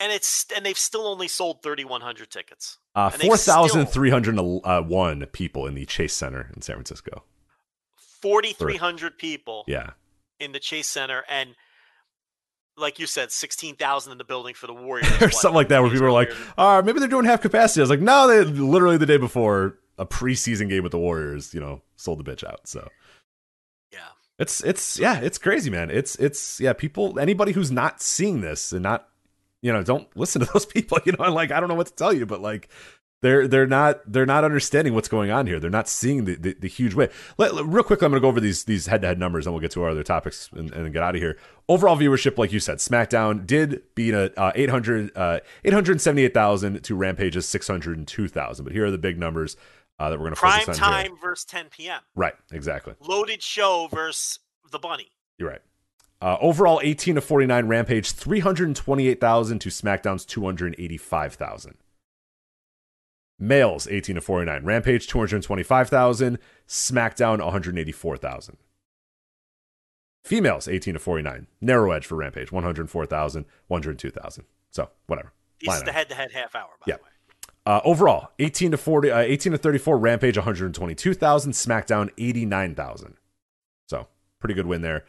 And 0.00 0.12
it's 0.12 0.46
and 0.54 0.64
they've 0.66 0.78
still 0.78 1.06
only 1.06 1.28
sold 1.28 1.62
3100 1.62 2.30
tickets 2.30 2.78
Uh, 2.94 3.10
And 3.12 3.22
still- 3.38 3.54
thousand 3.54 3.86
three 3.86 4.10
hundred 4.10 4.36
one 4.38 5.26
people 5.32 5.66
in 5.66 5.74
the 5.74 5.86
Chase 5.86 6.14
Center 6.14 6.50
in 6.54 6.62
San 6.62 6.76
Francisco. 6.76 7.24
4300 8.22 9.18
people 9.18 9.64
Yeah, 9.66 9.90
in 10.40 10.52
the 10.52 10.58
Chase 10.60 10.88
Center, 10.88 11.24
and 11.28 11.50
like 12.76 12.98
you 12.98 13.06
said, 13.06 13.30
sixteen 13.30 13.76
thousand 13.76 14.12
in 14.12 14.18
the 14.18 14.24
building 14.24 14.54
for 14.54 14.66
the 14.66 14.72
Warriors, 14.86 15.10
or 15.22 15.30
something 15.30 15.54
like 15.54 15.68
that, 15.68 15.80
where 15.82 15.90
people 15.90 16.06
are 16.06 16.10
like, 16.12 16.30
earlier. 16.30 16.52
"Uh, 16.58 16.82
maybe 16.84 16.98
they're 16.98 17.08
doing 17.08 17.24
half 17.26 17.40
capacity." 17.42 17.80
I 17.80 17.84
was 17.84 17.90
like, 17.90 18.00
"No, 18.00 18.26
they 18.26 18.42
literally 18.44 18.96
the 18.96 19.06
day 19.06 19.16
before 19.18 19.78
a 19.98 20.06
preseason 20.06 20.68
game 20.68 20.82
with 20.82 20.92
the 20.92 20.98
Warriors, 20.98 21.54
you 21.54 21.60
know, 21.60 21.82
sold 21.96 22.18
the 22.18 22.24
bitch 22.24 22.42
out." 22.44 22.66
So 22.66 22.88
yeah, 23.92 23.98
it's 24.38 24.62
it's 24.64 24.98
yeah, 24.98 25.20
it's 25.20 25.38
crazy, 25.38 25.70
man. 25.70 25.90
It's 25.90 26.16
it's 26.16 26.58
yeah, 26.60 26.72
people 26.72 27.18
anybody 27.20 27.52
who's 27.52 27.70
not 27.70 28.00
seeing 28.02 28.40
this 28.40 28.72
and 28.72 28.82
not 28.82 29.08
you 29.64 29.72
know, 29.72 29.82
don't 29.82 30.06
listen 30.14 30.44
to 30.44 30.50
those 30.52 30.66
people, 30.66 30.98
you 31.06 31.12
know, 31.18 31.32
like 31.32 31.50
I 31.50 31.58
don't 31.58 31.70
know 31.70 31.74
what 31.74 31.86
to 31.86 31.94
tell 31.94 32.12
you, 32.12 32.26
but 32.26 32.42
like 32.42 32.68
they're 33.22 33.48
they're 33.48 33.66
not 33.66 34.00
they're 34.06 34.26
not 34.26 34.44
understanding 34.44 34.92
what's 34.92 35.08
going 35.08 35.30
on 35.30 35.46
here. 35.46 35.58
They're 35.58 35.70
not 35.70 35.88
seeing 35.88 36.26
the 36.26 36.34
the, 36.34 36.52
the 36.60 36.68
huge 36.68 36.92
way. 36.94 37.08
Let, 37.38 37.54
let- 37.54 37.64
real 37.64 37.82
quickly, 37.82 38.04
I'm 38.04 38.12
going 38.12 38.20
to 38.20 38.24
go 38.24 38.28
over 38.28 38.40
these 38.40 38.64
these 38.64 38.86
head 38.86 39.00
to 39.00 39.06
head 39.08 39.18
numbers, 39.18 39.46
and 39.46 39.54
we'll 39.54 39.62
get 39.62 39.70
to 39.70 39.82
our 39.82 39.88
other 39.88 40.02
topics 40.02 40.50
and, 40.52 40.70
and 40.72 40.92
get 40.92 41.02
out 41.02 41.14
of 41.14 41.22
here. 41.22 41.38
Overall 41.66 41.96
viewership, 41.96 42.36
like 42.36 42.52
you 42.52 42.60
said, 42.60 42.76
SmackDown 42.76 43.46
did 43.46 43.80
beat 43.94 44.12
a 44.12 44.38
uh, 44.38 44.52
800 44.54 45.16
uh, 45.16 45.40
878,000 45.64 46.84
to 46.84 46.94
Rampage's 46.94 47.48
602,000. 47.48 48.64
But 48.64 48.74
here 48.74 48.84
are 48.84 48.90
the 48.90 48.98
big 48.98 49.18
numbers 49.18 49.56
uh, 49.98 50.10
that 50.10 50.18
we're 50.18 50.24
going 50.26 50.34
to 50.34 50.40
prime 50.40 50.60
focus 50.60 50.78
on 50.78 50.92
here. 50.92 51.04
time 51.08 51.18
versus 51.18 51.46
ten 51.46 51.66
p.m. 51.70 52.02
Right, 52.14 52.34
exactly. 52.52 52.92
Loaded 53.00 53.42
show 53.42 53.88
versus 53.90 54.40
the 54.70 54.78
Bunny. 54.78 55.08
You're 55.38 55.48
right. 55.48 55.62
Uh, 56.24 56.38
overall, 56.40 56.80
18 56.82 57.16
to 57.16 57.20
49 57.20 57.66
Rampage, 57.66 58.10
328,000 58.12 59.58
to 59.58 59.68
SmackDown's 59.68 60.24
285,000. 60.24 61.74
Males, 63.38 63.86
18 63.86 64.14
to 64.14 64.20
49 64.22 64.64
Rampage, 64.64 65.06
225,000. 65.06 66.38
SmackDown, 66.66 67.44
184,000. 67.44 68.56
Females, 70.24 70.66
18 70.66 70.94
to 70.94 71.00
49. 71.00 71.46
Narrow 71.60 71.90
edge 71.90 72.06
for 72.06 72.14
Rampage, 72.14 72.50
104,000, 72.50 73.44
102,000. 73.66 74.44
So, 74.70 74.88
whatever. 75.06 75.34
This 75.60 75.74
is 75.76 75.82
the 75.82 75.92
head-to-head 75.92 76.32
half 76.32 76.54
hour, 76.54 76.70
by 76.80 76.84
Yeah. 76.86 76.96
the 76.96 77.02
way. 77.02 77.08
Uh, 77.66 77.80
overall, 77.84 78.30
18 78.38 78.70
to 78.70 78.78
40, 78.78 79.10
uh, 79.10 79.18
18 79.18 79.52
to 79.52 79.58
34 79.58 79.98
Rampage, 79.98 80.38
122,000. 80.38 81.52
SmackDown, 81.52 82.08
89,000. 82.16 83.18
So, 83.90 84.08
pretty 84.40 84.54
good 84.54 84.64
win 84.66 84.80
there. 84.80 85.04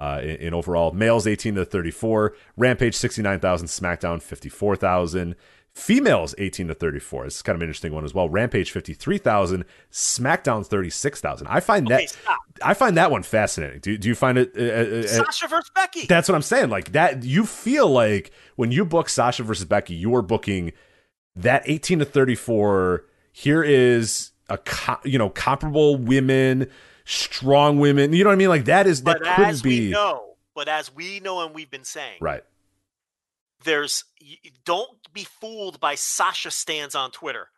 Uh, 0.00 0.20
in, 0.22 0.36
in 0.36 0.54
overall, 0.54 0.90
males 0.92 1.26
18 1.26 1.54
to 1.54 1.64
34, 1.64 2.34
Rampage 2.56 2.94
69,000, 2.96 3.68
SmackDown 3.68 4.20
54,000. 4.20 5.34
Females 5.72 6.36
18 6.38 6.68
to 6.68 6.74
34. 6.74 7.26
It's 7.26 7.42
kind 7.42 7.56
of 7.56 7.60
an 7.62 7.66
interesting 7.68 7.92
one 7.92 8.04
as 8.04 8.14
well. 8.14 8.28
Rampage 8.28 8.70
53,000, 8.70 9.64
SmackDown 9.90 10.64
36,000. 10.64 11.48
I 11.48 11.58
find 11.58 11.86
Okay, 11.90 12.04
that 12.04 12.10
stop. 12.10 12.38
I 12.62 12.74
find 12.74 12.96
that 12.96 13.10
one 13.10 13.24
fascinating. 13.24 13.80
Do, 13.80 13.98
do 13.98 14.06
you 14.08 14.14
find 14.14 14.38
it? 14.38 14.52
Uh, 14.56 14.62
uh, 14.62 15.00
uh, 15.00 15.06
Sasha 15.24 15.48
versus 15.48 15.72
Becky. 15.74 16.06
that's 16.06 16.28
what 16.28 16.36
I'm 16.36 16.42
saying. 16.42 16.70
Like 16.70 16.92
that, 16.92 17.24
you 17.24 17.44
feel 17.44 17.88
like 17.90 18.30
when 18.54 18.70
you 18.70 18.84
book 18.84 19.08
Sasha 19.08 19.42
versus 19.42 19.64
Becky, 19.64 19.94
you 19.94 20.14
are 20.14 20.22
booking 20.22 20.70
that 21.34 21.62
18 21.66 21.98
to 21.98 22.04
34. 22.04 23.04
Here 23.32 23.64
is 23.64 24.30
a 24.48 24.58
co- 24.58 25.00
you 25.04 25.18
know 25.18 25.28
comparable 25.30 25.96
women, 25.96 26.70
strong 27.04 27.78
women. 27.78 28.12
You 28.12 28.24
know 28.24 28.30
what 28.30 28.34
I 28.34 28.36
mean? 28.36 28.48
Like 28.48 28.66
that 28.66 28.86
is 28.86 29.02
that 29.04 29.20
but 29.20 29.36
could 29.36 29.46
as 29.46 29.62
be 29.62 29.88
we 29.88 29.90
know, 29.90 30.34
but 30.54 30.68
as 30.68 30.94
we 30.94 31.20
know 31.20 31.44
and 31.44 31.54
we've 31.54 31.70
been 31.70 31.84
saying, 31.84 32.18
right. 32.20 32.42
there's 33.64 34.04
don't 34.64 34.90
be 35.12 35.24
fooled 35.24 35.80
by 35.80 35.94
Sasha 35.94 36.50
stands 36.50 36.94
on 36.94 37.10
Twitter. 37.10 37.48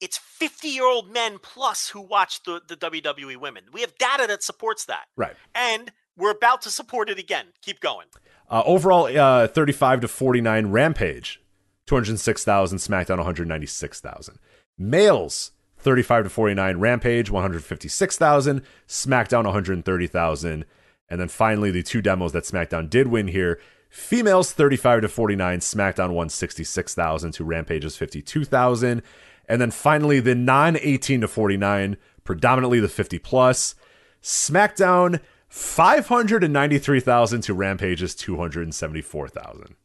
It's 0.00 0.18
50 0.18 0.68
year 0.68 0.86
old 0.86 1.12
men 1.12 1.38
plus 1.40 1.88
who 1.88 2.00
watch 2.00 2.42
the, 2.42 2.60
the 2.66 2.76
WWE 2.76 3.36
women. 3.36 3.64
We 3.72 3.80
have 3.80 3.96
data 3.96 4.26
that 4.26 4.42
supports 4.42 4.84
that. 4.86 5.04
Right. 5.16 5.34
And 5.54 5.92
we're 6.16 6.32
about 6.32 6.62
to 6.62 6.70
support 6.70 7.08
it 7.08 7.18
again. 7.18 7.46
Keep 7.62 7.80
going. 7.80 8.06
Uh, 8.50 8.62
overall, 8.66 9.06
uh, 9.06 9.48
35 9.48 10.02
to 10.02 10.08
49 10.08 10.66
Rampage, 10.66 11.40
206,000. 11.86 12.78
SmackDown, 12.78 13.16
196,000. 13.16 14.38
Males, 14.76 15.52
35 15.84 16.24
to 16.24 16.30
49 16.30 16.78
Rampage, 16.78 17.30
156,000. 17.30 18.62
SmackDown, 18.88 19.44
130,000. 19.44 20.64
And 21.08 21.20
then 21.20 21.28
finally, 21.28 21.70
the 21.70 21.82
two 21.82 22.00
demos 22.02 22.32
that 22.32 22.44
SmackDown 22.44 22.88
did 22.90 23.08
win 23.08 23.28
here. 23.28 23.60
Females, 23.90 24.50
35 24.52 25.02
to 25.02 25.08
49. 25.08 25.58
SmackDown, 25.60 26.08
166,000 26.08 27.32
to 27.32 27.44
Rampage's 27.44 27.96
52,000. 27.96 29.02
And 29.46 29.60
then 29.60 29.70
finally, 29.70 30.20
the 30.20 30.34
non 30.34 30.76
18 30.78 31.20
to 31.20 31.28
49, 31.28 31.96
predominantly 32.24 32.80
the 32.80 32.88
50 32.88 33.18
plus. 33.18 33.74
SmackDown 34.22 35.20
593,000 35.48 37.40
to 37.42 37.54
Rampage's 37.54 38.14
274,000. 38.14 39.76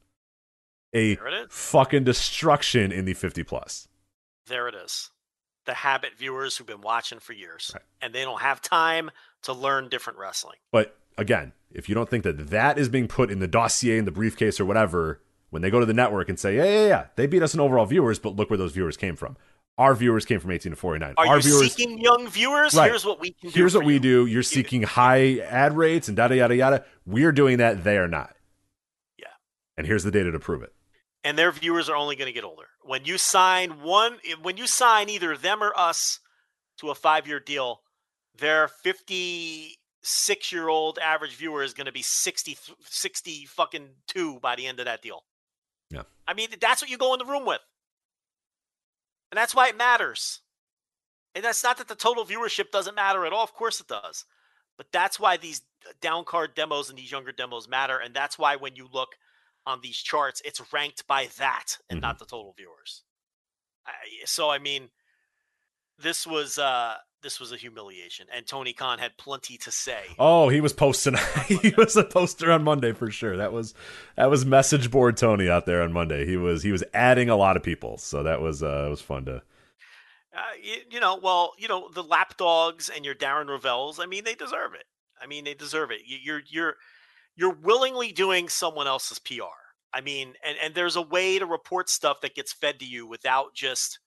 A 0.96 1.16
There 1.16 1.28
it 1.28 1.34
is. 1.34 1.48
fucking 1.50 2.06
destruction 2.06 2.92
in 2.92 3.06
the 3.06 3.14
50 3.14 3.44
plus. 3.44 3.88
There 4.48 4.68
it 4.68 4.74
is. 4.74 5.12
The 5.70 5.76
habit 5.76 6.14
viewers 6.18 6.58
who've 6.58 6.66
been 6.66 6.82
watching 6.82 7.20
for 7.20 7.34
years 7.34 7.70
Right. 7.76 7.84
and 8.02 8.12
they 8.12 8.24
don't 8.24 8.42
have 8.42 8.60
time 8.60 9.12
to 9.44 9.54
learn 9.54 9.88
different 9.88 10.18
wrestling. 10.18 10.58
But 10.72 10.98
again, 11.16 11.54
if 11.72 11.88
you 11.88 11.94
don't 11.94 12.10
think 12.10 12.24
that 12.24 12.48
that 12.50 12.80
is 12.80 12.90
being 12.90 13.08
put 13.08 13.30
in 13.30 13.38
the 13.38 13.48
dossier 13.48 14.00
in 14.00 14.06
the 14.06 14.12
briefcase 14.12 14.60
or 14.60 14.66
whatever, 14.66 15.22
when 15.52 15.62
they 15.62 15.70
go 15.70 15.80
to 15.80 15.86
the 15.86 15.94
network 15.94 16.28
and 16.28 16.40
say, 16.40 16.56
yeah, 16.58 16.64
yeah, 16.64 16.88
yeah, 16.88 17.06
they 17.18 17.28
beat 17.28 17.44
us 17.44 17.54
in 17.54 17.60
overall 17.60 17.86
viewers, 17.86 18.18
but 18.18 18.36
look 18.36 18.50
where 18.50 18.58
those 18.58 18.72
viewers 18.72 18.98
came 18.98 19.16
from. 19.16 19.38
Our 19.78 19.94
viewers 19.94 20.26
came 20.26 20.40
from 20.40 20.50
18 20.50 20.72
to 20.72 20.76
49. 20.76 21.14
Are 21.18 21.28
Our 21.28 21.36
you 21.38 21.44
viewers 21.44 21.74
seeking 21.76 22.00
young 22.00 22.28
viewers? 22.28 22.74
Right. 22.74 22.90
Here's 22.90 23.06
what 23.06 23.20
we 23.20 23.32
can 23.34 23.52
do. 23.52 23.56
here's 23.60 23.76
what 23.76 23.86
we 23.86 23.94
you. 23.94 24.00
do. 24.00 24.26
You're 24.26 24.42
seeking 24.42 24.82
high 24.82 25.38
ad 25.38 25.78
rates 25.78 26.08
and 26.08 26.18
yada 26.18 26.36
yada 26.36 26.56
yada. 26.56 26.86
We're 27.06 27.32
doing 27.32 27.60
that. 27.60 27.84
They 27.84 27.98
are 28.00 28.08
not. 28.08 28.36
Yeah. 29.20 29.28
And 29.78 29.86
here's 29.86 30.04
the 30.04 30.10
data 30.12 30.32
to 30.32 30.40
prove 30.40 30.64
it. 30.64 30.74
and 31.24 31.38
their 31.38 31.52
viewers 31.52 31.90
are 31.90 31.96
only 31.96 32.16
going 32.16 32.26
to 32.28 32.34
get 32.34 32.44
older. 32.44 32.66
When 32.90 33.06
you 33.06 33.20
sign 33.20 33.84
one, 33.84 34.18
when 34.42 34.58
you 34.58 34.66
sign 34.66 35.12
either 35.12 35.38
them 35.38 35.62
or 35.62 35.72
us 35.78 36.22
to 36.80 36.90
a 36.90 36.96
five-year 36.96 37.40
deal, 37.40 37.82
their 38.36 38.68
56-year-old 38.84 40.98
average 40.98 41.36
viewer 41.36 41.62
is 41.62 41.76
going 41.76 41.86
to 41.86 41.92
be 41.92 42.02
60, 42.02 42.58
60 42.82 43.46
fucking 43.46 43.90
two 44.08 44.40
by 44.40 44.56
the 44.56 44.66
end 44.66 44.80
of 44.80 44.86
that 44.86 45.04
deal. 45.04 45.22
Yeah. 45.92 46.02
I 46.28 46.34
mean, 46.34 46.48
that's 46.60 46.82
what 46.82 46.90
you 46.90 46.98
go 46.98 47.14
in 47.14 47.20
the 47.20 47.26
room 47.26 47.46
with, 47.46 47.62
and 49.32 49.38
that's 49.38 49.54
why 49.54 49.68
it 49.68 49.78
matters. 49.78 50.42
And 51.36 51.46
that's 51.46 51.64
not 51.64 51.78
that 51.78 51.90
the 51.90 51.94
total 51.94 52.26
viewership 52.26 52.72
doesn't 52.72 52.96
matter 52.96 53.24
at 53.24 53.34
all. 53.34 53.44
Of 53.44 53.54
course 53.54 53.80
it 53.80 53.88
does, 53.88 54.26
but 54.78 54.88
that's 54.92 55.20
why 55.20 55.38
these 55.38 55.62
down 56.02 56.26
card 56.26 56.56
demos 56.56 56.90
and 56.90 56.98
these 56.98 57.12
younger 57.12 57.34
demos 57.34 57.68
matter, 57.68 58.00
and 58.00 58.16
that's 58.16 58.40
why 58.40 58.56
when 58.56 58.76
you 58.76 58.90
look 58.92 59.10
on 59.66 59.82
these 59.82 59.98
charts, 59.98 60.42
it's 60.46 60.62
ranked 60.74 61.06
by 61.08 61.28
that 61.38 61.78
and 61.90 62.00
Mhm. 62.00 62.04
not 62.04 62.20
the 62.20 62.26
total 62.26 62.54
viewers. 62.58 63.04
I, 63.86 63.92
so 64.26 64.50
I 64.50 64.58
mean, 64.60 64.90
this 65.98 66.26
was 66.26 66.58
uh 66.58 66.96
this 67.22 67.38
was 67.40 67.52
a 67.52 67.58
humiliation, 67.58 68.28
and 68.34 68.48
Tony 68.48 68.72
Khan 68.72 68.98
had 68.98 69.18
plenty 69.18 69.58
to 69.58 69.72
say. 69.72 70.04
Oh, 70.18 70.48
he 70.48 70.62
was 70.62 70.72
posting. 70.72 71.16
he 71.48 71.74
was 71.78 71.98
a 71.98 72.06
poster 72.06 72.50
on 72.50 72.64
Monday 72.64 72.94
for 72.94 73.12
sure. 73.12 73.36
That 73.36 73.52
was 73.52 73.74
that 74.16 74.30
was 74.30 74.46
message 74.46 74.90
board 74.90 75.18
Tony 75.18 75.50
out 75.50 75.66
there 75.66 75.82
on 75.82 75.92
Monday. 75.92 76.26
He 76.26 76.38
was 76.38 76.64
he 76.64 76.72
was 76.72 76.84
adding 76.94 77.30
a 77.30 77.36
lot 77.36 77.58
of 77.58 77.64
people, 77.64 77.98
so 77.98 78.24
that 78.24 78.42
was 78.42 78.64
uh, 78.64 78.86
it 78.88 78.90
was 78.90 79.02
fun 79.02 79.26
to. 79.26 79.42
Uh, 80.32 80.42
you, 80.62 80.76
you 80.92 81.00
know, 81.00 81.20
well, 81.22 81.54
you 81.58 81.68
know 81.68 81.90
the 81.90 82.04
lapdogs 82.04 82.88
and 82.88 83.04
your 83.04 83.16
Darren 83.16 83.48
Rovell's. 83.48 84.00
I 84.00 84.06
mean, 84.06 84.24
they 84.24 84.36
deserve 84.36 84.74
it. 84.74 84.86
I 85.22 85.28
mean, 85.28 85.44
they 85.44 85.54
deserve 85.56 85.92
it. 85.92 86.02
You, 86.06 86.18
you're 86.22 86.42
you're 86.48 86.76
you're 87.36 87.56
willingly 87.56 88.12
doing 88.12 88.50
someone 88.50 88.88
else's 88.88 89.20
PR. 89.20 89.44
I 89.94 90.02
mean, 90.02 90.34
and 90.46 90.58
and 90.64 90.76
there's 90.76 90.96
a 90.96 91.02
way 91.02 91.40
to 91.40 91.46
report 91.46 91.90
stuff 91.90 92.22
that 92.22 92.36
gets 92.36 92.54
fed 92.54 92.80
to 92.80 92.86
you 92.86 93.08
without 93.08 93.54
just 93.56 94.00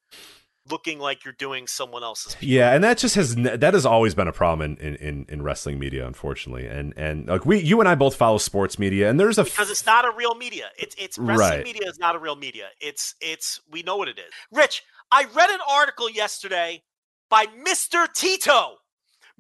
looking 0.71 0.99
like 1.01 1.25
you're 1.25 1.35
doing 1.35 1.67
someone 1.67 2.05
else's. 2.05 2.35
PR. 2.37 2.45
Yeah, 2.45 2.73
and 2.73 2.85
that 2.85 2.99
just 2.99 3.15
has 3.17 3.35
that 3.35 3.75
has 3.75 3.85
always 3.85 4.15
been 4.15 4.29
a 4.29 4.33
problem 4.33 4.77
in, 4.81 4.97
in, 4.97 5.27
in 5.29 5.43
wrestling 5.43 5.79
media, 5.79 6.07
unfortunately. 6.07 6.67
And 6.67 6.95
and 6.97 7.27
like 7.27 7.45
we, 7.45 7.61
you 7.61 7.81
and 7.81 7.89
I 7.89 7.95
both 7.95 8.15
follow 8.15 8.39
sports 8.39 8.79
media, 8.79 9.11
and 9.11 9.19
there's 9.19 9.39
a 9.39 9.45
because 9.45 9.71
it's 9.71 9.87
not 9.87 10.05
a 10.05 10.13
real 10.17 10.35
media. 10.35 10.69
It's 10.79 10.95
it's 10.99 11.19
wrestling 11.19 11.51
right. 11.51 11.65
media 11.65 11.89
is 11.89 11.99
not 11.99 12.15
a 12.15 12.19
real 12.19 12.37
media. 12.37 12.69
It's 12.81 13.15
it's 13.21 13.61
we 13.71 13.83
know 13.83 13.97
what 13.97 14.09
it 14.09 14.19
is. 14.19 14.33
Rich, 14.51 14.83
I 15.11 15.27
read 15.35 15.51
an 15.51 15.61
article 15.69 16.09
yesterday 16.09 16.83
by 17.29 17.47
Mr. 17.47 18.13
Tito. 18.13 18.77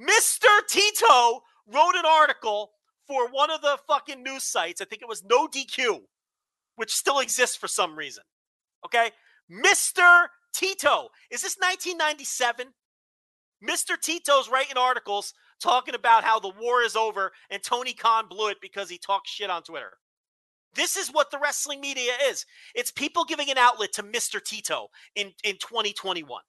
Mr. 0.00 0.48
Tito 0.68 1.42
wrote 1.66 1.94
an 1.94 2.04
article 2.06 2.70
for 3.06 3.28
one 3.28 3.50
of 3.50 3.60
the 3.60 3.78
fucking 3.88 4.22
news 4.22 4.44
sites. 4.44 4.80
I 4.80 4.84
think 4.84 5.02
it 5.02 5.08
was 5.08 5.24
No 5.24 5.46
DQ, 5.46 6.00
which 6.76 6.92
still 6.92 7.18
exists 7.18 7.56
for 7.56 7.68
some 7.68 7.96
reason. 7.96 8.24
Okay, 8.84 9.10
Mr. 9.50 10.26
Tito. 10.54 11.08
Is 11.30 11.42
this 11.42 11.56
1997? 11.56 12.68
Mr. 13.62 14.00
Tito's 14.00 14.48
writing 14.48 14.76
articles 14.76 15.34
talking 15.60 15.94
about 15.94 16.24
how 16.24 16.40
the 16.40 16.52
war 16.60 16.82
is 16.82 16.96
over 16.96 17.32
and 17.50 17.62
Tony 17.62 17.92
Khan 17.92 18.26
blew 18.28 18.48
it 18.48 18.58
because 18.60 18.90
he 18.90 18.98
talked 18.98 19.28
shit 19.28 19.50
on 19.50 19.62
Twitter. 19.62 19.92
This 20.74 20.96
is 20.96 21.10
what 21.10 21.30
the 21.30 21.38
wrestling 21.38 21.80
media 21.80 22.12
is. 22.28 22.46
It's 22.74 22.90
people 22.90 23.24
giving 23.24 23.50
an 23.50 23.58
outlet 23.58 23.92
to 23.94 24.02
Mr. 24.02 24.42
Tito 24.42 24.88
in, 25.14 25.32
in 25.44 25.56
2021. 25.58 26.42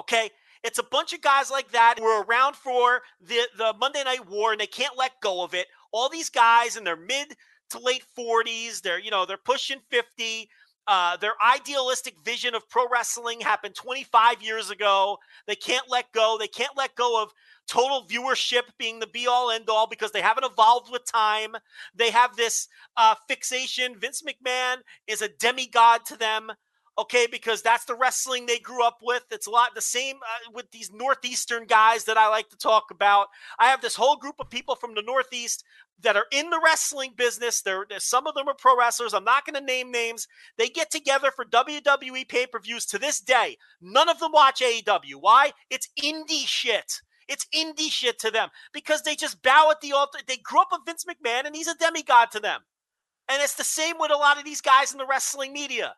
Okay? 0.00 0.30
It's 0.64 0.78
a 0.78 0.82
bunch 0.82 1.12
of 1.12 1.20
guys 1.20 1.50
like 1.50 1.70
that 1.72 1.96
who 1.98 2.06
are 2.06 2.24
around 2.24 2.56
for 2.56 3.02
the, 3.20 3.42
the 3.58 3.74
Monday 3.78 4.02
Night 4.02 4.26
War 4.28 4.52
and 4.52 4.60
they 4.60 4.66
can't 4.66 4.96
let 4.96 5.20
go 5.20 5.44
of 5.44 5.52
it. 5.52 5.66
All 5.92 6.08
these 6.08 6.30
guys 6.30 6.76
in 6.76 6.84
their 6.84 6.96
mid 6.96 7.36
to 7.70 7.78
late 7.78 8.02
40s, 8.18 8.80
they're, 8.80 8.98
you 8.98 9.10
know, 9.10 9.26
they're 9.26 9.36
pushing 9.36 9.78
50. 9.90 10.48
Uh, 10.86 11.16
their 11.18 11.32
idealistic 11.42 12.14
vision 12.24 12.54
of 12.54 12.68
pro 12.68 12.86
wrestling 12.90 13.40
happened 13.40 13.74
25 13.74 14.42
years 14.42 14.70
ago. 14.70 15.18
They 15.46 15.54
can't 15.54 15.88
let 15.90 16.10
go. 16.12 16.36
They 16.38 16.48
can't 16.48 16.76
let 16.76 16.94
go 16.94 17.22
of 17.22 17.32
total 17.66 18.06
viewership 18.06 18.62
being 18.78 19.00
the 19.00 19.06
be 19.06 19.26
all 19.26 19.50
end 19.50 19.68
all 19.68 19.86
because 19.86 20.12
they 20.12 20.20
haven't 20.20 20.44
evolved 20.44 20.90
with 20.90 21.04
time. 21.10 21.54
They 21.94 22.10
have 22.10 22.36
this 22.36 22.68
uh, 22.96 23.14
fixation. 23.28 23.98
Vince 23.98 24.22
McMahon 24.22 24.76
is 25.06 25.22
a 25.22 25.28
demigod 25.28 26.04
to 26.06 26.18
them. 26.18 26.52
Okay, 26.96 27.26
because 27.28 27.60
that's 27.60 27.86
the 27.86 27.96
wrestling 27.96 28.46
they 28.46 28.60
grew 28.60 28.84
up 28.84 28.98
with. 29.02 29.24
It's 29.32 29.48
a 29.48 29.50
lot 29.50 29.74
the 29.74 29.80
same 29.80 30.16
uh, 30.16 30.50
with 30.52 30.70
these 30.70 30.92
Northeastern 30.92 31.64
guys 31.66 32.04
that 32.04 32.16
I 32.16 32.28
like 32.28 32.50
to 32.50 32.56
talk 32.56 32.84
about. 32.92 33.26
I 33.58 33.66
have 33.66 33.80
this 33.80 33.96
whole 33.96 34.16
group 34.16 34.36
of 34.38 34.48
people 34.48 34.76
from 34.76 34.94
the 34.94 35.02
Northeast 35.02 35.64
that 36.02 36.16
are 36.16 36.26
in 36.30 36.50
the 36.50 36.60
wrestling 36.64 37.12
business. 37.16 37.62
They're 37.62 37.84
some 37.98 38.28
of 38.28 38.34
them 38.34 38.48
are 38.48 38.54
pro 38.54 38.78
wrestlers. 38.78 39.12
I'm 39.12 39.24
not 39.24 39.44
going 39.44 39.54
to 39.54 39.60
name 39.60 39.90
names. 39.90 40.28
They 40.56 40.68
get 40.68 40.92
together 40.92 41.32
for 41.34 41.44
WWE 41.44 42.28
pay 42.28 42.46
per 42.46 42.60
views 42.60 42.86
to 42.86 42.98
this 42.98 43.20
day. 43.20 43.56
None 43.80 44.08
of 44.08 44.20
them 44.20 44.30
watch 44.32 44.60
AEW. 44.60 45.16
Why? 45.20 45.50
It's 45.70 45.88
indie 46.00 46.46
shit. 46.46 47.00
It's 47.26 47.46
indie 47.52 47.90
shit 47.90 48.20
to 48.20 48.30
them 48.30 48.50
because 48.72 49.02
they 49.02 49.16
just 49.16 49.42
bow 49.42 49.68
at 49.72 49.80
the 49.80 49.92
altar. 49.92 50.20
They 50.28 50.36
grew 50.36 50.60
up 50.60 50.68
with 50.70 50.82
Vince 50.86 51.04
McMahon 51.04 51.46
and 51.46 51.56
he's 51.56 51.68
a 51.68 51.74
demigod 51.74 52.30
to 52.32 52.40
them. 52.40 52.60
And 53.28 53.42
it's 53.42 53.54
the 53.54 53.64
same 53.64 53.96
with 53.98 54.12
a 54.12 54.16
lot 54.16 54.38
of 54.38 54.44
these 54.44 54.60
guys 54.60 54.92
in 54.92 54.98
the 54.98 55.06
wrestling 55.06 55.52
media. 55.52 55.94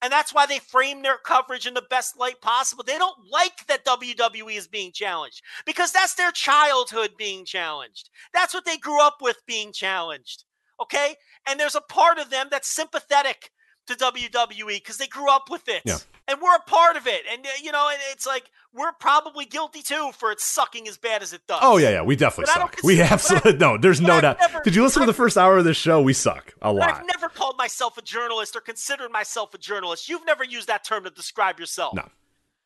And 0.00 0.12
that's 0.12 0.32
why 0.32 0.46
they 0.46 0.60
frame 0.60 1.02
their 1.02 1.18
coverage 1.18 1.66
in 1.66 1.74
the 1.74 1.82
best 1.90 2.16
light 2.18 2.40
possible. 2.40 2.84
They 2.84 2.98
don't 2.98 3.18
like 3.30 3.66
that 3.66 3.84
WWE 3.84 4.56
is 4.56 4.68
being 4.68 4.92
challenged 4.92 5.42
because 5.66 5.90
that's 5.90 6.14
their 6.14 6.30
childhood 6.30 7.10
being 7.18 7.44
challenged. 7.44 8.10
That's 8.32 8.54
what 8.54 8.64
they 8.64 8.78
grew 8.78 9.02
up 9.02 9.16
with 9.20 9.38
being 9.46 9.72
challenged. 9.72 10.44
Okay. 10.80 11.16
And 11.48 11.58
there's 11.58 11.74
a 11.74 11.80
part 11.80 12.18
of 12.18 12.30
them 12.30 12.46
that's 12.50 12.68
sympathetic 12.68 13.50
to 13.88 13.94
WWE 13.94 14.76
because 14.76 14.98
they 14.98 15.08
grew 15.08 15.30
up 15.30 15.50
with 15.50 15.68
it. 15.68 15.82
Yeah. 15.84 15.98
And 16.28 16.38
we're 16.42 16.54
a 16.54 16.60
part 16.60 16.96
of 16.96 17.06
it. 17.06 17.22
And, 17.32 17.44
uh, 17.44 17.50
you 17.62 17.72
know, 17.72 17.88
and 17.90 17.98
it's 18.12 18.26
like 18.26 18.50
we're 18.74 18.92
probably 18.92 19.46
guilty 19.46 19.82
too 19.82 20.10
for 20.12 20.30
it 20.30 20.40
sucking 20.40 20.86
as 20.86 20.98
bad 20.98 21.22
as 21.22 21.32
it 21.32 21.40
does. 21.46 21.60
Oh, 21.62 21.78
yeah, 21.78 21.90
yeah. 21.90 22.02
We 22.02 22.16
definitely 22.16 22.52
but 22.54 22.60
suck. 22.60 22.76
We 22.84 23.00
absolutely, 23.00 23.56
no, 23.56 23.78
there's 23.78 24.00
no 24.00 24.20
doubt. 24.20 24.36
Never, 24.40 24.60
Did 24.60 24.74
you 24.74 24.82
listen 24.82 25.02
I've, 25.02 25.06
to 25.06 25.12
the 25.12 25.16
first 25.16 25.38
hour 25.38 25.56
of 25.56 25.64
this 25.64 25.76
show? 25.76 26.02
We 26.02 26.12
suck 26.12 26.54
a 26.60 26.72
lot. 26.72 26.90
I've 26.90 27.06
never 27.06 27.28
called 27.28 27.56
myself 27.56 27.96
a 27.96 28.02
journalist 28.02 28.54
or 28.54 28.60
considered 28.60 29.10
myself 29.10 29.54
a 29.54 29.58
journalist. 29.58 30.08
You've 30.08 30.26
never 30.26 30.44
used 30.44 30.68
that 30.68 30.84
term 30.84 31.04
to 31.04 31.10
describe 31.10 31.58
yourself. 31.58 31.94
No. 31.94 32.08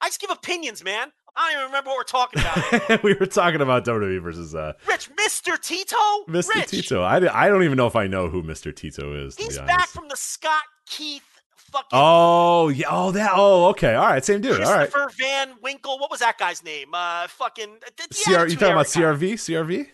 I 0.01 0.09
just 0.09 0.21
give 0.21 0.31
opinions, 0.31 0.83
man. 0.83 1.13
I 1.37 1.53
don't 1.53 1.61
even 1.61 1.67
remember 1.67 1.91
what 1.91 1.99
we're 1.99 2.03
talking 2.05 2.43
about. 2.43 3.03
we 3.05 3.15
were 3.15 3.27
talking 3.27 3.61
about 3.61 3.85
WWE 3.85 4.21
versus 4.21 4.55
uh, 4.55 4.73
Rich, 4.87 5.11
Mr. 5.17 5.59
Tito. 5.59 5.97
Mr. 6.29 6.57
Rich. 6.57 6.69
Tito. 6.69 7.03
I, 7.03 7.45
I 7.45 7.49
don't 7.49 7.63
even 7.63 7.77
know 7.77 7.87
if 7.87 7.97
I 7.97 8.07
know 8.07 8.29
who 8.29 8.43
Mr. 8.43 8.75
Tito 8.75 9.15
is. 9.25 9.37
He's 9.37 9.57
back 9.59 9.89
from 9.89 10.09
the 10.09 10.17
Scott 10.17 10.65
Keith 10.87 11.32
fucking. 11.73 11.89
Oh 11.93 12.69
yeah. 12.69 12.87
Oh 12.91 13.11
that. 13.13 13.33
Oh 13.35 13.67
okay. 13.71 13.95
All 13.95 14.07
right. 14.07 14.25
Same 14.25 14.41
dude. 14.41 14.61
All 14.61 14.73
right. 14.73 14.91
Christopher 14.91 15.11
Van 15.19 15.55
Winkle. 15.63 15.99
What 15.99 16.11
was 16.11 16.21
that 16.21 16.39
guy's 16.39 16.63
name? 16.63 16.91
Uh, 16.93 17.27
fucking. 17.29 17.79
CR, 17.97 18.31
you 18.47 18.57
talking 18.57 18.73
about 18.73 18.87
CRV? 18.87 19.35
CRV? 19.35 19.89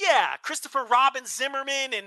Yeah, 0.00 0.36
Christopher 0.42 0.84
Robin 0.84 1.26
Zimmerman 1.26 1.92
and, 1.92 2.06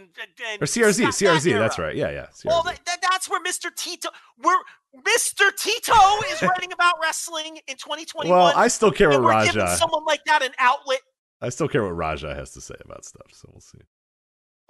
and 0.50 0.62
or 0.62 0.66
CRZ, 0.66 1.06
CRZ. 1.06 1.52
That 1.54 1.60
that's 1.60 1.78
right. 1.78 1.96
Yeah, 1.96 2.10
yeah. 2.10 2.26
CRZ. 2.34 2.46
Well, 2.46 2.64
that, 2.64 2.80
that's 3.02 3.30
where 3.30 3.42
Mr. 3.44 3.74
Tito. 3.76 4.10
We're 4.42 4.58
Mr. 5.04 5.56
Tito 5.56 5.94
is 6.32 6.42
writing 6.42 6.72
about 6.72 6.96
wrestling 7.02 7.60
in 7.68 7.78
2021. 7.78 8.28
Well, 8.30 8.52
I 8.56 8.68
still 8.68 8.92
care 8.92 9.10
what 9.10 9.22
Raja. 9.22 9.76
someone 9.78 10.06
like 10.06 10.24
that 10.26 10.42
an 10.42 10.52
outlet. 10.58 11.02
I 11.40 11.50
still 11.50 11.68
care 11.68 11.84
what 11.84 11.96
Raja 11.96 12.34
has 12.34 12.52
to 12.54 12.62
say 12.62 12.76
about 12.84 13.06
stuff. 13.06 13.28
So 13.32 13.50
we'll 13.52 13.62
see. 13.62 13.80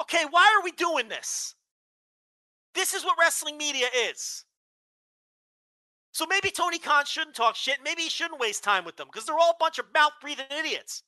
Okay, 0.02 0.26
why 0.30 0.54
are 0.58 0.64
we 0.64 0.72
doing 0.72 1.08
this? 1.08 1.56
This 2.74 2.94
is 2.94 3.04
what 3.04 3.18
wrestling 3.20 3.58
media 3.58 3.88
is. 4.10 4.46
So 6.12 6.26
maybe 6.28 6.52
Tony 6.52 6.78
Khan 6.78 7.06
shouldn't 7.06 7.36
talk 7.36 7.56
shit. 7.56 7.80
Maybe 7.84 8.04
he 8.04 8.10
shouldn't 8.10 8.40
waste 8.40 8.64
time 8.64 8.86
with 8.86 8.98
them 8.98 9.08
because 9.12 9.26
they're 9.26 9.38
all 9.38 9.52
a 9.52 9.60
bunch 9.60 9.80
of 9.80 9.86
mouth 9.94 10.14
breathing 10.22 10.46
idiots. 10.52 11.04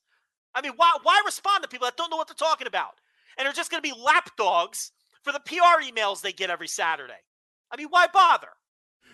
I 0.54 0.62
mean, 0.62 0.72
why, 0.76 0.96
why 1.02 1.22
respond 1.24 1.62
to 1.62 1.68
people 1.68 1.86
that 1.86 1.96
don't 1.96 2.10
know 2.10 2.16
what 2.16 2.26
they're 2.26 2.34
talking 2.34 2.66
about? 2.66 3.00
And 3.38 3.46
they're 3.46 3.52
just 3.52 3.70
going 3.70 3.82
to 3.82 3.88
be 3.88 3.94
lapdogs 3.94 4.90
for 5.22 5.32
the 5.32 5.40
PR 5.40 5.82
emails 5.82 6.22
they 6.22 6.32
get 6.32 6.50
every 6.50 6.66
Saturday. 6.66 7.22
I 7.70 7.76
mean, 7.76 7.88
why 7.90 8.06
bother? 8.12 8.48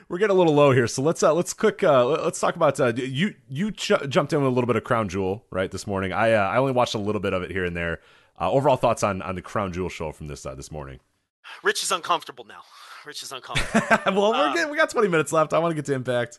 We're 0.09 0.19
getting 0.19 0.37
a 0.37 0.39
little 0.39 0.55
low 0.55 0.73
here, 0.73 0.87
so 0.87 1.01
let's 1.01 1.23
uh, 1.23 1.33
let's 1.33 1.55
quick 1.55 1.83
uh, 1.83 2.05
let's 2.07 2.39
talk 2.39 2.57
about 2.57 2.79
uh, 2.79 2.93
you 2.97 3.35
you 3.49 3.71
ch- 3.71 3.93
jumped 4.09 4.33
in 4.33 4.41
with 4.41 4.49
a 4.49 4.55
little 4.55 4.67
bit 4.67 4.77
of 4.77 4.85
Crown 4.85 5.09
Jewel 5.09 5.47
right 5.51 5.71
this 5.71 5.87
morning. 5.87 6.13
I 6.13 6.33
uh, 6.33 6.49
I 6.49 6.59
only 6.59 6.73
watched 6.73 6.95
a 6.95 6.99
little 6.99 7.21
bit 7.21 7.33
of 7.33 7.43
it 7.43 7.51
here 7.51 7.65
and 7.65 7.75
there. 7.75 8.01
Uh, 8.39 8.51
overall 8.51 8.77
thoughts 8.77 9.03
on 9.03 9.23
on 9.23 9.37
the 9.37 9.43
Crown 9.43 9.73
Jewel 9.73 9.89
show 9.89 10.13
from 10.13 10.27
this 10.27 10.45
uh, 10.45 10.55
this 10.55 10.71
morning? 10.71 11.01
Rich 11.63 11.83
is 11.83 11.93
uncomfortable 11.93 12.45
now. 12.45 12.63
Rich 13.05 13.23
is 13.23 13.33
uncomfortable. 13.33 13.99
well, 14.21 14.33
we're 14.33 14.49
uh, 14.49 14.55
getting, 14.55 14.71
we 14.71 14.77
got 14.77 14.91
20 14.91 15.09
minutes 15.09 15.33
left. 15.33 15.53
I 15.53 15.59
want 15.59 15.73
to 15.73 15.75
get 15.75 15.87
to 15.87 15.95
Impact. 15.95 16.39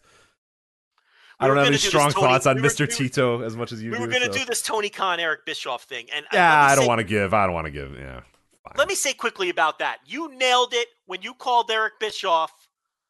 I 1.40 1.48
don't 1.48 1.58
have 1.58 1.68
any 1.68 1.78
strong 1.78 2.12
Tony, 2.12 2.28
thoughts 2.28 2.46
on 2.46 2.56
we 2.56 2.62
were, 2.62 2.70
Mr. 2.70 2.88
We 2.88 2.94
Tito 2.94 3.42
as 3.42 3.56
much 3.56 3.72
as 3.72 3.82
you 3.82 3.92
we 3.92 3.98
do. 3.98 4.02
We 4.02 4.08
were 4.08 4.12
going 4.12 4.28
to 4.28 4.34
so. 4.34 4.40
do 4.40 4.46
this 4.46 4.62
Tony 4.62 4.90
Khan, 4.90 5.20
Eric 5.20 5.46
Bischoff 5.46 5.84
thing, 5.84 6.08
and 6.14 6.26
yeah, 6.32 6.64
I 6.64 6.76
don't 6.76 6.88
want 6.88 7.00
to 7.00 7.04
give. 7.04 7.34
I 7.34 7.46
don't 7.46 7.54
want 7.54 7.66
to 7.66 7.72
give. 7.72 7.98
Yeah. 7.98 8.22
Fine. 8.64 8.74
Let 8.78 8.88
me 8.88 8.96
say 8.96 9.14
quickly 9.14 9.50
about 9.50 9.80
that. 9.80 9.98
You 10.06 10.34
nailed 10.38 10.74
it 10.74 10.88
when 11.06 11.22
you 11.22 11.34
called 11.34 11.70
Eric 11.70 11.94
Bischoff, 12.00 12.52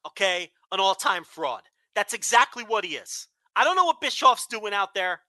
okay, 0.08 0.50
an 0.72 0.80
all-time 0.80 1.24
fraud. 1.24 1.62
That's 1.96 2.14
exactly 2.14 2.64
what 2.64 2.86
he 2.86 2.96
is. 2.96 3.28
I 3.56 3.64
don't 3.64 3.76
know 3.76 3.86
what 3.86 4.02
Bischoff's 4.02 4.48
doing 4.48 4.74
out 4.74 4.96
there, 4.96 5.20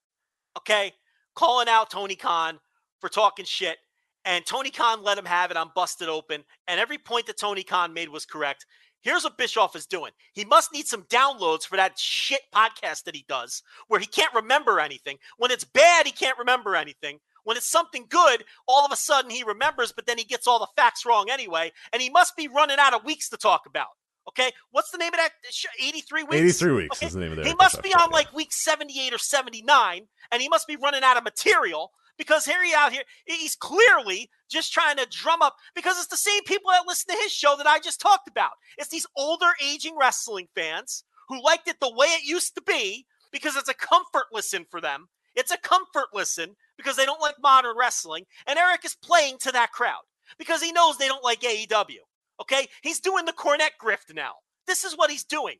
okay, 0.57 0.93
calling 1.35 1.67
out 1.69 1.91
Tony 1.91 2.15
Khan 2.15 2.59
for 2.99 3.09
talking 3.09 3.45
shit. 3.45 3.77
And 4.25 4.45
Tony 4.45 4.71
Khan 4.71 5.03
let 5.03 5.17
him 5.17 5.25
have 5.25 5.51
it 5.51 5.57
on 5.57 5.71
Busted 5.75 6.09
Open. 6.09 6.43
And 6.67 6.79
every 6.79 6.97
point 6.97 7.27
that 7.27 7.37
Tony 7.37 7.63
Khan 7.63 7.93
made 7.93 8.09
was 8.09 8.25
correct. 8.25 8.65
Here's 9.01 9.23
what 9.23 9.37
Bischoff 9.37 9.75
is 9.75 9.85
doing. 9.85 10.11
He 10.33 10.45
must 10.45 10.73
need 10.73 10.87
some 10.87 11.03
downloads 11.03 11.63
for 11.63 11.75
that 11.75 11.99
shit 11.99 12.41
podcast 12.53 13.03
that 13.03 13.15
he 13.15 13.23
does 13.29 13.61
where 13.87 13.99
he 13.99 14.07
can't 14.07 14.33
remember 14.33 14.79
anything. 14.79 15.17
When 15.37 15.51
it's 15.51 15.63
bad, 15.63 16.07
he 16.07 16.11
can't 16.11 16.39
remember 16.39 16.75
anything. 16.75 17.19
When 17.43 17.55
it's 17.55 17.69
something 17.69 18.07
good, 18.09 18.43
all 18.67 18.83
of 18.83 18.91
a 18.91 18.95
sudden 18.95 19.29
he 19.29 19.43
remembers, 19.43 19.91
but 19.91 20.07
then 20.07 20.17
he 20.17 20.23
gets 20.23 20.47
all 20.47 20.57
the 20.57 20.67
facts 20.75 21.05
wrong 21.05 21.29
anyway. 21.29 21.71
And 21.93 22.01
he 22.01 22.09
must 22.09 22.35
be 22.35 22.47
running 22.47 22.77
out 22.79 22.95
of 22.95 23.05
weeks 23.05 23.29
to 23.29 23.37
talk 23.37 23.67
about. 23.67 23.89
Okay. 24.27 24.51
What's 24.71 24.89
the 24.89 24.97
name 24.97 25.13
of 25.13 25.19
that? 25.19 25.33
83 25.79 26.23
weeks? 26.23 26.35
83 26.35 26.71
weeks 26.73 26.97
okay? 26.97 27.05
is 27.05 27.13
the 27.13 27.19
name 27.19 27.31
of 27.33 27.37
that. 27.37 27.45
He 27.45 27.53
must 27.53 27.83
be 27.83 27.93
on 27.93 28.09
like 28.09 28.33
week 28.33 28.51
78 28.51 29.13
or 29.13 29.19
79, 29.19 30.07
and 30.31 30.41
he 30.41 30.49
must 30.49 30.65
be 30.65 30.77
running 30.77 31.03
out 31.03 31.17
of 31.17 31.23
material 31.23 31.91
because 32.17 32.45
Harry 32.45 32.73
out 32.75 32.91
here, 32.91 33.03
he's 33.25 33.55
clearly 33.55 34.29
just 34.49 34.73
trying 34.73 34.97
to 34.97 35.07
drum 35.09 35.41
up 35.41 35.55
because 35.75 35.97
it's 35.97 36.07
the 36.07 36.17
same 36.17 36.43
people 36.43 36.71
that 36.71 36.87
listen 36.87 37.13
to 37.15 37.21
his 37.21 37.31
show 37.31 37.55
that 37.57 37.67
I 37.67 37.79
just 37.79 38.01
talked 38.01 38.27
about. 38.27 38.51
It's 38.77 38.89
these 38.89 39.07
older, 39.17 39.51
aging 39.63 39.97
wrestling 39.99 40.47
fans 40.55 41.03
who 41.29 41.43
liked 41.43 41.67
it 41.67 41.79
the 41.79 41.93
way 41.93 42.07
it 42.07 42.23
used 42.23 42.55
to 42.55 42.61
be 42.61 43.05
because 43.31 43.55
it's 43.55 43.69
a 43.69 43.73
comfort 43.73 44.25
listen 44.31 44.65
for 44.69 44.79
them. 44.79 45.07
It's 45.35 45.51
a 45.51 45.57
comfort 45.57 46.07
listen 46.13 46.55
because 46.77 46.95
they 46.95 47.05
don't 47.05 47.21
like 47.21 47.35
modern 47.41 47.75
wrestling. 47.77 48.25
And 48.47 48.57
Eric 48.57 48.85
is 48.85 48.95
playing 48.95 49.37
to 49.39 49.51
that 49.51 49.71
crowd 49.71 50.03
because 50.37 50.61
he 50.61 50.71
knows 50.71 50.97
they 50.97 51.07
don't 51.07 51.23
like 51.23 51.41
AEW. 51.41 51.99
Okay? 52.41 52.67
He's 52.81 52.99
doing 52.99 53.25
the 53.25 53.33
Cornette 53.33 53.77
grift 53.81 54.13
now. 54.13 54.33
This 54.67 54.83
is 54.83 54.97
what 54.97 55.11
he's 55.11 55.23
doing. 55.23 55.57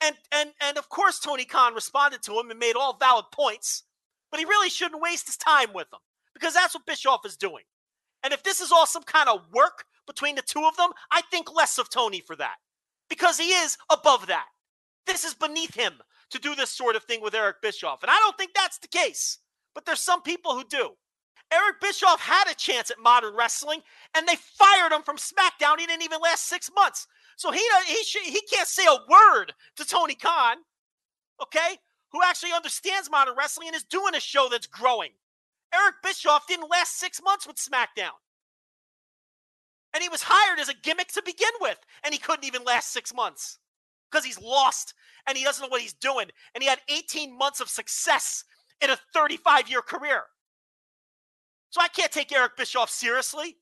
And 0.00 0.16
and 0.32 0.50
and 0.60 0.76
of 0.76 0.88
course 0.88 1.18
Tony 1.18 1.44
Khan 1.44 1.74
responded 1.74 2.22
to 2.22 2.38
him 2.38 2.50
and 2.50 2.58
made 2.58 2.74
all 2.74 2.96
valid 2.98 3.26
points, 3.32 3.84
but 4.34 4.40
he 4.40 4.46
really 4.46 4.68
shouldn't 4.68 5.00
waste 5.00 5.26
his 5.26 5.36
time 5.36 5.72
with 5.72 5.88
them 5.90 6.00
because 6.34 6.54
that's 6.54 6.74
what 6.74 6.84
Bischoff 6.86 7.24
is 7.24 7.36
doing. 7.36 7.62
And 8.24 8.34
if 8.34 8.42
this 8.42 8.60
is 8.60 8.72
all 8.72 8.84
some 8.84 9.04
kind 9.04 9.28
of 9.28 9.46
work 9.52 9.84
between 10.08 10.34
the 10.34 10.42
two 10.42 10.64
of 10.64 10.76
them, 10.76 10.90
I 11.12 11.22
think 11.30 11.54
less 11.54 11.78
of 11.78 11.88
Tony 11.88 12.18
for 12.18 12.34
that 12.34 12.56
because 13.08 13.38
he 13.38 13.50
is 13.50 13.78
above 13.92 14.26
that. 14.26 14.46
This 15.06 15.22
is 15.22 15.34
beneath 15.34 15.76
him 15.76 15.92
to 16.30 16.40
do 16.40 16.56
this 16.56 16.70
sort 16.70 16.96
of 16.96 17.04
thing 17.04 17.22
with 17.22 17.32
Eric 17.32 17.62
Bischoff. 17.62 18.02
And 18.02 18.10
I 18.10 18.16
don't 18.16 18.36
think 18.36 18.50
that's 18.56 18.78
the 18.78 18.88
case, 18.88 19.38
but 19.72 19.86
there's 19.86 20.00
some 20.00 20.20
people 20.20 20.56
who 20.56 20.64
do. 20.64 20.90
Eric 21.52 21.80
Bischoff 21.80 22.20
had 22.20 22.50
a 22.50 22.56
chance 22.56 22.90
at 22.90 22.98
modern 22.98 23.36
wrestling, 23.36 23.82
and 24.16 24.26
they 24.26 24.34
fired 24.34 24.90
him 24.90 25.02
from 25.04 25.16
SmackDown. 25.16 25.78
He 25.78 25.86
didn't 25.86 26.02
even 26.02 26.20
last 26.20 26.48
six 26.48 26.72
months. 26.74 27.06
So 27.36 27.52
he 27.52 27.62
he 27.86 28.30
he 28.32 28.40
can't 28.52 28.66
say 28.66 28.84
a 28.84 28.96
word 29.08 29.52
to 29.76 29.84
Tony 29.84 30.16
Khan, 30.16 30.56
okay? 31.40 31.78
Who 32.14 32.20
actually 32.24 32.52
understands 32.52 33.10
modern 33.10 33.34
wrestling 33.36 33.66
and 33.66 33.76
is 33.76 33.82
doing 33.82 34.14
a 34.14 34.20
show 34.20 34.46
that's 34.48 34.68
growing. 34.68 35.10
Eric 35.74 35.96
Bischoff 36.00 36.46
didn't 36.46 36.70
last 36.70 36.96
six 36.96 37.20
months 37.20 37.44
with 37.44 37.56
SmackDown. 37.56 38.14
And 39.92 40.00
he 40.00 40.08
was 40.08 40.22
hired 40.22 40.60
as 40.60 40.68
a 40.68 40.74
gimmick 40.74 41.08
to 41.08 41.22
begin 41.26 41.50
with, 41.60 41.78
and 42.04 42.14
he 42.14 42.20
couldn't 42.20 42.44
even 42.44 42.62
last 42.62 42.92
six 42.92 43.12
months 43.12 43.58
because 44.08 44.24
he's 44.24 44.40
lost 44.40 44.94
and 45.26 45.36
he 45.36 45.42
doesn't 45.42 45.60
know 45.60 45.68
what 45.68 45.80
he's 45.80 45.92
doing. 45.92 46.28
And 46.54 46.62
he 46.62 46.68
had 46.68 46.78
18 46.88 47.36
months 47.36 47.60
of 47.60 47.68
success 47.68 48.44
in 48.80 48.90
a 48.90 48.98
35 49.12 49.68
year 49.68 49.82
career. 49.82 50.22
So 51.70 51.80
I 51.80 51.88
can't 51.88 52.12
take 52.12 52.30
Eric 52.30 52.56
Bischoff 52.56 52.90
seriously. 52.90 53.56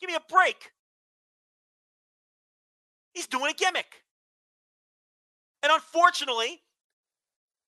Give 0.00 0.08
me 0.08 0.14
a 0.14 0.32
break. 0.32 0.70
He's 3.12 3.26
doing 3.26 3.50
a 3.50 3.54
gimmick. 3.54 4.02
And 5.62 5.70
unfortunately, 5.70 6.62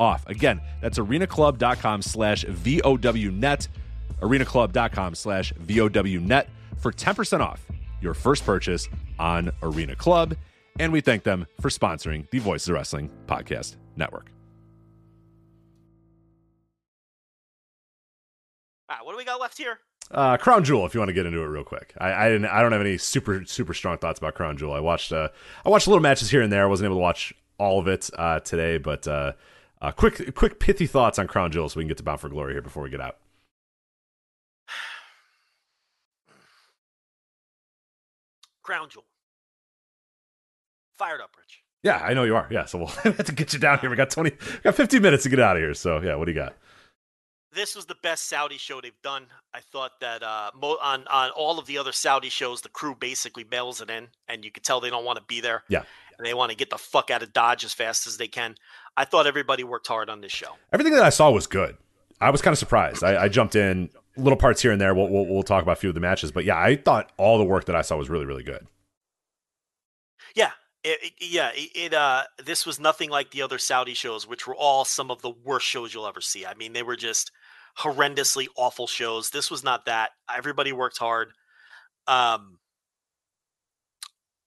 off. 0.00 0.26
Again, 0.28 0.60
that's 0.80 0.98
arenaclub.com 0.98 2.02
slash 2.02 2.44
VOWnet, 2.44 3.68
arenaclub.com 4.20 5.14
slash 5.14 5.52
VOWnet 5.54 6.46
for 6.78 6.92
10% 6.92 7.40
off 7.40 7.64
your 8.00 8.14
first 8.14 8.44
purchase 8.44 8.88
on 9.18 9.50
Arena 9.62 9.96
Club. 9.96 10.36
And 10.78 10.92
we 10.92 11.00
thank 11.00 11.22
them 11.22 11.46
for 11.60 11.68
sponsoring 11.68 12.28
the 12.30 12.40
Voices 12.40 12.68
of 12.68 12.74
Wrestling 12.74 13.10
Podcast 13.26 13.76
Network. 13.96 14.30
All 18.88 18.96
right, 18.96 19.06
what 19.06 19.12
do 19.12 19.18
we 19.18 19.24
got 19.24 19.40
left 19.40 19.56
here? 19.56 19.78
Uh, 20.10 20.36
Crown 20.36 20.62
Jewel, 20.64 20.84
if 20.84 20.94
you 20.94 21.00
want 21.00 21.08
to 21.08 21.14
get 21.14 21.24
into 21.26 21.40
it 21.40 21.46
real 21.46 21.64
quick. 21.64 21.94
I, 21.98 22.26
I 22.26 22.28
didn't. 22.28 22.46
I 22.46 22.60
don't 22.60 22.72
have 22.72 22.82
any 22.82 22.98
super 22.98 23.44
super 23.46 23.72
strong 23.72 23.96
thoughts 23.96 24.18
about 24.18 24.34
Crown 24.34 24.58
Jewel. 24.58 24.74
I 24.74 24.80
watched. 24.80 25.12
Uh, 25.12 25.28
I 25.64 25.70
watched 25.70 25.86
little 25.88 26.02
matches 26.02 26.30
here 26.30 26.42
and 26.42 26.52
there. 26.52 26.62
I 26.62 26.66
wasn't 26.66 26.86
able 26.86 26.96
to 26.96 27.00
watch 27.00 27.32
all 27.58 27.80
of 27.80 27.88
it 27.88 28.10
uh, 28.18 28.40
today, 28.40 28.76
but 28.76 29.08
uh, 29.08 29.32
uh, 29.84 29.92
quick, 29.92 30.34
quick, 30.34 30.58
pithy 30.58 30.86
thoughts 30.86 31.18
on 31.18 31.26
Crown 31.26 31.52
Jewel, 31.52 31.68
so 31.68 31.78
we 31.78 31.84
can 31.84 31.88
get 31.88 31.98
to 31.98 32.02
Bound 32.02 32.18
for 32.18 32.30
Glory 32.30 32.54
here 32.54 32.62
before 32.62 32.82
we 32.82 32.88
get 32.88 33.02
out. 33.02 33.18
Crown 38.62 38.88
Jewel. 38.88 39.04
Fired 40.96 41.20
up, 41.20 41.32
Rich. 41.36 41.60
Yeah, 41.82 41.98
I 41.98 42.14
know 42.14 42.24
you 42.24 42.34
are. 42.34 42.48
Yeah, 42.50 42.64
so 42.64 42.78
we'll 42.78 42.86
have 43.02 43.24
to 43.24 43.32
get 43.32 43.52
you 43.52 43.58
down 43.58 43.78
here. 43.80 43.90
We 43.90 43.96
got 43.96 44.08
twenty, 44.08 44.30
we 44.30 44.60
got 44.62 44.74
fifteen 44.74 45.02
minutes 45.02 45.24
to 45.24 45.28
get 45.28 45.38
out 45.38 45.56
of 45.56 45.60
here. 45.60 45.74
So 45.74 46.00
yeah, 46.00 46.14
what 46.14 46.24
do 46.24 46.32
you 46.32 46.38
got? 46.38 46.54
This 47.52 47.76
was 47.76 47.84
the 47.84 47.96
best 48.02 48.26
Saudi 48.28 48.56
show 48.56 48.80
they've 48.80 48.92
done. 49.02 49.26
I 49.52 49.60
thought 49.60 50.00
that 50.00 50.22
uh, 50.22 50.50
mo- 50.58 50.78
on 50.82 51.06
on 51.08 51.30
all 51.32 51.58
of 51.58 51.66
the 51.66 51.76
other 51.76 51.92
Saudi 51.92 52.30
shows, 52.30 52.62
the 52.62 52.70
crew 52.70 52.96
basically 52.98 53.44
mails 53.44 53.82
it 53.82 53.90
in, 53.90 54.08
and 54.28 54.46
you 54.46 54.50
could 54.50 54.64
tell 54.64 54.80
they 54.80 54.88
don't 54.88 55.04
want 55.04 55.18
to 55.18 55.24
be 55.28 55.42
there. 55.42 55.62
Yeah, 55.68 55.82
and 56.18 56.26
they 56.26 56.34
want 56.34 56.50
to 56.50 56.56
get 56.56 56.70
the 56.70 56.78
fuck 56.78 57.10
out 57.10 57.22
of 57.22 57.32
Dodge 57.32 57.64
as 57.64 57.72
fast 57.72 58.06
as 58.06 58.16
they 58.16 58.28
can. 58.28 58.54
I 58.96 59.04
thought 59.04 59.26
everybody 59.26 59.64
worked 59.64 59.86
hard 59.88 60.08
on 60.10 60.20
this 60.20 60.32
show. 60.32 60.52
Everything 60.72 60.94
that 60.94 61.02
I 61.04 61.10
saw 61.10 61.30
was 61.30 61.46
good. 61.46 61.76
I 62.20 62.30
was 62.30 62.40
kind 62.42 62.52
of 62.52 62.58
surprised. 62.58 63.02
I, 63.02 63.24
I 63.24 63.28
jumped 63.28 63.56
in 63.56 63.90
little 64.16 64.36
parts 64.38 64.62
here 64.62 64.70
and 64.72 64.80
there. 64.80 64.94
We'll, 64.94 65.08
we'll, 65.08 65.26
we'll 65.26 65.42
talk 65.42 65.62
about 65.62 65.72
a 65.72 65.80
few 65.80 65.88
of 65.90 65.94
the 65.94 66.00
matches, 66.00 66.30
but 66.32 66.44
yeah, 66.44 66.56
I 66.56 66.76
thought 66.76 67.10
all 67.16 67.38
the 67.38 67.44
work 67.44 67.64
that 67.66 67.74
I 67.76 67.82
saw 67.82 67.96
was 67.96 68.08
really 68.08 68.24
really 68.26 68.44
good. 68.44 68.66
Yeah, 70.34 70.50
It, 70.82 70.98
it- 71.02 71.12
yeah, 71.20 71.50
it, 71.54 71.70
it 71.74 71.94
uh 71.94 72.24
this 72.44 72.64
was 72.66 72.78
nothing 72.80 73.10
like 73.10 73.30
the 73.30 73.42
other 73.42 73.58
Saudi 73.58 73.94
shows, 73.94 74.26
which 74.26 74.46
were 74.46 74.54
all 74.56 74.84
some 74.84 75.10
of 75.10 75.22
the 75.22 75.30
worst 75.30 75.66
shows 75.66 75.92
you'll 75.92 76.06
ever 76.06 76.20
see. 76.20 76.46
I 76.46 76.54
mean, 76.54 76.72
they 76.72 76.82
were 76.82 76.96
just 76.96 77.30
horrendously 77.78 78.46
awful 78.56 78.86
shows. 78.86 79.30
This 79.30 79.50
was 79.50 79.64
not 79.64 79.86
that. 79.86 80.10
Everybody 80.34 80.72
worked 80.72 80.98
hard. 80.98 81.32
Um 82.06 82.58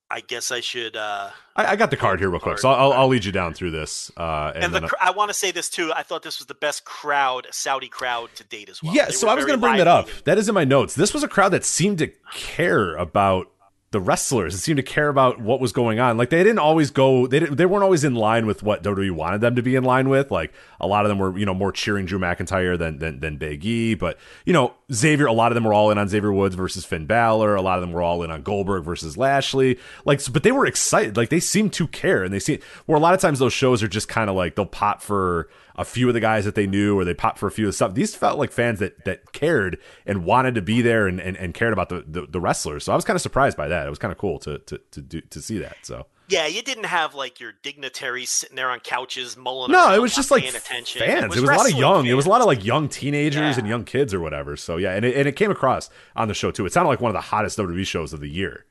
I 0.10 0.22
guess 0.22 0.52
I 0.52 0.62
should 0.62 0.96
uh 0.96 1.30
I, 1.56 1.66
I 1.66 1.76
got 1.76 1.90
the 1.92 1.98
card 1.98 2.20
here 2.20 2.30
real 2.30 2.40
quick, 2.40 2.60
so 2.60 2.70
I'll, 2.70 2.94
I'll 2.94 3.08
lead 3.08 3.26
you 3.26 3.32
down 3.32 3.54
through 3.54 3.72
this. 3.72 4.12
Uh, 4.16 4.52
and, 4.56 4.66
and, 4.66 4.74
the 4.76 4.80
then, 4.82 4.90
I 5.02 5.12
want 5.12 5.30
to 5.30 5.34
say 5.34 5.52
this 5.52 5.70
too. 5.70 5.92
I 5.94 6.04
thought 6.04 6.22
this 6.24 6.38
was 6.40 6.46
the 6.46 6.54
best 6.54 6.86
crowd, 6.86 7.48
Saudi 7.52 7.90
crowd 7.90 8.30
to 8.36 8.44
date 8.44 8.70
as 8.70 8.82
well. 8.84 8.94
yeah, 8.94 9.08
They 9.08 9.12
so 9.14 9.28
I 9.28 9.34
was 9.34 9.44
going 9.46 9.58
to 9.60 9.62
bring 9.62 9.78
that 9.78 9.88
up. 9.88 10.08
and- 10.08 10.22
That 10.26 10.38
is 10.38 10.48
in 10.48 10.56
my 10.56 10.64
notes. 10.66 10.94
This 10.96 11.14
was 11.14 11.24
a 11.24 11.28
crowd 11.28 11.50
that 11.50 11.66
seemed 11.66 11.98
to 11.98 12.12
care 12.32 12.96
about 12.96 13.48
the 13.92 14.00
wrestlers. 14.00 14.54
It 14.54 14.60
seemed 14.60 14.78
to 14.78 14.84
care 14.84 15.08
about 15.10 15.40
what 15.42 15.60
was 15.60 15.72
going 15.72 16.00
on. 16.00 16.16
Like 16.18 16.30
they 16.30 16.44
didn't 16.44 16.60
always 16.60 16.92
go. 16.92 17.26
They 17.26 17.40
didn't, 17.40 17.56
they 17.56 17.66
weren't 17.66 17.84
always 17.84 18.04
in 18.04 18.16
line 18.16 18.46
with 18.46 18.62
what 18.62 18.84
WWE 18.84 19.12
wanted 19.12 19.42
them 19.42 19.56
to 19.56 19.62
be 19.64 19.76
in 19.76 19.84
line 19.84 20.10
with. 20.10 20.30
Like 20.30 20.54
a 20.80 20.88
lot 20.88 21.06
of 21.06 21.10
them 21.10 21.18
were, 21.18 21.38
you 21.38 21.46
know, 21.46 21.54
more 21.54 21.72
cheering 21.72 22.06
Drew 22.06 22.20
McIntyre 22.20 22.78
than 22.78 23.00
than, 23.00 23.20
than 23.20 23.38
Big 23.38 23.66
E. 23.66 23.94
But 23.96 24.18
you 24.46 24.54
know, 24.54 24.74
Xavier. 24.92 25.28
A 25.28 25.34
lot 25.34 25.52
of 25.52 25.56
them 25.56 25.64
were 25.64 25.74
all 25.74 25.92
in 25.92 25.98
on 25.98 26.08
Xavier 26.08 26.32
Woods 26.32 26.56
versus 26.56 26.86
Finn 26.86 27.06
Balor. 27.06 27.56
A 27.56 27.62
lot 27.62 27.78
of 27.78 27.82
them 27.82 27.92
were 27.92 28.02
all 28.02 28.24
in 28.24 28.32
on 28.32 28.42
Goldberg 28.42 28.84
versus 28.84 29.18
Lashley. 29.18 29.78
Like, 30.06 30.22
but 30.32 30.44
they 30.44 30.52
were 30.52 30.66
excited. 30.66 31.18
Like 31.18 31.30
they 31.30 31.40
seemed 31.40 31.74
to 31.74 31.88
care, 31.88 32.24
and 32.24 32.34
they 32.34 32.40
see 32.40 32.60
where 32.86 32.98
a 32.98 33.02
lot 33.02 33.14
of 33.14 33.20
times 33.20 33.40
those 33.40 33.54
shows 33.54 33.84
are 33.84 33.88
just 33.88 34.08
kind 34.08 34.30
of 34.30 34.36
like 34.36 34.56
they'll 34.56 34.66
pop 34.66 35.02
for 35.02 35.50
a 35.78 35.86
few 35.86 36.08
of 36.08 36.14
the 36.14 36.20
guys 36.20 36.44
that 36.46 36.56
they 36.56 36.66
knew 36.66 36.98
or 36.98 37.06
they 37.06 37.14
popped 37.14 37.38
for 37.38 37.48
a 37.48 37.52
few 37.52 37.66
of 37.66 37.70
the 37.70 37.74
stuff. 37.74 37.94
These 37.94 38.16
felt 38.16 38.40
like 38.40 38.52
fans 38.52 38.80
that 38.80 39.06
that 39.06 39.32
cared 39.32 39.78
and 40.06 40.26
wanted 40.26 40.56
to 40.56 40.62
be 40.62 40.82
there 40.82 41.08
and, 41.08 41.20
and, 41.20 41.38
and 41.38 41.54
cared 41.54 41.74
about 41.74 41.90
the, 41.90 42.04
the, 42.08 42.26
the 42.28 42.42
wrestlers. 42.42 42.84
So 42.84 42.92
I 42.92 42.96
was 42.96 43.06
kind 43.06 43.16
of 43.16 43.22
surprised 43.22 43.58
by 43.58 43.68
that. 43.68 43.86
It 43.86 43.90
was 43.90 44.00
kind 44.00 44.12
of 44.12 44.18
cool 44.18 44.40
to 44.40 44.58
to 44.60 44.80
to 44.92 45.02
do 45.02 45.22
to 45.22 45.42
see 45.42 45.60
that. 45.60 45.78
So 45.84 46.08
Yeah, 46.30 46.46
you 46.48 46.62
didn't 46.62 46.86
have 46.86 47.16
like 47.16 47.40
your 47.40 47.54
dignitaries 47.64 48.30
sitting 48.30 48.56
there 48.58 48.70
on 48.70 48.80
couches 48.82 49.38
mulling. 49.38 49.72
no, 49.72 49.94
it 49.94 50.02
was 50.02 50.14
just 50.14 50.30
like 50.30 50.44
paying 50.44 50.56
attention. 50.56 51.00
fans. 51.00 51.24
It 51.36 51.42
was, 51.42 51.50
a 51.50 51.54
lot 51.56 51.72
of 51.72 51.78
young. 51.78 52.06
It 52.06 52.14
was 52.16 52.26
a 52.26 52.30
lot 52.30 52.42
of 52.42 52.48
like 52.48 52.66
young 52.66 52.90
teenagers 52.90 53.56
Yeah. 53.56 53.60
and 53.60 53.68
young 53.68 53.86
kids 53.86 54.14
or 54.14 54.20
whatever. 54.20 54.58
So 54.58 54.76
yeah, 54.78 54.92
and 54.94 55.06
it, 55.06 55.16
and 55.16 55.28
it 55.28 55.38
came 55.38 55.52
across 55.52 55.90
on 56.16 56.28
the 56.28 56.34
show 56.34 56.52
too. 56.52 56.66
It 56.66 56.74
sounded 56.74 56.90
like 56.90 57.00
one 57.02 57.10
of 57.10 57.14
the 57.14 57.22
hottest 57.22 57.58
WWE 57.58 57.86
shows 57.88 58.12
of 58.14 58.20
the 58.20 58.30
year 58.30 58.66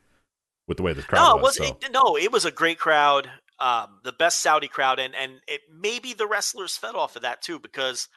with 0.69 0.77
the 0.77 0.83
way 0.83 0.93
the 0.93 1.03
crowd 1.03 1.23
No, 1.25 1.39
it 1.39 1.43
was. 1.43 1.59
was 1.59 1.69
so. 1.69 1.79
it, 1.83 1.91
no, 1.93 2.17
it 2.17 2.31
was 2.31 2.45
a 2.45 2.51
great 2.51 2.79
crowd, 2.79 3.31
um, 3.59 4.01
the 4.05 4.13
best 4.13 4.41
Saudi 4.43 4.69
crowd, 4.69 4.99
and 4.99 5.15
and 5.15 5.41
it 5.49 5.63
maybe 5.73 6.13
the 6.13 6.27
wrestlers 6.27 6.77
fed 6.77 6.95
off 6.95 7.17
of 7.17 7.23
that 7.23 7.41
too 7.41 7.59
because 7.59 8.09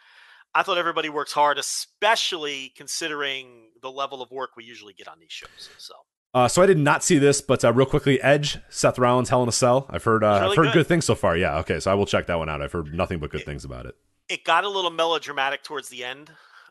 I 0.53 0.63
thought 0.63 0.77
everybody 0.77 1.07
works 1.09 1.31
hard, 1.31 1.57
especially 1.59 2.73
considering 2.75 3.69
the 3.81 3.91
level 3.91 4.21
of 4.21 4.31
work 4.31 4.51
we 4.57 4.63
usually 4.65 4.93
get 4.93 5.07
on 5.07 5.19
these 5.19 5.31
shows. 5.31 5.69
So 5.77 5.93
Uh, 6.33 6.47
so 6.47 6.61
I 6.61 6.67
did 6.67 6.77
not 6.77 7.03
see 7.03 7.17
this, 7.17 7.41
but 7.41 7.65
uh, 7.65 7.73
real 7.73 7.87
quickly, 7.87 8.21
Edge, 8.21 8.59
Seth 8.69 8.99
Rollins, 8.99 9.29
Hell 9.29 9.41
in 9.43 9.49
a 9.49 9.51
Cell. 9.51 9.87
I've 9.89 10.03
heard, 10.03 10.23
uh, 10.23 10.27
really 10.27 10.51
I've 10.51 10.55
heard 10.57 10.63
good. 10.67 10.73
good 10.73 10.87
things 10.87 11.05
so 11.05 11.15
far. 11.15 11.35
Yeah, 11.35 11.57
okay, 11.59 11.79
so 11.79 11.89
I 11.91 11.95
will 11.95 12.05
check 12.05 12.27
that 12.27 12.35
one 12.37 12.49
out. 12.49 12.61
I've 12.61 12.71
heard 12.71 12.93
nothing 12.93 13.19
but 13.19 13.31
good 13.31 13.45
things 13.45 13.65
about 13.65 13.85
it. 13.87 13.95
it 14.29 14.43
got 14.43 14.63
a 14.63 14.69
little 14.69 14.91
melodramatic 14.91 15.63
towards 15.63 15.89
the 15.89 16.03
end, 16.03 16.29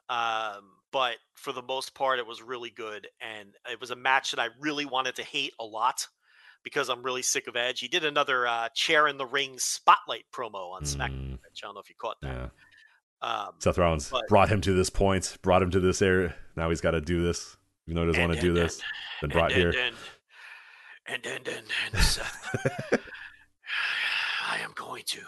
um, 0.08 0.70
but 0.92 1.16
for 1.34 1.52
the 1.52 1.62
most 1.62 1.92
part, 1.94 2.20
it 2.20 2.26
was 2.26 2.40
really 2.40 2.70
good, 2.70 3.08
and 3.20 3.48
it 3.70 3.80
was 3.80 3.90
a 3.90 3.96
match 3.96 4.30
that 4.30 4.40
I 4.40 4.48
really 4.60 4.86
wanted 4.86 5.16
to 5.16 5.24
hate 5.24 5.52
a 5.58 5.64
lot 5.64 6.06
because 6.62 6.88
I'm 6.88 7.02
really 7.02 7.22
sick 7.22 7.48
of 7.48 7.56
Edge. 7.56 7.80
He 7.80 7.88
did 7.88 8.04
another 8.04 8.46
uh, 8.46 8.68
chair 8.74 9.08
in 9.08 9.16
the 9.16 9.26
ring 9.26 9.58
spotlight 9.58 10.24
promo 10.32 10.72
on 10.72 10.84
SmackDown. 10.84 11.30
Mm, 11.32 11.34
I 11.34 11.48
don't 11.62 11.74
know 11.74 11.80
if 11.80 11.88
you 11.88 11.96
caught 11.98 12.16
that. 12.22 12.50
yeah, 13.22 13.28
Um, 13.28 13.54
Seth 13.58 13.76
Rollins 13.78 14.08
But- 14.10 14.28
brought 14.28 14.48
him 14.50 14.60
to 14.60 14.72
this 14.72 14.88
point, 14.90 15.36
brought 15.42 15.62
him 15.62 15.70
to 15.72 15.80
this 15.80 16.00
area. 16.00 16.34
Now 16.56 16.68
he's 16.68 16.80
got 16.80 16.92
to 16.92 17.00
do 17.00 17.22
this. 17.24 17.56
Even 17.88 17.94
though 17.96 18.02
he 18.02 18.06
doesn't 18.08 18.20
And- 18.22 18.28
want 18.30 18.40
to 18.40 18.46
do 18.46 18.48
and- 18.48 18.56
this, 18.68 18.80
been 19.22 19.30
brought 19.30 19.50
and, 19.52 19.60
here. 19.60 19.70
And, 19.70 19.96
and, 21.06 21.26
and, 21.26 21.48
and, 21.48 21.66
and 21.94 22.02
Seth, 22.04 23.00
I 24.50 24.58
am 24.58 24.72
going 24.74 25.04
to 25.06 25.20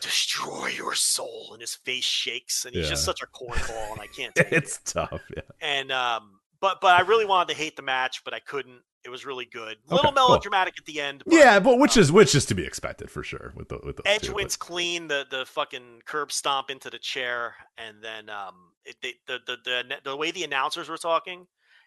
destroy 0.00 0.68
your 0.68 0.94
soul. 0.94 1.50
And 1.52 1.60
his 1.60 1.74
face 1.74 2.04
shakes, 2.04 2.64
and 2.64 2.74
he's 2.74 2.88
just 2.88 3.04
such 3.04 3.20
a 3.22 3.26
cornball, 3.26 3.92
and 3.92 4.00
I 4.00 4.06
can't 4.06 4.32
it's 4.36 4.76
it. 4.78 4.84
tough. 4.84 5.20
Yeah. 5.36 5.42
And 5.60 5.90
um, 5.92 6.38
but 6.60 6.80
but 6.80 6.94
I 6.98 7.00
really 7.02 7.24
wanted 7.24 7.52
to 7.54 7.58
hate 7.60 7.76
the 7.76 7.82
match, 7.82 8.22
but 8.24 8.34
I 8.34 8.38
couldn't. 8.40 8.80
It 9.04 9.10
was 9.10 9.26
really 9.26 9.44
good. 9.44 9.76
A 9.90 9.94
little 9.94 10.10
Okay, 10.10 10.16
cool. 10.16 10.28
melodramatic 10.28 10.74
at 10.78 10.86
the 10.86 10.98
end. 11.00 11.24
But 11.26 11.34
Yeah, 11.34 11.58
but 11.60 11.78
which 11.78 11.96
is 11.98 12.10
which 12.10 12.34
is 12.34 12.46
to 12.46 12.54
be 12.54 12.64
expected 12.64 13.10
for 13.10 13.22
sure 13.22 13.52
with 13.54 13.68
the 13.68 13.78
with 13.84 14.00
Edge 14.06 14.22
two, 14.22 14.28
but- 14.28 14.36
wins 14.36 14.56
clean. 14.56 15.08
The 15.08 15.26
the 15.30 15.44
fucking 15.44 16.02
curb 16.06 16.32
stomp 16.32 16.70
into 16.70 16.88
the 16.88 16.98
chair, 16.98 17.54
and 17.76 18.02
then 18.02 18.30
um, 18.30 18.54
it, 18.84 18.96
they, 19.02 19.14
the, 19.26 19.38
the 19.46 19.56
the 19.64 19.96
the 20.04 20.16
way 20.16 20.30
the 20.30 20.44
announcers 20.44 20.88
were 20.88 20.96
talking 20.96 21.46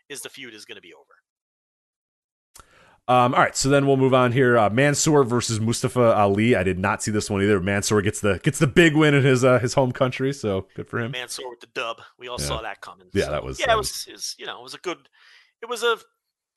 is 0.10 0.22
the 0.22 0.30
feud 0.30 0.53
is 0.53 0.66
going 0.66 0.76
to 0.77 0.82
be 0.82 0.94
over. 0.94 1.03
Um, 3.10 3.34
all 3.34 3.40
right, 3.40 3.56
so 3.56 3.69
then 3.69 3.88
we'll 3.88 3.95
move 3.95 4.14
on 4.14 4.34
here. 4.34 4.58
Uh, 4.58 4.69
Mansoor 4.69 5.24
versus 5.24 5.61
Mustafa 5.61 6.14
Ali. 6.14 6.58
I 6.58 6.64
did 6.64 6.77
not 6.77 7.02
see 7.02 7.10
this 7.10 7.30
one 7.30 7.42
either. 7.42 7.61
Mansoor 7.61 8.02
gets 8.02 8.19
the 8.19 8.38
gets 8.44 8.60
the 8.60 8.68
big 8.68 8.98
win 8.98 9.14
in 9.14 9.24
his 9.24 9.45
uh, 9.45 9.60
his 9.60 9.76
home 9.76 9.94
country, 9.94 10.34
so 10.34 10.68
good 10.76 10.90
for 10.90 11.00
him. 11.00 11.11
Mansoor 11.11 11.50
with 11.50 11.61
the 11.61 11.68
dub. 11.68 12.02
We 12.19 12.27
all 12.27 12.36
Yeah. 12.38 12.45
saw 12.48 12.61
that 12.64 12.82
coming. 12.82 13.08
Yeah, 13.14 13.30
that 13.30 13.45
was, 13.45 13.60
Yeah, 13.61 13.68
um, 13.68 13.72
it 13.76 13.77
was, 13.77 14.06
it 14.10 14.11
was. 14.11 14.36
You 14.38 14.45
know, 14.45 14.60
it 14.60 14.64
was 14.64 14.74
a 14.74 14.80
good. 14.80 14.98
It 15.61 15.69
was 15.69 15.84
a 15.84 15.98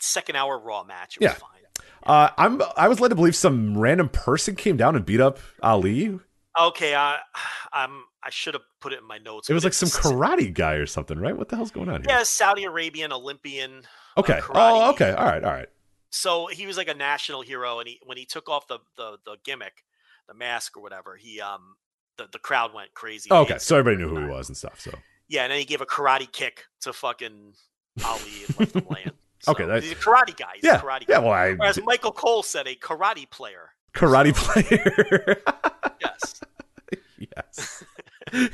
second 0.01 0.35
hour 0.35 0.59
Raw 0.59 0.83
match. 0.83 1.19
It 1.21 1.23
was 1.23 1.33
Yeah. 1.33 1.35
fine. 1.35 1.87
Uh, 2.03 2.31
I'm 2.37 2.61
I 2.77 2.89
was 2.89 2.99
led 2.99 3.09
to 3.11 3.15
believe 3.15 3.37
some 3.37 3.79
random 3.79 4.09
person 4.09 4.57
came 4.57 4.77
down 4.77 4.97
and 4.97 5.07
beat 5.07 5.21
up 5.21 5.39
Ali. 5.63 6.19
Okay, 6.59 6.95
I, 6.95 7.19
I'm. 7.73 8.05
I 8.23 8.31
should 8.31 8.55
have 8.55 8.65
put 8.81 8.93
it 8.93 8.99
in 9.01 9.07
my 9.07 9.19
notes. 9.19 9.49
It 9.49 9.55
was 9.55 9.65
like 9.65 9.73
some 9.73 9.89
karate 9.89 10.53
guy 10.53 10.75
or 10.75 10.87
something, 10.87 11.19
right? 11.19 11.37
What 11.37 11.49
the 11.49 11.57
hell's 11.57 11.71
going 11.71 11.89
on 11.89 12.03
here? 12.03 12.11
Yeah, 12.11 12.23
Saudi 12.23 12.65
Arabian 12.65 13.13
Olympian. 13.13 13.83
Okay. 14.19 14.41
karate. 14.41 14.51
Oh, 14.55 14.91
okay. 14.91 15.13
All 15.13 15.25
right. 15.25 15.43
All 15.43 15.53
right. 15.53 15.69
So 16.11 16.49
he 16.49 16.67
was 16.67 16.77
like 16.77 16.89
a 16.89 16.95
national 16.95 17.41
hero, 17.41 17.79
and 17.79 17.89
he 17.89 18.01
when 18.05 18.19
he 18.19 18.27
took 18.27 18.49
off 18.49 18.67
the 18.67 18.79
the, 18.97 19.17
the 19.25 19.37
gimmick, 19.45 19.85
the 20.29 20.35
mask 20.35 20.77
or 20.77 20.83
whatever, 20.83 21.17
he 21.17 21.41
um 21.41 21.77
the, 22.19 22.29
the 22.33 22.39
crowd 22.39 22.75
went 22.75 22.93
crazy. 22.95 23.29
Oh, 23.31 23.43
okay. 23.43 23.59
So 23.59 23.79
everybody 23.79 24.03
knew 24.03 24.09
who 24.15 24.21
he 24.21 24.29
was 24.29 24.49
and 24.49 24.57
stuff. 24.57 24.81
So 24.81 24.93
Yeah, 25.29 25.45
and 25.45 25.53
then 25.53 25.59
he 25.59 25.65
gave 25.65 25.81
a 25.81 25.87
karate 25.87 26.31
kick 26.31 26.67
to 26.83 26.93
fucking 26.93 27.55
Ali 28.05 28.45
and 28.49 28.61
left 28.61 28.75
him. 28.75 29.13
Okay, 29.49 29.63
So, 29.63 29.69
that- 29.69 29.83
he's 29.83 29.93
a 29.93 29.95
karate 29.95 30.37
guy. 30.37 30.53
He's 30.57 30.65
yeah, 30.65 30.77
a 30.77 30.83
karate 30.83 31.05
yeah. 31.09 31.19
Well, 31.19 31.31
I 31.31 31.55
Whereas 31.55 31.81
Michael 31.83 32.13
Cole 32.13 32.43
said 32.43 32.69
a 32.69 32.75
karate 32.75 33.29
player. 33.31 33.71
Karate 33.95 34.35
player. 34.35 35.43
Yes. 36.01 36.41
yes. 37.37 37.85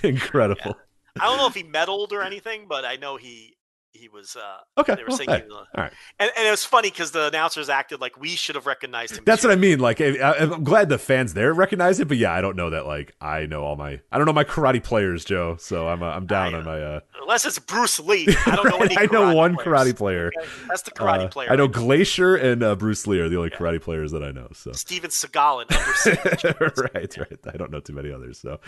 Incredible. 0.02 0.76
I 1.20 1.24
don't 1.26 1.38
know 1.38 1.46
if 1.46 1.54
he 1.54 1.62
meddled 1.62 2.12
or 2.12 2.22
anything, 2.22 2.66
but 2.68 2.84
I 2.84 2.96
know 2.96 3.16
he 3.16 3.56
he 3.96 4.08
was. 4.08 4.36
uh 4.36 4.80
Okay. 4.80 4.94
They 4.94 5.02
were 5.02 5.08
well, 5.08 5.16
saying, 5.18 5.30
hey, 5.30 5.36
he 5.40 5.46
was, 5.46 5.52
uh, 5.54 5.78
all 5.78 5.84
right. 5.84 5.92
and, 6.18 6.30
and 6.36 6.46
it 6.46 6.50
was 6.50 6.64
funny 6.64 6.90
because 6.90 7.10
the 7.10 7.26
announcers 7.28 7.68
acted 7.68 8.00
like 8.00 8.18
we 8.20 8.30
should 8.30 8.54
have 8.54 8.66
recognized 8.66 9.16
him. 9.16 9.24
That's 9.26 9.42
what 9.42 9.52
I 9.52 9.56
mean. 9.56 9.78
Like, 9.80 10.00
I, 10.00 10.16
I'm 10.38 10.64
glad 10.64 10.88
the 10.88 10.98
fans 10.98 11.34
there 11.34 11.52
recognize 11.52 11.98
it, 12.00 12.08
but 12.08 12.16
yeah, 12.16 12.32
I 12.32 12.40
don't 12.40 12.56
know 12.56 12.70
that. 12.70 12.86
Like, 12.86 13.14
I 13.20 13.46
know 13.46 13.62
all 13.64 13.76
my, 13.76 14.00
I 14.12 14.18
don't 14.18 14.26
know 14.26 14.32
my 14.32 14.44
karate 14.44 14.82
players, 14.82 15.24
Joe. 15.24 15.56
So 15.58 15.88
I'm, 15.88 16.02
uh, 16.02 16.06
I'm 16.10 16.26
down 16.26 16.54
I, 16.54 16.58
on 16.58 16.64
my. 16.64 16.80
uh 16.82 17.00
Unless 17.22 17.46
it's 17.46 17.58
Bruce 17.58 17.98
Lee, 17.98 18.26
I 18.46 18.54
don't 18.56 18.68
know 18.70 18.76
any. 18.84 18.96
I 18.96 19.06
know 19.06 19.34
one 19.34 19.56
players. 19.56 19.66
karate 19.92 19.96
player. 19.96 20.30
Okay? 20.38 20.48
That's 20.68 20.82
the 20.82 20.90
karate 20.92 21.24
Uh, 21.24 21.28
player. 21.28 21.50
I 21.50 21.56
know 21.56 21.64
right? 21.64 21.72
Glacier 21.72 22.36
and 22.36 22.62
uh, 22.62 22.76
Bruce 22.76 23.06
Lee 23.06 23.18
are 23.20 23.28
the 23.28 23.36
only 23.36 23.50
karate 23.50 23.80
players 23.80 24.12
that 24.12 24.22
I 24.22 24.30
know. 24.30 24.48
So 24.54 24.72
Steven 24.72 25.10
Seagal 25.10 25.62
and 25.68 26.54
right, 26.94 27.16
right. 27.18 27.38
I 27.52 27.56
don't 27.56 27.70
know 27.70 27.80
too 27.80 27.92
many 27.94 28.12
others. 28.12 28.38
So, 28.38 28.60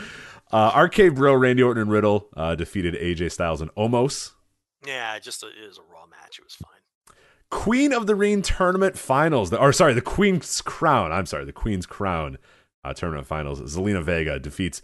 uh, 0.52 0.72
RK-Bro, 0.90 1.34
Randy 1.34 1.62
Orton, 1.62 1.82
and 1.82 1.90
Riddle 1.90 2.28
uh, 2.36 2.54
defeated 2.54 2.94
AJ 2.94 3.32
Styles 3.32 3.60
and 3.60 3.72
Omos. 3.76 4.32
Yeah, 4.86 5.16
it 5.16 5.22
just 5.22 5.42
a, 5.42 5.48
it 5.48 5.66
was 5.66 5.78
a 5.78 5.92
raw 5.92 6.06
match. 6.06 6.38
It 6.38 6.44
was 6.44 6.54
fine. 6.54 7.16
Queen 7.50 7.92
of 7.92 8.06
the 8.06 8.14
Ring 8.14 8.42
tournament 8.42 8.98
finals. 8.98 9.52
Or 9.52 9.72
sorry, 9.72 9.94
the 9.94 10.00
Queen's 10.00 10.60
Crown. 10.60 11.12
I'm 11.12 11.26
sorry, 11.26 11.44
the 11.44 11.52
Queen's 11.52 11.86
Crown 11.86 12.38
uh, 12.84 12.92
tournament 12.92 13.26
finals. 13.26 13.60
Zelina 13.62 14.02
Vega 14.02 14.38
defeats 14.38 14.82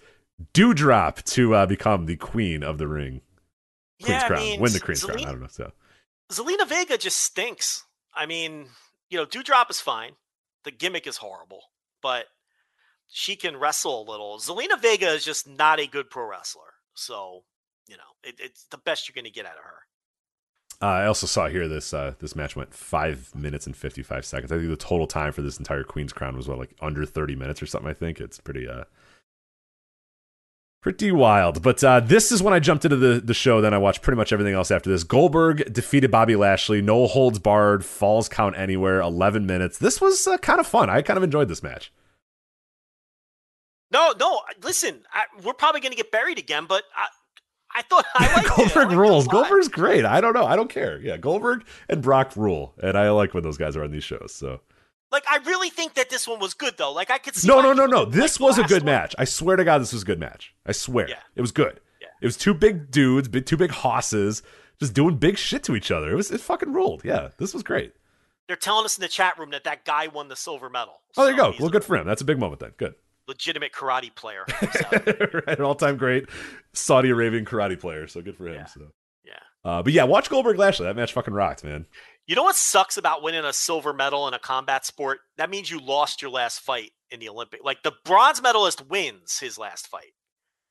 Doudrop 0.52 1.22
to 1.24 1.54
uh, 1.54 1.66
become 1.66 2.06
the 2.06 2.16
Queen 2.16 2.62
of 2.62 2.78
the 2.78 2.88
Ring. 2.88 3.20
Queen's 4.02 4.22
yeah, 4.22 4.26
Crown. 4.26 4.40
I 4.40 4.44
mean, 4.44 4.60
Win 4.60 4.72
the 4.72 4.80
Queen's 4.80 5.04
Crown. 5.04 5.20
I 5.20 5.30
don't 5.30 5.40
know. 5.40 5.46
So 5.48 5.72
Zelina 6.32 6.66
Vega 6.68 6.98
just 6.98 7.18
stinks. 7.18 7.84
I 8.14 8.26
mean, 8.26 8.68
you 9.10 9.18
know, 9.18 9.26
Doudrop 9.26 9.70
is 9.70 9.80
fine. 9.80 10.12
The 10.64 10.70
gimmick 10.70 11.06
is 11.06 11.18
horrible, 11.18 11.60
but 12.02 12.26
she 13.08 13.36
can 13.36 13.56
wrestle 13.56 14.02
a 14.02 14.10
little. 14.10 14.38
Zelina 14.38 14.80
Vega 14.80 15.08
is 15.08 15.24
just 15.24 15.46
not 15.46 15.78
a 15.78 15.86
good 15.86 16.10
pro 16.10 16.28
wrestler. 16.28 16.62
So, 16.94 17.44
you 17.88 17.96
know, 17.96 18.02
it, 18.22 18.36
it's 18.38 18.64
the 18.64 18.78
best 18.78 19.08
you're 19.08 19.14
going 19.14 19.24
to 19.24 19.30
get 19.30 19.46
out 19.46 19.56
of 19.56 19.64
her. 19.64 19.78
uh, 20.82 20.86
I 20.86 21.06
also 21.06 21.26
saw 21.26 21.48
here 21.48 21.68
this 21.68 21.94
uh, 21.94 22.14
this 22.18 22.34
match 22.34 22.56
went 22.56 22.74
five 22.74 23.34
minutes 23.34 23.66
and 23.66 23.76
fifty 23.76 24.02
five 24.02 24.24
seconds. 24.24 24.52
I 24.52 24.56
think 24.58 24.68
the 24.68 24.76
total 24.76 25.06
time 25.06 25.32
for 25.32 25.42
this 25.42 25.58
entire 25.58 25.84
Queen's 25.84 26.12
Crown 26.12 26.36
was 26.36 26.48
what 26.48 26.58
like 26.58 26.74
under 26.80 27.04
thirty 27.06 27.36
minutes 27.36 27.62
or 27.62 27.66
something. 27.66 27.90
I 27.90 27.94
think 27.94 28.20
it's 28.20 28.38
pretty 28.38 28.68
uh 28.68 28.84
pretty 30.82 31.12
wild. 31.12 31.62
But 31.62 31.82
uh, 31.82 32.00
this 32.00 32.30
is 32.30 32.42
when 32.42 32.52
I 32.52 32.58
jumped 32.58 32.84
into 32.84 32.96
the 32.96 33.20
the 33.20 33.34
show. 33.34 33.60
Then 33.60 33.72
I 33.72 33.78
watched 33.78 34.02
pretty 34.02 34.16
much 34.16 34.32
everything 34.32 34.54
else 34.54 34.70
after 34.70 34.90
this. 34.90 35.04
Goldberg 35.04 35.72
defeated 35.72 36.10
Bobby 36.10 36.36
Lashley. 36.36 36.82
No 36.82 37.06
holds 37.06 37.38
barred. 37.38 37.84
Falls 37.84 38.28
count 38.28 38.56
anywhere. 38.58 39.00
Eleven 39.00 39.46
minutes. 39.46 39.78
This 39.78 40.00
was 40.00 40.26
uh, 40.26 40.36
kind 40.38 40.60
of 40.60 40.66
fun. 40.66 40.90
I 40.90 41.02
kind 41.02 41.16
of 41.16 41.22
enjoyed 41.22 41.48
this 41.48 41.62
match. 41.62 41.92
No, 43.90 44.12
no, 44.18 44.40
listen, 44.64 45.04
I, 45.12 45.24
we're 45.44 45.52
probably 45.52 45.80
going 45.80 45.92
to 45.92 45.96
get 45.96 46.10
buried 46.10 46.36
again, 46.36 46.64
but 46.68 46.82
I, 46.96 47.06
I 47.74 47.82
thought 47.82 48.04
I 48.14 48.32
liked. 48.36 48.50
I 48.52 48.56
Goldberg 48.56 48.92
a 48.92 48.96
rules. 48.96 49.26
Goldberg's 49.28 49.68
great. 49.68 50.04
I 50.04 50.20
don't 50.20 50.32
know. 50.34 50.44
I 50.46 50.56
don't 50.56 50.70
care. 50.70 51.00
Yeah, 51.00 51.16
Goldberg 51.16 51.64
and 51.88 52.02
Brock 52.02 52.36
rule, 52.36 52.74
and 52.82 52.96
I 52.96 53.10
like 53.10 53.34
when 53.34 53.42
those 53.42 53.58
guys 53.58 53.76
are 53.76 53.82
on 53.84 53.90
these 53.90 54.04
shows. 54.04 54.32
So 54.34 54.60
Like 55.10 55.24
I 55.28 55.38
really 55.38 55.70
think 55.70 55.94
that 55.94 56.10
this 56.10 56.26
one 56.28 56.38
was 56.40 56.54
good 56.54 56.74
though. 56.76 56.92
Like 56.92 57.10
I 57.10 57.18
could 57.18 57.34
see. 57.34 57.48
No, 57.48 57.60
no, 57.60 57.72
no, 57.72 57.86
no. 57.86 58.04
didn't 58.04 58.12
like 58.12 58.12
This 58.22 58.40
was 58.40 58.58
a 58.58 58.64
good 58.64 58.82
one. 58.82 58.92
match. 58.92 59.14
I 59.18 59.24
swear 59.24 59.56
to 59.56 59.64
God, 59.64 59.80
this 59.80 59.92
was 59.92 60.02
a 60.02 60.06
good 60.06 60.20
match. 60.20 60.54
I 60.66 60.72
swear. 60.72 61.08
Yeah. 61.08 61.20
It 61.34 61.40
was 61.40 61.52
good. 61.52 61.80
Yeah. 62.00 62.08
It 62.22 62.26
was 62.26 62.36
two 62.36 62.54
big 62.54 62.90
dudes, 62.90 63.28
big, 63.28 63.46
two 63.46 63.56
big 63.56 63.70
hosses, 63.70 64.42
just 64.80 64.94
doing 64.94 65.16
big 65.16 65.36
shit 65.38 65.62
to 65.64 65.74
each 65.76 65.90
other. 65.90 66.10
It 66.12 66.16
was 66.16 66.30
it 66.30 66.40
fucking 66.40 66.72
ruled. 66.72 67.04
Yeah, 67.04 67.30
this 67.38 67.52
was 67.54 67.62
great. 67.62 67.92
They're 68.46 68.56
telling 68.56 68.84
us 68.84 68.98
in 68.98 69.02
the 69.02 69.08
chat 69.08 69.38
room 69.38 69.50
that 69.50 69.64
that 69.64 69.84
guy 69.84 70.06
won 70.06 70.28
the 70.28 70.36
silver 70.36 70.68
medal. 70.68 71.00
Oh, 71.16 71.22
there 71.24 71.32
you 71.32 71.36
go. 71.38 71.54
Well, 71.58 71.70
good 71.70 71.82
for 71.82 71.96
him. 71.96 72.06
That's 72.06 72.20
a 72.20 72.26
big 72.26 72.38
moment 72.38 72.60
then. 72.60 72.72
Good. 72.76 72.94
Legitimate 73.28 73.72
karate 73.72 74.14
player. 74.14 74.44
Right, 75.46 75.58
an 75.58 75.64
all-time 75.64 75.96
great 75.96 76.28
Saudi 76.72 77.10
Arabian 77.10 77.44
karate 77.44 77.78
player. 77.78 78.06
So 78.06 78.22
good 78.22 78.36
for 78.36 78.46
him. 78.48 78.54
Yeah. 78.54 78.64
So. 78.66 78.80
yeah. 79.24 79.32
Uh, 79.64 79.82
but 79.82 79.92
yeah, 79.92 80.04
watch 80.04 80.30
Goldberg 80.30 80.58
Lashley. 80.58 80.86
That 80.86 80.96
match 80.96 81.12
fucking 81.12 81.34
rocked, 81.34 81.64
man. 81.64 81.86
You 82.26 82.34
know 82.34 82.44
what 82.44 82.56
sucks 82.56 82.96
about 82.96 83.22
winning 83.22 83.44
a 83.44 83.52
silver 83.52 83.92
medal 83.92 84.26
in 84.28 84.34
a 84.34 84.38
combat 84.38 84.86
sport? 84.86 85.18
That 85.36 85.50
means 85.50 85.70
you 85.70 85.78
lost 85.80 86.22
your 86.22 86.30
last 86.30 86.60
fight 86.60 86.92
in 87.10 87.20
the 87.20 87.28
Olympic. 87.28 87.60
Like 87.62 87.82
the 87.82 87.92
bronze 88.04 88.40
medalist 88.40 88.88
wins 88.88 89.38
his 89.38 89.58
last 89.58 89.88
fight, 89.88 90.12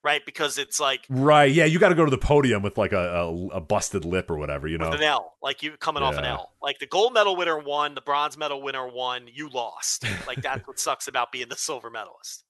right? 0.04 0.26
Because 0.26 0.58
it's 0.58 0.80
like 0.80 1.06
Right. 1.10 1.52
Yeah, 1.52 1.66
you 1.66 1.80
got 1.80 1.90
to 1.90 1.96
go 1.96 2.06
to 2.06 2.12
the 2.12 2.18
podium 2.18 2.62
with 2.62 2.78
like 2.78 2.92
a, 2.92 2.98
a, 2.98 3.48
a 3.48 3.62
busted 3.62 4.06
lip 4.06 4.30
or 4.30 4.38
whatever. 4.38 4.68
You 4.68 4.78
know. 4.78 4.90
with 4.90 5.00
an 5.00 5.06
L, 5.06 5.36
like 5.42 5.64
you 5.64 5.72
coming 5.78 6.04
off 6.04 6.18
an 6.18 6.26
L. 6.26 6.52
Like 6.62 6.80
the 6.80 6.88
gold 6.88 7.14
medal 7.14 7.36
winner 7.36 7.60
won, 7.60 7.96
the 7.96 8.02
bronze 8.02 8.38
medal 8.38 8.62
winner 8.62 8.88
won, 8.88 9.28
you 9.32 9.50
lost. 9.50 10.06
Like 10.28 10.42
that's 10.42 10.68
what 10.68 10.80
sucks 10.80 11.08
about 11.08 11.32
being 11.32 11.50
the 11.50 11.58
silver 11.58 11.90
medalist. 11.90 12.44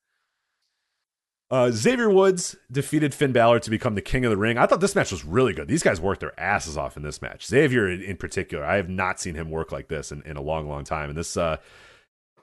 Uh, 1.51 1.69
Xavier 1.69 2.09
Woods 2.09 2.55
defeated 2.71 3.13
Finn 3.13 3.31
Balor 3.31 3.59
to 3.59 3.69
become 3.69 3.93
the 3.93 4.01
king 4.01 4.25
of 4.25 4.31
the 4.31 4.37
ring. 4.37 4.57
I 4.57 4.65
thought 4.65 4.81
this 4.81 4.95
match 4.95 5.11
was 5.11 5.23
really 5.23 5.53
good. 5.53 5.67
These 5.67 5.83
guys 5.83 6.01
worked 6.01 6.21
their 6.21 6.39
asses 6.39 6.77
off 6.77 6.97
in 6.97 7.03
this 7.03 7.21
match. 7.21 7.45
Xavier, 7.45 7.87
in, 7.87 8.01
in 8.01 8.17
particular, 8.17 8.65
I 8.65 8.77
have 8.77 8.89
not 8.89 9.19
seen 9.19 9.35
him 9.35 9.51
work 9.51 9.71
like 9.71 9.87
this 9.87 10.11
in, 10.11 10.23
in 10.23 10.35
a 10.35 10.41
long, 10.41 10.67
long 10.67 10.83
time. 10.83 11.09
And 11.09 11.17
this, 11.17 11.37
uh, 11.37 11.57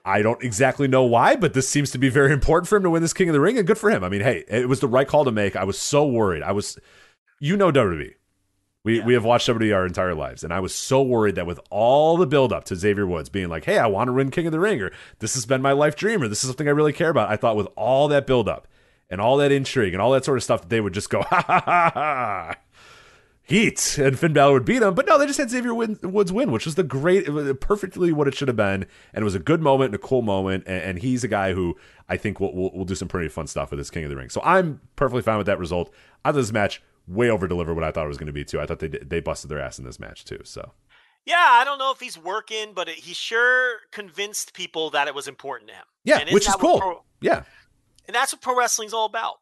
I 0.03 0.21
don't 0.21 0.41
exactly 0.43 0.87
know 0.87 1.03
why, 1.03 1.35
but 1.35 1.53
this 1.53 1.69
seems 1.69 1.91
to 1.91 1.97
be 1.97 2.09
very 2.09 2.31
important 2.33 2.67
for 2.67 2.77
him 2.77 2.83
to 2.83 2.89
win 2.89 3.01
this 3.01 3.13
king 3.13 3.29
of 3.29 3.33
the 3.33 3.39
ring, 3.39 3.57
and 3.57 3.67
good 3.67 3.77
for 3.77 3.89
him. 3.91 4.03
I 4.03 4.09
mean, 4.09 4.21
hey, 4.21 4.43
it 4.47 4.67
was 4.69 4.79
the 4.79 4.87
right 4.87 5.07
call 5.07 5.25
to 5.25 5.31
make. 5.31 5.55
I 5.55 5.63
was 5.63 5.77
so 5.77 6.05
worried. 6.05 6.41
I 6.43 6.51
was, 6.51 6.77
you 7.39 7.55
know, 7.57 7.71
WWE. 7.71 8.13
We, 8.83 8.97
Yeah. 8.97 9.05
we 9.05 9.13
have 9.13 9.23
watched 9.23 9.47
WWE 9.47 9.75
our 9.75 9.85
entire 9.85 10.15
lives, 10.15 10.43
and 10.43 10.51
I 10.51 10.59
was 10.59 10.73
so 10.73 11.03
worried 11.03 11.35
that 11.35 11.45
with 11.45 11.59
all 11.69 12.17
the 12.17 12.25
build 12.25 12.51
up 12.51 12.63
to 12.65 12.75
Xavier 12.75 13.05
Woods 13.05 13.29
being 13.29 13.47
like, 13.47 13.65
"Hey, 13.65 13.77
I 13.77 13.85
want 13.85 14.07
to 14.07 14.13
win 14.13 14.31
King 14.31 14.47
of 14.47 14.51
the 14.51 14.59
Ring," 14.59 14.81
or 14.81 14.91
"This 15.19 15.35
has 15.35 15.45
been 15.45 15.61
my 15.61 15.71
life 15.71 15.95
dream," 15.95 16.23
or 16.23 16.27
"This 16.27 16.43
is 16.43 16.49
something 16.49 16.67
I 16.67 16.71
really 16.71 16.93
care 16.93 17.09
about," 17.11 17.29
I 17.29 17.35
thought 17.35 17.55
with 17.55 17.67
all 17.75 18.07
that 18.07 18.25
build 18.25 18.49
up 18.49 18.67
and 19.07 19.21
all 19.21 19.37
that 19.37 19.51
intrigue 19.51 19.93
and 19.93 20.01
all 20.01 20.11
that 20.13 20.25
sort 20.25 20.37
of 20.39 20.43
stuff 20.43 20.61
that 20.61 20.69
they 20.69 20.81
would 20.81 20.93
just 20.93 21.11
go, 21.11 21.21
"Ha 21.29 21.43
ha 21.45 21.61
ha 21.63 21.91
ha." 21.93 22.55
Heat 23.51 23.97
and 23.97 24.17
Finn 24.17 24.33
Balor 24.33 24.53
would 24.53 24.65
beat 24.65 24.81
him, 24.81 24.93
but 24.93 25.05
no, 25.07 25.17
they 25.17 25.25
just 25.25 25.37
had 25.37 25.49
Xavier 25.49 25.73
Woods 25.73 26.31
win, 26.31 26.51
which 26.51 26.65
was 26.65 26.75
the 26.75 26.83
great, 26.83 27.27
it 27.27 27.31
was 27.31 27.53
perfectly 27.59 28.11
what 28.13 28.27
it 28.27 28.33
should 28.33 28.47
have 28.47 28.57
been, 28.57 28.85
and 29.13 29.21
it 29.21 29.23
was 29.23 29.35
a 29.35 29.39
good 29.39 29.61
moment 29.61 29.93
and 29.93 29.95
a 29.95 30.07
cool 30.07 30.21
moment, 30.21 30.63
and, 30.67 30.81
and 30.81 30.99
he's 30.99 31.23
a 31.23 31.27
guy 31.27 31.53
who 31.53 31.75
I 32.07 32.17
think 32.17 32.39
will, 32.39 32.55
will 32.55 32.71
will 32.71 32.85
do 32.85 32.95
some 32.95 33.07
pretty 33.07 33.29
fun 33.29 33.47
stuff 33.47 33.69
with 33.69 33.79
this 33.79 33.89
King 33.89 34.05
of 34.05 34.09
the 34.09 34.15
Ring. 34.15 34.29
So 34.29 34.41
I'm 34.43 34.79
perfectly 34.95 35.21
fine 35.21 35.37
with 35.37 35.47
that 35.47 35.59
result. 35.59 35.93
I 36.23 36.31
thought 36.31 36.39
this 36.39 36.51
match 36.51 36.81
way 37.07 37.29
over 37.29 37.47
delivered 37.47 37.73
what 37.73 37.83
I 37.83 37.91
thought 37.91 38.05
it 38.05 38.09
was 38.09 38.17
going 38.17 38.27
to 38.27 38.33
be 38.33 38.45
too. 38.45 38.59
I 38.59 38.65
thought 38.65 38.79
they 38.79 38.87
they 38.87 39.19
busted 39.19 39.49
their 39.51 39.59
ass 39.59 39.79
in 39.79 39.85
this 39.85 39.99
match 39.99 40.23
too. 40.23 40.39
So 40.43 40.71
Yeah, 41.25 41.35
I 41.37 41.63
don't 41.63 41.77
know 41.77 41.91
if 41.91 41.99
he's 41.99 42.17
working, 42.17 42.73
but 42.73 42.87
it, 42.87 42.95
he 42.95 43.13
sure 43.13 43.79
convinced 43.91 44.53
people 44.53 44.91
that 44.91 45.07
it 45.07 45.15
was 45.15 45.27
important 45.27 45.69
to 45.71 45.75
him. 45.75 45.85
yeah, 46.05 46.19
And 46.19 46.29
which 46.31 46.47
is 46.47 46.55
cool. 46.55 46.79
Pro, 46.79 47.03
yeah, 47.19 47.43
and 48.07 48.15
that's 48.15 48.33
what 48.33 48.41
pro 48.41 48.57
wrestling's 48.57 48.93
all 48.93 49.05
about. 49.05 49.39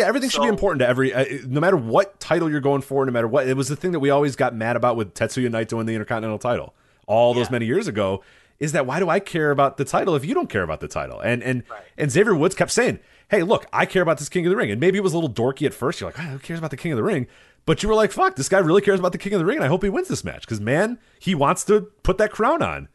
Yeah, 0.00 0.06
everything 0.06 0.28
should 0.30 0.42
be 0.42 0.48
important 0.48 0.80
to 0.80 0.88
every, 0.88 1.14
uh, 1.14 1.24
no 1.46 1.60
matter 1.60 1.76
what 1.76 2.18
title 2.20 2.50
you're 2.50 2.60
going 2.60 2.82
for, 2.82 3.04
no 3.06 3.12
matter 3.12 3.28
what. 3.28 3.46
It 3.46 3.56
was 3.56 3.68
the 3.68 3.76
thing 3.76 3.92
that 3.92 4.00
we 4.00 4.10
always 4.10 4.34
got 4.36 4.54
mad 4.54 4.76
about 4.76 4.96
with 4.96 5.14
Tetsuya 5.14 5.48
Naito 5.48 5.74
winning 5.74 5.86
the 5.86 5.94
Intercontinental 5.94 6.38
title 6.38 6.74
all 7.06 7.34
those 7.34 7.50
many 7.50 7.66
years 7.66 7.86
ago. 7.88 8.22
Is 8.58 8.72
that 8.72 8.84
why 8.86 8.98
do 8.98 9.08
I 9.08 9.20
care 9.20 9.50
about 9.50 9.76
the 9.78 9.84
title 9.84 10.14
if 10.14 10.24
you 10.24 10.34
don't 10.34 10.48
care 10.50 10.62
about 10.62 10.80
the 10.80 10.88
title? 10.88 11.20
And 11.20 11.42
and 11.42 11.62
Right. 11.70 11.80
and 11.96 12.10
Xavier 12.10 12.34
Woods 12.34 12.54
kept 12.54 12.70
saying, 12.70 12.98
"Hey, 13.28 13.42
look, 13.42 13.66
I 13.72 13.86
care 13.86 14.02
about 14.02 14.18
this 14.18 14.28
King 14.28 14.44
of 14.46 14.50
the 14.50 14.56
Ring." 14.56 14.70
And 14.70 14.78
maybe 14.80 14.98
it 14.98 15.02
was 15.02 15.14
a 15.14 15.16
little 15.18 15.32
dorky 15.32 15.64
at 15.64 15.72
first. 15.72 16.00
You're 16.00 16.10
like, 16.10 16.18
oh, 16.18 16.22
"Who 16.24 16.38
cares 16.38 16.58
about 16.58 16.70
the 16.70 16.76
King 16.76 16.92
of 16.92 16.96
the 16.96 17.02
Ring?" 17.02 17.26
But 17.64 17.82
you 17.82 17.88
were 17.88 17.94
like, 17.94 18.12
"Fuck, 18.12 18.36
this 18.36 18.48
guy 18.50 18.58
really 18.58 18.82
cares 18.82 19.00
about 19.00 19.12
the 19.12 19.18
King 19.18 19.32
of 19.34 19.38
the 19.38 19.46
Ring, 19.46 19.56
and 19.56 19.64
I 19.64 19.68
hope 19.68 19.82
he 19.82 19.88
wins 19.88 20.08
this 20.08 20.24
match 20.24 20.42
because 20.42 20.60
man, 20.60 20.98
he 21.18 21.34
wants 21.34 21.64
to 21.64 21.88
put 22.02 22.18
that 22.18 22.32
crown 22.32 22.60
on." 22.62 22.88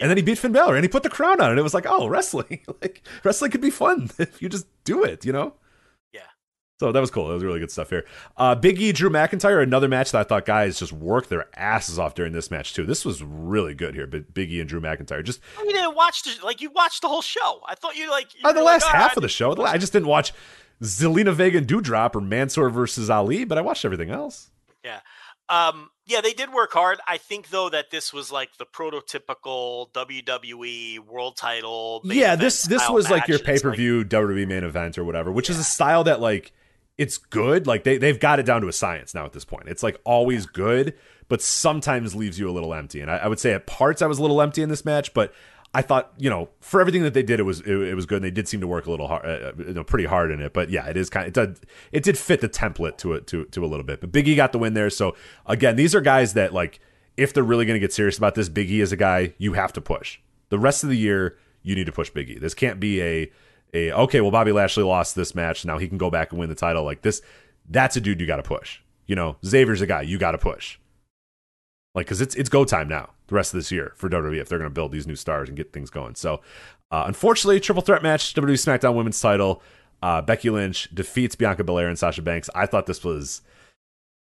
And 0.00 0.08
then 0.10 0.16
he 0.16 0.22
beat 0.22 0.38
Finn 0.38 0.52
Balor, 0.52 0.74
and 0.76 0.84
he 0.84 0.88
put 0.88 1.02
the 1.02 1.10
crown 1.10 1.40
on, 1.40 1.50
and 1.50 1.58
it 1.58 1.62
was 1.62 1.74
like, 1.74 1.86
"Oh, 1.86 2.06
wrestling! 2.08 2.60
like 2.80 3.02
wrestling 3.22 3.50
could 3.50 3.60
be 3.60 3.70
fun 3.70 4.10
if 4.18 4.40
you 4.40 4.48
just 4.48 4.66
do 4.84 5.04
it," 5.04 5.24
you 5.26 5.32
know? 5.32 5.54
Yeah. 6.82 6.88
So 6.88 6.92
that 6.92 7.00
was 7.00 7.10
cool. 7.10 7.28
That 7.28 7.34
was 7.34 7.44
really 7.44 7.60
good 7.60 7.70
stuff 7.70 7.90
here. 7.90 8.04
Uh, 8.36 8.54
Big 8.54 8.80
E, 8.80 8.92
Drew 8.92 9.10
McIntyre, 9.10 9.62
another 9.62 9.88
match 9.88 10.12
that 10.12 10.20
I 10.20 10.24
thought 10.24 10.44
guys 10.44 10.78
just 10.78 10.92
worked 10.92 11.28
their 11.30 11.46
asses 11.58 11.98
off 11.98 12.14
during 12.14 12.32
this 12.32 12.50
match 12.50 12.74
too. 12.74 12.84
This 12.84 13.04
was 13.04 13.22
really 13.22 13.74
good 13.74 13.94
here. 13.94 14.06
But 14.06 14.34
Big 14.34 14.52
E 14.52 14.60
and 14.60 14.68
Drew 14.68 14.80
McIntyre. 14.80 15.24
Just 15.24 15.40
You 15.58 15.72
didn't 15.72 15.94
watch 15.94 16.22
the 16.22 16.44
like 16.44 16.60
you 16.60 16.70
watched 16.70 17.02
the 17.02 17.08
whole 17.08 17.22
show. 17.22 17.60
I 17.66 17.74
thought 17.74 17.96
you 17.96 18.10
like 18.10 18.34
you 18.34 18.40
uh, 18.44 18.52
the 18.52 18.60
were 18.60 18.64
like, 18.64 18.82
last 18.82 18.90
half 18.92 19.10
right." 19.10 19.16
of 19.16 19.22
the 19.22 19.28
show. 19.28 19.60
I 19.62 19.78
just 19.78 19.92
didn't 19.92 20.08
watch 20.08 20.32
Zelina 20.82 21.32
Vega 21.32 21.58
and 21.58 21.66
Doudrop 21.66 22.14
or 22.16 22.20
Mansoor 22.20 22.70
versus 22.70 23.08
Ali, 23.10 23.44
but 23.44 23.58
I 23.58 23.60
watched 23.60 23.84
everything 23.84 24.10
else. 24.10 24.50
Yeah. 24.84 25.00
Um, 25.48 25.90
yeah, 26.06 26.20
they 26.20 26.32
did 26.32 26.52
work 26.52 26.72
hard. 26.72 26.98
I 27.06 27.18
think 27.18 27.50
though 27.50 27.68
that 27.68 27.90
this 27.90 28.12
was 28.12 28.32
like 28.32 28.56
the 28.58 28.66
prototypical 28.66 29.92
WWE 29.92 30.98
World 31.00 31.36
Title. 31.36 32.00
yeah, 32.04 32.36
this 32.36 32.64
this 32.64 32.88
was 32.88 33.10
like 33.10 33.28
your 33.28 33.38
pay 33.38 33.58
per 33.58 33.68
like- 33.68 33.76
view 33.78 34.04
WWE 34.04 34.46
main 34.48 34.64
event 34.64 34.98
or 34.98 35.04
whatever, 35.04 35.30
which 35.30 35.50
is 35.50 35.58
a 35.58 35.64
style 35.64 36.04
that 36.04 36.20
like 36.20 36.52
it's 36.98 37.18
good. 37.18 37.66
Like 37.66 37.84
they 37.84 37.98
they've 37.98 38.18
got 38.18 38.38
it 38.38 38.46
down 38.46 38.60
to 38.62 38.68
a 38.68 38.72
science 38.72 39.14
now 39.14 39.24
at 39.24 39.32
this 39.32 39.44
point. 39.44 39.68
It's 39.68 39.82
like 39.82 40.00
always 40.04 40.46
good, 40.46 40.94
but 41.28 41.40
sometimes 41.40 42.14
leaves 42.14 42.38
you 42.38 42.48
a 42.48 42.52
little 42.52 42.74
empty. 42.74 43.00
And 43.00 43.10
I, 43.10 43.18
I 43.18 43.28
would 43.28 43.40
say 43.40 43.54
at 43.54 43.66
parts 43.66 44.02
I 44.02 44.06
was 44.06 44.18
a 44.18 44.22
little 44.22 44.40
empty 44.42 44.62
in 44.62 44.68
this 44.68 44.84
match, 44.84 45.14
but 45.14 45.32
I 45.74 45.80
thought 45.80 46.12
you 46.18 46.28
know 46.28 46.50
for 46.60 46.80
everything 46.80 47.02
that 47.02 47.14
they 47.14 47.22
did, 47.22 47.40
it 47.40 47.44
was 47.44 47.60
it, 47.60 47.70
it 47.70 47.94
was 47.94 48.06
good. 48.06 48.16
And 48.16 48.24
they 48.24 48.30
did 48.30 48.46
seem 48.46 48.60
to 48.60 48.66
work 48.66 48.86
a 48.86 48.90
little 48.90 49.08
hard, 49.08 49.24
uh, 49.24 49.52
you 49.58 49.74
know, 49.74 49.84
pretty 49.84 50.04
hard 50.04 50.30
in 50.30 50.40
it. 50.40 50.52
But 50.52 50.70
yeah, 50.70 50.86
it 50.86 50.96
is 50.96 51.08
kind 51.08 51.24
of 51.24 51.28
it 51.28 51.34
did 51.34 51.66
it 51.92 52.02
did 52.04 52.18
fit 52.18 52.40
the 52.40 52.48
template 52.48 52.98
to 52.98 53.14
it 53.14 53.26
to 53.28 53.46
to 53.46 53.64
a 53.64 53.66
little 53.66 53.84
bit. 53.84 54.00
But 54.00 54.12
Biggie 54.12 54.36
got 54.36 54.52
the 54.52 54.58
win 54.58 54.74
there. 54.74 54.90
So 54.90 55.16
again, 55.46 55.76
these 55.76 55.94
are 55.94 56.00
guys 56.00 56.34
that 56.34 56.52
like 56.52 56.80
if 57.16 57.32
they're 57.32 57.42
really 57.42 57.64
going 57.64 57.76
to 57.76 57.80
get 57.80 57.92
serious 57.92 58.18
about 58.18 58.34
this, 58.34 58.48
Biggie 58.48 58.80
is 58.80 58.92
a 58.92 58.96
guy 58.96 59.34
you 59.38 59.54
have 59.54 59.72
to 59.74 59.80
push. 59.80 60.18
The 60.50 60.58
rest 60.58 60.82
of 60.82 60.90
the 60.90 60.96
year, 60.96 61.38
you 61.62 61.74
need 61.74 61.86
to 61.86 61.92
push 61.92 62.12
Biggie. 62.12 62.40
This 62.40 62.54
can't 62.54 62.78
be 62.78 63.00
a 63.02 63.30
a 63.72 63.92
okay. 63.92 64.20
Well, 64.20 64.30
Bobby 64.30 64.52
Lashley 64.52 64.84
lost 64.84 65.14
this 65.14 65.34
match. 65.34 65.64
Now 65.64 65.78
he 65.78 65.88
can 65.88 65.98
go 65.98 66.10
back 66.10 66.30
and 66.30 66.38
win 66.38 66.48
the 66.48 66.54
title. 66.54 66.84
Like 66.84 67.02
this, 67.02 67.22
that's 67.68 67.96
a 67.96 68.00
dude 68.00 68.20
you 68.20 68.26
got 68.26 68.36
to 68.36 68.42
push. 68.42 68.80
You 69.06 69.16
know, 69.16 69.36
Xavier's 69.44 69.80
a 69.80 69.86
guy 69.86 70.02
you 70.02 70.18
got 70.18 70.32
to 70.32 70.38
push. 70.38 70.78
Like, 71.94 72.06
because 72.06 72.20
it's 72.20 72.34
it's 72.34 72.48
go 72.48 72.64
time 72.64 72.88
now. 72.88 73.10
The 73.28 73.34
rest 73.34 73.54
of 73.54 73.58
this 73.58 73.72
year 73.72 73.92
for 73.96 74.08
WWE 74.10 74.40
if 74.40 74.48
they're 74.48 74.58
going 74.58 74.70
to 74.70 74.74
build 74.74 74.92
these 74.92 75.06
new 75.06 75.16
stars 75.16 75.48
and 75.48 75.56
get 75.56 75.72
things 75.72 75.90
going. 75.90 76.14
So, 76.16 76.40
uh, 76.90 77.04
unfortunately, 77.06 77.60
triple 77.60 77.82
threat 77.82 78.02
match 78.02 78.34
WWE 78.34 78.52
SmackDown 78.52 78.94
Women's 78.94 79.20
Title. 79.20 79.62
Uh, 80.02 80.20
Becky 80.20 80.50
Lynch 80.50 80.88
defeats 80.92 81.34
Bianca 81.34 81.64
Belair 81.64 81.88
and 81.88 81.98
Sasha 81.98 82.22
Banks. 82.22 82.50
I 82.54 82.66
thought 82.66 82.86
this 82.86 83.04
was. 83.04 83.42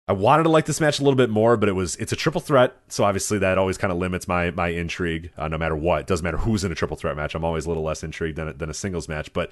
I 0.08 0.12
wanted 0.12 0.44
to 0.44 0.48
like 0.48 0.64
this 0.64 0.80
match 0.80 0.98
a 0.98 1.02
little 1.02 1.16
bit 1.16 1.28
more, 1.28 1.58
but 1.58 1.68
it 1.68 1.72
was 1.72 1.94
it's 1.96 2.12
a 2.12 2.16
triple 2.16 2.40
threat, 2.40 2.74
so 2.88 3.04
obviously 3.04 3.38
that 3.38 3.58
always 3.58 3.76
kind 3.76 3.92
of 3.92 3.98
limits 3.98 4.26
my 4.26 4.50
my 4.52 4.68
intrigue. 4.68 5.30
Uh, 5.36 5.48
no 5.48 5.58
matter 5.58 5.76
what, 5.76 6.06
doesn't 6.06 6.24
matter 6.24 6.38
who's 6.38 6.64
in 6.64 6.72
a 6.72 6.74
triple 6.74 6.96
threat 6.96 7.14
match. 7.14 7.34
I'm 7.34 7.44
always 7.44 7.66
a 7.66 7.68
little 7.68 7.82
less 7.82 8.02
intrigued 8.02 8.36
than 8.38 8.48
a, 8.48 8.52
than 8.54 8.70
a 8.70 8.74
singles 8.74 9.06
match. 9.06 9.30
But 9.34 9.50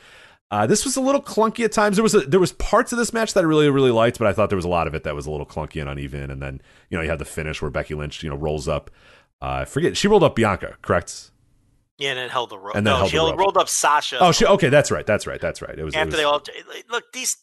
uh, 0.51 0.67
this 0.67 0.87
was 0.87 0.97
a 0.97 1.01
little 1.03 1.21
clunky 1.21 1.65
at 1.65 1.73
times. 1.73 1.97
There 1.97 2.03
was 2.03 2.15
a, 2.15 2.21
there 2.21 2.41
was 2.41 2.53
parts 2.53 2.91
of 2.91 2.99
this 2.99 3.13
match 3.13 3.35
that 3.35 3.41
I 3.41 3.47
really 3.47 3.69
really 3.69 3.91
liked, 3.91 4.19
but 4.19 4.27
I 4.27 4.33
thought 4.33 4.49
there 4.49 4.57
was 4.57 4.65
a 4.65 4.69
lot 4.69 4.87
of 4.87 4.95
it 4.95 5.05
that 5.05 5.15
was 5.15 5.27
a 5.27 5.31
little 5.31 5.47
clunky 5.47 5.79
and 5.79 5.91
uneven. 5.91 6.31
And 6.31 6.41
then 6.41 6.63
you 6.89 6.97
know 6.97 7.05
you 7.05 7.11
had 7.11 7.19
the 7.19 7.27
finish 7.27 7.61
where 7.61 7.71
Becky 7.71 7.95
Lynch 7.95 8.23
you 8.23 8.31
know 8.31 8.37
rolls 8.37 8.67
up. 8.67 8.91
Uh, 9.43 9.61
I 9.61 9.65
forget 9.67 9.95
she 9.97 10.09
rolled 10.09 10.25
up 10.25 10.35
Bianca, 10.35 10.77
correct? 10.81 11.33
Yeah, 11.99 12.11
and 12.11 12.19
then 12.19 12.29
held 12.29 12.51
the 12.51 12.59
rope. 12.59 12.77
And 12.77 12.87
then 12.87 12.99
no, 12.99 13.07
she 13.07 13.17
the 13.17 13.35
rolled 13.35 13.57
up 13.57 13.69
Sasha. 13.69 14.19
Oh, 14.21 14.33
she 14.33 14.47
okay. 14.47 14.69
That's 14.69 14.91
right. 14.91 15.07
That's 15.07 15.27
right. 15.27 15.41
That's 15.41 15.61
right. 15.63 15.79
It 15.79 15.85
was 15.85 15.95
it 15.95 15.99
after 15.99 16.09
was- 16.09 16.17
they 16.17 16.25
all 16.25 16.43
look 16.91 17.13
these. 17.13 17.37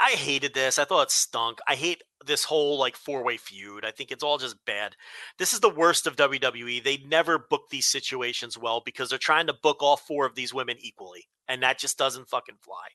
Stu- 0.00 0.10
d- 0.10 0.12
d- 0.12 0.14
I 0.14 0.16
hated 0.16 0.54
this. 0.54 0.78
I 0.78 0.84
thought 0.84 1.02
it 1.02 1.10
stunk. 1.10 1.58
I 1.66 1.74
hate 1.74 2.02
this 2.26 2.44
whole 2.44 2.78
like 2.78 2.96
four 2.96 3.24
way 3.24 3.36
feud. 3.36 3.84
I 3.84 3.90
think 3.90 4.10
it's 4.10 4.22
all 4.22 4.38
just 4.38 4.62
bad. 4.66 4.94
This 5.38 5.52
is 5.52 5.60
the 5.60 5.70
worst 5.70 6.06
of 6.06 6.16
WWE. 6.16 6.82
They 6.82 6.98
never 7.06 7.38
book 7.38 7.70
these 7.70 7.86
situations 7.86 8.58
well 8.58 8.82
because 8.84 9.08
they're 9.10 9.18
trying 9.18 9.46
to 9.46 9.54
book 9.54 9.78
all 9.82 9.96
four 9.96 10.26
of 10.26 10.34
these 10.34 10.52
women 10.52 10.76
equally, 10.80 11.28
and 11.48 11.62
that 11.62 11.78
just 11.78 11.96
doesn't 11.98 12.28
fucking 12.28 12.56
fly. 12.60 12.88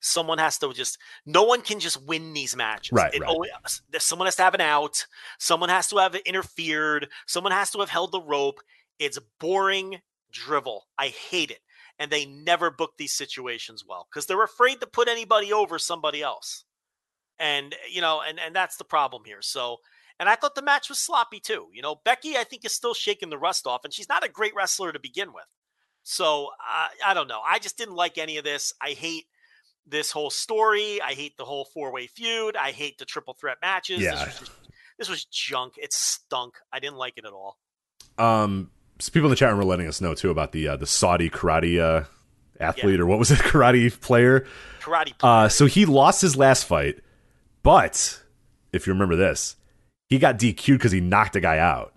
Someone 0.00 0.38
has 0.38 0.58
to 0.58 0.72
just. 0.72 0.98
No 1.26 1.42
one 1.44 1.60
can 1.62 1.80
just 1.80 2.02
win 2.06 2.32
these 2.32 2.56
matches. 2.56 2.92
Right, 2.92 3.14
It 3.14 3.20
right. 3.20 3.28
always- 3.28 3.50
someone 3.98 4.26
has 4.26 4.36
to 4.36 4.42
have 4.42 4.54
an 4.54 4.60
out. 4.60 5.06
Someone 5.38 5.68
has 5.68 5.88
to 5.88 5.98
have 5.98 6.14
interfered. 6.14 7.08
Someone 7.26 7.52
has 7.52 7.70
to 7.72 7.80
have 7.80 7.90
held 7.90 8.12
the 8.12 8.20
rope. 8.22 8.60
It's 8.98 9.18
boring 9.38 10.00
drivel. 10.32 10.86
I 10.98 11.08
hate 11.08 11.50
it 11.50 11.60
and 12.00 12.10
they 12.10 12.24
never 12.24 12.70
book 12.70 12.94
these 12.98 13.12
situations 13.12 13.84
well 13.86 14.08
because 14.10 14.26
they're 14.26 14.42
afraid 14.42 14.80
to 14.80 14.86
put 14.88 15.06
anybody 15.08 15.52
over 15.52 15.78
somebody 15.78 16.22
else. 16.22 16.64
And 17.38 17.76
you 17.92 18.00
know 18.00 18.20
and 18.26 18.40
and 18.40 18.56
that's 18.56 18.76
the 18.76 18.84
problem 18.84 19.22
here 19.24 19.40
so 19.40 19.78
and 20.18 20.28
i 20.28 20.34
thought 20.34 20.54
the 20.54 20.60
match 20.62 20.90
was 20.90 20.98
sloppy 20.98 21.40
too 21.40 21.68
you 21.72 21.80
know 21.80 21.96
becky 22.04 22.36
i 22.36 22.44
think 22.44 22.66
is 22.66 22.72
still 22.74 22.92
shaking 22.92 23.30
the 23.30 23.38
rust 23.38 23.66
off 23.66 23.80
and 23.82 23.94
she's 23.94 24.10
not 24.10 24.22
a 24.22 24.28
great 24.28 24.54
wrestler 24.54 24.92
to 24.92 24.98
begin 25.00 25.32
with. 25.32 25.46
So 26.02 26.48
uh, 26.48 26.88
i 27.06 27.14
don't 27.14 27.28
know 27.28 27.40
i 27.46 27.58
just 27.58 27.78
didn't 27.78 27.94
like 27.94 28.18
any 28.18 28.36
of 28.36 28.44
this 28.44 28.74
i 28.82 28.90
hate 28.90 29.24
this 29.86 30.10
whole 30.10 30.28
story 30.28 31.00
i 31.00 31.14
hate 31.14 31.36
the 31.38 31.44
whole 31.46 31.64
four-way 31.64 32.06
feud 32.08 32.56
i 32.56 32.72
hate 32.72 32.98
the 32.98 33.06
triple 33.06 33.32
threat 33.40 33.56
matches 33.62 34.00
Yeah. 34.02 34.10
this 34.16 34.26
was, 34.26 34.38
just, 34.38 34.52
this 34.98 35.08
was 35.08 35.24
junk 35.24 35.74
it 35.78 35.94
stunk 35.94 36.56
i 36.74 36.78
didn't 36.78 36.96
like 36.98 37.14
it 37.16 37.24
at 37.24 37.32
all. 37.32 37.56
Um, 38.18 38.70
people 39.08 39.26
in 39.26 39.30
the 39.30 39.36
chat 39.36 39.50
room 39.50 39.58
were 39.58 39.64
letting 39.64 39.86
us 39.86 40.00
know 40.00 40.14
too 40.14 40.30
about 40.30 40.52
the 40.52 40.68
uh, 40.68 40.76
the 40.76 40.86
Saudi 40.86 41.30
karate 41.30 41.80
uh, 41.80 42.04
athlete 42.60 43.00
or 43.00 43.06
what 43.06 43.18
was 43.18 43.30
it, 43.30 43.38
karate 43.40 43.98
player. 44.00 44.46
Karate. 44.80 45.14
Uh, 45.22 45.48
so 45.48 45.66
he 45.66 45.86
lost 45.86 46.20
his 46.20 46.36
last 46.36 46.64
fight, 46.64 46.98
but 47.62 48.20
if 48.72 48.86
you 48.86 48.92
remember 48.92 49.16
this, 49.16 49.56
he 50.08 50.18
got 50.18 50.38
DQ'd 50.38 50.66
because 50.66 50.92
he 50.92 51.00
knocked 51.00 51.36
a 51.36 51.40
guy 51.40 51.58
out. 51.58 51.94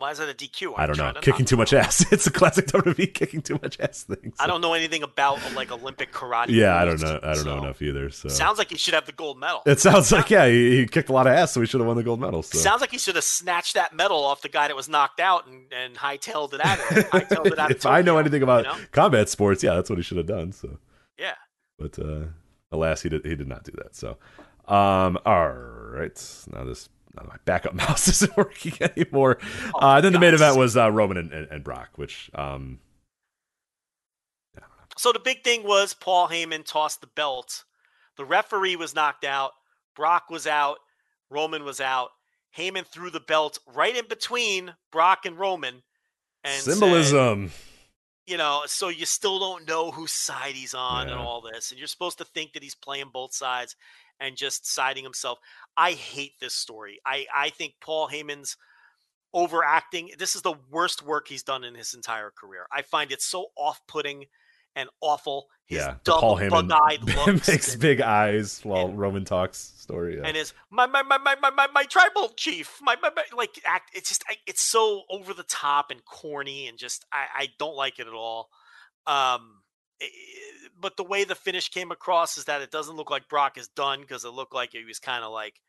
Why 0.00 0.12
is 0.12 0.18
that 0.18 0.30
a 0.30 0.34
DQ? 0.34 0.72
I 0.78 0.84
I'm 0.84 0.92
don't 0.92 0.96
know. 0.96 1.20
Kicking 1.20 1.40
not- 1.40 1.48
too 1.48 1.56
much 1.58 1.72
ass. 1.74 2.04
It's 2.12 2.26
a 2.26 2.30
classic 2.30 2.66
WWE 2.68 3.12
kicking 3.12 3.42
too 3.42 3.58
much 3.62 3.78
ass 3.80 4.04
thing. 4.04 4.32
I 4.40 4.46
don't 4.46 4.62
know 4.62 4.72
anything 4.72 5.02
about 5.02 5.38
like 5.54 5.70
Olympic 5.70 6.10
karate. 6.10 6.48
Yeah, 6.48 6.74
I 6.74 6.86
don't 6.86 7.00
know. 7.02 7.20
I 7.22 7.34
don't 7.34 7.44
know 7.44 7.56
so- 7.56 7.58
enough 7.58 7.82
either. 7.82 8.08
So 8.08 8.30
Sounds 8.30 8.56
like 8.56 8.70
he 8.70 8.78
should 8.78 8.94
have 8.94 9.04
the 9.04 9.12
gold 9.12 9.38
medal. 9.38 9.60
it 9.66 9.78
sounds 9.78 10.10
like 10.10 10.30
yeah, 10.30 10.46
he, 10.48 10.78
he 10.78 10.86
kicked 10.86 11.10
a 11.10 11.12
lot 11.12 11.26
of 11.26 11.34
ass, 11.34 11.52
so 11.52 11.60
he 11.60 11.66
should 11.66 11.80
have 11.80 11.86
won 11.86 11.96
the 11.96 12.02
gold 12.02 12.18
medal. 12.18 12.42
So. 12.42 12.56
Sounds 12.58 12.80
like 12.80 12.90
he 12.90 12.98
should 12.98 13.14
have 13.16 13.24
snatched 13.24 13.74
that 13.74 13.94
medal 13.94 14.24
off 14.24 14.40
the 14.40 14.48
guy 14.48 14.68
that 14.68 14.74
was 14.76 14.88
knocked 14.88 15.20
out 15.20 15.46
and, 15.46 15.70
and 15.72 15.94
hightailed 15.96 16.54
it 16.54 16.64
out. 16.64 16.78
Of, 16.78 16.86
hightailed 17.10 17.46
it 17.52 17.58
out 17.58 17.70
if 17.70 17.84
I 17.84 18.00
know 18.00 18.16
anything 18.16 18.42
about 18.42 18.64
you 18.64 18.72
know? 18.72 18.78
combat 18.92 19.28
sports, 19.28 19.62
yeah, 19.62 19.74
that's 19.74 19.90
what 19.90 19.98
he 19.98 20.02
should 20.02 20.16
have 20.16 20.26
done. 20.26 20.52
So, 20.52 20.78
yeah, 21.18 21.34
but 21.78 21.98
uh, 21.98 22.24
alas, 22.72 23.02
he 23.02 23.10
did. 23.10 23.26
He 23.26 23.36
did 23.36 23.48
not 23.48 23.64
do 23.64 23.72
that. 23.76 23.94
So, 23.94 24.16
um, 24.66 25.18
all 25.26 25.48
right. 25.50 26.44
Now 26.52 26.64
this, 26.64 26.88
my 27.26 27.36
backup 27.44 27.74
mouse 27.74 28.08
isn't 28.08 28.36
working 28.36 28.72
anymore. 28.80 29.38
uh, 29.74 30.00
then 30.00 30.12
the 30.12 30.18
main 30.18 30.32
Oh, 30.32 30.36
event 30.36 30.56
was 30.56 30.76
uh, 30.76 30.90
Roman 30.90 31.16
and, 31.16 31.32
and, 31.32 31.48
and 31.50 31.64
Brock, 31.64 31.90
which 31.96 32.30
um, 32.34 32.78
So 34.98 35.12
the 35.12 35.18
big 35.18 35.42
thing 35.44 35.62
was 35.64 35.94
Paul 35.94 36.28
Heyman 36.28 36.64
tossed 36.64 37.00
the 37.00 37.06
belt. 37.06 37.64
The 38.16 38.24
referee 38.24 38.76
was 38.76 38.94
knocked 38.94 39.24
out. 39.24 39.52
Brock 39.96 40.24
was 40.30 40.46
out. 40.46 40.78
Roman 41.30 41.64
was 41.64 41.80
out. 41.80 42.10
Heyman 42.56 42.84
threw 42.86 43.10
the 43.10 43.20
belt 43.20 43.58
right 43.74 43.96
in 43.96 44.06
between 44.08 44.74
Brock 44.90 45.24
and 45.24 45.38
Roman. 45.38 45.82
And 46.44 46.62
said, 46.62 46.72
symbolism. 46.72 47.50
you 48.26 48.36
know, 48.36 48.62
so 48.66 48.88
you 48.88 49.06
still 49.06 49.38
don't 49.38 49.68
know 49.68 49.90
whose 49.90 50.12
side 50.12 50.54
he's 50.54 50.74
on 50.74 51.08
and 51.08 51.18
all 51.18 51.40
this. 51.40 51.70
And 51.70 51.78
you're 51.78 51.86
supposed 51.86 52.18
to 52.18 52.24
think 52.24 52.52
that 52.52 52.62
he's 52.62 52.74
playing 52.74 53.10
both 53.12 53.32
sides 53.34 53.76
and 54.20 54.36
just 54.36 54.66
siding 54.66 55.04
himself. 55.04 55.38
I 55.76 55.92
hate 55.92 56.32
this 56.40 56.54
story. 56.54 56.98
I, 57.06 57.26
I 57.34 57.50
think 57.50 57.74
Paul 57.80 58.08
Heyman's 58.08 58.56
overacting. 59.32 60.10
This 60.18 60.36
is 60.36 60.42
the 60.42 60.54
worst 60.70 61.02
work 61.02 61.28
he's 61.28 61.42
done 61.42 61.64
in 61.64 61.74
his 61.74 61.94
entire 61.94 62.30
career. 62.30 62.66
I 62.72 62.82
find 62.82 63.12
it 63.12 63.22
so 63.22 63.46
off 63.56 63.80
putting 63.86 64.26
and 64.76 64.88
awful. 65.00 65.48
His 65.66 65.78
yeah, 65.78 65.96
dumb, 66.04 66.20
Paul 66.20 66.36
Heyman 66.36 66.68
bug-eyed 66.68 67.02
looks 67.26 67.48
makes 67.48 67.72
and, 67.72 67.82
big 67.82 68.00
eyes 68.00 68.60
while 68.64 68.92
Roman 68.92 69.24
talks 69.24 69.58
story. 69.78 70.16
Yeah. 70.16 70.26
and 70.26 70.36
is 70.36 70.52
my 70.70 70.86
my 70.86 71.02
my 71.02 71.18
my 71.18 71.36
my 71.40 71.50
my, 71.50 71.68
my 71.72 71.84
tribal 71.84 72.30
chief. 72.36 72.78
My, 72.82 72.96
my, 73.02 73.10
my 73.14 73.24
like 73.36 73.60
act. 73.64 73.90
It's 73.94 74.08
just 74.08 74.24
I, 74.28 74.36
it's 74.46 74.62
so 74.62 75.02
over 75.10 75.32
the 75.34 75.44
top 75.44 75.90
and 75.90 76.04
corny 76.04 76.66
and 76.66 76.78
just 76.78 77.04
I 77.12 77.26
I 77.34 77.48
don't 77.58 77.76
like 77.76 77.98
it 77.98 78.06
at 78.06 78.14
all. 78.14 78.48
Um, 79.06 79.59
but 80.80 80.96
the 80.96 81.04
way 81.04 81.24
the 81.24 81.34
finish 81.34 81.68
came 81.68 81.90
across 81.90 82.38
is 82.38 82.44
that 82.46 82.62
it 82.62 82.70
doesn't 82.70 82.96
look 82.96 83.10
like 83.10 83.28
Brock 83.28 83.58
is 83.58 83.68
done 83.68 84.00
because 84.00 84.24
it 84.24 84.30
looked 84.30 84.54
like 84.54 84.70
he 84.72 84.84
was 84.84 84.98
kind 84.98 85.24
of 85.24 85.32
like 85.32 85.60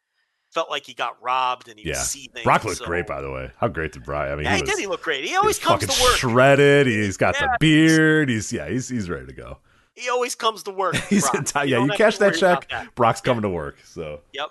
felt 0.53 0.69
like 0.69 0.85
he 0.85 0.93
got 0.93 1.21
robbed 1.21 1.67
and 1.69 1.77
he 1.79 1.85
Yeah. 1.87 1.93
was 1.93 2.09
seething. 2.09 2.43
Brock 2.43 2.63
looked 2.65 2.77
so- 2.79 2.85
great, 2.85 3.07
by 3.07 3.21
the 3.21 3.31
way. 3.31 3.51
How 3.57 3.67
great 3.67 3.91
did 3.93 4.03
Brock? 4.03 4.29
I 4.29 4.35
mean, 4.35 4.45
Yeah, 4.45 4.51
he, 4.51 4.55
he, 4.57 4.61
was, 4.63 4.69
did. 4.71 4.79
He 4.79 4.87
looked 4.87 5.03
great. 5.03 5.23
He 5.25 5.35
always 5.35 5.57
he's 5.57 5.65
comes 5.65 5.85
to 5.85 6.03
work. 6.03 6.15
shredded. 6.15 6.87
He's 6.87 7.17
got 7.17 7.35
the 7.35 7.49
beard. 7.59 8.29
He's 8.29 8.51
yeah, 8.53 8.67
he's 8.69 8.87
he's 8.89 9.09
ready 9.09 9.25
to 9.27 9.33
go. 9.33 9.57
He 9.93 10.09
always 10.09 10.35
comes 10.35 10.63
to 10.63 10.71
work. 10.71 10.95
He's 11.09 11.29
Brock. 11.29 11.45
time. 11.45 11.67
You 11.67 11.77
Yeah, 11.79 11.83
you 11.85 11.91
cash 11.91 12.17
that 12.19 12.35
check. 12.35 12.69
that. 12.69 12.95
Brock's 12.95 13.19
coming 13.19 13.41
to 13.41 13.49
work. 13.49 13.77
So, 13.83 14.21
Yep. 14.31 14.47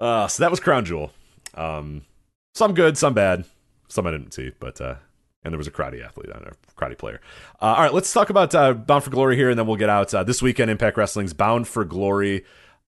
uh, 0.00 0.26
so 0.28 0.42
that 0.42 0.50
was 0.50 0.58
Crown 0.60 0.84
Jewel. 0.84 1.12
Um, 1.54 2.02
some 2.54 2.74
good, 2.74 2.98
some 2.98 3.14
bad, 3.14 3.44
some 3.88 4.06
I 4.06 4.10
didn't 4.10 4.32
see, 4.34 4.52
but 4.58 4.80
uh, 4.80 4.96
and 5.44 5.52
there 5.52 5.58
was 5.58 5.66
a 5.66 5.70
karate 5.70 6.04
athlete 6.04 6.30
on 6.32 6.42
there, 6.42 6.54
karate 6.76 6.98
player. 6.98 7.20
Uh, 7.60 7.66
all 7.66 7.82
right, 7.82 7.94
let's 7.94 8.12
talk 8.12 8.30
about 8.30 8.54
uh, 8.54 8.74
Bound 8.74 9.04
for 9.04 9.10
Glory 9.10 9.36
here, 9.36 9.50
and 9.50 9.58
then 9.58 9.66
we'll 9.66 9.76
get 9.76 9.90
out 9.90 10.12
uh, 10.12 10.24
this 10.24 10.42
weekend. 10.42 10.70
Impact 10.70 10.96
Wrestling's 10.96 11.32
Bound 11.32 11.68
for 11.68 11.84
Glory. 11.84 12.44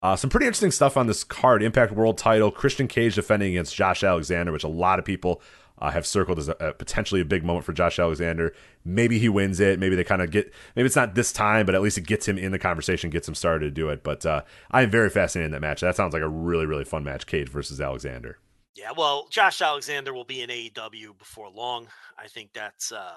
Uh, 0.02 0.14
some 0.14 0.30
pretty 0.30 0.46
interesting 0.46 0.70
stuff 0.70 0.96
on 0.96 1.06
this 1.06 1.24
card. 1.24 1.62
Impact 1.62 1.92
World 1.92 2.18
Title. 2.18 2.50
Christian 2.50 2.86
Cage 2.86 3.14
defending 3.14 3.50
against 3.50 3.74
Josh 3.74 4.04
Alexander, 4.04 4.52
which 4.52 4.64
a 4.64 4.68
lot 4.68 4.98
of 4.98 5.04
people 5.04 5.42
uh, 5.78 5.90
have 5.90 6.06
circled 6.06 6.38
as 6.38 6.48
a, 6.48 6.56
a 6.60 6.72
potentially 6.72 7.20
a 7.20 7.24
big 7.24 7.44
moment 7.44 7.64
for 7.64 7.72
Josh 7.72 7.98
Alexander. 7.98 8.54
Maybe 8.84 9.18
he 9.18 9.28
wins 9.28 9.58
it. 9.60 9.78
Maybe 9.78 9.96
they 9.96 10.04
kind 10.04 10.22
of 10.22 10.30
get. 10.30 10.52
Maybe 10.74 10.86
it's 10.86 10.96
not 10.96 11.14
this 11.14 11.32
time, 11.32 11.66
but 11.66 11.74
at 11.74 11.82
least 11.82 11.98
it 11.98 12.06
gets 12.06 12.28
him 12.28 12.38
in 12.38 12.52
the 12.52 12.58
conversation, 12.58 13.10
gets 13.10 13.28
him 13.28 13.34
started 13.34 13.66
to 13.66 13.70
do 13.70 13.88
it. 13.88 14.02
But 14.02 14.24
uh, 14.24 14.42
I 14.70 14.82
am 14.82 14.90
very 14.90 15.10
fascinated 15.10 15.46
in 15.46 15.52
that 15.52 15.60
match. 15.60 15.80
That 15.80 15.96
sounds 15.96 16.12
like 16.12 16.22
a 16.22 16.28
really 16.28 16.66
really 16.66 16.84
fun 16.84 17.04
match. 17.04 17.26
Cage 17.26 17.48
versus 17.48 17.80
Alexander. 17.80 18.38
Yeah, 18.76 18.92
well, 18.96 19.26
Josh 19.30 19.62
Alexander 19.62 20.12
will 20.12 20.24
be 20.24 20.42
in 20.42 20.50
AEW 20.50 21.18
before 21.18 21.48
long. 21.48 21.88
I 22.18 22.28
think 22.28 22.50
that's 22.52 22.92
uh, 22.92 23.14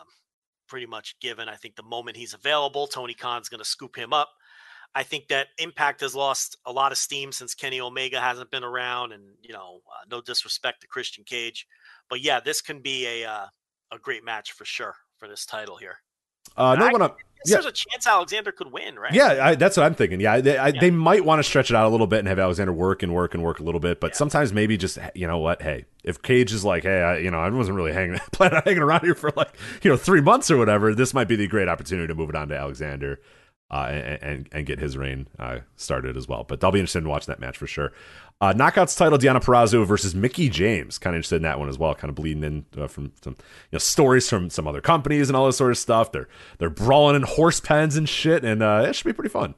pretty 0.67 0.85
much 0.85 1.19
given. 1.19 1.49
I 1.49 1.55
think 1.55 1.75
the 1.75 1.83
moment 1.83 2.15
he's 2.15 2.33
available, 2.33 2.87
Tony 2.87 3.13
Khan's 3.13 3.49
going 3.49 3.59
to 3.59 3.65
scoop 3.65 3.95
him 3.95 4.13
up. 4.13 4.29
I 4.95 5.03
think 5.03 5.27
that 5.27 5.47
Impact 5.59 6.01
has 6.01 6.15
lost 6.15 6.57
a 6.65 6.71
lot 6.71 6.91
of 6.91 6.97
steam 6.97 7.31
since 7.31 7.53
Kenny 7.53 7.81
Omega 7.81 8.19
hasn't 8.19 8.49
been 8.51 8.63
around, 8.63 9.11
and 9.11 9.23
you 9.41 9.53
know, 9.53 9.81
uh, 9.87 10.05
no 10.09 10.21
disrespect 10.21 10.81
to 10.81 10.87
Christian 10.87 11.23
Cage, 11.25 11.67
but 12.09 12.21
yeah, 12.21 12.39
this 12.39 12.61
can 12.61 12.81
be 12.81 13.05
a 13.05 13.29
uh, 13.29 13.45
a 13.91 13.99
great 13.99 14.23
match 14.23 14.53
for 14.53 14.65
sure 14.65 14.95
for 15.17 15.27
this 15.27 15.45
title 15.45 15.77
here. 15.77 15.97
Uh, 16.57 16.73
another 16.75 16.89
I- 16.89 17.07
one. 17.07 17.11
Yeah. 17.45 17.55
There's 17.55 17.65
a 17.67 17.71
chance 17.71 18.05
Alexander 18.05 18.51
could 18.51 18.71
win, 18.71 18.99
right? 18.99 19.13
Yeah, 19.13 19.39
I, 19.47 19.55
that's 19.55 19.77
what 19.77 19.85
I'm 19.85 19.95
thinking. 19.95 20.19
Yeah, 20.19 20.41
they, 20.41 20.57
I, 20.57 20.67
Yeah. 20.69 20.81
they 20.81 20.91
might 20.91 21.23
want 21.23 21.39
to 21.39 21.43
stretch 21.43 21.69
it 21.71 21.75
out 21.75 21.85
a 21.85 21.89
little 21.89 22.07
bit 22.07 22.19
and 22.19 22.27
have 22.27 22.39
Alexander 22.39 22.73
work 22.73 23.01
and 23.03 23.13
work 23.13 23.33
and 23.33 23.41
work 23.43 23.59
a 23.59 23.63
little 23.63 23.79
bit, 23.79 23.99
but 23.99 24.11
Yeah. 24.11 24.17
sometimes 24.17 24.51
maybe 24.51 24.75
just 24.77 24.97
you 25.15 25.25
know 25.27 25.37
what? 25.37 25.61
Hey, 25.61 25.85
if 26.03 26.21
Cage 26.21 26.51
is 26.51 26.65
like, 26.65 26.83
hey, 26.83 27.01
I, 27.01 27.17
you 27.19 27.31
know, 27.31 27.39
I 27.39 27.49
wasn't 27.49 27.77
really 27.77 27.93
hanging 27.93 28.19
planning 28.31 28.57
on 28.57 28.63
hanging 28.65 28.81
around 28.83 29.01
here 29.05 29.15
for 29.15 29.31
like 29.35 29.55
you 29.83 29.89
know 29.89 29.97
three 29.97 30.21
months 30.21 30.51
or 30.51 30.57
whatever. 30.57 30.93
This 30.93 31.13
might 31.13 31.27
be 31.27 31.35
the 31.35 31.47
great 31.47 31.67
opportunity 31.69 32.07
to 32.07 32.15
move 32.15 32.29
it 32.29 32.35
on 32.35 32.49
to 32.49 32.57
Alexander. 32.57 33.19
Uh, 33.71 33.85
and, 33.91 34.23
and 34.23 34.49
and 34.51 34.65
get 34.65 34.79
his 34.79 34.97
reign 34.97 35.27
uh, 35.37 35.59
started 35.75 36.17
as 36.17 36.27
well, 36.27 36.43
but 36.43 36.63
I'll 36.63 36.71
be 36.71 36.79
interested 36.79 37.03
in 37.03 37.07
watching 37.07 37.31
that 37.31 37.39
match 37.39 37.55
for 37.55 37.67
sure. 37.67 37.91
Uh, 38.41 38.53
Knockouts 38.53 38.97
title: 38.97 39.17
Deonna 39.17 39.43
Purrazzo 39.43 39.85
versus 39.85 40.15
Mickie 40.15 40.49
James. 40.49 40.97
Kind 40.97 41.13
of 41.13 41.17
interested 41.17 41.37
in 41.37 41.41
that 41.41 41.59
one 41.59 41.67
as 41.67 41.77
well. 41.77 41.93
Kind 41.93 42.09
of 42.09 42.15
bleeding 42.15 42.43
in 42.43 42.65
uh, 42.81 42.87
from 42.87 43.11
some 43.21 43.35
you 43.37 43.73
know 43.73 43.79
stories 43.79 44.29
from 44.29 44.49
some 44.49 44.65
other 44.67 44.79
companies 44.79 45.29
and 45.29 45.35
all 45.35 45.45
this 45.45 45.57
sort 45.57 45.71
of 45.71 45.77
stuff. 45.77 46.11
They're 46.13 46.29
they're 46.57 46.69
brawling 46.69 47.17
in 47.17 47.23
horse 47.23 47.59
pens 47.59 47.97
and 47.97 48.07
shit, 48.07 48.45
and 48.45 48.63
uh, 48.63 48.85
it 48.87 48.95
should 48.95 49.05
be 49.05 49.13
pretty 49.13 49.29
fun. 49.29 49.55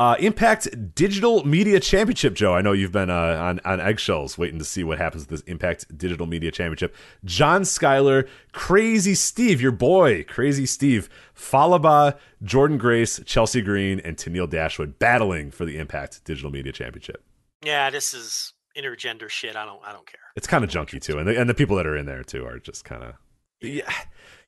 Yeah. 0.00 0.10
Uh, 0.10 0.16
Impact 0.18 0.94
Digital 0.94 1.44
Media 1.44 1.78
Championship, 1.78 2.34
Joe. 2.34 2.54
I 2.54 2.62
know 2.62 2.72
you've 2.72 2.92
been 2.92 3.10
uh, 3.10 3.36
on 3.40 3.60
on 3.64 3.80
eggshells 3.80 4.38
waiting 4.38 4.58
to 4.58 4.64
see 4.64 4.82
what 4.82 4.98
happens 4.98 5.24
with 5.24 5.28
this 5.28 5.40
Impact 5.42 5.96
Digital 5.96 6.26
Media 6.26 6.50
Championship. 6.50 6.94
John 7.24 7.62
Skyler, 7.62 8.26
Crazy 8.52 9.14
Steve, 9.14 9.60
your 9.60 9.72
boy, 9.72 10.24
Crazy 10.24 10.66
Steve, 10.66 11.08
Fallah 11.34 11.80
Bahh, 11.80 12.16
Jordan 12.42 12.78
Grace, 12.78 13.20
Chelsea 13.26 13.60
Green, 13.60 14.00
and 14.00 14.16
Tenille 14.16 14.48
Dashwood 14.48 14.98
battling 14.98 15.50
for 15.50 15.64
the 15.64 15.76
Impact 15.76 16.24
Digital 16.24 16.50
Media 16.50 16.72
Championship. 16.72 17.22
yeah. 17.62 17.90
This 17.90 18.14
is 18.14 18.54
intergender 18.76 19.28
shit. 19.28 19.56
I 19.56 19.66
don't. 19.66 19.80
I 19.84 19.92
don't 19.92 20.06
care. 20.06 20.20
It's 20.36 20.46
kind 20.46 20.64
of 20.64 20.70
junky 20.70 21.00
too, 21.00 21.18
and 21.18 21.28
the, 21.28 21.38
and 21.38 21.50
the 21.50 21.54
people 21.54 21.76
that 21.76 21.86
are 21.86 21.96
in 21.96 22.06
there 22.06 22.24
too 22.24 22.46
are 22.46 22.58
just 22.58 22.84
kind 22.84 23.02
of. 23.02 23.14
Yeah. 23.60 23.92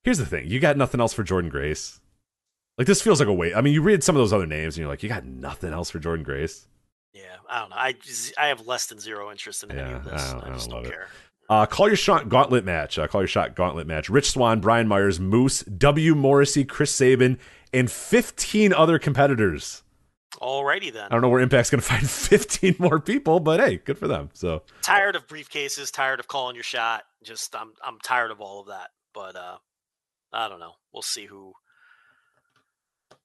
Here's 0.02 0.18
the 0.18 0.26
thing: 0.26 0.46
you 0.46 0.60
got 0.60 0.76
nothing 0.76 1.00
else 1.00 1.12
for 1.12 1.22
Jordan 1.22 1.50
Grace. 1.50 2.00
Like 2.78 2.86
this 2.86 3.02
feels 3.02 3.20
like 3.20 3.28
a 3.28 3.32
wait. 3.32 3.54
I 3.54 3.60
mean, 3.60 3.74
you 3.74 3.82
read 3.82 4.02
some 4.02 4.16
of 4.16 4.20
those 4.20 4.32
other 4.32 4.46
names, 4.46 4.74
and 4.76 4.82
you're 4.82 4.88
like, 4.88 5.02
you 5.02 5.08
got 5.08 5.24
nothing 5.24 5.72
else 5.72 5.90
for 5.90 5.98
Jordan 5.98 6.24
Grace. 6.24 6.66
Yeah, 7.12 7.22
I 7.48 7.60
don't 7.60 7.70
know. 7.70 7.76
I 7.76 7.92
just, 7.92 8.32
I 8.38 8.46
have 8.46 8.66
less 8.66 8.86
than 8.86 8.98
zero 8.98 9.30
interest 9.30 9.62
in 9.64 9.72
any 9.72 9.92
of 9.92 10.04
this. 10.04 10.22
I 10.22 10.32
don't- 10.32 10.44
I, 10.44 10.48
I 10.50 10.52
just 10.54 10.70
don't 10.70 10.82
don't, 10.82 10.84
love 10.84 10.86
it. 10.86 10.94
care. 10.94 11.08
Uh, 11.50 11.66
call 11.66 11.86
your 11.88 11.96
shot 11.96 12.30
gauntlet 12.30 12.64
match. 12.64 12.98
Uh, 12.98 13.06
call 13.06 13.20
your 13.20 13.28
shot 13.28 13.54
gauntlet 13.54 13.86
match. 13.86 14.08
Rich 14.08 14.30
Swann, 14.30 14.60
Brian 14.60 14.88
Myers, 14.88 15.20
Moose, 15.20 15.60
W. 15.64 16.14
Morrissey, 16.14 16.64
Chris 16.64 16.94
Sabin, 16.94 17.38
and 17.74 17.90
15 17.90 18.72
other 18.72 18.98
competitors. 18.98 19.82
Alrighty 20.40 20.90
then. 20.90 21.04
I 21.06 21.08
don't 21.10 21.20
know 21.20 21.28
where 21.28 21.42
Impact's 21.42 21.68
going 21.68 21.82
to 21.82 21.86
find 21.86 22.08
15 22.10 22.76
more 22.78 22.98
people, 23.00 23.38
but 23.38 23.60
hey, 23.60 23.76
good 23.84 23.98
for 23.98 24.08
them. 24.08 24.30
So 24.32 24.62
tired 24.80 25.14
of 25.14 25.26
briefcases, 25.26 25.92
tired 25.92 26.20
of 26.20 26.26
calling 26.28 26.54
your 26.54 26.64
shot. 26.64 27.02
Just 27.22 27.54
I'm 27.54 27.72
I'm 27.84 27.98
tired 28.02 28.30
of 28.30 28.40
all 28.40 28.60
of 28.62 28.68
that. 28.68 28.88
But 29.12 29.36
uh 29.36 29.58
I 30.32 30.48
don't 30.48 30.58
know. 30.60 30.72
We'll 30.94 31.02
see 31.02 31.26
who 31.26 31.52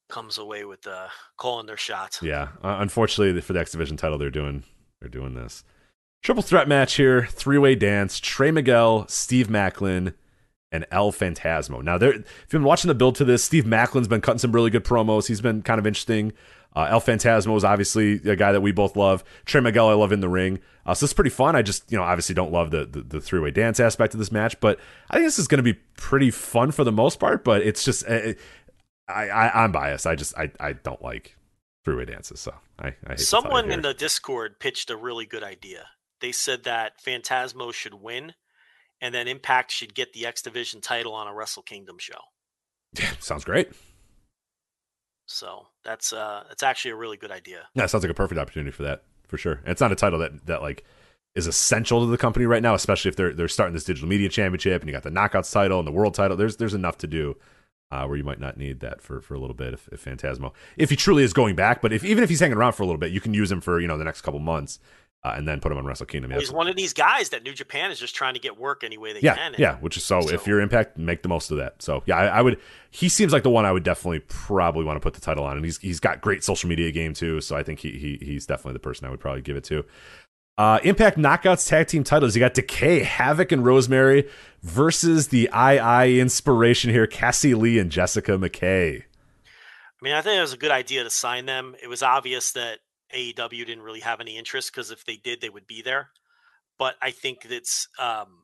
comes 0.09 0.37
away 0.37 0.65
with 0.65 0.87
uh 0.87 1.07
calling 1.37 1.65
their 1.65 1.77
shots. 1.77 2.21
yeah, 2.21 2.49
uh, 2.63 2.77
unfortunately 2.79 3.39
for 3.41 3.53
the 3.53 3.59
X 3.59 3.71
Division 3.71 3.97
title, 3.97 4.17
they're 4.17 4.29
doing 4.29 4.63
they're 4.99 5.09
doing 5.09 5.33
this 5.35 5.63
triple 6.23 6.43
threat 6.43 6.67
match 6.67 6.95
here. 6.95 7.25
Three 7.27 7.57
way 7.57 7.75
dance. 7.75 8.19
Trey 8.19 8.51
Miguel, 8.51 9.07
Steve 9.07 9.47
Maclin, 9.47 10.13
and 10.71 10.85
El 10.91 11.11
Phantasmo. 11.11 11.81
Now, 11.81 11.97
there, 11.97 12.11
if 12.11 12.25
you've 12.41 12.49
been 12.49 12.63
watching 12.63 12.89
the 12.89 12.95
build 12.95 13.15
to 13.15 13.25
this, 13.25 13.43
Steve 13.43 13.65
Maclin's 13.65 14.07
been 14.07 14.21
cutting 14.21 14.39
some 14.39 14.51
really 14.51 14.69
good 14.69 14.83
promos. 14.83 15.27
He's 15.27 15.41
been 15.41 15.61
kind 15.61 15.79
of 15.79 15.87
interesting. 15.87 16.33
Uh, 16.75 16.87
El 16.89 17.01
Phantasmo 17.01 17.55
is 17.57 17.63
obviously 17.63 18.15
a 18.29 18.35
guy 18.35 18.51
that 18.51 18.61
we 18.61 18.71
both 18.71 18.95
love. 18.95 19.23
Trey 19.45 19.61
Miguel, 19.61 19.89
I 19.89 19.93
love 19.93 20.11
in 20.11 20.19
the 20.19 20.29
ring. 20.29 20.59
Uh, 20.85 20.93
so 20.93 21.05
it's 21.05 21.13
pretty 21.13 21.29
fun. 21.29 21.55
I 21.55 21.61
just, 21.61 21.91
you 21.91 21.97
know, 21.97 22.03
obviously 22.03 22.35
don't 22.35 22.51
love 22.51 22.71
the 22.71 22.85
the, 22.85 23.01
the 23.01 23.21
three 23.21 23.39
way 23.39 23.51
dance 23.51 23.79
aspect 23.79 24.13
of 24.13 24.19
this 24.19 24.31
match, 24.31 24.59
but 24.59 24.79
I 25.09 25.15
think 25.15 25.25
this 25.25 25.39
is 25.39 25.47
going 25.47 25.57
to 25.57 25.63
be 25.63 25.79
pretty 25.95 26.29
fun 26.29 26.71
for 26.71 26.83
the 26.83 26.91
most 26.91 27.19
part. 27.19 27.43
But 27.43 27.61
it's 27.61 27.83
just, 27.83 28.07
uh, 28.07 28.33
I, 29.07 29.29
I 29.29 29.63
I'm 29.63 29.71
biased. 29.71 30.05
I 30.05 30.15
just, 30.15 30.37
I, 30.37 30.51
I 30.59 30.73
don't 30.73 31.01
like 31.01 31.35
three 31.85 31.95
way 31.95 32.05
dances. 32.05 32.39
So 32.39 32.53
I, 32.79 32.87
I 32.87 32.89
hate 32.89 32.95
to 32.99 33.05
tell 33.05 33.15
you 33.17 33.23
Someone 33.23 33.71
in 33.71 33.81
the 33.81 33.93
Discord 33.93 34.59
pitched 34.59 34.89
a 34.89 34.97
really 34.97 35.25
good 35.25 35.43
idea. 35.43 35.85
they 36.21 36.31
said 36.31 36.63
that 36.65 36.93
Phantasmo 37.05 37.73
should 37.73 37.93
win, 37.95 38.33
and 38.99 39.13
then 39.13 39.27
Impact 39.27 39.71
should 39.71 39.93
get 39.95 40.13
the 40.13 40.25
X 40.25 40.41
Division 40.41 40.81
title 40.81 41.13
on 41.13 41.27
a 41.27 41.33
Wrestle 41.33 41.63
Kingdom 41.63 41.97
show. 41.99 42.19
Yeah, 42.99 43.11
sounds 43.19 43.43
great. 43.43 43.69
So 45.25 45.67
that's 45.83 46.13
uh 46.13 46.43
that's 46.47 46.63
actually 46.63 46.91
a 46.91 46.95
really 46.95 47.17
good 47.17 47.31
idea. 47.31 47.67
Yeah, 47.75 47.85
sounds 47.85 48.03
like 48.03 48.11
a 48.11 48.15
perfect 48.15 48.39
opportunity 48.39 48.71
for 48.71 48.83
that 48.83 49.03
for 49.27 49.37
sure. 49.37 49.53
And 49.63 49.67
it's 49.69 49.81
not 49.81 49.91
a 49.91 49.95
title 49.95 50.19
that 50.19 50.45
that 50.45 50.61
like 50.61 50.83
is 51.35 51.47
essential 51.47 51.99
to 51.99 52.07
the 52.07 52.17
company 52.17 52.45
right 52.45 52.63
now, 52.63 52.73
especially 52.73 53.09
if 53.09 53.15
they're 53.17 53.33
they're 53.33 53.49
starting 53.49 53.73
this 53.73 53.83
digital 53.83 54.07
media 54.07 54.29
championship 54.29 54.81
and 54.81 54.89
you 54.89 54.93
got 54.93 55.03
the 55.03 55.09
knockouts 55.09 55.51
title 55.51 55.79
and 55.79 55.87
the 55.87 55.91
world 55.91 56.13
title. 56.13 56.37
There's 56.37 56.55
there's 56.57 56.73
enough 56.73 56.97
to 56.99 57.07
do 57.07 57.35
uh, 57.91 58.05
where 58.05 58.17
you 58.17 58.23
might 58.23 58.39
not 58.39 58.57
need 58.57 58.79
that 58.81 59.01
for, 59.01 59.21
for 59.21 59.33
a 59.33 59.39
little 59.39 59.55
bit 59.55 59.73
if, 59.73 59.87
if 59.91 60.03
Phantasmo 60.03 60.51
if 60.75 60.89
he 60.89 60.95
truly 60.95 61.23
is 61.23 61.33
going 61.33 61.55
back. 61.55 61.81
But 61.81 61.93
if 61.93 62.03
even 62.03 62.23
if 62.23 62.29
he's 62.29 62.39
hanging 62.39 62.57
around 62.57 62.73
for 62.73 62.83
a 62.83 62.85
little 62.85 62.99
bit, 62.99 63.11
you 63.11 63.21
can 63.21 63.33
use 63.33 63.51
him 63.51 63.61
for 63.61 63.79
you 63.79 63.87
know 63.87 63.97
the 63.97 64.03
next 64.03 64.21
couple 64.21 64.39
months 64.39 64.79
uh, 65.23 65.33
and 65.35 65.47
then 65.47 65.59
put 65.59 65.71
him 65.71 65.77
on 65.77 65.85
Wrestle 65.85 66.05
Kingdom. 66.05 66.31
He's 66.31 66.51
one 66.51 66.67
of 66.67 66.75
these 66.75 66.93
guys 66.93 67.29
that 67.29 67.43
New 67.43 67.53
Japan 67.53 67.91
is 67.91 67.99
just 67.99 68.15
trying 68.15 68.35
to 68.35 68.39
get 68.39 68.57
work 68.57 68.83
any 68.83 68.97
way 68.97 69.13
they 69.13 69.19
yeah, 69.21 69.35
can. 69.35 69.53
and- 69.53 69.59
yeah. 69.59 69.75
Which 69.77 69.97
is 69.97 70.03
so, 70.03 70.21
so- 70.21 70.33
if 70.33 70.45
you're 70.45 70.61
Impact, 70.61 70.97
make 70.97 71.23
the 71.23 71.29
most 71.29 71.51
of 71.51 71.57
that. 71.57 71.81
So 71.81 72.03
yeah, 72.05 72.17
I, 72.17 72.25
I 72.25 72.41
would. 72.41 72.59
He 72.91 73.09
seems 73.09 73.33
like 73.33 73.43
the 73.43 73.49
one 73.49 73.65
I 73.65 73.71
would 73.71 73.83
definitely 73.83 74.19
probably 74.19 74.83
want 74.85 74.95
to 74.95 74.99
put 75.01 75.13
the 75.13 75.21
title 75.21 75.43
on, 75.43 75.57
and 75.57 75.65
he's 75.65 75.77
he's 75.79 75.99
got 75.99 76.21
great 76.21 76.43
social 76.43 76.69
media 76.69 76.91
game 76.91 77.13
too. 77.13 77.41
So 77.41 77.55
I 77.55 77.63
think 77.63 77.79
he, 77.79 77.91
he 77.91 78.17
he's 78.23 78.45
definitely 78.45 78.73
the 78.73 78.79
person 78.79 79.07
I 79.07 79.09
would 79.09 79.19
probably 79.19 79.41
give 79.41 79.57
it 79.57 79.63
to. 79.65 79.85
Uh, 80.57 80.79
Impact 80.83 81.17
Knockouts 81.17 81.67
tag 81.67 81.87
team 81.87 82.03
titles. 82.03 82.35
You 82.35 82.39
got 82.39 82.55
Decay, 82.55 83.03
Havok, 83.03 83.51
and 83.51 83.63
Rosemary 83.63 84.27
versus 84.63 85.27
the 85.27 85.49
IInspiration 85.53 86.89
here, 86.89 87.05
Cassie 87.05 87.53
Lee 87.53 87.77
and 87.77 87.91
Jessica 87.91 88.31
McKay. 88.33 89.03
I 89.03 90.01
mean, 90.01 90.13
I 90.13 90.21
think 90.21 90.37
it 90.37 90.41
was 90.41 90.53
a 90.53 90.57
good 90.57 90.71
idea 90.71 91.03
to 91.03 91.09
sign 91.09 91.45
them. 91.45 91.75
It 91.81 91.87
was 91.87 92.01
obvious 92.01 92.51
that 92.53 92.79
AEW 93.15 93.65
didn't 93.65 93.83
really 93.83 93.99
have 93.99 94.19
any 94.19 94.37
interest 94.37 94.71
because 94.71 94.89
if 94.91 95.05
they 95.05 95.15
did, 95.15 95.41
they 95.41 95.49
would 95.49 95.67
be 95.67 95.81
there. 95.81 96.09
But 96.79 96.95
I 97.01 97.11
think 97.11 97.43
that's 97.49 97.87
um, 97.99 98.43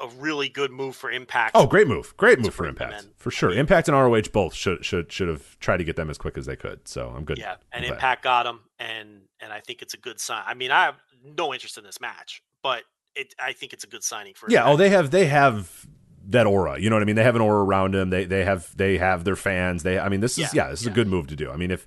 a 0.00 0.08
really 0.18 0.48
good 0.48 0.70
move 0.70 0.96
for 0.96 1.10
Impact. 1.10 1.52
Oh, 1.54 1.66
great 1.66 1.86
move! 1.86 2.16
Great 2.16 2.40
move 2.40 2.54
for 2.54 2.66
Impact 2.66 3.04
in. 3.04 3.10
for 3.16 3.30
sure. 3.30 3.50
Impact 3.50 3.88
and 3.88 3.96
ROH 3.96 4.30
both 4.32 4.54
should 4.54 4.84
should 4.84 5.12
should 5.12 5.28
have 5.28 5.58
tried 5.60 5.78
to 5.78 5.84
get 5.84 5.96
them 5.96 6.08
as 6.08 6.16
quick 6.16 6.38
as 6.38 6.46
they 6.46 6.56
could. 6.56 6.88
So 6.88 7.12
I'm 7.14 7.24
good. 7.24 7.38
yeah, 7.38 7.56
and 7.72 7.84
that. 7.84 7.92
Impact 7.92 8.24
got 8.24 8.44
them, 8.44 8.60
and 8.78 9.22
and 9.40 9.52
I 9.52 9.60
think 9.60 9.82
it's 9.82 9.94
a 9.94 9.98
good 9.98 10.18
sign. 10.20 10.42
I 10.46 10.54
mean, 10.54 10.70
I 10.70 10.92
no 11.24 11.52
interest 11.52 11.78
in 11.78 11.84
this 11.84 12.00
match, 12.00 12.42
but 12.62 12.84
it 13.14 13.34
I 13.38 13.52
think 13.52 13.72
it's 13.72 13.84
a 13.84 13.88
good 13.88 14.02
signing 14.02 14.34
for. 14.34 14.50
Yeah. 14.50 14.66
Oh, 14.66 14.76
they 14.76 14.90
have 14.90 15.10
they 15.10 15.26
have 15.26 15.86
that 16.28 16.46
aura. 16.46 16.78
You 16.78 16.90
know 16.90 16.96
what 16.96 17.02
I 17.02 17.06
mean? 17.06 17.16
They 17.16 17.24
have 17.24 17.36
an 17.36 17.42
aura 17.42 17.64
around 17.64 17.94
them. 17.94 18.10
They 18.10 18.24
they 18.24 18.44
have 18.44 18.74
they 18.76 18.98
have 18.98 19.24
their 19.24 19.36
fans. 19.36 19.82
They. 19.82 19.98
I 19.98 20.08
mean, 20.08 20.20
this 20.20 20.32
is 20.32 20.54
Yeah, 20.54 20.64
yeah. 20.64 20.70
this 20.70 20.80
is 20.82 20.86
a 20.86 20.90
good 20.90 21.08
move 21.08 21.26
to 21.28 21.36
do. 21.36 21.50
I 21.50 21.56
mean, 21.56 21.70
if 21.70 21.86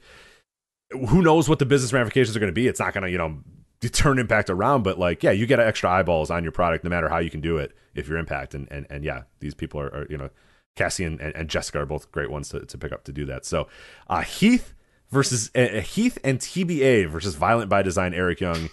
who 0.92 1.22
knows 1.22 1.48
what 1.48 1.60
the 1.60 1.66
business 1.66 1.94
ramifications 1.94 2.36
are 2.36 2.40
going 2.40 2.52
to 2.52 2.54
be? 2.54 2.68
It's 2.68 2.80
not 2.80 2.94
going 2.94 3.04
to 3.04 3.12
you 3.12 3.18
know 3.18 3.40
turn 3.92 4.20
impact 4.20 4.50
around. 4.50 4.84
But 4.84 5.00
like, 5.00 5.24
yeah, 5.24 5.32
you 5.32 5.46
get 5.46 5.60
extra 5.60 5.90
eyeballs 5.90 6.30
on 6.30 6.44
your 6.44 6.52
product 6.52 6.84
no 6.84 6.90
matter 6.90 7.10
how 7.10 7.20
you 7.20 7.30
can 7.30 7.42
do 7.42 7.58
it 7.58 7.76
if 7.96 8.08
you're 8.08 8.18
impact. 8.18 8.54
And 8.54 8.68
and 8.72 8.86
and 8.90 9.04
yeah, 9.04 9.24
these 9.40 9.54
people 9.54 9.80
are, 9.80 9.94
are 9.94 10.08
you 10.10 10.18
know 10.18 10.30
Cassie 10.76 11.04
and, 11.04 11.20
and, 11.20 11.36
and 11.36 11.50
Jessica 11.50 11.80
are 11.80 11.86
both 11.86 12.12
great 12.12 12.32
ones 12.32 12.50
to, 12.50 12.66
to 12.66 12.78
pick 12.78 12.92
up 12.92 13.04
to 13.06 13.12
do 13.12 13.26
that. 13.26 13.46
So 13.46 13.68
uh, 14.08 14.22
Heath 14.22 14.74
versus 15.10 15.52
uh, 15.56 15.82
Heath 15.82 16.18
and 16.24 16.40
TBA 16.40 17.10
versus 17.10 17.36
Violent 17.36 17.70
by 17.70 17.82
Design, 17.82 18.14
Eric 18.14 18.40
Young, 18.40 18.70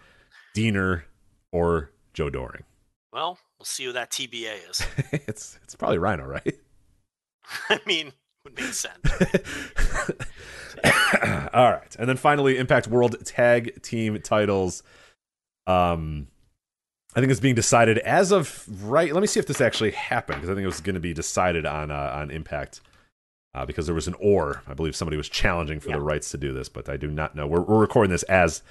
Deaner, 0.58 1.02
or 1.52 1.90
Joe 2.14 2.30
Doering. 2.30 2.64
Well, 3.12 3.38
we'll 3.58 3.64
see 3.66 3.84
who 3.84 3.92
that 3.92 4.10
TBA 4.10 4.70
is. 4.70 4.86
it's 5.12 5.58
it's 5.62 5.74
probably 5.76 5.98
Rhino, 5.98 6.24
right? 6.26 6.56
I 7.70 7.80
mean, 7.86 8.12
would 8.44 8.56
make 8.56 8.72
sense. 8.74 8.96
All 11.52 11.70
right, 11.72 11.96
and 11.98 12.08
then 12.08 12.16
finally, 12.16 12.58
Impact 12.58 12.86
World 12.88 13.24
Tag 13.24 13.82
Team 13.82 14.20
titles. 14.20 14.82
Um, 15.66 16.28
I 17.16 17.20
think 17.20 17.30
it's 17.30 17.40
being 17.40 17.54
decided 17.54 17.98
as 17.98 18.32
of 18.32 18.64
right. 18.84 19.12
Let 19.12 19.20
me 19.20 19.26
see 19.26 19.40
if 19.40 19.46
this 19.46 19.60
actually 19.60 19.92
happened 19.92 20.38
because 20.40 20.50
I 20.50 20.54
think 20.54 20.64
it 20.64 20.68
was 20.68 20.80
going 20.80 20.94
to 20.94 21.00
be 21.00 21.14
decided 21.14 21.66
on 21.66 21.90
uh, 21.90 22.12
on 22.14 22.30
Impact 22.30 22.80
uh, 23.54 23.64
because 23.64 23.86
there 23.86 23.94
was 23.94 24.06
an 24.08 24.14
or. 24.20 24.62
I 24.68 24.74
believe 24.74 24.94
somebody 24.94 25.16
was 25.16 25.28
challenging 25.28 25.80
for 25.80 25.88
Yeah. 25.90 25.96
the 25.96 26.02
rights 26.02 26.30
to 26.32 26.38
do 26.38 26.52
this, 26.52 26.68
but 26.68 26.88
I 26.88 26.96
do 26.96 27.08
not 27.10 27.34
know. 27.34 27.46
We're 27.46 27.62
we're 27.62 27.80
recording 27.80 28.10
this 28.10 28.22
as 28.24 28.62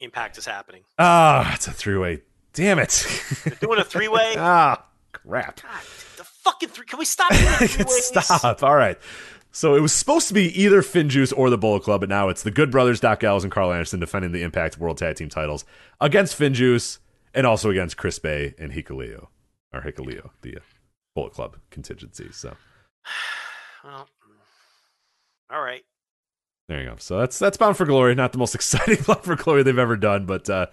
Impact 0.00 0.38
is 0.38 0.46
happening. 0.46 0.82
ah, 0.98 1.54
it's 1.54 1.66
a 1.66 1.72
three 1.72 1.96
way. 1.96 2.22
Damn 2.52 2.78
it! 2.78 3.06
Doing 3.60 3.78
a 3.78 3.84
three 3.84 4.08
way. 4.08 4.34
ah, 4.38 4.84
crap. 5.12 5.62
God, 5.62 5.80
the 6.16 6.24
fucking 6.24 6.68
three. 6.70 6.86
Can 6.86 6.98
we 6.98 7.04
stop? 7.04 7.32
Stop. 7.88 8.62
All 8.62 8.76
right. 8.76 8.98
So 9.52 9.74
it 9.74 9.80
was 9.80 9.92
supposed 9.92 10.28
to 10.28 10.34
be 10.34 10.48
either 10.62 10.82
Finjuice 10.82 11.32
or 11.34 11.48
the 11.48 11.56
Bullet 11.56 11.82
Club, 11.82 12.00
but 12.00 12.10
now 12.10 12.28
it's 12.28 12.42
the 12.42 12.50
Good 12.50 12.70
Brothers, 12.70 13.00
Doc 13.00 13.20
Gallows, 13.20 13.42
and 13.42 13.50
Karl 13.50 13.72
Anderson 13.72 14.00
defending 14.00 14.32
the 14.32 14.42
Impact 14.42 14.76
World 14.76 14.98
Tag 14.98 15.16
Team 15.16 15.30
titles 15.30 15.64
against 15.98 16.38
Finjuice 16.38 16.98
and 17.32 17.46
also 17.46 17.70
against 17.70 17.96
Chris 17.96 18.18
Bey 18.18 18.54
and 18.58 18.72
Hikuleo, 18.72 19.28
or 19.72 19.80
Hikuleo, 19.80 20.28
the 20.42 20.56
uh, 20.56 20.60
Bullet 21.14 21.32
Club 21.32 21.56
contingency. 21.70 22.28
So 22.32 22.54
Well, 23.84 24.08
all 25.50 25.62
right. 25.62 25.84
There 26.68 26.80
you 26.80 26.88
go. 26.88 26.96
So 26.98 27.18
that's 27.18 27.38
that's 27.38 27.56
Bound 27.56 27.76
for 27.76 27.84
Glory. 27.84 28.14
Not 28.16 28.32
the 28.32 28.38
most 28.38 28.54
exciting 28.56 29.02
Bound 29.06 29.22
for 29.22 29.36
Glory 29.36 29.62
they've 29.62 29.78
ever 29.78 29.96
done, 29.96 30.26
but 30.26 30.50
uh, 30.50 30.66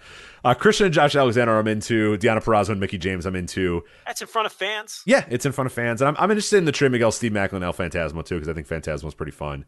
uh, 0.44 0.54
Christian 0.54 0.86
and 0.86 0.94
Josh 0.94 1.14
Alexander 1.14 1.56
I'm 1.56 1.68
into. 1.68 2.16
Deonna 2.18 2.42
Purrazzo 2.42 2.70
and 2.70 2.80
Mickie 2.80 2.98
James 2.98 3.26
I'm 3.26 3.36
into. 3.36 3.84
That's 4.06 4.20
in 4.20 4.26
front 4.26 4.46
of 4.46 4.52
fans. 4.52 5.02
Yeah, 5.06 5.24
it's 5.30 5.46
in 5.46 5.52
front 5.52 5.66
of 5.66 5.72
fans, 5.72 6.00
and 6.02 6.08
I'm, 6.08 6.16
I'm 6.18 6.30
interested 6.30 6.58
in 6.58 6.64
the 6.64 6.72
Trey 6.72 6.88
Miguel, 6.88 7.12
Steve 7.12 7.32
Maclin, 7.32 7.62
El 7.62 7.72
Phantasmo 7.72 8.24
too 8.24 8.36
because 8.36 8.48
I 8.48 8.54
think 8.54 8.66
Phantasmo's 8.66 9.14
pretty 9.14 9.32
fun. 9.32 9.64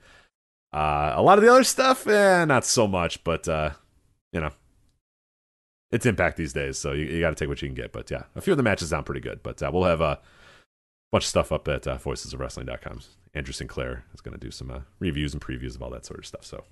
Uh, 0.73 1.15
a 1.15 1.23
lot 1.23 1.39
of 1.39 1.45
the 1.45 1.51
other 1.51 1.65
stuff, 1.65 2.07
eh, 2.09 2.45
not 2.45 2.65
so 2.65 2.89
much, 2.89 3.23
but 3.23 3.47
uh, 3.49 3.71
you 4.33 4.41
know, 4.41 4.51
it's 5.93 6.07
Impact 6.07 6.37
these 6.37 6.53
days, 6.53 6.77
so 6.77 6.93
you, 6.93 7.05
you 7.07 7.21
got 7.21 7.31
to 7.31 7.37
take 7.37 7.49
what 7.49 7.63
you 7.63 7.69
can 7.69 7.75
get. 7.77 7.93
But 7.93 8.11
yeah, 8.11 8.25
a 8.35 8.41
few 8.41 8.53
of 8.53 8.57
the 8.57 8.63
matches 8.65 8.89
sound 8.89 9.07
pretty 9.07 9.21
good. 9.21 9.43
But 9.45 9.63
uh, 9.63 9.71
we'll 9.73 9.85
have 9.85 10.01
a 10.01 10.19
bunch 11.13 11.25
of 11.25 11.29
stuff 11.29 11.53
up 11.53 11.69
at 11.69 11.87
uh, 11.87 11.99
voicesofwrestling.com. 11.99 13.01
Andrew 13.37 13.53
Sinclair 13.53 14.05
is 14.15 14.21
going 14.21 14.33
to 14.33 14.45
do 14.45 14.51
some 14.51 14.71
uh, 14.71 14.81
reviews 14.99 15.33
and 15.35 15.43
previews 15.43 15.75
of 15.75 15.83
all 15.83 15.91
that 15.91 16.07
sort 16.07 16.19
of 16.19 16.27
stuff. 16.27 16.45
So 16.45 16.65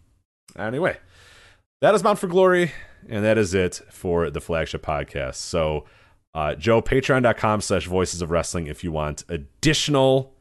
anyway, 0.57 0.97
that 1.81 1.95
is 1.95 2.03
Bound 2.03 2.19
for 2.19 2.27
Glory, 2.27 2.73
and 3.09 3.25
that 3.25 3.37
is 3.37 3.53
it 3.53 3.83
for 3.91 4.31
the 4.31 4.41
flagship 4.41 4.83
podcast. 4.83 5.35
So 5.37 5.85
uh, 6.35 6.55
Joe, 6.55 6.81
patreon.com 6.81 7.61
slash 7.61 7.87
voices 7.87 8.23
of 8.23 8.31
wrestling 8.31 8.67
if 8.67 8.83
you 8.83 8.91
want 8.91 9.25
additional 9.29 10.33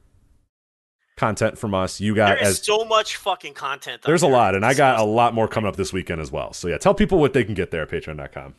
content 1.18 1.58
from 1.58 1.76
us. 1.76 2.00
You 2.00 2.16
got 2.16 2.30
There 2.36 2.44
is 2.44 2.60
as 2.60 2.66
so 2.66 2.86
much 2.86 3.18
fucking 3.18 3.54
content. 3.54 4.02
there's 4.04 4.24
a 4.24 4.28
lot, 4.28 4.56
and 4.56 4.66
I 4.66 4.74
got 4.74 5.00
a 5.00 5.04
lot 5.04 5.34
more 5.34 5.48
coming 5.48 5.68
up 5.68 5.76
this 5.76 5.94
weekend 5.94 6.22
as 6.22 6.32
well. 6.32 6.54
So 6.54 6.68
yeah, 6.68 6.78
tell 6.78 6.94
people 6.94 7.20
what 7.20 7.34
they 7.34 7.44
can 7.44 7.54
get 7.54 7.70
there 7.72 7.84
at 7.84 7.90
patreon.com, 7.90 8.56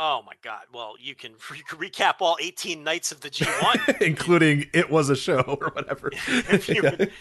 Oh 0.00 0.22
my 0.24 0.34
god! 0.42 0.62
Well, 0.72 0.94
you 1.00 1.14
can 1.16 1.32
re- 1.50 1.90
recap 1.90 2.14
all 2.20 2.36
18 2.40 2.84
nights 2.84 3.10
of 3.10 3.20
the 3.20 3.28
G1 3.30 4.00
including 4.00 4.66
it 4.72 4.88
was 4.90 5.10
a 5.10 5.16
show 5.16 5.40
or 5.60 5.70
whatever. 5.70 6.10
if 6.28 6.68
you 6.68 6.82
Yeah. 6.82 6.90
would, 6.90 7.12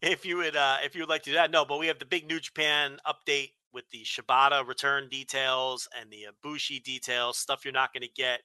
if 0.00 0.24
you 0.24 0.38
would, 0.38 0.56
uh, 0.56 0.78
if 0.82 0.94
you 0.94 1.02
would 1.02 1.10
like 1.10 1.22
to 1.24 1.30
do 1.30 1.34
that. 1.36 1.50
No, 1.50 1.64
but 1.64 1.78
we 1.78 1.86
have 1.88 1.98
the 1.98 2.06
big 2.06 2.26
New 2.26 2.40
Japan 2.40 2.96
update 3.06 3.50
with 3.72 3.84
the 3.90 4.02
Shibata 4.04 4.66
return 4.66 5.08
details 5.10 5.88
and 5.98 6.10
the 6.10 6.26
Ibushi 6.32 6.82
details, 6.82 7.38
stuff 7.38 7.64
you're 7.64 7.72
not 7.72 7.92
going 7.92 8.02
to 8.02 8.08
get 8.14 8.40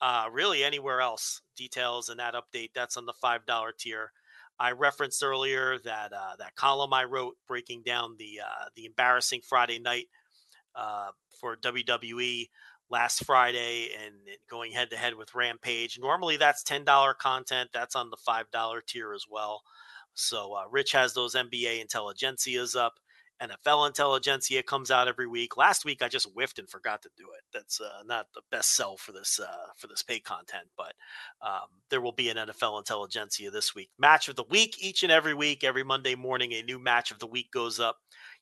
uh, 0.00 0.26
really 0.30 0.62
anywhere 0.62 1.00
else. 1.00 1.40
Details 1.56 2.10
in 2.10 2.18
that 2.18 2.34
update. 2.34 2.70
That's 2.74 2.96
on 2.96 3.06
the 3.06 3.14
five 3.14 3.46
dollar 3.46 3.72
tier. 3.72 4.12
I 4.58 4.70
referenced 4.72 5.22
earlier 5.24 5.78
that 5.84 6.12
uh, 6.12 6.36
that 6.38 6.54
column 6.56 6.92
I 6.92 7.04
wrote 7.04 7.36
breaking 7.48 7.82
down 7.84 8.16
the 8.18 8.40
uh, 8.44 8.66
the 8.76 8.84
embarrassing 8.84 9.40
Friday 9.48 9.78
night 9.78 10.06
uh, 10.76 11.08
for 11.40 11.56
WWE 11.56 12.48
last 12.94 13.24
Friday 13.24 13.88
and 14.04 14.14
going 14.48 14.70
head 14.70 14.88
to 14.90 14.96
head 14.96 15.16
with 15.16 15.34
Rampage. 15.34 15.98
Normally 15.98 16.36
that's 16.36 16.62
ten 16.62 16.84
dollar 16.84 17.12
content. 17.12 17.70
That's 17.74 17.96
on 17.96 18.08
the 18.08 18.16
five 18.16 18.48
dollar 18.52 18.80
tier 18.86 19.12
as 19.12 19.24
well. 19.28 19.62
So 20.14 20.54
uh, 20.54 20.62
Rich 20.70 20.92
has 20.92 21.12
those 21.12 21.34
NBA 21.34 21.84
intelligentsias 21.84 22.76
up. 22.76 22.94
NFL 23.42 23.88
intelligentsia 23.88 24.62
comes 24.62 24.92
out 24.92 25.08
every 25.08 25.26
week. 25.26 25.56
Last 25.56 25.84
week 25.84 26.02
I 26.02 26.08
just 26.08 26.28
whiffed 26.34 26.60
and 26.60 26.70
forgot 26.70 27.02
to 27.02 27.10
do 27.16 27.24
it. 27.36 27.42
That's 27.52 27.80
uh, 27.80 28.04
not 28.06 28.28
the 28.32 28.42
best 28.52 28.76
sell 28.76 28.96
for 28.96 29.10
this 29.10 29.40
uh, 29.40 29.66
for 29.76 29.88
this 29.88 30.04
pay 30.04 30.20
content, 30.20 30.68
but 30.76 30.92
um, 31.42 31.66
there 31.90 32.00
will 32.00 32.12
be 32.12 32.30
an 32.30 32.36
NFL 32.36 32.78
intelligentsia 32.78 33.50
this 33.50 33.74
week. 33.74 33.90
Match 33.98 34.28
of 34.28 34.36
the 34.36 34.44
week 34.50 34.76
each 34.78 35.02
and 35.02 35.10
every 35.10 35.34
week. 35.34 35.64
Every 35.64 35.82
Monday 35.82 36.14
morning, 36.14 36.52
a 36.52 36.62
new 36.62 36.78
match 36.78 37.10
of 37.10 37.18
the 37.18 37.26
week 37.26 37.50
goes 37.50 37.80
up. 37.80 37.96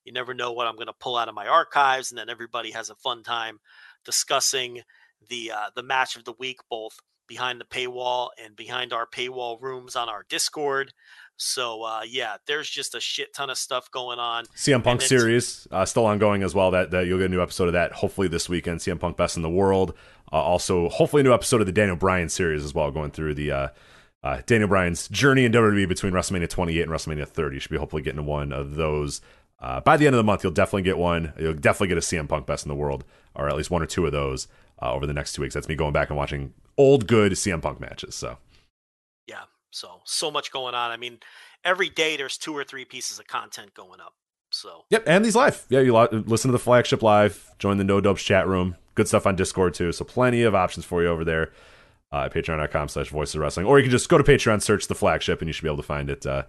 You 0.04 0.12
never 0.12 0.34
know 0.34 0.52
what 0.52 0.66
I'm 0.66 0.76
going 0.76 0.88
to 0.88 0.92
pull 0.92 1.16
out 1.16 1.28
of 1.30 1.34
my 1.34 1.46
archives, 1.46 2.10
and 2.10 2.18
then 2.18 2.28
everybody 2.28 2.70
has 2.72 2.90
a 2.90 2.94
fun 2.96 3.22
time 3.22 3.60
discussing 4.04 4.82
the 5.28 5.52
uh, 5.52 5.70
the 5.74 5.82
match 5.82 6.16
of 6.16 6.24
the 6.24 6.34
week, 6.38 6.58
both 6.70 6.98
behind 7.28 7.60
the 7.60 7.64
paywall 7.64 8.28
and 8.42 8.56
behind 8.56 8.92
our 8.92 9.06
paywall 9.06 9.60
rooms 9.60 9.96
on 9.96 10.08
our 10.08 10.24
Discord. 10.28 10.92
So 11.36 11.82
uh, 11.82 12.02
yeah, 12.06 12.36
there's 12.46 12.68
just 12.68 12.94
a 12.94 13.00
shit 13.00 13.34
ton 13.34 13.50
of 13.50 13.58
stuff 13.58 13.90
going 13.90 14.18
on. 14.18 14.44
CM 14.56 14.84
Punk 14.84 15.00
series 15.00 15.66
uh, 15.70 15.84
still 15.84 16.06
ongoing 16.06 16.42
as 16.42 16.54
well. 16.54 16.70
That, 16.70 16.90
that 16.90 17.06
you'll 17.06 17.18
get 17.18 17.26
a 17.26 17.30
new 17.30 17.42
episode 17.42 17.68
of 17.68 17.72
that 17.72 17.92
hopefully 17.92 18.28
this 18.28 18.48
weekend. 18.48 18.80
CM 18.80 19.00
Punk 19.00 19.16
Best 19.16 19.36
in 19.36 19.42
the 19.42 19.50
World. 19.50 19.94
Uh, 20.32 20.36
also, 20.36 20.88
hopefully 20.88 21.20
a 21.20 21.24
new 21.24 21.34
episode 21.34 21.60
of 21.60 21.66
the 21.66 21.72
Daniel 21.72 21.96
Bryan 21.96 22.28
series 22.28 22.64
as 22.64 22.74
well, 22.74 22.90
going 22.90 23.10
through 23.10 23.34
the 23.34 23.50
uh, 23.50 23.68
uh, 24.22 24.40
Daniel 24.46 24.68
Bryan's 24.68 25.08
journey 25.08 25.44
in 25.44 25.52
WWE 25.52 25.88
between 25.88 26.12
WrestleMania 26.12 26.48
28 26.48 26.82
and 26.82 26.90
WrestleMania 26.90 27.26
30. 27.26 27.58
Should 27.58 27.70
be 27.70 27.76
hopefully 27.76 28.02
getting 28.02 28.24
one 28.24 28.52
of 28.52 28.76
those 28.76 29.20
Uh, 29.62 29.80
by 29.80 29.96
the 29.96 30.06
end 30.06 30.14
of 30.14 30.18
the 30.18 30.24
month, 30.24 30.42
you'll 30.42 30.52
definitely 30.52 30.82
get 30.82 30.98
one. 30.98 31.32
You'll 31.38 31.54
definitely 31.54 31.88
get 31.88 31.98
a 31.98 32.00
CM 32.00 32.28
Punk 32.28 32.46
Best 32.46 32.66
in 32.66 32.68
the 32.68 32.74
World, 32.74 33.04
or 33.36 33.48
at 33.48 33.56
least 33.56 33.70
one 33.70 33.80
or 33.80 33.86
two 33.86 34.04
of 34.04 34.10
those 34.12 34.48
uh, 34.82 34.92
over 34.92 35.06
the 35.06 35.12
next 35.14 35.34
two 35.34 35.42
weeks. 35.42 35.54
That's 35.54 35.68
me 35.68 35.76
going 35.76 35.92
back 35.92 36.10
and 36.10 36.16
watching 36.16 36.52
old 36.76 37.06
good 37.06 37.32
CM 37.32 37.62
Punk 37.62 37.80
matches. 37.80 38.16
So 38.16 38.38
Yeah. 39.28 39.42
So 39.70 40.00
so 40.04 40.32
much 40.32 40.50
going 40.50 40.74
on. 40.74 40.90
I 40.90 40.96
mean, 40.96 41.20
every 41.64 41.88
day 41.88 42.16
there's 42.16 42.36
two 42.36 42.56
or 42.56 42.64
three 42.64 42.84
pieces 42.84 43.20
of 43.20 43.28
content 43.28 43.72
going 43.72 44.00
up. 44.00 44.14
So 44.50 44.84
Yep, 44.90 45.04
and 45.06 45.24
these 45.24 45.36
live. 45.36 45.64
Yeah, 45.68 45.80
you 45.80 45.96
listen 45.96 46.48
to 46.48 46.52
the 46.52 46.58
flagship 46.58 47.00
live. 47.00 47.54
Join 47.60 47.78
the 47.78 47.84
No 47.84 48.00
Dopes 48.00 48.22
chat 48.22 48.48
room. 48.48 48.76
Good 48.96 49.06
stuff 49.06 49.26
on 49.26 49.36
Discord 49.36 49.74
too. 49.74 49.92
So 49.92 50.04
plenty 50.04 50.42
of 50.42 50.56
options 50.56 50.84
for 50.84 51.02
you 51.02 51.08
over 51.08 51.24
there. 51.24 51.52
Uh, 52.12 52.24
at 52.24 52.34
patreon.com 52.34 52.88
slash 52.88 53.08
voices 53.08 53.36
of 53.36 53.40
wrestling. 53.40 53.64
Or 53.64 53.78
you 53.78 53.84
can 53.84 53.90
just 53.90 54.06
go 54.10 54.18
to 54.18 54.24
Patreon, 54.24 54.60
search 54.60 54.86
the 54.86 54.94
flagship, 54.94 55.40
and 55.40 55.48
you 55.48 55.52
should 55.54 55.62
be 55.62 55.68
able 55.68 55.78
to 55.78 55.82
find 55.82 56.10
it 56.10 56.26
uh, 56.26 56.42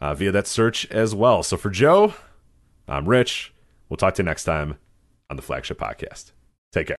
uh, 0.00 0.12
via 0.12 0.32
that 0.32 0.48
search 0.48 0.90
as 0.90 1.14
well. 1.14 1.44
So 1.44 1.56
for 1.56 1.70
Joe, 1.70 2.14
I'm 2.88 3.06
Rich. 3.08 3.52
We'll 3.88 3.96
talk 3.96 4.14
to 4.14 4.22
you 4.22 4.26
next 4.26 4.44
time 4.44 4.78
on 5.30 5.36
the 5.36 5.42
flagship 5.42 5.78
podcast. 5.78 6.32
Take 6.72 6.88
care. 6.88 6.96